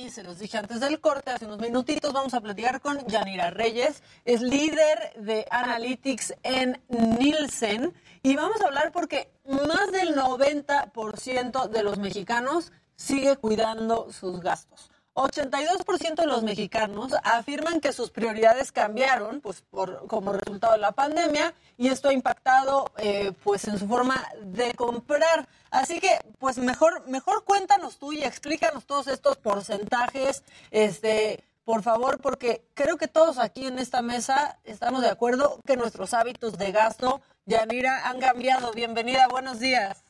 y 0.00 0.10
se 0.10 0.22
los 0.22 0.38
dije 0.38 0.56
antes 0.56 0.80
del 0.80 1.00
corte, 1.00 1.30
hace 1.30 1.46
unos 1.46 1.58
minutitos 1.58 2.12
vamos 2.12 2.32
a 2.34 2.40
platicar 2.40 2.80
con 2.80 3.06
Yanira 3.06 3.50
Reyes, 3.50 4.02
es 4.24 4.40
líder 4.40 5.12
de 5.16 5.46
Analytics 5.50 6.34
en 6.42 6.80
Nielsen 6.88 7.92
y 8.22 8.36
vamos 8.36 8.60
a 8.62 8.66
hablar 8.66 8.92
porque 8.92 9.30
más 9.44 9.92
del 9.92 10.14
90% 10.14 11.68
de 11.68 11.82
los 11.82 11.98
mexicanos 11.98 12.72
sigue 12.96 13.36
cuidando 13.36 14.10
sus 14.10 14.40
gastos. 14.40 14.89
82% 15.14 16.14
de 16.14 16.26
los 16.26 16.42
mexicanos 16.42 17.12
afirman 17.24 17.80
que 17.80 17.92
sus 17.92 18.10
prioridades 18.10 18.72
cambiaron 18.72 19.40
pues, 19.40 19.62
por, 19.62 20.06
como 20.06 20.32
resultado 20.32 20.74
de 20.74 20.78
la 20.78 20.92
pandemia 20.92 21.52
y 21.76 21.88
esto 21.88 22.08
ha 22.08 22.12
impactado 22.12 22.90
eh, 22.98 23.32
pues, 23.42 23.66
en 23.66 23.78
su 23.78 23.88
forma 23.88 24.24
de 24.42 24.72
comprar. 24.74 25.48
Así 25.70 26.00
que, 26.00 26.18
pues 26.38 26.58
mejor, 26.58 27.06
mejor 27.08 27.44
cuéntanos 27.44 27.98
tú 27.98 28.12
y 28.12 28.22
explícanos 28.22 28.86
todos 28.86 29.08
estos 29.08 29.36
porcentajes, 29.36 30.44
este, 30.70 31.44
por 31.64 31.82
favor, 31.82 32.20
porque 32.20 32.64
creo 32.74 32.96
que 32.96 33.08
todos 33.08 33.38
aquí 33.38 33.66
en 33.66 33.78
esta 33.78 34.02
mesa 34.02 34.58
estamos 34.64 35.02
de 35.02 35.08
acuerdo 35.08 35.60
que 35.66 35.76
nuestros 35.76 36.14
hábitos 36.14 36.56
de 36.58 36.72
gasto, 36.72 37.20
Yanira, 37.46 38.08
han 38.08 38.20
cambiado. 38.20 38.72
Bienvenida, 38.72 39.28
buenos 39.28 39.58
días. 39.58 40.04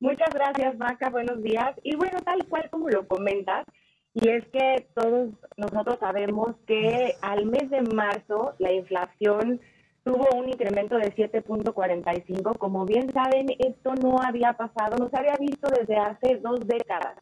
Muchas 0.00 0.30
gracias, 0.32 0.78
Maca. 0.78 1.10
Buenos 1.10 1.42
días. 1.42 1.76
Y 1.82 1.94
bueno, 1.94 2.18
tal 2.24 2.46
cual 2.48 2.68
como 2.70 2.88
lo 2.88 3.06
comentas, 3.06 3.66
y 4.14 4.28
es 4.28 4.44
que 4.48 4.88
todos 4.94 5.28
nosotros 5.56 5.98
sabemos 6.00 6.56
que 6.66 7.14
al 7.20 7.46
mes 7.46 7.70
de 7.70 7.82
marzo 7.82 8.54
la 8.58 8.72
inflación 8.72 9.60
tuvo 10.02 10.26
un 10.36 10.48
incremento 10.48 10.96
de 10.96 11.14
7.45. 11.14 12.56
Como 12.56 12.86
bien 12.86 13.12
saben, 13.12 13.46
esto 13.58 13.94
no 13.94 14.16
había 14.20 14.54
pasado, 14.54 14.96
no 14.96 15.10
se 15.10 15.18
había 15.18 15.36
visto 15.38 15.68
desde 15.68 15.96
hace 15.96 16.38
dos 16.38 16.60
décadas. 16.66 17.16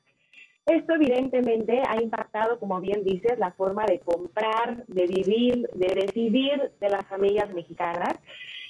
Esto 0.65 0.95
evidentemente 0.95 1.83
ha 1.89 2.01
impactado, 2.01 2.61
como 2.61 2.81
bien 2.81 3.03
dices, 3.03 3.39
la 3.39 3.53
forma 3.53 3.85
de 3.87 4.01
comprar, 4.01 4.87
de 4.87 5.07
vivir, 5.07 5.69
de 5.75 5.95
decidir 5.95 6.73
de 6.79 6.89
las 6.91 7.07
familias 7.07 7.53
mexicanas. 7.53 8.19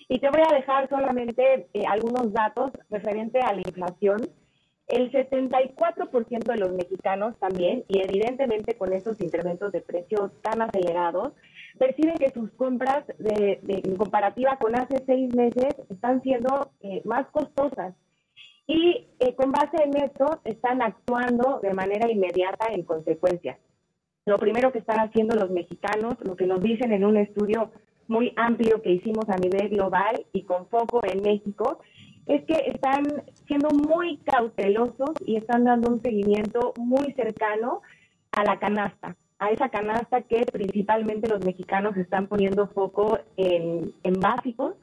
Y 0.08 0.20
te 0.20 0.30
voy 0.30 0.40
a 0.48 0.54
dejar 0.54 0.88
solamente 0.88 1.68
eh, 1.74 1.84
algunos 1.86 2.32
datos 2.32 2.72
referente 2.90 3.40
a 3.40 3.52
la 3.52 3.60
inflación. 3.60 4.28
El 4.86 5.12
74% 5.12 6.44
de 6.44 6.56
los 6.56 6.72
mexicanos 6.72 7.38
también, 7.38 7.84
y 7.88 8.00
evidentemente 8.00 8.74
con 8.78 8.92
estos 8.94 9.20
incrementos 9.20 9.70
de 9.72 9.82
precios 9.82 10.30
tan 10.40 10.62
acelerados, 10.62 11.34
perciben 11.78 12.16
que 12.16 12.30
sus 12.30 12.50
compras 12.52 13.06
de, 13.18 13.60
de- 13.62 13.82
en 13.84 13.96
comparativa 13.96 14.56
con 14.56 14.74
hace 14.76 15.02
seis 15.04 15.34
meses 15.34 15.74
están 15.90 16.22
siendo 16.22 16.70
eh, 16.80 17.02
más 17.04 17.26
costosas. 17.28 17.94
Y 18.66 19.06
eh, 19.20 19.34
con 19.34 19.52
base 19.52 19.76
en 19.84 19.94
esto 20.02 20.40
están 20.44 20.80
actuando 20.80 21.60
de 21.62 21.74
manera 21.74 22.10
inmediata 22.10 22.68
en 22.72 22.82
consecuencia. 22.82 23.58
Lo 24.24 24.38
primero 24.38 24.72
que 24.72 24.78
están 24.78 25.00
haciendo 25.00 25.36
los 25.36 25.50
mexicanos, 25.50 26.14
lo 26.22 26.34
que 26.36 26.46
nos 26.46 26.62
dicen 26.62 26.92
en 26.92 27.04
un 27.04 27.16
estudio 27.18 27.70
muy 28.08 28.32
amplio 28.36 28.82
que 28.82 28.92
hicimos 28.92 29.28
a 29.28 29.36
nivel 29.36 29.68
global 29.68 30.26
y 30.32 30.42
con 30.42 30.66
foco 30.66 31.00
en 31.04 31.22
México, 31.22 31.80
es 32.26 32.44
que 32.44 32.70
están 32.70 33.04
siendo 33.46 33.70
muy 33.70 34.18
cautelosos 34.18 35.12
y 35.24 35.36
están 35.36 35.64
dando 35.64 35.90
un 35.90 36.02
seguimiento 36.02 36.74
muy 36.78 37.12
cercano 37.14 37.80
a 38.32 38.44
la 38.44 38.58
canasta, 38.58 39.16
a 39.38 39.50
esa 39.50 39.68
canasta 39.68 40.22
que 40.22 40.44
principalmente 40.52 41.28
los 41.28 41.44
mexicanos 41.44 41.96
están 41.96 42.26
poniendo 42.26 42.68
foco 42.68 43.18
en, 43.36 43.92
en 44.02 44.14
básicos. 44.20 44.74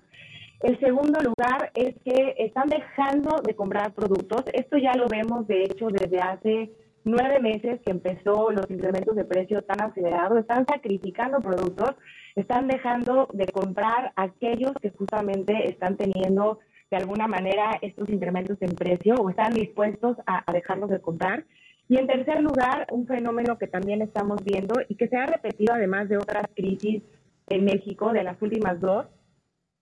El 0.61 0.79
segundo 0.79 1.19
lugar 1.21 1.71
es 1.75 1.95
que 2.03 2.35
están 2.39 2.67
dejando 2.67 3.41
de 3.45 3.55
comprar 3.55 3.93
productos. 3.93 4.45
Esto 4.53 4.77
ya 4.77 4.93
lo 4.95 5.07
vemos, 5.07 5.47
de 5.47 5.63
hecho, 5.63 5.87
desde 5.89 6.19
hace 6.19 6.71
nueve 7.05 7.39
meses 7.39 7.79
que 7.85 7.91
empezó 7.91 8.51
los 8.51 8.69
incrementos 8.69 9.15
de 9.15 9.23
precio 9.23 9.61
tan 9.63 9.81
acelerados. 9.81 10.39
Están 10.39 10.65
sacrificando 10.65 11.39
productos, 11.39 11.91
están 12.35 12.67
dejando 12.67 13.29
de 13.33 13.45
comprar 13.47 14.11
aquellos 14.15 14.73
que 14.81 14.89
justamente 14.89 15.69
están 15.69 15.95
teniendo 15.95 16.59
de 16.91 16.97
alguna 16.97 17.27
manera 17.27 17.77
estos 17.81 18.09
incrementos 18.09 18.57
en 18.61 18.75
precio 18.75 19.15
o 19.15 19.29
están 19.29 19.53
dispuestos 19.53 20.17
a, 20.25 20.51
dejarlos 20.51 20.89
de 20.89 20.99
comprar. 20.99 21.45
Y 21.87 21.97
en 21.97 22.07
tercer 22.07 22.41
lugar, 22.41 22.87
un 22.91 23.05
fenómeno 23.05 23.57
que 23.57 23.67
también 23.67 24.01
estamos 24.01 24.43
viendo 24.43 24.73
y 24.89 24.95
que 24.95 25.07
se 25.07 25.17
ha 25.17 25.27
repetido 25.27 25.73
además 25.73 26.09
de 26.09 26.17
otras 26.17 26.47
crisis 26.55 27.03
en 27.47 27.65
México, 27.65 28.11
de 28.11 28.23
las 28.23 28.41
últimas 28.41 28.81
dos, 28.81 29.05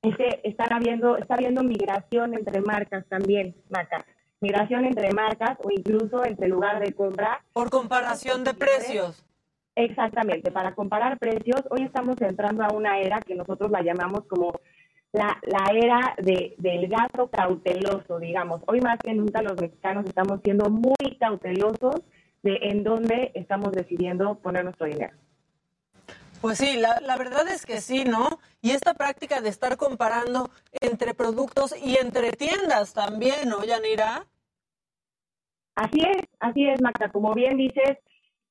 es 0.01 0.15
que 0.17 0.41
están 0.43 0.73
habiendo, 0.73 1.15
está 1.15 1.35
habiendo 1.35 1.63
migración 1.63 2.33
entre 2.33 2.59
marcas 2.59 3.05
también, 3.07 3.55
marcas. 3.69 4.03
Migración 4.43 4.83
entre 4.83 5.09
marcas 5.13 5.57
o 5.63 5.71
incluso 5.71 6.25
entre 6.25 6.49
lugar 6.49 6.81
de 6.81 6.91
compra. 6.91 7.41
Por 7.53 7.69
comparación 7.69 8.43
de 8.43 8.53
precios. 8.53 9.25
Exactamente, 9.73 10.51
para 10.51 10.75
comparar 10.75 11.17
precios, 11.17 11.63
hoy 11.69 11.83
estamos 11.83 12.19
entrando 12.19 12.61
a 12.61 12.73
una 12.73 12.99
era 12.99 13.21
que 13.21 13.35
nosotros 13.35 13.71
la 13.71 13.81
llamamos 13.81 14.25
como 14.25 14.51
la, 15.13 15.39
la 15.43 15.71
era 15.73 16.15
de, 16.17 16.55
del 16.57 16.89
gasto 16.89 17.29
cauteloso, 17.29 18.19
digamos. 18.19 18.61
Hoy 18.67 18.81
más 18.81 18.99
que 18.99 19.13
nunca 19.13 19.41
los 19.41 19.59
mexicanos 19.61 20.05
estamos 20.07 20.41
siendo 20.43 20.69
muy 20.69 21.17
cautelosos 21.17 22.01
de 22.41 22.59
en 22.63 22.83
dónde 22.83 23.31
estamos 23.35 23.71
decidiendo 23.71 24.35
poner 24.39 24.65
nuestro 24.65 24.87
dinero. 24.87 25.15
Pues 26.41 26.57
sí, 26.57 26.75
la, 26.75 26.99
la 26.99 27.15
verdad 27.15 27.47
es 27.47 27.65
que 27.65 27.79
sí, 27.79 28.03
¿no? 28.03 28.39
Y 28.61 28.71
esta 28.71 28.93
práctica 28.93 29.39
de 29.39 29.47
estar 29.47 29.77
comparando 29.77 30.49
entre 30.81 31.13
productos 31.13 31.73
y 31.81 31.95
entre 31.95 32.33
tiendas 32.33 32.93
también, 32.93 33.47
¿no, 33.47 33.63
Yanira? 33.63 34.27
Así 35.75 35.99
es, 35.99 36.23
así 36.39 36.67
es, 36.67 36.81
Maca. 36.81 37.09
Como 37.09 37.33
bien 37.33 37.57
dices, 37.57 37.97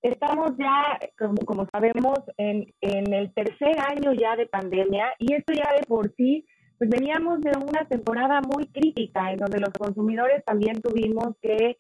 estamos 0.03 0.57
ya, 0.59 0.99
como, 1.19 1.37
como 1.47 1.67
sabemos, 1.71 2.19
en, 2.37 2.73
en 2.81 3.13
el 3.13 3.33
tercer 3.33 3.77
año 3.79 4.13
ya 4.13 4.37
de 4.37 4.47
pandemia 4.47 5.15
y 5.19 5.35
esto 5.35 5.53
ya 5.53 5.73
de 5.77 5.83
por 5.87 6.13
sí, 6.17 6.45
pues 6.79 6.91
veníamos 6.91 7.41
de 7.43 7.53
una 7.57 7.85
temporada 7.85 8.41
muy 8.41 8.67
crítica 8.67 9.31
en 9.31 9.39
donde 9.39 9.61
los 9.61 9.71
consumidores 9.71 10.45
también 10.45 10.81
tuvimos 10.83 11.37
que 11.41 11.77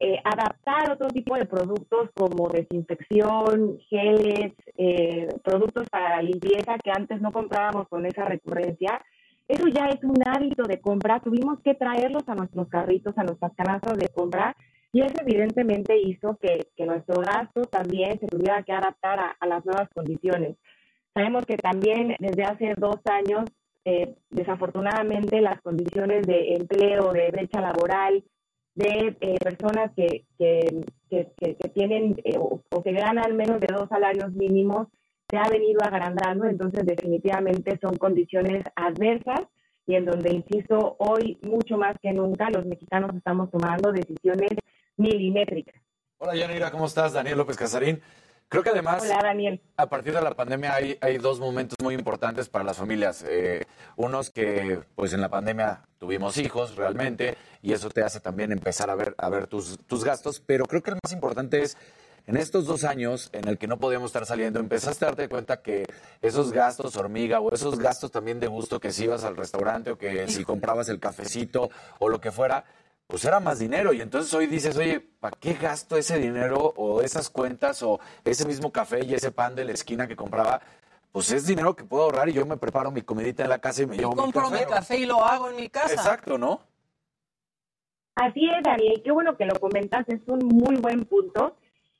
eh, 0.00 0.20
adaptar 0.22 0.90
otro 0.90 1.08
tipo 1.08 1.34
de 1.34 1.46
productos 1.46 2.10
como 2.14 2.50
desinfección, 2.50 3.78
geles, 3.88 4.52
eh, 4.76 5.28
productos 5.42 5.88
para 5.88 6.16
la 6.16 6.22
limpieza 6.22 6.76
que 6.82 6.90
antes 6.90 7.22
no 7.22 7.32
comprábamos 7.32 7.88
con 7.88 8.04
esa 8.04 8.26
recurrencia. 8.26 9.00
Eso 9.48 9.66
ya 9.68 9.86
es 9.86 10.02
un 10.04 10.16
hábito 10.26 10.64
de 10.64 10.80
compra. 10.80 11.20
Tuvimos 11.20 11.60
que 11.60 11.74
traerlos 11.74 12.28
a 12.28 12.34
nuestros 12.34 12.68
carritos, 12.68 13.16
a 13.16 13.24
nuestras 13.24 13.54
canastas 13.54 13.96
de 13.96 14.08
compra 14.08 14.54
y 14.94 15.00
eso 15.02 15.16
evidentemente 15.20 15.98
hizo 16.00 16.38
que, 16.40 16.68
que 16.76 16.86
nuestro 16.86 17.20
gasto 17.20 17.62
también 17.62 18.18
se 18.20 18.28
tuviera 18.28 18.62
que 18.62 18.72
adaptar 18.72 19.18
a, 19.18 19.36
a 19.40 19.46
las 19.46 19.64
nuevas 19.66 19.88
condiciones. 19.92 20.56
Sabemos 21.12 21.44
que 21.46 21.56
también 21.56 22.14
desde 22.20 22.44
hace 22.44 22.74
dos 22.76 23.00
años, 23.06 23.44
eh, 23.84 24.14
desafortunadamente, 24.30 25.40
las 25.40 25.60
condiciones 25.62 26.24
de 26.28 26.54
empleo, 26.54 27.12
de 27.12 27.28
brecha 27.32 27.60
laboral, 27.60 28.22
de 28.76 29.16
eh, 29.20 29.36
personas 29.42 29.90
que, 29.96 30.26
que, 30.38 30.84
que, 31.10 31.32
que- 31.38 31.68
tienen 31.70 32.14
eh, 32.24 32.38
o, 32.38 32.60
o 32.70 32.82
que 32.84 32.92
ganan 32.92 33.36
menos 33.36 33.58
de 33.60 33.66
dos 33.74 33.88
salarios 33.88 34.32
mínimos 34.32 34.86
se 35.28 35.38
ha 35.38 35.48
venido 35.48 35.80
agrandando, 35.82 36.44
entonces 36.44 36.86
definitivamente 36.86 37.78
son 37.82 37.96
condiciones 37.96 38.62
adversas 38.76 39.40
y 39.86 39.96
en 39.96 40.04
donde, 40.04 40.32
insisto, 40.32 40.96
hoy 40.98 41.36
mucho 41.42 41.76
más 41.76 41.96
que 42.00 42.12
nunca 42.12 42.48
los 42.50 42.64
mexicanos 42.66 43.10
estamos 43.16 43.50
tomando 43.50 43.90
decisiones 43.90 44.50
milimétricas. 44.96 45.80
Hola 46.18 46.36
Yanira, 46.36 46.70
¿cómo 46.70 46.86
estás? 46.86 47.12
Daniel 47.12 47.38
López 47.38 47.56
Casarín. 47.56 48.00
Creo 48.48 48.62
que 48.62 48.70
además, 48.70 49.02
Hola, 49.02 49.20
Daniel. 49.22 49.60
a 49.76 49.88
partir 49.88 50.14
de 50.14 50.20
la 50.20 50.34
pandemia 50.34 50.74
hay, 50.74 50.98
hay 51.00 51.18
dos 51.18 51.40
momentos 51.40 51.76
muy 51.82 51.94
importantes 51.94 52.48
para 52.48 52.64
las 52.64 52.76
familias. 52.76 53.24
Eh, 53.26 53.64
unos 53.96 54.30
que, 54.30 54.80
pues 54.94 55.12
en 55.12 55.20
la 55.20 55.28
pandemia 55.28 55.82
tuvimos 55.98 56.36
hijos 56.36 56.76
realmente 56.76 57.36
y 57.62 57.72
eso 57.72 57.90
te 57.90 58.02
hace 58.02 58.20
también 58.20 58.52
empezar 58.52 58.90
a 58.90 58.94
ver, 58.94 59.14
a 59.18 59.28
ver 59.28 59.46
tus, 59.46 59.78
tus 59.86 60.04
gastos, 60.04 60.40
pero 60.40 60.66
creo 60.66 60.82
que 60.82 60.90
el 60.90 60.98
más 61.02 61.12
importante 61.12 61.62
es 61.62 61.76
en 62.26 62.36
estos 62.36 62.66
dos 62.66 62.84
años 62.84 63.28
en 63.32 63.48
el 63.48 63.58
que 63.58 63.66
no 63.66 63.78
podíamos 63.78 64.10
estar 64.10 64.24
saliendo, 64.24 64.60
empezaste 64.60 65.04
a 65.04 65.08
darte 65.08 65.28
cuenta 65.28 65.60
que 65.60 65.84
esos 66.22 66.52
gastos 66.52 66.96
hormiga 66.96 67.40
o 67.40 67.52
esos 67.52 67.78
gastos 67.78 68.10
también 68.10 68.40
de 68.40 68.46
gusto 68.46 68.80
que 68.80 68.92
si 68.92 69.04
ibas 69.04 69.24
al 69.24 69.36
restaurante 69.36 69.90
o 69.90 69.98
que 69.98 70.28
si 70.28 70.44
comprabas 70.44 70.88
el 70.88 71.00
cafecito 71.00 71.70
o 71.98 72.08
lo 72.08 72.20
que 72.20 72.30
fuera, 72.30 72.64
pues 73.14 73.24
era 73.26 73.38
más 73.38 73.60
dinero. 73.60 73.92
Y 73.92 74.00
entonces 74.00 74.34
hoy 74.34 74.48
dices, 74.48 74.76
oye, 74.76 74.98
¿para 74.98 75.36
qué 75.38 75.52
gasto 75.52 75.96
ese 75.96 76.18
dinero 76.18 76.56
o 76.76 77.00
esas 77.00 77.30
cuentas 77.30 77.80
o 77.84 78.00
ese 78.24 78.44
mismo 78.44 78.72
café 78.72 79.04
y 79.04 79.14
ese 79.14 79.30
pan 79.30 79.54
de 79.54 79.64
la 79.64 79.70
esquina 79.70 80.08
que 80.08 80.16
compraba? 80.16 80.60
Pues 81.12 81.30
es 81.30 81.46
dinero 81.46 81.76
que 81.76 81.84
puedo 81.84 82.02
ahorrar 82.02 82.28
y 82.28 82.32
yo 82.32 82.44
me 82.44 82.56
preparo 82.56 82.90
mi 82.90 83.02
comidita 83.02 83.44
en 83.44 83.50
la 83.50 83.60
casa 83.60 83.82
y 83.82 83.86
me 83.86 83.96
llevo 83.96 84.16
compro 84.16 84.50
mi 84.50 84.56
café. 84.56 84.66
mi 84.66 84.72
café 84.72 84.98
y 84.98 85.06
lo 85.06 85.24
hago 85.24 85.48
en 85.48 85.54
mi 85.54 85.68
casa. 85.68 85.94
Exacto, 85.94 86.38
¿no? 86.38 86.62
Así 88.16 88.48
es, 88.48 88.64
Daniel, 88.64 89.00
qué 89.04 89.12
bueno 89.12 89.36
que 89.36 89.44
lo 89.46 89.60
comentas, 89.60 90.04
es 90.08 90.20
un 90.26 90.40
muy 90.48 90.74
buen 90.78 91.04
punto. 91.04 91.56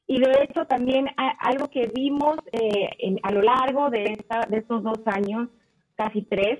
Y 0.09 0.19
de 0.21 0.33
hecho 0.43 0.67
también 0.67 1.07
algo 1.39 1.71
que 1.71 1.93
vimos 1.95 2.39
eh, 2.51 2.91
en- 2.99 3.21
a 3.23 3.31
lo 3.31 3.41
largo 3.41 3.89
de, 3.89 4.03
esta, 4.19 4.41
de 4.49 4.57
estos 4.59 4.83
dos 4.83 4.99
años, 5.07 5.49
casi 5.95 6.23
tres, 6.23 6.59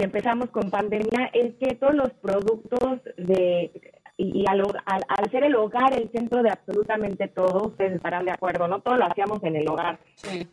que 0.00 0.04
empezamos 0.04 0.48
con 0.48 0.70
pandemia, 0.70 1.30
es 1.34 1.56
que 1.60 1.74
todos 1.74 1.94
los 1.94 2.10
productos 2.22 3.00
de 3.18 3.70
y, 4.16 4.44
al, 4.48 4.60
al, 4.60 5.02
al 5.08 5.30
ser 5.30 5.44
el 5.44 5.54
hogar 5.54 5.92
el 5.92 6.10
centro 6.10 6.42
de 6.42 6.50
absolutamente 6.50 7.28
todo, 7.28 7.68
ustedes 7.68 7.96
estarán 7.96 8.24
de 8.24 8.32
acuerdo, 8.32 8.66
¿no? 8.66 8.80
Todo 8.80 8.96
lo 8.96 9.04
hacíamos 9.04 9.42
en 9.44 9.56
el 9.56 9.68
hogar. 9.68 9.98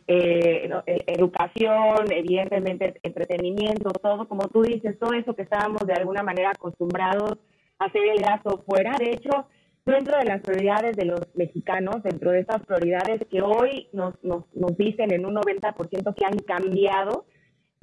Eh, 0.06 0.70
eh, 0.86 1.04
educación, 1.06 2.10
evidentemente 2.10 3.00
entretenimiento, 3.02 3.90
todo, 3.90 4.28
como 4.28 4.48
tú 4.48 4.62
dices, 4.62 4.98
todo 4.98 5.14
eso 5.14 5.34
que 5.34 5.42
estábamos 5.42 5.86
de 5.86 5.94
alguna 5.94 6.22
manera 6.22 6.50
acostumbrados 6.50 7.38
a 7.78 7.86
hacer 7.86 8.02
el 8.04 8.22
gasto 8.22 8.62
fuera. 8.66 8.92
De 8.98 9.12
hecho, 9.12 9.46
dentro 9.84 10.16
de 10.18 10.24
las 10.24 10.42
prioridades 10.42 10.94
de 10.94 11.06
los 11.06 11.20
mexicanos, 11.34 12.02
dentro 12.02 12.32
de 12.32 12.40
estas 12.40 12.64
prioridades 12.66 13.20
que 13.30 13.40
hoy 13.40 13.88
nos, 13.94 14.14
nos, 14.22 14.44
nos 14.54 14.76
dicen 14.76 15.12
en 15.12 15.24
un 15.24 15.36
90% 15.36 16.14
que 16.14 16.24
han 16.24 16.38
cambiado, 16.38 17.24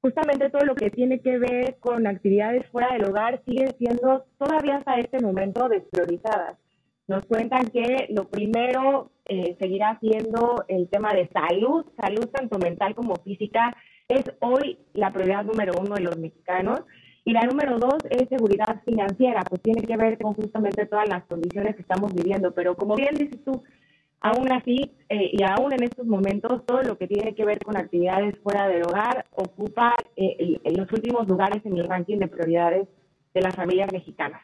justamente 0.02 0.50
todo 0.50 0.66
lo 0.66 0.76
que 0.76 0.90
tiene 0.90 1.20
que 1.20 1.38
ver 1.38 1.78
con 1.80 2.08
actividades 2.08 2.68
fuera 2.70 2.94
del 2.94 3.06
hogar 3.06 3.42
sigue 3.46 3.68
siendo 3.78 4.26
todavía 4.38 4.78
hasta 4.78 5.00
este 5.00 5.20
momento 5.20 5.68
despriorizadas. 5.70 6.58
Nos 7.08 7.26
cuentan 7.26 7.68
que 7.68 8.08
lo 8.10 8.28
primero 8.28 9.12
eh, 9.26 9.56
seguirá 9.60 10.00
siendo 10.00 10.66
el 10.68 10.90
tema 10.90 11.14
de 11.14 11.30
salud, 11.30 11.86
salud 12.00 12.28
tanto 12.32 12.58
mental 12.58 12.96
como 12.96 13.16
física, 13.18 13.76
es 14.08 14.24
hoy 14.40 14.78
la 14.94 15.12
prioridad 15.12 15.46
número 15.46 15.74
uno 15.80 15.96
de 15.96 16.02
los 16.02 16.18
mexicanos. 16.18 16.82
Y 17.28 17.34
la 17.34 17.42
número 17.42 17.80
dos 17.80 17.98
es 18.12 18.30
seguridad 18.30 18.84
financiera, 18.86 19.42
pues 19.50 19.60
tiene 19.64 19.82
que 19.82 19.98
ver 19.98 20.20
con 20.20 20.36
justamente 20.36 20.86
todas 20.86 21.10
las 21.10 21.24
condiciones 21.24 21.76
que 21.76 21.82
estamos 21.82 22.14
viviendo. 22.14 22.54
Pero 22.54 22.76
como 22.76 22.96
bien 22.96 23.16
dices 23.16 23.44
tú, 23.44 23.64
aún 24.22 24.52
así 24.52 24.92
eh, 25.10 25.30
y 25.34 25.44
aún 25.44 25.74
en 25.74 25.84
estos 25.84 26.06
momentos, 26.08 26.66
todo 26.66 26.82
lo 26.82 26.98
que 26.98 27.08
tiene 27.08 27.36
que 27.36 27.46
ver 27.46 27.60
con 27.60 27.78
actividades 27.78 28.36
fuera 28.44 28.68
del 28.68 28.84
hogar 28.84 29.26
ocupa 29.32 29.96
eh, 30.16 30.60
el- 30.64 30.74
los 30.76 30.92
últimos 30.92 31.28
lugares 31.28 31.66
en 31.66 31.78
el 31.78 31.88
ranking 31.88 32.18
de 32.18 32.28
prioridades 32.28 32.88
de 33.34 33.42
las 33.42 33.56
familias 33.56 33.92
mexicanas. 33.92 34.42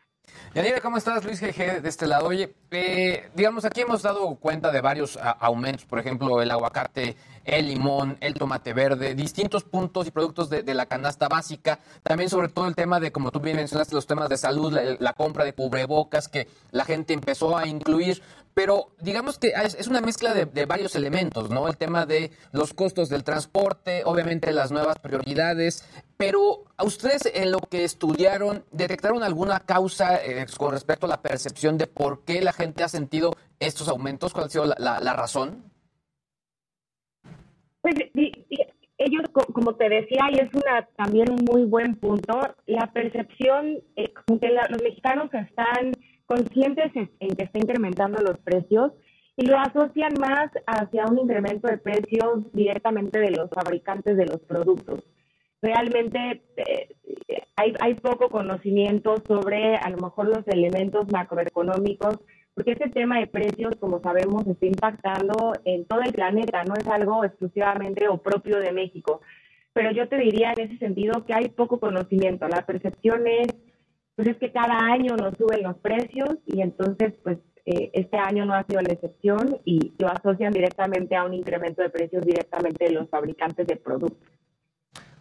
Yanira, 0.53 0.80
¿cómo 0.81 0.98
estás? 0.98 1.26
Luis 1.26 1.41
GG 1.41 1.81
de 1.81 1.89
este 1.89 2.06
lado. 2.07 2.27
Oye, 2.27 2.53
eh, 2.69 3.30
digamos, 3.35 3.65
aquí 3.65 3.81
hemos 3.81 4.02
dado 4.03 4.35
cuenta 4.35 4.72
de 4.72 4.80
varios 4.80 5.18
aumentos, 5.39 5.85
por 5.85 5.99
ejemplo, 5.99 6.41
el 6.41 6.52
aguacate, 6.52 7.15
el 7.43 7.68
limón, 7.68 8.18
el 8.22 8.35
tomate 8.35 8.72
verde, 8.73 9.15
distintos 9.15 9.64
puntos 9.64 10.07
y 10.07 10.11
productos 10.11 10.49
de, 10.49 10.61
de 10.64 10.73
la 10.73 10.85
canasta 10.85 11.27
básica. 11.27 11.80
También 12.03 12.30
sobre 12.30 12.49
todo 12.49 12.68
el 12.68 12.76
tema 12.76 12.99
de, 12.99 13.11
como 13.11 13.31
tú 13.31 13.39
bien 13.39 13.57
mencionaste, 13.57 13.95
los 13.95 14.06
temas 14.07 14.30
de 14.30 14.38
salud, 14.38 14.72
la, 14.72 14.95
la 14.99 15.14
compra 15.14 15.43
de 15.43 15.53
cubrebocas 15.53 16.27
que 16.30 16.48
la 16.72 16.85
gente 16.85 17.14
empezó 17.14 17.57
a 17.57 17.68
incluir. 17.68 18.22
Pero 18.53 18.89
digamos 18.99 19.39
que 19.39 19.49
es, 19.49 19.87
una 19.87 20.01
mezcla 20.01 20.33
de, 20.33 20.65
varios 20.65 20.95
elementos, 20.95 21.49
¿no? 21.49 21.67
El 21.67 21.77
tema 21.77 22.05
de 22.05 22.31
los 22.51 22.73
costos 22.73 23.07
del 23.09 23.23
transporte, 23.23 24.03
obviamente 24.05 24.51
las 24.51 24.71
nuevas 24.71 24.99
prioridades, 24.99 25.85
pero 26.17 26.65
a 26.77 26.83
ustedes 26.83 27.31
en 27.33 27.51
lo 27.51 27.59
que 27.59 27.83
estudiaron, 27.83 28.65
¿detectaron 28.71 29.23
alguna 29.23 29.61
causa 29.61 30.17
eh, 30.23 30.45
con 30.57 30.71
respecto 30.71 31.05
a 31.05 31.09
la 31.09 31.21
percepción 31.21 31.77
de 31.77 31.87
por 31.87 32.25
qué 32.25 32.41
la 32.41 32.51
gente 32.53 32.83
ha 32.83 32.89
sentido 32.89 33.33
estos 33.59 33.87
aumentos? 33.87 34.33
¿Cuál 34.33 34.45
ha 34.45 34.49
sido 34.49 34.65
la, 34.65 35.13
razón? 35.13 35.63
Pues 37.81 37.95
ellos, 38.97 39.23
co- 39.31 39.51
como 39.53 39.75
te 39.75 39.89
decía, 39.89 40.21
y 40.31 40.39
es 40.39 40.53
una 40.53 40.87
también 40.95 41.31
un 41.31 41.43
muy 41.49 41.63
buen 41.63 41.95
punto, 41.95 42.33
la 42.67 42.91
percepción, 42.93 43.79
eh, 43.95 44.13
como 44.25 44.39
que 44.39 44.49
la- 44.49 44.67
los 44.69 44.81
mexicanos 44.83 45.33
están 45.33 45.91
conscientes 46.31 46.91
en, 46.95 47.35
que 47.35 47.43
está 47.43 47.59
incrementando 47.59 48.21
los 48.21 48.37
precios 48.39 48.93
y 49.35 49.47
lo 49.47 49.57
asocian 49.59 50.13
más 50.19 50.49
hacia 50.65 51.05
un 51.05 51.19
incremento 51.19 51.67
de 51.67 51.77
precios 51.77 52.51
directamente 52.53 53.19
de 53.19 53.31
los 53.31 53.49
fabricantes 53.49 54.15
de 54.15 54.27
los 54.27 54.39
productos. 54.39 55.03
Realmente 55.61 56.41
eh, 56.55 56.89
hay, 57.57 57.73
hay 57.81 57.95
poco 57.95 58.29
conocimiento 58.29 59.15
sobre 59.27 59.75
a 59.75 59.89
lo 59.89 59.97
mejor 59.97 60.27
los 60.27 60.47
elementos 60.47 61.11
macroeconómicos 61.11 62.19
porque 62.53 62.71
este 62.71 62.89
tema 62.89 63.19
de 63.19 63.27
precios, 63.27 63.75
como 63.79 64.01
sabemos, 64.01 64.45
está 64.45 64.65
impactando 64.65 65.53
en 65.63 65.85
todo 65.85 66.01
el 66.01 66.11
planeta, 66.11 66.63
no 66.63 66.75
es 66.75 66.87
algo 66.87 67.23
exclusivamente 67.23 68.07
o 68.07 68.17
propio 68.17 68.59
de 68.59 68.71
México. 68.71 69.21
Pero 69.73 69.91
yo 69.91 70.09
te 70.09 70.17
diría 70.17 70.53
en 70.55 70.65
ese 70.65 70.77
sentido 70.77 71.25
que 71.25 71.33
hay 71.33 71.47
poco 71.49 71.79
conocimiento. 71.79 72.47
La 72.49 72.65
percepción 72.65 73.25
es, 73.25 73.47
pues 74.22 74.35
es 74.35 74.38
que 74.38 74.52
cada 74.52 74.77
año 74.77 75.15
nos 75.18 75.35
suben 75.35 75.64
los 75.64 75.76
precios 75.77 76.38
y 76.45 76.61
entonces, 76.61 77.11
pues 77.23 77.39
eh, 77.65 77.89
este 77.93 78.18
año 78.18 78.45
no 78.45 78.53
ha 78.53 78.64
sido 78.65 78.80
la 78.80 78.93
excepción 78.93 79.60
y 79.65 79.93
lo 79.98 80.10
asocian 80.10 80.53
directamente 80.53 81.15
a 81.15 81.23
un 81.23 81.34
incremento 81.34 81.81
de 81.81 81.89
precios 81.89 82.23
directamente 82.23 82.85
de 82.85 82.91
los 82.91 83.10
fabricantes 83.10 83.65
de 83.65 83.77
productos. 83.77 84.30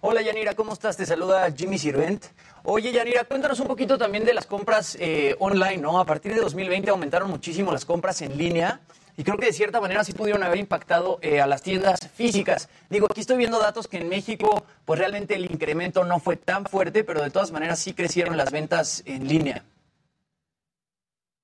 Hola 0.03 0.21
Yanira, 0.21 0.53
¿cómo 0.53 0.75
estás? 0.75 0.99
Te 0.99 1.07
saluda 1.07 1.51
Jimmy 1.51 1.79
Sirvent. 1.79 2.27
Oye 2.65 2.93
Yanira, 2.93 3.25
cuéntanos 3.25 3.59
un 3.61 3.69
poquito 3.69 3.97
también 3.97 4.27
de 4.27 4.35
las 4.35 4.45
compras 4.45 4.99
eh, 5.01 5.35
online, 5.39 5.79
¿no? 5.79 5.99
A 5.99 6.05
partir 6.05 6.35
de 6.35 6.43
2020 6.43 6.91
aumentaron 6.91 7.31
muchísimo 7.31 7.73
las 7.73 7.87
compras 7.87 8.21
en 8.21 8.37
línea 8.37 8.81
y 9.17 9.25
creo 9.25 9.37
que 9.37 9.47
de 9.47 9.53
cierta 9.53 9.81
manera 9.81 10.05
sí 10.05 10.13
pudieron 10.13 10.43
haber 10.43 10.59
impactado 10.59 11.19
eh, 11.23 11.41
a 11.41 11.47
las 11.47 11.63
tiendas 11.63 12.09
físicas. 12.15 12.69
Digo, 12.89 13.07
aquí 13.11 13.21
estoy 13.21 13.37
viendo 13.37 13.59
datos 13.59 13.89
que 13.89 13.99
en 13.99 14.09
México 14.09 14.65
pues 14.85 14.99
realmente 14.99 15.35
el 15.35 15.51
incremento 15.51 16.05
no 16.05 16.19
fue 16.19 16.37
tan 16.37 16.65
fuerte, 16.65 17.05
pero 17.05 17.23
de 17.23 17.31
todas 17.31 17.53
maneras 17.53 17.79
sí 17.79 17.93
crecieron 17.93 18.37
las 18.37 18.53
ventas 18.53 19.03
en 19.07 19.27
línea. 19.29 19.65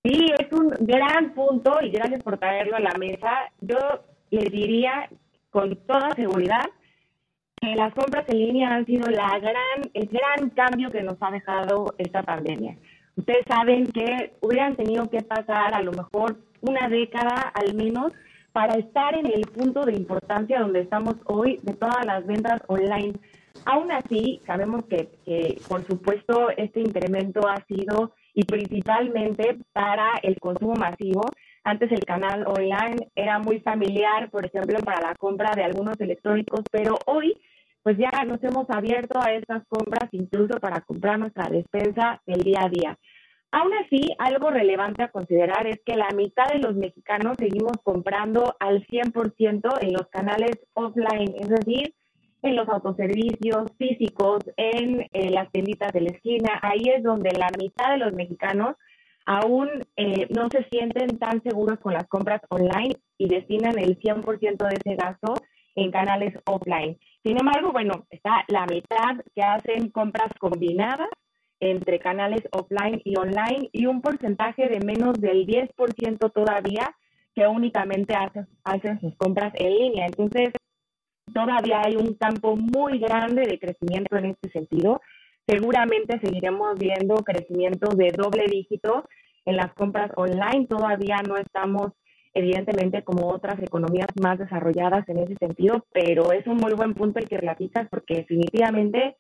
Sí, 0.05 0.27
es 0.39 0.53
un 0.53 0.69
gran 0.81 1.35
punto 1.35 1.79
y 1.83 1.91
gracias 1.91 2.23
por 2.23 2.39
traerlo 2.39 2.77
a 2.77 2.81
la 2.81 2.95
mesa. 2.99 3.51
Yo 3.61 3.79
les 4.31 4.51
diría 4.53 5.09
con 5.51 5.75
toda 5.87 6.15
seguridad 6.15 6.65
que 7.61 7.75
las 7.75 7.93
compras 7.95 8.25
en 8.29 8.39
línea 8.39 8.75
han 8.75 8.87
sido 8.87 9.11
la 9.11 9.39
gran, 9.39 9.91
el 9.95 10.07
gran 10.07 10.51
cambio 10.51 10.91
que 10.91 11.03
nos 11.03 11.17
ha 11.21 11.31
dejado 11.31 11.95
esta 11.99 12.23
pandemia. 12.23 12.77
Ustedes 13.17 13.45
saben 13.49 13.87
que 13.87 14.35
hubieran 14.43 14.77
tenido 14.77 15.09
que 15.09 15.23
pasar 15.23 15.75
a 15.75 15.83
lo 15.83 15.91
mejor 15.93 16.37
una 16.61 16.89
década 16.89 17.53
al 17.55 17.75
menos 17.75 18.13
para 18.53 18.75
estar 18.75 19.15
en 19.15 19.27
el 19.27 19.43
punto 19.43 19.85
de 19.85 19.93
importancia 19.93 20.61
donde 20.61 20.81
estamos 20.81 21.17
hoy 21.27 21.61
de 21.63 21.75
todas 21.75 22.05
las 22.07 22.27
ventas 22.27 22.63
online. 22.69 23.13
Aún 23.65 23.93
así, 23.93 24.41
sabemos 24.47 24.85
que, 24.87 25.11
por 25.69 25.85
supuesto, 25.87 26.51
este 26.57 26.81
incremento 26.81 27.47
ha 27.47 27.63
sido 27.67 28.15
y 28.33 28.45
principalmente 28.45 29.59
para 29.73 30.13
el 30.23 30.39
consumo 30.41 30.75
masivo. 30.75 31.23
Antes 31.65 31.91
el 31.93 32.05
canal 32.05 32.47
online 32.47 33.11
era 33.15 33.39
muy 33.39 33.61
familiar, 33.61 34.31
por 34.31 34.47
ejemplo, 34.47 34.79
para 34.81 35.01
la 35.01 35.15
compra 35.17 35.53
de 35.55 35.65
algunos 35.65 36.01
electrónicos, 36.01 36.61
pero 36.71 36.97
hoy 37.07 37.37
pues 37.83 37.99
ya 37.99 38.11
nos 38.25 38.43
hemos 38.43 38.69
abierto 38.71 39.21
a 39.21 39.33
estas 39.33 39.65
compras 39.69 40.09
incluso 40.13 40.59
para 40.61 40.81
comprar 40.81 41.19
nuestra 41.19 41.49
despensa 41.49 42.21
del 42.27 42.43
día 42.43 42.63
a 42.65 42.69
día. 42.69 42.99
Aún 43.59 43.73
así, 43.73 44.15
algo 44.19 44.51
relevante 44.51 45.03
a 45.03 45.11
considerar 45.11 45.67
es 45.67 45.81
que 45.81 45.97
la 45.97 46.11
mitad 46.15 46.45
de 46.53 46.59
los 46.59 46.75
mexicanos 46.77 47.39
seguimos 47.39 47.73
comprando 47.83 48.55
al 48.61 48.87
100% 48.87 49.79
en 49.81 49.93
los 49.95 50.09
canales 50.09 50.59
offline, 50.75 51.33
es 51.41 51.49
decir, 51.49 51.95
en 52.43 52.55
los 52.55 52.69
autoservicios 52.69 53.73
físicos, 53.79 54.45
en 54.59 55.09
eh, 55.11 55.31
las 55.31 55.51
tienditas 55.53 55.91
de 55.95 56.03
la 56.03 56.11
esquina. 56.11 56.61
Ahí 56.61 56.83
es 56.95 57.03
donde 57.03 57.31
la 57.31 57.49
mitad 57.59 57.93
de 57.93 57.97
los 57.97 58.13
mexicanos 58.13 58.77
aún 59.25 59.71
eh, 59.97 60.29
no 60.37 60.49
se 60.51 60.63
sienten 60.65 61.19
tan 61.19 61.43
seguros 61.43 61.79
con 61.79 61.95
las 61.95 62.07
compras 62.09 62.43
online 62.51 62.97
y 63.17 63.27
destinan 63.27 63.79
el 63.79 63.99
100% 63.99 64.69
de 64.69 64.77
ese 64.85 64.97
gasto 64.97 65.33
en 65.77 65.91
canales 65.91 66.35
offline. 66.45 66.99
Sin 67.25 67.39
embargo, 67.41 67.73
bueno, 67.73 68.05
está 68.11 68.45
la 68.49 68.67
mitad 68.67 69.25
que 69.35 69.41
hacen 69.41 69.89
compras 69.89 70.29
combinadas 70.39 71.09
entre 71.61 71.99
canales 71.99 72.43
offline 72.53 73.01
y 73.05 73.17
online 73.17 73.71
y 73.73 73.87
un 73.87 74.03
porcentaje 74.03 74.69
de 74.69 74.81
menos 74.81 75.21
del 75.21 75.47
10% 75.47 76.33
todavía 76.33 76.95
que 77.35 77.47
únicamente 77.47 78.15
hacen, 78.15 78.47
hacen 78.65 79.01
sus 79.01 79.15
compras 79.17 79.53
en 79.57 79.75
línea. 79.75 80.07
Entonces, 80.07 80.51
todavía 81.33 81.83
hay 81.85 81.97
un 81.97 82.15
campo 82.15 82.57
muy 82.57 82.99
grande 82.99 83.43
de 83.43 83.59
crecimiento 83.59 84.17
en 84.17 84.27
este 84.27 84.51
sentido. 84.51 85.01
Seguramente 85.47 86.19
seguiremos 86.21 86.79
viendo 86.79 87.17
crecimientos 87.17 87.97
de 87.97 88.13
doble 88.17 88.47
dígito 88.51 89.09
en 89.45 89.57
las 89.57 89.73
compras 89.75 90.11
online. 90.17 90.67
Todavía 90.67 91.19
no 91.27 91.37
estamos 91.37 91.93
evidentemente, 92.37 93.03
como 93.03 93.29
otras 93.29 93.59
economías 93.63 94.09
más 94.21 94.39
desarrolladas 94.39 95.09
en 95.09 95.21
ese 95.21 95.35
sentido, 95.37 95.87
pero 95.91 96.33
es 96.33 96.47
un 96.47 96.59
muy 96.59 96.75
buen 96.75 96.93
punto 96.93 97.19
el 97.19 97.29
que 97.29 97.39
platicas 97.39 97.89
porque 97.89 98.17
definitivamente 98.17 99.17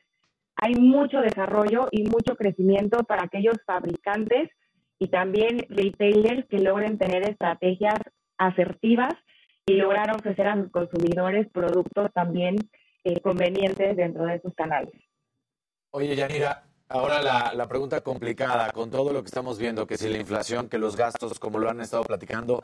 hay 0.56 0.74
mucho 0.74 1.20
desarrollo 1.20 1.88
y 1.90 2.04
mucho 2.04 2.36
crecimiento 2.36 3.04
para 3.04 3.24
aquellos 3.24 3.56
fabricantes 3.66 4.50
y 4.98 5.08
también 5.08 5.66
retailers 5.68 6.46
que 6.48 6.58
logren 6.58 6.98
tener 6.98 7.28
estrategias 7.28 7.98
asertivas 8.38 9.14
y 9.66 9.74
lograr 9.74 10.14
ofrecer 10.14 10.48
a 10.48 10.56
sus 10.56 10.70
consumidores 10.70 11.48
productos 11.52 12.10
también 12.14 12.56
eh, 13.04 13.20
convenientes 13.20 13.96
dentro 13.96 14.24
de 14.24 14.36
esos 14.36 14.54
canales. 14.54 14.94
Oye, 15.90 16.16
Yanira, 16.16 16.64
ahora 16.88 17.22
la, 17.22 17.52
la 17.54 17.68
pregunta 17.68 18.00
complicada, 18.00 18.70
con 18.72 18.90
todo 18.90 19.12
lo 19.12 19.22
que 19.22 19.26
estamos 19.26 19.58
viendo, 19.58 19.86
que 19.86 19.98
si 19.98 20.08
la 20.08 20.18
inflación, 20.18 20.68
que 20.68 20.78
los 20.78 20.96
gastos, 20.96 21.38
como 21.38 21.58
lo 21.58 21.68
han 21.68 21.80
estado 21.80 22.04
platicando, 22.04 22.62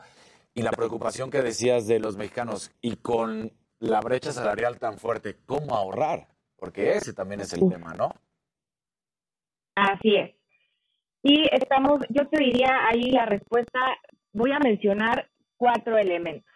y 0.53 0.61
la 0.61 0.71
preocupación 0.71 1.29
que 1.29 1.41
decías 1.41 1.87
de 1.87 1.99
los 1.99 2.15
mexicanos, 2.15 2.71
y 2.81 2.95
con 2.97 3.51
la 3.79 3.99
brecha 4.01 4.31
salarial 4.31 4.79
tan 4.79 4.97
fuerte, 4.97 5.37
¿cómo 5.45 5.75
ahorrar? 5.75 6.32
Porque 6.63 6.93
ese 6.93 7.11
también 7.11 7.41
es 7.41 7.51
el 7.51 7.69
tema, 7.69 7.93
¿no? 7.93 8.13
Así 9.75 10.15
es. 10.15 10.31
Y 11.21 11.43
estamos, 11.51 11.99
yo 12.07 12.25
te 12.29 12.41
diría 12.41 12.87
ahí 12.87 13.11
la 13.11 13.25
respuesta, 13.25 13.79
voy 14.31 14.53
a 14.53 14.59
mencionar 14.59 15.29
cuatro 15.57 15.97
elementos. 15.97 16.49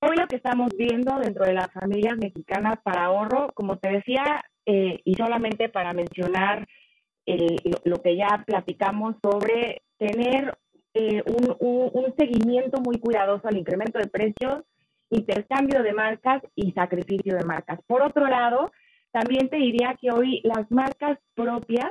Hoy 0.00 0.16
lo 0.16 0.26
que 0.26 0.34
estamos 0.34 0.70
viendo 0.76 1.20
dentro 1.20 1.44
de 1.44 1.52
las 1.52 1.70
familias 1.72 2.16
mexicanas 2.18 2.80
para 2.82 3.04
ahorro, 3.04 3.52
como 3.54 3.76
te 3.76 3.92
decía, 3.92 4.42
eh, 4.66 5.00
y 5.04 5.14
solamente 5.14 5.68
para 5.68 5.92
mencionar 5.92 6.66
el, 7.24 7.58
lo, 7.62 7.78
lo, 7.84 8.02
que 8.02 8.16
ya 8.16 8.42
platicamos 8.44 9.14
sobre 9.22 9.82
tener 9.98 10.58
eh, 10.94 11.22
un, 11.26 11.56
un, 11.60 11.90
un, 11.92 12.16
seguimiento 12.16 12.80
muy 12.80 12.98
cuidadoso 12.98 13.46
al 13.46 13.56
incremento 13.56 14.00
de 14.00 14.08
precios, 14.08 14.64
intercambio 15.10 15.84
de 15.84 15.92
marcas 15.92 16.42
y 16.56 16.72
sacrificio 16.72 17.36
de 17.36 17.44
marcas. 17.44 17.78
Por 17.86 18.02
otro 18.02 18.26
lado, 18.26 18.72
también 19.12 19.48
te 19.48 19.56
diría 19.56 19.96
que 20.00 20.10
hoy 20.10 20.40
las 20.42 20.70
marcas 20.70 21.18
propias, 21.34 21.90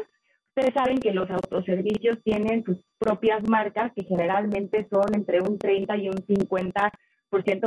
ustedes 0.49 0.73
saben 0.73 0.97
que 0.97 1.13
los 1.13 1.29
autoservicios 1.29 2.21
tienen 2.23 2.63
sus 2.63 2.77
propias 2.97 3.47
marcas 3.47 3.91
que 3.95 4.03
generalmente 4.03 4.87
son 4.89 5.13
entre 5.13 5.39
un 5.41 5.57
30 5.57 5.97
y 5.97 6.09
un 6.09 6.25
50 6.27 6.91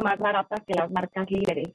más 0.03 0.19
baratas 0.19 0.61
que 0.67 0.75
las 0.75 0.91
marcas 0.91 1.31
líderes. 1.31 1.69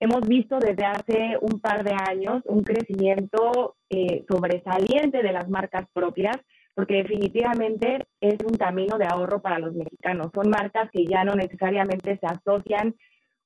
Hemos 0.00 0.22
visto 0.26 0.58
desde 0.58 0.84
hace 0.84 1.36
un 1.40 1.60
par 1.60 1.84
de 1.84 1.94
años 2.08 2.42
un 2.46 2.62
crecimiento 2.62 3.76
eh, 3.90 4.24
sobresaliente 4.28 5.22
de 5.22 5.32
las 5.32 5.48
marcas 5.48 5.86
propias, 5.92 6.36
porque 6.74 6.96
definitivamente 6.96 8.06
es 8.20 8.36
un 8.44 8.56
camino 8.56 8.98
de 8.98 9.06
ahorro 9.06 9.40
para 9.40 9.58
los 9.58 9.74
mexicanos. 9.74 10.30
Son 10.34 10.50
marcas 10.50 10.90
que 10.90 11.04
ya 11.04 11.22
no 11.24 11.34
necesariamente 11.34 12.18
se 12.18 12.26
asocian 12.26 12.94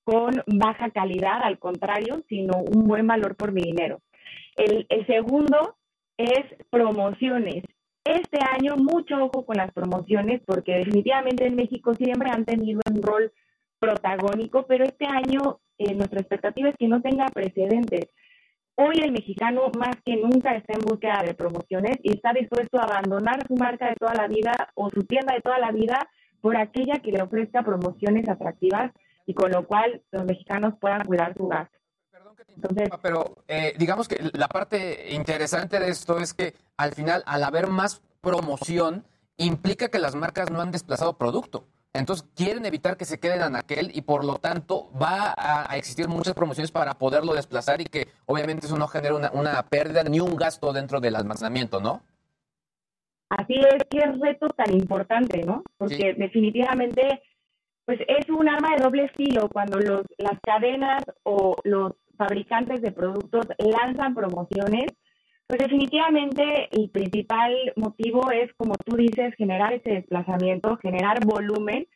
con 0.08 0.42
baja 0.46 0.88
calidad, 0.88 1.42
al 1.42 1.58
contrario, 1.58 2.22
sino 2.30 2.56
un 2.56 2.84
buen 2.84 3.06
valor 3.06 3.36
por 3.36 3.52
mi 3.52 3.60
dinero. 3.60 4.00
El, 4.56 4.86
el 4.88 5.06
segundo 5.06 5.76
es 6.16 6.46
promociones. 6.70 7.62
Este 8.04 8.38
año 8.38 8.76
mucho 8.78 9.22
ojo 9.22 9.44
con 9.44 9.58
las 9.58 9.70
promociones 9.70 10.40
porque 10.46 10.78
definitivamente 10.78 11.46
en 11.46 11.56
México 11.56 11.94
siempre 11.94 12.30
han 12.30 12.46
tenido 12.46 12.80
un 12.90 13.02
rol 13.02 13.32
protagónico, 13.78 14.64
pero 14.66 14.84
este 14.84 15.04
año 15.04 15.60
eh, 15.76 15.94
nuestra 15.94 16.20
expectativa 16.20 16.70
es 16.70 16.76
que 16.78 16.88
no 16.88 17.02
tenga 17.02 17.26
precedentes. 17.26 18.08
Hoy 18.76 18.94
el 19.02 19.12
mexicano 19.12 19.70
más 19.78 19.94
que 20.06 20.16
nunca 20.16 20.56
está 20.56 20.72
en 20.72 20.86
búsqueda 20.86 21.22
de 21.22 21.34
promociones 21.34 21.98
y 22.02 22.14
está 22.14 22.32
dispuesto 22.32 22.78
a 22.78 22.84
abandonar 22.84 23.46
su 23.46 23.56
marca 23.56 23.90
de 23.90 23.96
toda 23.96 24.14
la 24.14 24.26
vida 24.26 24.54
o 24.74 24.88
su 24.88 25.02
tienda 25.02 25.34
de 25.34 25.42
toda 25.42 25.58
la 25.58 25.70
vida 25.70 26.08
por 26.40 26.56
aquella 26.56 27.00
que 27.00 27.12
le 27.12 27.20
ofrezca 27.20 27.62
promociones 27.62 28.26
atractivas 28.26 28.90
y 29.28 29.34
con 29.34 29.52
lo 29.52 29.66
cual 29.66 30.02
los 30.10 30.24
mexicanos 30.24 30.72
puedan 30.80 31.04
cuidar 31.04 31.34
su 31.36 31.46
gasto. 31.46 31.76
Entonces, 32.48 32.88
pero 33.02 33.36
eh, 33.46 33.74
digamos 33.76 34.08
que 34.08 34.18
la 34.32 34.48
parte 34.48 35.14
interesante 35.14 35.78
de 35.78 35.90
esto 35.90 36.18
es 36.18 36.32
que 36.32 36.54
al 36.78 36.92
final, 36.92 37.22
al 37.26 37.44
haber 37.44 37.66
más 37.66 38.00
promoción, 38.22 39.04
implica 39.36 39.88
que 39.88 39.98
las 39.98 40.14
marcas 40.14 40.50
no 40.50 40.62
han 40.62 40.72
desplazado 40.72 41.18
producto. 41.18 41.66
Entonces 41.92 42.26
quieren 42.34 42.64
evitar 42.64 42.96
que 42.96 43.04
se 43.04 43.20
queden 43.20 43.42
en 43.42 43.54
aquel 43.54 43.94
y 43.94 44.00
por 44.00 44.24
lo 44.24 44.36
tanto 44.36 44.90
va 45.00 45.34
a, 45.36 45.76
existir 45.76 46.08
muchas 46.08 46.32
promociones 46.32 46.70
para 46.70 46.94
poderlo 46.94 47.34
desplazar 47.34 47.82
y 47.82 47.84
que 47.84 48.08
obviamente 48.24 48.64
eso 48.64 48.78
no 48.78 48.88
genera 48.88 49.14
una, 49.14 49.30
una 49.32 49.62
pérdida 49.64 50.04
ni 50.04 50.20
un 50.20 50.36
gasto 50.36 50.72
dentro 50.72 51.00
del 51.00 51.16
almacenamiento, 51.16 51.80
¿no? 51.80 52.00
Así 53.28 53.56
es, 53.56 53.84
qué 53.90 54.00
reto 54.22 54.48
tan 54.48 54.72
importante, 54.72 55.42
¿no? 55.44 55.62
Porque 55.76 56.14
sí. 56.14 56.20
definitivamente 56.20 57.20
pues 57.88 58.00
es 58.06 58.28
un 58.28 58.46
arma 58.46 58.76
de 58.76 58.84
doble 58.84 59.08
filo 59.16 59.48
cuando 59.48 59.78
los, 59.78 60.02
las 60.18 60.38
cadenas 60.42 61.02
o 61.22 61.56
los 61.64 61.94
fabricantes 62.18 62.82
de 62.82 62.92
productos 62.92 63.46
lanzan 63.56 64.14
promociones, 64.14 64.92
pues 65.46 65.58
definitivamente 65.58 66.68
el 66.70 66.90
principal 66.90 67.50
motivo 67.76 68.30
es, 68.30 68.52
como 68.58 68.74
tú 68.84 68.94
dices, 68.94 69.34
generar 69.36 69.72
ese 69.72 69.88
desplazamiento, 69.88 70.76
generar 70.82 71.24
volumen, 71.24 71.86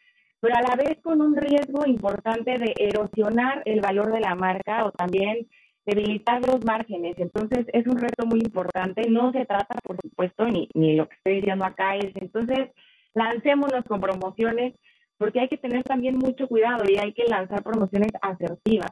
pero 0.41 0.55
a 0.57 0.63
la 0.63 0.77
vez 0.77 0.97
con 1.03 1.21
un 1.21 1.37
riesgo 1.37 1.85
importante 1.87 2.57
de 2.57 2.73
erosionar 2.79 3.61
el 3.67 3.83
valor 3.83 4.15
de 4.15 4.21
la 4.21 4.35
marca 4.35 4.87
o 4.87 4.93
también 4.93 5.47
debilitar 5.85 6.41
los 6.47 6.65
márgenes. 6.65 7.19
Entonces 7.19 7.67
es 7.71 7.87
un 7.87 7.99
reto 7.99 8.25
muy 8.25 8.41
importante. 8.41 9.11
No 9.11 9.31
se 9.33 9.45
trata, 9.45 9.75
por 9.85 9.99
supuesto, 10.01 10.47
ni, 10.47 10.71
ni 10.73 10.97
lo 10.97 11.07
que 11.07 11.17
estoy 11.17 11.35
diciendo 11.35 11.67
acá 11.67 11.97
es, 11.97 12.13
entonces 12.15 12.71
lancémonos 13.13 13.85
con 13.85 14.01
promociones 14.01 14.73
porque 15.23 15.39
hay 15.39 15.49
que 15.49 15.57
tener 15.57 15.85
también 15.85 16.17
mucho 16.17 16.49
cuidado 16.49 16.83
y 16.89 16.99
hay 16.99 17.13
que 17.13 17.23
lanzar 17.27 17.63
promociones 17.63 18.11
asertivas. 18.21 18.91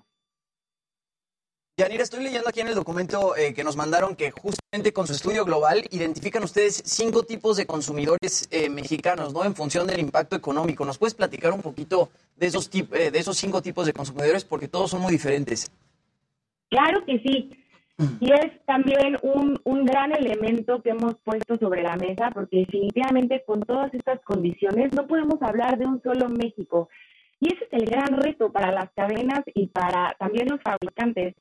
Yanira, 1.77 2.05
estoy 2.05 2.23
leyendo 2.23 2.49
aquí 2.49 2.61
en 2.61 2.69
el 2.69 2.77
documento 2.77 3.37
eh, 3.37 3.53
que 3.53 3.65
nos 3.65 3.77
mandaron 3.77 4.15
que 4.15 4.31
justamente 4.31 4.93
con 4.93 5.09
su 5.09 5.15
estudio 5.15 5.45
global 5.45 5.83
identifican 5.91 6.45
ustedes 6.45 6.85
cinco 6.87 7.25
tipos 7.25 7.57
de 7.57 7.67
consumidores 7.67 8.49
eh, 8.53 8.71
mexicanos, 8.71 9.33
¿no? 9.33 9.45
En 9.45 9.57
función 9.57 9.89
del 9.89 9.99
impacto 9.99 10.37
económico. 10.37 10.85
¿Nos 10.85 10.99
puedes 10.99 11.15
platicar 11.15 11.53
un 11.53 11.63
poquito 11.63 12.11
de 12.37 12.47
esos, 12.47 12.71
eh, 12.73 13.11
de 13.11 13.19
esos 13.19 13.37
cinco 13.37 13.61
tipos 13.61 13.87
de 13.87 13.93
consumidores? 13.93 14.45
Porque 14.45 14.69
todos 14.69 14.93
son 14.93 15.01
muy 15.01 15.11
diferentes. 15.11 15.73
Claro 16.69 17.05
que 17.07 17.19
sí. 17.19 17.51
Y 18.21 18.33
es 18.33 18.65
también 18.67 19.17
un, 19.23 19.59
un 19.65 19.85
gran 19.85 20.13
elemento 20.13 20.83
que 20.83 20.91
hemos 20.91 21.17
puesto 21.25 21.57
sobre 21.59 21.83
la 21.83 21.97
mesa, 21.97 22.31
porque 22.33 22.59
definitivamente 22.59 23.43
con 23.47 23.61
todas 23.61 23.93
estas 23.95 24.21
condiciones 24.23 24.93
no 24.95 25.07
podemos 25.07 25.41
hablar 25.43 25.79
de 25.79 25.87
un 25.87 26.03
solo 26.03 26.29
México. 26.29 26.89
Y 27.41 27.55
ese 27.55 27.65
es 27.65 27.73
el 27.73 27.87
gran 27.87 28.21
reto 28.21 28.53
para 28.53 28.73
las 28.73 28.91
cadenas 28.93 29.41
y 29.55 29.67
para 29.69 30.15
también 30.19 30.49
los 30.49 30.61
fabricantes 30.63 31.35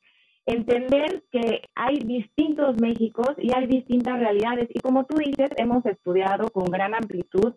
entender 0.45 1.23
que 1.31 1.61
hay 1.76 1.98
distintos 1.99 2.76
Méxicos 2.81 3.36
y 3.38 3.53
hay 3.53 3.68
distintas 3.68 4.19
realidades. 4.19 4.69
Y 4.73 4.80
como 4.80 5.06
tú 5.06 5.18
dices, 5.18 5.49
hemos 5.57 5.86
estudiado 5.86 6.49
con 6.49 6.65
gran 6.65 6.95
amplitud 6.95 7.53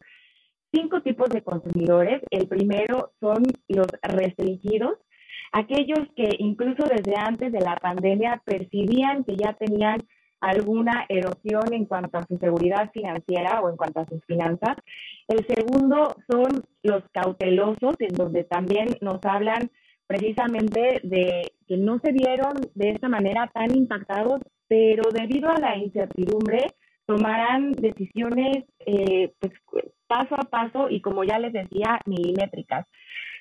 cinco 0.73 1.01
tipos 1.03 1.29
de 1.31 1.43
consumidores. 1.43 2.23
El 2.31 2.49
primero 2.49 3.13
son 3.21 3.45
los 3.69 3.87
restringidos, 4.03 4.99
aquellos 5.53 6.09
que 6.17 6.29
incluso 6.39 6.85
desde 6.89 7.15
antes 7.17 7.53
de 7.53 7.61
la 7.61 7.77
pandemia 7.77 8.43
percibían 8.45 9.25
que 9.25 9.37
ya 9.37 9.53
tenían 9.53 9.99
alguna 10.41 11.07
erosión 11.09 11.73
en 11.73 11.85
cuanto 11.85 12.19
a 12.19 12.27
su 12.27 12.37
seguridad 12.39 12.91
financiera 12.93 13.61
o 13.61 13.71
en 13.71 13.77
cuanto 13.77 14.01
a 14.01 14.07
sus 14.07 14.25
finanzas. 14.25 14.77
El 15.29 15.47
segundo 15.47 16.17
son 16.29 16.65
los 16.83 17.05
cautelosos, 17.13 17.95
en 18.01 18.15
donde 18.15 18.43
también 18.45 18.89
nos 19.01 19.21
hablan 19.25 19.71
precisamente 20.07 21.01
de 21.05 21.53
que 21.69 21.77
no 21.77 22.01
se 22.01 22.13
vieron 22.13 22.55
de 22.75 22.91
esta 22.91 23.09
manera 23.09 23.51
tan 23.55 23.75
impactados, 23.75 24.41
pero 24.67 25.05
debido 25.13 25.49
a 25.49 25.61
la 25.61 25.77
incertidumbre 25.77 26.67
tomarán 27.07 27.73
decisiones 27.73 28.65
eh, 28.85 29.33
pues, 29.39 29.53
paso 30.09 30.35
a 30.35 30.51
paso 30.51 30.91
y 30.91 31.01
como 31.01 31.25
ya 31.25 31.39
les 31.39 31.53
decía, 31.53 32.01
milimétricas. 32.05 32.87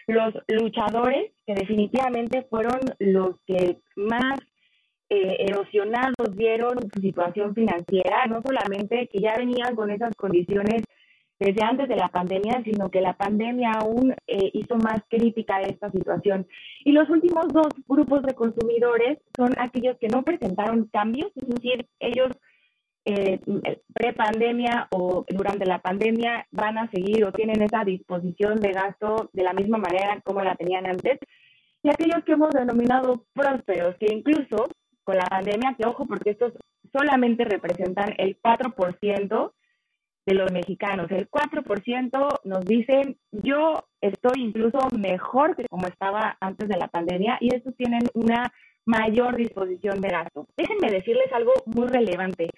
Los 0.08 0.34
luchadores, 0.48 1.32
que 1.46 1.54
definitivamente 1.54 2.44
fueron 2.50 2.80
los 3.00 3.36
que 3.46 3.78
más 3.96 4.40
eh, 5.10 5.46
erosionados 5.48 6.36
vieron 6.36 6.80
su 6.94 7.02
situación 7.02 7.54
financiera, 7.54 8.26
no 8.28 8.42
solamente 8.42 9.08
que 9.08 9.20
ya 9.20 9.36
venían 9.38 9.76
con 9.76 9.92
esas 9.92 10.16
condiciones 10.16 10.84
desde 11.42 11.64
antes 11.64 11.90
de 11.90 11.96
la 11.96 12.08
pandemia, 12.08 12.62
sino 12.64 12.90
que 12.90 13.02
la 13.02 13.18
pandemia 13.18 13.72
aún 13.72 14.12
eh, 14.28 14.52
hizo 14.54 14.78
más 14.78 15.02
crítica 15.10 15.60
esta 15.62 15.90
situación. 15.92 16.48
Y 16.86 16.92
los 16.92 17.10
últimos 17.10 17.48
dos 17.48 17.68
grupos 17.88 18.22
de 18.22 18.36
consumidores 18.36 19.18
son 19.36 19.50
aquellos 19.58 19.98
que 19.98 20.08
no 20.08 20.22
presentaron 20.24 20.88
cambios, 20.94 21.32
es 21.36 21.48
decir, 21.48 21.88
ellos 22.00 22.30
eh, 23.06 23.40
pre-pandemia 23.94 24.88
o 24.92 25.26
durante 25.28 25.66
la 25.66 25.80
pandemia 25.80 26.46
van 26.52 26.78
a 26.78 26.90
seguir 26.92 27.26
o 27.26 27.32
tienen 27.32 27.62
esa 27.62 27.84
disposición 27.84 28.60
de 28.60 28.72
gasto 28.72 29.30
de 29.34 29.44
la 29.44 29.54
misma 29.54 29.78
manera 29.78 30.22
como 30.24 30.42
la 30.42 30.56
tenían 30.56 30.86
antes. 30.86 31.20
Y 31.84 31.90
aquellos 31.90 32.24
que 32.26 32.34
hemos 32.34 32.52
denominado 32.52 33.26
prósperos, 33.34 33.96
que 33.98 34.14
incluso 34.14 34.68
con 35.04 35.18
la 35.18 35.26
pandemia, 35.26 35.76
que 35.78 35.88
ojo, 35.88 36.06
porque 36.06 36.32
estos 36.32 36.54
solamente 36.94 37.44
representan 37.46 38.14
el 38.18 38.40
4% 38.40 39.52
de 40.26 40.34
los 40.36 40.52
mexicanos. 40.52 41.10
El 41.10 41.30
4% 41.30 42.40
nos 42.44 42.66
dicen, 42.66 43.18
yo 43.32 43.86
estoy 44.00 44.44
incluso 44.44 44.78
mejor 44.96 45.56
que 45.56 45.66
como 45.68 45.88
estaba 45.88 46.38
antes 46.40 46.70
de 46.70 46.78
la 46.78 46.88
pandemia 46.88 47.38
y 47.42 47.56
estos 47.56 47.76
tienen 47.76 48.02
una 48.14 48.54
mayor 48.86 49.36
disposición 49.36 50.02
de 50.02 50.10
gasto. 50.10 50.48
Déjenme 50.56 50.92
decirles 50.92 51.32
algo 51.34 51.52
muy 51.66 51.88
relevante, 51.88 52.50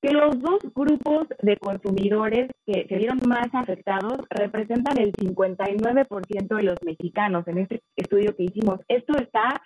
que 0.00 0.10
los 0.12 0.38
dos 0.40 0.58
grupos 0.74 1.26
de 1.42 1.56
consumidores 1.56 2.50
que 2.66 2.86
se 2.88 2.96
vieron 2.96 3.18
más 3.26 3.48
afectados 3.52 4.20
representan 4.30 5.00
el 5.00 5.12
59% 5.12 6.56
de 6.56 6.62
los 6.62 6.76
mexicanos 6.84 7.46
en 7.48 7.58
este 7.58 7.82
estudio 7.96 8.36
que 8.36 8.44
hicimos. 8.44 8.80
Esto 8.88 9.18
está 9.18 9.60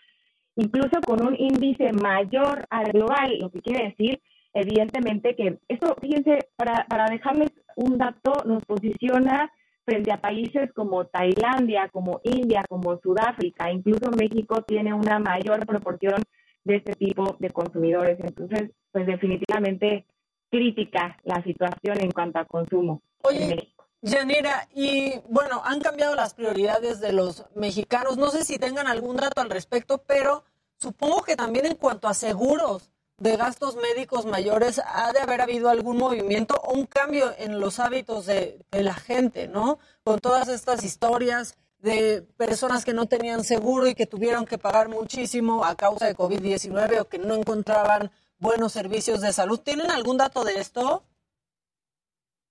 incluso 0.57 1.01
con 1.07 1.27
un 1.27 1.37
índice 1.39 1.93
mayor 1.93 2.65
al 2.71 2.93
global, 2.93 3.39
lo 3.41 3.51
que 3.51 3.61
quiere 3.61 3.89
decir 3.89 4.21
evidentemente 4.55 5.35
que 5.35 5.59
esto, 5.69 5.97
fíjense, 6.01 6.39
para, 6.57 6.87
para 6.89 7.07
dejarles 7.07 7.51
un 7.77 7.99
dato, 7.99 8.33
nos 8.47 8.65
posiciona 8.65 9.51
frente 9.85 10.13
a 10.13 10.21
países 10.21 10.73
como 10.75 11.07
Tailandia, 11.07 11.89
como 11.89 12.21
India, 12.25 12.63
como 12.69 12.99
Sudáfrica, 13.01 13.71
incluso 13.73 14.11
México 14.11 14.63
tiene 14.63 14.95
una 14.95 15.19
mayor 15.19 15.67
proporción 15.67 16.23
de 16.65 16.77
este 16.77 16.93
tipo 16.93 17.37
de 17.41 17.51
consumidores. 17.51 18.19
Entonces, 18.21 18.71
pues 18.93 19.07
definitivamente 19.07 20.07
crítica 20.53 21.17
la 21.25 21.43
situación 21.43 21.99
en 22.01 22.11
cuanto 22.11 22.39
a 22.39 22.45
consumo 22.45 23.01
México. 23.25 23.87
Yanira, 24.03 24.69
y 24.75 25.15
bueno, 25.29 25.63
han 25.65 25.81
cambiado 25.81 26.15
las 26.15 26.35
prioridades 26.35 27.01
de 27.01 27.13
los 27.13 27.47
mexicanos. 27.55 28.19
No 28.19 28.31
sé 28.31 28.45
si 28.45 28.59
tengan 28.59 28.87
algún 28.87 29.17
dato 29.17 29.41
al 29.41 29.49
respecto, 29.49 30.03
pero 30.07 30.45
supongo 30.77 31.23
que 31.23 31.37
también 31.37 31.67
en 31.67 31.77
cuanto 31.77 32.09
a 32.09 32.15
seguros 32.15 32.91
de 33.19 33.37
gastos 33.37 33.77
médicos 33.77 34.27
mayores, 34.27 34.83
ha 34.85 35.13
de 35.13 35.21
haber 35.21 35.41
habido 35.41 35.71
algún 35.71 35.97
movimiento 35.97 36.61
o 36.65 36.75
un 36.75 36.87
cambio 36.87 37.33
en 37.39 37.61
los 37.61 37.79
hábitos 37.79 38.27
de, 38.27 38.59
la 38.73 38.95
gente, 38.95 39.47
¿no? 39.47 39.79
Con 40.03 40.19
todas 40.19 40.49
estas 40.49 40.83
historias 40.83 41.57
de 41.79 42.23
personas 42.37 42.85
que 42.85 42.93
no 42.93 43.07
tenían 43.07 43.45
seguro 43.45 43.87
y 43.87 43.95
que 43.95 44.07
tuvieron 44.07 44.45
que 44.45 44.59
pagar 44.59 44.89
muchísimo 44.89 45.65
a 45.65 45.77
causa 45.77 46.07
de 46.07 46.17
COVID-19 46.17 47.01
o 47.01 47.09
que 47.09 47.19
no 47.19 47.35
encontraban 47.35 48.11
buenos 48.43 48.73
servicios 48.73 49.21
de 49.21 49.33
salud. 49.33 49.61
¿Tienen 49.61 49.91
algún 49.91 50.19
dato 50.19 50.45
de 50.45 50.55
esto? 50.55 51.05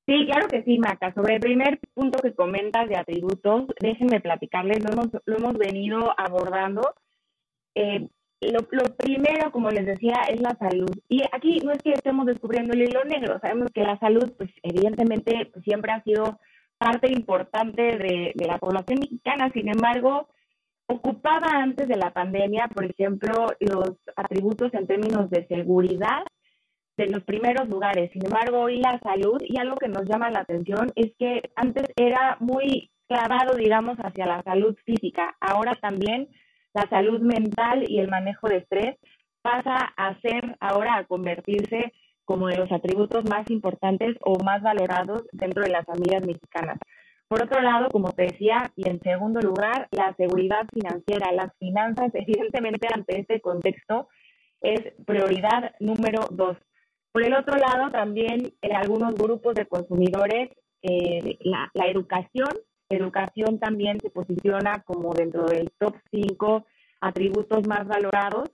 Sí, 0.07 0.26
claro 0.26 0.47
que 0.47 0.63
sí, 0.63 0.80
Maca. 0.80 1.13
Sobre 1.13 1.35
el 1.35 1.41
primer 1.41 1.80
punto 1.93 2.19
que 2.23 2.34
comentas 2.34 2.88
de 2.88 2.97
atributos, 2.97 3.65
déjenme 3.80 4.22
platicarles, 4.22 4.84
lo 4.84 4.93
hemos, 4.93 5.07
lo 5.26 5.38
hemos 5.38 5.57
venido 5.57 5.99
abordando. 6.18 6.95
Eh, 7.76 8.07
lo, 8.41 8.59
primero, 8.97 9.51
como 9.51 9.69
les 9.69 9.85
decía, 9.85 10.15
es 10.30 10.41
la 10.41 10.55
salud. 10.57 10.89
Y 11.07 11.22
aquí 11.31 11.59
no 11.59 11.72
es 11.72 11.84
que 11.84 11.91
estemos 11.91 12.26
descubriendo 12.26 12.73
el 12.73 12.81
hilo 12.81 13.03
negro, 13.03 13.39
sabemos 13.39 13.69
que 13.72 13.84
la 13.84 13.99
salud, 13.99 14.31
pues 14.38 14.49
evidentemente, 14.63 15.49
pues, 15.53 15.63
siempre 15.63 15.91
ha 15.91 16.03
sido 16.03 16.39
parte 16.80 17.11
importante 17.11 17.81
de, 17.84 18.31
de 18.34 18.47
la 18.47 18.57
población 18.57 18.99
mexicana, 18.99 19.51
sin 19.53 19.68
embargo, 19.69 20.27
ocupaba 20.91 21.47
antes 21.53 21.88
de 21.88 21.95
la 21.95 22.11
pandemia, 22.11 22.68
por 22.68 22.85
ejemplo, 22.85 23.47
los 23.59 23.91
atributos 24.15 24.73
en 24.73 24.88
términos 24.88 25.30
de 25.30 25.47
seguridad 25.47 26.23
de 26.97 27.07
los 27.07 27.23
primeros 27.23 27.69
lugares. 27.69 28.11
Sin 28.11 28.26
embargo, 28.26 28.59
hoy 28.59 28.77
la 28.77 28.99
salud, 28.99 29.41
y 29.41 29.57
algo 29.57 29.77
que 29.77 29.88
nos 29.88 30.03
llama 30.05 30.30
la 30.30 30.41
atención, 30.41 30.91
es 30.95 31.13
que 31.18 31.41
antes 31.55 31.85
era 31.95 32.38
muy 32.39 32.91
clavado, 33.07 33.55
digamos, 33.55 33.97
hacia 33.99 34.26
la 34.26 34.43
salud 34.43 34.76
física. 34.85 35.35
Ahora 35.39 35.76
también 35.76 36.27
la 36.73 36.88
salud 36.89 37.22
mental 37.22 37.85
y 37.88 37.99
el 37.99 38.09
manejo 38.09 38.47
de 38.49 38.57
estrés 38.57 38.97
pasa 39.41 39.93
a 39.97 40.19
ser 40.19 40.57
ahora 40.59 40.97
a 40.97 41.05
convertirse 41.05 41.93
como 42.26 42.47
de 42.47 42.57
los 42.57 42.72
atributos 42.72 43.23
más 43.30 43.49
importantes 43.49 44.15
o 44.22 44.38
más 44.43 44.61
valorados 44.61 45.23
dentro 45.31 45.63
de 45.63 45.72
las 45.72 45.85
familias 45.85 46.26
mexicanas. 46.26 46.77
Por 47.31 47.43
otro 47.43 47.61
lado, 47.61 47.87
como 47.89 48.11
te 48.11 48.23
decía, 48.23 48.73
y 48.75 48.89
en 48.89 48.99
segundo 48.99 49.39
lugar, 49.39 49.87
la 49.91 50.13
seguridad 50.17 50.67
financiera, 50.73 51.31
las 51.31 51.57
finanzas, 51.59 52.11
evidentemente 52.13 52.89
ante 52.93 53.21
este 53.21 53.39
contexto, 53.39 54.09
es 54.59 54.81
prioridad 55.05 55.73
número 55.79 56.27
dos. 56.29 56.57
Por 57.13 57.23
el 57.23 57.33
otro 57.33 57.55
lado, 57.55 57.89
también 57.89 58.51
en 58.61 58.75
algunos 58.75 59.15
grupos 59.15 59.55
de 59.55 59.65
consumidores, 59.65 60.49
eh, 60.81 61.37
la, 61.39 61.71
la 61.73 61.85
educación. 61.85 62.49
Educación 62.89 63.59
también 63.59 63.97
se 64.01 64.09
posiciona 64.09 64.83
como 64.85 65.13
dentro 65.13 65.45
del 65.45 65.71
top 65.79 65.95
5 66.11 66.65
atributos 66.99 67.65
más 67.65 67.87
valorados. 67.87 68.51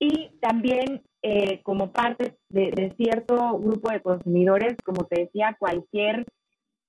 Y 0.00 0.30
también 0.40 1.04
eh, 1.22 1.62
como 1.62 1.92
parte 1.92 2.36
de, 2.48 2.92
cierto 2.96 3.56
grupo 3.60 3.92
de 3.92 4.02
consumidores, 4.02 4.74
como 4.84 5.04
te 5.04 5.20
decía, 5.22 5.56
cualquier 5.60 6.26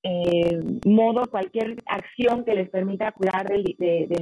eh, 0.03 0.59
modo, 0.85 1.23
cualquier 1.29 1.77
acción 1.85 2.45
que 2.45 2.53
les 2.53 2.69
permita 2.69 3.11
cuidar 3.11 3.47
del, 3.47 3.63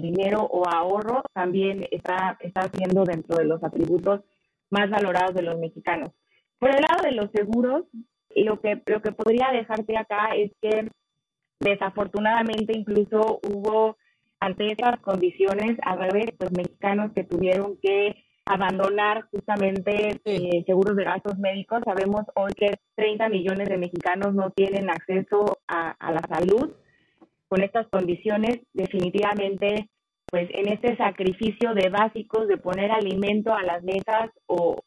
dinero 0.01 0.41
o 0.41 0.67
ahorro 0.67 1.23
también 1.33 1.85
está, 1.91 2.37
está 2.39 2.69
siendo 2.69 3.03
dentro 3.03 3.37
de 3.37 3.45
los 3.45 3.63
atributos 3.63 4.21
más 4.69 4.89
valorados 4.89 5.35
de 5.35 5.43
los 5.43 5.57
mexicanos. 5.57 6.09
Por 6.59 6.69
el 6.69 6.81
lado 6.81 7.03
de 7.03 7.11
los 7.11 7.29
seguros, 7.31 7.85
lo 8.35 8.59
que, 8.59 8.81
lo 8.85 9.01
que 9.01 9.11
podría 9.11 9.49
dejarte 9.51 9.97
acá 9.97 10.29
es 10.35 10.51
que 10.61 10.89
Desafortunadamente, 11.59 12.77
incluso 12.77 13.39
hubo 13.43 13.97
ante 14.39 14.71
esas 14.71 14.99
condiciones, 14.99 15.77
a 15.83 15.95
revés, 15.95 16.27
los 16.39 16.51
mexicanos 16.51 17.11
que 17.13 17.23
tuvieron 17.23 17.77
que 17.81 18.24
abandonar 18.45 19.27
justamente 19.31 20.21
eh, 20.23 20.63
seguros 20.65 20.95
de 20.95 21.03
gastos 21.03 21.37
médicos. 21.37 21.81
Sabemos 21.83 22.25
hoy 22.35 22.53
que 22.53 22.71
30 22.95 23.29
millones 23.29 23.67
de 23.67 23.77
mexicanos 23.77 24.33
no 24.33 24.51
tienen 24.51 24.89
acceso 24.89 25.59
a, 25.67 25.95
la 26.11 26.21
salud. 26.27 26.73
Con 27.47 27.63
estas 27.63 27.87
condiciones, 27.87 28.59
definitivamente, 28.73 29.89
pues 30.27 30.49
en 30.51 30.71
este 30.71 30.95
sacrificio 30.97 31.73
de 31.73 31.89
básicos, 31.89 32.47
de 32.47 32.57
poner 32.57 32.91
alimento 32.91 33.53
a 33.53 33.63
las 33.63 33.83
mesas 33.83 34.29
o, 34.47 34.81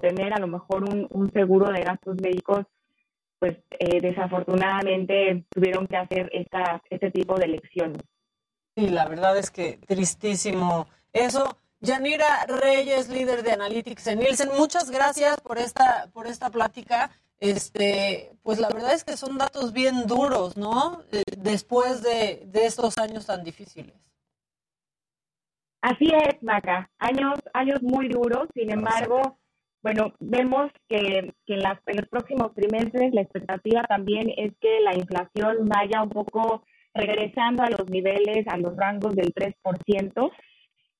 tener 0.00 0.32
a 0.32 0.40
lo 0.40 0.48
mejor 0.48 0.82
un, 0.82 1.06
un 1.10 1.30
seguro 1.32 1.70
de 1.70 1.82
gastos 1.82 2.16
médicos, 2.20 2.66
pues 3.38 3.56
eh, 3.78 4.00
desafortunadamente 4.00 5.44
tuvieron 5.50 5.86
que 5.86 5.96
hacer 5.96 6.30
esta, 6.32 6.82
este 6.90 7.10
tipo 7.10 7.36
de 7.36 7.46
elecciones. 7.46 8.02
Sí, 8.76 8.88
la 8.88 9.06
verdad 9.06 9.36
es 9.36 9.50
que 9.50 9.78
tristísimo 9.86 10.86
eso. 11.12 11.58
Yanira 11.82 12.46
Reyes, 12.46 13.08
líder 13.08 13.42
de 13.42 13.52
Analytics 13.52 14.06
en 14.06 14.20
Nielsen, 14.20 14.50
muchas 14.56 14.88
gracias 14.88 15.40
por 15.40 15.58
esta, 15.58 16.08
por 16.12 16.28
esta 16.28 16.48
plática. 16.48 17.10
Este, 17.40 18.30
pues 18.44 18.60
la 18.60 18.68
verdad 18.68 18.94
es 18.94 19.02
que 19.02 19.16
son 19.16 19.36
datos 19.36 19.72
bien 19.72 20.06
duros, 20.06 20.56
¿no? 20.56 21.02
Eh, 21.10 21.24
después 21.36 22.00
de, 22.00 22.44
de 22.46 22.66
estos 22.66 22.98
años 22.98 23.26
tan 23.26 23.42
difíciles. 23.42 23.96
Así 25.80 26.06
es, 26.06 26.40
Maca. 26.40 26.88
Años, 26.98 27.40
años 27.52 27.82
muy 27.82 28.08
duros, 28.08 28.46
sin 28.54 28.70
embargo, 28.70 29.40
bueno, 29.82 30.14
vemos 30.20 30.70
que, 30.88 31.34
que 31.44 31.54
en, 31.54 31.62
en, 31.86 31.96
los 31.96 32.08
próximos 32.08 32.54
trimestres 32.54 33.12
la 33.12 33.22
expectativa 33.22 33.82
también 33.88 34.30
es 34.36 34.52
que 34.60 34.78
la 34.82 34.94
inflación 34.94 35.68
vaya 35.68 36.04
un 36.04 36.10
poco 36.10 36.62
regresando 36.94 37.64
a 37.64 37.70
los 37.70 37.90
niveles, 37.90 38.46
a 38.46 38.56
los 38.56 38.76
rangos 38.76 39.16
del 39.16 39.34
3%. 39.34 40.30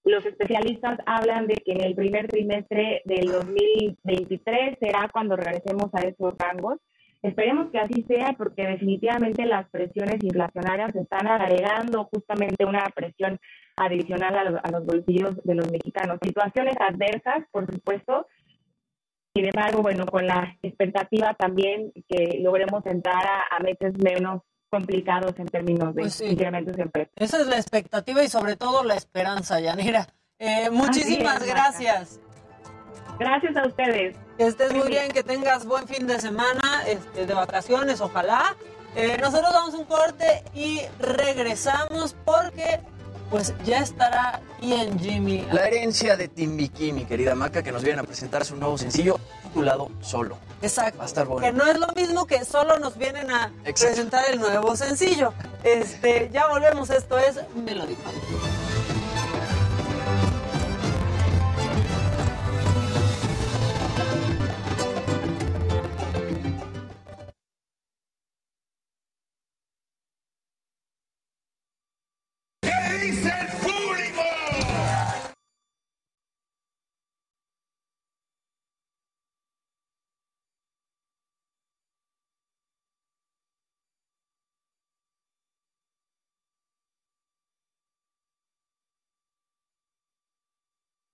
Los 0.05 0.27
especialistas 0.27 0.99
hablan 1.07 1.47
de 1.47 1.55
que 1.55 1.73
en 1.73 1.83
el 1.83 1.95
primer 1.95 2.27
trimestre 2.27 3.03
del 3.05 3.27
2023 3.27 4.79
será 4.81 5.09
cuando 5.13 5.37
regresemos 5.37 5.91
a 5.95 6.01
esos 6.01 6.35
rangos. 6.39 6.79
Esperemos 7.23 7.71
que 7.71 7.79
así 7.79 8.03
sea 8.09 8.35
porque 8.37 8.67
definitivamente 8.67 9.47
las 9.47 9.71
presiones 9.71 10.23
inflacionarias 10.25 10.95
están 10.97 11.29
agregando 11.29 12.09
justamente 12.13 12.65
una 12.65 12.85
presión 12.93 13.39
adicional 13.77 14.61
a 14.63 14.71
los, 14.71 14.85
bolsillos 14.85 15.37
de 15.45 15.55
los 15.55 15.71
mexicanos. 15.71 16.19
Situaciones 16.21 16.75
adversas, 16.81 17.45
por 17.53 17.73
supuesto, 17.73 18.27
sin 19.35 19.47
embargo, 19.47 19.83
bueno, 19.83 20.05
con 20.05 20.27
la 20.27 20.59
expectativa 20.63 21.35
también 21.35 21.93
que 22.09 22.41
logremos 22.41 22.85
entrar 22.87 23.25
a, 23.51 23.59
meses 23.61 23.95
menos 24.03 24.43
complicados 24.73 25.39
en 25.39 25.47
términos 25.49 25.95
de 25.95 26.01
pues 26.01 26.21
incrementos 26.23 26.75
de 26.75 26.83
empresas. 26.83 27.13
Esa 27.17 27.43
es 27.43 27.47
la 27.47 27.57
expectativa 27.57 28.25
y 28.25 28.29
sobre 28.29 28.57
todo 28.57 28.83
la 28.83 28.95
esperanza, 28.95 29.61
Yanira. 29.61 30.09
Eh, 30.39 30.71
muchísimas 30.71 31.45
gracias. 31.47 32.19
Gracias 33.19 33.55
a 33.55 33.67
ustedes. 33.67 34.17
Que 34.39 34.47
estés 34.47 34.73
muy 34.73 34.89
bien, 34.89 35.13
que 35.13 35.23
tengas 35.23 35.67
buen 35.67 35.87
fin 35.87 36.07
de 36.07 36.19
semana, 36.19 36.85
este, 36.87 37.27
de 37.27 37.35
vacaciones, 37.35 38.01
ojalá. 38.01 38.57
Eh, 38.97 39.19
nosotros 39.21 39.53
damos 39.53 39.75
un 39.75 39.85
corte 39.85 40.43
y 40.55 40.81
regresamos 40.99 42.17
porque 42.25 42.81
pues 43.33 43.55
ya 43.65 43.79
estará 43.79 44.43
en 44.61 45.01
Jimmy. 45.01 45.47
La 45.51 45.67
herencia 45.67 46.19
de 46.19 46.29
Timbiquí, 46.29 46.93
mi 46.93 47.07
querida 47.07 47.35
Maca, 47.35 47.63
que 47.63 47.73
nos 47.73 47.83
viene 47.83 48.01
a 48.01 48.05
presentar 48.05 48.45
su 48.45 48.57
nuevo 48.57 48.77
sencillo 48.77 49.19
titulado 49.43 49.91
Solo. 50.03 50.37
Exacto. 50.61 50.99
Va 50.99 51.05
a 51.05 51.07
estar 51.07 51.27
bueno. 51.27 51.47
Que 51.47 51.51
no 51.51 51.65
es 51.65 51.79
lo 51.79 51.89
mismo 51.97 52.27
que 52.27 52.45
solo 52.45 52.79
nos 52.79 52.99
vienen 52.99 53.31
a 53.31 53.51
presentar 53.65 54.27
el 54.31 54.39
nuevo 54.39 54.77
sencillo. 54.77 55.33
Este, 55.65 56.29
ya 56.31 56.49
volvemos, 56.49 56.91
esto 56.91 57.19
es 57.19 57.41
Melody 57.57 57.97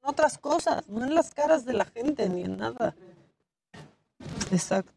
otras 0.08 0.38
cosas, 0.38 0.88
no 0.88 1.04
en 1.04 1.14
las 1.14 1.32
caras 1.32 1.64
de 1.64 1.74
la 1.74 1.84
gente 1.84 2.28
ni 2.28 2.42
en 2.42 2.56
nada. 2.56 2.94
Exacto. 4.50 4.92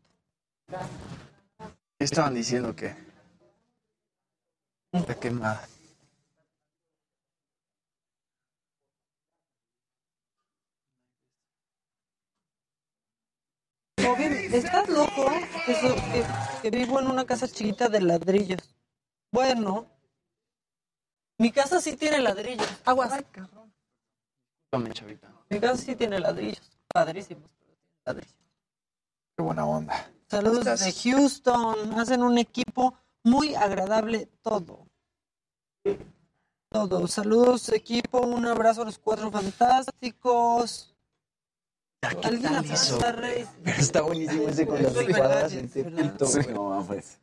¿Qué 1.98 2.06
estaban 2.06 2.34
diciendo 2.34 2.76
que? 2.76 2.96
Está 4.94 5.16
quemada. 5.16 5.68
¿estás 14.56 14.90
loco? 14.90 15.32
Eso, 15.68 15.96
que, 15.96 16.24
que 16.62 16.70
vivo 16.70 17.00
en 17.00 17.08
una 17.08 17.26
casa 17.26 17.48
chiquita 17.48 17.90
de 17.90 18.02
ladrillos. 18.02 18.76
Bueno, 19.32 19.88
mi 21.38 21.52
casa 21.52 21.80
sí 21.80 21.96
tiene 21.96 22.20
ladrillos. 22.20 22.68
Aguas. 22.86 23.24
Chavita. 24.94 25.28
Mi 25.50 25.60
casa 25.60 25.78
sí 25.78 25.96
tiene 25.96 26.20
ladrillos. 26.20 26.78
Padrísimos. 26.94 27.50
ladrillos. 28.06 28.38
Qué 29.36 29.44
buena 29.44 29.66
onda. 29.66 30.12
Saludos 30.28 30.66
desde 30.66 30.94
Houston. 30.94 32.00
Hacen 32.00 32.24
un 32.24 32.38
equipo 32.38 32.96
muy 33.24 33.56
agradable 33.56 34.30
todo. 34.42 34.88
Todo. 36.70 37.08
Saludos 37.08 37.70
equipo. 37.70 38.22
Un 38.22 38.46
abrazo 38.46 38.84
a 38.84 38.86
los 38.86 38.98
cuatro 38.98 39.30
fantásticos. 39.30 40.91
¿Alguien 42.02 42.42
tal 42.42 42.66
eso? 42.66 42.96
abraza 42.96 43.10
a 43.10 43.12
Rey? 43.12 43.48
Está 43.66 44.02
buenísimo 44.02 44.48
ese 44.50 44.66
con 44.66 44.82
las 44.82 44.94
¿verdad? 44.94 45.52
en 45.54 45.70
tepito. 45.70 46.26
Sí, 46.26 46.40
no 46.52 46.70
mames. 46.70 47.20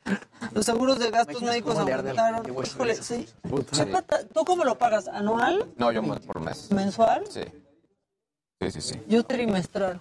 Los 0.53 0.65
seguros 0.67 1.01
de 1.01 1.11
gastos 1.11 1.43
médicos 1.43 1.77
aumentaron. 1.77 2.43
Híjole, 2.65 2.95
sí. 2.95 3.29
¿Tú 4.33 4.45
cómo 4.45 4.65
lo 4.65 4.79
pagas? 4.79 5.09
¿Anual? 5.09 5.67
No, 5.77 5.91
yo 5.91 6.01
por 6.03 6.41
mes. 6.41 6.71
¿Mensual? 6.71 7.25
Sí. 7.29 7.43
Sí, 8.61 8.71
sí, 8.71 8.81
sí. 8.81 9.03
Yo 9.09 9.25
trimestral. 9.25 10.01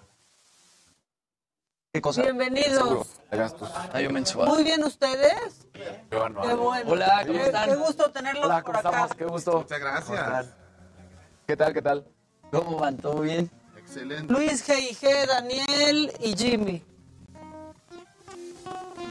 ¿Qué 1.92 2.02
cosa? 2.02 2.22
Bienvenidos. 2.22 3.08
De 3.32 3.38
gastos. 3.38 3.72
Ah, 3.74 4.00
yo 4.00 4.12
mensual. 4.12 4.48
Muy 4.48 4.64
bien, 4.64 4.84
¿ustedes? 4.84 5.66
Yo 6.12 6.24
anual. 6.26 6.48
Qué 6.50 6.54
bueno. 6.54 6.92
Hola, 6.92 7.24
¿cómo 7.26 7.40
Qué- 7.40 7.46
están? 7.46 7.70
Qué 7.70 7.76
gusto 7.76 8.12
tenerlos 8.12 8.46
Hola, 8.46 8.56
por 8.58 8.64
¿cómo 8.76 8.78
acá. 8.80 8.90
estamos? 8.90 9.16
Qué 9.16 9.26
gusto. 9.26 9.58
Muchas 9.60 9.80
gracias. 9.80 10.46
¿Qué 11.48 11.58
tal, 11.58 11.74
qué 11.74 11.82
tal? 11.82 12.06
¿Cómo 12.52 12.78
van? 12.78 12.98
¿Todo 12.98 13.22
bien? 13.22 13.50
Excelente. 13.88 14.34
Luis 14.34 14.64
G.I.G., 14.68 15.26
Daniel 15.28 16.12
y 16.20 16.36
Jimmy. 16.36 16.84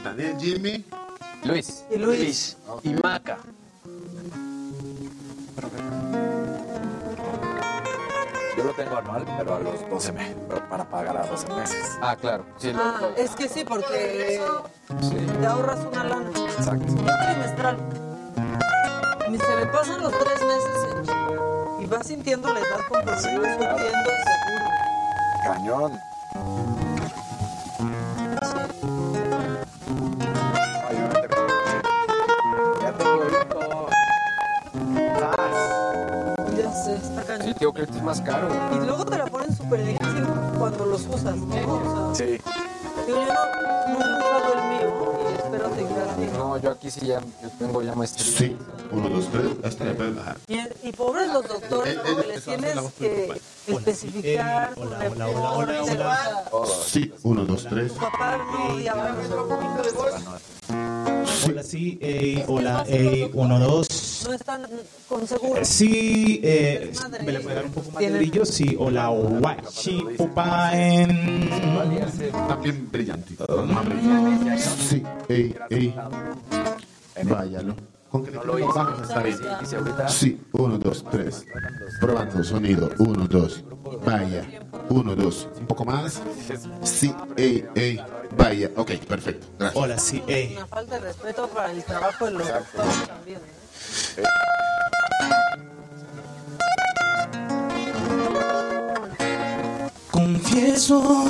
Daniel, 0.03 0.37
Jimmy. 0.39 0.85
Luis. 1.43 1.83
Y 1.91 1.97
Luis. 1.97 2.57
Y 2.83 2.89
Maca. 3.03 3.37
Yo 8.57 8.63
lo 8.63 8.73
tengo 8.73 8.97
anual, 8.97 9.23
pero 9.37 9.55
a 9.55 9.59
los 9.59 9.89
12 9.89 10.11
meses, 10.13 10.35
para 10.69 10.89
pagar 10.89 11.17
a 11.17 11.27
12 11.27 11.47
meses. 11.53 11.97
Ah, 12.01 12.15
claro. 12.15 12.45
Sí, 12.57 12.73
lo- 12.73 12.81
Ah, 12.81 13.01
es 13.15 13.31
que 13.35 13.47
sí, 13.47 13.63
porque 13.63 14.41
te 15.39 15.45
ahorras 15.45 15.79
una 15.85 16.03
lana. 16.03 16.29
Exacto. 16.57 16.85
Yo 16.87 16.95
trimestral. 17.25 17.77
Y 19.31 19.37
se 19.37 19.55
me 19.57 19.65
pasan 19.67 20.01
los 20.01 20.11
tres 20.17 20.41
meses. 20.41 20.86
Y 21.87 21.89
vas 21.89 22.05
sintiendo 22.07 22.51
la 22.53 22.59
edad 22.59 22.79
conforme 22.89 23.21
Sí, 23.21 23.29
vas 23.37 23.57
claro. 23.57 23.77
subiendo 23.77 24.09
el 24.11 24.17
seguro. 24.27 24.65
Cañón. 25.45 25.99
Obviamente, 30.89 31.27
Ya 32.81 32.91
tengo 32.93 33.25
hijo. 33.27 33.87
Ya 36.57 36.71
sé, 36.73 36.95
está 36.95 37.21
Sí, 37.21 37.27
cañón. 37.27 37.53
tío, 37.55 37.73
creo 37.73 37.85
que 37.87 37.91
es 37.97 38.03
más 38.03 38.21
caro. 38.21 38.47
Y 38.73 38.85
luego 38.85 39.05
te 39.05 39.17
la 39.17 39.25
ponen 39.25 39.55
súper 39.55 39.85
difícil 39.85 40.25
cuando 40.57 40.85
los 40.85 41.01
usas, 41.05 41.35
¿no? 41.37 42.09
O 42.11 42.15
sea, 42.15 42.25
Sí. 42.27 42.41
digo, 43.05 43.21
yo 43.21 43.33
no, 43.33 43.99
no 43.99 44.05
he 44.05 44.17
usado 44.19 44.53
el 44.53 44.63
mío 44.69 44.86
No, 46.47 46.55
yo 46.57 46.71
aquí 46.71 46.89
sí 46.89 47.05
ya 47.05 47.19
yo 47.19 47.49
tengo 47.59 47.81
ya 47.81 47.93
maestría. 47.93 48.25
Sí. 48.37 48.57
Uno, 48.89 49.09
dos, 49.09 49.27
tres. 49.29 49.47
Hasta 49.65 49.83
le 49.83 49.93
puedes 49.95 50.15
bajar. 50.15 50.37
Y, 50.47 50.87
y 50.87 50.91
pobres 50.93 51.27
los 51.33 51.45
doctores, 51.45 51.97
porque 51.99 52.27
les 52.27 52.43
tienes 52.45 52.79
que 52.97 53.41
especificar 53.67 54.73
tu 54.73 54.87
reporte, 54.87 55.79
o 55.79 56.65
sea, 56.65 56.75
Sí. 56.85 57.13
Uno, 57.23 57.43
dos, 57.43 57.65
tres. 57.69 57.91
tu 57.91 57.99
papá 57.99 58.37
no, 58.37 58.79
y 58.79 58.87
ahora 58.87 59.13
Hola, 61.45 61.63
sí, 61.63 61.97
eh, 62.01 62.43
hola, 62.47 62.85
eh, 62.87 63.29
uno, 63.33 63.59
dos. 63.59 64.23
no 64.27 64.33
están 64.33 64.63
con 65.07 65.25
seguro. 65.25 65.63
Sí, 65.63 66.41
eh, 66.43 66.91
¿me 67.25 67.31
le 67.31 67.39
puede 67.39 67.55
dar 67.55 67.65
un 67.65 67.71
poco 67.71 67.91
más 67.91 68.01
de 68.01 68.17
brillo? 68.17 68.45
Sí, 68.45 68.75
hola, 68.77 69.07
guachi, 69.07 70.03
pupa, 70.17 70.71
en... 70.73 71.49
También 72.47 72.89
brillante. 72.91 73.35
Sí. 74.89 75.03
Ey, 75.29 75.55
ey. 75.69 75.95
Váyalo. 77.23 77.75
¿Con 78.09 78.25
qué 78.25 78.31
lo 78.31 78.59
hice. 78.59 78.69
Está 79.03 79.21
bien. 79.21 79.37
Sí. 80.07 80.41
Uno, 80.53 80.77
dos, 80.77 81.03
tres. 81.11 81.45
Probando 81.99 82.43
sonido. 82.43 82.89
Uno, 82.99 83.27
dos. 83.27 83.63
Vaya. 84.05 84.45
Uno, 84.89 85.15
dos. 85.15 85.49
Un 85.59 85.67
poco 85.67 85.85
más. 85.85 86.21
Sí. 86.83 87.13
Ey, 87.35 87.65
ey. 87.75 87.99
Vaya. 88.31 88.71
Ok, 88.75 88.91
perfecto. 89.07 89.47
Gracias. 89.57 89.83
Hola, 89.83 89.97
sí, 89.99 90.23
ey. 90.27 90.55
Una 90.55 90.67
falta 90.67 90.95
de 90.95 91.01
respeto 91.01 91.47
para 91.49 91.71
el 91.71 91.83
trabajo 91.83 92.25
de 92.25 92.31
los 92.31 92.47
doctores 92.47 93.07
también. 93.07 93.37
¿eh? 94.17 94.23
Confieso 100.11 101.25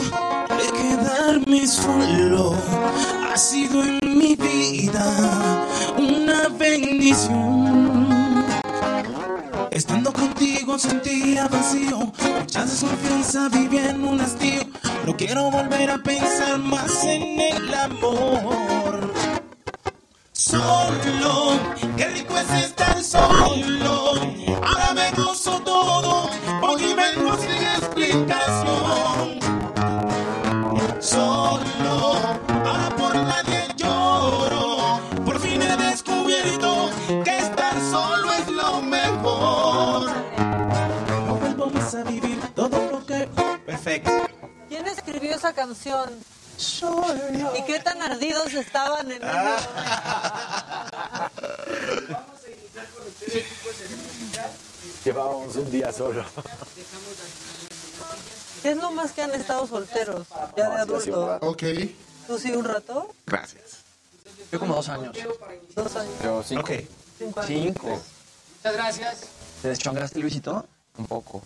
que 0.48 0.72
quedarme 0.72 1.68
solo 1.68 2.56
ha 3.32 3.38
sido 3.38 3.84
en 3.84 4.00
mi 4.18 4.36
vida 4.36 5.66
una 5.98 6.48
bendición. 6.50 7.97
Estando 9.78 10.12
contigo 10.12 10.80
sentía 10.80 11.48
vacío, 11.48 12.00
mucha 12.00 12.66
desconfianza 12.66 13.48
vivía 13.48 13.92
en 13.92 14.04
un 14.04 14.20
hastío. 14.20 14.64
No 15.06 15.16
quiero 15.16 15.52
volver 15.52 15.92
a 15.92 16.00
pensar 16.00 16.58
más 16.58 17.04
en 17.04 17.40
el 17.40 17.72
amor. 17.76 19.14
Solo, 20.32 21.60
qué 21.96 22.08
rico 22.08 22.36
es 22.40 22.64
estar 22.64 23.04
solo. 23.04 24.14
Ahora 24.66 24.94
me 24.96 25.12
gozo 25.12 25.62
todo, 25.62 26.28
hoy 26.64 26.96
vengo 26.96 27.38
sin 27.38 27.52
explicación. 27.52 29.47
Esa 45.38 45.54
canción? 45.54 46.10
¿Y 47.56 47.64
qué 47.64 47.80
tan 47.80 48.02
ardidos 48.02 48.54
estaban 48.54 49.12
en 49.12 49.22
Llevábamos 55.06 55.56
un 55.56 55.72
día 55.72 55.94
solo. 55.94 56.26
¿Qué 58.64 58.72
es 58.72 58.78
lo 58.78 58.92
más 58.92 59.12
que 59.12 59.22
han 59.22 59.34
estado 59.36 59.68
solteros? 59.68 60.28
Ya 60.58 60.70
de 60.70 60.76
adultos. 60.78 61.40
Ok. 61.42 61.64
¿Tú 62.26 62.40
sí 62.40 62.52
un 62.52 62.66
rato? 62.66 63.14
Gracias. 63.26 63.84
Yo 64.52 64.60
como 64.60 64.76
dos 64.76 64.90
años. 64.90 65.16
Dos 65.76 65.96
años. 65.96 66.14
Yo 66.24 66.44
cinco. 66.44 66.62
Ok. 66.62 66.72
Cinco 67.18 67.40
años. 67.40 67.48
Cinco. 67.48 68.02
Muchas 68.58 68.74
gracias. 68.74 69.22
¿Te 69.62 69.70
deschongaste, 69.70 70.20
Luisito? 70.20 70.66
Un 70.98 71.06
poco. 71.06 71.44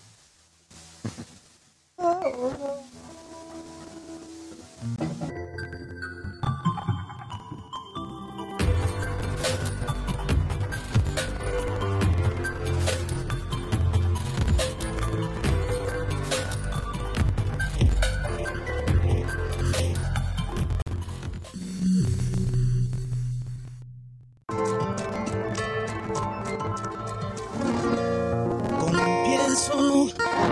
Confieso 28.79 30.07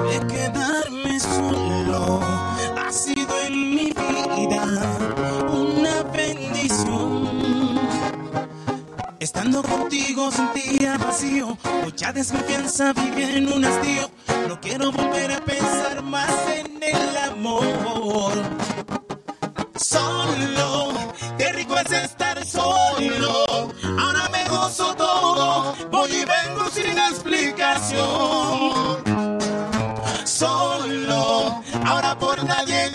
que 0.08 0.18
quedarme 0.28 0.59
desconfianza 12.14 12.94
vive 12.94 13.38
en 13.38 13.52
un 13.52 13.66
hastío. 13.66 14.10
No 14.48 14.60
quiero 14.60 14.92
volver 14.92 15.32
a 15.32 15.40
pensar 15.42 16.02
más 16.04 16.32
en 16.48 16.82
el 16.82 17.18
amor. 17.18 18.34
Solo, 19.76 20.94
qué 21.38 21.54
rico 21.54 21.78
es 21.78 21.92
estar 21.92 22.44
solo. 22.46 23.46
Ahora 24.00 24.30
me 24.32 24.48
gozo 24.50 24.96
todo. 24.96 25.76
Voy 25.92 26.12
y 26.12 26.26
vengo 26.26 26.70
sin 26.72 26.98
explicación. 26.98 29.04
Solo, 30.26 31.62
ahora 31.86 32.18
por 32.18 32.44
nadie 32.44 32.89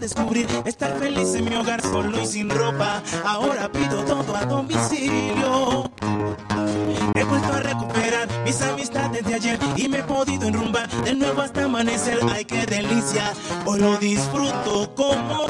descubrir, 0.00 0.46
estar 0.64 0.98
feliz 0.98 1.34
en 1.34 1.44
mi 1.44 1.54
hogar 1.54 1.82
solo 1.82 2.20
y 2.20 2.26
sin 2.26 2.48
ropa. 2.48 3.02
Ahora 3.24 3.70
pido 3.70 4.02
todo 4.04 4.34
a 4.34 4.44
domicilio. 4.44 5.90
He 7.14 7.24
vuelto 7.24 7.52
a 7.52 7.60
recuperar 7.60 8.28
mis 8.44 8.60
amistades 8.62 9.24
de 9.26 9.34
ayer 9.34 9.58
y 9.76 9.88
me 9.88 9.98
he 9.98 10.02
podido 10.02 10.48
enrumbar 10.48 10.88
de 11.04 11.14
nuevo 11.14 11.42
hasta 11.42 11.64
amanecer. 11.64 12.18
Ay, 12.32 12.44
qué 12.44 12.64
delicia, 12.66 13.32
hoy 13.66 13.80
lo 13.80 13.96
disfruto 13.98 14.94
como 14.94 15.46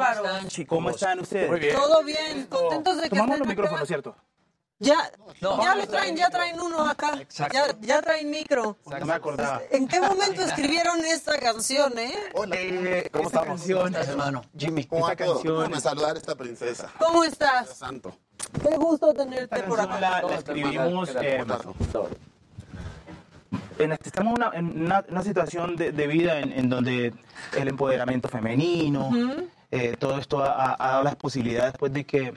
bárbaro! 0.00 0.46
¿Cómo 0.66 0.90
están 0.90 1.20
ustedes? 1.20 1.48
Muy 1.50 1.60
bien. 1.60 1.76
Todo 1.76 2.02
bien, 2.04 2.46
contentos 2.46 2.96
de 2.96 3.02
que 3.04 3.08
Tomamos 3.10 3.34
estén 3.36 3.38
los 3.40 3.48
micrófonos, 3.48 3.80
acá. 3.80 3.86
¿cierto? 3.86 4.16
Ya, 4.82 4.96
No, 5.42 5.62
ya 5.62 5.74
lo 5.74 5.86
traen, 5.86 6.16
ya 6.16 6.30
traen 6.30 6.58
uno 6.58 6.88
acá. 6.88 7.12
Exacto. 7.20 7.54
Ya, 7.54 7.66
ya 7.82 8.00
traen 8.00 8.30
micro. 8.30 8.78
Me 9.04 9.12
acordaba. 9.12 9.60
¿En 9.70 9.86
qué 9.86 10.00
momento 10.00 10.40
escribieron 10.42 11.04
esta 11.04 11.38
canción, 11.38 11.98
eh? 11.98 12.14
Hola, 12.32 12.56
¿cómo 13.12 13.28
esta 13.28 13.40
estamos? 13.40 13.46
canción. 13.46 13.94
hermano? 13.94 14.42
Jimmy. 14.56 14.84
¿Cómo 14.84 15.06
Esta 15.10 15.22
canción- 15.26 15.80
saludar 15.82 16.16
a 16.16 16.18
esta 16.18 16.34
princesa. 16.34 16.90
¿Cómo 16.98 17.24
estás? 17.24 17.76
Santo. 17.76 18.16
Qué 18.66 18.74
gusto 18.76 19.12
tenerte 19.12 19.62
por 19.64 19.80
acá. 19.80 20.00
la, 20.00 20.22
la 20.22 20.34
escribimos 20.36 21.10
eh, 21.20 21.44
en 23.78 23.92
estamos 23.92 24.34
una- 24.38 24.50
en 24.54 24.82
una, 24.82 25.04
una 25.08 25.22
situación 25.22 25.76
de, 25.76 25.92
de 25.92 26.06
vida 26.06 26.38
en, 26.38 26.52
en 26.52 26.68
donde 26.70 27.12
el 27.56 27.68
empoderamiento 27.68 28.28
femenino. 28.28 29.10
Eh, 29.70 29.96
todo 29.98 30.18
esto 30.18 30.42
ha, 30.42 30.76
ha 30.78 30.88
dado 30.92 31.04
las 31.04 31.16
posibilidades 31.16 31.74
pues, 31.78 31.92
de 31.92 32.04
que 32.04 32.34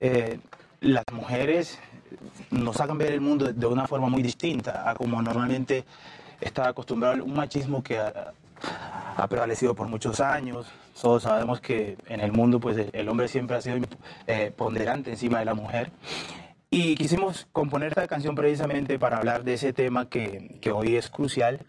eh, 0.00 0.38
las 0.80 1.04
mujeres 1.12 1.78
nos 2.50 2.80
hagan 2.80 2.98
ver 2.98 3.12
el 3.12 3.20
mundo 3.20 3.52
de, 3.52 3.66
una 3.66 3.86
forma 3.86 4.08
muy 4.08 4.22
distinta 4.22 4.88
a 4.88 4.94
como 4.94 5.20
normalmente 5.22 5.84
está 6.40 6.68
acostumbrado 6.68 7.24
un 7.24 7.34
machismo 7.34 7.82
que 7.82 7.98
ha, 7.98 8.32
ha 9.16 9.26
prevalecido 9.28 9.74
por 9.74 9.88
muchos 9.88 10.20
años. 10.20 10.66
Todos 11.00 11.24
sabemos 11.24 11.60
que 11.60 11.96
en 12.06 12.20
el 12.20 12.32
mundo 12.32 12.60
pues, 12.60 12.76
el, 12.76 12.90
el 12.92 13.08
hombre 13.08 13.28
siempre 13.28 13.56
ha 13.56 13.60
sido 13.60 13.78
eh, 14.26 14.52
ponderante 14.54 15.10
encima 15.10 15.38
de 15.38 15.44
la 15.44 15.54
mujer. 15.54 15.90
Y 16.68 16.96
quisimos 16.96 17.46
componer 17.52 17.88
esta 17.90 18.08
canción 18.08 18.34
precisamente 18.34 18.98
para 18.98 19.18
hablar 19.18 19.44
de 19.44 19.54
ese 19.54 19.72
tema 19.72 20.08
que, 20.08 20.58
que 20.60 20.72
hoy 20.72 20.96
es 20.96 21.08
crucial, 21.08 21.60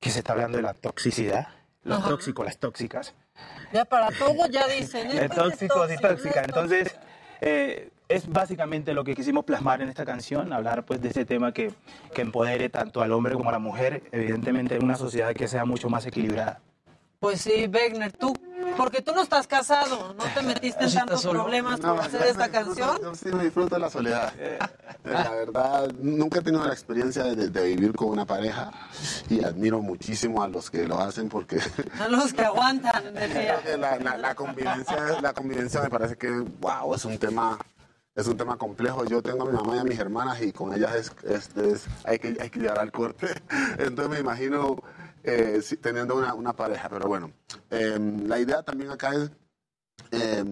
que 0.00 0.10
se 0.10 0.20
está 0.20 0.32
hablando 0.32 0.56
de 0.56 0.62
la 0.62 0.74
toxicidad, 0.74 1.48
los 1.84 1.98
Ajá. 1.98 2.08
tóxicos, 2.08 2.44
las 2.44 2.58
tóxicas. 2.58 3.14
Ya 3.72 3.84
para 3.84 4.10
todo 4.10 4.46
ya 4.48 4.66
dicen. 4.68 5.08
De 5.08 5.24
es 5.24 5.30
tóxicos 5.30 5.90
y 5.92 5.96
tóxicas. 5.96 6.44
Entonces, 6.44 6.94
eh, 7.40 7.90
es 8.08 8.28
básicamente 8.28 8.92
lo 8.92 9.04
que 9.04 9.14
quisimos 9.14 9.44
plasmar 9.44 9.80
en 9.82 9.88
esta 9.88 10.04
canción, 10.04 10.52
hablar 10.52 10.84
pues 10.84 11.00
de 11.00 11.08
ese 11.08 11.24
tema 11.24 11.52
que, 11.52 11.72
que 12.14 12.22
empodere 12.22 12.68
tanto 12.68 13.02
al 13.02 13.12
hombre 13.12 13.34
como 13.34 13.48
a 13.48 13.52
la 13.52 13.58
mujer, 13.58 14.02
evidentemente 14.12 14.76
en 14.76 14.84
una 14.84 14.96
sociedad 14.96 15.32
que 15.34 15.48
sea 15.48 15.64
mucho 15.64 15.88
más 15.88 16.06
equilibrada. 16.06 16.60
Pues 17.22 17.40
sí, 17.40 17.68
Wegner, 17.72 18.10
tú, 18.12 18.36
porque 18.76 19.00
tú 19.00 19.12
no 19.14 19.22
estás 19.22 19.46
casado, 19.46 20.12
no 20.18 20.24
te 20.34 20.42
metiste 20.42 20.82
en 20.84 20.90
¿Sí 20.90 20.96
estás 20.96 21.06
tantos 21.06 21.24
problemas 21.24 21.78
No, 21.78 21.94
por 21.94 22.04
hacer 22.04 22.22
esta 22.26 22.48
canción. 22.50 22.98
Yo 23.00 23.14
sí 23.14 23.28
me 23.32 23.44
disfruto 23.44 23.76
de 23.76 23.80
la 23.80 23.88
soledad. 23.88 24.32
La 25.04 25.30
verdad, 25.30 25.92
nunca 26.00 26.40
he 26.40 26.42
tenido 26.42 26.64
la 26.66 26.72
experiencia 26.72 27.22
de, 27.22 27.48
de 27.48 27.64
vivir 27.64 27.92
con 27.94 28.08
una 28.08 28.26
pareja 28.26 28.72
y 29.30 29.44
admiro 29.44 29.80
muchísimo 29.80 30.42
a 30.42 30.48
los 30.48 30.68
que 30.68 30.84
lo 30.88 30.98
hacen 30.98 31.28
porque 31.28 31.60
A 32.00 32.08
los 32.08 32.32
que 32.32 32.42
aguantan, 32.44 33.14
decía. 33.14 33.60
la, 33.78 33.96
la- 34.00 34.18
la 34.18 34.34
convivencia, 34.34 35.20
la 35.22 35.32
convivencia 35.32 35.80
me 35.80 35.90
parece 35.90 36.16
que, 36.16 36.28
wow, 36.60 36.92
es 36.94 37.04
un 37.04 37.18
tema... 37.18 37.56
Es 38.14 38.26
un 38.26 38.36
tema 38.36 38.58
complejo. 38.58 39.06
Yo 39.06 39.22
tengo 39.22 39.44
a 39.44 39.46
mi 39.46 39.52
mamá 39.56 39.76
y 39.76 39.78
a 39.78 39.84
mis 39.84 39.98
hermanas 39.98 40.42
y 40.42 40.52
con 40.52 40.74
ellas 40.74 40.94
es, 40.96 41.12
es- 41.24 41.56
es- 41.56 41.86
hay, 42.04 42.18
que, 42.18 42.36
hay 42.38 42.50
que 42.50 42.58
llegar 42.60 42.78
al 42.78 42.92
corte. 42.92 43.28
Entonces 43.78 44.10
me 44.10 44.18
imagino 44.20 44.82
eh, 45.24 45.60
teniendo 45.80 46.16
una, 46.16 46.34
una 46.34 46.52
pareja. 46.52 46.88
Pero 46.88 47.06
bueno, 47.08 47.32
eh, 47.70 47.98
la 48.26 48.38
idea 48.38 48.62
también 48.62 48.90
acá 48.90 49.14
es 49.14 49.30
eh, 50.10 50.44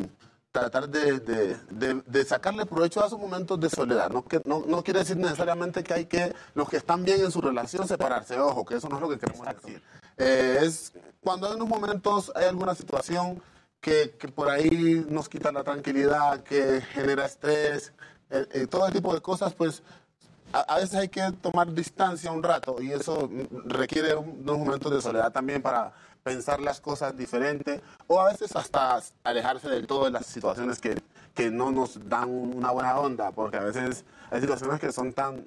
tratar 0.53 0.89
de, 0.89 1.21
de- 1.21 1.57
de- 1.71 2.03
de 2.07 2.25
sacarle 2.25 2.67
provecho 2.67 3.03
a 3.03 3.07
esos 3.07 3.19
momentos 3.19 3.59
de 3.61 3.71
soledad. 3.71 4.11
No, 4.11 4.25
que, 4.25 4.41
no, 4.45 4.65
no 4.67 4.83
quiere 4.83 5.01
decir 5.01 5.17
necesariamente 5.17 5.83
que 5.83 5.95
hay 5.95 6.07
que, 6.07 6.35
los 6.55 6.69
que 6.69 6.77
están 6.79 7.05
bien 7.05 7.21
en 7.21 7.31
su 7.31 7.41
relación, 7.41 7.87
separarse. 7.87 8.39
Ojo, 8.39 8.65
que 8.65 8.77
eso 8.77 8.89
no 8.89 8.97
es 8.97 9.03
lo 9.03 9.09
que 9.09 9.19
queremos 9.19 9.47
decir. 9.47 9.83
Eh, 10.17 10.59
es 10.63 10.93
cuando 11.21 11.49
en 11.49 11.57
unos 11.57 11.69
momentos 11.69 12.33
hay 12.35 12.47
alguna 12.47 12.75
situación 12.75 13.43
que, 13.81 14.15
que 14.19 14.29
por 14.29 14.51
ahí 14.51 15.05
nos 15.09 15.29
quita 15.29 15.53
la 15.53 15.63
tranquilidad, 15.65 16.43
que 16.43 16.81
genera 16.93 17.25
estrés, 17.27 17.93
eh, 18.29 18.47
eh, 18.53 18.67
todo 18.67 18.91
tipo 18.91 19.15
de 19.15 19.21
cosas, 19.23 19.55
pues 19.55 19.83
a, 20.53 20.77
veces 20.79 20.95
hay 20.97 21.09
que 21.09 21.23
tomar 21.41 21.73
distancia 21.73 22.31
un 22.33 22.43
rato 22.43 22.81
y 22.81 22.93
eso 22.93 23.31
requiere 23.67 24.15
un- 24.15 24.41
unos 24.43 24.59
momentos 24.59 24.93
de 24.93 25.01
soledad 25.01 25.33
también 25.33 25.63
para 25.63 25.93
pensar 26.23 26.61
las 26.61 26.81
cosas 26.81 27.17
diferente 27.17 27.81
o 28.07 28.21
a 28.21 28.31
veces 28.31 28.55
hasta 28.55 29.01
alejarse 29.25 29.69
del 29.69 29.87
todo 29.87 30.05
de 30.05 30.11
las 30.11 30.27
situaciones 30.27 30.79
que, 30.81 31.01
que 31.35 31.51
no 31.51 31.71
nos 31.71 32.09
dan 32.09 32.29
una 32.29 32.71
buena 32.73 32.99
onda, 32.99 33.31
porque 33.33 33.57
a 33.57 33.61
veces 33.65 34.05
hay 34.31 34.41
situaciones 34.41 34.81
que 34.81 34.93
son 34.93 35.13
tan 35.13 35.45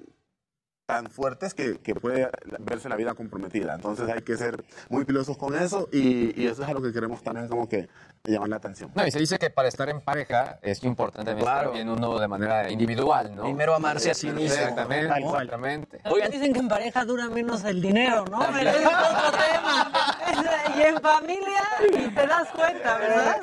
tan 0.86 1.06
fuertes 1.06 1.54
que, 1.54 1.78
que 1.78 1.94
puede 1.94 2.28
verse 2.58 2.88
la 2.88 2.96
vida 2.96 3.14
comprometida. 3.14 3.74
Entonces 3.74 4.08
hay 4.08 4.22
que 4.22 4.36
ser 4.36 4.64
muy 4.90 5.04
pilosos 5.04 5.38
con 5.38 5.54
eso 5.54 5.88
y, 5.92 6.38
y 6.40 6.46
eso 6.46 6.62
es 6.62 6.68
algo 6.68 6.82
que 6.82 6.92
queremos 6.92 7.22
también 7.22 7.48
como 7.48 7.68
que 7.68 7.88
llamar 8.24 8.48
la 8.50 8.56
atención. 8.56 8.90
No, 8.94 9.06
y 9.06 9.10
se 9.10 9.18
dice 9.18 9.38
que 9.38 9.48
para 9.50 9.68
estar 9.68 9.88
en 9.88 10.00
pareja 10.02 10.58
es 10.62 10.82
importante 10.84 11.30
también 11.30 11.48
estar 11.48 11.72
bien 11.72 11.88
uno 11.88 12.18
de 12.18 12.28
manera 12.28 12.70
individual, 12.70 13.34
¿no? 13.34 13.44
Primero 13.44 13.74
amarse 13.74 14.10
a 14.10 14.14
sí 14.14 14.28
mismo. 14.28 14.54
Exactamente, 14.54 15.08
Tal 15.08 15.22
cual. 15.22 15.44
exactamente. 15.44 16.00
Oigan, 16.04 16.30
dicen 16.30 16.52
que 16.52 16.60
en 16.60 16.68
pareja 16.68 17.04
dura 17.04 17.28
menos 17.28 17.64
el 17.64 17.80
dinero, 17.80 18.24
¿no? 18.30 18.40
Pero 18.52 18.70
es 18.70 18.86
otro 18.86 19.38
tema. 19.38 19.90
Y 20.76 20.82
en 20.82 21.00
familia 21.00 21.62
y 21.92 22.08
te 22.08 22.26
das 22.26 22.48
cuenta, 22.50 22.98
¿verdad? 22.98 23.40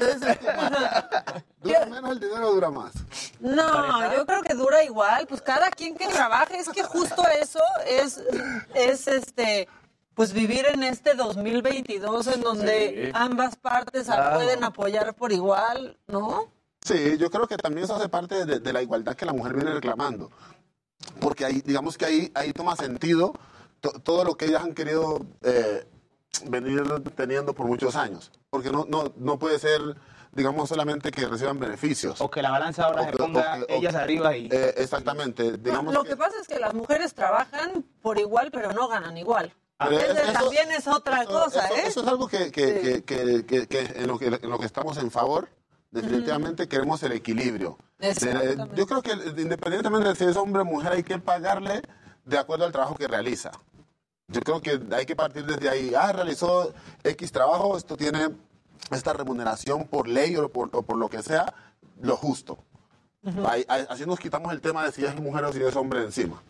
Dura 1.62 1.86
menos 1.86 2.12
el 2.12 2.20
dinero, 2.20 2.52
dura 2.54 2.70
más. 2.72 2.92
No, 3.40 4.14
yo 4.16 4.26
creo 4.26 4.42
que 4.42 4.54
dura 4.56 4.84
igual, 4.84 5.28
pues 5.28 5.42
cada 5.42 5.70
quien 5.70 5.96
que 5.96 6.08
trabaje, 6.08 6.58
es 6.58 6.70
que 6.70 6.84
justo 6.84 7.24
eso 7.40 7.60
es, 7.88 8.20
es 8.74 9.08
este, 9.08 9.68
pues 10.16 10.34
vivir 10.34 10.66
en 10.66 10.84
este 10.84 11.14
2022 11.14 12.28
en 12.28 12.42
donde 12.42 13.06
Sí. 13.06 13.12
ambas 13.14 13.56
partes 13.58 14.06
Claro. 14.06 14.36
pueden 14.38 14.64
apoyar 14.64 15.14
por 15.14 15.32
igual, 15.32 15.98
¿no? 16.08 16.52
Sí, 16.84 17.18
yo 17.20 17.30
creo 17.30 17.48
que 17.48 17.58
también 17.58 17.86
eso 17.86 17.96
hace 17.96 18.10
parte 18.10 18.44
de, 18.46 18.60
de 18.60 18.74
la 18.74 18.82
igualdad 18.82 19.16
que 19.16 19.26
la 19.28 19.34
mujer 19.34 19.54
viene 19.54 19.72
reclamando. 19.72 20.32
Porque 21.20 21.46
ahí, 21.46 21.62
digamos 21.62 21.98
que 21.98 22.06
ahí, 22.06 22.32
ahí 22.34 22.54
toma 22.54 22.76
sentido 22.76 23.34
to- 23.82 23.94
todo 24.04 24.24
lo 24.24 24.36
que 24.36 24.46
ellas 24.46 24.64
han 24.64 24.74
querido 24.74 25.20
eh, 25.44 25.88
venir 26.46 26.82
teniendo 27.16 27.54
por 27.54 27.68
muchos 27.68 27.96
años. 27.96 28.32
Porque 28.50 28.72
no, 28.72 28.86
no, 28.90 29.12
no 29.18 29.38
puede 29.38 29.60
ser, 29.60 29.80
digamos, 30.34 30.70
solamente 30.70 31.12
que 31.12 31.26
reciban 31.28 31.60
beneficios. 31.60 32.22
O 32.22 32.30
que 32.32 32.42
la 32.42 32.52
balanza 32.52 32.86
ahora 32.86 33.02
O 33.02 33.06
se 33.06 33.12
que- 33.12 33.18
ponga 33.18 33.58
o 33.62 33.66
que- 33.68 33.74
o- 33.74 33.78
ellas 33.78 33.96
arriba 33.96 34.36
y... 34.38 34.48
Eh, 34.52 34.74
exactamente. 34.78 35.52
No, 35.52 35.58
Digamos 35.58 35.94
lo 35.94 36.04
que 36.04 36.16
pasa 36.18 36.36
es 36.42 36.48
que 36.48 36.60
las 36.60 36.74
mujeres 36.74 37.14
trabajan 37.14 37.84
por 38.02 38.18
igual, 38.20 38.50
pero 38.52 38.72
no 38.74 38.88
ganan 38.88 39.18
igual. 39.18 39.54
Pero 39.78 39.98
Esa 40.00 40.22
eso- 40.24 40.34
también 40.34 40.72
es 40.72 40.88
otra 40.88 41.26
cosa, 41.26 41.66
eso, 41.66 41.76
¿eh? 41.76 41.84
eso 41.86 42.02
es 42.02 42.08
algo 42.08 42.28
que, 42.28 42.52
que- 42.52 42.82
que- 42.82 43.04
que- 43.04 43.46
que- 43.46 43.68
que 43.68 43.80
en, 43.80 44.08
lo 44.08 44.20
que, 44.20 44.28
en 44.28 44.50
lo 44.50 44.60
que 44.60 44.66
estamos 44.66 44.98
en 44.98 45.10
favor. 45.12 45.50
Definitivamente 45.90 46.70
queremos 46.70 47.04
el 47.04 47.12
equilibrio. 47.12 47.78
Yo 48.76 48.88
creo 48.88 49.02
que 49.02 49.12
independientemente 49.42 50.08
de 50.10 50.16
si 50.16 50.24
es 50.24 50.38
hombre 50.38 50.62
o 50.62 50.66
mujer, 50.66 50.94
hay 50.94 51.04
que 51.04 51.20
pagarle 51.20 51.82
de 52.24 52.38
acuerdo 52.38 52.66
al 52.66 52.72
trabajo 52.72 52.96
que 52.96 53.08
realiza. 53.08 53.52
Yo 54.28 54.40
creo 54.42 54.62
que 54.62 54.80
hay 54.96 55.06
que 55.06 55.16
partir 55.18 55.46
desde 55.46 55.68
ahí. 55.68 55.94
Ah, 55.94 56.14
realizó 56.14 56.74
X 57.04 57.32
trabajo, 57.34 57.76
esto 57.76 57.98
tiene 57.98 58.30
esta 58.92 59.14
remuneración 59.14 59.88
por 59.88 60.08
ley 60.08 60.36
o 60.38 60.50
por, 60.50 60.70
o 60.74 60.82
por 60.82 60.98
lo 60.98 61.10
que 61.10 61.22
sea, 61.22 61.54
lo 62.02 62.18
justo. 62.18 62.58
Ahí- 63.48 63.64
ahí- 63.68 63.86
así 63.88 64.06
nos 64.08 64.20
quitamos 64.20 64.52
el 64.52 64.62
tema 64.62 64.84
de 64.84 64.92
si 64.92 65.06
es 65.06 65.16
mujer 65.20 65.46
o 65.46 65.54
si 65.54 65.62
es 65.62 65.76
hombre 65.76 66.02
encima. 66.04 66.42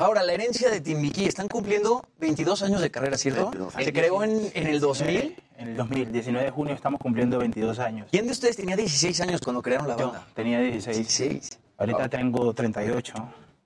Ahora, 0.00 0.22
la 0.24 0.32
herencia 0.32 0.68
de 0.68 0.80
Timbiquí, 0.80 1.24
están 1.24 1.46
cumpliendo 1.48 2.04
22 2.18 2.62
años 2.62 2.80
de 2.80 2.90
carrera, 2.90 3.16
¿cierto? 3.16 3.52
Se 3.78 3.92
creó 3.92 4.24
en, 4.24 4.50
en 4.52 4.66
el 4.66 4.80
2000. 4.80 5.36
En 5.56 5.68
el 5.68 5.76
2000, 5.76 6.12
19 6.12 6.44
de 6.44 6.50
junio 6.50 6.74
estamos 6.74 7.00
cumpliendo 7.00 7.38
22 7.38 7.78
años. 7.78 8.08
¿Quién 8.10 8.26
de 8.26 8.32
ustedes 8.32 8.56
tenía 8.56 8.76
16 8.76 9.20
años 9.20 9.40
cuando 9.40 9.62
crearon 9.62 9.88
la 9.88 9.96
Yo 9.96 10.10
banda? 10.10 10.26
tenía 10.34 10.60
16. 10.60 11.58
Ahorita 11.78 12.08
tengo 12.08 12.52
38. 12.52 13.14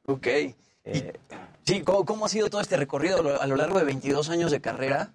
Ok. 0.06 0.26
Y- 0.26 0.54
sí, 1.64 1.80
¿cómo, 1.82 2.04
cómo 2.04 2.26
ha 2.26 2.28
sido 2.28 2.50
todo 2.50 2.60
este 2.60 2.76
recorrido 2.76 3.18
a 3.18 3.22
lo- 3.22 3.40
a 3.40 3.46
lo 3.46 3.56
largo 3.56 3.78
de 3.78 3.84
22 3.84 4.28
años 4.28 4.50
de 4.50 4.60
carrera? 4.60 5.12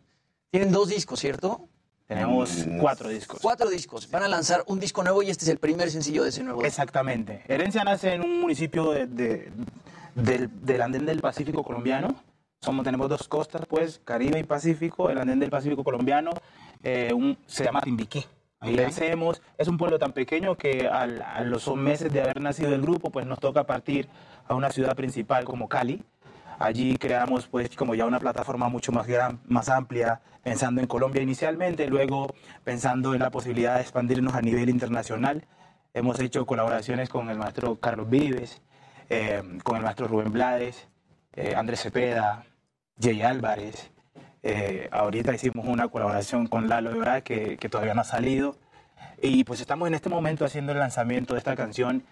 Tienen 0.51 0.71
dos 0.71 0.89
discos, 0.89 1.19
¿cierto? 1.19 1.67
Tenemos 2.07 2.65
cuatro 2.79 3.09
discos. 3.09 3.39
Cuatro 3.41 3.69
discos. 3.69 4.09
Van 4.09 4.23
a 4.23 4.27
lanzar 4.29 4.63
un 4.67 4.79
disco 4.79 5.03
nuevo 5.03 5.21
y 5.23 5.29
este 5.29 5.43
es 5.45 5.49
el 5.49 5.57
primer 5.57 5.91
sencillo 5.91 6.23
de 6.23 6.29
ese 6.29 6.41
nuevo 6.43 6.59
disco. 6.59 6.67
Exactamente. 6.67 7.43
Herencia 7.47 7.83
nace 7.83 8.13
en 8.13 8.21
un 8.21 8.39
municipio 8.39 8.91
de- 8.91 9.07
de- 9.07 9.51
del, 10.15 10.49
del 10.65 10.81
andén 10.81 11.05
del 11.05 11.19
Pacífico 11.19 11.63
colombiano. 11.63 12.15
Somos, 12.61 12.85
tenemos 12.85 13.09
dos 13.09 13.27
costas, 13.27 13.63
pues, 13.67 13.99
Caribe 14.03 14.39
y 14.39 14.43
Pacífico. 14.43 15.09
El 15.09 15.17
andén 15.19 15.39
del 15.39 15.49
Pacífico 15.49 15.83
colombiano 15.83 16.31
eh, 16.83 17.11
un- 17.13 17.37
se 17.45 17.65
llama 17.65 17.81
Timbiquí. 17.81 18.23
Ahí 18.59 18.73
Ok. 18.75 18.79
nacemos. 18.81 19.41
Es 19.57 19.67
un 19.67 19.77
pueblo 19.77 19.99
tan 19.99 20.13
pequeño 20.13 20.55
que 20.55 20.87
al- 20.87 21.21
a 21.21 21.41
los 21.41 21.67
meses 21.75 22.11
de 22.13 22.21
haber 22.21 22.39
nacido 22.41 22.73
el 22.73 22.81
grupo, 22.81 23.11
pues 23.11 23.25
nos 23.27 23.39
toca 23.39 23.65
partir 23.65 24.07
a 24.47 24.55
una 24.55 24.71
ciudad 24.71 24.95
principal 24.95 25.43
como 25.43 25.67
Cali. 25.67 26.03
Allí 26.59 26.97
creamos 26.97 27.47
pues 27.47 27.75
como 27.75 27.93
ya 27.93 28.05
una 28.05 28.19
plataforma 28.19 28.67
mucho 28.67 28.91
más 28.91 29.05
gran, 29.05 29.39
más 29.45 29.69
amplia, 29.69 30.21
pensando 30.43 30.81
en 30.81 30.87
Colombia 30.87 31.21
inicialmente, 31.21 31.87
luego 31.87 32.33
pensando 32.63 33.13
en 33.13 33.19
la 33.21 33.29
posibilidad 33.29 33.75
de 33.75 33.81
expandirnos 33.81 34.33
a 34.33 34.41
nivel 34.41 34.69
internacional. 34.69 35.45
Hemos 35.93 36.19
hecho 36.19 36.45
colaboraciones 36.45 37.09
con 37.09 37.29
el 37.29 37.37
maestro 37.37 37.79
Carlos 37.79 38.09
Vives, 38.09 38.61
eh, 39.09 39.43
con 39.63 39.77
el 39.77 39.83
maestro 39.83 40.07
Rubén 40.07 40.31
Blades, 40.31 40.87
eh, 41.33 41.53
Andrés 41.55 41.81
Cepeda, 41.81 42.45
Jay 42.99 43.21
Álvarez. 43.21 43.91
Eh, 44.41 44.89
ahorita 44.91 45.35
hicimos 45.35 45.67
una 45.67 45.87
colaboración 45.89 46.47
con 46.47 46.69
Lalo 46.69 46.91
Ebrard 46.91 47.21
que, 47.21 47.57
que 47.57 47.69
todavía 47.69 47.93
no 47.93 48.01
ha 48.01 48.05
salido. 48.05 48.57
Y 49.21 49.43
pues 49.43 49.61
estamos 49.61 49.87
en 49.87 49.93
este 49.93 50.09
momento 50.09 50.43
haciendo 50.45 50.71
el 50.71 50.79
lanzamiento 50.79 51.35
de 51.35 51.39
esta 51.39 51.55
canción. 51.55 52.03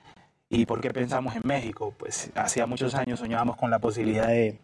¿Y 0.56 0.65
por 0.65 0.80
qué 0.80 0.91
pensamos 0.91 1.36
en 1.36 1.41
México? 1.44 1.94
Pues 1.98 2.32
hacía 2.34 2.65
muchos 2.65 2.95
años 2.95 3.19
soñábamos 3.19 3.57
con 3.57 3.69
la 3.69 3.80
posibilidad 3.80 4.27
de, 4.27 4.57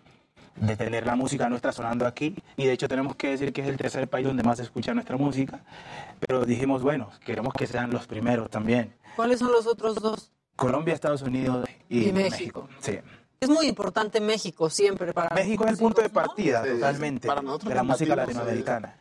de 0.55 0.75
tener 0.77 1.05
la 1.05 1.15
música 1.15 1.49
nuestra 1.49 1.73
sonando 1.73 2.07
aquí. 2.07 2.33
Y 2.55 2.65
de 2.65 2.71
hecho 2.71 2.87
tenemos 2.87 3.17
que 3.17 3.31
decir 3.31 3.51
que 3.51 3.61
es 3.61 3.67
el 3.67 3.75
tercer 3.75 4.07
país 4.07 4.25
donde 4.25 4.41
más 4.41 4.57
se 4.57 4.63
escucha 4.63 4.93
nuestra 4.93 5.17
música. 5.17 5.59
Pero 6.21 6.45
dijimos, 6.45 6.81
bueno, 6.81 7.09
queremos 7.25 7.53
que 7.53 7.67
sean 7.67 7.91
los 7.91 8.07
primeros 8.07 8.49
también. 8.49 8.95
¿Cuáles 9.17 9.39
son 9.39 9.51
los 9.51 9.67
otros 9.67 9.95
dos? 9.95 10.31
Colombia, 10.55 10.93
Estados 10.93 11.23
Unidos 11.23 11.67
y, 11.89 12.07
Y 12.07 12.13
México. 12.13 12.67
México. 12.69 12.69
Sí. 12.79 12.99
Es 13.41 13.49
muy 13.49 13.67
importante 13.67 14.21
México 14.21 14.69
siempre 14.69 15.13
para 15.13 15.33
México 15.35 15.65
es 15.65 15.71
el 15.71 15.77
punto 15.77 16.01
de 16.01 16.09
partida 16.09 16.63
Sí, 16.63 16.69
totalmente 16.69 17.27
para 17.27 17.41
nosotros 17.41 17.69
de 17.69 17.75
la 17.75 17.83
música 17.83 18.15
latinoamericana. 18.15 18.95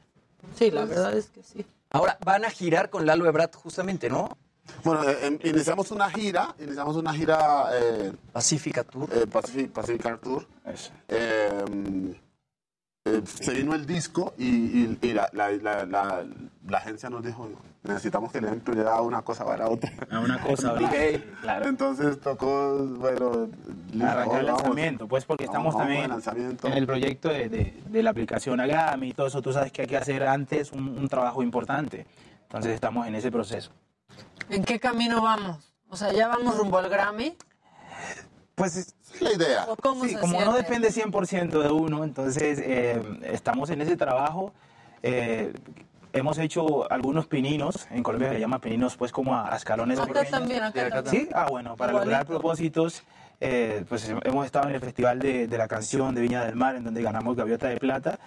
Sí, 0.57 0.71
la 0.73 0.87
verdad 0.87 1.17
es 1.17 1.29
que 1.31 1.43
sí. 1.43 1.65
Ahora, 1.91 2.19
van 2.25 2.45
a 2.45 2.51
girar 2.51 2.91
con 2.91 3.07
Lalo 3.07 3.27
Ebrard 3.27 3.55
justamente, 3.55 4.09
¿no? 4.09 4.39
Bueno, 4.85 5.05
eh, 5.09 5.19
em- 5.27 5.39
iniciamos 5.45 5.91
una 5.91 6.09
gira, 6.11 6.55
iniciamos 6.59 6.97
una 6.97 7.13
gira... 7.13 7.65
Eh, 7.73 8.13
Pacifica 8.33 8.85
Tour. 8.85 9.09
Eh, 9.13 9.27
Pacific, 9.27 9.71
Pacific 9.71 10.21
Tour. 10.21 10.47
Eh, 11.09 12.15
eh, 13.07 13.23
se 13.25 13.55
vino 13.55 13.75
el 13.75 13.87
disco 13.87 14.35
y, 14.37 14.45
y- 14.47 14.99
y 15.01 15.13
la, 15.13 15.29
la- 15.33 15.51
la- 15.53 15.87
la- 15.87 16.25
la 16.69 16.79
agencia 16.79 17.09
nos 17.09 17.25
dijo, 17.25 17.49
necesitamos 17.83 18.31
que 18.31 18.41
le 18.43 18.49
den 18.51 18.61
prioridad 18.61 18.93
a 18.93 19.01
una 19.01 19.23
cosa 19.23 19.45
para 19.45 19.69
otra. 19.69 19.91
A 20.11 20.21
una 20.21 20.39
cosa 20.41 20.75
claro. 21.43 21.67
Entonces 21.67 22.21
tocó, 22.21 22.77
bueno... 22.77 23.49
Arrancar 24.03 24.41
el 24.41 24.47
lanzamiento, 24.47 25.09
pues 25.09 25.25
porque 25.25 25.47
vamos, 25.47 25.75
estamos 25.75 25.99
vamos 26.09 26.25
también 26.25 26.53
en 26.65 26.73
el 26.79 26.87
proyecto 26.87 27.29
de, 27.31 27.49
de- 27.49 27.83
de 27.89 28.03
la 28.03 28.11
aplicación 28.11 28.61
a 28.61 28.67
Grammy 28.67 29.09
y 29.09 29.13
todo 29.15 29.27
eso, 29.29 29.41
tú 29.43 29.53
sabes 29.53 29.73
que 29.73 29.83
hay 29.83 29.89
que 29.89 29.97
hacer 29.97 30.23
antes 30.25 30.71
un, 30.73 30.87
un 30.89 31.09
trabajo 31.09 31.43
importante. 31.43 32.07
Entonces 32.43 32.73
estamos 32.75 33.07
en 33.07 33.15
ese 33.15 33.31
proceso. 33.33 33.71
¿En 34.49 34.65
qué 34.65 34.79
camino 34.81 35.23
vamos? 35.23 35.73
O 35.89 35.97
sea, 35.97 36.13
ya 36.13 36.29
vamos 36.29 36.57
rumbo 36.57 36.79
al 36.79 36.89
Grammy. 36.89 37.37
Pues 38.55 38.77
es 38.77 38.95
la 39.21 39.33
idea. 39.33 39.65
¿O 39.69 39.77
cómo 39.77 40.05
Sí, 40.05 40.15
como 40.17 40.35
no 40.41 40.53
siente? 40.53 40.63
depende 40.63 40.89
100% 40.91 41.63
de 41.63 41.71
uno, 41.71 42.05
entonces 42.05 42.59
eh, 42.63 43.03
estamos 43.25 43.71
en 43.71 43.81
ese 43.83 43.97
trabajo. 43.97 44.53
eh, 45.03 45.53
hemos 46.13 46.39
hecho 46.39 46.91
algunos 46.93 47.27
pininos, 47.29 47.87
en 47.91 48.03
Colombia 48.03 48.31
se 48.33 48.41
llama 48.41 48.61
pininos 48.61 48.97
pues 48.97 49.13
como 49.13 49.33
a, 49.35 49.53
a 49.53 49.57
escalones 49.57 49.99
Acá 50.01 50.09
pequeños. 50.09 50.31
también, 50.31 50.63
acá 50.65 50.91
también. 50.91 51.27
Sí, 51.27 51.29
ah 51.33 51.47
bueno, 51.49 51.77
para 51.77 51.93
Igualito. 51.93 52.11
lograr 52.11 52.27
propósitos, 52.27 53.05
eh, 53.41 53.85
pues 53.89 54.13
hemos 54.25 54.45
estado 54.45 54.69
en 54.69 54.75
el 54.75 54.81
Festival 54.81 55.21
de, 55.21 55.47
de 55.47 55.57
la 55.59 55.69
Canción 55.69 56.13
de 56.15 56.21
Viña 56.21 56.45
del 56.45 56.57
Mar, 56.57 56.75
en 56.75 56.83
donde 56.85 57.01
ganamos 57.01 57.37
Gaviota 57.37 57.69
de 57.69 57.77
Plata, 57.79 58.19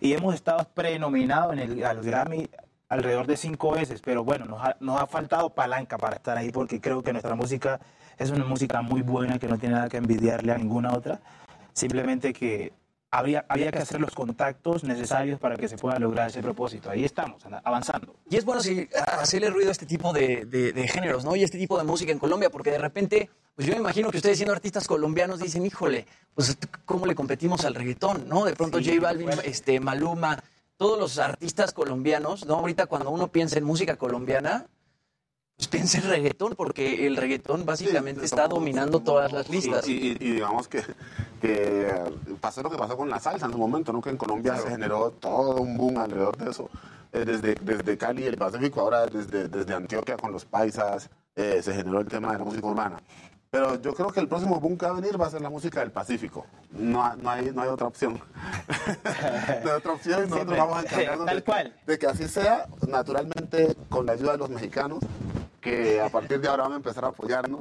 y 0.00 0.12
hemos 0.12 0.34
estado 0.36 0.64
prenominados 0.72 1.52
en 1.54 1.58
el, 1.58 1.84
al 1.84 2.00
Grammy 2.00 2.48
alrededor 2.92 3.26
de 3.26 3.36
cinco 3.38 3.72
veces, 3.72 4.02
pero 4.02 4.22
bueno, 4.22 4.44
nos 4.44 4.60
ha, 4.62 4.76
nos 4.80 5.00
ha 5.00 5.06
faltado 5.06 5.48
palanca 5.50 5.96
para 5.96 6.16
estar 6.16 6.36
ahí, 6.36 6.50
porque 6.52 6.78
creo 6.78 7.02
que 7.02 7.12
nuestra 7.12 7.34
música 7.34 7.80
es 8.18 8.30
una 8.30 8.44
música 8.44 8.82
muy 8.82 9.00
buena, 9.00 9.38
que 9.38 9.48
no 9.48 9.56
tiene 9.58 9.76
nada 9.76 9.88
que 9.88 9.96
envidiarle 9.96 10.52
a 10.52 10.58
ninguna 10.58 10.92
otra, 10.92 11.20
simplemente 11.72 12.32
que 12.34 12.72
habría, 13.10 13.44
había 13.48 13.70
que 13.72 13.78
hacer 13.78 13.98
los 14.00 14.14
contactos 14.14 14.84
necesarios 14.84 15.40
para 15.40 15.56
que 15.56 15.68
se 15.68 15.76
pueda 15.78 15.98
lograr 15.98 16.28
ese 16.28 16.42
propósito. 16.42 16.90
Ahí 16.90 17.04
estamos, 17.04 17.42
avanzando. 17.64 18.14
Y 18.28 18.36
es 18.36 18.44
bueno 18.44 18.60
sí, 18.62 18.86
hacerle 19.18 19.48
ruido 19.50 19.70
a 19.70 19.72
este 19.72 19.86
tipo 19.86 20.12
de, 20.12 20.44
de- 20.46 20.72
de 20.72 20.88
géneros, 20.88 21.24
¿no? 21.24 21.34
Y 21.34 21.42
este 21.44 21.58
tipo 21.58 21.78
de 21.78 21.84
música 21.84 22.12
en 22.12 22.18
Colombia, 22.18 22.50
porque 22.50 22.70
de 22.70 22.78
repente, 22.78 23.30
pues 23.54 23.66
yo 23.66 23.72
me 23.74 23.80
imagino 23.80 24.10
que 24.10 24.18
ustedes 24.18 24.36
siendo 24.36 24.52
artistas 24.54 24.86
colombianos 24.86 25.40
dicen, 25.40 25.64
híjole, 25.64 26.06
pues 26.34 26.56
cómo 26.84 27.06
le 27.06 27.14
competimos 27.14 27.64
al 27.64 27.74
reggaetón, 27.74 28.28
¿no? 28.28 28.44
De 28.44 28.54
pronto 28.54 28.78
Sí, 28.78 28.84
J 28.96 29.00
Balvin, 29.00 29.28
este, 29.44 29.80
Maluma, 29.80 30.42
todos 30.82 30.98
los 30.98 31.18
artistas 31.18 31.72
colombianos, 31.72 32.44
¿no? 32.44 32.54
Ahorita 32.56 32.86
cuando 32.86 33.10
uno 33.10 33.28
piensa 33.28 33.56
en 33.56 33.62
música 33.62 33.94
colombiana, 33.96 34.66
pues 35.56 35.68
piensa 35.68 35.98
en 35.98 36.08
reggaetón, 36.08 36.56
porque 36.56 37.06
el 37.06 37.16
reggaetón 37.16 37.64
básicamente 37.64 38.24
está 38.24 38.48
dominando 38.48 38.98
todas 38.98 39.30
las 39.30 39.48
listas. 39.48 39.86
Y, 39.86 39.92
y- 39.92 40.16
y 40.18 40.32
digamos 40.32 40.66
que, 40.66 40.82
que 41.40 41.88
pasó 42.40 42.64
lo 42.64 42.70
que 42.70 42.76
pasó 42.76 42.96
con 42.96 43.08
la 43.08 43.20
salsa 43.20 43.46
en 43.46 43.52
su 43.52 43.58
momento, 43.58 43.92
¿no? 43.92 44.00
Que 44.00 44.10
en 44.10 44.16
Colombia 44.16 44.56
se 44.56 44.70
generó 44.70 45.12
todo 45.12 45.60
un 45.60 45.76
boom 45.78 45.98
alrededor 45.98 46.36
de 46.36 46.50
eso. 46.50 46.68
Eh, 47.12 47.24
desde, 47.24 47.54
desde 47.54 47.96
Cali 47.96 48.24
el 48.24 48.36
Pacífico, 48.36 48.80
ahora 48.80 49.06
desde, 49.06 49.46
desde 49.46 49.74
Antioquia 49.74 50.16
con 50.16 50.32
los 50.32 50.44
paisas, 50.46 51.10
eh, 51.36 51.60
se 51.62 51.74
generó 51.74 52.00
el 52.00 52.08
tema 52.08 52.32
de 52.32 52.38
la 52.38 52.44
música 52.44 52.66
urbana. 52.66 53.00
Pero 53.52 53.78
yo 53.82 53.92
creo 53.92 54.08
que 54.08 54.18
el 54.18 54.28
próximo 54.28 54.58
boom 54.60 54.78
que 54.78 54.86
va 54.86 54.92
a 54.92 54.94
venir 54.94 55.20
va 55.20 55.26
a 55.26 55.30
ser 55.30 55.42
la 55.42 55.50
música 55.50 55.80
del 55.80 55.90
Pacífico. 55.90 56.46
No, 56.70 57.14
no, 57.16 57.28
hay, 57.28 57.50
no 57.54 57.60
hay 57.60 57.68
otra 57.68 57.86
opción. 57.86 58.14
no 59.62 59.70
hay 59.70 59.76
otra 59.76 59.92
opción 59.92 60.20
y 60.20 60.30
nosotros 60.30 60.36
Siempre. 60.38 60.58
vamos 60.58 60.78
a 60.78 60.80
encargarnos 60.80 61.26
Tal 61.26 61.36
de, 61.36 61.42
cual. 61.42 61.76
de 61.86 61.98
que 61.98 62.06
así 62.06 62.28
sea, 62.28 62.66
naturalmente 62.88 63.76
con 63.90 64.06
la 64.06 64.12
ayuda 64.12 64.32
de 64.32 64.38
los 64.38 64.48
mexicanos, 64.48 65.00
que 65.60 66.00
a 66.00 66.08
partir 66.08 66.40
de 66.40 66.48
ahora 66.48 66.62
van 66.62 66.72
a 66.72 66.76
empezar 66.76 67.04
a 67.04 67.08
apoyarnos. 67.08 67.60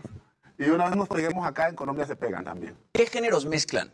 Y 0.58 0.70
una 0.70 0.86
vez 0.86 0.96
nos 0.96 1.10
peguemos 1.10 1.46
acá, 1.46 1.68
en 1.68 1.76
Colombia 1.76 2.06
se 2.06 2.16
pegan 2.16 2.46
también. 2.46 2.74
¿Qué 2.94 3.06
géneros 3.08 3.46
mezclan? 3.46 3.92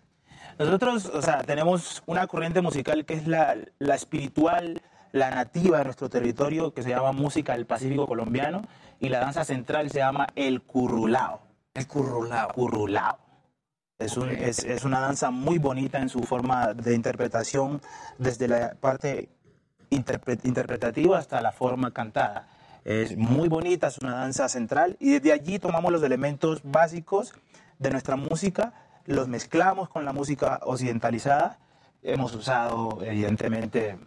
Nosotros, 0.60 1.08
o 1.08 1.24
sea, 1.24 1.42
tenemos 1.46 2.04
una 2.06 2.28
corriente 2.28 2.62
musical 2.62 3.06
que 3.06 3.16
es 3.16 3.26
la, 3.28 3.58
la 3.80 3.96
espiritual, 3.96 4.84
la 5.14 5.32
nativa 5.32 5.80
de 5.80 5.86
nuestro 5.86 6.10
territorio, 6.12 6.76
que 6.76 6.84
se 6.84 6.90
llama 6.90 7.12
música 7.12 7.54
del 7.54 7.66
Pacífico 7.66 8.06
colombiano, 8.06 8.62
y 9.00 9.10
la 9.10 9.18
danza 9.18 9.44
central 9.46 9.90
se 9.90 9.98
llama 9.98 10.28
el 10.36 10.62
currulao. 10.62 11.47
El 11.78 11.88
currulao. 11.88 12.48
Currulao. 12.54 13.18
Es, 14.00 14.18
un- 14.18 14.30
es, 14.30 14.64
es 14.64 14.84
una 14.84 15.00
danza 15.00 15.30
muy 15.32 15.60
bonita 15.60 16.00
en 16.00 16.10
su 16.10 16.22
forma 16.24 16.74
de 16.74 16.96
interpretación, 16.96 17.82
desde 18.18 18.48
la 18.48 18.74
parte 18.80 19.30
interpre- 19.92 20.40
interpretativa 20.44 21.20
hasta 21.20 21.40
la 21.42 21.52
forma 21.52 21.92
cantada. 21.92 22.48
Es 22.84 23.16
muy 23.16 23.48
bonita, 23.48 23.88
es 23.88 23.98
una 24.00 24.16
danza 24.16 24.50
central 24.50 24.98
y 25.00 25.12
desde 25.12 25.34
allí 25.34 25.60
tomamos 25.60 25.92
los 25.92 26.02
elementos 26.04 26.62
básicos 26.64 27.34
de 27.80 27.92
nuestra 27.92 28.16
música, 28.16 28.74
los 29.06 29.28
mezclamos 29.28 29.88
con 29.90 30.04
la 30.06 30.14
música 30.14 30.60
occidentalizada. 30.64 31.60
Hemos 32.02 32.34
usado, 32.34 33.00
evidentemente, 33.04 34.00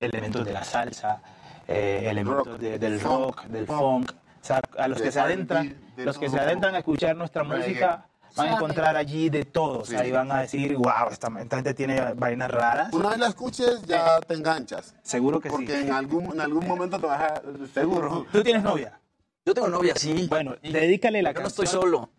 elementos 0.00 0.44
de 0.44 0.52
la 0.52 0.64
salsa, 0.64 1.22
eh, 1.66 2.02
elementos 2.10 2.58
de- 2.60 2.78
del 2.78 3.00
rock, 3.00 3.44
del 3.44 3.66
funk. 3.66 4.10
O 4.42 4.44
sea, 4.44 4.60
a 4.78 4.88
los 4.88 5.00
que 5.02 5.12
se 5.12 5.20
adentran, 5.20 5.76
los 6.04 6.18
que 6.18 6.28
se 6.28 6.38
adentran 6.38 6.74
a 6.74 6.78
escuchar 6.78 7.16
nuestra 7.16 7.42
Reggae. 7.42 7.68
música 7.68 8.06
van 8.36 8.48
a 8.48 8.52
encontrar 8.54 8.96
allí 8.96 9.28
de 9.28 9.44
todos. 9.44 9.88
Sí. 9.88 9.96
Ahí 9.96 10.10
van 10.10 10.30
a 10.30 10.42
decir, 10.42 10.76
wow, 10.76 11.08
esta, 11.10 11.28
esta 11.40 11.56
gente 11.56 11.74
tiene 11.74 12.14
vainas 12.14 12.50
raras. 12.50 12.92
Una 12.92 13.10
vez 13.10 13.18
la 13.18 13.28
escuches, 13.28 13.82
ya 13.86 14.20
te 14.20 14.34
enganchas. 14.34 14.94
Seguro 15.02 15.40
que 15.40 15.50
Porque 15.50 15.76
sí. 15.80 15.86
en 15.86 15.92
algún, 15.92 16.32
en 16.32 16.40
algún 16.40 16.66
momento 16.66 16.98
te 16.98 17.06
vas 17.06 17.20
a... 17.22 17.42
Seguro. 17.74 18.26
¿Tú 18.30 18.42
tienes 18.42 18.62
novia? 18.62 19.00
Yo 19.44 19.54
tengo 19.54 19.68
novia, 19.68 19.94
sí. 19.96 20.26
Bueno, 20.28 20.54
dedícale 20.62 21.22
la 21.22 21.32
Yo 21.32 21.40
no 21.40 21.48
estoy 21.48 21.66
solo. 21.66 22.10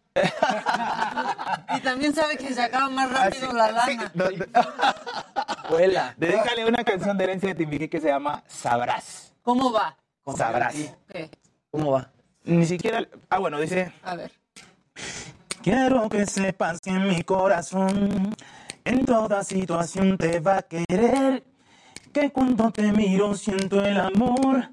Y 1.73 1.79
también 1.81 2.13
sabe 2.13 2.37
que 2.37 2.53
se 2.53 2.61
acaba 2.61 2.89
más 2.89 3.11
rápido 3.11 3.53
la 3.53 3.71
lana. 3.71 4.11
Vuela. 5.69 6.13
Dedícale 6.17 6.65
una 6.65 6.83
canción 6.83 7.17
de 7.17 7.23
herencia 7.23 7.49
de 7.49 7.55
Timbiquí 7.55 7.87
que 7.87 8.01
se 8.01 8.07
llama 8.07 8.43
Sabrás. 8.47 9.33
¿Cómo 9.41 9.71
va? 9.71 9.97
Sabrás. 10.35 10.75
¿Cómo 11.69 11.91
va? 11.91 12.11
Ni 12.43 12.65
siquiera. 12.65 13.07
Ah, 13.29 13.39
bueno, 13.39 13.59
dice. 13.59 13.91
A 14.03 14.15
ver. 14.15 14.31
Quiero 15.61 16.09
que 16.09 16.25
sepas 16.25 16.81
que 16.81 16.89
en 16.89 17.07
mi 17.07 17.23
corazón, 17.23 18.35
en 18.83 19.05
toda 19.05 19.43
situación 19.43 20.17
te 20.17 20.39
va 20.39 20.57
a 20.57 20.61
querer. 20.63 21.43
Que 22.11 22.31
cuando 22.31 22.71
te 22.71 22.91
miro 22.91 23.35
siento 23.35 23.85
el 23.85 23.99
amor 23.99 24.69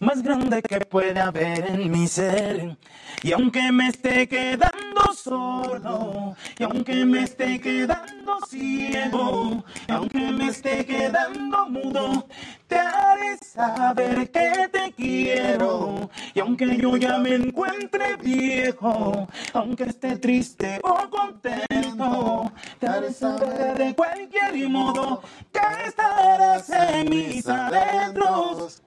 más 0.00 0.22
grande 0.22 0.62
que 0.62 0.80
puede 0.80 1.20
haber 1.20 1.66
en 1.66 1.90
mi 1.90 2.08
ser. 2.08 2.76
Y 3.22 3.32
aunque 3.32 3.70
me 3.70 3.88
esté 3.88 4.26
quedando 4.28 5.12
solo, 5.14 6.34
y 6.58 6.64
aunque 6.64 7.04
me 7.04 7.22
esté 7.22 7.60
quedando 7.60 8.38
ciego, 8.48 9.64
y 9.88 9.92
aunque 9.92 10.32
me 10.32 10.48
esté 10.48 10.84
quedando 10.84 11.68
mudo, 11.68 12.26
te 12.66 12.78
haré 12.78 13.38
saber 13.38 14.30
que 14.30 14.68
te 14.72 14.92
quiero. 14.96 16.10
Y 16.34 16.40
aunque 16.40 16.76
yo 16.76 16.96
ya 16.96 17.18
me 17.18 17.34
encuentre 17.36 18.16
viejo, 18.16 19.28
aunque 19.52 19.84
esté 19.84 20.16
triste 20.16 20.80
o 20.82 21.08
contento, 21.10 22.50
te 22.80 22.86
haré 22.86 23.12
saber 23.12 23.78
de 23.78 23.94
cualquier 23.94 24.68
modo 24.68 25.22
que 25.52 25.86
estarás 25.86 26.68
en 26.70 27.08
mis 27.08 27.46
adentros. 27.46 28.81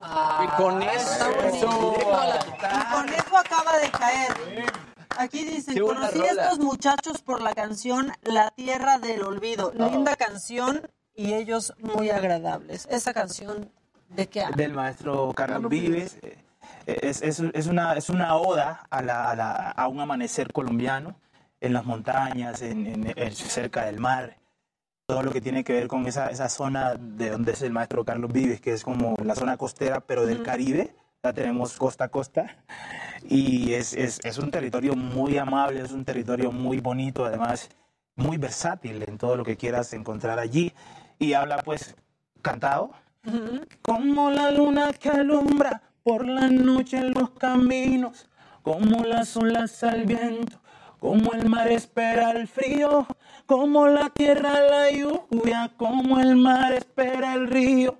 Y 0.00 0.46
con 0.60 0.82
eso. 0.82 1.32
Conejo 2.92 3.36
acaba 3.38 3.78
de 3.78 3.90
caer. 3.90 4.32
Aquí 5.18 5.44
dicen, 5.44 5.78
conocí 5.80 6.20
a 6.20 6.26
estos 6.26 6.58
muchachos 6.58 7.22
por 7.22 7.40
la 7.40 7.54
canción 7.54 8.12
La 8.22 8.50
Tierra 8.50 8.98
del 8.98 9.22
Olvido. 9.22 9.72
Linda 9.74 10.16
canción 10.16 10.88
y 11.14 11.32
ellos 11.32 11.72
muy 11.78 12.10
agradables. 12.10 12.86
Esa 12.90 13.14
canción, 13.14 13.70
¿de 14.10 14.26
qué 14.26 14.42
habla? 14.44 14.56
del 14.56 14.74
maestro 14.74 15.32
Carlos 15.34 15.70
Vives. 15.70 16.18
eh, 16.22 16.38
Es, 16.86 17.22
es- 17.22 17.40
es 17.40 17.66
una, 17.66 17.94
es 17.94 18.10
una 18.10 18.36
oda 18.36 18.86
a, 18.90 19.02
la- 19.02 19.30
a 19.30 19.34
la- 19.36 19.70
a 19.70 19.88
un 19.88 19.98
amanecer 20.00 20.52
colombiano 20.52 21.16
en 21.60 21.72
las 21.72 21.84
montañas, 21.84 22.60
en, 22.62 22.86
en- 22.86 23.12
en- 23.16 23.34
cerca 23.34 23.86
del 23.86 23.98
mar. 23.98 24.36
Todo 25.08 25.22
lo 25.22 25.30
que 25.30 25.40
tiene 25.40 25.62
que 25.62 25.72
ver 25.72 25.86
con 25.86 26.04
esa, 26.08 26.26
esa 26.30 26.48
zona 26.48 26.96
de 26.96 27.30
donde 27.30 27.52
es 27.52 27.62
el 27.62 27.70
maestro 27.70 28.04
Carlos 28.04 28.32
Vives, 28.32 28.60
que 28.60 28.72
es 28.72 28.82
como 28.82 29.14
la 29.22 29.36
zona 29.36 29.56
costera, 29.56 30.00
pero 30.00 30.26
del 30.26 30.42
Caribe. 30.42 30.96
Ya 31.22 31.32
tenemos 31.32 31.76
costa 31.76 32.06
a 32.06 32.08
costa. 32.08 32.56
Y 33.28 33.74
es, 33.74 33.92
es, 33.92 34.18
es 34.24 34.36
un 34.38 34.50
territorio 34.50 34.96
muy 34.96 35.38
amable, 35.38 35.80
es 35.80 35.92
un 35.92 36.04
territorio 36.04 36.50
muy 36.50 36.80
bonito, 36.80 37.24
además 37.24 37.70
muy 38.16 38.36
versátil 38.36 39.04
en 39.06 39.16
todo 39.16 39.36
lo 39.36 39.44
que 39.44 39.56
quieras 39.56 39.92
encontrar 39.92 40.40
allí. 40.40 40.72
Y 41.20 41.34
habla 41.34 41.58
pues 41.58 41.94
cantado, 42.42 42.90
como 43.82 44.30
la 44.30 44.50
luna 44.50 44.92
que 44.92 45.10
alumbra 45.10 45.82
por 46.02 46.26
la 46.26 46.48
noche 46.48 46.98
en 46.98 47.12
los 47.12 47.30
caminos, 47.30 48.28
como 48.62 49.04
las 49.04 49.36
olas 49.36 49.84
al 49.84 50.04
viento, 50.04 50.58
como 50.98 51.32
el 51.32 51.48
mar 51.48 51.68
espera 51.68 52.32
el 52.32 52.48
frío, 52.48 53.06
como 53.46 53.86
la 53.88 54.10
tierra 54.10 54.60
la 54.60 54.90
lluvia, 54.90 55.70
como 55.76 56.18
el 56.20 56.36
mar 56.36 56.72
espera 56.72 57.34
el 57.34 57.46
río. 57.48 57.98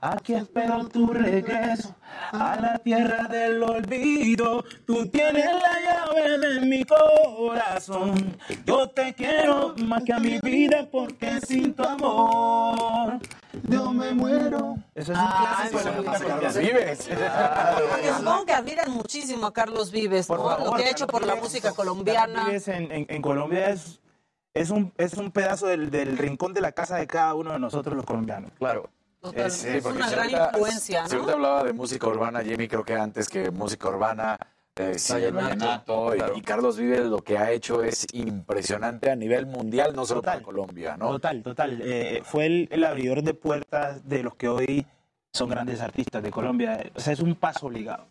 Aquí 0.00 0.34
espero 0.34 0.86
tu 0.86 1.08
regreso 1.08 1.92
a 2.30 2.56
la 2.60 2.78
tierra 2.78 3.26
del 3.26 3.60
olvido. 3.64 4.64
Tú 4.86 5.06
tienes 5.08 5.44
la 5.44 5.80
llave 5.84 6.38
de 6.38 6.60
mi 6.60 6.84
corazón. 6.84 8.36
Yo 8.64 8.88
te 8.90 9.12
quiero 9.14 9.74
más 9.84 10.04
que 10.04 10.12
a 10.12 10.20
mi 10.20 10.38
vida 10.38 10.86
porque 10.90 11.40
sin 11.40 11.74
tu 11.74 11.82
amor 11.82 13.18
yo 13.68 13.90
me 13.92 14.12
muero. 14.12 14.76
Eso 14.94 15.12
es 15.12 15.18
un 15.18 15.24
Ah, 15.26 15.66
clásico 15.68 15.78
de 15.78 15.84
la 15.84 15.90
eso 15.90 16.02
música 16.02 16.16
es 16.16 16.22
colombiana. 16.22 16.60
Vives. 16.60 17.08
Supongo 18.18 18.46
que 18.46 18.52
admiran 18.52 18.90
muchísimo 18.92 19.46
a 19.46 19.52
Carlos 19.52 19.90
Vives, 19.90 20.28
¿no? 20.30 20.58
lo 20.64 20.72
que 20.74 20.84
ha 20.84 20.90
hecho 20.90 21.08
por 21.08 21.26
la 21.26 21.34
música 21.34 21.72
colombiana. 21.72 22.44
Vives 22.46 22.68
en, 22.68 22.92
en- 22.92 23.06
en 23.08 23.20
Colombia 23.22 23.70
es, 23.70 23.98
es, 24.54 24.70
un, 24.70 24.92
es 24.96 25.14
un 25.14 25.30
pedazo 25.30 25.66
del, 25.66 25.90
del 25.90 26.18
rincón 26.18 26.54
de 26.54 26.60
la 26.60 26.72
casa 26.72 26.96
de 26.96 27.06
cada 27.06 27.34
uno 27.34 27.52
de 27.52 27.58
nosotros 27.58 27.94
los 27.96 28.04
colombianos. 28.04 28.50
Claro. 28.58 28.90
Sí, 29.50 29.68
es 29.68 29.82
porque 29.82 29.98
una 29.98 30.08
si 30.08 30.14
gran 30.14 30.24
ahorita- 30.26 30.50
influencia, 30.54 31.06
Si 31.06 31.14
¿no? 31.14 31.20
ahorita 31.20 31.32
hablaba 31.34 31.64
de 31.64 31.72
música 31.72 32.06
urbana, 32.06 32.40
Jimmy, 32.42 32.68
creo 32.68 32.84
que 32.84 32.94
antes 32.94 33.28
que 33.28 33.50
música 33.50 33.88
urbana, 33.88 34.38
eh, 34.76 34.96
sí, 34.96 35.12
Vallenato, 35.12 35.42
vallenato, 35.44 36.14
y- 36.14 36.18
claro. 36.18 36.36
y, 36.36 36.40
Carlos 36.42 36.76
Vives 36.78 37.06
lo 37.06 37.18
que 37.18 37.36
ha 37.36 37.50
hecho 37.50 37.82
es 37.82 38.06
impresionante 38.12 39.10
a 39.10 39.16
nivel 39.16 39.46
mundial, 39.46 39.94
no 39.96 40.06
solo 40.06 40.20
Total. 40.20 40.34
para 40.34 40.44
Colombia, 40.44 40.96
¿no? 40.96 41.10
Total, 41.10 41.42
total. 41.42 41.80
Eh, 41.82 42.22
fue 42.24 42.46
el, 42.46 42.68
el 42.70 42.84
abridor 42.84 43.22
de 43.22 43.34
puertas 43.34 44.08
de 44.08 44.22
los 44.22 44.36
que 44.36 44.48
hoy 44.48 44.86
son 45.32 45.48
grandes 45.50 45.80
artistas 45.80 46.22
de 46.22 46.30
Colombia. 46.30 46.80
O 46.94 47.00
sea, 47.00 47.12
es 47.12 47.20
un 47.20 47.34
paso 47.34 47.66
obligado. 47.66 48.06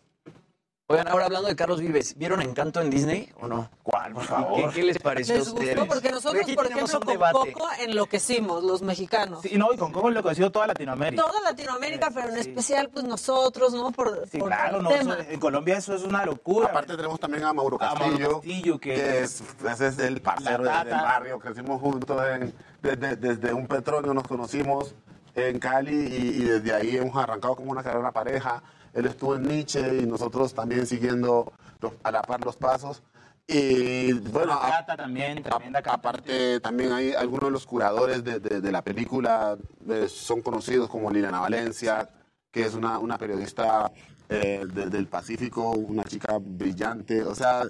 Oigan, 0.89 1.09
ahora 1.09 1.25
hablando 1.25 1.49
de 1.49 1.55
Carlos 1.57 1.81
Vives, 1.81 2.15
¿vieron 2.17 2.41
Encanto 2.41 2.79
en 2.79 2.89
Disney 2.89 3.29
o 3.41 3.47
no? 3.49 3.69
¿Cuál, 3.83 4.13
por 4.13 4.21
¿Qué, 4.21 4.27
favor? 4.29 4.73
qué 4.73 4.83
les 4.83 4.97
pareció 4.99 5.35
a 5.35 5.39
Les 5.39 5.47
ustedes? 5.49 5.75
gustó 5.75 5.93
porque 5.93 6.11
nosotros, 6.11 6.43
aquí 6.43 6.53
por 6.55 6.65
ejemplo, 6.65 6.85
un 6.85 6.91
con 7.01 7.07
debate. 7.13 7.51
Coco 7.51 7.67
enloquecimos, 7.81 8.63
los 8.63 8.81
mexicanos. 8.81 9.41
Sí, 9.41 9.57
no, 9.57 9.73
y 9.73 9.77
con 9.77 9.91
Coco 9.91 10.07
enloqueció 10.07 10.49
toda 10.49 10.65
Latinoamérica. 10.67 11.21
Toda 11.21 11.41
Latinoamérica, 11.41 12.09
pero 12.15 12.29
en 12.29 12.37
especial 12.37 12.87
pues 12.89 13.03
nosotros, 13.03 13.73
¿no? 13.73 13.91
Por, 13.91 14.29
Sí, 14.31 14.37
por 14.37 14.47
claro, 14.47 14.81
no, 14.81 14.87
tema. 14.87 15.15
eso- 15.19 15.29
en 15.29 15.39
Colombia 15.41 15.77
eso 15.77 15.93
es 15.93 16.03
una 16.03 16.23
locura. 16.25 16.67
Aparte 16.69 16.95
tenemos 16.95 17.19
también 17.19 17.43
a 17.43 17.51
Mauro 17.51 17.75
A 17.81 17.93
Mauro 17.93 17.99
Castillo, 18.05 18.31
Castillo, 18.35 18.79
que- 18.79 18.95
que 18.95 19.19
es, 19.23 19.43
ese 19.69 19.87
es 19.87 19.99
el 19.99 20.21
parcero 20.21 20.63
La 20.63 20.85
del 20.85 20.93
barrio, 20.93 21.37
crecimos 21.39 21.81
juntos 21.81 22.17
en- 22.31 22.53
desde, 22.81 23.17
desde 23.17 23.53
un 23.53 23.67
petróleo 23.67 24.13
nos 24.13 24.25
conocimos 24.25 24.95
en 25.35 25.59
Cali 25.59 25.91
y, 25.93 26.15
y 26.15 26.43
desde 26.45 26.73
ahí 26.73 26.95
hemos 26.95 27.21
arrancado 27.21 27.57
como 27.57 27.71
una 27.73 27.83
carrera 27.83 28.09
pareja. 28.13 28.63
Él 28.97 29.05
estuvo 29.05 29.35
en 29.35 29.43
Nietzsche 29.43 29.99
y 30.01 30.05
nosotros 30.07 30.53
también 30.53 30.85
siguiendo 30.87 31.53
los- 31.79 31.93
a 32.03 32.11
la 32.11 32.21
par 32.23 32.43
los 32.43 32.55
pasos. 32.57 33.03
Y 33.47 34.11
bueno, 34.13 34.53
a- 34.53 34.85
también, 34.85 35.41
Cata. 35.43 35.93
aparte 35.93 36.59
también 36.59 36.91
hay 36.91 37.13
algunos 37.13 37.45
de 37.45 37.51
los 37.51 37.65
curadores 37.65 38.23
de, 38.23 38.39
de- 38.41 38.59
de 38.59 38.71
la 38.71 38.81
película 38.81 39.55
eh, 39.89 40.07
son 40.09 40.41
conocidos 40.41 40.89
como 40.89 41.09
Liliana 41.11 41.39
Valencia, 41.39 42.09
que 42.51 42.65
es 42.65 42.73
una, 42.73 42.99
una 42.99 43.17
periodista 43.17 43.89
eh, 44.29 44.65
de- 44.73 44.87
del 44.87 45.07
Pacífico, 45.07 45.71
una 45.71 46.03
chica 46.03 46.37
brillante. 46.41 47.23
O 47.23 47.33
sea, 47.35 47.61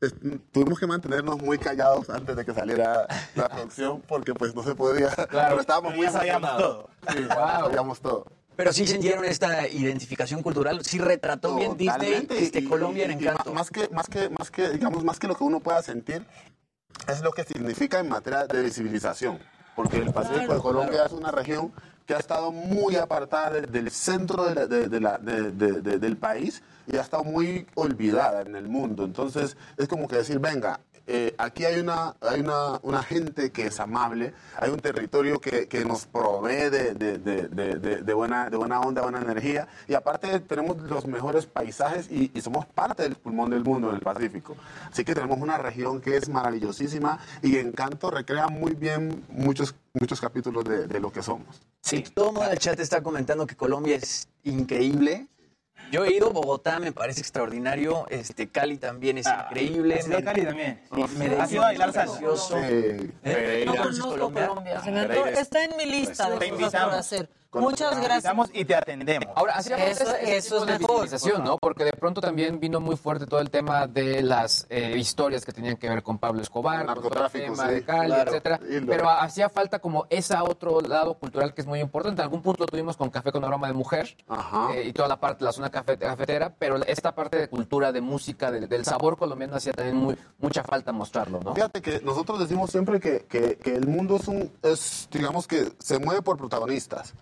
es- 0.00 0.14
tuvimos 0.50 0.80
que 0.80 0.86
mantenernos 0.88 1.40
muy 1.40 1.58
callados 1.58 2.10
antes 2.10 2.34
de 2.34 2.44
que 2.44 2.52
saliera 2.52 3.06
la 3.36 3.48
producción 3.48 4.00
porque 4.08 4.34
pues 4.34 4.52
no 4.54 4.64
se 4.64 4.74
podía. 4.74 5.10
Pero 5.30 5.60
estábamos 5.60 5.94
muy 5.94 6.06
ya 6.06 6.12
sabíamos 6.12 6.50
emocionados. 6.50 6.86
Sí, 7.08 7.18
ya 7.28 7.58
sabíamos 7.60 8.00
todo. 8.00 8.26
Pero 8.60 8.74
sí 8.74 8.86
sintieron 8.86 9.24
esta 9.24 9.66
identificación 9.66 10.42
cultural, 10.42 10.84
sí 10.84 10.98
retrató 10.98 11.56
bien 11.56 11.78
Disney 11.78 12.26
este, 12.28 12.62
Colombia 12.62 13.06
en 13.06 13.12
Encanto. 13.12 13.54
más 13.54 13.70
que, 13.70 13.88
más 13.88 14.06
que, 14.06 14.28
más 14.28 14.50
que, 14.50 14.68
digamos, 14.68 15.02
más 15.02 15.18
que 15.18 15.26
lo 15.28 15.34
que 15.34 15.44
uno 15.44 15.60
pueda 15.60 15.80
sentir, 15.82 16.26
es 17.08 17.22
lo 17.22 17.32
que 17.32 17.42
significa 17.44 18.00
en 18.00 18.10
materia 18.10 18.46
de 18.46 18.60
visibilización. 18.62 19.38
Porque 19.74 19.96
el 19.96 20.12
Pacífico 20.12 20.40
Claro, 20.44 20.54
de 20.56 20.60
Colombia 20.60 20.92
claro. 20.92 21.06
es 21.06 21.12
una 21.12 21.30
región 21.30 21.72
que 22.04 22.12
ha 22.14 22.18
estado 22.18 22.52
muy 22.52 22.96
apartada 22.96 23.48
de- 23.48 23.62
del 23.62 23.90
centro 23.90 24.44
de 24.44 24.54
la- 24.54 24.66
de- 24.66 25.00
la- 25.00 25.16
de- 25.16 25.52
de- 25.52 25.80
de- 25.80 25.98
del 25.98 26.18
país 26.18 26.62
y 26.86 26.98
ha 26.98 27.00
estado 27.00 27.24
muy 27.24 27.66
olvidada 27.76 28.42
en 28.42 28.56
el 28.56 28.68
mundo. 28.68 29.04
Entonces, 29.06 29.56
es 29.78 29.88
como 29.88 30.06
que 30.06 30.16
decir, 30.16 30.38
venga, 30.38 30.80
eh, 31.12 31.34
aquí 31.38 31.64
hay 31.64 31.80
una, 31.80 32.14
hay 32.20 32.40
una, 32.40 32.78
una 32.82 33.02
gente 33.02 33.50
que 33.50 33.66
es 33.66 33.80
amable, 33.80 34.32
hay 34.56 34.70
un 34.70 34.78
territorio 34.78 35.40
que, 35.40 35.66
que 35.66 35.84
nos 35.84 36.06
provee 36.06 36.70
de, 36.70 36.94
de- 36.94 37.18
de- 37.18 38.02
de- 38.02 38.14
buena, 38.14 38.48
de 38.48 38.56
buena 38.56 38.80
onda, 38.80 39.02
buena 39.02 39.20
energía, 39.20 39.66
y 39.88 39.94
aparte 39.94 40.38
tenemos 40.40 40.76
los 40.82 41.06
mejores 41.06 41.46
paisajes 41.46 42.10
y, 42.10 42.30
somos 42.40 42.64
parte 42.66 43.02
del 43.02 43.16
pulmón 43.16 43.50
del 43.50 43.64
mundo, 43.64 43.90
del 43.90 44.00
Pacífico. 44.00 44.56
Así 44.90 45.04
que 45.04 45.14
tenemos 45.14 45.38
una 45.38 45.58
región 45.58 46.00
que 46.00 46.16
es 46.16 46.28
maravillosísima 46.28 47.18
y 47.42 47.56
Encanto 47.58 48.10
recrea 48.10 48.48
muy 48.48 48.74
bien 48.74 49.24
muchos, 49.30 49.74
muchos 49.94 50.20
capítulos 50.20 50.64
de, 50.64 51.00
lo 51.00 51.10
que 51.10 51.22
somos. 51.22 51.60
Sí, 51.80 52.04
todo 52.14 52.48
el 52.48 52.58
chat 52.58 52.78
está 52.78 53.02
comentando 53.02 53.46
que 53.46 53.56
Colombia 53.56 53.96
es 53.96 54.28
increíble. 54.44 55.26
Yo 55.90 56.04
he 56.04 56.12
ido, 56.12 56.30
Bogotá 56.30 56.78
me 56.78 56.92
parece 56.92 57.20
extraordinario, 57.20 58.06
este 58.10 58.48
Cali 58.48 58.78
también 58.78 59.18
es 59.18 59.26
increíble. 59.26 59.96
¿has 59.96 60.06
ido 60.06 60.18
a 60.18 60.22
Cali 60.22 60.42
también? 60.44 60.80
Sí, 60.94 61.02
Sí, 61.08 61.16
Medellín 61.18 61.40
¿has 61.40 61.52
ido 61.52 61.62
a 61.62 61.64
bailar 61.64 61.92
salsa? 61.92 62.18
Sí, 62.36 62.54
¿Eh? 62.56 63.10
Pereira. 63.22 63.72
¿No 63.72 63.82
Conozco 63.82 64.08
Colombia? 64.10 64.48
Colombia, 64.48 64.80
me 64.84 65.40
está 65.40 65.64
en 65.64 65.76
mi 65.76 65.86
lista 65.86 66.30
de 66.30 66.50
cosas 66.50 66.84
por 66.84 66.94
hacer. 66.94 67.39
Con- 67.50 67.62
Muchas 67.62 68.00
gracias. 68.00 68.32
Y 68.52 68.64
te 68.64 68.76
atendemos. 68.76 69.26
Ahora, 69.34 69.54
hacía 69.54 69.76
falta 69.76 69.90
Eso- 69.90 70.14
ese 70.14 70.36
eso 70.36 70.56
es 70.58 70.66
de 70.66 70.78
mejor. 70.78 71.08
¿no? 71.44 71.58
Porque 71.58 71.84
de 71.84 71.92
pronto 71.92 72.20
también 72.20 72.60
vino 72.60 72.78
muy 72.78 72.96
fuerte 72.96 73.26
todo 73.26 73.40
el 73.40 73.50
tema 73.50 73.88
de 73.88 74.22
las 74.22 74.66
eh, 74.70 74.96
historias 74.96 75.44
que 75.44 75.50
tenían 75.52 75.76
que 75.76 75.88
ver 75.88 76.04
con 76.04 76.18
Pablo 76.18 76.42
Escobar, 76.42 76.86
con 76.86 76.94
todo 76.94 77.08
el 77.08 77.14
Narcotráfico, 77.14 77.52
tema 77.54 77.66
sí, 77.68 77.74
de 77.74 77.82
Cali, 77.84 78.06
claro. 78.06 78.30
etcétera. 78.30 78.60
Pero 78.86 79.10
hacía 79.10 79.48
falta 79.48 79.80
como 79.80 80.06
ese 80.10 80.36
otro 80.36 80.80
lado 80.80 81.14
cultural 81.14 81.52
que 81.52 81.62
es 81.62 81.66
muy 81.66 81.80
importante. 81.80 82.20
En 82.22 82.24
algún 82.26 82.40
punto 82.40 82.62
lo 82.62 82.66
tuvimos 82.68 82.96
con 82.96 83.10
Café 83.10 83.32
con 83.32 83.44
Aroma 83.44 83.66
de 83.66 83.72
Mujer 83.72 84.16
Ajá. 84.28 84.68
eh, 84.74 84.84
y 84.86 84.92
toda 84.92 85.08
la 85.08 85.18
parte, 85.18 85.44
la 85.44 85.50
zona 85.52 85.70
cafe- 85.70 85.98
cafetera, 85.98 86.54
pero 86.56 86.76
esta 86.84 87.16
parte 87.16 87.36
de 87.36 87.48
cultura, 87.48 87.90
de 87.90 88.00
música, 88.00 88.52
de- 88.52 88.68
del 88.68 88.84
sabor 88.84 89.16
colombiano 89.16 89.56
hacía 89.56 89.72
también 89.72 89.96
muy, 89.96 90.16
mucha 90.38 90.62
falta 90.62 90.92
mostrarlo, 90.92 91.40
¿no? 91.40 91.52
Fíjate 91.56 91.82
que 91.82 92.00
nosotros 92.00 92.38
decimos 92.38 92.70
siempre 92.70 93.00
que, 93.00 93.26
que- 93.28 93.56
que 93.56 93.74
el 93.74 93.88
mundo 93.88 94.16
es 94.16 94.28
un, 94.28 94.52
es, 94.62 95.08
digamos 95.10 95.48
que 95.48 95.72
se 95.80 95.98
mueve 95.98 96.22
por 96.22 96.36
protagonistas. 96.36 97.12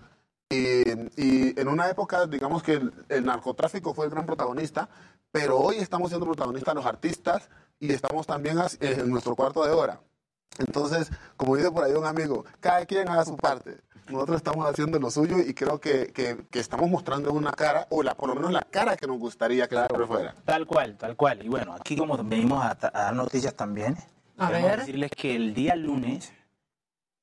Y, 0.51 0.89
y 1.17 1.61
en 1.61 1.69
una 1.69 1.91
época, 1.91 2.27
digamos 2.27 2.63
que 2.63 2.73
el, 2.75 2.93
el 3.11 3.25
narcotráfico 3.27 3.93
fue 3.93 4.07
el 4.07 4.11
gran 4.11 4.25
protagonista, 4.25 4.89
pero 5.31 5.59
hoy 5.59 5.77
estamos 5.77 6.09
siendo 6.09 6.25
protagonistas 6.25 6.75
los 6.75 6.87
artistas 6.87 7.51
y 7.79 7.93
estamos 7.93 8.27
también 8.27 8.59
eh, 8.59 8.97
en 9.01 9.11
nuestro 9.11 9.37
cuarto 9.37 9.63
de 9.65 9.73
hora. 9.73 10.01
Entonces, 10.59 11.11
como 11.37 11.55
dice 11.55 11.71
por 11.71 11.85
ahí 11.85 11.93
un 11.93 12.07
amigo, 12.07 12.47
cada 12.61 12.87
quien 12.87 13.09
haga 13.11 13.25
su 13.27 13.37
parte. 13.37 13.77
Nosotros 14.09 14.39
estamos 14.39 14.67
haciendo 14.67 14.99
lo 14.99 15.11
suyo 15.11 15.39
y 15.39 15.53
creo 15.53 15.79
que, 15.79 16.07
que- 16.15 16.39
que 16.51 16.61
estamos 16.61 16.89
mostrando 16.89 17.31
una 17.31 17.53
cara, 17.53 17.87
o 17.91 18.03
la, 18.03 18.15
por 18.15 18.31
lo 18.31 18.35
menos 18.35 18.51
la 18.51 18.63
cara 18.63 18.97
que 18.97 19.07
nos 19.07 19.19
gustaría 19.19 19.69
que 19.69 19.77
siempre 19.77 20.07
fuera. 20.07 20.35
Tal 20.47 20.67
cual, 20.67 20.97
tal 20.97 21.15
cual. 21.15 21.45
Y 21.45 21.49
bueno, 21.51 21.75
aquí 21.75 21.95
como 21.95 22.17
venimos 22.25 22.65
a, 22.65 22.71
a 22.71 22.91
dar 22.91 23.15
noticias 23.15 23.53
también, 23.55 23.99
A 24.39 24.51
ver. 24.51 24.79
decirles 24.81 25.11
que 25.11 25.37
el 25.37 25.53
día 25.53 25.77
lunes, 25.77 26.33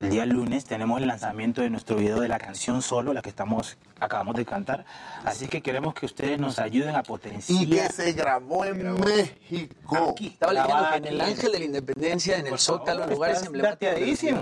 el 0.01 0.09
día 0.09 0.25
lunes 0.25 0.65
tenemos 0.65 1.01
el 1.01 1.07
lanzamiento 1.07 1.61
de 1.61 1.69
nuestro 1.69 1.95
video 1.95 2.19
de 2.19 2.27
la 2.27 2.37
canción 2.37 2.81
Solo, 2.81 3.13
la 3.13 3.21
que 3.21 3.29
estamos 3.29 3.77
acabamos 3.99 4.35
de 4.35 4.45
cantar. 4.45 4.85
Así 5.23 5.47
que 5.47 5.61
queremos 5.61 5.93
que 5.93 6.05
ustedes 6.05 6.37
nos 6.37 6.59
ayuden 6.59 6.95
a 6.95 7.03
potenciar. 7.03 7.63
Y 7.63 7.69
que 7.69 7.87
se 7.87 8.11
grabó 8.11 8.65
en 8.65 8.93
México. 8.99 10.09
Aquí, 10.11 10.27
Estaba 10.27 10.53
leyendo 10.53 10.89
que 10.91 10.97
en 10.97 11.05
el. 11.05 11.21
Ángel 11.21 11.51
de 11.51 11.59
la 11.59 11.65
Independencia, 11.65 12.37
en 12.37 12.47
el 12.47 12.59
Zócalo, 12.59 13.05
en 13.05 13.09
lugares 13.09 13.43
emblemáticos. 13.45 13.95
Eh, 13.95 14.09
hizo 14.09 14.35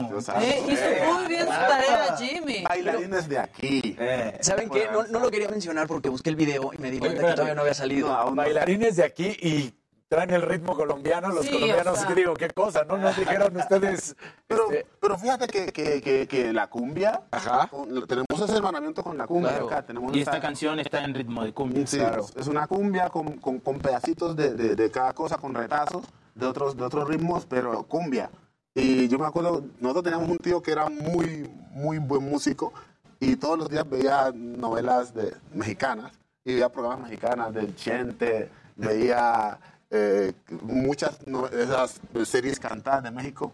muy 1.14 1.28
bien 1.28 1.46
su 1.46 1.52
tarea, 1.52 2.18
Jimmy. 2.18 2.64
Bailarines 2.64 3.30
de 3.30 3.38
aquí. 3.38 3.96
Eh, 4.00 4.38
¿Saben 4.42 4.70
qué? 4.70 4.88
No, 4.92 5.04
no 5.04 5.20
lo 5.20 5.30
quería 5.30 5.50
mencionar 5.50 5.88
porque 5.88 6.10
busqué 6.10 6.32
el 6.32 6.36
video 6.36 6.72
y 6.74 6.78
me 6.80 6.90
di 6.90 6.98
cuenta 6.98 7.22
que 7.22 7.34
todavía 7.34 7.56
no 7.56 7.62
había 7.62 7.76
salido. 7.76 8.34
Bailarines 8.34 8.96
de 8.96 9.04
aquí 9.04 9.38
y 9.40 9.74
traen 10.14 10.30
el 10.32 10.42
ritmo 10.44 10.76
colombiano. 10.76 11.30
Los 11.30 11.46
Sí, 11.46 11.52
colombianos, 11.52 12.00
o 12.00 12.02
sea. 12.02 12.14
digo, 12.16 12.34
qué 12.36 12.50
cosa, 12.50 12.84
¿no? 12.84 12.98
Nos 12.98 13.16
dijeron 13.18 13.56
ustedes. 13.58 14.16
Pero, 14.48 14.72
este, 14.72 14.86
pero 15.00 15.18
fíjate 15.18 15.48
que, 15.48 15.66
que, 15.72 16.02
que, 16.02 16.28
que 16.28 16.54
la 16.54 16.68
cumbia, 16.68 17.22
Ajá. 17.32 17.68
con- 17.68 17.90
tenemos 18.08 18.28
ese 18.42 18.56
hermanamiento 18.56 19.04
con 19.04 19.18
la 19.18 19.26
cumbia 19.28 19.50
Claro. 19.52 19.66
acá. 19.68 19.86
Tenemos 19.86 20.16
y 20.16 20.20
esta 20.20 20.32
esta- 20.32 20.42
canción 20.42 20.80
está 20.80 21.04
en 21.04 21.14
ritmo 21.14 21.44
de 21.44 21.54
cumbia. 21.54 21.88
Sí, 21.88 22.00
es 22.36 22.48
una 22.48 22.68
cumbia 22.68 23.10
con, 23.10 23.38
con, 23.38 23.60
con 23.60 23.80
pedacitos 23.80 24.36
de, 24.36 24.54
de, 24.54 24.76
de 24.76 24.92
cada 24.92 25.14
cosa, 25.14 25.38
con 25.38 25.54
retazos 25.54 26.06
de 26.36 26.46
otros, 26.46 26.76
de 26.78 26.84
otros 26.84 27.08
ritmos, 27.08 27.46
pero 27.46 27.84
cumbia. 27.84 28.30
Y 28.76 29.08
yo 29.08 29.20
me 29.20 29.26
acuerdo, 29.28 29.64
nosotros 29.80 30.04
teníamos 30.04 30.30
un 30.30 30.38
tío 30.38 30.62
que 30.62 30.72
era 30.72 30.90
muy, 30.90 31.48
muy 31.72 32.00
buen 32.00 32.28
músico 32.28 32.74
y 33.20 33.36
todos 33.36 33.58
los 33.60 33.70
días 33.70 33.88
veía 33.90 34.32
novelas 34.34 35.14
de, 35.14 35.32
mexicanas 35.54 36.12
y 36.44 36.54
veía 36.54 36.70
programas 36.70 37.02
mexicanas 37.10 37.54
del 37.54 37.76
Chente, 37.76 38.50
veía 38.76 39.60
eh, 39.94 40.34
muchas 40.64 41.20
de 41.26 41.64
esas 41.64 42.02
series 42.26 42.60
cantadas 42.60 43.04
de 43.04 43.12
México 43.12 43.54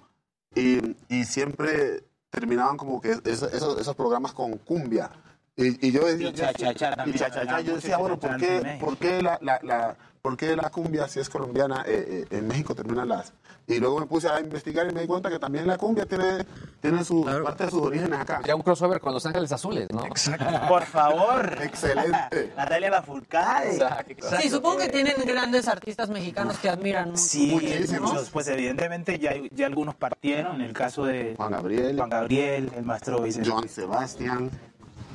y, 0.56 0.96
y 1.10 1.26
siempre 1.26 2.04
terminaban 2.32 2.78
como 2.78 3.02
que 3.02 3.12
eso- 3.26 3.50
esos, 3.50 3.80
esos 3.80 3.96
programas 3.96 4.34
con 4.34 4.58
cumbia. 4.60 5.10
Y, 5.56 5.88
y 5.88 5.92
yo 5.92 6.06
decía, 6.06 6.30
Y 7.14 7.18
también, 7.36 7.68
yo 7.68 7.76
decía, 7.76 7.98
bueno, 7.98 8.18
¿por 8.20 8.30
qué. 8.38 8.62
¿por 8.80 8.98
qué 8.98 9.22
la, 9.22 9.38
la, 9.42 9.60
la- 9.64 9.98
por 10.22 10.36
qué 10.38 10.56
la 10.56 10.70
cumbia, 10.70 11.08
si 11.08 11.20
es 11.20 11.30
colombiana, 11.30 11.84
eh, 11.88 12.26
eh, 12.32 12.38
en 12.38 12.48
México 12.48 12.76
terminan 12.76 13.08
las... 13.08 13.34
Y 13.68 13.80
luego 13.80 14.00
me 14.00 14.08
puse 14.08 14.28
a 14.28 14.40
investigar 14.40 14.90
y 14.90 14.94
me 14.94 15.02
di 15.02 15.08
cuenta 15.08 15.30
que 15.30 15.38
también 15.38 15.68
la 15.68 15.78
cumbia 15.78 16.06
tiene, 16.06 16.44
tiene 16.82 17.04
su 17.04 17.24
parte 17.24 17.66
de 17.66 17.72
sus 17.72 17.84
orígenes 17.84 18.20
acá. 18.20 18.38
Sería 18.38 18.56
un 18.56 18.64
crossover 18.64 19.00
con 19.00 19.14
Los 19.14 19.26
Ángeles 19.28 19.52
Azules, 19.52 19.88
¿no? 19.92 20.04
Por 20.68 20.84
favor. 20.86 21.56
Excelente. 21.62 22.52
Natalia 22.58 22.90
Lafourcade. 22.90 23.80
Sí, 24.42 24.50
supongo 24.50 24.80
que 24.80 24.90
tienen 24.90 25.14
grandes 25.24 25.68
artistas 25.68 26.10
mexicanos 26.10 26.58
que 26.58 26.68
admiran 26.68 27.10
mucho. 27.12 27.22
Sí, 27.22 27.52
Muchísimos. 27.52 28.32
Pues 28.32 28.48
evidentemente 28.48 29.20
ya, 29.20 29.34
ya 29.52 29.68
algunos 29.68 29.94
partieron. 29.94 30.56
En 30.56 30.62
el 30.62 30.74
caso 30.74 31.06
de 31.06 31.36
Juan 31.38 31.52
Gabriel, 31.52 31.96
Juan 31.96 32.10
Gabriel, 32.10 32.72
el 32.76 32.86
maestro 32.86 33.22
Vicente. 33.22 33.50
Joan 33.52 33.70
Sebastián, 33.70 34.50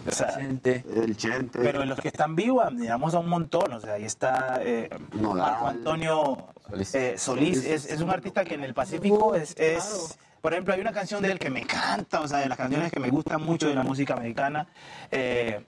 O 0.07 0.10
sea, 0.10 0.28
Gente. 0.33 0.84
el 0.94 1.16
Chente. 1.16 1.58
pero 1.62 1.83
en 1.83 1.89
los 1.89 1.99
que 2.00 2.08
están 2.08 2.34
vivos, 2.36 2.65
digamos, 2.76 3.15
a 3.15 3.18
un 3.18 3.28
montón. 3.28 3.73
O 3.73 3.81
sea, 3.81 3.94
ahí 3.94 4.05
está 4.05 4.58
eh, 4.62 4.91
Nodal. 5.12 5.50
Marco 5.52 5.66
Antonio 5.68 6.49
Solís. 6.68 6.94
eh, 6.94 7.15
Solís. 7.18 7.65
Es, 7.65 7.86
es 7.86 8.00
un 8.00 8.10
artista 8.10 8.44
que 8.44 8.55
en 8.55 8.65
el 8.65 8.74
Pacífico 8.74 9.34
es, 9.34 9.55
es- 9.58 10.18
Por 10.41 10.52
ejemplo, 10.52 10.74
hay 10.74 10.81
una 10.81 10.92
canción 10.92 11.23
de 11.23 11.33
él 11.33 11.39
que 11.39 11.49
me 11.50 11.60
encanta, 11.60 12.20
o 12.20 12.28
sea, 12.28 12.39
de 12.39 12.49
las 12.49 12.58
canciones 12.58 12.92
que 12.92 13.00
me 13.00 13.08
gustan 13.08 13.42
mucho 13.42 13.66
de 13.68 13.74
la 13.74 13.83
música 13.83 14.12
americana, 14.15 14.66
eh, 15.10 15.65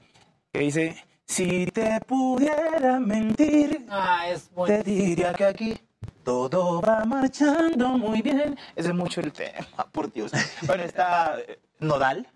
que 0.53 0.59
dice, 0.61 0.97
si 1.25 1.67
te 1.67 1.99
pudiera 2.07 3.01
mentir, 3.01 3.87
Ah, 3.89 4.25
es 4.29 4.51
te 4.67 4.83
diría 4.83 5.33
que 5.33 5.45
aquí 5.47 5.81
todo 6.25 6.81
va 6.83 7.05
marchando 7.07 7.89
muy 7.91 8.21
bien. 8.21 8.59
Ese 8.75 8.89
es 8.91 8.95
mucho 8.95 9.21
el 9.23 9.33
tema, 9.33 9.67
por 9.93 10.13
Dios. 10.13 10.33
Bueno, 10.67 10.83
está 10.83 11.39
eh, 11.41 11.59
Nodal. 11.81 12.27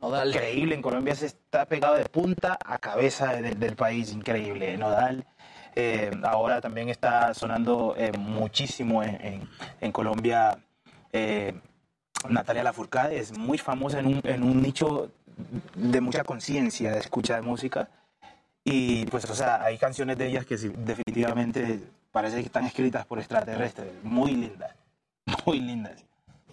Nodal. 0.00 0.28
Increíble, 0.28 0.74
en 0.74 0.82
Colombia 0.82 1.14
se 1.14 1.26
está 1.26 1.66
pegado 1.66 1.94
de 1.94 2.04
punta 2.06 2.58
a 2.64 2.78
cabeza 2.78 3.32
de- 3.34 3.54
del 3.54 3.76
país, 3.76 4.12
increíble. 4.12 4.76
Nodal. 4.78 5.24
Eh, 5.76 6.10
ahora 6.24 6.60
también 6.60 6.88
está 6.88 7.32
sonando 7.34 7.94
eh, 7.96 8.12
muchísimo 8.18 9.02
en, 9.02 9.48
en- 9.80 9.92
Colombia. 9.92 10.58
eh, 11.12 11.54
Natalia 12.28 12.62
Lafourcade 12.62 13.18
es 13.18 13.36
muy 13.38 13.56
famosa 13.56 13.98
en 14.00 14.06
un, 14.06 14.20
en 14.24 14.42
un 14.42 14.60
nicho 14.60 15.10
de 15.74 16.00
mucha 16.02 16.22
conciencia 16.24 16.92
de 16.92 16.98
escucha 16.98 17.36
de 17.36 17.42
música. 17.42 17.88
Y 18.64 19.06
pues, 19.06 19.24
o 19.24 19.34
sea, 19.34 19.62
hay 19.62 19.78
canciones 19.78 20.18
de 20.18 20.26
ellas 20.26 20.44
que 20.44 20.56
definitivamente 20.56 21.80
parece 22.12 22.36
que 22.36 22.46
están 22.46 22.66
escritas 22.66 23.06
por 23.06 23.18
extraterrestres. 23.18 23.88
Muy 24.02 24.32
lindas. 24.32 24.74
Muy 25.46 25.60
lindas. 25.60 26.04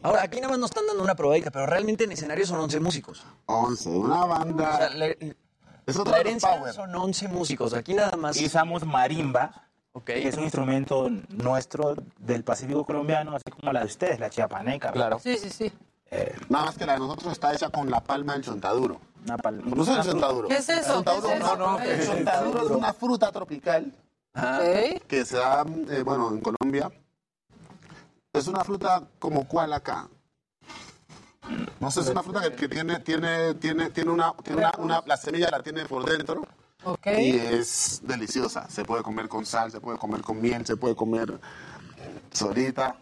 Ahora, 0.04 0.24
aquí 0.24 0.38
nada 0.38 0.50
más 0.50 0.60
nos 0.60 0.72
están 0.72 0.86
dando 0.88 1.04
una 1.04 1.16
probadita, 1.16 1.52
pero 1.52 1.66
realmente 1.66 2.04
en 2.04 2.12
escenario 2.12 2.46
son 2.46 2.60
11 2.60 2.80
músicos. 2.80 3.26
11, 3.46 3.90
una 3.90 4.26
banda. 4.26 4.70
O 4.74 4.78
sea, 4.78 4.90
la, 4.92 5.08
Eso 5.86 6.04
la 6.06 6.20
herencia 6.20 6.74
son 6.74 6.94
11 6.96 7.28
músicos. 7.30 7.74
Aquí 7.74 7.94
nada 7.94 8.16
más. 8.18 8.40
Y 8.40 8.46
usamos 8.46 8.86
marimba, 8.86 9.70
que 10.06 10.28
es 10.28 10.38
un 10.38 10.44
instrumento 10.44 11.10
nuestro 11.30 11.96
del 12.20 12.44
Pacífico 12.44 12.86
colombiano, 12.86 13.36
así 13.36 13.50
como 13.52 13.72
la 13.74 13.82
de 13.82 13.88
ustedes, 13.88 14.20
la 14.20 14.30
chiapaneca. 14.30 14.92
Claro. 14.92 15.20
Sí, 15.20 15.38
sí, 15.38 15.50
sí. 15.50 15.72
Nada 16.50 16.66
más 16.66 16.78
que 16.78 16.86
la 16.86 16.94
de 16.94 17.00
nosotros 17.00 17.34
está 17.34 17.54
hecha 17.54 17.70
con 17.70 17.90
la 17.90 18.02
palma 18.02 18.34
del 18.34 18.44
chontaduro. 18.44 19.00
Una 19.26 19.38
palma. 19.38 19.70
¿Conoces 19.70 19.98
el 19.98 20.04
chontaduro? 20.12 20.48
¿Qué 20.48 20.58
es 20.58 20.70
eso? 20.70 21.00
El 21.00 21.06
chontaduro, 21.06 21.28
¿Qué 21.28 21.34
es 21.36 21.42
eso? 21.42 21.58
no, 21.58 21.72
no, 21.72 21.80
el 21.80 22.06
chontaduro 22.06 22.66
es 22.66 22.72
una 22.72 22.94
fruta 22.94 23.32
tropical 23.32 23.92
Ok. 24.36 25.02
que 25.08 25.26
se 25.26 25.38
da, 25.38 25.66
eh, 25.90 26.04
bueno, 26.04 26.30
en 26.30 26.40
Colombia. 26.40 26.90
Es 28.38 28.48
una 28.48 28.64
fruta 28.64 29.04
como 29.20 29.48
cuál 29.48 29.74
acá. 29.74 30.08
No 31.80 31.92
sé, 31.92 32.02
es 32.02 32.10
una 32.10 32.24
fruta 32.24 32.42
que, 32.42 32.52
que 32.56 32.68
tiene, 32.68 33.00
tiene, 33.00 33.54
tiene, 33.56 33.90
tiene 33.92 34.12
una, 34.12 34.34
tiene 34.44 34.60
una, 34.62 34.72
una- 34.80 35.04
la 35.06 35.16
semilla 35.18 35.50
la 35.50 35.64
tiene 35.64 35.86
por 35.86 36.04
dentro 36.10 36.46
Ok. 36.84 37.08
y 37.18 37.38
es 37.38 38.02
deliciosa. 38.04 38.70
Se 38.70 38.84
puede 38.84 39.02
comer 39.04 39.30
con 39.30 39.46
sal, 39.46 39.72
se 39.72 39.80
puede 39.80 39.98
comer 39.98 40.22
con 40.22 40.42
miel, 40.42 40.66
se 40.66 40.76
puede 40.76 40.96
comer 40.96 41.40
solita. 42.32 42.96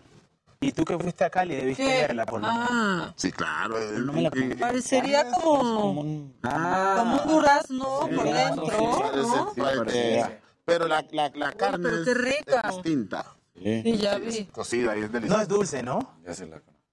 Y 0.62 0.72
tú 0.72 0.86
que 0.86 0.98
fuiste 0.98 1.24
a 1.24 1.30
Cali 1.30 1.56
debiste 1.56 1.84
¿Qué? 1.84 2.02
verla 2.08 2.26
por. 2.26 2.42
Ah, 2.44 3.14
Sí, 3.16 3.32
claro. 3.32 3.78
eh, 3.78 3.98
No 4.00 4.14
me 4.14 4.22
la 4.22 4.32
y- 4.34 4.52
y- 4.52 4.56
parecería 4.56 5.30
como, 5.32 6.32
Ah, 6.44 6.96
como 7.00 7.22
un 7.24 7.28
durazno 7.28 8.00
por 8.00 8.24
dentro, 8.24 8.66
parece- 8.66 9.22
¿no? 9.28 9.54
parece- 9.56 10.42
pero 10.64 10.88
la, 10.88 11.06
la, 11.12 11.30
la 11.36 11.52
carne 11.54 11.90
pero 11.90 12.02
es, 12.02 12.08
es 12.08 12.76
distinta. 12.76 13.26
Sí, 13.62 13.98
ya 13.98 14.18
vi. 14.18 14.46
Cocida 14.46 14.96
y 14.98 15.02
es 15.02 15.06
No 15.12 15.14
deliciosa. 15.14 15.42
es 15.44 15.48
dulce, 15.48 15.84
¿no? 15.84 16.00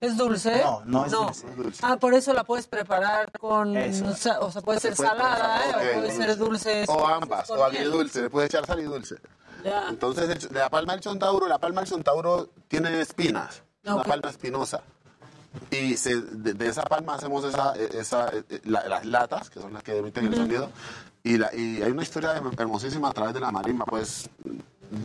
¿Es 0.01 0.17
dulce? 0.17 0.61
No, 0.63 0.83
no 0.85 1.07
es 1.07 1.13
dulce. 1.13 1.47
Ah, 1.83 1.97
por 1.97 2.13
eso 2.15 2.33
la 2.33 2.43
puedes 2.45 2.67
preparar 2.67 3.31
con, 3.39 3.77
Eso. 3.77 4.07
o 4.41 4.51
sea, 4.51 4.61
puede 4.63 4.81
ser 4.81 4.95
puede 4.97 5.09
salada, 5.09 5.61
¿eh? 5.65 5.71
o 5.71 6.01
puede 6.01 6.13
ser 6.17 6.37
dulce. 6.37 6.85
O 6.89 7.07
ambas, 7.07 7.49
o 7.51 7.65
agridulce, 7.65 8.23
le 8.23 8.31
puedes 8.31 8.51
echar 8.51 8.67
sal 8.67 8.81
y 8.81 8.85
dulce. 8.85 9.17
Ya. 9.65 9.89
Entonces, 9.89 10.51
la 10.51 10.69
palma 10.71 10.95
del 10.95 11.03
chontauro, 11.03 11.47
la 11.47 11.59
palma 11.59 11.83
del 11.83 11.91
chontauro 11.91 12.51
tiene 12.67 13.01
espinas, 13.01 13.63
una 13.85 13.97
Ok. 13.97 14.09
palma 14.09 14.31
espinosa. 14.31 14.83
Y 15.71 15.97
se- 15.97 16.21
de, 16.21 16.55
de 16.55 16.67
esa 16.69 16.83
palma 16.83 17.15
hacemos 17.15 17.45
esa, 17.45 17.75
esa, 17.77 18.29
eh, 18.31 18.61
la- 18.65 18.89
las 18.89 19.05
latas, 19.07 19.51
que 19.51 19.61
son 19.61 19.73
las 19.73 19.83
que 19.85 19.97
emiten 19.99 20.27
el 20.27 20.35
sonido. 20.35 20.69
Y, 21.23 21.37
la, 21.39 21.55
y 21.55 21.81
hay 21.81 21.93
una 21.93 22.03
historia 22.03 22.33
hermosísima 22.59 23.11
a 23.11 23.13
través 23.13 23.35
de 23.35 23.41
la 23.41 23.53
marimba. 23.53 23.85
Pues 23.85 24.29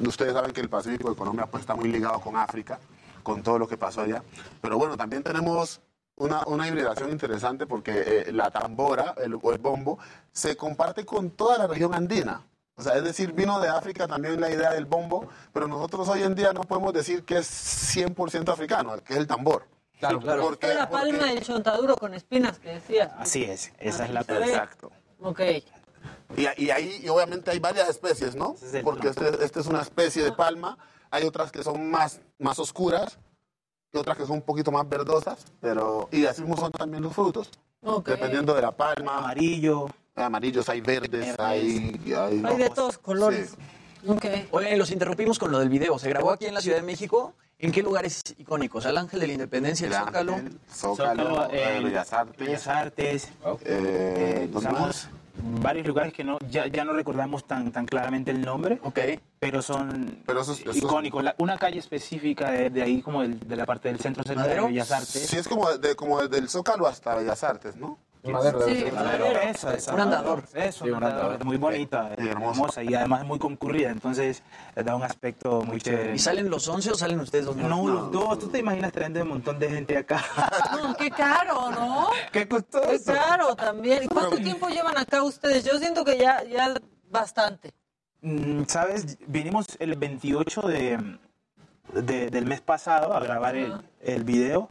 ustedes 0.06 0.34
saben 0.34 0.52
que 0.52 0.62
el 0.62 0.70
Pacífico 0.70 1.10
de 1.10 1.16
Colombia 1.16 1.46
pues, 1.46 1.62
está 1.62 1.76
muy 1.76 1.90
ligado 1.90 2.20
con 2.20 2.36
África, 2.36 2.80
con 3.24 3.44
todo 3.44 3.60
lo 3.60 3.68
que 3.68 3.78
pasó 3.78 4.02
allá. 4.02 4.24
Pero 4.62 4.78
bueno, 4.78 4.98
también 4.98 5.24
tenemos 5.24 5.82
una, 6.16 6.46
una 6.46 6.68
hibridación 6.68 7.12
interesante 7.12 7.66
porque 7.66 7.92
eh, 8.28 8.32
la 8.32 8.52
tambora 8.52 9.14
el, 9.24 9.38
o 9.42 9.52
el 9.52 9.60
bombo 9.60 10.00
se 10.32 10.58
comparte 10.58 11.06
con 11.06 11.32
toda 11.32 11.58
la 11.58 11.68
región 11.68 11.94
andina. 11.94 12.42
O 12.76 12.84
sea, 12.84 12.96
es 12.96 13.04
decir, 13.04 13.34
vino 13.34 13.60
de 13.60 13.70
África 13.70 14.08
también 14.08 14.40
la 14.40 14.52
idea 14.52 14.72
del 14.72 14.86
bombo, 14.86 15.28
pero 15.52 15.68
nosotros 15.68 16.08
hoy 16.10 16.22
en 16.22 16.36
día 16.36 16.54
no 16.54 16.62
podemos 16.62 16.94
decir 16.94 17.24
que 17.24 17.38
es 17.38 17.96
100% 17.98 18.50
africano, 18.50 18.96
que 19.04 19.14
es 19.14 19.20
el 19.20 19.26
tambor. 19.26 19.66
Claro, 20.00 20.20
claro. 20.20 20.44
Porque, 20.44 20.76
la 20.76 20.88
palma 20.88 21.26
del 21.26 21.42
chontaduro 21.42 21.96
con 21.96 22.14
espinas 22.14 22.60
que 22.60 22.70
decías. 22.70 23.12
Así 23.18 23.44
es, 23.44 23.72
esa 23.80 24.06
es 24.06 24.12
la 24.12 24.22
Exacto. 24.22 24.92
Ok. 25.22 25.42
Y, 26.36 26.64
y 26.66 26.70
ahí 26.72 27.00
y 27.04 27.10
obviamente 27.10 27.52
hay 27.52 27.60
varias 27.60 27.90
especies, 27.90 28.36
¿no? 28.36 28.56
es 28.62 28.84
Porque 28.84 29.08
este, 29.10 29.44
este 29.44 29.60
es 29.62 29.68
una 29.68 29.82
especie 29.82 30.24
de 30.24 30.32
palma. 30.34 30.78
Hay 31.10 31.24
otras 31.24 31.52
que 31.52 31.64
son 31.64 31.90
más, 31.90 32.20
más 32.38 32.60
oscuras 32.60 33.18
y 33.94 33.98
otras 33.98 34.18
que 34.18 34.26
son 34.26 34.38
un 34.38 34.42
poquito 34.42 34.72
más 34.72 34.88
verdosas. 34.90 35.46
pero 35.62 36.10
Y 36.12 36.26
así 36.26 36.42
mismo 36.42 36.58
son 36.58 36.72
también 36.72 37.02
los 37.04 37.14
frutos. 37.14 37.50
Ok. 37.82 38.10
Dependiendo 38.10 38.54
de 38.54 38.62
la 38.62 38.72
palma. 38.72 39.20
Amarillo. 39.20 39.88
Hay 40.16 40.24
amarillos, 40.26 40.68
hay 40.68 40.82
verdes, 40.82 41.36
hay... 41.40 42.00
Hay, 42.08 42.44
Hay 42.46 42.58
de 42.58 42.70
todos 42.72 42.98
colores. 42.98 43.52
Sí. 44.04 44.10
Ok. 44.10 44.26
Oye, 44.52 44.76
los 44.76 44.92
interrumpimos 44.92 45.40
con 45.40 45.52
lo 45.52 45.60
del 45.60 45.70
video. 45.70 45.98
Se 46.00 46.10
grabó 46.10 46.32
aquí 46.32 46.46
en 46.46 46.54
la 46.56 46.62
Ciudad 46.62 46.78
de 46.78 46.84
México. 46.84 47.34
¿En 47.60 47.72
qué 47.72 47.82
lugares 47.82 48.22
icónicos? 48.38 48.86
Al 48.86 48.98
Ángel 48.98 49.20
de 49.20 49.28
la 49.28 49.34
Independencia, 49.34 49.88
el 49.88 49.94
El 49.94 50.00
Zócalo. 50.00 50.34
Ángel, 50.34 50.60
Zócalo, 50.72 51.24
Zócalo, 51.30 51.54
eh, 51.54 51.78
el- 51.78 51.84
Bellas 51.86 52.14
Artes. 52.14 52.38
Bellas 52.38 52.68
Artes. 52.68 53.30
eh, 53.62 54.48
¿dónde 54.52 54.58
usamos 54.70 54.80
más? 54.82 55.10
Varios 55.62 55.86
lugares 55.88 56.14
que 56.14 56.24
no 56.24 56.38
ya, 56.50 56.68
ya 56.68 56.84
no 56.86 56.94
recordamos 56.94 57.46
tan, 57.48 57.72
tan 57.72 57.86
claramente 57.86 58.32
el 58.32 58.42
nombre, 58.42 58.80
Ok. 58.84 59.00
pero 59.40 59.62
son 59.62 60.20
Pero 60.26 60.42
esos- 60.42 60.60
esos- 60.62 60.78
icónicos. 60.78 61.24
La- 61.24 61.36
una 61.38 61.58
calle 61.58 61.80
específica 61.80 62.52
de, 62.52 62.70
de 62.70 62.82
ahí, 62.84 63.02
como 63.02 63.22
del- 63.22 63.40
de 63.40 63.56
la 63.56 63.66
parte 63.66 63.90
del 63.90 64.00
centro 64.00 64.24
cerca 64.24 64.44
de. 64.48 64.60
Bellas 64.62 64.92
Artes. 64.92 65.28
Sí, 65.28 65.38
es 65.38 65.48
como, 65.48 65.72
de, 65.78 65.96
como 65.96 66.22
desde 66.22 66.38
el 66.38 66.50
Zócalo 66.50 66.88
hasta 66.88 67.16
Bellas 67.16 67.44
Artes, 67.44 67.76
¿no? 67.76 67.98
Madero 68.32 68.62
Sí, 68.66 68.86
madero. 68.94 69.26
Un 69.94 70.00
andador. 70.00 70.44
Eso, 70.56 70.84
Sí, 70.86 70.90
un 70.92 70.96
andador. 70.96 71.20
andador. 71.26 71.46
Muy 71.46 71.58
bonita, 71.58 72.10
Sí, 72.18 72.28
hermosa. 72.28 72.52
hermosa 72.52 72.84
y 72.84 72.94
además 72.96 73.26
muy 73.26 73.40
concurrida. 73.40 73.90
Entonces, 73.90 74.44
le 74.76 74.84
da 74.84 74.96
un 74.96 75.04
aspecto 75.04 75.62
muy 75.64 75.80
chévere. 75.82 76.16
¿Y 76.16 76.20
salen 76.20 76.50
los 76.50 76.68
11 76.68 76.92
o 76.92 76.96
salen 76.96 77.20
ustedes 77.20 77.46
dos? 77.46 77.56
No, 77.56 77.88
los 77.88 78.12
dos. 78.12 78.40
¿Tú 78.40 78.48
te 78.50 78.60
imaginas 78.60 78.92
trayendo 78.92 79.22
un 79.24 79.30
montón 79.30 79.60
de 79.60 79.70
gente 79.70 79.98
acá? 79.98 80.24
No, 80.82 80.96
qué 80.96 81.10
caro, 81.10 81.72
¿no? 81.72 82.08
¡Qué 82.32 82.48
costoso! 82.48 82.88
Qué 82.90 83.00
caro 83.14 83.56
también. 83.56 84.04
¿Y 84.04 84.08
cuánto 84.08 84.38
tiempo 84.38 84.68
llevan 84.70 84.98
acá 84.98 85.24
ustedes? 85.24 85.64
Yo 85.64 85.78
siento 85.80 86.04
que 86.06 86.18
ya, 86.18 86.44
ya 86.44 86.74
bastante. 87.10 87.74
Mm, 88.22 88.64
¿Sabes? 88.68 89.18
Vinimos 89.28 89.66
el 89.80 89.96
28 89.96 90.62
de, 90.64 91.18
de- 91.94 92.30
del 92.30 92.46
mes 92.46 92.62
pasado 92.62 93.14
a 93.14 93.20
grabar 93.20 93.56
el, 93.56 93.74
el 94.02 94.24
video. 94.24 94.70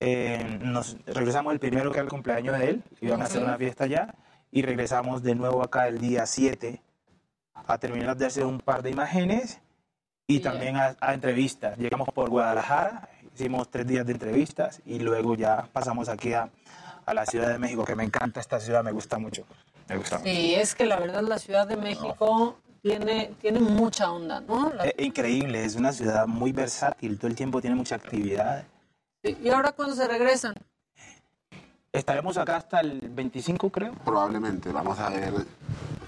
Eh, 0.00 0.58
nos 0.62 0.96
regresamos 1.06 1.52
el 1.52 1.58
primero 1.58 1.90
que 1.90 1.98
era 1.98 2.04
el 2.04 2.10
cumpleaños 2.10 2.58
de 2.58 2.70
él. 2.70 2.82
Iban 3.00 3.20
a 3.22 3.24
hacer 3.24 3.42
una 3.42 3.56
fiesta 3.56 3.84
allá. 3.84 4.14
Y 4.50 4.62
regresamos 4.62 5.22
de 5.22 5.34
nuevo 5.34 5.62
acá 5.62 5.88
el 5.88 5.98
día 5.98 6.24
7 6.26 6.80
a 7.66 7.78
terminar 7.78 8.16
de 8.16 8.26
hacer 8.26 8.44
un 8.46 8.60
par 8.60 8.82
de 8.82 8.90
imágenes 8.90 9.60
y 10.26 10.40
también 10.40 10.76
a, 10.76 10.96
a 11.00 11.14
entrevistas. 11.14 11.76
Llegamos 11.76 12.08
por 12.14 12.30
Guadalajara, 12.30 13.08
hicimos 13.34 13.68
tres 13.70 13.86
días 13.86 14.06
de 14.06 14.12
entrevistas 14.12 14.80
y 14.86 15.00
luego 15.00 15.34
ya 15.34 15.68
pasamos 15.72 16.08
aquí 16.08 16.32
a, 16.32 16.48
a 17.04 17.14
la 17.14 17.26
Ciudad 17.26 17.48
de 17.48 17.58
México, 17.58 17.84
que 17.84 17.94
me 17.96 18.04
encanta 18.04 18.40
esta 18.40 18.58
ciudad, 18.60 18.82
me 18.84 18.92
gusta 18.92 19.18
mucho. 19.18 19.44
Me 19.88 19.96
gusta 19.96 20.18
mucho. 20.18 20.30
Sí, 20.30 20.54
es 20.54 20.74
que 20.74 20.86
la 20.86 20.98
verdad 20.98 21.22
la 21.22 21.38
Ciudad 21.38 21.66
de 21.66 21.76
México 21.76 22.56
tiene, 22.82 23.32
tiene 23.40 23.60
mucha 23.60 24.10
onda, 24.10 24.40
¿no? 24.40 24.72
La- 24.72 24.86
Eh, 24.86 24.94
increíble, 24.98 25.64
es 25.64 25.76
una 25.76 25.92
ciudad 25.92 26.26
muy 26.26 26.52
versátil, 26.52 27.18
todo 27.18 27.26
el 27.26 27.34
tiempo 27.36 27.60
tiene 27.60 27.76
mucha 27.76 27.96
actividad. 27.96 28.64
¿Y 29.22 29.48
ahora 29.48 29.72
cuándo 29.72 29.94
se 29.94 30.06
regresan? 30.06 30.54
Estaremos 31.92 32.36
acá 32.36 32.56
hasta 32.56 32.80
el 32.80 33.00
25, 33.00 33.70
creo. 33.70 33.92
Probablemente, 34.04 34.70
vamos 34.70 34.98
a 34.98 35.08
ver. 35.10 35.32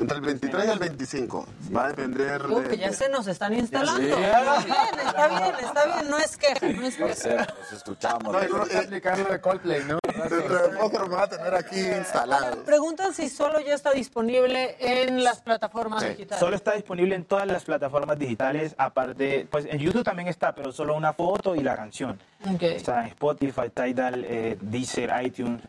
Entre 0.00 0.16
el 0.16 0.22
23 0.22 0.64
y 0.64 0.70
el 0.70 0.78
25. 0.78 1.46
Va 1.76 1.84
a 1.84 1.88
depender 1.88 2.40
Creo 2.42 2.60
de... 2.60 2.68
que 2.68 2.76
ya 2.78 2.92
se 2.92 3.08
nos 3.08 3.26
están 3.26 3.52
instalando. 3.54 4.00
Sí. 4.00 4.10
Está 4.30 4.58
bien, 4.58 4.74
está 5.06 5.28
bien, 5.28 5.54
está 5.60 5.84
bien, 5.86 6.10
no 6.10 6.18
es 6.18 6.36
queja, 6.36 6.68
no 6.68 6.86
es 6.86 6.98
No 6.98 7.14
sé, 7.14 7.36
nos 7.36 7.72
escuchamos. 7.72 8.22
No, 8.24 8.32
no, 8.32 8.62
Hay 8.62 8.68
que 8.68 8.78
aplicarlo 8.78 9.24
de 9.24 9.40
Coldplay, 9.40 9.84
¿no? 9.84 9.98
Dentro 10.30 10.68
de 10.68 10.78
poco 10.78 10.98
nos 10.98 11.08
van 11.08 11.20
a 11.20 11.26
tener 11.28 11.54
aquí 11.54 11.80
instalados. 11.80 12.56
Preguntan 12.58 13.12
si 13.14 13.28
solo 13.28 13.60
ya 13.60 13.74
está 13.74 13.92
disponible 13.92 14.76
en 14.78 15.22
las 15.22 15.40
plataformas 15.40 16.02
digitales. 16.02 16.40
Solo 16.40 16.56
está 16.56 16.72
disponible 16.72 17.14
en 17.14 17.24
todas 17.24 17.46
las 17.46 17.64
plataformas 17.64 18.18
digitales, 18.18 18.74
aparte, 18.78 19.46
pues 19.50 19.66
en 19.66 19.78
YouTube 19.78 20.04
también 20.04 20.28
está, 20.28 20.54
pero 20.54 20.72
solo 20.72 20.94
una 20.94 21.12
foto 21.12 21.54
y 21.54 21.60
la 21.60 21.76
canción. 21.76 22.18
Ok. 22.54 22.62
Está 22.62 23.02
en 23.02 23.08
Spotify, 23.08 23.70
Tidal, 23.72 24.24
eh, 24.26 24.56
Deezer, 24.60 25.12
iTunes, 25.24 25.62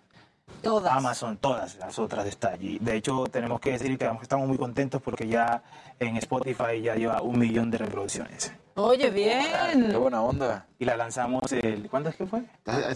Todas. 0.62 0.94
Amazon, 0.94 1.38
todas 1.38 1.76
las 1.78 1.98
otras 2.00 2.26
están 2.28 2.54
allí. 2.54 2.78
De 2.80 2.96
hecho, 2.96 3.24
tenemos 3.32 3.60
que 3.60 3.72
decir 3.72 3.98
que 3.98 4.10
estamos 4.22 4.48
muy 4.48 4.58
contentos 4.58 5.02
porque 5.02 5.28
ya 5.28 5.64
en 6.00 6.18
Spotify 6.18 6.82
ya 6.82 6.96
lleva 6.96 7.22
un 7.22 7.40
millón 7.40 7.72
de 7.72 7.80
reproducciones. 7.80 8.52
Oye, 8.76 9.06
Qué 9.06 9.12
bien. 9.12 10.00
buena 10.00 10.22
onda. 10.22 10.66
Y 10.80 10.86
la 10.86 10.96
lanzamos 10.96 11.52
el... 11.52 11.90
¿Cuándo 11.90 12.10
es 12.10 12.16
que 12.16 12.26
fue? 12.26 12.44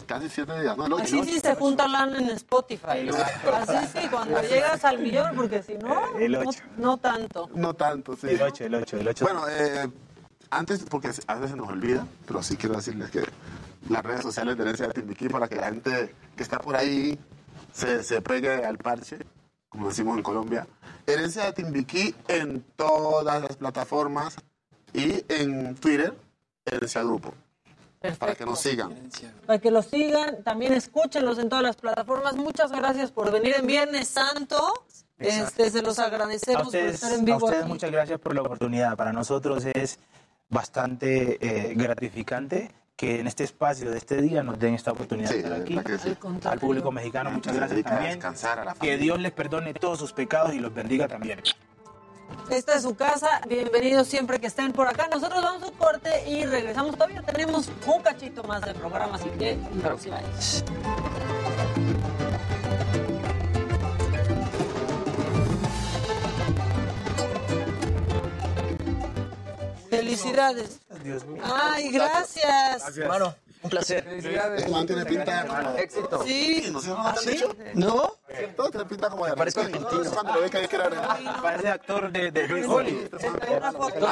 Casi 0.08 0.30
siete 0.30 0.61
días, 0.61 0.77
¿no? 0.77 0.85
El 0.85 0.94
Así 0.94 1.19
el 1.19 1.26
sí 1.26 1.40
se 1.40 1.53
junta 1.56 1.88
LAN 1.88 2.16
en 2.16 2.30
Spotify. 2.30 3.10
Así 3.53 4.00
sí, 4.00 4.08
cuando 4.10 4.42
llegas 4.50 4.85
al 4.85 5.00
millón, 5.00 5.35
porque 5.35 5.61
si 5.61 5.74
no, 5.76 6.18
El 6.18 6.38
no, 6.77 6.98
tanto. 6.98 7.50
No 7.53 7.74
tanto, 7.74 8.16
sí. 8.16 8.27
El 8.30 8.42
8, 8.42 8.66
el 8.66 8.76
8, 8.76 8.98
el 8.98 9.08
8. 9.10 9.26
Bueno, 9.26 9.42
eh, 9.50 9.90
antes, 10.50 10.85
porque 10.90 11.10
a 11.27 11.35
veces 11.35 11.52
se 11.52 11.58
nos 11.58 11.68
olvida, 11.68 12.08
pero 12.26 12.42
sí 12.42 12.56
quiero 12.56 12.76
decirles 12.77 13.11
que 13.11 13.24
las 13.90 14.03
redes 14.03 14.22
sociales 14.22 14.56
de 14.56 14.64
Herencia 14.64 14.88
de 14.88 14.94
Timbiquí, 14.94 15.27
para 15.27 15.48
que 15.48 15.56
la 15.56 15.68
gente 15.68 16.16
que 16.35 16.44
está 16.44 16.58
por 16.60 16.76
ahí 16.76 17.19
se, 17.75 18.03
se 18.03 18.21
pegue 18.21 18.63
al 18.65 18.77
parche, 18.77 19.17
como 19.67 19.89
decimos 19.89 20.15
en 20.17 20.23
Colombia, 20.23 20.65
Herencia 21.05 21.45
de 21.45 21.53
Timbiquí 21.53 22.15
en 22.29 22.61
todas 22.77 23.41
las 23.41 23.57
plataformas 23.57 24.37
y 24.93 25.23
en 25.27 25.75
Twitter, 25.75 26.15
Herencia 26.65 27.03
Grupo. 27.03 27.33
Para 28.19 28.35
que 28.35 28.45
nos 28.45 28.59
sigan. 28.59 28.93
Para 29.47 29.59
que 29.59 29.71
los 29.71 29.87
sigan, 29.87 30.43
también 30.43 30.73
escúchenlos 30.73 31.39
en 31.39 31.49
todas 31.49 31.63
las 31.63 31.75
plataformas. 31.75 32.35
Muchas 32.35 32.71
gracias 32.71 33.11
por 33.11 33.31
venir 33.31 33.55
en 33.57 33.65
Viernes 33.65 34.07
Santo. 34.07 34.85
Este, 35.17 35.71
se 35.71 35.81
los 35.81 35.97
A 35.97 36.05
agradecemos 36.05 36.67
ustedes, 36.67 36.85
por 36.85 36.93
estar 36.93 37.13
en 37.13 37.21
a 37.21 37.23
vivo 37.23 37.37
ustedes 37.37 37.63
aquí. 37.63 37.71
muchas 37.71 37.91
gracias 37.91 38.19
por 38.19 38.35
la 38.35 38.41
oportunidad. 38.41 38.95
Para 38.95 39.11
nosotros 39.11 39.65
es 39.65 39.97
bastante 40.49 41.39
eh, 41.41 41.73
gratificante 41.73 42.71
que 42.95 43.19
en 43.19 43.27
este 43.27 43.43
espacio 43.43 43.91
de 43.91 43.98
este 43.98 44.22
día 44.22 44.41
nos 44.43 44.57
den 44.57 44.74
esta 44.74 44.91
oportunidad 44.91 45.30
de 45.30 45.38
estar 45.40 45.53
aquí. 45.53 45.77
Al 46.45 46.59
público 46.59 46.91
mexicano, 46.91 47.32
muchas 47.32 47.56
gracias 47.56 47.83
también. 47.83 48.19
a 48.24 48.74
Que. 48.80 48.98
Dios 48.98 49.19
les 49.19 49.32
perdone 49.32 49.74
todos 49.74 49.99
sus 49.99 50.14
pecados 50.14 50.53
y 50.53 50.59
los 50.59 50.74
bendiga 50.74 51.07
también. 51.07 51.41
Esta 52.49 52.75
es 52.75 52.83
su 52.83 52.95
casa. 52.95 53.41
Bienvenidos 53.48 54.07
siempre 54.07 54.40
que 54.40 54.48
estén 54.48 54.72
por 54.72 54.88
acá. 54.88 55.07
Nosotros 55.11 55.43
vamos 55.43 55.64
a 55.64 55.67
un 55.67 55.74
corte 55.74 56.30
y 56.30 56.45
regresamos. 56.45 56.95
Todavía 56.95 57.22
tenemos 57.22 57.69
un 57.85 58.01
cachito 58.01 58.43
más 58.43 58.61
de 58.61 58.74
programa, 58.74 59.15
así 59.15 59.30
que 59.38 59.57
no 59.83 59.98
se 59.98 60.09
vayan. 60.09 60.32
Felicidades. 69.98 70.80
Dios 71.03 71.25
mío. 71.25 71.41
Ay, 71.45 71.91
gracias. 71.91 72.98
Hermano, 72.98 73.35
un 73.61 73.69
placer. 73.69 74.07
Este 74.07 74.69
man 74.69 74.85
tiene 74.85 75.06
pinta. 75.06 75.75
Éxito. 75.77 76.24
Sí. 76.24 76.69
¿No 76.72 76.82
se 76.82 76.91
¿Ah? 76.91 77.15
¿No? 77.74 78.14
Todo 78.56 78.69
tiene 78.72 78.85
pinta 78.85 79.09
como 79.09 79.25
de 79.25 79.35
Parezco 79.35 79.61
argentino. 79.61 79.88
argentino. 79.88 80.14
Cuando 80.14 80.33
lo 80.33 80.41
ve 80.41 80.49
que 80.49 80.57
hay 80.57 80.67
que 80.67 80.75
era 80.75 81.41
Parece 81.41 81.69
actor 81.69 82.11
de, 82.11 82.32
de 82.32 82.65
Holly. 82.65 83.09
Una 83.57 83.72
foto. 83.72 84.07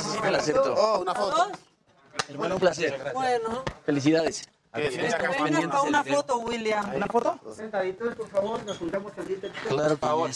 Sí, 0.00 0.10
sí, 0.12 0.18
me 0.22 0.30
la 0.30 0.38
acepto. 0.38 0.74
Oh, 0.74 1.00
una 1.00 1.14
foto. 1.14 1.50
Hermano, 2.28 2.54
un 2.54 2.60
placer. 2.60 3.12
Bueno, 3.12 3.64
Felicidades. 3.84 4.48
venga 4.72 5.18
para 5.18 5.82
una 5.82 6.04
foto, 6.04 6.38
William. 6.38 6.94
¿Una 6.94 7.06
foto? 7.06 7.38
Sentaditos, 7.54 8.14
por 8.14 8.28
favor, 8.28 8.64
nos 8.64 8.78
juntamos 8.78 9.12
tantito. 9.12 9.48
Claro, 9.68 9.96
por 9.96 10.08
favor. 10.08 10.30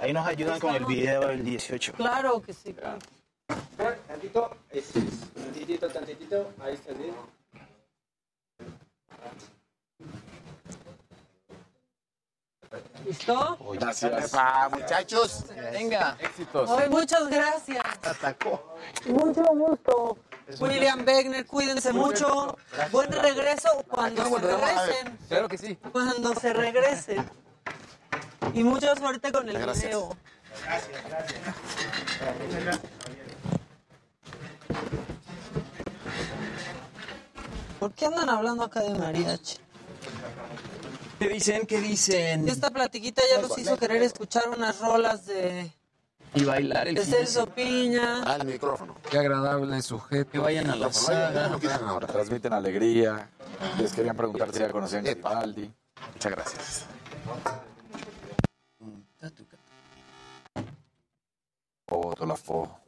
Ahí 0.00 0.12
nos 0.12 0.26
ayudan 0.26 0.58
con 0.60 0.74
el 0.74 0.84
video 0.84 1.28
del 1.28 1.44
18. 1.44 1.92
Claro 1.94 2.40
que 2.40 2.52
sí. 2.52 2.74
Tantito, 4.06 4.56
tantitito, 5.34 5.88
tantitito, 5.88 6.52
ahí 6.60 6.74
está 6.74 6.92
bien. 6.92 7.14
¿Listo? 13.04 13.58
Gracias. 13.74 14.32
Ah, 14.34 14.68
muchachos. 14.70 15.44
Venga. 15.72 16.16
Éxitos. 16.20 16.70
Ay, 16.70 16.88
muchas 16.88 17.28
gracias. 17.28 17.84
Atacó. 18.02 18.76
Mucho 19.06 19.42
gusto. 19.42 20.18
William 20.60 21.04
Wegner, 21.06 21.46
cuídense 21.46 21.92
mucho. 21.92 22.56
Buen 22.90 23.10
regreso 23.12 23.84
cuando 23.88 24.24
se 24.24 24.38
regresen. 24.38 25.18
Claro 25.28 25.48
que 25.48 25.58
sí. 25.58 25.76
Cuando 25.90 26.34
se 26.34 26.52
regresen. 26.52 27.30
Y 28.54 28.64
mucha 28.64 28.94
suerte 28.96 29.32
con 29.32 29.48
el 29.48 29.58
Gracias. 29.58 29.84
video. 29.86 30.16
¿Por 37.78 37.92
qué 37.94 38.06
andan 38.06 38.28
hablando 38.28 38.62
acá 38.62 38.80
de 38.80 38.94
mariachi? 38.94 39.58
¿Qué 41.18 41.28
dicen? 41.28 41.66
¿Qué 41.66 41.80
dicen? 41.80 42.48
Esta 42.48 42.70
platiquita 42.70 43.22
ya 43.32 43.42
los 43.42 43.56
hizo 43.58 43.76
querer 43.76 44.02
escuchar 44.02 44.48
unas 44.48 44.80
rolas 44.80 45.26
de, 45.26 45.72
Y 46.34 46.44
bailar 46.44 46.88
el 46.88 46.94
de 46.94 47.04
Celso 47.04 47.46
Piña. 47.46 48.22
Al 48.22 48.44
micrófono. 48.44 48.96
Qué 49.10 49.18
agradable 49.18 49.82
sujeto. 49.82 50.30
Que 50.30 50.38
vayan 50.38 50.70
a 50.70 50.76
la 50.76 50.90
ahora. 51.86 52.06
Transmiten 52.06 52.52
alegría. 52.52 53.30
Les 53.78 53.92
querían 53.92 54.16
preguntar 54.16 54.52
si 54.52 54.60
ya 54.60 54.70
conocían. 54.70 55.04
Garibaldi. 55.04 55.70
Muchas 56.12 56.32
gracias. 56.32 56.86
Foto, 61.86 62.26
la 62.26 62.36
foto. 62.36 62.81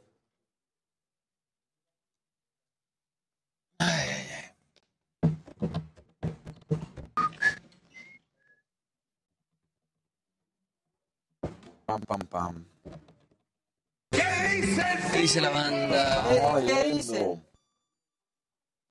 Pam, 11.85 12.01
pam, 12.01 12.19
pam. 12.29 12.65
¿Qué 14.11 15.21
dice 15.21 15.39
la 15.39 15.49
banda? 15.49 16.25
Ay, 16.55 16.65
¿Qué 16.65 16.93
dice? 16.93 17.41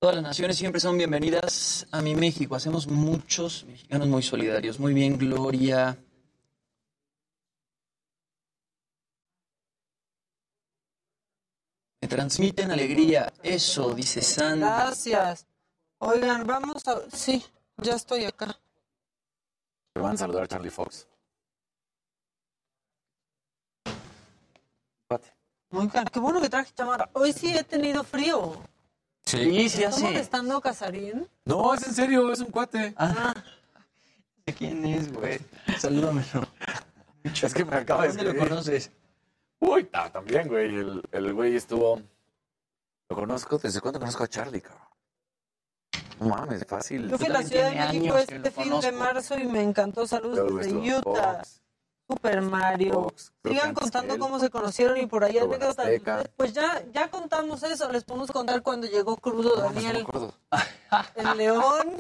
Todas 0.00 0.16
las 0.16 0.22
naciones 0.24 0.56
siempre 0.56 0.80
son 0.80 0.96
bienvenidas 0.96 1.86
a 1.90 2.02
mi 2.02 2.14
México. 2.14 2.54
Hacemos 2.54 2.86
muchos 2.86 3.64
mexicanos 3.64 4.06
muy 4.06 4.22
solidarios. 4.22 4.78
Muy 4.78 4.94
bien, 4.94 5.18
Gloria. 5.18 5.96
Transmiten 12.14 12.70
alegría. 12.70 13.32
Eso, 13.42 13.92
dice 13.92 14.22
Sandra. 14.22 14.84
Gracias. 14.84 15.46
Oigan, 15.98 16.46
vamos 16.46 16.86
a... 16.86 17.00
Sí, 17.12 17.44
ya 17.78 17.94
estoy 17.94 18.24
acá. 18.24 18.56
Me 19.96 20.02
van 20.02 20.14
a 20.14 20.18
saludar 20.18 20.44
a 20.44 20.46
Charlie 20.46 20.70
Fox. 20.70 21.08
Oigan, 25.70 26.04
qué 26.04 26.20
bueno 26.20 26.40
que 26.40 26.48
traje 26.48 26.72
chamarra. 26.72 27.10
Hoy 27.14 27.32
sí 27.32 27.52
he 27.56 27.64
tenido 27.64 28.04
frío. 28.04 28.62
Sí, 29.24 29.68
sí 29.68 29.82
¿Está 29.82 29.88
hace. 29.88 30.04
molestando 30.04 30.60
Casarín? 30.60 31.28
No, 31.44 31.74
es 31.74 31.84
en 31.84 31.94
serio, 31.94 32.30
es 32.30 32.38
un 32.38 32.52
cuate. 32.52 32.94
Ah, 32.96 33.34
¿de 34.46 34.54
quién 34.54 34.84
es, 34.84 35.12
güey? 35.12 35.40
Salúdamelo. 35.80 36.46
Es 37.24 37.52
que 37.54 37.64
me 37.64 37.74
acaba 37.74 38.02
de 38.02 38.08
¿Dónde 38.08 38.34
lo 38.34 38.38
conoces? 38.38 38.92
Uy, 39.66 39.84
ta- 39.84 40.10
también, 40.10 40.48
güey. 40.48 40.74
El, 40.74 41.02
el 41.12 41.32
güey 41.32 41.56
estuvo. 41.56 42.00
Lo 43.08 43.16
conozco. 43.16 43.58
¿Desde 43.58 43.80
cuándo 43.80 43.98
conozco 44.00 44.24
a 44.24 44.28
Charlie, 44.28 44.60
cabrón? 44.60 44.82
No 46.20 46.28
mames, 46.28 46.64
fácil. 46.66 47.08
Yo 47.08 47.18
fui 47.18 47.26
a 47.26 47.30
la 47.30 47.42
Ciudad 47.42 47.70
de 47.70 47.76
México 47.76 48.16
este 48.18 48.50
fin 48.50 48.80
de 48.80 48.92
marzo 48.92 49.38
y 49.38 49.44
me 49.44 49.62
encantó. 49.62 50.06
Saludos 50.06 50.56
desde 50.56 50.88
estuvo 50.88 51.10
Utah. 51.12 51.34
Fox, 51.38 51.60
Super 52.08 52.40
Mario. 52.42 52.92
Fox, 52.92 53.32
Sigan 53.44 53.74
contando 53.74 54.18
cómo 54.18 54.38
se 54.38 54.50
conocieron 54.50 54.96
y 54.98 55.06
por 55.06 55.24
ahí 55.24 55.38
anécdotas. 55.38 55.88
Pues 56.36 56.52
ya, 56.52 56.84
ya 56.92 57.10
contamos 57.10 57.62
eso. 57.62 57.90
Les 57.90 58.04
podemos 58.04 58.30
contar 58.30 58.62
cuando 58.62 58.86
llegó 58.86 59.16
Crudo 59.16 59.56
No, 59.56 59.62
no 59.64 59.68
me 59.70 59.74
Daniel 59.82 60.02
acuerdo. 60.02 60.34
en 61.16 61.36
León. 61.36 61.96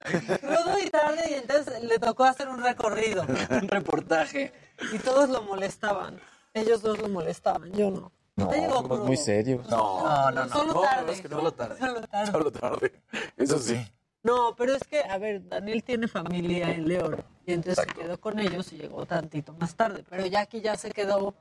Crudo 0.00 0.78
y 0.82 0.88
tarde 0.88 1.30
y 1.30 1.34
entonces 1.34 1.82
le 1.84 1.98
tocó 1.98 2.24
hacer 2.24 2.48
un 2.48 2.62
recorrido. 2.62 3.22
Un 3.50 3.68
reportaje. 3.68 4.52
Y 4.92 4.98
todos 4.98 5.28
lo 5.28 5.42
molestaban. 5.42 6.18
Ellos 6.54 6.82
dos 6.82 6.98
lo 6.98 7.08
molestaban, 7.08 7.72
yo 7.72 7.90
no. 7.90 8.12
No, 8.36 8.50
somos 8.70 9.00
muy 9.00 9.16
serios. 9.16 9.68
No, 9.68 10.02
No, 10.02 10.30
no, 10.30 10.44
no. 10.46 10.52
Solo 10.52 10.74
no, 10.74 10.80
tarde. 10.80 11.12
es 11.12 11.20
que 11.20 11.28
no. 11.28 11.36
Solo 11.36 11.52
tarde. 11.52 11.78
Solo 11.78 12.00
tarde. 12.02 12.32
Solo 12.32 12.52
tarde. 12.52 12.92
Eso 13.36 13.58
sí. 13.58 13.76
No, 14.22 14.54
pero 14.56 14.74
es 14.74 14.82
que, 14.84 15.00
a 15.00 15.18
ver, 15.18 15.46
Daniel 15.48 15.82
tiene 15.84 16.08
familia 16.08 16.70
en 16.70 16.86
León 16.88 17.22
y 17.46 17.52
entonces 17.52 17.84
se 17.86 17.94
quedó 18.00 18.20
con 18.20 18.38
ellos 18.38 18.72
y 18.72 18.76
llegó 18.78 19.04
tantito 19.06 19.52
más 19.54 19.74
tarde. 19.74 20.04
Pero 20.08 20.26
ya 20.26 20.40
aquí 20.40 20.60
ya 20.60 20.76
se 20.76 20.90
quedó 20.90 21.34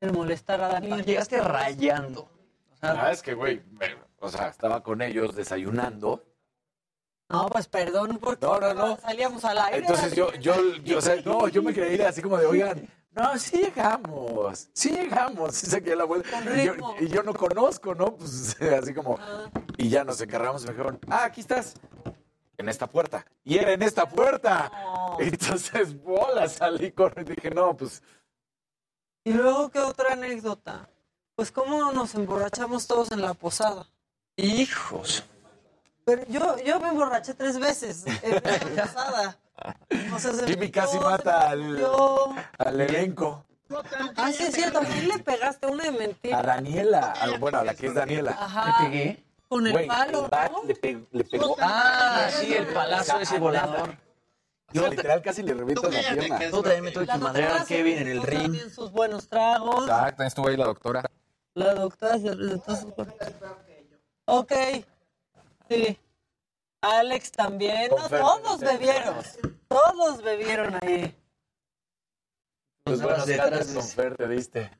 el 0.00 0.12
molestar 0.12 0.60
a 0.60 0.68
Daniel. 0.68 1.04
Llegaste 1.04 1.40
rayando. 1.40 2.22
O 2.72 2.76
sea, 2.76 3.06
Ah, 3.06 3.12
es 3.12 3.22
que, 3.22 3.34
güey, 3.34 3.62
me- 3.72 3.96
o 4.18 4.28
sea, 4.28 4.48
estaba 4.48 4.82
con 4.82 5.02
ellos 5.02 5.34
desayunando. 5.34 6.24
No, 7.28 7.46
pues 7.48 7.68
perdón, 7.68 8.18
porque 8.20 8.44
No, 8.44 8.58
no, 8.58 8.74
no. 8.74 8.96
salíamos 8.96 9.44
al 9.44 9.58
aire. 9.58 9.78
Entonces 9.78 10.14
yo, 10.16 10.32
yo, 10.34 10.54
yo, 10.84 10.98
o 10.98 11.00
sea, 11.00 11.16
no, 11.24 11.46
yo 11.48 11.62
me 11.62 11.72
quería 11.72 11.92
ir 11.94 12.02
así 12.02 12.20
como 12.22 12.36
de, 12.38 12.46
oigan, 12.46 12.88
no, 13.12 13.38
sí 13.38 13.58
llegamos, 13.58 14.68
sí 14.72 14.90
llegamos, 14.90 15.54
sí 15.54 15.66
saqué 15.66 15.96
la 15.96 16.04
vuelta. 16.04 16.40
Y 16.56 16.64
yo, 16.64 16.72
ritmo. 16.72 16.94
y 17.00 17.08
yo 17.08 17.22
no 17.22 17.34
conozco, 17.34 17.94
¿no? 17.94 18.16
Pues 18.16 18.56
así 18.82 18.94
como, 18.94 19.18
y 19.76 19.88
ya 19.88 20.04
nos 20.04 20.20
encargamos 20.20 20.62
y 20.62 20.66
me 20.66 20.72
dijeron, 20.72 20.98
ah, 21.08 21.24
aquí 21.24 21.40
estás, 21.40 21.74
en 22.60 22.68
esta 22.68 22.86
puerta. 22.86 23.26
Y 23.42 23.58
era 23.58 23.72
en 23.72 23.82
esta 23.82 24.08
puerta. 24.08 24.70
Entonces, 25.18 26.00
bola, 26.00 26.48
salí 26.48 26.92
corriendo 26.92 27.32
y 27.32 27.36
dije, 27.36 27.50
no, 27.50 27.76
pues, 27.76 28.02
Y 29.24 29.32
luego, 29.32 29.70
¿qué 29.70 29.80
otra 29.80 30.12
anécdota? 30.12 30.88
Pues 31.34 31.50
cómo 31.50 31.90
nos 31.92 32.14
emborrachamos 32.14 32.86
todos 32.86 33.10
en 33.10 33.22
la 33.22 33.34
posada. 33.34 33.86
hijos. 34.36 35.24
Pero 36.04 36.24
yo, 36.28 36.56
yo 36.58 36.80
me 36.80 36.88
emborraché 36.88 37.34
tres 37.34 37.58
veces 37.58 38.04
en 38.22 38.34
la 38.34 38.84
posada. 38.84 39.38
O 40.14 40.18
sea, 40.18 40.32
se 40.32 40.46
Jimmy 40.46 40.66
metió, 40.66 40.82
casi 40.82 40.98
mata 40.98 41.50
al, 41.50 41.84
al 42.58 42.80
elenco. 42.80 43.44
Ah, 44.16 44.32
sí, 44.32 44.44
es 44.44 44.54
cierto. 44.54 44.80
¿A 44.80 44.84
quién 44.84 45.08
le 45.08 45.18
pegaste 45.20 45.66
una 45.66 45.84
de 45.84 45.92
mentira? 45.92 46.38
A 46.38 46.42
Daniela, 46.42 47.12
a- 47.12 47.38
bueno, 47.38 47.58
a 47.58 47.64
la 47.64 47.74
que 47.74 47.86
es 47.86 47.94
Daniela. 47.94 48.32
Ajá. 48.32 48.82
¿Le 48.82 48.88
pegué? 48.90 49.24
Con 49.48 49.66
el 49.66 49.72
Güey, 49.72 49.86
palo, 49.86 50.24
el 50.24 50.30
bat 50.30 50.52
¿no? 50.52 50.62
le, 50.64 50.74
pe- 50.76 51.06
le 51.10 51.24
pegó. 51.24 51.56
Ah, 51.60 52.28
sí, 52.30 52.54
el 52.54 52.66
palazo 52.68 53.18
ese 53.20 53.38
volador. 53.38 53.96
Yo 54.72 54.86
literal 54.88 55.20
casi 55.22 55.42
le 55.42 55.54
reviento 55.54 55.90
la 55.90 55.98
pierna. 56.00 56.38
Tú 56.50 56.62
también 56.62 56.84
me 56.84 56.90
tuve 56.92 57.04
que 57.04 57.12
La 57.12 57.18
madrear 57.18 57.56
a 57.60 57.64
Kevin 57.64 57.98
en 57.98 58.08
el 58.08 58.22
ring. 58.22 58.42
también 58.42 58.70
sus 58.70 58.92
buenos 58.92 59.28
tragos. 59.28 59.82
Exacto, 59.82 60.22
estuvo 60.22 60.48
ahí 60.48 60.56
la 60.56 60.66
doctora. 60.66 61.02
La 61.54 61.74
doctora 61.74 62.18
se 62.18 62.30
presentó 62.36 62.76
sus 62.76 62.94
buenos 62.94 63.14
Ok. 64.26 64.52
Sí. 65.68 65.98
Alex 66.82 67.32
también. 67.32 67.90
No, 67.90 68.08
todos 68.08 68.60
bebieron. 68.60 69.16
Todos 69.68 70.22
bebieron 70.22 70.78
ahí. 70.82 71.16
Tus 72.84 73.02
buenos 73.02 73.26
catas 73.26 73.66
con 73.68 73.86
Fer 73.86 74.16
te 74.16 74.28
diste. 74.28 74.70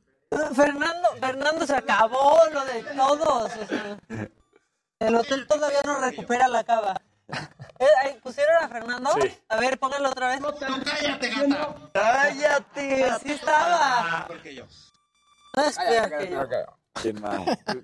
Fernando, 0.55 1.09
Fernando 1.21 1.67
se 1.67 1.77
acabó 1.77 2.39
lo 2.53 2.65
de 2.65 2.83
todos. 2.85 3.53
o 3.57 3.67
sea, 3.67 3.99
el 5.01 5.17
hotel 5.17 5.47
todavía 5.47 5.81
no 5.85 5.99
recupera 5.99 6.49
la 6.49 6.65
cava. 6.65 7.01
Eh, 7.79 8.21
¿Pusieron 8.23 8.57
a 8.63 8.69
Fernando? 8.69 9.11
Sí. 9.21 9.39
A 9.49 9.57
ver, 9.59 9.79
póngalo 9.79 10.11
otra 10.11 10.29
vez. 10.29 10.41
cállate, 10.85 11.31
gata. 11.31 11.75
¡Cállate! 11.93 13.05
Así 13.05 13.33
estaba. 13.33 14.25
Porque 14.29 14.55
yo. 14.55 14.67
No 15.57 15.63
es 15.65 15.77
peor 15.79 16.19
que 16.19 16.31
yo. 16.31 16.80
¿Quién 16.95 17.21
más? 17.21 17.41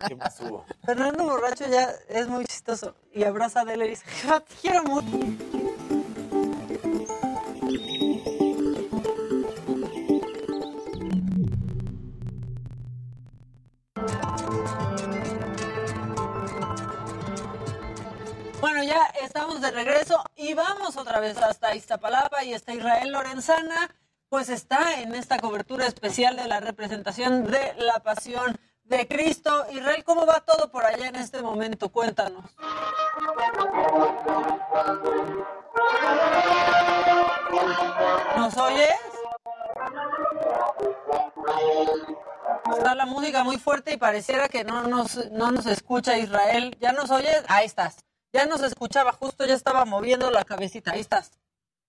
¿Quién 0.07 0.19
más 0.19 0.41
hubo? 0.41 0.65
Fernando 0.85 1.25
borracho 1.25 1.65
ya 1.69 1.91
es 2.09 2.29
muy 2.29 2.45
chistoso. 2.45 2.95
Y 3.13 3.25
abraza 3.25 3.61
a 3.61 3.63
Adela 3.63 3.87
y 3.87 3.91
dice, 3.91 4.05
"Ja, 4.07 4.41
te 4.41 4.55
quiero 4.61 4.83
mucho. 4.85 5.07
Bueno, 18.61 18.83
ya 18.83 19.05
estamos 19.23 19.61
de 19.61 19.71
regreso 19.71 20.23
y 20.35 20.55
vamos 20.55 20.97
otra 20.97 21.21
vez 21.21 21.37
hasta 21.39 21.75
Iztapalapa 21.75 22.43
y 22.45 22.53
está 22.55 22.75
Israel 22.75 23.13
Lorenzana, 23.13 23.95
pues 24.29 24.49
está 24.49 25.01
en 25.01 25.15
esta 25.15 25.39
cobertura 25.39 25.87
especial 25.87 26.37
de 26.37 26.47
la 26.49 26.61
representación 26.61 27.45
de 27.51 27.75
la 27.79 28.01
pasión 28.03 28.59
de 28.89 29.07
Cristo. 29.09 29.67
Israel, 29.71 30.05
¿cómo 30.05 30.27
va 30.27 30.41
todo 30.41 30.71
por 30.71 30.85
allá 30.85 31.09
en 31.09 31.17
este 31.17 31.43
momento? 31.43 31.89
Cuéntanos. 31.89 32.45
¿Nos 38.37 38.57
oyes? 38.57 38.95
Está 42.77 42.95
la 42.95 43.07
música 43.07 43.45
muy 43.45 43.59
fuerte 43.59 43.93
y 43.93 43.97
pareciera 43.97 44.49
que 44.49 44.65
no 44.65 44.83
nos, 44.85 45.31
no 45.31 45.51
nos 45.51 45.67
escucha 45.67 46.19
Israel. 46.19 46.77
¿Ya 46.81 46.93
nos 46.93 47.11
oyes? 47.11 47.43
Ahí 47.49 47.67
estás. 47.67 48.05
Ya 48.33 48.47
nos 48.47 48.63
escuchaba, 48.63 49.13
justo 49.13 49.47
ya 49.47 49.55
estaba 49.55 49.85
moviendo 49.85 50.31
la 50.31 50.45
cabecita. 50.45 50.93
Ahí 50.93 51.01
estás. 51.01 51.33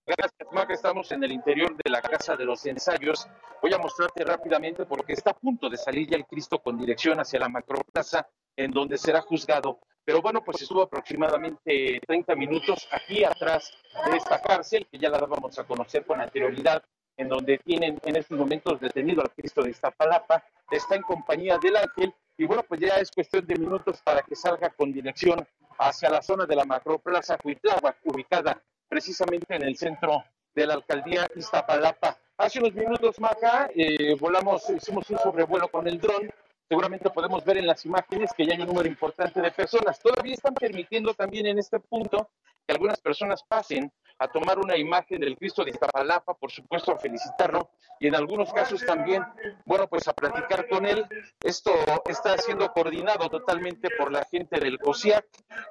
Gracias, 0.08 0.50
Maca. 0.52 0.72
Estamos 0.72 1.12
en 1.12 1.22
el 1.22 1.32
interior 1.32 1.76
de 1.76 1.90
la 1.90 2.00
Casa 2.00 2.34
de 2.34 2.46
los 2.46 2.64
Ensayos. 2.64 3.28
Voy 3.60 3.74
a 3.74 3.78
mostrarte 3.78 4.24
rápidamente 4.24 4.86
porque 4.86 5.12
está 5.12 5.32
a 5.32 5.34
punto 5.34 5.68
de 5.68 5.76
salir 5.76 6.08
ya 6.08 6.16
el 6.16 6.24
Cristo 6.24 6.62
con 6.62 6.78
dirección 6.78 7.20
hacia 7.20 7.38
la 7.38 7.50
macroplaza 7.50 8.26
en 8.56 8.70
donde 8.70 8.96
será 8.96 9.20
juzgado. 9.20 9.80
Pero 10.06 10.22
bueno, 10.22 10.42
pues 10.42 10.62
estuvo 10.62 10.80
aproximadamente 10.80 12.00
30 12.06 12.34
minutos 12.36 12.88
aquí 12.90 13.22
atrás 13.22 13.70
de 14.10 14.16
esta 14.16 14.40
cárcel, 14.40 14.86
que 14.90 14.96
ya 14.98 15.10
la 15.10 15.18
dábamos 15.18 15.58
a 15.58 15.64
conocer 15.64 16.06
con 16.06 16.22
anterioridad, 16.22 16.82
en 17.18 17.28
donde 17.28 17.58
tienen 17.58 17.98
en 18.02 18.16
estos 18.16 18.38
momentos 18.38 18.80
detenido 18.80 19.20
al 19.20 19.30
Cristo 19.32 19.60
de 19.60 19.72
Iztapalapa. 19.72 20.42
Está 20.70 20.96
en 20.96 21.02
compañía 21.02 21.58
del 21.58 21.76
ángel 21.76 22.14
y 22.38 22.46
bueno, 22.46 22.62
pues 22.66 22.80
ya 22.80 22.96
es 22.96 23.10
cuestión 23.10 23.46
de 23.46 23.56
minutos 23.56 24.00
para 24.02 24.22
que 24.22 24.34
salga 24.34 24.70
con 24.70 24.90
dirección 24.90 25.46
hacia 25.78 26.08
la 26.08 26.22
zona 26.22 26.46
de 26.46 26.56
la 26.56 26.64
macroplaza 26.64 27.36
Cuitláhuac, 27.36 27.98
ubicada 28.04 28.62
precisamente 28.88 29.54
en 29.54 29.62
el 29.62 29.76
centro 29.76 30.24
de 30.54 30.66
la 30.66 30.74
alcaldía 30.74 31.28
Iztapalapa. 31.36 32.16
Hace 32.36 32.60
unos 32.60 32.74
minutos, 32.74 33.20
Maca, 33.20 33.70
eh, 33.74 34.14
volamos, 34.18 34.68
hicimos 34.70 35.08
un 35.10 35.18
sobrevuelo 35.18 35.68
con 35.68 35.86
el 35.86 36.00
dron. 36.00 36.30
Seguramente 36.68 37.10
podemos 37.10 37.44
ver 37.44 37.58
en 37.58 37.66
las 37.66 37.84
imágenes 37.84 38.32
que 38.36 38.46
ya 38.46 38.54
hay 38.54 38.60
un 38.60 38.68
número 38.68 38.88
importante 38.88 39.40
de 39.40 39.50
personas. 39.50 39.98
Todavía 39.98 40.34
están 40.34 40.54
permitiendo 40.54 41.14
también 41.14 41.46
en 41.46 41.58
este 41.58 41.80
punto 41.80 42.30
que 42.66 42.74
algunas 42.74 43.00
personas 43.00 43.42
pasen 43.42 43.90
a 44.18 44.28
tomar 44.28 44.58
una 44.58 44.76
imagen 44.76 45.20
del 45.20 45.36
Cristo 45.36 45.64
de 45.64 45.70
Iztapalapa, 45.70 46.34
por 46.34 46.50
supuesto, 46.50 46.92
a 46.92 46.98
felicitarlo 46.98 47.70
y 48.00 48.08
en 48.08 48.14
algunos 48.14 48.52
casos 48.52 48.84
también, 48.84 49.24
bueno, 49.64 49.86
pues 49.88 50.06
a 50.08 50.12
platicar 50.12 50.68
con 50.68 50.84
él. 50.86 51.06
Esto 51.40 51.72
está 52.06 52.36
siendo 52.36 52.70
coordinado 52.72 53.28
totalmente 53.28 53.88
por 53.96 54.12
la 54.12 54.24
gente 54.24 54.60
del 54.60 54.78
COSIAC, 54.78 55.24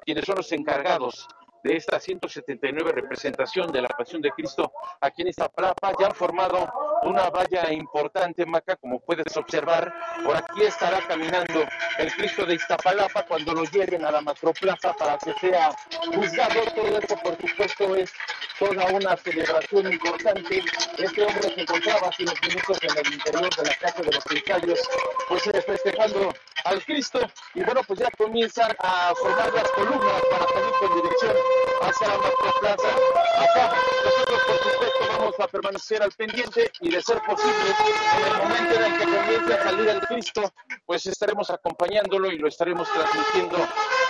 quienes 0.05 0.25
son 0.25 0.37
los 0.37 0.51
encargados 0.51 1.27
de 1.63 1.75
esta 1.75 1.99
179 1.99 2.91
representación 2.91 3.71
de 3.71 3.81
la 3.81 3.89
Pasión 3.89 4.21
de 4.21 4.31
Cristo 4.31 4.71
aquí 5.01 5.21
en 5.21 5.29
Iztapalapa. 5.29 5.93
Ya 5.99 6.07
han 6.07 6.15
formado 6.15 6.67
una 7.07 7.29
valla 7.29 7.71
importante, 7.71 8.45
Maca, 8.45 8.75
como 8.75 8.99
puedes 8.99 9.35
observar. 9.35 9.93
Por 10.23 10.35
aquí 10.35 10.63
estará 10.63 10.99
caminando 11.07 11.65
el 11.97 12.13
Cristo 12.13 12.45
de 12.45 12.55
Iztapalapa 12.55 13.23
cuando 13.23 13.53
lo 13.53 13.63
lleven 13.63 14.05
a 14.05 14.11
la 14.11 14.21
macroplaza 14.21 14.93
para 14.93 15.17
que 15.17 15.33
sea 15.39 15.71
juzgado. 16.13 16.61
Todo 16.75 16.97
esto, 16.97 17.15
por 17.17 17.37
supuesto, 17.37 17.95
es 17.95 18.11
toda 18.59 18.85
una 18.87 19.15
celebración 19.17 19.93
importante. 19.93 20.63
Este 20.97 21.23
hombre 21.23 21.53
se 21.53 21.61
encontraba 21.61 22.09
hace 22.09 22.23
unos 22.23 22.41
minutos 22.41 22.77
en 22.81 22.97
el 22.97 23.13
interior 23.13 23.55
de 23.55 23.63
la 23.63 23.75
Casa 23.75 24.01
de 24.01 24.11
los 24.11 24.25
Ensayos, 24.31 24.79
pues 25.29 25.47
eh, 25.47 25.61
festejando 25.61 26.33
al 26.65 26.83
Cristo. 26.83 27.19
Y 27.53 27.63
bueno, 27.63 27.81
pues 27.87 27.99
ya 27.99 28.09
comienzan 28.17 28.75
a 28.79 29.13
formar 29.15 29.53
las 29.53 29.69
columnas 29.71 30.21
para 30.29 30.47
salir 30.47 30.71
con 30.79 31.01
dirección 31.01 31.66
hacia 31.81 32.07
la 32.07 32.17
macroplaza. 32.17 32.87
Acá 33.37 33.75
nosotros, 34.03 34.39
por 34.47 34.57
supuesto, 34.57 35.17
vamos 35.17 35.39
a 35.39 35.47
permanecer 35.47 36.03
al 36.03 36.11
pendiente 36.11 36.71
y 36.81 36.91
de 36.91 37.01
ser 37.01 37.21
posible, 37.21 37.75
en 38.17 38.27
el 38.27 38.37
momento 38.37 38.73
en 38.75 38.83
el 38.83 38.97
que 38.97 39.03
comience 39.05 39.53
a 39.53 39.63
salir 39.63 39.89
el 39.89 40.01
Cristo, 40.01 40.53
pues 40.85 41.05
estaremos 41.05 41.49
acompañándolo 41.49 42.31
y 42.31 42.37
lo 42.37 42.47
estaremos 42.47 42.87
transmitiendo 42.91 43.57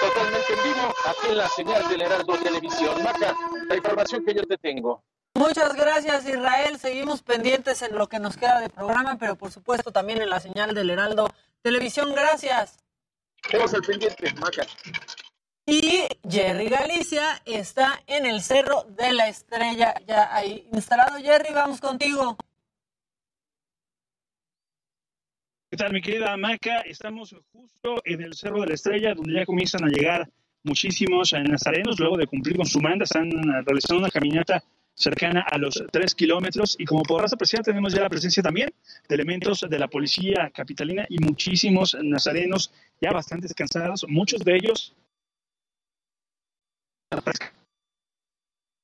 totalmente 0.01 0.53
en 0.53 0.63
vivo 0.63 0.93
aquí 1.05 1.27
en 1.29 1.37
la 1.37 1.49
señal 1.49 1.87
del 1.89 2.01
Heraldo 2.01 2.37
Televisión. 2.37 3.03
Maca, 3.03 3.35
la 3.67 3.75
información 3.75 4.25
que 4.25 4.33
yo 4.33 4.43
te 4.43 4.57
tengo. 4.57 5.03
Muchas 5.33 5.75
gracias 5.75 6.27
Israel. 6.27 6.79
Seguimos 6.79 7.21
pendientes 7.21 7.81
en 7.83 7.95
lo 7.95 8.07
que 8.07 8.19
nos 8.19 8.37
queda 8.37 8.59
de 8.59 8.69
programa, 8.69 9.17
pero 9.19 9.35
por 9.35 9.51
supuesto 9.51 9.91
también 9.91 10.21
en 10.21 10.29
la 10.29 10.39
señal 10.39 10.73
del 10.73 10.89
Heraldo 10.89 11.29
Televisión. 11.61 12.11
Gracias. 12.13 12.77
Estamos 13.43 13.73
al 13.73 13.81
pendiente, 13.81 14.33
Maca. 14.33 14.65
Y 15.69 16.05
Jerry 16.29 16.69
Galicia 16.69 17.41
está 17.45 18.01
en 18.07 18.25
el 18.25 18.41
Cerro 18.41 18.83
de 18.97 19.11
la 19.11 19.27
Estrella, 19.27 19.95
ya 20.07 20.33
ahí 20.33 20.65
instalado. 20.71 21.17
Jerry, 21.17 21.53
vamos 21.53 21.81
contigo. 21.81 22.37
¿Qué 25.69 25.75
tal, 25.75 25.91
mi 25.91 26.01
querida 26.01 26.37
Maca? 26.37 26.79
Estamos 26.85 27.35
justo 27.51 28.01
en 28.05 28.21
el 28.21 28.33
Cerro 28.33 28.61
de 28.61 28.67
la 28.67 28.75
Estrella, 28.75 29.13
donde 29.13 29.33
ya 29.33 29.45
comienzan 29.45 29.83
a 29.83 29.89
llegar 29.89 30.29
muchísimos 30.63 31.33
nazarenos. 31.33 31.99
Luego 31.99 32.15
de 32.15 32.27
cumplir 32.27 32.55
con 32.55 32.65
su 32.65 32.79
manda, 32.79 33.03
están 33.03 33.29
realizando 33.65 33.99
una 33.99 34.09
caminata 34.09 34.63
cercana 34.93 35.45
a 35.51 35.57
los 35.57 35.83
tres 35.91 36.15
kilómetros. 36.15 36.77
Y 36.79 36.85
como 36.85 37.03
podrás 37.03 37.33
apreciar, 37.33 37.65
tenemos 37.65 37.93
ya 37.93 38.03
la 38.03 38.09
presencia 38.09 38.41
también 38.41 38.69
de 39.09 39.15
elementos 39.15 39.65
de 39.69 39.79
la 39.79 39.89
policía 39.89 40.49
capitalina 40.55 41.05
y 41.09 41.19
muchísimos 41.19 41.97
nazarenos 42.01 42.71
ya 43.01 43.11
bastante 43.11 43.53
cansados, 43.53 44.05
muchos 44.07 44.45
de 44.45 44.55
ellos 44.55 44.95
Let's 47.11 47.39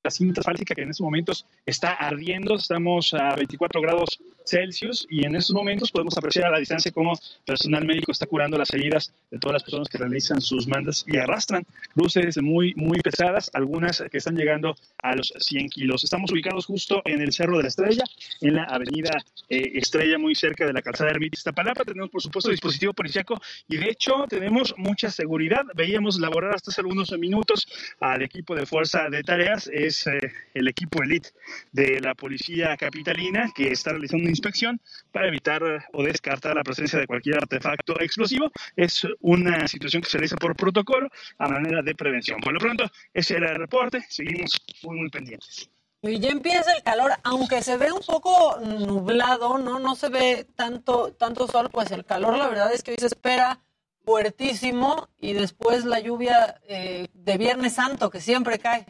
la 0.04 0.10
cinta 0.10 0.40
asfáltica 0.40 0.74
que 0.74 0.82
en 0.82 0.90
estos 0.90 1.02
momentos 1.02 1.46
está 1.64 1.94
ardiendo. 1.94 2.56
Estamos 2.56 3.14
a 3.14 3.34
24 3.36 3.80
grados 3.80 4.20
Celsius 4.44 5.06
y 5.08 5.24
en 5.24 5.34
estos 5.34 5.54
momentos 5.54 5.90
podemos 5.90 6.16
apreciar 6.18 6.46
a 6.46 6.50
la 6.50 6.58
distancia 6.58 6.92
cómo 6.92 7.18
personal 7.46 7.86
médico 7.86 8.12
está 8.12 8.26
curando 8.26 8.58
las 8.58 8.72
heridas 8.74 9.12
de 9.30 9.38
todas 9.38 9.54
las 9.54 9.62
personas 9.62 9.88
que 9.88 9.98
realizan 9.98 10.42
sus 10.42 10.68
mandas 10.68 11.04
y 11.08 11.16
arrastran 11.16 11.64
cruces 11.94 12.36
muy, 12.42 12.74
muy 12.74 13.00
pesadas, 13.00 13.50
algunas 13.54 14.02
que 14.10 14.18
están 14.18 14.36
llegando 14.36 14.76
a 15.02 15.16
los 15.16 15.32
100 15.38 15.70
kilos. 15.70 16.04
Estamos 16.04 16.30
ubicados 16.30 16.66
justo 16.66 17.00
en 17.06 17.22
el 17.22 17.32
Cerro 17.32 17.56
de 17.56 17.62
la 17.62 17.68
Estrella, 17.68 18.04
en 18.42 18.54
la 18.56 18.64
avenida 18.64 19.10
eh, 19.48 19.72
Estrella, 19.74 20.18
muy 20.18 20.34
cerca 20.34 20.66
de 20.66 20.72
la 20.72 20.82
calzada 20.82 21.10
Ermita 21.10 21.38
Iztapalapa. 21.38 21.84
Tenemos, 21.84 22.10
por 22.10 22.20
supuesto, 22.20 22.50
dispositivo 22.50 22.92
policiaco 22.92 23.40
y 23.68 23.78
de 23.78 23.88
hecho 23.88 24.26
tenemos 24.28 24.74
mucha 24.76 25.10
seguridad. 25.10 25.62
Veíamos 25.74 26.20
laborar 26.20 26.54
hasta 26.54 26.70
hace 26.70 26.82
algunos 26.82 27.10
minutos 27.18 27.66
al 28.00 28.22
equipo 28.22 28.54
de 28.54 28.66
fuerza 28.66 29.08
de 29.08 29.22
tareas. 29.22 29.70
Eh, 30.06 30.32
el 30.54 30.68
equipo 30.68 31.02
elite 31.02 31.30
de 31.72 32.00
la 32.00 32.14
policía 32.14 32.76
capitalina 32.76 33.50
que 33.54 33.72
está 33.72 33.90
realizando 33.90 34.22
una 34.22 34.30
inspección 34.30 34.80
para 35.12 35.28
evitar 35.28 35.62
o 35.92 36.02
descartar 36.02 36.54
la 36.54 36.62
presencia 36.62 36.98
de 36.98 37.06
cualquier 37.06 37.38
artefacto 37.38 38.00
explosivo. 38.00 38.50
Es 38.76 39.06
una 39.20 39.66
situación 39.68 40.02
que 40.02 40.10
se 40.10 40.18
realiza 40.18 40.36
por 40.36 40.56
protocolo 40.56 41.08
a 41.38 41.48
manera 41.48 41.82
de 41.82 41.94
prevención. 41.94 42.40
Por 42.40 42.52
lo 42.52 42.58
pronto, 42.58 42.84
ese 43.12 43.36
era 43.36 43.52
el 43.52 43.56
reporte. 43.56 44.04
Seguimos 44.08 44.60
muy, 44.82 44.98
muy 45.00 45.10
pendientes. 45.10 45.70
Y 46.02 46.18
ya 46.18 46.28
empieza 46.28 46.70
el 46.74 46.82
calor, 46.82 47.12
aunque 47.22 47.62
se 47.62 47.78
ve 47.78 47.90
un 47.90 48.02
poco 48.02 48.60
nublado, 48.60 49.56
no, 49.56 49.78
no 49.78 49.94
se 49.94 50.10
ve 50.10 50.46
tanto, 50.54 51.14
tanto 51.14 51.46
sol, 51.48 51.70
pues 51.72 51.90
el 51.92 52.04
calor 52.04 52.36
la 52.36 52.48
verdad 52.48 52.74
es 52.74 52.82
que 52.82 52.90
hoy 52.90 52.98
se 53.00 53.06
espera 53.06 53.62
fuertísimo 54.04 55.08
y 55.18 55.32
después 55.32 55.86
la 55.86 56.00
lluvia 56.00 56.60
eh, 56.68 57.08
de 57.14 57.38
Viernes 57.38 57.74
Santo 57.74 58.10
que 58.10 58.20
siempre 58.20 58.58
cae. 58.58 58.86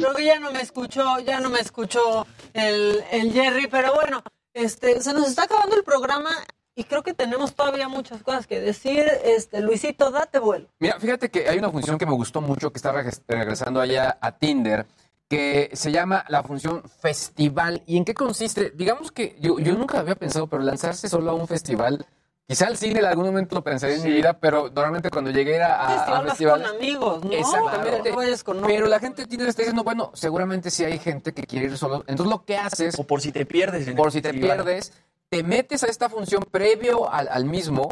Creo 0.00 0.14
que 0.14 0.24
ya 0.24 0.40
no 0.40 0.52
me 0.52 0.60
escuchó, 0.60 1.18
ya 1.20 1.40
no 1.40 1.50
me 1.50 1.60
escuchó 1.60 2.26
el, 2.52 3.02
el 3.10 3.32
Jerry, 3.32 3.66
pero 3.68 3.94
bueno, 3.94 4.22
este, 4.54 5.00
se 5.00 5.12
nos 5.12 5.28
está 5.28 5.44
acabando 5.44 5.76
el 5.76 5.84
programa 5.84 6.30
y 6.74 6.84
creo 6.84 7.02
que 7.02 7.14
tenemos 7.14 7.54
todavía 7.54 7.88
muchas 7.88 8.22
cosas 8.22 8.46
que 8.46 8.60
decir. 8.60 9.04
Este, 9.24 9.60
Luisito, 9.60 10.10
date 10.10 10.38
vuelo. 10.38 10.68
Mira, 10.78 10.98
fíjate 10.98 11.30
que 11.30 11.48
hay 11.48 11.58
una 11.58 11.70
función 11.70 11.98
que 11.98 12.06
me 12.06 12.12
gustó 12.12 12.40
mucho 12.40 12.70
que 12.72 12.78
está 12.78 12.92
reg- 12.92 13.22
regresando 13.28 13.80
allá 13.80 14.18
a 14.20 14.32
Tinder 14.38 14.86
que 15.28 15.70
se 15.72 15.90
llama 15.92 16.24
la 16.28 16.42
función 16.42 16.82
festival. 17.00 17.82
¿Y 17.86 17.96
en 17.96 18.04
qué 18.04 18.12
consiste? 18.14 18.70
Digamos 18.74 19.10
que 19.12 19.36
yo, 19.40 19.58
yo 19.58 19.74
nunca 19.74 19.98
había 20.00 20.14
pensado, 20.14 20.46
pero 20.46 20.62
lanzarse 20.62 21.08
solo 21.08 21.30
a 21.30 21.34
un 21.34 21.48
festival, 21.48 22.04
quizá 22.46 22.66
al 22.66 22.76
cine 22.76 23.00
en 23.00 23.06
algún 23.06 23.26
momento 23.26 23.54
lo 23.54 23.64
pensaría 23.64 23.96
en 23.96 24.02
mi 24.02 24.10
vida, 24.10 24.38
pero 24.38 24.68
normalmente 24.68 25.10
cuando 25.10 25.30
llegué 25.30 25.62
a, 25.62 25.74
a, 25.74 26.18
a 26.18 26.22
festivales... 26.22 26.66
con 26.66 26.76
amigos, 26.76 27.24
¿no? 27.24 27.32
Exactamente. 27.32 28.10
No 28.10 28.16
vayas 28.16 28.44
con 28.44 28.62
Pero 28.62 28.86
la 28.86 28.98
gente 28.98 29.26
Tinder 29.26 29.48
está 29.48 29.62
diciendo, 29.62 29.84
bueno, 29.84 30.10
seguramente 30.14 30.70
sí 30.70 30.84
hay 30.84 30.98
gente 30.98 31.32
que 31.32 31.44
quiere 31.44 31.66
ir 31.66 31.78
solo. 31.78 32.04
Entonces 32.06 32.30
lo 32.30 32.44
que 32.44 32.56
haces... 32.56 32.98
O 32.98 33.04
por 33.06 33.20
si 33.20 33.32
te 33.32 33.46
pierdes. 33.46 33.88
en 33.88 33.96
Por 33.96 34.06
el 34.08 34.12
si 34.12 34.22
te 34.22 34.34
pierdes, 34.34 34.92
te 35.28 35.42
metes 35.42 35.82
a 35.82 35.86
esta 35.86 36.08
función 36.08 36.42
previo 36.50 37.10
al, 37.10 37.28
al 37.28 37.44
mismo, 37.46 37.88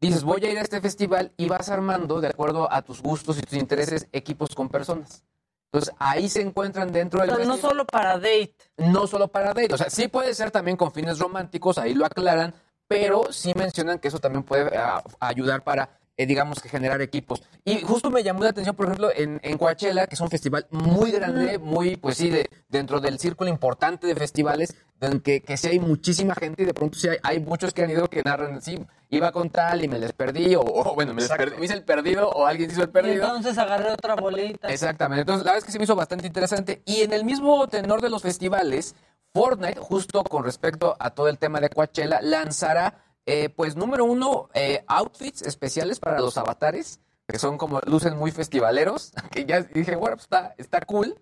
dices 0.00 0.24
voy 0.24 0.44
a 0.44 0.50
ir 0.50 0.58
a 0.58 0.62
este 0.62 0.80
festival 0.80 1.32
y 1.36 1.48
vas 1.48 1.70
armando, 1.70 2.20
de 2.20 2.28
acuerdo 2.28 2.70
a 2.70 2.82
tus 2.82 3.00
gustos 3.00 3.38
y 3.38 3.42
tus 3.42 3.58
intereses, 3.58 4.08
equipos 4.12 4.54
con 4.54 4.68
personas. 4.68 5.24
Entonces 5.72 5.94
ahí 5.98 6.28
se 6.28 6.42
encuentran 6.42 6.92
dentro 6.92 7.22
del 7.22 7.34
sea, 7.34 7.46
no 7.46 7.56
solo 7.56 7.86
para 7.86 8.16
date. 8.16 8.54
No 8.76 9.06
solo 9.06 9.28
para 9.28 9.54
date, 9.54 9.72
o 9.72 9.78
sea, 9.78 9.88
sí 9.88 10.08
puede 10.08 10.34
ser 10.34 10.50
también 10.50 10.76
con 10.76 10.92
fines 10.92 11.18
románticos, 11.18 11.78
ahí 11.78 11.94
lo 11.94 12.04
aclaran, 12.04 12.52
pero 12.92 13.32
sí 13.32 13.52
mencionan 13.54 13.98
que 13.98 14.08
eso 14.08 14.18
también 14.18 14.42
puede 14.42 14.76
ah, 14.76 15.02
ayudar 15.20 15.62
para, 15.62 15.88
eh, 16.16 16.26
digamos, 16.26 16.60
que 16.60 16.68
generar 16.68 17.00
equipos. 17.00 17.42
Y 17.64 17.80
justo 17.80 18.10
me 18.10 18.22
llamó 18.22 18.42
la 18.42 18.50
atención, 18.50 18.74
por 18.76 18.86
ejemplo, 18.86 19.10
en, 19.14 19.40
en 19.42 19.58
Coachella, 19.58 20.06
que 20.06 20.14
es 20.14 20.20
un 20.20 20.28
festival 20.30 20.66
muy 20.70 21.10
grande, 21.10 21.58
muy, 21.58 21.96
pues 21.96 22.16
sí, 22.16 22.28
de, 22.30 22.48
dentro 22.68 23.00
del 23.00 23.18
círculo 23.18 23.50
importante 23.50 24.06
de 24.06 24.14
festivales, 24.14 24.74
en 25.00 25.20
que, 25.20 25.40
que 25.42 25.56
sí 25.56 25.66
hay 25.68 25.80
muchísima 25.80 26.34
gente 26.34 26.62
y 26.62 26.66
de 26.66 26.74
pronto 26.74 26.96
sí 26.98 27.08
hay, 27.08 27.16
hay 27.22 27.40
muchos 27.40 27.72
que 27.74 27.82
han 27.82 27.90
ido 27.90 28.08
que 28.08 28.22
narran, 28.22 28.62
sí, 28.62 28.78
iba 29.10 29.32
con 29.32 29.50
tal 29.50 29.82
y 29.84 29.88
me 29.88 29.98
les 29.98 30.12
perdí, 30.12 30.54
o, 30.54 30.60
o, 30.60 30.94
bueno, 30.94 31.12
me, 31.12 31.22
les 31.22 31.30
perdí, 31.30 31.56
me 31.58 31.64
hice 31.64 31.74
el 31.74 31.82
perdido, 31.84 32.28
o 32.30 32.46
alguien 32.46 32.70
se 32.70 32.74
hizo 32.74 32.82
el 32.84 32.90
Y 32.90 32.92
perdido. 32.92 33.24
entonces 33.24 33.58
agarré 33.58 33.90
otra 33.90 34.14
bolita. 34.14 34.68
Exactamente. 34.68 35.22
Entonces, 35.22 35.44
la 35.44 35.52
verdad 35.52 35.58
es 35.58 35.64
que 35.64 35.72
se 35.72 35.78
me 35.78 35.84
hizo 35.84 35.96
bastante 35.96 36.26
interesante. 36.26 36.82
Y 36.86 37.02
en 37.02 37.12
el 37.12 37.24
mismo 37.24 37.66
tenor 37.68 38.00
de 38.00 38.10
los 38.10 38.22
festivales, 38.22 38.94
Fortnite, 39.32 39.80
justo 39.80 40.22
con 40.24 40.44
respecto 40.44 40.96
a 40.98 41.10
todo 41.10 41.28
el 41.28 41.38
tema 41.38 41.60
de 41.60 41.70
Coachella, 41.70 42.20
lanzará, 42.20 43.02
eh, 43.24 43.48
pues, 43.48 43.76
número 43.76 44.04
uno, 44.04 44.50
eh, 44.52 44.84
outfits 44.86 45.42
especiales 45.42 46.00
para 46.00 46.20
los 46.20 46.36
avatares, 46.36 47.00
que 47.26 47.38
son 47.38 47.56
como, 47.56 47.80
lucen 47.86 48.16
muy 48.16 48.30
festivaleros, 48.30 49.12
que 49.30 49.46
ya 49.46 49.62
dije, 49.62 49.96
bueno, 49.96 50.16
pues 50.16 50.24
está, 50.24 50.54
está 50.58 50.80
cool. 50.82 51.16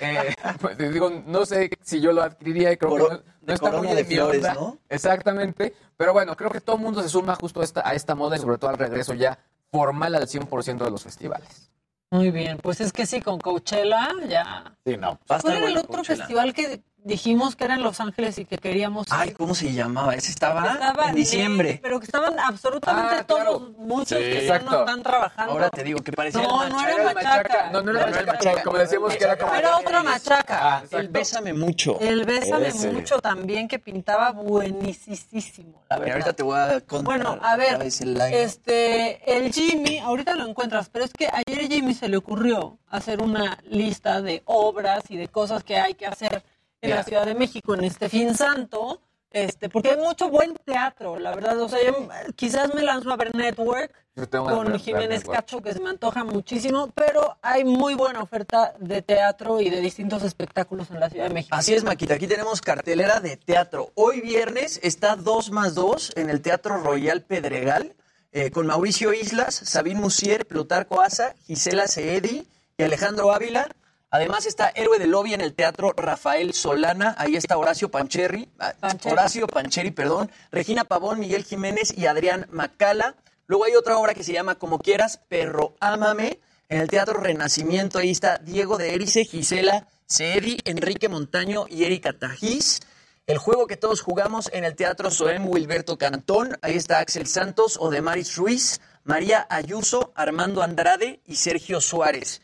Eh, 0.00 0.34
pues 0.60 0.78
digo, 0.78 1.10
no 1.26 1.46
sé 1.46 1.70
si 1.82 2.00
yo 2.00 2.12
lo 2.12 2.22
adquiriría 2.22 2.72
y 2.72 2.76
creo 2.76 2.94
que 2.94 3.02
no, 3.02 3.22
no 3.42 3.52
está 3.52 3.70
muy 3.72 3.88
de 3.88 3.94
de 3.96 4.04
mi 4.04 4.14
flores, 4.16 4.38
onda. 4.38 4.54
¿no? 4.54 4.78
Exactamente. 4.88 5.74
Pero 5.96 6.12
bueno, 6.12 6.36
creo 6.36 6.50
que 6.50 6.60
todo 6.60 6.76
el 6.76 6.82
mundo 6.82 7.02
se 7.02 7.08
suma 7.08 7.36
justo 7.36 7.60
a 7.60 7.64
esta, 7.64 7.88
a 7.88 7.94
esta 7.94 8.14
moda 8.14 8.36
y 8.36 8.40
sobre 8.40 8.58
todo 8.58 8.70
al 8.70 8.78
regreso 8.78 9.14
ya 9.14 9.38
formal 9.70 10.14
al 10.14 10.26
100% 10.26 10.84
de 10.84 10.90
los 10.90 11.02
festivales. 11.02 11.70
Muy 12.10 12.30
bien, 12.30 12.58
pues 12.58 12.80
es 12.82 12.92
que 12.92 13.06
sí, 13.06 13.22
con 13.22 13.38
Coachella 13.38 14.10
ya. 14.28 14.76
Sí, 14.84 14.98
no. 14.98 15.18
¿Cuál 15.26 15.56
era 15.56 15.66
el 15.68 15.78
otro 15.78 15.94
Coachella. 15.94 16.18
festival 16.18 16.52
que 16.52 16.82
dijimos 17.04 17.56
que 17.56 17.64
era 17.64 17.74
en 17.74 17.82
Los 17.82 18.00
Ángeles 18.00 18.38
y 18.38 18.44
que 18.44 18.58
queríamos 18.58 19.06
ir? 19.08 19.14
Ay, 19.16 19.30
¿cómo 19.32 19.54
se 19.54 19.72
llamaba? 19.72 20.14
Ese 20.14 20.30
estaba, 20.30 20.72
Estaba 20.72 21.08
en 21.08 21.14
diciembre. 21.14 21.80
Pero 21.82 21.98
que 22.00 22.06
estaban 22.06 22.38
absolutamente 22.38 23.16
Ah, 23.20 23.24
claro. 23.24 23.44
todos, 23.58 23.70
muchos 23.78 24.08
Sí, 24.18 24.24
que 24.24 24.46
ya 24.46 24.58
no 24.58 24.64
exacto. 24.64 24.80
están 24.80 25.02
trabajando. 25.02 25.52
Ahora 25.52 25.70
te 25.70 25.82
digo 25.84 26.00
que 26.00 26.12
parecía 26.12 26.42
No, 26.42 26.62
el 26.64 26.68
no 26.70 26.76
machaca. 26.76 26.92
era 26.94 27.08
el 27.10 27.14
machaca. 27.14 27.70
No, 27.70 27.82
no 27.82 27.90
era 27.90 28.00
No, 28.00 28.06
no 28.06 28.08
era 28.08 28.20
el 28.20 28.26
machaca. 28.26 28.32
machaca. 28.50 28.62
Como 28.62 28.78
decíamos 28.78 29.16
que 29.16 29.24
era 29.24 29.36
como... 29.38 29.54
Era 29.54 29.76
otra 29.78 30.02
machaca. 30.02 30.58
Ah, 30.76 30.82
El 30.90 31.08
Bésame 31.08 31.52
Mucho. 31.52 31.98
El 32.00 32.24
Bésame 32.24 32.68
Ese. 32.68 32.90
Mucho 32.92 33.18
también, 33.20 33.68
que 33.68 33.78
pintaba 33.78 34.32
buenísimo, 34.32 35.82
la 35.90 35.98
verdad. 35.98 36.12
ahorita 36.14 36.32
te 36.32 36.42
voy 36.42 36.58
a 36.58 36.80
contar. 36.80 37.02
Bueno, 37.04 37.38
a 37.42 37.56
ver, 37.56 37.80
el 37.82 38.20
este, 38.32 39.36
el 39.38 39.52
Jimmy, 39.52 39.98
ahorita 39.98 40.34
lo 40.36 40.46
encuentras, 40.46 40.88
pero 40.88 41.04
es 41.04 41.12
que 41.12 41.28
ayer 41.32 41.68
Jimmy 41.68 41.94
se 41.94 42.08
le 42.08 42.16
ocurrió 42.16 42.78
hacer 42.90 43.22
una 43.22 43.58
lista 43.64 44.20
de 44.22 44.42
obras 44.44 45.04
y 45.08 45.16
de 45.16 45.28
cosas 45.28 45.64
que 45.64 45.76
hay 45.78 45.94
que 45.94 46.06
hacer 46.06 46.42
en 46.82 46.90
la. 46.90 47.02
Ciudad 47.02 47.24
de 47.24 47.34
México 47.34 47.74
en 47.74 47.84
este 47.84 48.08
fin 48.08 48.34
santo, 48.34 49.00
este, 49.30 49.70
porque 49.70 49.90
hay 49.90 49.96
mucho 49.96 50.28
buen 50.28 50.54
teatro, 50.64 51.18
la 51.18 51.34
verdad, 51.34 51.58
o 51.60 51.68
sea, 51.68 51.78
yo 51.84 52.08
quizás 52.36 52.74
me 52.74 52.82
lanzo 52.82 53.10
a 53.10 53.16
ver 53.16 53.34
Network 53.34 53.92
con 54.30 54.72
ver 54.72 54.78
Jiménez. 54.78 55.24
Cacho, 55.24 55.62
que 55.62 55.72
se 55.72 55.80
me 55.80 55.88
antoja 55.88 56.22
muchísimo, 56.22 56.90
pero 56.94 57.38
hay 57.40 57.64
muy 57.64 57.94
buena 57.94 58.20
oferta 58.20 58.74
de 58.78 59.00
teatro 59.00 59.60
y 59.60 59.70
de 59.70 59.80
distintos 59.80 60.22
espectáculos 60.22 60.90
en 60.90 61.00
la 61.00 61.08
Ciudad 61.08 61.28
de 61.28 61.34
México. 61.34 61.56
Así 61.56 61.72
es, 61.72 61.82
Maquita. 61.82 62.14
Aquí 62.14 62.26
tenemos 62.26 62.60
cartelera 62.60 63.20
de 63.20 63.38
teatro. 63.38 63.90
Hoy 63.94 64.20
viernes 64.20 64.80
está 64.82 65.16
2 65.16 65.50
más 65.50 65.74
2 65.74 66.12
en 66.16 66.28
el 66.28 66.42
Teatro 66.42 66.76
Royal 66.78 67.22
Pedregal 67.22 67.94
eh, 68.32 68.50
con 68.50 68.66
Mauricio 68.66 69.12
Islas, 69.12 69.54
Sabine 69.54 70.00
Musier, 70.00 70.46
Plutarco 70.46 71.00
Asa, 71.00 71.34
Gisela 71.46 71.86
Seedi 71.86 72.46
y 72.76 72.82
Alejandro 72.82 73.32
Ávila. 73.32 73.68
Además 74.14 74.44
está 74.44 74.70
Héroe 74.74 74.98
del 74.98 75.10
Lobby 75.10 75.32
en 75.32 75.40
el 75.40 75.54
Teatro 75.54 75.94
Rafael 75.96 76.52
Solana. 76.52 77.14
Ahí 77.16 77.34
está 77.34 77.56
Horacio 77.56 77.90
Pancherri, 77.90 78.46
ah, 78.58 78.74
Pancheri. 78.78 79.10
Horacio 79.10 79.46
Pancheri, 79.46 79.90
perdón, 79.90 80.30
Regina 80.50 80.84
Pavón, 80.84 81.18
Miguel 81.18 81.44
Jiménez 81.44 81.96
y 81.96 82.04
Adrián 82.04 82.46
Macala. 82.50 83.16
Luego 83.46 83.64
hay 83.64 83.74
otra 83.74 83.96
obra 83.96 84.12
que 84.12 84.22
se 84.22 84.34
llama 84.34 84.56
Como 84.56 84.78
quieras, 84.78 85.18
Perro 85.28 85.76
Ámame. 85.80 86.40
En 86.68 86.82
el 86.82 86.90
Teatro 86.90 87.20
Renacimiento 87.20 87.98
ahí 87.98 88.10
está 88.10 88.36
Diego 88.36 88.76
de 88.76 88.94
Erice, 88.94 89.24
Gisela 89.24 89.88
Seedi, 90.04 90.58
Enrique 90.66 91.08
Montaño 91.08 91.64
y 91.70 91.84
Erika 91.84 92.12
Tajís. 92.12 92.80
El 93.26 93.38
juego 93.38 93.66
que 93.66 93.78
todos 93.78 94.02
jugamos 94.02 94.50
en 94.52 94.64
el 94.64 94.76
Teatro 94.76 95.10
Soem 95.10 95.48
Wilberto 95.48 95.96
Cantón. 95.96 96.58
Ahí 96.60 96.76
está 96.76 96.98
Axel 96.98 97.26
Santos, 97.26 97.78
Odemaris 97.80 98.36
Ruiz, 98.36 98.82
María 99.04 99.46
Ayuso, 99.48 100.12
Armando 100.14 100.62
Andrade 100.62 101.22
y 101.24 101.36
Sergio 101.36 101.80
Suárez. 101.80 102.42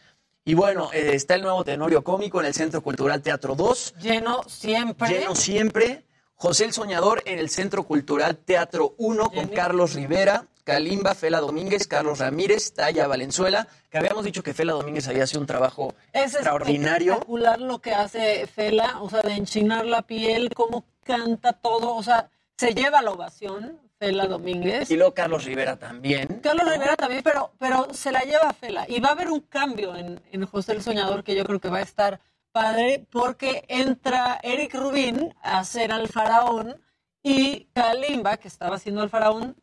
Y 0.48 0.54
bueno, 0.54 0.88
eh, 0.94 1.10
está 1.12 1.34
el 1.34 1.42
nuevo 1.42 1.62
Tenorio 1.62 2.02
Cómico 2.02 2.40
en 2.40 2.46
el 2.46 2.54
Centro 2.54 2.80
Cultural 2.80 3.20
Teatro 3.20 3.54
2. 3.54 3.96
Lleno 4.00 4.40
siempre. 4.46 5.06
Lleno 5.10 5.34
siempre. 5.34 6.06
José 6.36 6.64
el 6.64 6.72
Soñador 6.72 7.22
en 7.26 7.38
el 7.38 7.50
Centro 7.50 7.82
Cultural 7.82 8.38
Teatro 8.38 8.94
1 8.96 9.28
con 9.28 9.48
Carlos 9.48 9.92
Rivera, 9.92 10.46
Kalimba, 10.64 11.14
Fela 11.14 11.40
Domínguez, 11.40 11.86
Carlos 11.86 12.20
Ramírez, 12.20 12.72
Taya 12.72 13.06
Valenzuela, 13.06 13.68
que 13.90 13.98
habíamos 13.98 14.24
dicho 14.24 14.42
que 14.42 14.54
Fela 14.54 14.72
Domínguez 14.72 15.06
ahí 15.08 15.20
hace 15.20 15.36
un 15.36 15.44
trabajo 15.44 15.94
Es 16.14 16.32
extraordinario. 16.32 17.12
espectacular 17.12 17.60
lo 17.60 17.80
que 17.82 17.92
hace 17.92 18.46
Fela, 18.46 19.02
o 19.02 19.10
sea, 19.10 19.20
de 19.20 19.34
enchinar 19.34 19.84
la 19.84 20.00
piel, 20.00 20.48
cómo 20.54 20.86
canta 21.04 21.52
todo, 21.52 21.94
o 21.94 22.02
sea, 22.02 22.30
se 22.56 22.72
lleva 22.72 23.02
la 23.02 23.10
ovación 23.10 23.78
Fela 23.98 24.26
Domínguez. 24.26 24.90
Y 24.90 24.96
luego 24.96 25.14
Carlos 25.14 25.44
Rivera 25.44 25.76
también. 25.76 26.40
Carlos 26.42 26.70
Rivera 26.70 26.96
también, 26.96 27.22
pero, 27.22 27.52
pero 27.58 27.88
se 27.92 28.12
la 28.12 28.20
lleva 28.20 28.52
Fela. 28.52 28.86
Y 28.88 29.00
va 29.00 29.10
a 29.10 29.12
haber 29.12 29.28
un 29.30 29.40
cambio 29.40 29.96
en, 29.96 30.20
en 30.30 30.46
José 30.46 30.72
el 30.72 30.82
Soñador 30.82 31.24
que 31.24 31.34
yo 31.34 31.44
creo 31.44 31.60
que 31.60 31.68
va 31.68 31.78
a 31.78 31.82
estar 31.82 32.20
padre 32.52 33.06
porque 33.10 33.64
entra 33.68 34.38
Eric 34.42 34.74
Rubín 34.74 35.34
a 35.42 35.64
ser 35.64 35.92
al 35.92 36.08
faraón 36.08 36.80
y 37.22 37.66
Kalimba, 37.74 38.36
que 38.36 38.48
estaba 38.48 38.76
haciendo 38.76 39.02
al 39.02 39.10
faraón, 39.10 39.56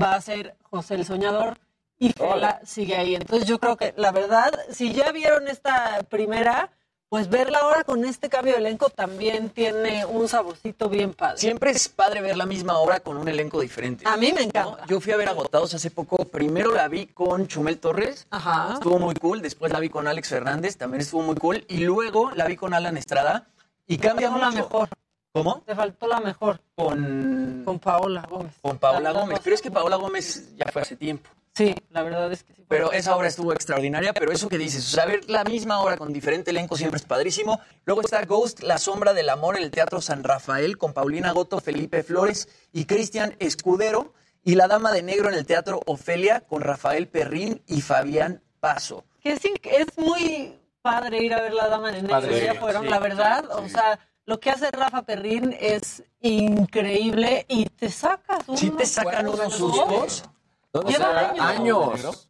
va 0.00 0.14
a 0.14 0.20
ser 0.20 0.56
José 0.62 0.94
el 0.94 1.04
Soñador 1.04 1.58
y 1.98 2.10
Fela 2.12 2.60
sigue 2.64 2.96
ahí. 2.96 3.14
Entonces 3.14 3.48
yo 3.48 3.58
creo 3.60 3.76
que 3.76 3.94
la 3.96 4.10
verdad, 4.10 4.52
si 4.70 4.92
ya 4.92 5.12
vieron 5.12 5.48
esta 5.48 6.02
primera, 6.08 6.72
pues 7.12 7.28
verla 7.28 7.58
ahora 7.58 7.84
con 7.84 8.06
este 8.06 8.30
cambio 8.30 8.54
de 8.54 8.60
elenco 8.60 8.88
también 8.88 9.50
tiene 9.50 10.06
un 10.06 10.28
saborcito 10.28 10.88
bien 10.88 11.12
padre. 11.12 11.36
Siempre 11.36 11.70
es 11.70 11.90
padre 11.90 12.22
ver 12.22 12.38
la 12.38 12.46
misma 12.46 12.78
obra 12.78 13.00
con 13.00 13.18
un 13.18 13.28
elenco 13.28 13.60
diferente. 13.60 14.08
A 14.08 14.16
mí 14.16 14.32
me 14.32 14.40
encanta. 14.40 14.86
Yo 14.86 14.98
fui 14.98 15.12
a 15.12 15.18
ver 15.18 15.28
Agotados 15.28 15.74
hace 15.74 15.90
poco. 15.90 16.24
Primero 16.24 16.72
la 16.72 16.88
vi 16.88 17.08
con 17.08 17.48
Chumel 17.48 17.78
Torres. 17.78 18.26
Ajá. 18.30 18.70
Estuvo 18.72 18.98
muy 18.98 19.14
cool. 19.16 19.42
Después 19.42 19.70
la 19.70 19.78
vi 19.78 19.90
con 19.90 20.08
Alex 20.08 20.30
Fernández. 20.30 20.78
También 20.78 21.02
estuvo 21.02 21.20
muy 21.20 21.34
cool. 21.34 21.66
Y 21.68 21.80
luego 21.84 22.30
la 22.30 22.46
vi 22.46 22.56
con 22.56 22.72
Alan 22.72 22.96
Estrada. 22.96 23.46
Y 23.86 23.98
cambia 23.98 24.30
Faltó 24.30 24.46
la 24.46 24.50
mejor. 24.50 24.88
¿Cómo? 25.34 25.62
Te 25.66 25.74
faltó 25.74 26.06
la 26.06 26.20
mejor. 26.20 26.60
Con, 26.74 27.60
Con 27.66 27.78
Paola 27.78 28.26
Gómez. 28.26 28.54
con 28.62 28.78
Paola 28.78 29.00
La- 29.00 29.12
la 29.12 29.20
Gómez. 29.20 29.40
Pero 29.44 29.54
es 29.54 29.60
que 29.60 29.70
Paola 29.70 29.96
Gómez 29.96 30.56
ya 30.56 30.64
fue 30.72 30.80
hace 30.80 30.96
tiempo. 30.96 31.28
Sí, 31.54 31.74
la 31.90 32.02
verdad 32.02 32.32
es 32.32 32.44
que 32.44 32.54
sí. 32.54 32.64
Pero 32.66 32.92
esa 32.92 33.14
obra 33.14 33.28
estuvo 33.28 33.52
extraordinaria, 33.52 34.14
pero 34.14 34.32
eso 34.32 34.48
que 34.48 34.56
dices, 34.56 34.86
o 34.86 34.96
sea, 34.96 35.04
ver 35.04 35.28
la 35.28 35.44
misma 35.44 35.80
obra 35.80 35.98
con 35.98 36.12
diferente 36.12 36.50
elenco 36.50 36.76
siempre 36.76 36.98
es 36.98 37.04
padrísimo. 37.04 37.60
Luego 37.84 38.00
está 38.00 38.24
Ghost, 38.24 38.60
La 38.60 38.78
Sombra 38.78 39.12
del 39.12 39.28
Amor 39.28 39.58
en 39.58 39.64
el 39.64 39.70
Teatro 39.70 40.00
San 40.00 40.24
Rafael 40.24 40.78
con 40.78 40.94
Paulina 40.94 41.32
Goto, 41.32 41.60
Felipe 41.60 42.02
Flores 42.02 42.48
y 42.72 42.86
Cristian 42.86 43.36
Escudero. 43.38 44.14
Y 44.44 44.56
La 44.56 44.66
Dama 44.66 44.90
de 44.90 45.02
Negro 45.02 45.28
en 45.28 45.34
el 45.34 45.46
Teatro 45.46 45.80
Ofelia 45.86 46.40
con 46.40 46.62
Rafael 46.62 47.06
Perrín 47.06 47.62
y 47.68 47.80
Fabián 47.80 48.42
Paso. 48.58 49.04
Que 49.20 49.36
sí, 49.38 49.54
que 49.60 49.76
es 49.76 49.96
muy 49.96 50.58
padre 50.82 51.22
ir 51.22 51.32
a 51.32 51.40
ver 51.40 51.54
la 51.54 51.68
dama 51.68 51.92
de 51.92 52.02
negro. 52.02 52.10
Padre, 52.10 52.44
ya 52.44 52.54
fueron, 52.54 52.84
sí, 52.84 52.90
la 52.90 52.98
verdad. 52.98 53.44
O 53.52 53.68
sea, 53.68 53.98
lo 54.26 54.40
que 54.40 54.50
hace 54.50 54.70
Rafa 54.70 55.02
Perrín 55.02 55.56
es 55.58 56.02
increíble 56.20 57.46
y 57.48 57.66
te 57.66 57.88
sacas 57.88 58.48
unos 58.48 58.60
Sí 58.60 58.70
te 58.70 58.84
sacan 58.84 59.28
unos 59.28 59.54
sustos. 59.54 60.24
¿Dónde 60.72 60.92
Lleva 60.92 61.30
años. 61.48 62.04
años. 62.04 62.28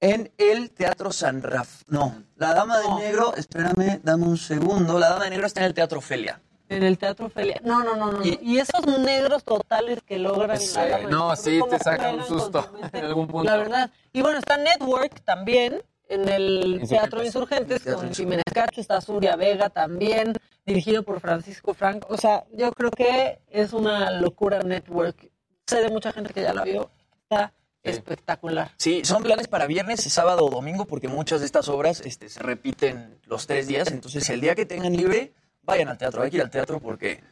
en 0.00 0.32
el 0.38 0.70
Teatro 0.70 1.10
San 1.10 1.42
Raf. 1.42 1.82
No, 1.88 2.22
La 2.36 2.54
Dama 2.54 2.78
de 2.78 2.88
Negro, 2.94 3.34
espérame, 3.34 4.00
dame 4.02 4.24
un 4.26 4.36
segundo. 4.36 4.98
La 4.98 5.10
Dama 5.10 5.24
de 5.24 5.30
Negro 5.30 5.46
está 5.46 5.60
en 5.60 5.66
el 5.66 5.74
Teatro 5.74 5.98
Ofelia. 5.98 6.40
En 6.68 6.82
el 6.82 6.98
Teatro 6.98 7.28
Felia. 7.30 7.60
No, 7.64 7.84
no, 7.84 7.94
no, 7.94 8.10
no. 8.12 8.24
Y, 8.26 8.38
y 8.42 8.58
esos 8.58 8.84
negros 8.98 9.44
totales 9.44 10.00
que 10.04 10.18
logran. 10.18 10.58
Sí, 10.58 10.76
no, 11.08 11.36
sí, 11.36 11.60
te 11.70 11.78
saca 11.78 12.10
un 12.12 12.24
susto 12.24 12.72
en 12.92 13.04
algún 13.04 13.28
punto. 13.28 13.44
La 13.44 13.56
verdad. 13.56 13.90
Y 14.12 14.20
bueno, 14.20 14.38
está 14.38 14.56
Network 14.56 15.22
también 15.24 15.80
en 16.08 16.28
el 16.28 16.56
Insurgentes. 16.64 16.88
Teatro 16.88 17.24
Insurgentes 17.24 17.82
Teatro 17.82 18.02
con. 18.02 18.14
Jiménez 18.14 18.44
Cacho, 18.52 18.80
está 18.80 19.00
Zuria 19.00 19.36
Vega 19.36 19.70
también, 19.70 20.32
dirigido 20.64 21.04
por 21.04 21.20
Francisco 21.20 21.72
Frank. 21.72 22.04
O 22.08 22.16
sea, 22.16 22.44
yo 22.52 22.72
creo 22.72 22.90
que 22.90 23.40
es 23.48 23.72
una 23.72 24.10
locura 24.10 24.60
Network. 24.60 25.30
Sé 25.66 25.82
de 25.82 25.90
mucha 25.90 26.12
gente 26.12 26.32
que 26.34 26.42
ya 26.42 26.52
la 26.52 26.64
vio. 26.64 26.90
Está 27.28 27.52
espectacular. 27.82 28.70
Sí, 28.76 29.04
son 29.04 29.22
planes 29.22 29.48
para 29.48 29.66
viernes, 29.66 30.00
sábado 30.02 30.44
o 30.46 30.50
domingo, 30.50 30.84
porque 30.86 31.08
muchas 31.08 31.40
de 31.40 31.46
estas 31.46 31.68
obras 31.68 32.00
este, 32.00 32.28
se 32.28 32.40
repiten 32.40 33.18
los 33.26 33.46
tres 33.46 33.66
días. 33.66 33.90
Entonces, 33.90 34.28
el 34.30 34.40
día 34.40 34.54
que 34.54 34.64
tengan 34.66 34.96
libre, 34.96 35.32
vayan 35.62 35.88
al 35.88 35.98
teatro. 35.98 36.22
Hay 36.22 36.30
que 36.30 36.36
ir 36.36 36.42
al 36.42 36.50
teatro 36.50 36.78
porque 36.80 37.22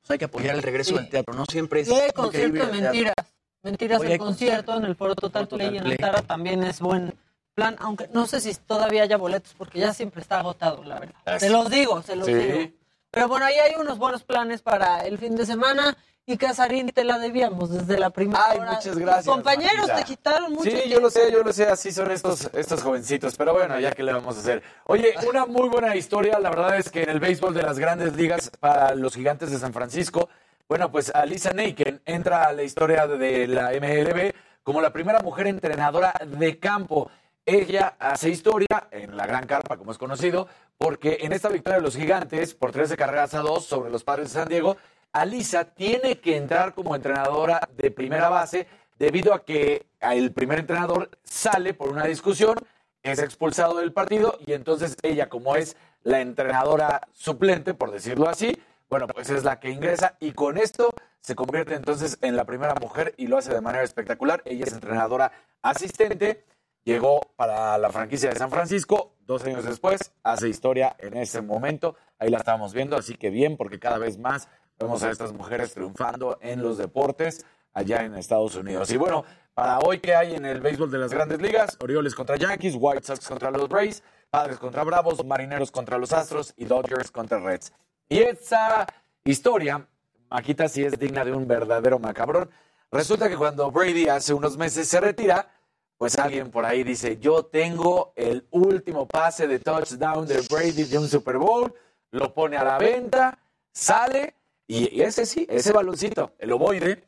pues, 0.00 0.10
hay 0.10 0.18
que 0.18 0.24
apoyar 0.24 0.56
el 0.56 0.62
regreso 0.62 0.90
Sí. 0.90 0.96
del 0.96 1.08
teatro. 1.08 1.34
No 1.34 1.44
siempre 1.46 1.80
es 1.80 1.88
Y 1.88 1.92
increíble 1.92 2.12
concierto 2.14 2.66
de 2.66 2.80
mentiras. 2.82 3.14
Mentiras 3.62 4.02
el 4.02 4.12
hay 4.12 4.18
concierto 4.18 4.76
en 4.76 4.84
el 4.84 4.96
Foro 4.96 5.14
Total 5.14 5.46
Foro 5.46 5.56
Play 5.56 5.68
Total 5.70 5.86
en. 5.86 5.92
Antara 5.92 6.22
también 6.22 6.62
es 6.64 6.80
buen 6.80 7.14
plan, 7.54 7.76
aunque 7.78 8.08
no 8.12 8.26
sé 8.26 8.40
si 8.40 8.52
todavía 8.54 9.04
haya 9.04 9.16
boletos 9.16 9.54
porque 9.56 9.78
ya 9.78 9.94
siempre 9.94 10.20
está 10.20 10.40
agotado, 10.40 10.82
la 10.84 10.98
verdad. 10.98 11.38
Se 11.38 11.48
los 11.48 11.70
digo, 11.70 12.02
se 12.02 12.16
los 12.16 12.26
Sí. 12.26 12.34
digo. 12.34 12.70
Pero 13.10 13.28
bueno, 13.28 13.46
ahí 13.46 13.54
hay 13.54 13.74
unos 13.80 13.96
buenos 13.98 14.24
planes 14.24 14.60
para 14.60 15.06
el 15.06 15.18
fin 15.18 15.36
de 15.36 15.46
semana 15.46 15.96
y 16.26 16.36
Casarín 16.38 16.88
te 16.88 17.04
la 17.04 17.18
debíamos 17.18 17.70
desde 17.70 17.98
la 17.98 18.10
primera 18.10 18.42
Ay, 18.46 18.58
hora. 18.58 18.72
muchas 18.72 18.96
gracias. 18.96 19.26
Compañeros 19.26 19.86
te 19.94 20.04
quitaron 20.04 20.52
mucho 20.52 20.70
Sí, 20.70 20.88
yo 20.88 21.00
lo 21.00 21.10
sé, 21.10 21.30
yo 21.30 21.42
lo 21.42 21.52
sé, 21.52 21.66
así 21.66 21.92
son 21.92 22.10
estos, 22.10 22.50
estos 22.54 22.82
jovencitos, 22.82 23.36
pero 23.36 23.52
bueno, 23.52 23.78
ya 23.78 23.92
que 23.92 24.02
le 24.02 24.12
vamos 24.12 24.36
a 24.36 24.40
hacer. 24.40 24.62
Oye, 24.86 25.14
una 25.28 25.44
muy 25.44 25.68
buena 25.68 25.94
historia, 25.96 26.38
la 26.38 26.50
verdad 26.50 26.78
es 26.78 26.90
que 26.90 27.02
en 27.02 27.10
el 27.10 27.20
béisbol 27.20 27.52
de 27.52 27.62
las 27.62 27.78
grandes 27.78 28.16
ligas 28.16 28.50
para 28.58 28.94
los 28.94 29.14
gigantes 29.14 29.50
de 29.50 29.58
San 29.58 29.72
Francisco, 29.74 30.28
bueno, 30.66 30.90
pues 30.90 31.14
Alisa 31.14 31.52
Neiken 31.52 32.00
entra 32.06 32.44
a 32.44 32.52
la 32.52 32.62
historia 32.62 33.06
de 33.06 33.46
la 33.46 33.72
MLB 33.72 34.32
como 34.62 34.80
la 34.80 34.92
primera 34.94 35.20
mujer 35.20 35.46
entrenadora 35.46 36.14
de 36.26 36.58
campo. 36.58 37.10
Ella 37.44 37.96
hace 37.98 38.30
historia 38.30 38.88
en 38.90 39.14
la 39.18 39.26
gran 39.26 39.46
carpa, 39.46 39.76
como 39.76 39.92
es 39.92 39.98
conocido, 39.98 40.48
porque 40.78 41.18
en 41.20 41.34
esta 41.34 41.50
victoria 41.50 41.76
de 41.76 41.82
los 41.84 41.96
gigantes 41.96 42.54
por 42.54 42.72
13 42.72 42.96
carreras 42.96 43.34
a 43.34 43.40
2 43.40 43.62
sobre 43.62 43.90
los 43.90 44.02
padres 44.04 44.32
de 44.32 44.40
San 44.40 44.48
Diego, 44.48 44.78
Alisa 45.14 45.64
tiene 45.64 46.18
que 46.18 46.36
entrar 46.36 46.74
como 46.74 46.94
entrenadora 46.96 47.60
de 47.76 47.92
primera 47.92 48.28
base 48.28 48.66
debido 48.98 49.32
a 49.32 49.44
que 49.44 49.86
el 50.00 50.32
primer 50.32 50.58
entrenador 50.58 51.08
sale 51.22 51.72
por 51.72 51.88
una 51.88 52.04
discusión, 52.04 52.56
es 53.02 53.20
expulsado 53.20 53.78
del 53.78 53.92
partido 53.92 54.36
y 54.44 54.54
entonces 54.54 54.96
ella, 55.02 55.28
como 55.28 55.54
es 55.54 55.76
la 56.02 56.20
entrenadora 56.20 57.06
suplente, 57.12 57.74
por 57.74 57.92
decirlo 57.92 58.28
así, 58.28 58.60
bueno, 58.90 59.06
pues 59.06 59.30
es 59.30 59.44
la 59.44 59.60
que 59.60 59.70
ingresa 59.70 60.16
y 60.18 60.32
con 60.32 60.58
esto 60.58 60.90
se 61.20 61.36
convierte 61.36 61.74
entonces 61.74 62.18
en 62.20 62.36
la 62.36 62.44
primera 62.44 62.74
mujer 62.74 63.14
y 63.16 63.28
lo 63.28 63.38
hace 63.38 63.54
de 63.54 63.60
manera 63.60 63.84
espectacular. 63.84 64.42
Ella 64.44 64.64
es 64.64 64.72
entrenadora 64.72 65.30
asistente, 65.62 66.44
llegó 66.82 67.20
para 67.36 67.78
la 67.78 67.90
franquicia 67.90 68.30
de 68.30 68.36
San 68.36 68.50
Francisco, 68.50 69.14
dos 69.20 69.44
años 69.44 69.64
después, 69.64 70.12
hace 70.24 70.48
historia 70.48 70.96
en 70.98 71.16
ese 71.16 71.40
momento, 71.40 71.94
ahí 72.18 72.30
la 72.30 72.38
estábamos 72.38 72.74
viendo, 72.74 72.96
así 72.96 73.14
que 73.14 73.30
bien, 73.30 73.56
porque 73.56 73.78
cada 73.78 73.98
vez 73.98 74.18
más 74.18 74.48
vemos 74.78 75.02
a 75.02 75.10
estas 75.10 75.32
mujeres 75.32 75.74
triunfando 75.74 76.38
en 76.40 76.62
los 76.62 76.78
deportes 76.78 77.44
allá 77.72 78.04
en 78.04 78.14
Estados 78.14 78.54
Unidos. 78.54 78.90
Y 78.90 78.96
bueno, 78.96 79.24
para 79.54 79.78
hoy 79.80 80.00
que 80.00 80.14
hay 80.14 80.34
en 80.34 80.44
el 80.44 80.60
béisbol 80.60 80.90
de 80.90 80.98
las 80.98 81.12
grandes 81.12 81.40
ligas, 81.40 81.76
Orioles 81.80 82.14
contra 82.14 82.36
Yankees, 82.36 82.74
White 82.78 83.04
Sox 83.04 83.28
contra 83.28 83.50
los 83.50 83.68
Rays, 83.68 84.02
Padres 84.30 84.58
contra 84.58 84.82
Bravos, 84.84 85.24
Marineros 85.24 85.70
contra 85.70 85.98
los 85.98 86.12
Astros 86.12 86.54
y 86.56 86.64
Dodgers 86.64 87.10
contra 87.10 87.38
Reds. 87.38 87.72
Y 88.08 88.18
esa 88.18 88.86
historia, 89.24 89.86
Maquita, 90.30 90.68
sí 90.68 90.84
es 90.84 90.98
digna 90.98 91.24
de 91.24 91.32
un 91.32 91.46
verdadero 91.46 91.98
macabrón. 91.98 92.50
Resulta 92.90 93.28
que 93.28 93.36
cuando 93.36 93.70
Brady 93.70 94.08
hace 94.08 94.34
unos 94.34 94.56
meses 94.56 94.88
se 94.88 95.00
retira, 95.00 95.48
pues 95.96 96.18
alguien 96.18 96.50
por 96.50 96.64
ahí 96.64 96.82
dice, 96.82 97.18
yo 97.18 97.44
tengo 97.44 98.12
el 98.16 98.46
último 98.50 99.06
pase 99.06 99.46
de 99.46 99.58
touchdown 99.58 100.26
de 100.26 100.40
Brady 100.50 100.84
de 100.84 100.98
un 100.98 101.08
Super 101.08 101.38
Bowl, 101.38 101.72
lo 102.10 102.34
pone 102.34 102.56
a 102.56 102.64
la 102.64 102.78
venta, 102.78 103.38
sale 103.72 104.34
y 104.66 105.02
ese 105.02 105.26
sí, 105.26 105.46
ese 105.50 105.72
baloncito, 105.72 106.32
el 106.38 106.52
ovoide, 106.52 107.04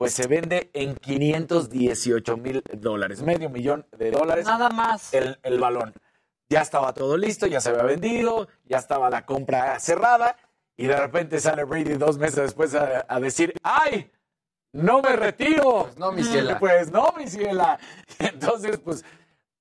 pues 0.00 0.14
se 0.14 0.26
vende 0.26 0.70
en 0.72 0.94
518 0.94 2.36
mil 2.38 2.62
dólares, 2.72 3.22
medio 3.22 3.50
millón 3.50 3.86
de 3.98 4.10
dólares. 4.10 4.46
Nada 4.46 4.70
más. 4.70 5.12
El, 5.12 5.38
el 5.42 5.60
balón. 5.60 5.92
Ya 6.48 6.62
estaba 6.62 6.94
todo 6.94 7.16
listo, 7.18 7.46
ya 7.46 7.60
se 7.60 7.68
había 7.68 7.82
vendido, 7.82 8.48
ya 8.64 8.78
estaba 8.78 9.10
la 9.10 9.26
compra 9.26 9.78
cerrada 9.78 10.36
y 10.76 10.86
de 10.86 10.96
repente 10.96 11.38
sale 11.38 11.64
Brady 11.64 11.94
dos 11.98 12.16
meses 12.16 12.36
después 12.36 12.74
a, 12.74 13.04
a 13.06 13.20
decir, 13.20 13.52
¡ay! 13.62 14.10
No 14.72 15.02
me 15.02 15.14
retiro. 15.16 15.82
Pues 15.82 15.98
no, 15.98 16.12
mi 16.12 16.24
ciela. 16.24 16.58
Pues 16.60 16.90
no, 16.90 17.12
mi 17.18 17.26
ciela. 17.26 17.78
Entonces, 18.18 18.78
pues, 18.78 19.04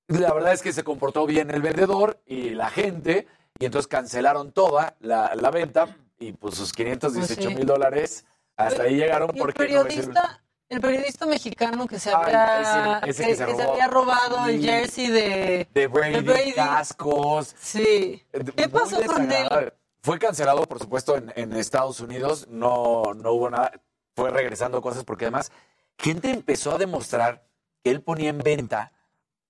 la 0.07 0.33
verdad 0.33 0.53
es 0.53 0.61
que 0.61 0.71
se 0.71 0.83
comportó 0.83 1.25
bien 1.25 1.51
el 1.51 1.61
vendedor 1.61 2.21
y 2.25 2.51
la 2.51 2.69
gente, 2.69 3.27
y 3.59 3.65
entonces 3.65 3.87
cancelaron 3.87 4.53
toda 4.53 4.95
la, 5.01 5.35
la 5.35 5.51
venta, 5.51 5.97
y 6.19 6.33
pues 6.33 6.55
sus 6.55 6.71
518 6.73 7.41
mil 7.41 7.55
Pues 7.55 7.59
sí. 7.61 7.65
dólares 7.65 8.25
hasta 8.57 8.83
ahí 8.83 8.95
llegaron 8.95 9.27
porque 9.29 9.53
no 9.73 9.83
periodista, 9.83 10.43
el 10.67 10.81
periodista 10.81 11.25
mexicano 11.25 11.87
que 11.87 11.97
se 11.97 12.09
Ay, 12.09 12.15
había, 12.33 12.99
ese- 12.99 13.09
ese 13.09 13.23
que, 13.23 13.29
que 13.29 13.35
se 13.35 13.45
que 13.45 13.51
se 13.55 13.61
robó. 13.63 13.71
había 13.73 13.87
robado 13.87 14.45
el 14.47 14.61
jersey 14.61 15.07
de, 15.09 15.67
de 15.73 15.87
Brady, 15.87 16.13
de 16.15 16.21
Brady. 16.21 16.53
cascos. 16.53 17.55
Sí. 17.59 18.25
¿Qué 18.31 18.67
Muy 18.67 18.79
pasó 18.79 19.01
con 19.05 19.31
él? 19.31 19.73
Fue 20.01 20.17
cancelado, 20.19 20.63
por 20.65 20.79
supuesto, 20.79 21.15
en, 21.17 21.31
en 21.35 21.53
Estados 21.53 21.99
Unidos. 21.99 22.47
No, 22.49 23.13
no 23.15 23.31
hubo 23.33 23.49
nada. 23.49 23.71
Fue 24.15 24.29
regresando 24.29 24.81
cosas 24.81 25.03
porque 25.05 25.25
además 25.25 25.51
gente 25.97 26.29
empezó 26.29 26.73
a 26.73 26.77
demostrar 26.77 27.45
que 27.83 27.91
él 27.91 28.01
ponía 28.01 28.29
en 28.29 28.37
venta, 28.39 28.91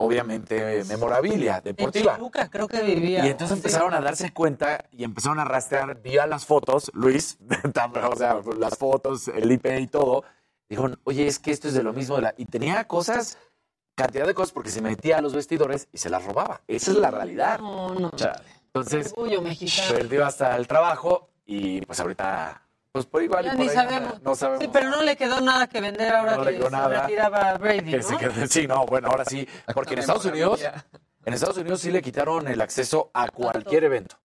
obviamente, 0.02 0.84
memorabilia 0.86 1.58
En 1.58 1.64
deportiva. 1.64 2.16
Toluca 2.16 2.50
creo 2.50 2.68
que 2.68 2.82
vivía. 2.82 3.26
Y 3.26 3.30
entonces 3.30 3.58
Sí. 3.58 3.60
empezaron 3.60 3.94
a 3.94 4.00
darse 4.00 4.32
cuenta 4.34 4.86
y 4.92 5.04
empezaron 5.04 5.40
a 5.40 5.46
rastrear 5.46 6.02
vía 6.02 6.26
las 6.26 6.46
fotos, 6.46 6.90
Luis, 6.94 7.38
o 8.12 8.16
sea, 8.16 8.40
las 8.58 8.78
fotos, 8.78 9.28
el 9.28 9.52
IP 9.52 9.66
y 9.80 9.88
todo. 9.88 10.24
Dijeron, 10.70 11.00
oye, 11.04 11.28
es 11.28 11.40
que 11.40 11.52
esto 11.52 11.68
es 11.68 11.74
de 11.74 11.84
lo 11.84 11.94
mismo. 11.94 12.16
De 12.16 12.22
la... 12.22 12.34
Y 12.38 12.46
tenía 12.46 12.86
cosas, 12.88 13.38
cantidad 13.96 14.26
de 14.26 14.34
cosas, 14.34 14.54
porque 14.54 14.70
se 14.70 14.82
metía 14.82 15.18
a 15.18 15.22
los 15.22 15.34
vestidores 15.34 15.88
y 15.92 15.98
se 15.98 16.10
las 16.10 16.24
robaba. 16.24 16.62
Esa 16.68 16.92
es 16.92 16.98
la 16.98 17.12
realidad. 17.12 17.60
No, 17.60 17.94
no. 17.94 18.12
Entonces, 18.68 19.14
perdió 19.92 20.26
hasta 20.26 20.56
el 20.56 20.68
trabajo 20.68 21.30
y 21.46 21.82
pues 21.82 22.00
ahorita, 22.00 22.62
pues 22.92 23.06
por 23.06 23.22
igual 23.24 23.46
y 23.46 23.48
Ya 23.48 23.52
por 23.54 23.62
ni 23.62 23.70
ahí 23.70 23.76
sabemos. 23.76 24.22
no 24.22 24.36
sabemos. 24.36 24.64
Sí, 24.64 24.70
pero 24.72 24.90
no 24.90 25.04
le 25.04 25.16
quedó 25.16 25.42
nada 25.42 25.68
que 25.68 25.80
vender 25.82 26.14
ahora 26.14 26.36
No 26.38 26.44
le 26.44 26.52
que 26.52 26.58
quedó 26.58 26.66
se 26.68 26.72
nada. 26.72 27.02
retiraba 27.04 27.58
Brady, 27.58 27.92
¿no? 27.98 28.48
sí, 28.50 28.68
no, 28.68 28.86
bueno, 28.86 29.10
ahora 29.10 29.26
sí, 29.26 29.48
porque 29.74 29.94
en 29.94 30.00
Estados 30.00 30.26
Unidos, 30.26 30.62
en 31.26 31.34
Estados 31.34 31.58
Unidos 31.58 31.82
sí 31.82 31.92
le 31.92 32.02
quitaron 32.02 32.48
el 32.48 32.60
acceso 32.62 33.12
a 33.14 33.30
cualquier 33.30 33.84
evento. 33.84 34.18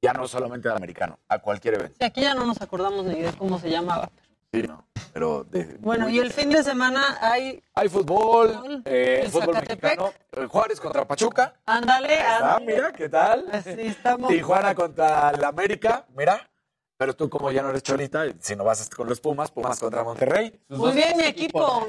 Ya 0.00 0.12
no 0.12 0.28
solamente 0.28 0.68
al 0.68 0.76
americano, 0.76 1.18
a 1.28 1.38
cualquier 1.40 1.74
evento. 1.74 1.96
Sí, 1.98 2.04
aquí 2.04 2.20
ya 2.22 2.34
no 2.34 2.46
nos 2.46 2.60
acordamos 2.62 3.04
ni 3.04 3.20
de 3.20 3.32
cómo 3.32 3.58
se 3.58 3.68
llamaba. 3.68 4.08
Sí, 4.52 4.62
no, 4.62 4.86
pero 5.12 5.44
de- 5.44 5.76
Bueno, 5.80 6.08
y 6.08 6.18
el 6.20 6.32
fin 6.32 6.48
de 6.48 6.62
semana 6.62 7.18
hay... 7.20 7.62
hay 7.74 7.88
fútbol, 7.90 8.80
eh, 8.86 9.22
El 9.24 9.30
fútbol 9.30 9.56
mexicano, 9.56 10.12
eh, 10.32 10.46
Juárez 10.46 10.80
contra 10.80 11.04
Pachuca. 11.06 11.52
Ándale, 11.66 12.18
Ah, 12.20 12.54
ándale. 12.56 12.64
mira, 12.74 12.92
¿qué 12.92 13.08
tal? 13.10 13.46
Así 13.52 13.74
estamos. 13.78 14.30
Tijuana 14.30 14.74
contra 14.74 15.30
el 15.30 15.44
América, 15.44 16.06
mira. 16.16 16.48
Pero 16.98 17.14
tú 17.14 17.30
como 17.30 17.52
ya 17.52 17.62
no 17.62 17.70
eres 17.70 17.84
cholita, 17.84 18.24
si 18.40 18.56
no 18.56 18.64
vas 18.64 18.90
con 18.90 19.08
los 19.08 19.20
Pumas, 19.20 19.52
Pumas 19.52 19.78
contra 19.78 20.02
Monterrey. 20.02 20.60
Muy 20.68 20.90
bien, 20.92 21.16
mi 21.16 21.22
equipo. 21.26 21.86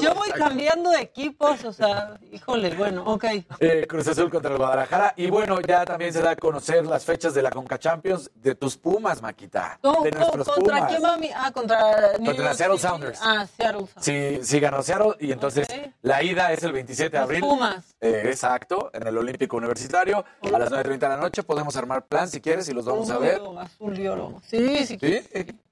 Yo 0.00 0.14
voy 0.14 0.30
cambiando 0.30 0.90
de 0.90 1.00
equipos, 1.00 1.64
o 1.64 1.72
sea, 1.72 2.16
híjole, 2.30 2.70
bueno, 2.76 3.02
ok. 3.06 3.24
Eh, 3.58 3.86
Cruz 3.88 4.06
Azul 4.06 4.30
contra 4.30 4.52
el 4.52 4.56
Guadalajara. 4.58 5.14
Y 5.16 5.28
bueno, 5.30 5.60
ya 5.60 5.84
también 5.84 6.12
se 6.12 6.22
da 6.22 6.30
a 6.30 6.36
conocer 6.36 6.86
las 6.86 7.04
fechas 7.04 7.34
de 7.34 7.42
la 7.42 7.50
Conca 7.50 7.76
Champions 7.76 8.30
de 8.36 8.54
tus 8.54 8.76
Pumas, 8.76 9.20
Maquita. 9.20 9.80
¿Cómo- 9.82 10.04
de 10.04 10.12
nuestros 10.12 10.46
¿Contra 10.48 10.76
Pumas. 10.76 10.90
quién 10.92 11.02
va 11.02 11.16
mi...? 11.16 11.30
Ah, 11.34 11.50
contra... 11.52 12.12
New 12.18 12.26
Contra 12.26 12.44
York 12.44 12.54
Seattle 12.56 12.76
City. 12.78 12.88
Sounders. 12.88 13.18
Ah, 13.20 13.46
Seattle 13.56 13.86
Sounders. 13.88 14.04
Sí, 14.04 14.38
sí 14.44 14.60
ganó 14.60 14.80
Seattle 14.84 15.14
y 15.18 15.32
entonces 15.32 15.66
la 16.02 16.22
ida 16.22 16.52
es 16.52 16.62
el 16.62 16.70
27 16.70 17.10
de 17.10 17.18
Los 17.18 17.24
abril. 17.24 17.40
Pumas. 17.40 17.96
Eh, 18.00 18.22
exacto, 18.26 18.90
en 18.94 19.08
el 19.08 19.18
Olímpico 19.18 19.56
Universitario. 19.56 20.24
A 20.42 20.58
las 20.58 20.70
9.30 20.70 20.98
de 20.98 21.08
la 21.08 21.16
noche 21.16 21.42
podemos 21.42 21.74
armar 21.74 22.06
plan 22.06 22.28
si 22.28 22.40
quieres 22.40 22.68
y 22.68 22.72
los 22.74 22.84
vamos 22.84 23.10
a 23.10 23.18
ver. 23.18 23.40
Oro, 23.40 23.58
azul 23.58 24.03
Sí, 24.48 24.86
sí. 24.86 24.98
¿Sí? 25.00 25.20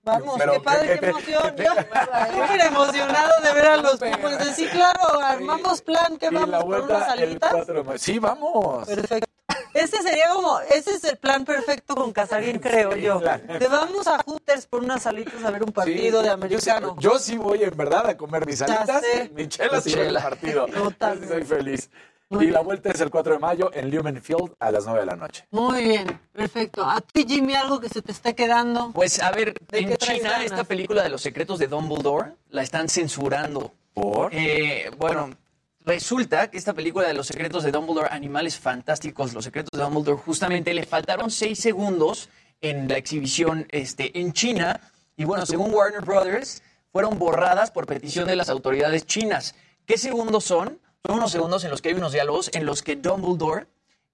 Vamos, 0.05 0.35
Pero 0.39 0.52
qué 0.55 0.61
padre, 0.61 0.89
que- 0.89 0.94
qué 0.94 1.01
que- 1.01 1.07
emoción. 1.11 1.57
Yo 1.57 1.73
súper 2.43 2.61
emocionado 2.67 3.33
de 3.43 3.52
ver 3.52 3.67
a 3.67 3.77
los 3.77 3.97
Pumas. 3.99 4.57
Sí, 4.57 4.67
claro, 4.67 5.20
armamos 5.20 5.81
plan, 5.83 6.17
¿qué 6.19 6.27
Y 6.31 6.35
vamos? 6.35 6.49
la 6.51 6.61
¿Por 6.61 6.81
unas 6.83 7.09
alitas? 7.09 7.52
4 7.52 7.75
de 7.75 7.83
mayo. 7.85 7.99
Sí, 7.99 8.19
vamos. 8.19 8.89
Perfecto. 8.89 9.28
Ese 9.75 10.02
sería 10.02 10.28
como, 10.35 10.61
ese 10.61 10.93
es 10.97 11.05
el 11.05 11.17
plan 11.19 11.44
perfecto 11.44 11.94
con 11.94 12.12
Casarín, 12.12 12.59
creo 12.59 12.94
yo. 12.97 13.20
Te 13.59 13.69
vamos 13.69 14.07
a 14.07 14.19
Hooters 14.23 14.67
por 14.67 14.83
unas 14.83 15.07
alitas 15.07 15.43
a 15.44 15.51
ver 15.51 15.62
un 15.62 15.73
partido 15.73 16.19
Sí, 16.20 16.25
de 16.27 16.31
americano. 16.33 16.91
sí- 16.99 17.02
Yo, 17.02 17.19
sí 17.19 17.39
voy 17.39 17.62
en 17.62 17.75
verdad 17.77 18.07
a 18.09 18.17
comer 18.17 18.44
mis 18.47 18.59
Ya 18.59 18.67
alitas, 18.67 19.01
sé. 19.02 19.31
mi 19.35 19.49
chela 19.49 19.81
y 19.85 19.94
ver 19.94 20.07
el 20.09 20.15
partido. 20.15 20.67
Totalmente. 20.73 21.28
Soy 21.35 21.44
feliz. 21.44 21.91
Y 22.41 22.47
la 22.47 22.61
vuelta 22.61 22.91
es 22.91 23.01
el 23.01 23.11
4 23.11 23.35
de 23.35 23.39
mayo 23.39 23.70
en 23.75 23.91
Lumen 23.91 24.20
Field 24.23 24.55
a 24.59 24.70
las 24.70 24.85
9 24.85 25.01
de 25.01 25.07
la 25.07 25.17
noche. 25.17 25.47
Muy 25.51 25.85
bien, 25.85 26.20
perfecto. 26.33 26.85
A 26.85 27.01
ti, 27.01 27.27
Jimmy, 27.28 27.55
algo 27.55 27.81
que 27.81 27.89
se 27.89 28.01
te 28.02 28.12
esté 28.12 28.35
quedando. 28.35 28.91
Pues 28.93 29.20
a 29.20 29.31
ver, 29.31 29.55
¿De 29.69 29.81
en 29.81 29.97
China 29.97 30.31
ganas? 30.31 30.47
esta 30.47 30.65
película 30.65 31.02
de 31.02 31.09
los 31.11 31.20
secretos 31.20 31.59
de 31.59 31.67
Dumbledore 31.67 32.33
la 32.51 32.62
están 32.62 32.89
censurando. 32.89 33.73
¿Por? 33.93 34.35
Eh, 34.35 34.91
bueno, 34.97 35.31
resulta 35.85 36.51
que 36.51 36.57
esta 36.57 36.73
película 36.73 37.07
de 37.07 37.15
los 37.15 37.27
secretos 37.27 37.62
de 37.65 37.70
Dumbledore, 37.70 38.09
Animales 38.11 38.59
Fantásticos, 38.59 39.35
los 39.35 39.44
secretos 39.44 39.78
de 39.78 39.85
Dumbledore, 39.85 40.17
justamente 40.19 40.73
le 40.73 40.85
faltaron 40.85 41.31
seis 41.31 41.59
segundos 41.59 42.31
en 42.62 42.89
la 42.89 42.97
exhibición 42.97 43.67
este, 43.70 44.19
en 44.19 44.33
China. 44.33 44.81
Y 45.17 45.25
bueno, 45.25 45.44
según 45.44 45.75
Warner 45.75 46.01
Brothers, 46.02 46.62
fueron 46.91 47.19
borradas 47.19 47.70
por 47.70 47.86
petición 47.86 48.27
de 48.27 48.36
las 48.36 48.49
autoridades 48.49 49.05
chinas. 49.07 49.55
¿Qué 49.85 49.99
segundos 49.99 50.44
son? 50.44 50.78
Son 51.05 51.17
unos 51.17 51.33
segundos 51.33 51.65
en 51.65 51.71
los 51.71 51.83
que 51.83 51.89
hay 51.89 51.95
unos 51.97 52.13
diálogos 52.13 52.51
en 52.55 52.65
los 52.65 52.83
que 52.83 52.95
Dumbledore 52.95 53.67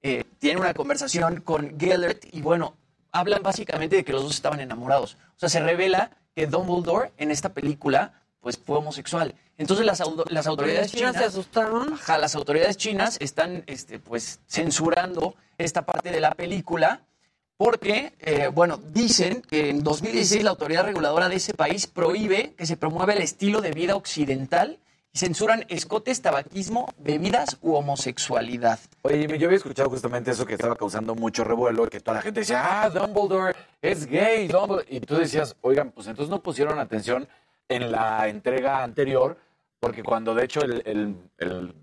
eh, 0.03 0.25
tiene 0.39 0.59
una 0.61 0.73
conversación 0.73 1.43
con 1.43 1.79
Gellert 1.79 2.25
y 2.33 2.41
bueno, 2.41 2.75
hablan 3.13 3.43
básicamente 3.43 3.97
de 3.97 4.05
que 4.05 4.13
los 4.13 4.23
dos 4.23 4.35
estaban 4.35 4.61
enamorados. 4.61 5.19
O 5.37 5.39
sea, 5.39 5.51
se 5.51 5.61
revela 5.61 6.13
que 6.35 6.47
Dumbledore 6.47 7.13
en 7.19 7.31
esta 7.31 7.53
película 7.53 8.23
pues 8.41 8.57
fue 8.57 8.79
homosexual. 8.79 9.35
Entonces 9.59 9.85
las, 9.85 10.01
au- 10.01 10.25
las 10.31 10.47
autoridades 10.47 10.83
¿Las 10.83 10.93
chinas 10.93 11.13
chinas 11.13 11.17
se 11.17 11.29
asustaron? 11.39 11.93
Ajá, 11.93 12.17
las 12.17 12.35
autoridades 12.37 12.77
chinas 12.79 13.19
están 13.21 13.65
este, 13.67 13.99
pues, 13.99 14.41
censurando 14.47 15.35
esta 15.59 15.85
parte 15.85 16.11
de 16.11 16.21
la 16.21 16.31
película 16.35 17.03
porque, 17.59 18.15
eh, 18.21 18.47
bueno, 18.55 18.79
dicen 18.79 19.43
que 19.43 19.69
en 19.69 19.83
2016 19.83 20.43
la 20.45 20.51
autoridad 20.51 20.85
reguladora 20.85 21.29
de 21.29 21.37
ese 21.37 21.53
país 21.53 21.87
prohíbe 21.89 22.55
que 22.57 22.65
se 22.65 22.77
promueva 22.79 23.13
el 23.13 23.21
estilo 23.21 23.61
de 23.61 23.73
vida 23.73 23.97
occidental 23.97 24.79
censuran 25.15 25.65
escotes, 25.69 26.23
tabaquismo, 26.23 26.93
bebidas 26.99 27.59
u 27.61 27.75
homosexualidad. 27.75 28.79
Oye, 29.03 29.27
yo 29.39 29.47
había 29.47 29.57
escuchado 29.57 29.91
justamente 29.91 30.31
eso 30.31 30.47
que 30.47 30.55
estaba 30.55 30.77
causando 30.77 31.15
mucho 31.15 31.45
revuelo, 31.45 31.89
que 31.89 32.01
toda 32.01 32.17
la 32.19 32.23
gente 32.23 32.41
decía, 32.41 32.83
ah, 32.83 32.91
Dumbledore 32.91 33.55
es 33.83 34.07
gay, 34.07 34.49
Dumbledore. 34.49 34.87
Y 34.89 35.01
tú 35.01 35.17
decías, 35.17 35.57
oigan, 35.61 35.91
pues 35.91 36.07
entonces 36.07 36.31
no 36.31 36.43
pusieron 36.43 36.79
atención 36.79 37.29
en 37.69 37.93
la 37.93 38.29
entrega 38.29 38.83
anterior, 38.83 39.37
porque 39.81 40.03
cuando 40.03 40.35
de 40.35 40.45
hecho 40.45 40.61
el, 40.63 40.83
el, 40.87 41.17
el, 41.39 41.75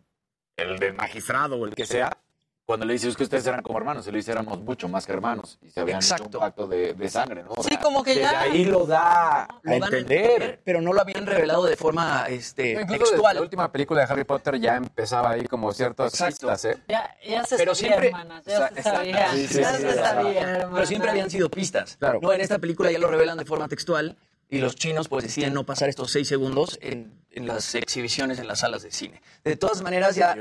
el 0.58 0.94
magistrado 0.94 1.58
o 1.58 1.66
el 1.66 1.76
que 1.76 1.86
sea, 1.86 2.18
cuando 2.66 2.86
le 2.86 2.94
dice, 2.94 3.08
es 3.10 3.16
que 3.16 3.24
ustedes 3.24 3.46
eran 3.46 3.62
como 3.62 3.78
hermanos, 3.78 4.06
se 4.06 4.12
le 4.12 4.18
dice, 4.18 4.32
éramos 4.32 4.60
mucho 4.60 4.88
más 4.90 5.06
que 5.06 5.14
hermanos, 5.14 5.60
y 5.62 5.70
se 5.70 5.80
habían 5.82 6.00
hecho 6.04 6.16
un 6.24 6.30
pacto 6.32 6.66
de, 6.68 6.94
de 6.94 7.10
sangre, 7.10 7.44
¿no? 7.44 7.52
O 7.56 7.62
Sí, 7.64 7.70
sea, 7.70 7.80
como 7.80 8.04
que 8.04 8.16
ya- 8.16 8.40
ahí 8.42 8.66
lo 8.66 8.86
da 8.88 9.44
a 9.44 9.48
Lo 9.62 9.72
dan 9.72 9.84
a 9.84 9.86
entender. 9.86 10.62
Pero 10.64 10.82
no 10.82 10.92
lo 10.92 11.00
habían 11.02 11.26
revelado 11.28 11.64
de 11.66 11.76
forma 11.78 12.26
este, 12.28 12.72
Incluso 12.82 13.04
textual. 13.12 13.36
la 13.36 13.42
última 13.42 13.72
película 13.72 14.02
de 14.06 14.12
Harry 14.12 14.24
Potter 14.24 14.60
ya 14.60 14.78
empezaba 14.78 15.30
ahí 15.32 15.46
como 15.46 15.72
ciertas 15.74 16.20
pistas, 16.20 16.66
¿eh? 16.66 16.78
Ya, 16.88 17.16
ya 17.24 17.44
se 17.44 17.56
Pero 17.58 17.76
sabía, 17.76 17.90
siempre- 17.90 18.08
hermanas, 18.08 18.44
ya 18.46 18.70
se 18.70 18.82
sabía. 18.82 19.32
Sí, 19.32 19.48
sí, 19.48 19.60
ya 19.62 19.74
sí, 19.74 19.82
se 19.84 19.94
sabía. 19.96 20.70
Pero 20.74 20.86
siempre 20.88 21.10
habían 21.12 21.30
sido 21.30 21.50
pistas. 21.50 21.98
Claro. 21.98 22.20
No, 22.22 22.34
en 22.34 22.42
esta 22.42 22.58
película 22.58 22.92
ya 22.92 22.98
lo 23.00 23.08
revelan 23.08 23.38
de 23.38 23.46
forma 23.46 23.68
textual 23.68 24.16
y 24.50 24.60
los 24.60 24.76
chinos 24.76 25.08
pues 25.08 25.24
deciden 25.24 25.54
no 25.54 25.66
pasar 25.66 25.90
estos 25.90 26.12
seis 26.12 26.28
segundos 26.28 26.78
en, 26.82 27.20
en 27.32 27.48
las 27.48 27.76
exhibiciones 27.76 28.40
en 28.40 28.48
las 28.48 28.60
salas 28.60 28.84
de 28.84 28.92
cine. 28.92 29.22
De 29.44 29.56
todas 29.56 29.82
maneras 29.82 30.16
ya, 30.16 30.36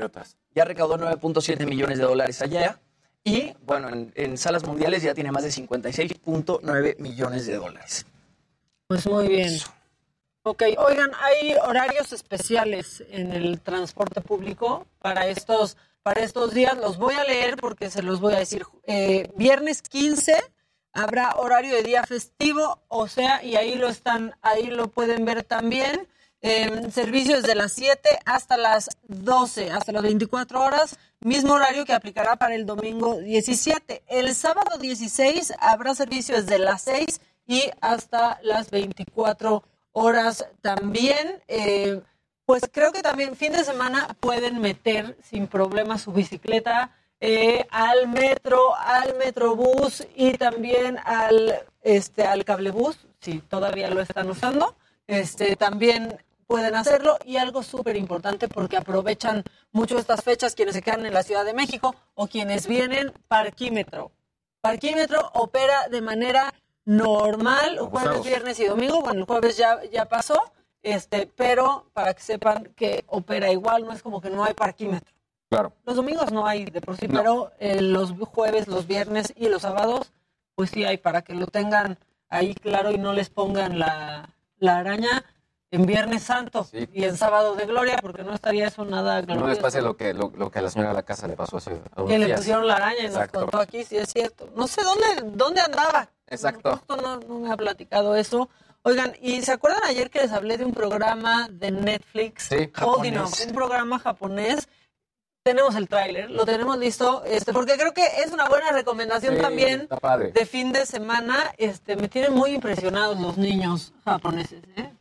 ya 0.53 0.65
recaudó 0.65 0.97
9.7 0.97 1.65
millones 1.65 1.97
de 1.97 2.03
dólares 2.05 2.41
allá 2.41 2.79
y 3.23 3.53
bueno, 3.65 3.89
en, 3.89 4.11
en 4.15 4.37
salas 4.37 4.63
mundiales 4.63 5.01
ya 5.03 5.13
tiene 5.13 5.31
más 5.31 5.43
de 5.43 5.49
56.9 5.49 6.97
millones 6.99 7.47
de 7.47 7.55
dólares. 7.55 8.05
Pues 8.87 9.07
muy 9.07 9.27
bien. 9.27 9.59
Ok, 10.43 10.61
oigan, 10.77 11.09
hay 11.19 11.55
horarios 11.55 12.13
especiales 12.13 13.03
en 13.09 13.31
el 13.31 13.59
transporte 13.61 14.21
público 14.21 14.85
para 14.99 15.25
estos, 15.25 15.75
para 16.03 16.21
estos 16.21 16.53
días. 16.53 16.77
Los 16.77 16.97
voy 16.97 17.15
a 17.15 17.23
leer 17.23 17.57
porque 17.57 17.89
se 17.89 18.03
los 18.03 18.19
voy 18.19 18.35
a 18.35 18.37
decir. 18.37 18.63
Eh, 18.85 19.31
viernes 19.35 19.81
15 19.81 20.35
habrá 20.95 21.35
horario 21.35 21.75
de 21.75 21.83
día 21.83 22.03
festivo, 22.03 22.79
o 22.87 23.07
sea, 23.07 23.43
y 23.43 23.55
ahí 23.55 23.75
lo 23.75 23.87
están, 23.89 24.35
ahí 24.41 24.67
lo 24.67 24.87
pueden 24.87 25.25
ver 25.25 25.43
también. 25.43 26.07
Eh, 26.41 26.91
servicios 26.91 27.43
de 27.43 27.55
las 27.55 27.73
7 27.73 28.19
hasta 28.25 28.55
las 28.55 28.89
12, 29.07 29.71
hasta 29.71 29.91
las 29.91 30.03
24 30.03 30.61
horas, 30.61 30.97
mismo 31.19 31.53
horario 31.53 31.85
que 31.85 31.93
aplicará 31.93 32.35
para 32.35 32.55
el 32.55 32.65
domingo 32.65 33.17
17. 33.17 34.03
El 34.07 34.33
sábado 34.35 34.77
16 34.77 35.53
habrá 35.59 35.95
servicios 35.95 36.45
de 36.45 36.59
las 36.59 36.83
6 36.83 37.19
y 37.47 37.63
hasta 37.81 38.39
las 38.43 38.69
24 38.69 39.63
horas 39.91 40.45
también. 40.61 41.41
Eh, 41.47 42.01
pues 42.45 42.63
creo 42.71 42.91
que 42.91 43.01
también 43.01 43.35
fin 43.35 43.53
de 43.53 43.63
semana 43.63 44.15
pueden 44.19 44.61
meter 44.61 45.17
sin 45.23 45.47
problema 45.47 45.97
su 45.97 46.11
bicicleta 46.11 46.91
eh, 47.19 47.65
al 47.71 48.07
metro, 48.07 48.75
al 48.75 49.15
metrobús 49.17 50.05
y 50.15 50.33
también 50.33 50.97
al 51.05 51.65
este 51.81 52.23
al 52.23 52.45
cablebús, 52.45 53.07
si 53.19 53.39
todavía 53.39 53.89
lo 53.89 54.01
están 54.01 54.29
usando. 54.29 54.75
Este 55.07 55.55
también 55.55 56.17
pueden 56.47 56.75
hacerlo 56.75 57.17
y 57.25 57.37
algo 57.37 57.63
súper 57.63 57.95
importante 57.95 58.47
porque 58.47 58.77
aprovechan 58.77 59.43
mucho 59.71 59.97
estas 59.97 60.23
fechas 60.23 60.55
quienes 60.55 60.75
se 60.75 60.81
quedan 60.81 61.05
en 61.05 61.13
la 61.13 61.23
Ciudad 61.23 61.45
de 61.45 61.53
México 61.53 61.95
o 62.13 62.27
quienes 62.27 62.67
vienen 62.67 63.13
parquímetro. 63.27 64.11
Parquímetro 64.61 65.31
opera 65.33 65.87
de 65.89 66.01
manera 66.01 66.53
normal 66.85 67.79
jueves, 67.79 68.23
viernes 68.23 68.59
y 68.59 68.65
domingo. 68.65 69.01
Bueno, 69.01 69.21
el 69.21 69.25
jueves 69.25 69.57
ya, 69.57 69.83
ya 69.91 70.05
pasó, 70.05 70.39
este, 70.83 71.27
pero 71.27 71.89
para 71.93 72.13
que 72.13 72.21
sepan 72.21 72.65
que 72.75 73.03
opera 73.07 73.51
igual, 73.51 73.85
no 73.85 73.93
es 73.93 74.01
como 74.01 74.21
que 74.21 74.29
no 74.29 74.43
hay 74.43 74.53
parquímetro. 74.53 75.14
Claro. 75.49 75.73
Los 75.85 75.95
domingos 75.95 76.31
no 76.31 76.45
hay 76.47 76.65
de 76.65 76.81
por 76.81 76.97
sí, 76.97 77.07
pero 77.07 77.51
eh, 77.59 77.81
los 77.81 78.11
jueves, 78.11 78.67
los 78.67 78.87
viernes 78.87 79.31
y 79.35 79.47
los 79.47 79.61
sábados, 79.61 80.11
pues 80.55 80.71
sí 80.71 80.83
hay 80.85 80.97
para 80.97 81.21
que 81.21 81.33
lo 81.35 81.47
tengan 81.47 81.97
ahí 82.29 82.55
claro 82.55 82.91
y 82.91 82.97
no 82.97 83.13
les 83.13 83.29
pongan 83.29 83.77
la, 83.79 84.29
la 84.57 84.77
araña 84.77 85.23
en 85.71 85.85
Viernes 85.85 86.23
Santo 86.23 86.67
y 86.71 87.03
en 87.03 87.17
Sábado 87.17 87.55
de 87.55 87.65
Gloria, 87.65 87.97
porque 88.01 88.23
no 88.23 88.33
estaría 88.33 88.67
eso 88.67 88.85
nada 88.85 89.21
No 89.21 89.27
les 89.27 89.37
glorioso. 89.37 89.61
pase 89.61 89.81
lo 89.81 89.97
que, 89.97 90.13
lo, 90.13 90.31
lo 90.35 90.49
que 90.49 90.59
a 90.59 90.61
la 90.61 90.69
señora 90.69 90.89
de 90.91 90.95
la 90.95 91.03
casa 91.03 91.27
le 91.27 91.35
pasó 91.35 91.57
unos 91.97 92.09
Que 92.09 92.17
le 92.19 92.33
pusieron 92.35 92.65
la 92.67 92.75
araña 92.75 92.99
y 93.01 93.03
nos 93.07 93.15
Exacto. 93.15 93.41
contó 93.41 93.59
aquí, 93.59 93.83
si 93.83 93.97
es 93.97 94.09
cierto. 94.09 94.49
No 94.55 94.67
sé 94.67 94.81
dónde, 94.83 95.35
dónde 95.37 95.61
andaba. 95.61 96.09
Exacto. 96.27 96.71
Justo 96.71 96.97
no, 96.97 97.17
no 97.17 97.39
me 97.39 97.51
ha 97.51 97.57
platicado 97.57 98.15
eso. 98.15 98.49
Oigan, 98.83 99.13
¿y 99.21 99.41
se 99.41 99.51
acuerdan 99.51 99.83
ayer 99.83 100.09
que 100.09 100.19
les 100.19 100.31
hablé 100.31 100.57
de 100.57 100.65
un 100.65 100.73
programa 100.73 101.47
de 101.51 101.71
Netflix? 101.71 102.43
Sí, 102.43 102.69
japonés. 102.73 103.41
On, 103.41 103.49
un 103.49 103.55
programa 103.55 103.99
japonés. 103.99 104.69
Tenemos 105.45 105.75
el 105.75 105.87
tráiler, 105.87 106.31
lo 106.31 106.43
tenemos 106.43 106.75
listo, 106.79 107.23
este, 107.23 107.53
porque 107.53 107.75
creo 107.77 107.93
que 107.93 108.01
es 108.25 108.31
una 108.31 108.49
buena 108.49 108.71
recomendación 108.71 109.35
Sí, 109.35 109.41
también 109.43 109.87
de 110.33 110.45
fin 110.47 110.71
de 110.71 110.87
semana. 110.87 111.53
Este, 111.59 111.95
me 111.95 112.09
tienen 112.09 112.33
muy 112.33 112.55
impresionados 112.55 113.19
los 113.19 113.37
niños 113.37 113.93
japoneses, 114.03 114.63
¿eh? 114.75 114.91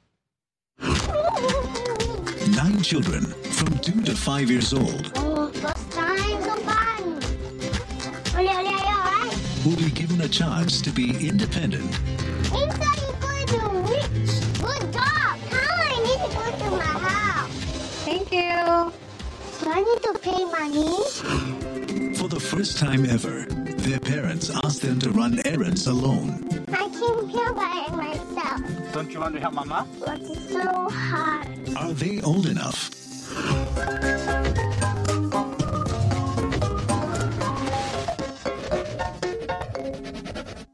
Nine 2.49 2.83
children 2.83 3.25
from 3.53 3.71
two 3.79 4.03
to 4.03 4.13
five 4.15 4.51
years 4.51 4.75
old 4.75 5.11
Oh, 5.17 5.51
will 9.65 9.77
be 9.77 9.91
given 9.93 10.21
a 10.21 10.29
chance 10.29 10.83
to 10.83 10.91
be 10.91 11.27
independent. 11.27 11.91
Good 12.51 12.69
job. 14.93 15.39
Now 15.51 15.73
I 15.81 15.97
need 16.05 16.21
to 16.21 16.29
go 16.37 16.45
to 16.65 16.71
my 16.77 16.99
house. 17.01 17.51
Thank 18.05 18.31
you. 18.31 19.04
Do 19.61 19.71
I 19.71 19.81
need 19.81 20.03
to 20.03 20.19
pay 20.21 20.45
money? 20.45 22.15
for 22.17 22.29
the 22.29 22.41
first 22.41 22.79
time 22.79 23.05
ever. 23.07 23.47
Their 23.87 24.01
parents 24.01 24.51
ask 24.65 24.81
them 24.81 24.99
to 25.01 25.11
run 25.11 25.41
errands 25.45 25.87
alone. 25.87 26.49
I 26.73 26.89
came 26.89 27.29
here 27.29 27.53
by 27.53 27.87
myself, 27.95 28.61
Don't 28.93 29.11
you 29.13 29.21
want 29.21 29.35
to 29.35 29.41
help 29.41 29.55
Mama? 29.55 29.87
but 30.05 30.21
it's 30.23 30.53
so 30.53 30.89
hard. 30.89 31.49
Are 31.77 31.93
they 31.93 32.21
old 32.23 32.47
enough? 32.47 32.91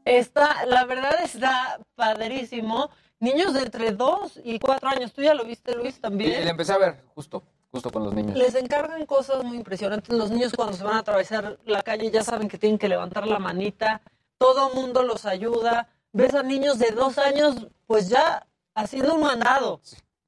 Está, 0.05 0.65
la 0.65 0.85
verdad 0.85 1.15
está 1.23 1.79
padrísimo. 1.95 2.89
Niños 3.19 3.53
de 3.53 3.61
entre 3.61 3.91
2 3.91 4.41
y 4.43 4.57
4 4.57 4.89
años, 4.89 5.13
¿tú 5.13 5.21
ya 5.21 5.35
lo 5.35 5.43
viste, 5.45 5.75
Luis, 5.75 5.99
también? 6.01 6.43
le 6.43 6.49
empecé 6.49 6.73
a 6.73 6.79
ver 6.79 7.03
justo, 7.13 7.43
justo 7.71 7.89
con 7.89 8.03
los 8.03 8.13
niños. 8.13 8.37
Les 8.37 8.55
encargan 8.55 9.05
cosas 9.05 9.43
muy 9.43 9.57
impresionantes. 9.57 10.13
Los 10.15 10.29
niños 10.29 10.53
cuando 10.55 10.75
se 10.75 10.83
van 10.83 10.95
a 10.95 10.99
atravesar 10.99 11.57
la 11.65 11.81
calle 11.81 12.11
ya 12.11 12.23
saben 12.23 12.47
que 12.47 12.57
tienen 12.57 12.77
que 12.77 12.89
levantar 12.89 13.25
la 13.27 13.39
manita. 13.39 14.01
Todo 14.37 14.73
mundo 14.73 15.03
los 15.03 15.25
ayuda. 15.25 15.87
Ves 16.13 16.33
a 16.33 16.43
niños 16.43 16.77
de 16.79 16.91
dos 16.91 17.17
años, 17.17 17.67
pues 17.87 18.09
ya 18.09 18.45
haciendo 18.75 19.15
un 19.15 19.21
mandado. 19.21 19.79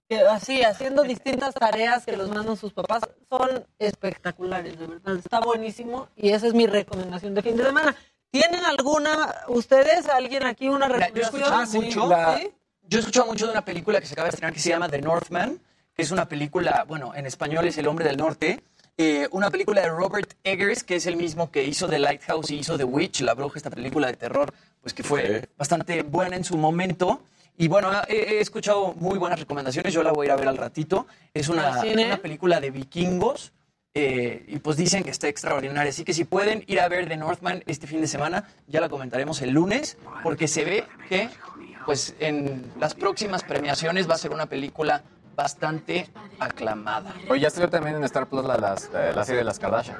Que 0.07 0.19
Así, 0.19 0.61
haciendo 0.63 1.03
distintas 1.03 1.53
tareas 1.55 2.05
que 2.05 2.15
los 2.15 2.29
mandan 2.29 2.55
sus 2.55 2.71
papás. 2.73 3.03
Son 3.29 3.65
espectaculares, 3.79 4.77
de 4.79 4.87
verdad. 4.87 5.15
Está 5.17 5.39
buenísimo 5.39 6.07
y 6.15 6.29
esa 6.29 6.47
es 6.47 6.53
mi 6.53 6.67
recomendación 6.67 7.33
de 7.33 7.41
fin 7.41 7.57
de 7.57 7.65
semana. 7.65 7.95
¿Tienen 8.31 8.63
alguna, 8.65 9.35
ustedes, 9.49 10.07
alguien 10.09 10.43
aquí, 10.45 10.67
una 10.69 10.87
Mira, 10.87 11.09
yo 11.09 11.21
he 11.21 11.25
recomendación? 11.25 11.83
escuchado 11.83 12.07
mucho, 12.07 12.37
¿Sí? 12.37 12.51
yo 12.87 12.97
he 12.97 12.99
escuchado 13.01 13.25
mucho 13.27 13.45
de 13.45 13.51
una 13.51 13.63
película 13.65 13.99
que 13.99 14.07
se 14.07 14.13
acaba 14.13 14.25
de 14.27 14.29
estrenar 14.29 14.53
que 14.53 14.59
se 14.59 14.69
llama 14.69 14.89
The 14.89 15.01
Northman, 15.01 15.59
que 15.95 16.01
es 16.01 16.11
una 16.11 16.27
película, 16.27 16.85
bueno, 16.87 17.13
en 17.15 17.25
español 17.25 17.65
es 17.67 17.77
El 17.77 17.87
Hombre 17.87 18.05
del 18.05 18.17
Norte, 18.17 18.63
eh, 18.97 19.27
una 19.31 19.49
película 19.49 19.81
de 19.81 19.89
Robert 19.89 20.33
Eggers, 20.43 20.83
que 20.83 20.95
es 20.95 21.05
el 21.07 21.15
mismo 21.15 21.49
que 21.51 21.63
hizo 21.63 21.87
The 21.87 21.99
Lighthouse 21.99 22.51
y 22.51 22.57
hizo 22.59 22.77
The 22.77 22.83
Witch, 22.83 23.21
La 23.21 23.33
Bruja, 23.33 23.57
esta 23.57 23.69
película 23.71 24.07
de 24.07 24.13
terror, 24.15 24.53
pues 24.81 24.93
que 24.93 25.03
fue 25.03 25.49
bastante 25.57 26.03
buena 26.03 26.35
en 26.35 26.43
su 26.43 26.57
momento. 26.57 27.23
Y 27.57 27.67
bueno, 27.67 27.91
he, 28.07 28.15
he 28.15 28.39
escuchado 28.39 28.93
muy 28.93 29.17
buenas 29.17 29.39
recomendaciones, 29.39 29.93
yo 29.93 30.03
la 30.03 30.11
voy 30.11 30.25
a 30.25 30.29
ir 30.29 30.31
a 30.31 30.35
ver 30.35 30.47
al 30.47 30.57
ratito. 30.57 31.07
Es 31.33 31.49
una, 31.49 31.81
una 31.81 32.17
película 32.17 32.59
de 32.59 32.71
vikingos. 32.71 33.51
eh, 33.95 34.43
y 34.47 34.57
pues 34.57 34.75
dicen 34.77 35.03
que 35.03 35.11
está 35.11 35.27
extraordinaria. 35.27 35.89
Así 35.91 36.03
que 36.03 36.13
si 36.13 36.23
pueden 36.25 36.63
ir 36.67 36.79
a 36.79 36.87
ver 36.87 37.07
The 37.07 37.17
Northman 37.17 37.63
este 37.67 37.85
fin 37.87 38.01
de 38.01 38.07
semana, 38.07 38.49
ya 38.67 38.81
la 38.81 38.89
comentaremos 38.89 39.41
el 39.41 39.51
lunes, 39.51 39.97
porque 40.23 40.47
se 40.47 40.63
ve 40.65 40.83
que 41.09 41.29
pues 41.85 42.15
en 42.19 42.71
las 42.79 42.95
próximas 42.95 43.43
premiaciones 43.43 44.09
va 44.09 44.15
a 44.15 44.17
ser 44.17 44.31
una 44.31 44.45
película 44.47 45.03
bastante 45.35 46.09
aclamada. 46.39 47.13
Oye, 47.29 47.41
ya 47.41 47.49
salió 47.49 47.69
también 47.69 47.95
en 47.95 48.03
Star 48.05 48.27
Plus 48.27 48.45
la, 48.45 48.57
las- 48.57 48.89
eh, 48.93 49.11
la 49.15 49.23
serie 49.23 49.39
de 49.39 49.45
las 49.45 49.59
Kardashian. 49.59 49.97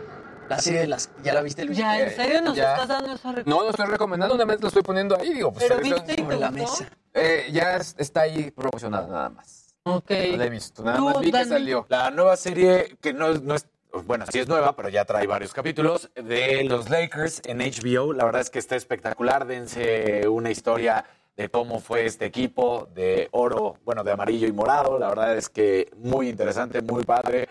La 0.49 0.59
serie 0.59 0.81
de 0.81 0.87
las... 0.87 1.09
¿Ya 1.23 1.33
la 1.33 1.41
viste, 1.41 1.63
Luis? 1.63 1.77
Ya, 1.77 1.99
¿en 1.99 2.15
serio 2.15 2.41
nos 2.41 2.55
ya. 2.55 2.73
estás 2.73 2.87
dando 2.89 3.13
esa 3.13 3.29
No, 3.29 3.35
recomendación? 3.35 3.63
lo 3.65 3.69
estoy 3.69 3.85
recomendando, 3.85 4.35
una 4.35 4.45
vez 4.45 4.61
lo 4.61 4.67
estoy 4.67 4.83
poniendo 4.83 5.17
ahí, 5.17 5.33
digo, 5.33 5.53
pues... 5.53 5.65
Pero 5.67 5.79
viste 5.79 6.13
y 6.13 6.23
te 6.23 6.35
la 6.37 6.49
gustó? 6.49 6.51
mesa. 6.51 6.89
Eh, 7.13 7.47
ya 7.51 7.77
es- 7.77 7.95
está 7.97 8.21
ahí 8.21 8.51
promocionada 8.51 9.07
nada 9.07 9.29
más. 9.29 9.73
Ok. 9.83 10.11
No 10.31 10.37
la 10.37 10.45
he 10.45 10.49
visto, 10.49 10.83
nada 10.83 10.97
Tú, 10.97 11.05
más 11.05 11.19
vi 11.21 11.31
que 11.31 11.45
salió. 11.45 11.85
La 11.89 12.11
nueva 12.11 12.35
serie, 12.35 12.97
que 13.01 13.13
no, 13.13 13.29
es- 13.29 13.41
no 13.41 13.55
es, 13.55 13.67
bueno, 14.05 14.25
sí 14.31 14.39
es 14.39 14.47
nueva, 14.47 14.75
pero 14.75 14.89
ya 14.89 15.05
trae 15.05 15.25
varios 15.27 15.53
capítulos, 15.53 16.09
de 16.15 16.63
los 16.65 16.89
Lakers 16.89 17.41
en 17.45 17.59
HBO. 17.59 18.11
La 18.13 18.25
verdad 18.25 18.41
es 18.41 18.49
que 18.49 18.59
está 18.59 18.75
espectacular. 18.75 19.45
Dense 19.47 20.27
una 20.27 20.51
historia 20.51 21.05
de 21.35 21.49
cómo 21.49 21.79
fue 21.79 22.05
este 22.05 22.25
equipo 22.25 22.87
de 22.93 23.27
oro, 23.31 23.77
bueno, 23.83 24.03
de 24.03 24.11
amarillo 24.11 24.47
y 24.47 24.51
morado. 24.51 24.99
La 24.99 25.09
verdad 25.09 25.35
es 25.37 25.49
que 25.49 25.91
muy 25.97 26.29
interesante, 26.29 26.81
muy 26.81 27.03
padre. 27.03 27.49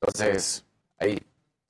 Entonces, 0.00 0.64
ahí 0.98 1.14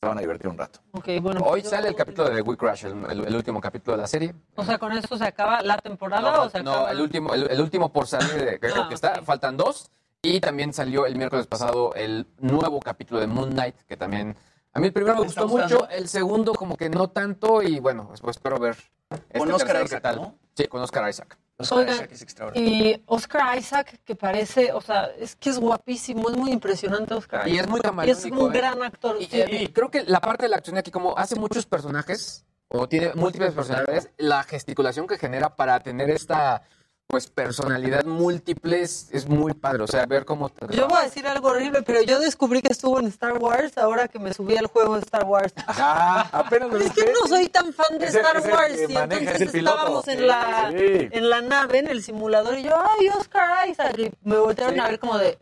se 0.01 0.09
van 0.09 0.19
a 0.19 0.21
divertir 0.21 0.49
un 0.49 0.59
rato. 0.59 0.81
Ok, 0.93 1.09
bueno. 1.23 1.41
Hoy 1.45 1.63
yo- 1.63 1.71
sale 1.71 1.89
el 1.89 1.95
capítulo 1.95 2.29
de 2.29 2.37
The 2.37 2.43
We 2.43 2.57
Crash, 2.57 2.85
el, 2.87 3.05
el- 3.11 3.27
el 3.29 3.37
último 3.37 3.61
capítulo 3.61 3.97
de 3.97 4.03
la 4.03 4.09
serie. 4.09 4.35
O 4.57 4.65
sea, 4.65 4.79
con 4.79 4.93
eso 4.93 5.17
se 5.17 5.25
acaba 5.25 5.63
la 5.63 5.79
temporada 5.79 6.41
o 6.43 6.51
se 6.51 6.63
no, 6.63 6.73
acaba. 6.73 6.91
el 6.91 7.01
último, 7.01 7.33
el, 7.35 7.49
el 7.51 7.61
último 7.61 7.93
por 7.93 8.07
salir, 8.07 8.33
de- 8.45 8.59
creo 8.59 8.83
Ah, 8.83 8.89
que 8.89 8.95
está, 8.95 9.23
faltan 9.23 9.57
dos. 9.57 9.91
Y 10.23 10.41
también 10.41 10.73
salió 10.73 11.07
el 11.07 11.17
miércoles 11.17 11.47
pasado 11.47 11.95
el 11.95 12.27
nuevo 12.41 12.81
capítulo 12.81 13.21
de 13.21 13.27
Moon 13.27 13.51
Knight, 13.51 13.77
que 13.87 13.97
también... 13.97 14.35
A 14.73 14.81
mí 14.81 14.89
el 14.89 14.93
primero 14.93 15.15
me 15.17 15.23
¿Te 15.23 15.29
está 15.29 15.43
gustó 15.43 15.57
mucho, 15.59 15.89
el 15.89 16.09
segundo 16.09 16.53
como 16.55 16.77
que 16.77 16.89
no 16.91 17.09
tanto, 17.09 17.63
y 17.63 17.79
bueno, 17.79 18.09
después 18.11 18.37
espero 18.37 18.59
ver 18.59 18.75
este 19.11 19.39
Con 19.39 19.53
Oscar 19.53 19.67
tercero, 19.69 19.85
Isaac, 19.85 19.99
¿qué 19.99 20.03
tal? 20.03 20.17
¿no? 20.17 20.35
Sí, 20.57 20.67
con 20.67 20.83
Oscar 20.83 21.09
Isaac. 21.09 21.39
Oscar 21.57 21.89
es. 22.11 22.27
Y 22.55 23.03
Oscar 23.07 23.57
Isaac, 23.57 24.01
que 24.05 24.17
parece, 24.17 24.73
o 24.73 24.81
sea, 24.81 25.05
es 25.19 25.37
que 25.37 25.51
es 25.51 25.59
guapísimo, 25.59 26.29
es 26.31 26.37
muy 26.37 26.51
impresionante 26.51 27.15
Oscar 27.15 27.47
Y 27.47 27.53
Isaac. 27.53 27.65
es 27.67 27.71
muy 27.71 27.81
Y 28.07 28.11
es 28.11 28.25
un 28.25 28.55
¿eh? 28.55 28.59
gran 28.59 28.83
actor. 28.83 29.17
Y, 29.21 29.27
sí. 29.27 29.43
y 29.51 29.69
creo 29.69 29.91
que 29.91 30.03
la 30.05 30.21
parte 30.21 30.45
de 30.45 30.49
la 30.49 30.57
acción 30.57 30.77
aquí, 30.79 30.91
como 30.91 31.17
hace 31.17 31.37
muchos 31.37 31.67
personajes, 31.67 32.45
o 32.69 32.89
tiene 32.89 33.13
múltiples 33.15 33.53
personalidades, 33.53 34.11
la 34.17 34.43
gesticulación 34.43 35.07
que 35.07 35.17
genera 35.17 35.55
para 35.55 35.79
tener 35.81 36.11
esta 36.11 36.63
pues 37.07 37.29
personalidad 37.29 38.05
múltiples 38.05 39.09
es 39.13 39.29
muy 39.29 39.53
padre. 39.55 39.83
O 39.83 39.87
sea, 39.87 40.07
ver 40.07 40.25
cómo... 40.25 40.51
Yo 40.71 40.89
voy 40.89 40.99
a 40.99 41.03
decir 41.03 41.27
algo 41.27 41.49
horrible, 41.49 41.83
pero 41.83 42.03
yo 42.03 42.19
descubrí 42.19 42.61
que 42.63 42.73
estuvo 42.73 42.99
en 42.99 43.07
Star 43.07 43.35
Wars 43.39 43.77
ahora 43.79 44.09
que 44.09 44.19
me 44.19 44.33
subí 44.35 44.57
al 44.57 44.67
juego 44.67 44.95
de 44.95 45.01
Star 45.03 45.25
Wars. 45.25 45.53
Ajá, 45.67 46.23
apenas 46.33 46.71
lo 46.71 46.79
Es 46.79 46.93
que 46.93 47.05
no 47.13 47.29
soy 47.29 47.49
tan 47.49 47.73
fan 47.73 47.99
de 47.99 48.07
Es 48.07 48.15
Star 48.15 48.37
el 48.37 48.51
Wars 48.51 48.81
y 48.89 48.93
maneja, 48.95 49.21
entonces 49.33 49.55
estábamos 49.55 50.09
en 50.09 50.27
la, 50.27 50.71
Sí. 50.77 51.09
en 51.11 51.31
la 51.31 51.41
nave, 51.43 51.79
en 51.79 51.89
el 51.89 52.03
simulador, 52.03 52.59
y 52.59 52.65
yo, 52.65 52.75
ay, 52.77 53.09
Oscar 53.11 53.69
Isaac. 53.69 53.97
Y 53.99 54.11
me 54.23 54.39
voltearon 54.39 54.75
Sí. 54.75 54.81
a 54.81 54.89
ver 54.89 54.99
como 54.99 55.19
de, 55.19 55.39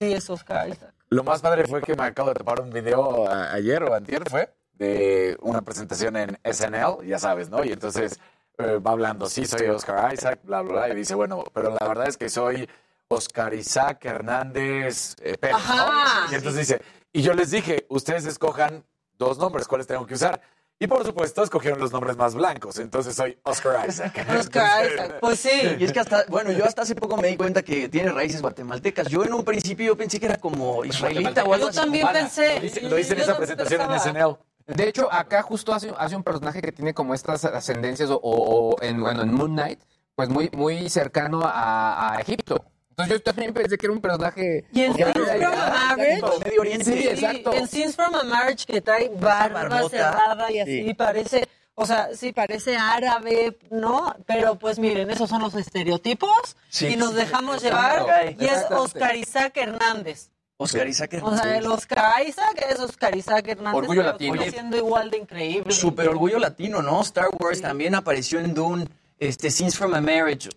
sí, 0.00 0.12
es 0.12 0.30
Oscar 0.30 0.68
Isaac. 0.68 0.94
Lo 1.10 1.24
más 1.24 1.40
padre 1.42 1.66
fue 1.66 1.82
que 1.82 1.94
me 1.94 2.04
acabo 2.04 2.30
de 2.30 2.34
topar 2.36 2.60
un 2.60 2.70
video 2.70 3.30
ayer 3.30 3.82
o 3.82 3.94
antier, 3.94 4.28
fue, 4.30 4.52
de 4.72 5.36
una 5.40 5.62
presentación 5.62 6.16
en 6.16 6.38
SNL, 6.44 7.04
ya 7.06 7.18
sabes, 7.18 7.48
¿no? 7.50 7.64
Y 7.64 7.72
entonces 7.72 8.18
eh, 8.58 8.78
va 8.78 8.92
hablando, 8.92 9.28
sí, 9.28 9.44
soy 9.44 9.66
Oscar 9.66 10.12
Isaac, 10.12 10.40
bla, 10.42 10.62
bla, 10.62 10.72
bla, 10.72 10.88
y 10.88 10.96
dice, 10.96 11.14
bueno, 11.14 11.44
pero 11.52 11.76
la 11.78 11.86
verdad 11.86 12.08
es 12.08 12.16
que 12.16 12.28
soy 12.28 12.68
Oscar 13.08 13.54
Isaac 13.54 14.04
Hernández 14.04 15.14
eh, 15.20 15.36
Pérez, 15.38 15.56
¿no? 15.68 15.74
Ajá. 15.74 16.32
Y 16.32 16.34
entonces 16.34 16.66
dice, 16.68 16.82
y 17.12 17.22
yo 17.22 17.34
les 17.34 17.50
dije, 17.50 17.86
ustedes 17.88 18.24
escojan 18.24 18.84
dos 19.18 19.38
nombres, 19.38 19.68
¿cuáles 19.68 19.86
tengo 19.86 20.06
que 20.06 20.14
usar? 20.14 20.40
Y 20.78 20.86
por 20.88 21.06
supuesto, 21.06 21.42
escogieron 21.42 21.80
los 21.80 21.90
nombres 21.90 22.18
más 22.18 22.34
blancos, 22.34 22.78
entonces 22.78 23.14
soy 23.14 23.38
Oscar 23.44 23.88
Isaac. 23.88 24.26
Oscar 24.38 24.92
Isaac, 24.92 25.16
pues 25.20 25.40
sí. 25.40 25.76
Y 25.78 25.84
es 25.84 25.92
que 25.92 26.00
hasta, 26.00 26.24
bueno, 26.28 26.52
yo 26.52 26.66
hasta 26.66 26.82
hace 26.82 26.94
poco 26.94 27.16
me 27.16 27.28
di 27.28 27.36
cuenta 27.36 27.62
que 27.62 27.88
tiene 27.88 28.10
raíces 28.10 28.42
guatemaltecas. 28.42 29.08
Yo 29.08 29.24
en 29.24 29.32
un 29.32 29.42
principio 29.42 29.86
yo 29.86 29.96
pensé 29.96 30.20
que 30.20 30.26
era 30.26 30.36
como 30.36 30.84
israelita 30.84 31.44
o 31.44 31.54
algo 31.54 31.70
Yo 31.70 31.80
también 31.80 32.06
cubana. 32.06 32.20
pensé. 32.20 32.60
Lo 32.60 32.66
hice, 32.66 32.80
lo 32.82 32.98
hice 32.98 33.14
en 33.14 33.20
esa 33.20 33.36
presentación 33.38 33.80
en. 33.80 34.00
SNL. 34.00 34.36
De 34.66 34.88
hecho, 34.88 35.12
acá 35.12 35.42
justo 35.42 35.72
hace, 35.72 35.92
hace 35.96 36.16
un 36.16 36.22
personaje 36.24 36.60
que 36.60 36.72
tiene 36.72 36.92
como 36.92 37.14
estas 37.14 37.44
ascendencias 37.44 38.10
o, 38.10 38.16
o- 38.16 38.70
o 38.74 38.82
en, 38.82 39.00
bueno, 39.00 39.22
en 39.22 39.32
Moon 39.32 39.52
Knight, 39.52 39.78
pues 40.14 40.28
muy, 40.28 40.50
muy 40.54 40.90
cercano 40.90 41.42
a, 41.44 42.14
a 42.14 42.20
Egipto. 42.20 42.64
Entonces 42.90 43.18
yo 43.18 43.22
también 43.22 43.52
pensé 43.52 43.76
que 43.76 43.86
era 43.86 43.92
un 43.92 44.00
personaje... 44.00 44.64
Y 44.72 44.82
en 44.82 44.94
que 44.94 45.04
Scenes 45.04 45.28
from 45.28 45.52
a 45.52 45.96
Marriage, 45.96 46.12
exacto, 46.14 46.40
Medio 46.44 46.60
Oriente. 46.62 46.84
Sí, 46.84 46.92
Sí, 47.02 47.08
exacto. 47.08 47.52
En 47.52 47.68
Scenes 47.68 47.94
from 47.96 48.14
a 48.14 48.22
Marriage 48.24 48.64
que 48.66 48.80
trae 48.80 49.08
barba 49.10 49.88
cerrada 49.90 50.50
y 50.50 50.60
así 50.60 50.84
Sí. 50.86 50.94
parece, 50.94 51.48
o 51.74 51.84
sea, 51.84 52.08
sí 52.14 52.32
parece 52.32 52.76
árabe, 52.78 53.58
¿no? 53.70 54.16
Pero 54.26 54.58
pues 54.58 54.78
miren, 54.78 55.10
esos 55.10 55.28
son 55.28 55.42
los 55.42 55.54
estereotipos 55.54 56.56
Sí, 56.70 56.86
y 56.86 56.96
nos 56.96 57.10
sí, 57.10 57.16
dejamos 57.16 57.62
llevar 57.62 58.34
y 58.38 58.44
es. 58.46 58.64
Oscar 58.70 59.14
Isaac 59.14 59.54
Hernández. 59.58 60.30
Oscar 60.58 60.88
Isaac. 60.88 61.18
O 61.22 61.36
sea, 61.36 61.56
el 61.58 61.66
Oscar 61.66 62.26
Isaac 62.26 62.64
es 62.70 62.80
Oscar 62.80 63.14
Isaac 63.16 63.46
Hernández. 63.48 63.74
Orgullo 63.78 64.00
pero 64.00 64.12
latino. 64.12 64.32
sigue 64.38 64.50
siendo 64.50 64.76
igual 64.76 65.10
de 65.10 65.18
increíble. 65.18 65.72
Super 65.72 66.08
orgullo 66.08 66.38
latino, 66.38 66.80
¿no? 66.82 67.02
Star 67.02 67.28
Wars 67.38 67.60
también 67.60 67.94
apareció 67.94 68.38
en 68.40 68.54
Dune, 68.54 68.88
este, 69.18 69.50
Scenes 69.50 69.76
from 69.76 69.94
a 69.94 70.00
Marriage. 70.00 70.48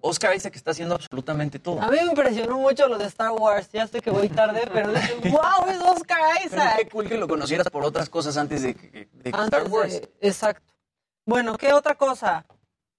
Oscar 0.00 0.34
Isaac 0.36 0.54
está 0.56 0.72
haciendo 0.72 0.96
absolutamente 0.96 1.58
todo. 1.58 1.80
A 1.80 1.88
mí 1.88 1.96
me 1.96 2.10
impresionó 2.10 2.58
mucho 2.58 2.88
lo 2.88 2.98
de 2.98 3.06
Star 3.06 3.30
Wars. 3.30 3.70
Ya 3.72 3.86
sé 3.86 4.00
que 4.00 4.10
voy 4.10 4.28
tarde, 4.28 4.68
pero 4.72 4.92
dije, 4.92 5.14
wow, 5.30 5.68
es 5.70 5.80
Oscar 5.80 6.18
Pero 6.42 6.46
Isaac. 6.56 6.76
qué 6.78 6.88
cool 6.90 7.08
que 7.08 7.16
lo 7.16 7.26
conocieras 7.28 7.68
por 7.70 7.84
otras 7.84 8.10
cosas 8.10 8.36
antes 8.36 8.62
de, 8.62 8.70
Antes 9.32 9.44
Star 9.44 9.68
Wars. 9.68 9.92
de- 10.00 10.10
exacto. 10.20 10.62
Bueno, 11.24 11.56
¿qué 11.56 11.72
otra 11.72 11.94
cosa? 11.94 12.44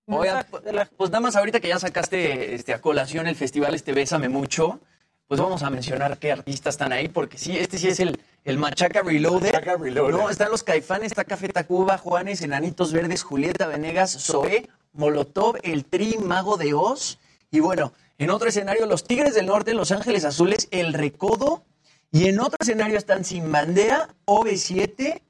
La- 0.08 0.86
pues 0.98 1.10
nada 1.12 1.20
más 1.20 1.36
ahorita 1.36 1.60
que 1.60 1.68
ya 1.68 1.80
sacaste 1.80 2.56
este, 2.56 2.74
a 2.74 2.82
colación 2.82 3.28
el 3.28 3.36
festival 3.36 3.76
este 3.76 3.92
Bésame 3.94 4.30
Mucho, 4.30 4.80
pues 5.28 5.42
vamos 5.42 5.64
a 5.64 5.70
mencionar 5.70 6.18
qué 6.20 6.32
artistas 6.32 6.76
están 6.76 6.94
ahí, 6.94 7.08
porque 7.08 7.38
sí, 7.38 7.58
este 7.58 7.78
sí 7.78 7.88
es 7.88 8.00
el, 8.00 8.20
el 8.44 8.58
Machaca 8.58 9.02
Reloaded. 9.02 9.54
Machaca 9.54 9.76
Reloaded. 9.78 10.16
No, 10.16 10.30
están 10.30 10.52
los 10.52 10.64
Caifanes, 10.64 11.12
está 11.12 11.24
Café 11.24 11.50
Tacuba, 11.50 11.98
Juanes, 11.98 12.42
Enanitos 12.42 12.94
Verdes, 12.94 13.24
Julieta 13.24 13.68
Venegas, 13.68 14.12
Zoé, 14.20 14.70
Molotov, 14.94 15.58
El 15.64 15.86
Tri, 15.86 16.18
Mago 16.18 16.58
de 16.58 16.74
Oz. 16.74 17.20
Y 17.50 17.60
bueno, 17.60 17.94
en 18.18 18.30
otro 18.30 18.48
escenario, 18.48 18.86
los 18.86 19.04
Tigres 19.04 19.34
del 19.34 19.48
Norte, 19.48 19.74
Los 19.74 19.92
Ángeles 19.92 20.26
Azules, 20.26 20.68
El 20.72 20.94
Recodo. 20.94 21.64
Y 22.12 22.30
en 22.30 22.40
otro 22.40 22.58
escenario 22.62 22.98
están 22.98 23.26
Sin 23.26 23.52
Bandera, 23.52 24.10
OV7, 24.26 25.22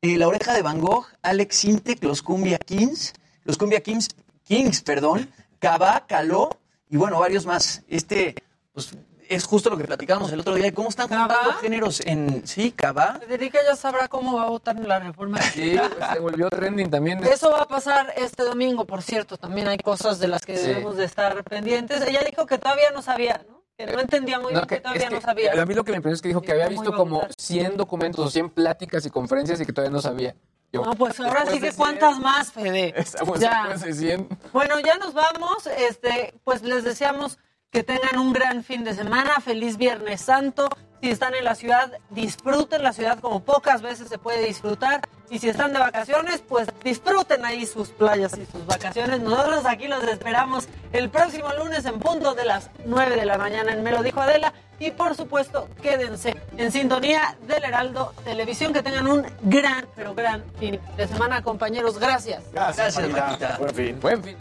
eh, 0.00 0.18
La 0.18 0.26
Oreja 0.26 0.54
de 0.54 0.62
Van 0.62 0.80
Gogh, 0.80 1.06
Alex 1.22 1.56
Sintek, 1.56 2.02
Los 2.02 2.22
Cumbia 2.22 2.58
Kings, 2.58 3.12
Los 3.44 3.58
Cumbia 3.58 3.80
Kings, 3.80 4.08
Kings, 4.42 4.82
perdón, 4.82 5.30
Cabá, 5.58 6.06
Caló 6.08 6.58
y 6.88 6.96
bueno, 6.96 7.20
varios 7.20 7.46
más. 7.46 7.84
Este, 7.86 8.34
pues 8.72 8.96
es 9.34 9.44
justo 9.44 9.70
lo 9.70 9.76
que 9.76 9.84
platicábamos 9.84 10.32
el 10.32 10.40
otro 10.40 10.54
día 10.54 10.64
de 10.66 10.74
cómo 10.74 10.88
están 10.88 11.08
juntando 11.08 11.34
¿Cabá? 11.34 11.54
géneros 11.60 12.00
en, 12.04 12.46
sí, 12.46 12.70
Cabá. 12.72 13.18
Federica 13.20 13.58
ya 13.68 13.76
sabrá 13.76 14.08
cómo 14.08 14.36
va 14.36 14.44
a 14.44 14.48
votar 14.50 14.76
en 14.76 14.88
la 14.88 14.98
reforma. 14.98 15.40
Sí, 15.42 15.76
pues, 15.78 16.10
se 16.12 16.18
volvió 16.18 16.50
trending 16.50 16.90
también. 16.90 17.22
Eso 17.24 17.50
va 17.50 17.62
a 17.62 17.68
pasar 17.68 18.12
este 18.16 18.42
domingo, 18.42 18.84
por 18.84 19.02
cierto. 19.02 19.36
También 19.36 19.68
hay 19.68 19.78
cosas 19.78 20.18
de 20.18 20.28
las 20.28 20.44
que 20.46 20.56
Sí. 20.56 20.66
debemos 20.68 20.96
de 20.96 21.04
estar 21.04 21.42
pendientes. 21.44 22.02
Ella 22.06 22.20
dijo 22.28 22.46
que 22.46 22.58
todavía 22.58 22.90
no 22.92 23.02
sabía, 23.02 23.44
¿no? 23.48 23.62
Que 23.76 23.86
no 23.86 24.00
entendía 24.00 24.38
muy 24.38 24.52
No, 24.52 24.60
bien, 24.60 24.68
que, 24.68 24.74
que- 24.76 24.80
todavía 24.80 25.02
es 25.04 25.08
que 25.08 25.14
no 25.14 25.20
sabía. 25.20 25.52
A 25.60 25.66
mí 25.66 25.74
lo 25.74 25.82
que 25.84 25.92
me 25.92 25.96
impresionó 25.96 26.14
es 26.16 26.22
que 26.22 26.28
dijo 26.28 26.42
que 26.42 26.52
había 26.52 26.66
¿Cómo 26.66 26.80
visto 26.82 26.96
como 26.96 27.14
votar? 27.16 27.32
100 27.38 27.76
documentos 27.76 28.26
o 28.26 28.30
100 28.30 28.50
pláticas 28.50 29.04
y 29.06 29.10
conferencias 29.10 29.60
y 29.60 29.66
que 29.66 29.72
todavía 29.72 29.92
no 29.94 30.02
sabía. 30.02 30.34
Yo, 30.72 30.82
No, 30.84 30.94
pues 30.94 31.20
ahora 31.20 31.44
sí 31.46 31.54
que 31.60 31.70
100, 31.70 31.76
cuántas 31.76 32.18
más, 32.18 32.50
Fede. 32.52 32.94
Estamos 32.96 33.40
Ya. 33.40 33.68
después 33.68 33.82
de 33.82 33.94
100. 33.94 34.28
Bueno, 34.52 34.78
ya 34.80 34.96
nos 34.96 35.12
vamos. 35.14 35.66
Este, 35.66 36.32
pues 36.44 36.62
les 36.62 36.84
deseamos 36.84 37.38
que 37.72 37.82
tengan 37.82 38.18
un 38.18 38.32
gran 38.32 38.62
fin 38.62 38.84
de 38.84 38.94
semana. 38.94 39.40
Feliz 39.40 39.78
Viernes 39.78 40.20
Santo. 40.20 40.68
Si 41.00 41.10
están 41.10 41.34
en 41.34 41.44
la 41.44 41.56
ciudad, 41.56 41.90
disfruten 42.10 42.82
la 42.82 42.92
ciudad 42.92 43.18
como 43.18 43.40
pocas 43.40 43.82
veces 43.82 44.08
se 44.08 44.18
puede 44.18 44.46
disfrutar. 44.46 45.00
Y 45.30 45.38
si 45.38 45.48
están 45.48 45.72
de 45.72 45.80
vacaciones, 45.80 46.44
pues 46.46 46.68
disfruten 46.84 47.44
ahí 47.44 47.66
sus 47.66 47.88
playas 47.88 48.38
y 48.38 48.44
sus 48.46 48.64
vacaciones. 48.66 49.20
Nosotros 49.20 49.64
aquí 49.66 49.88
los 49.88 50.04
esperamos 50.04 50.68
el 50.92 51.08
próximo 51.08 51.48
lunes 51.54 51.86
en 51.86 51.98
punto 51.98 52.34
de 52.34 52.44
las 52.44 52.70
9 52.84 53.16
de 53.16 53.24
la 53.24 53.38
mañana 53.38 53.72
en 53.72 53.82
Me 53.82 53.90
lo 53.90 54.02
dijo 54.02 54.20
Adela. 54.20 54.52
Y 54.78 54.90
por 54.90 55.16
supuesto, 55.16 55.68
quédense 55.80 56.36
en 56.58 56.70
sintonía 56.70 57.36
del 57.48 57.64
Heraldo 57.64 58.12
Televisión. 58.22 58.72
Que 58.74 58.82
tengan 58.82 59.06
un 59.06 59.26
gran, 59.42 59.86
pero 59.96 60.14
gran 60.14 60.44
fin 60.60 60.78
de 60.96 61.08
semana, 61.08 61.42
compañeros. 61.42 61.98
Gracias. 61.98 62.44
Gracias, 62.52 62.98
Gracias. 62.98 63.58
Buen 63.58 63.74
fin. 63.74 64.00
Buen 64.00 64.22
fin. 64.22 64.36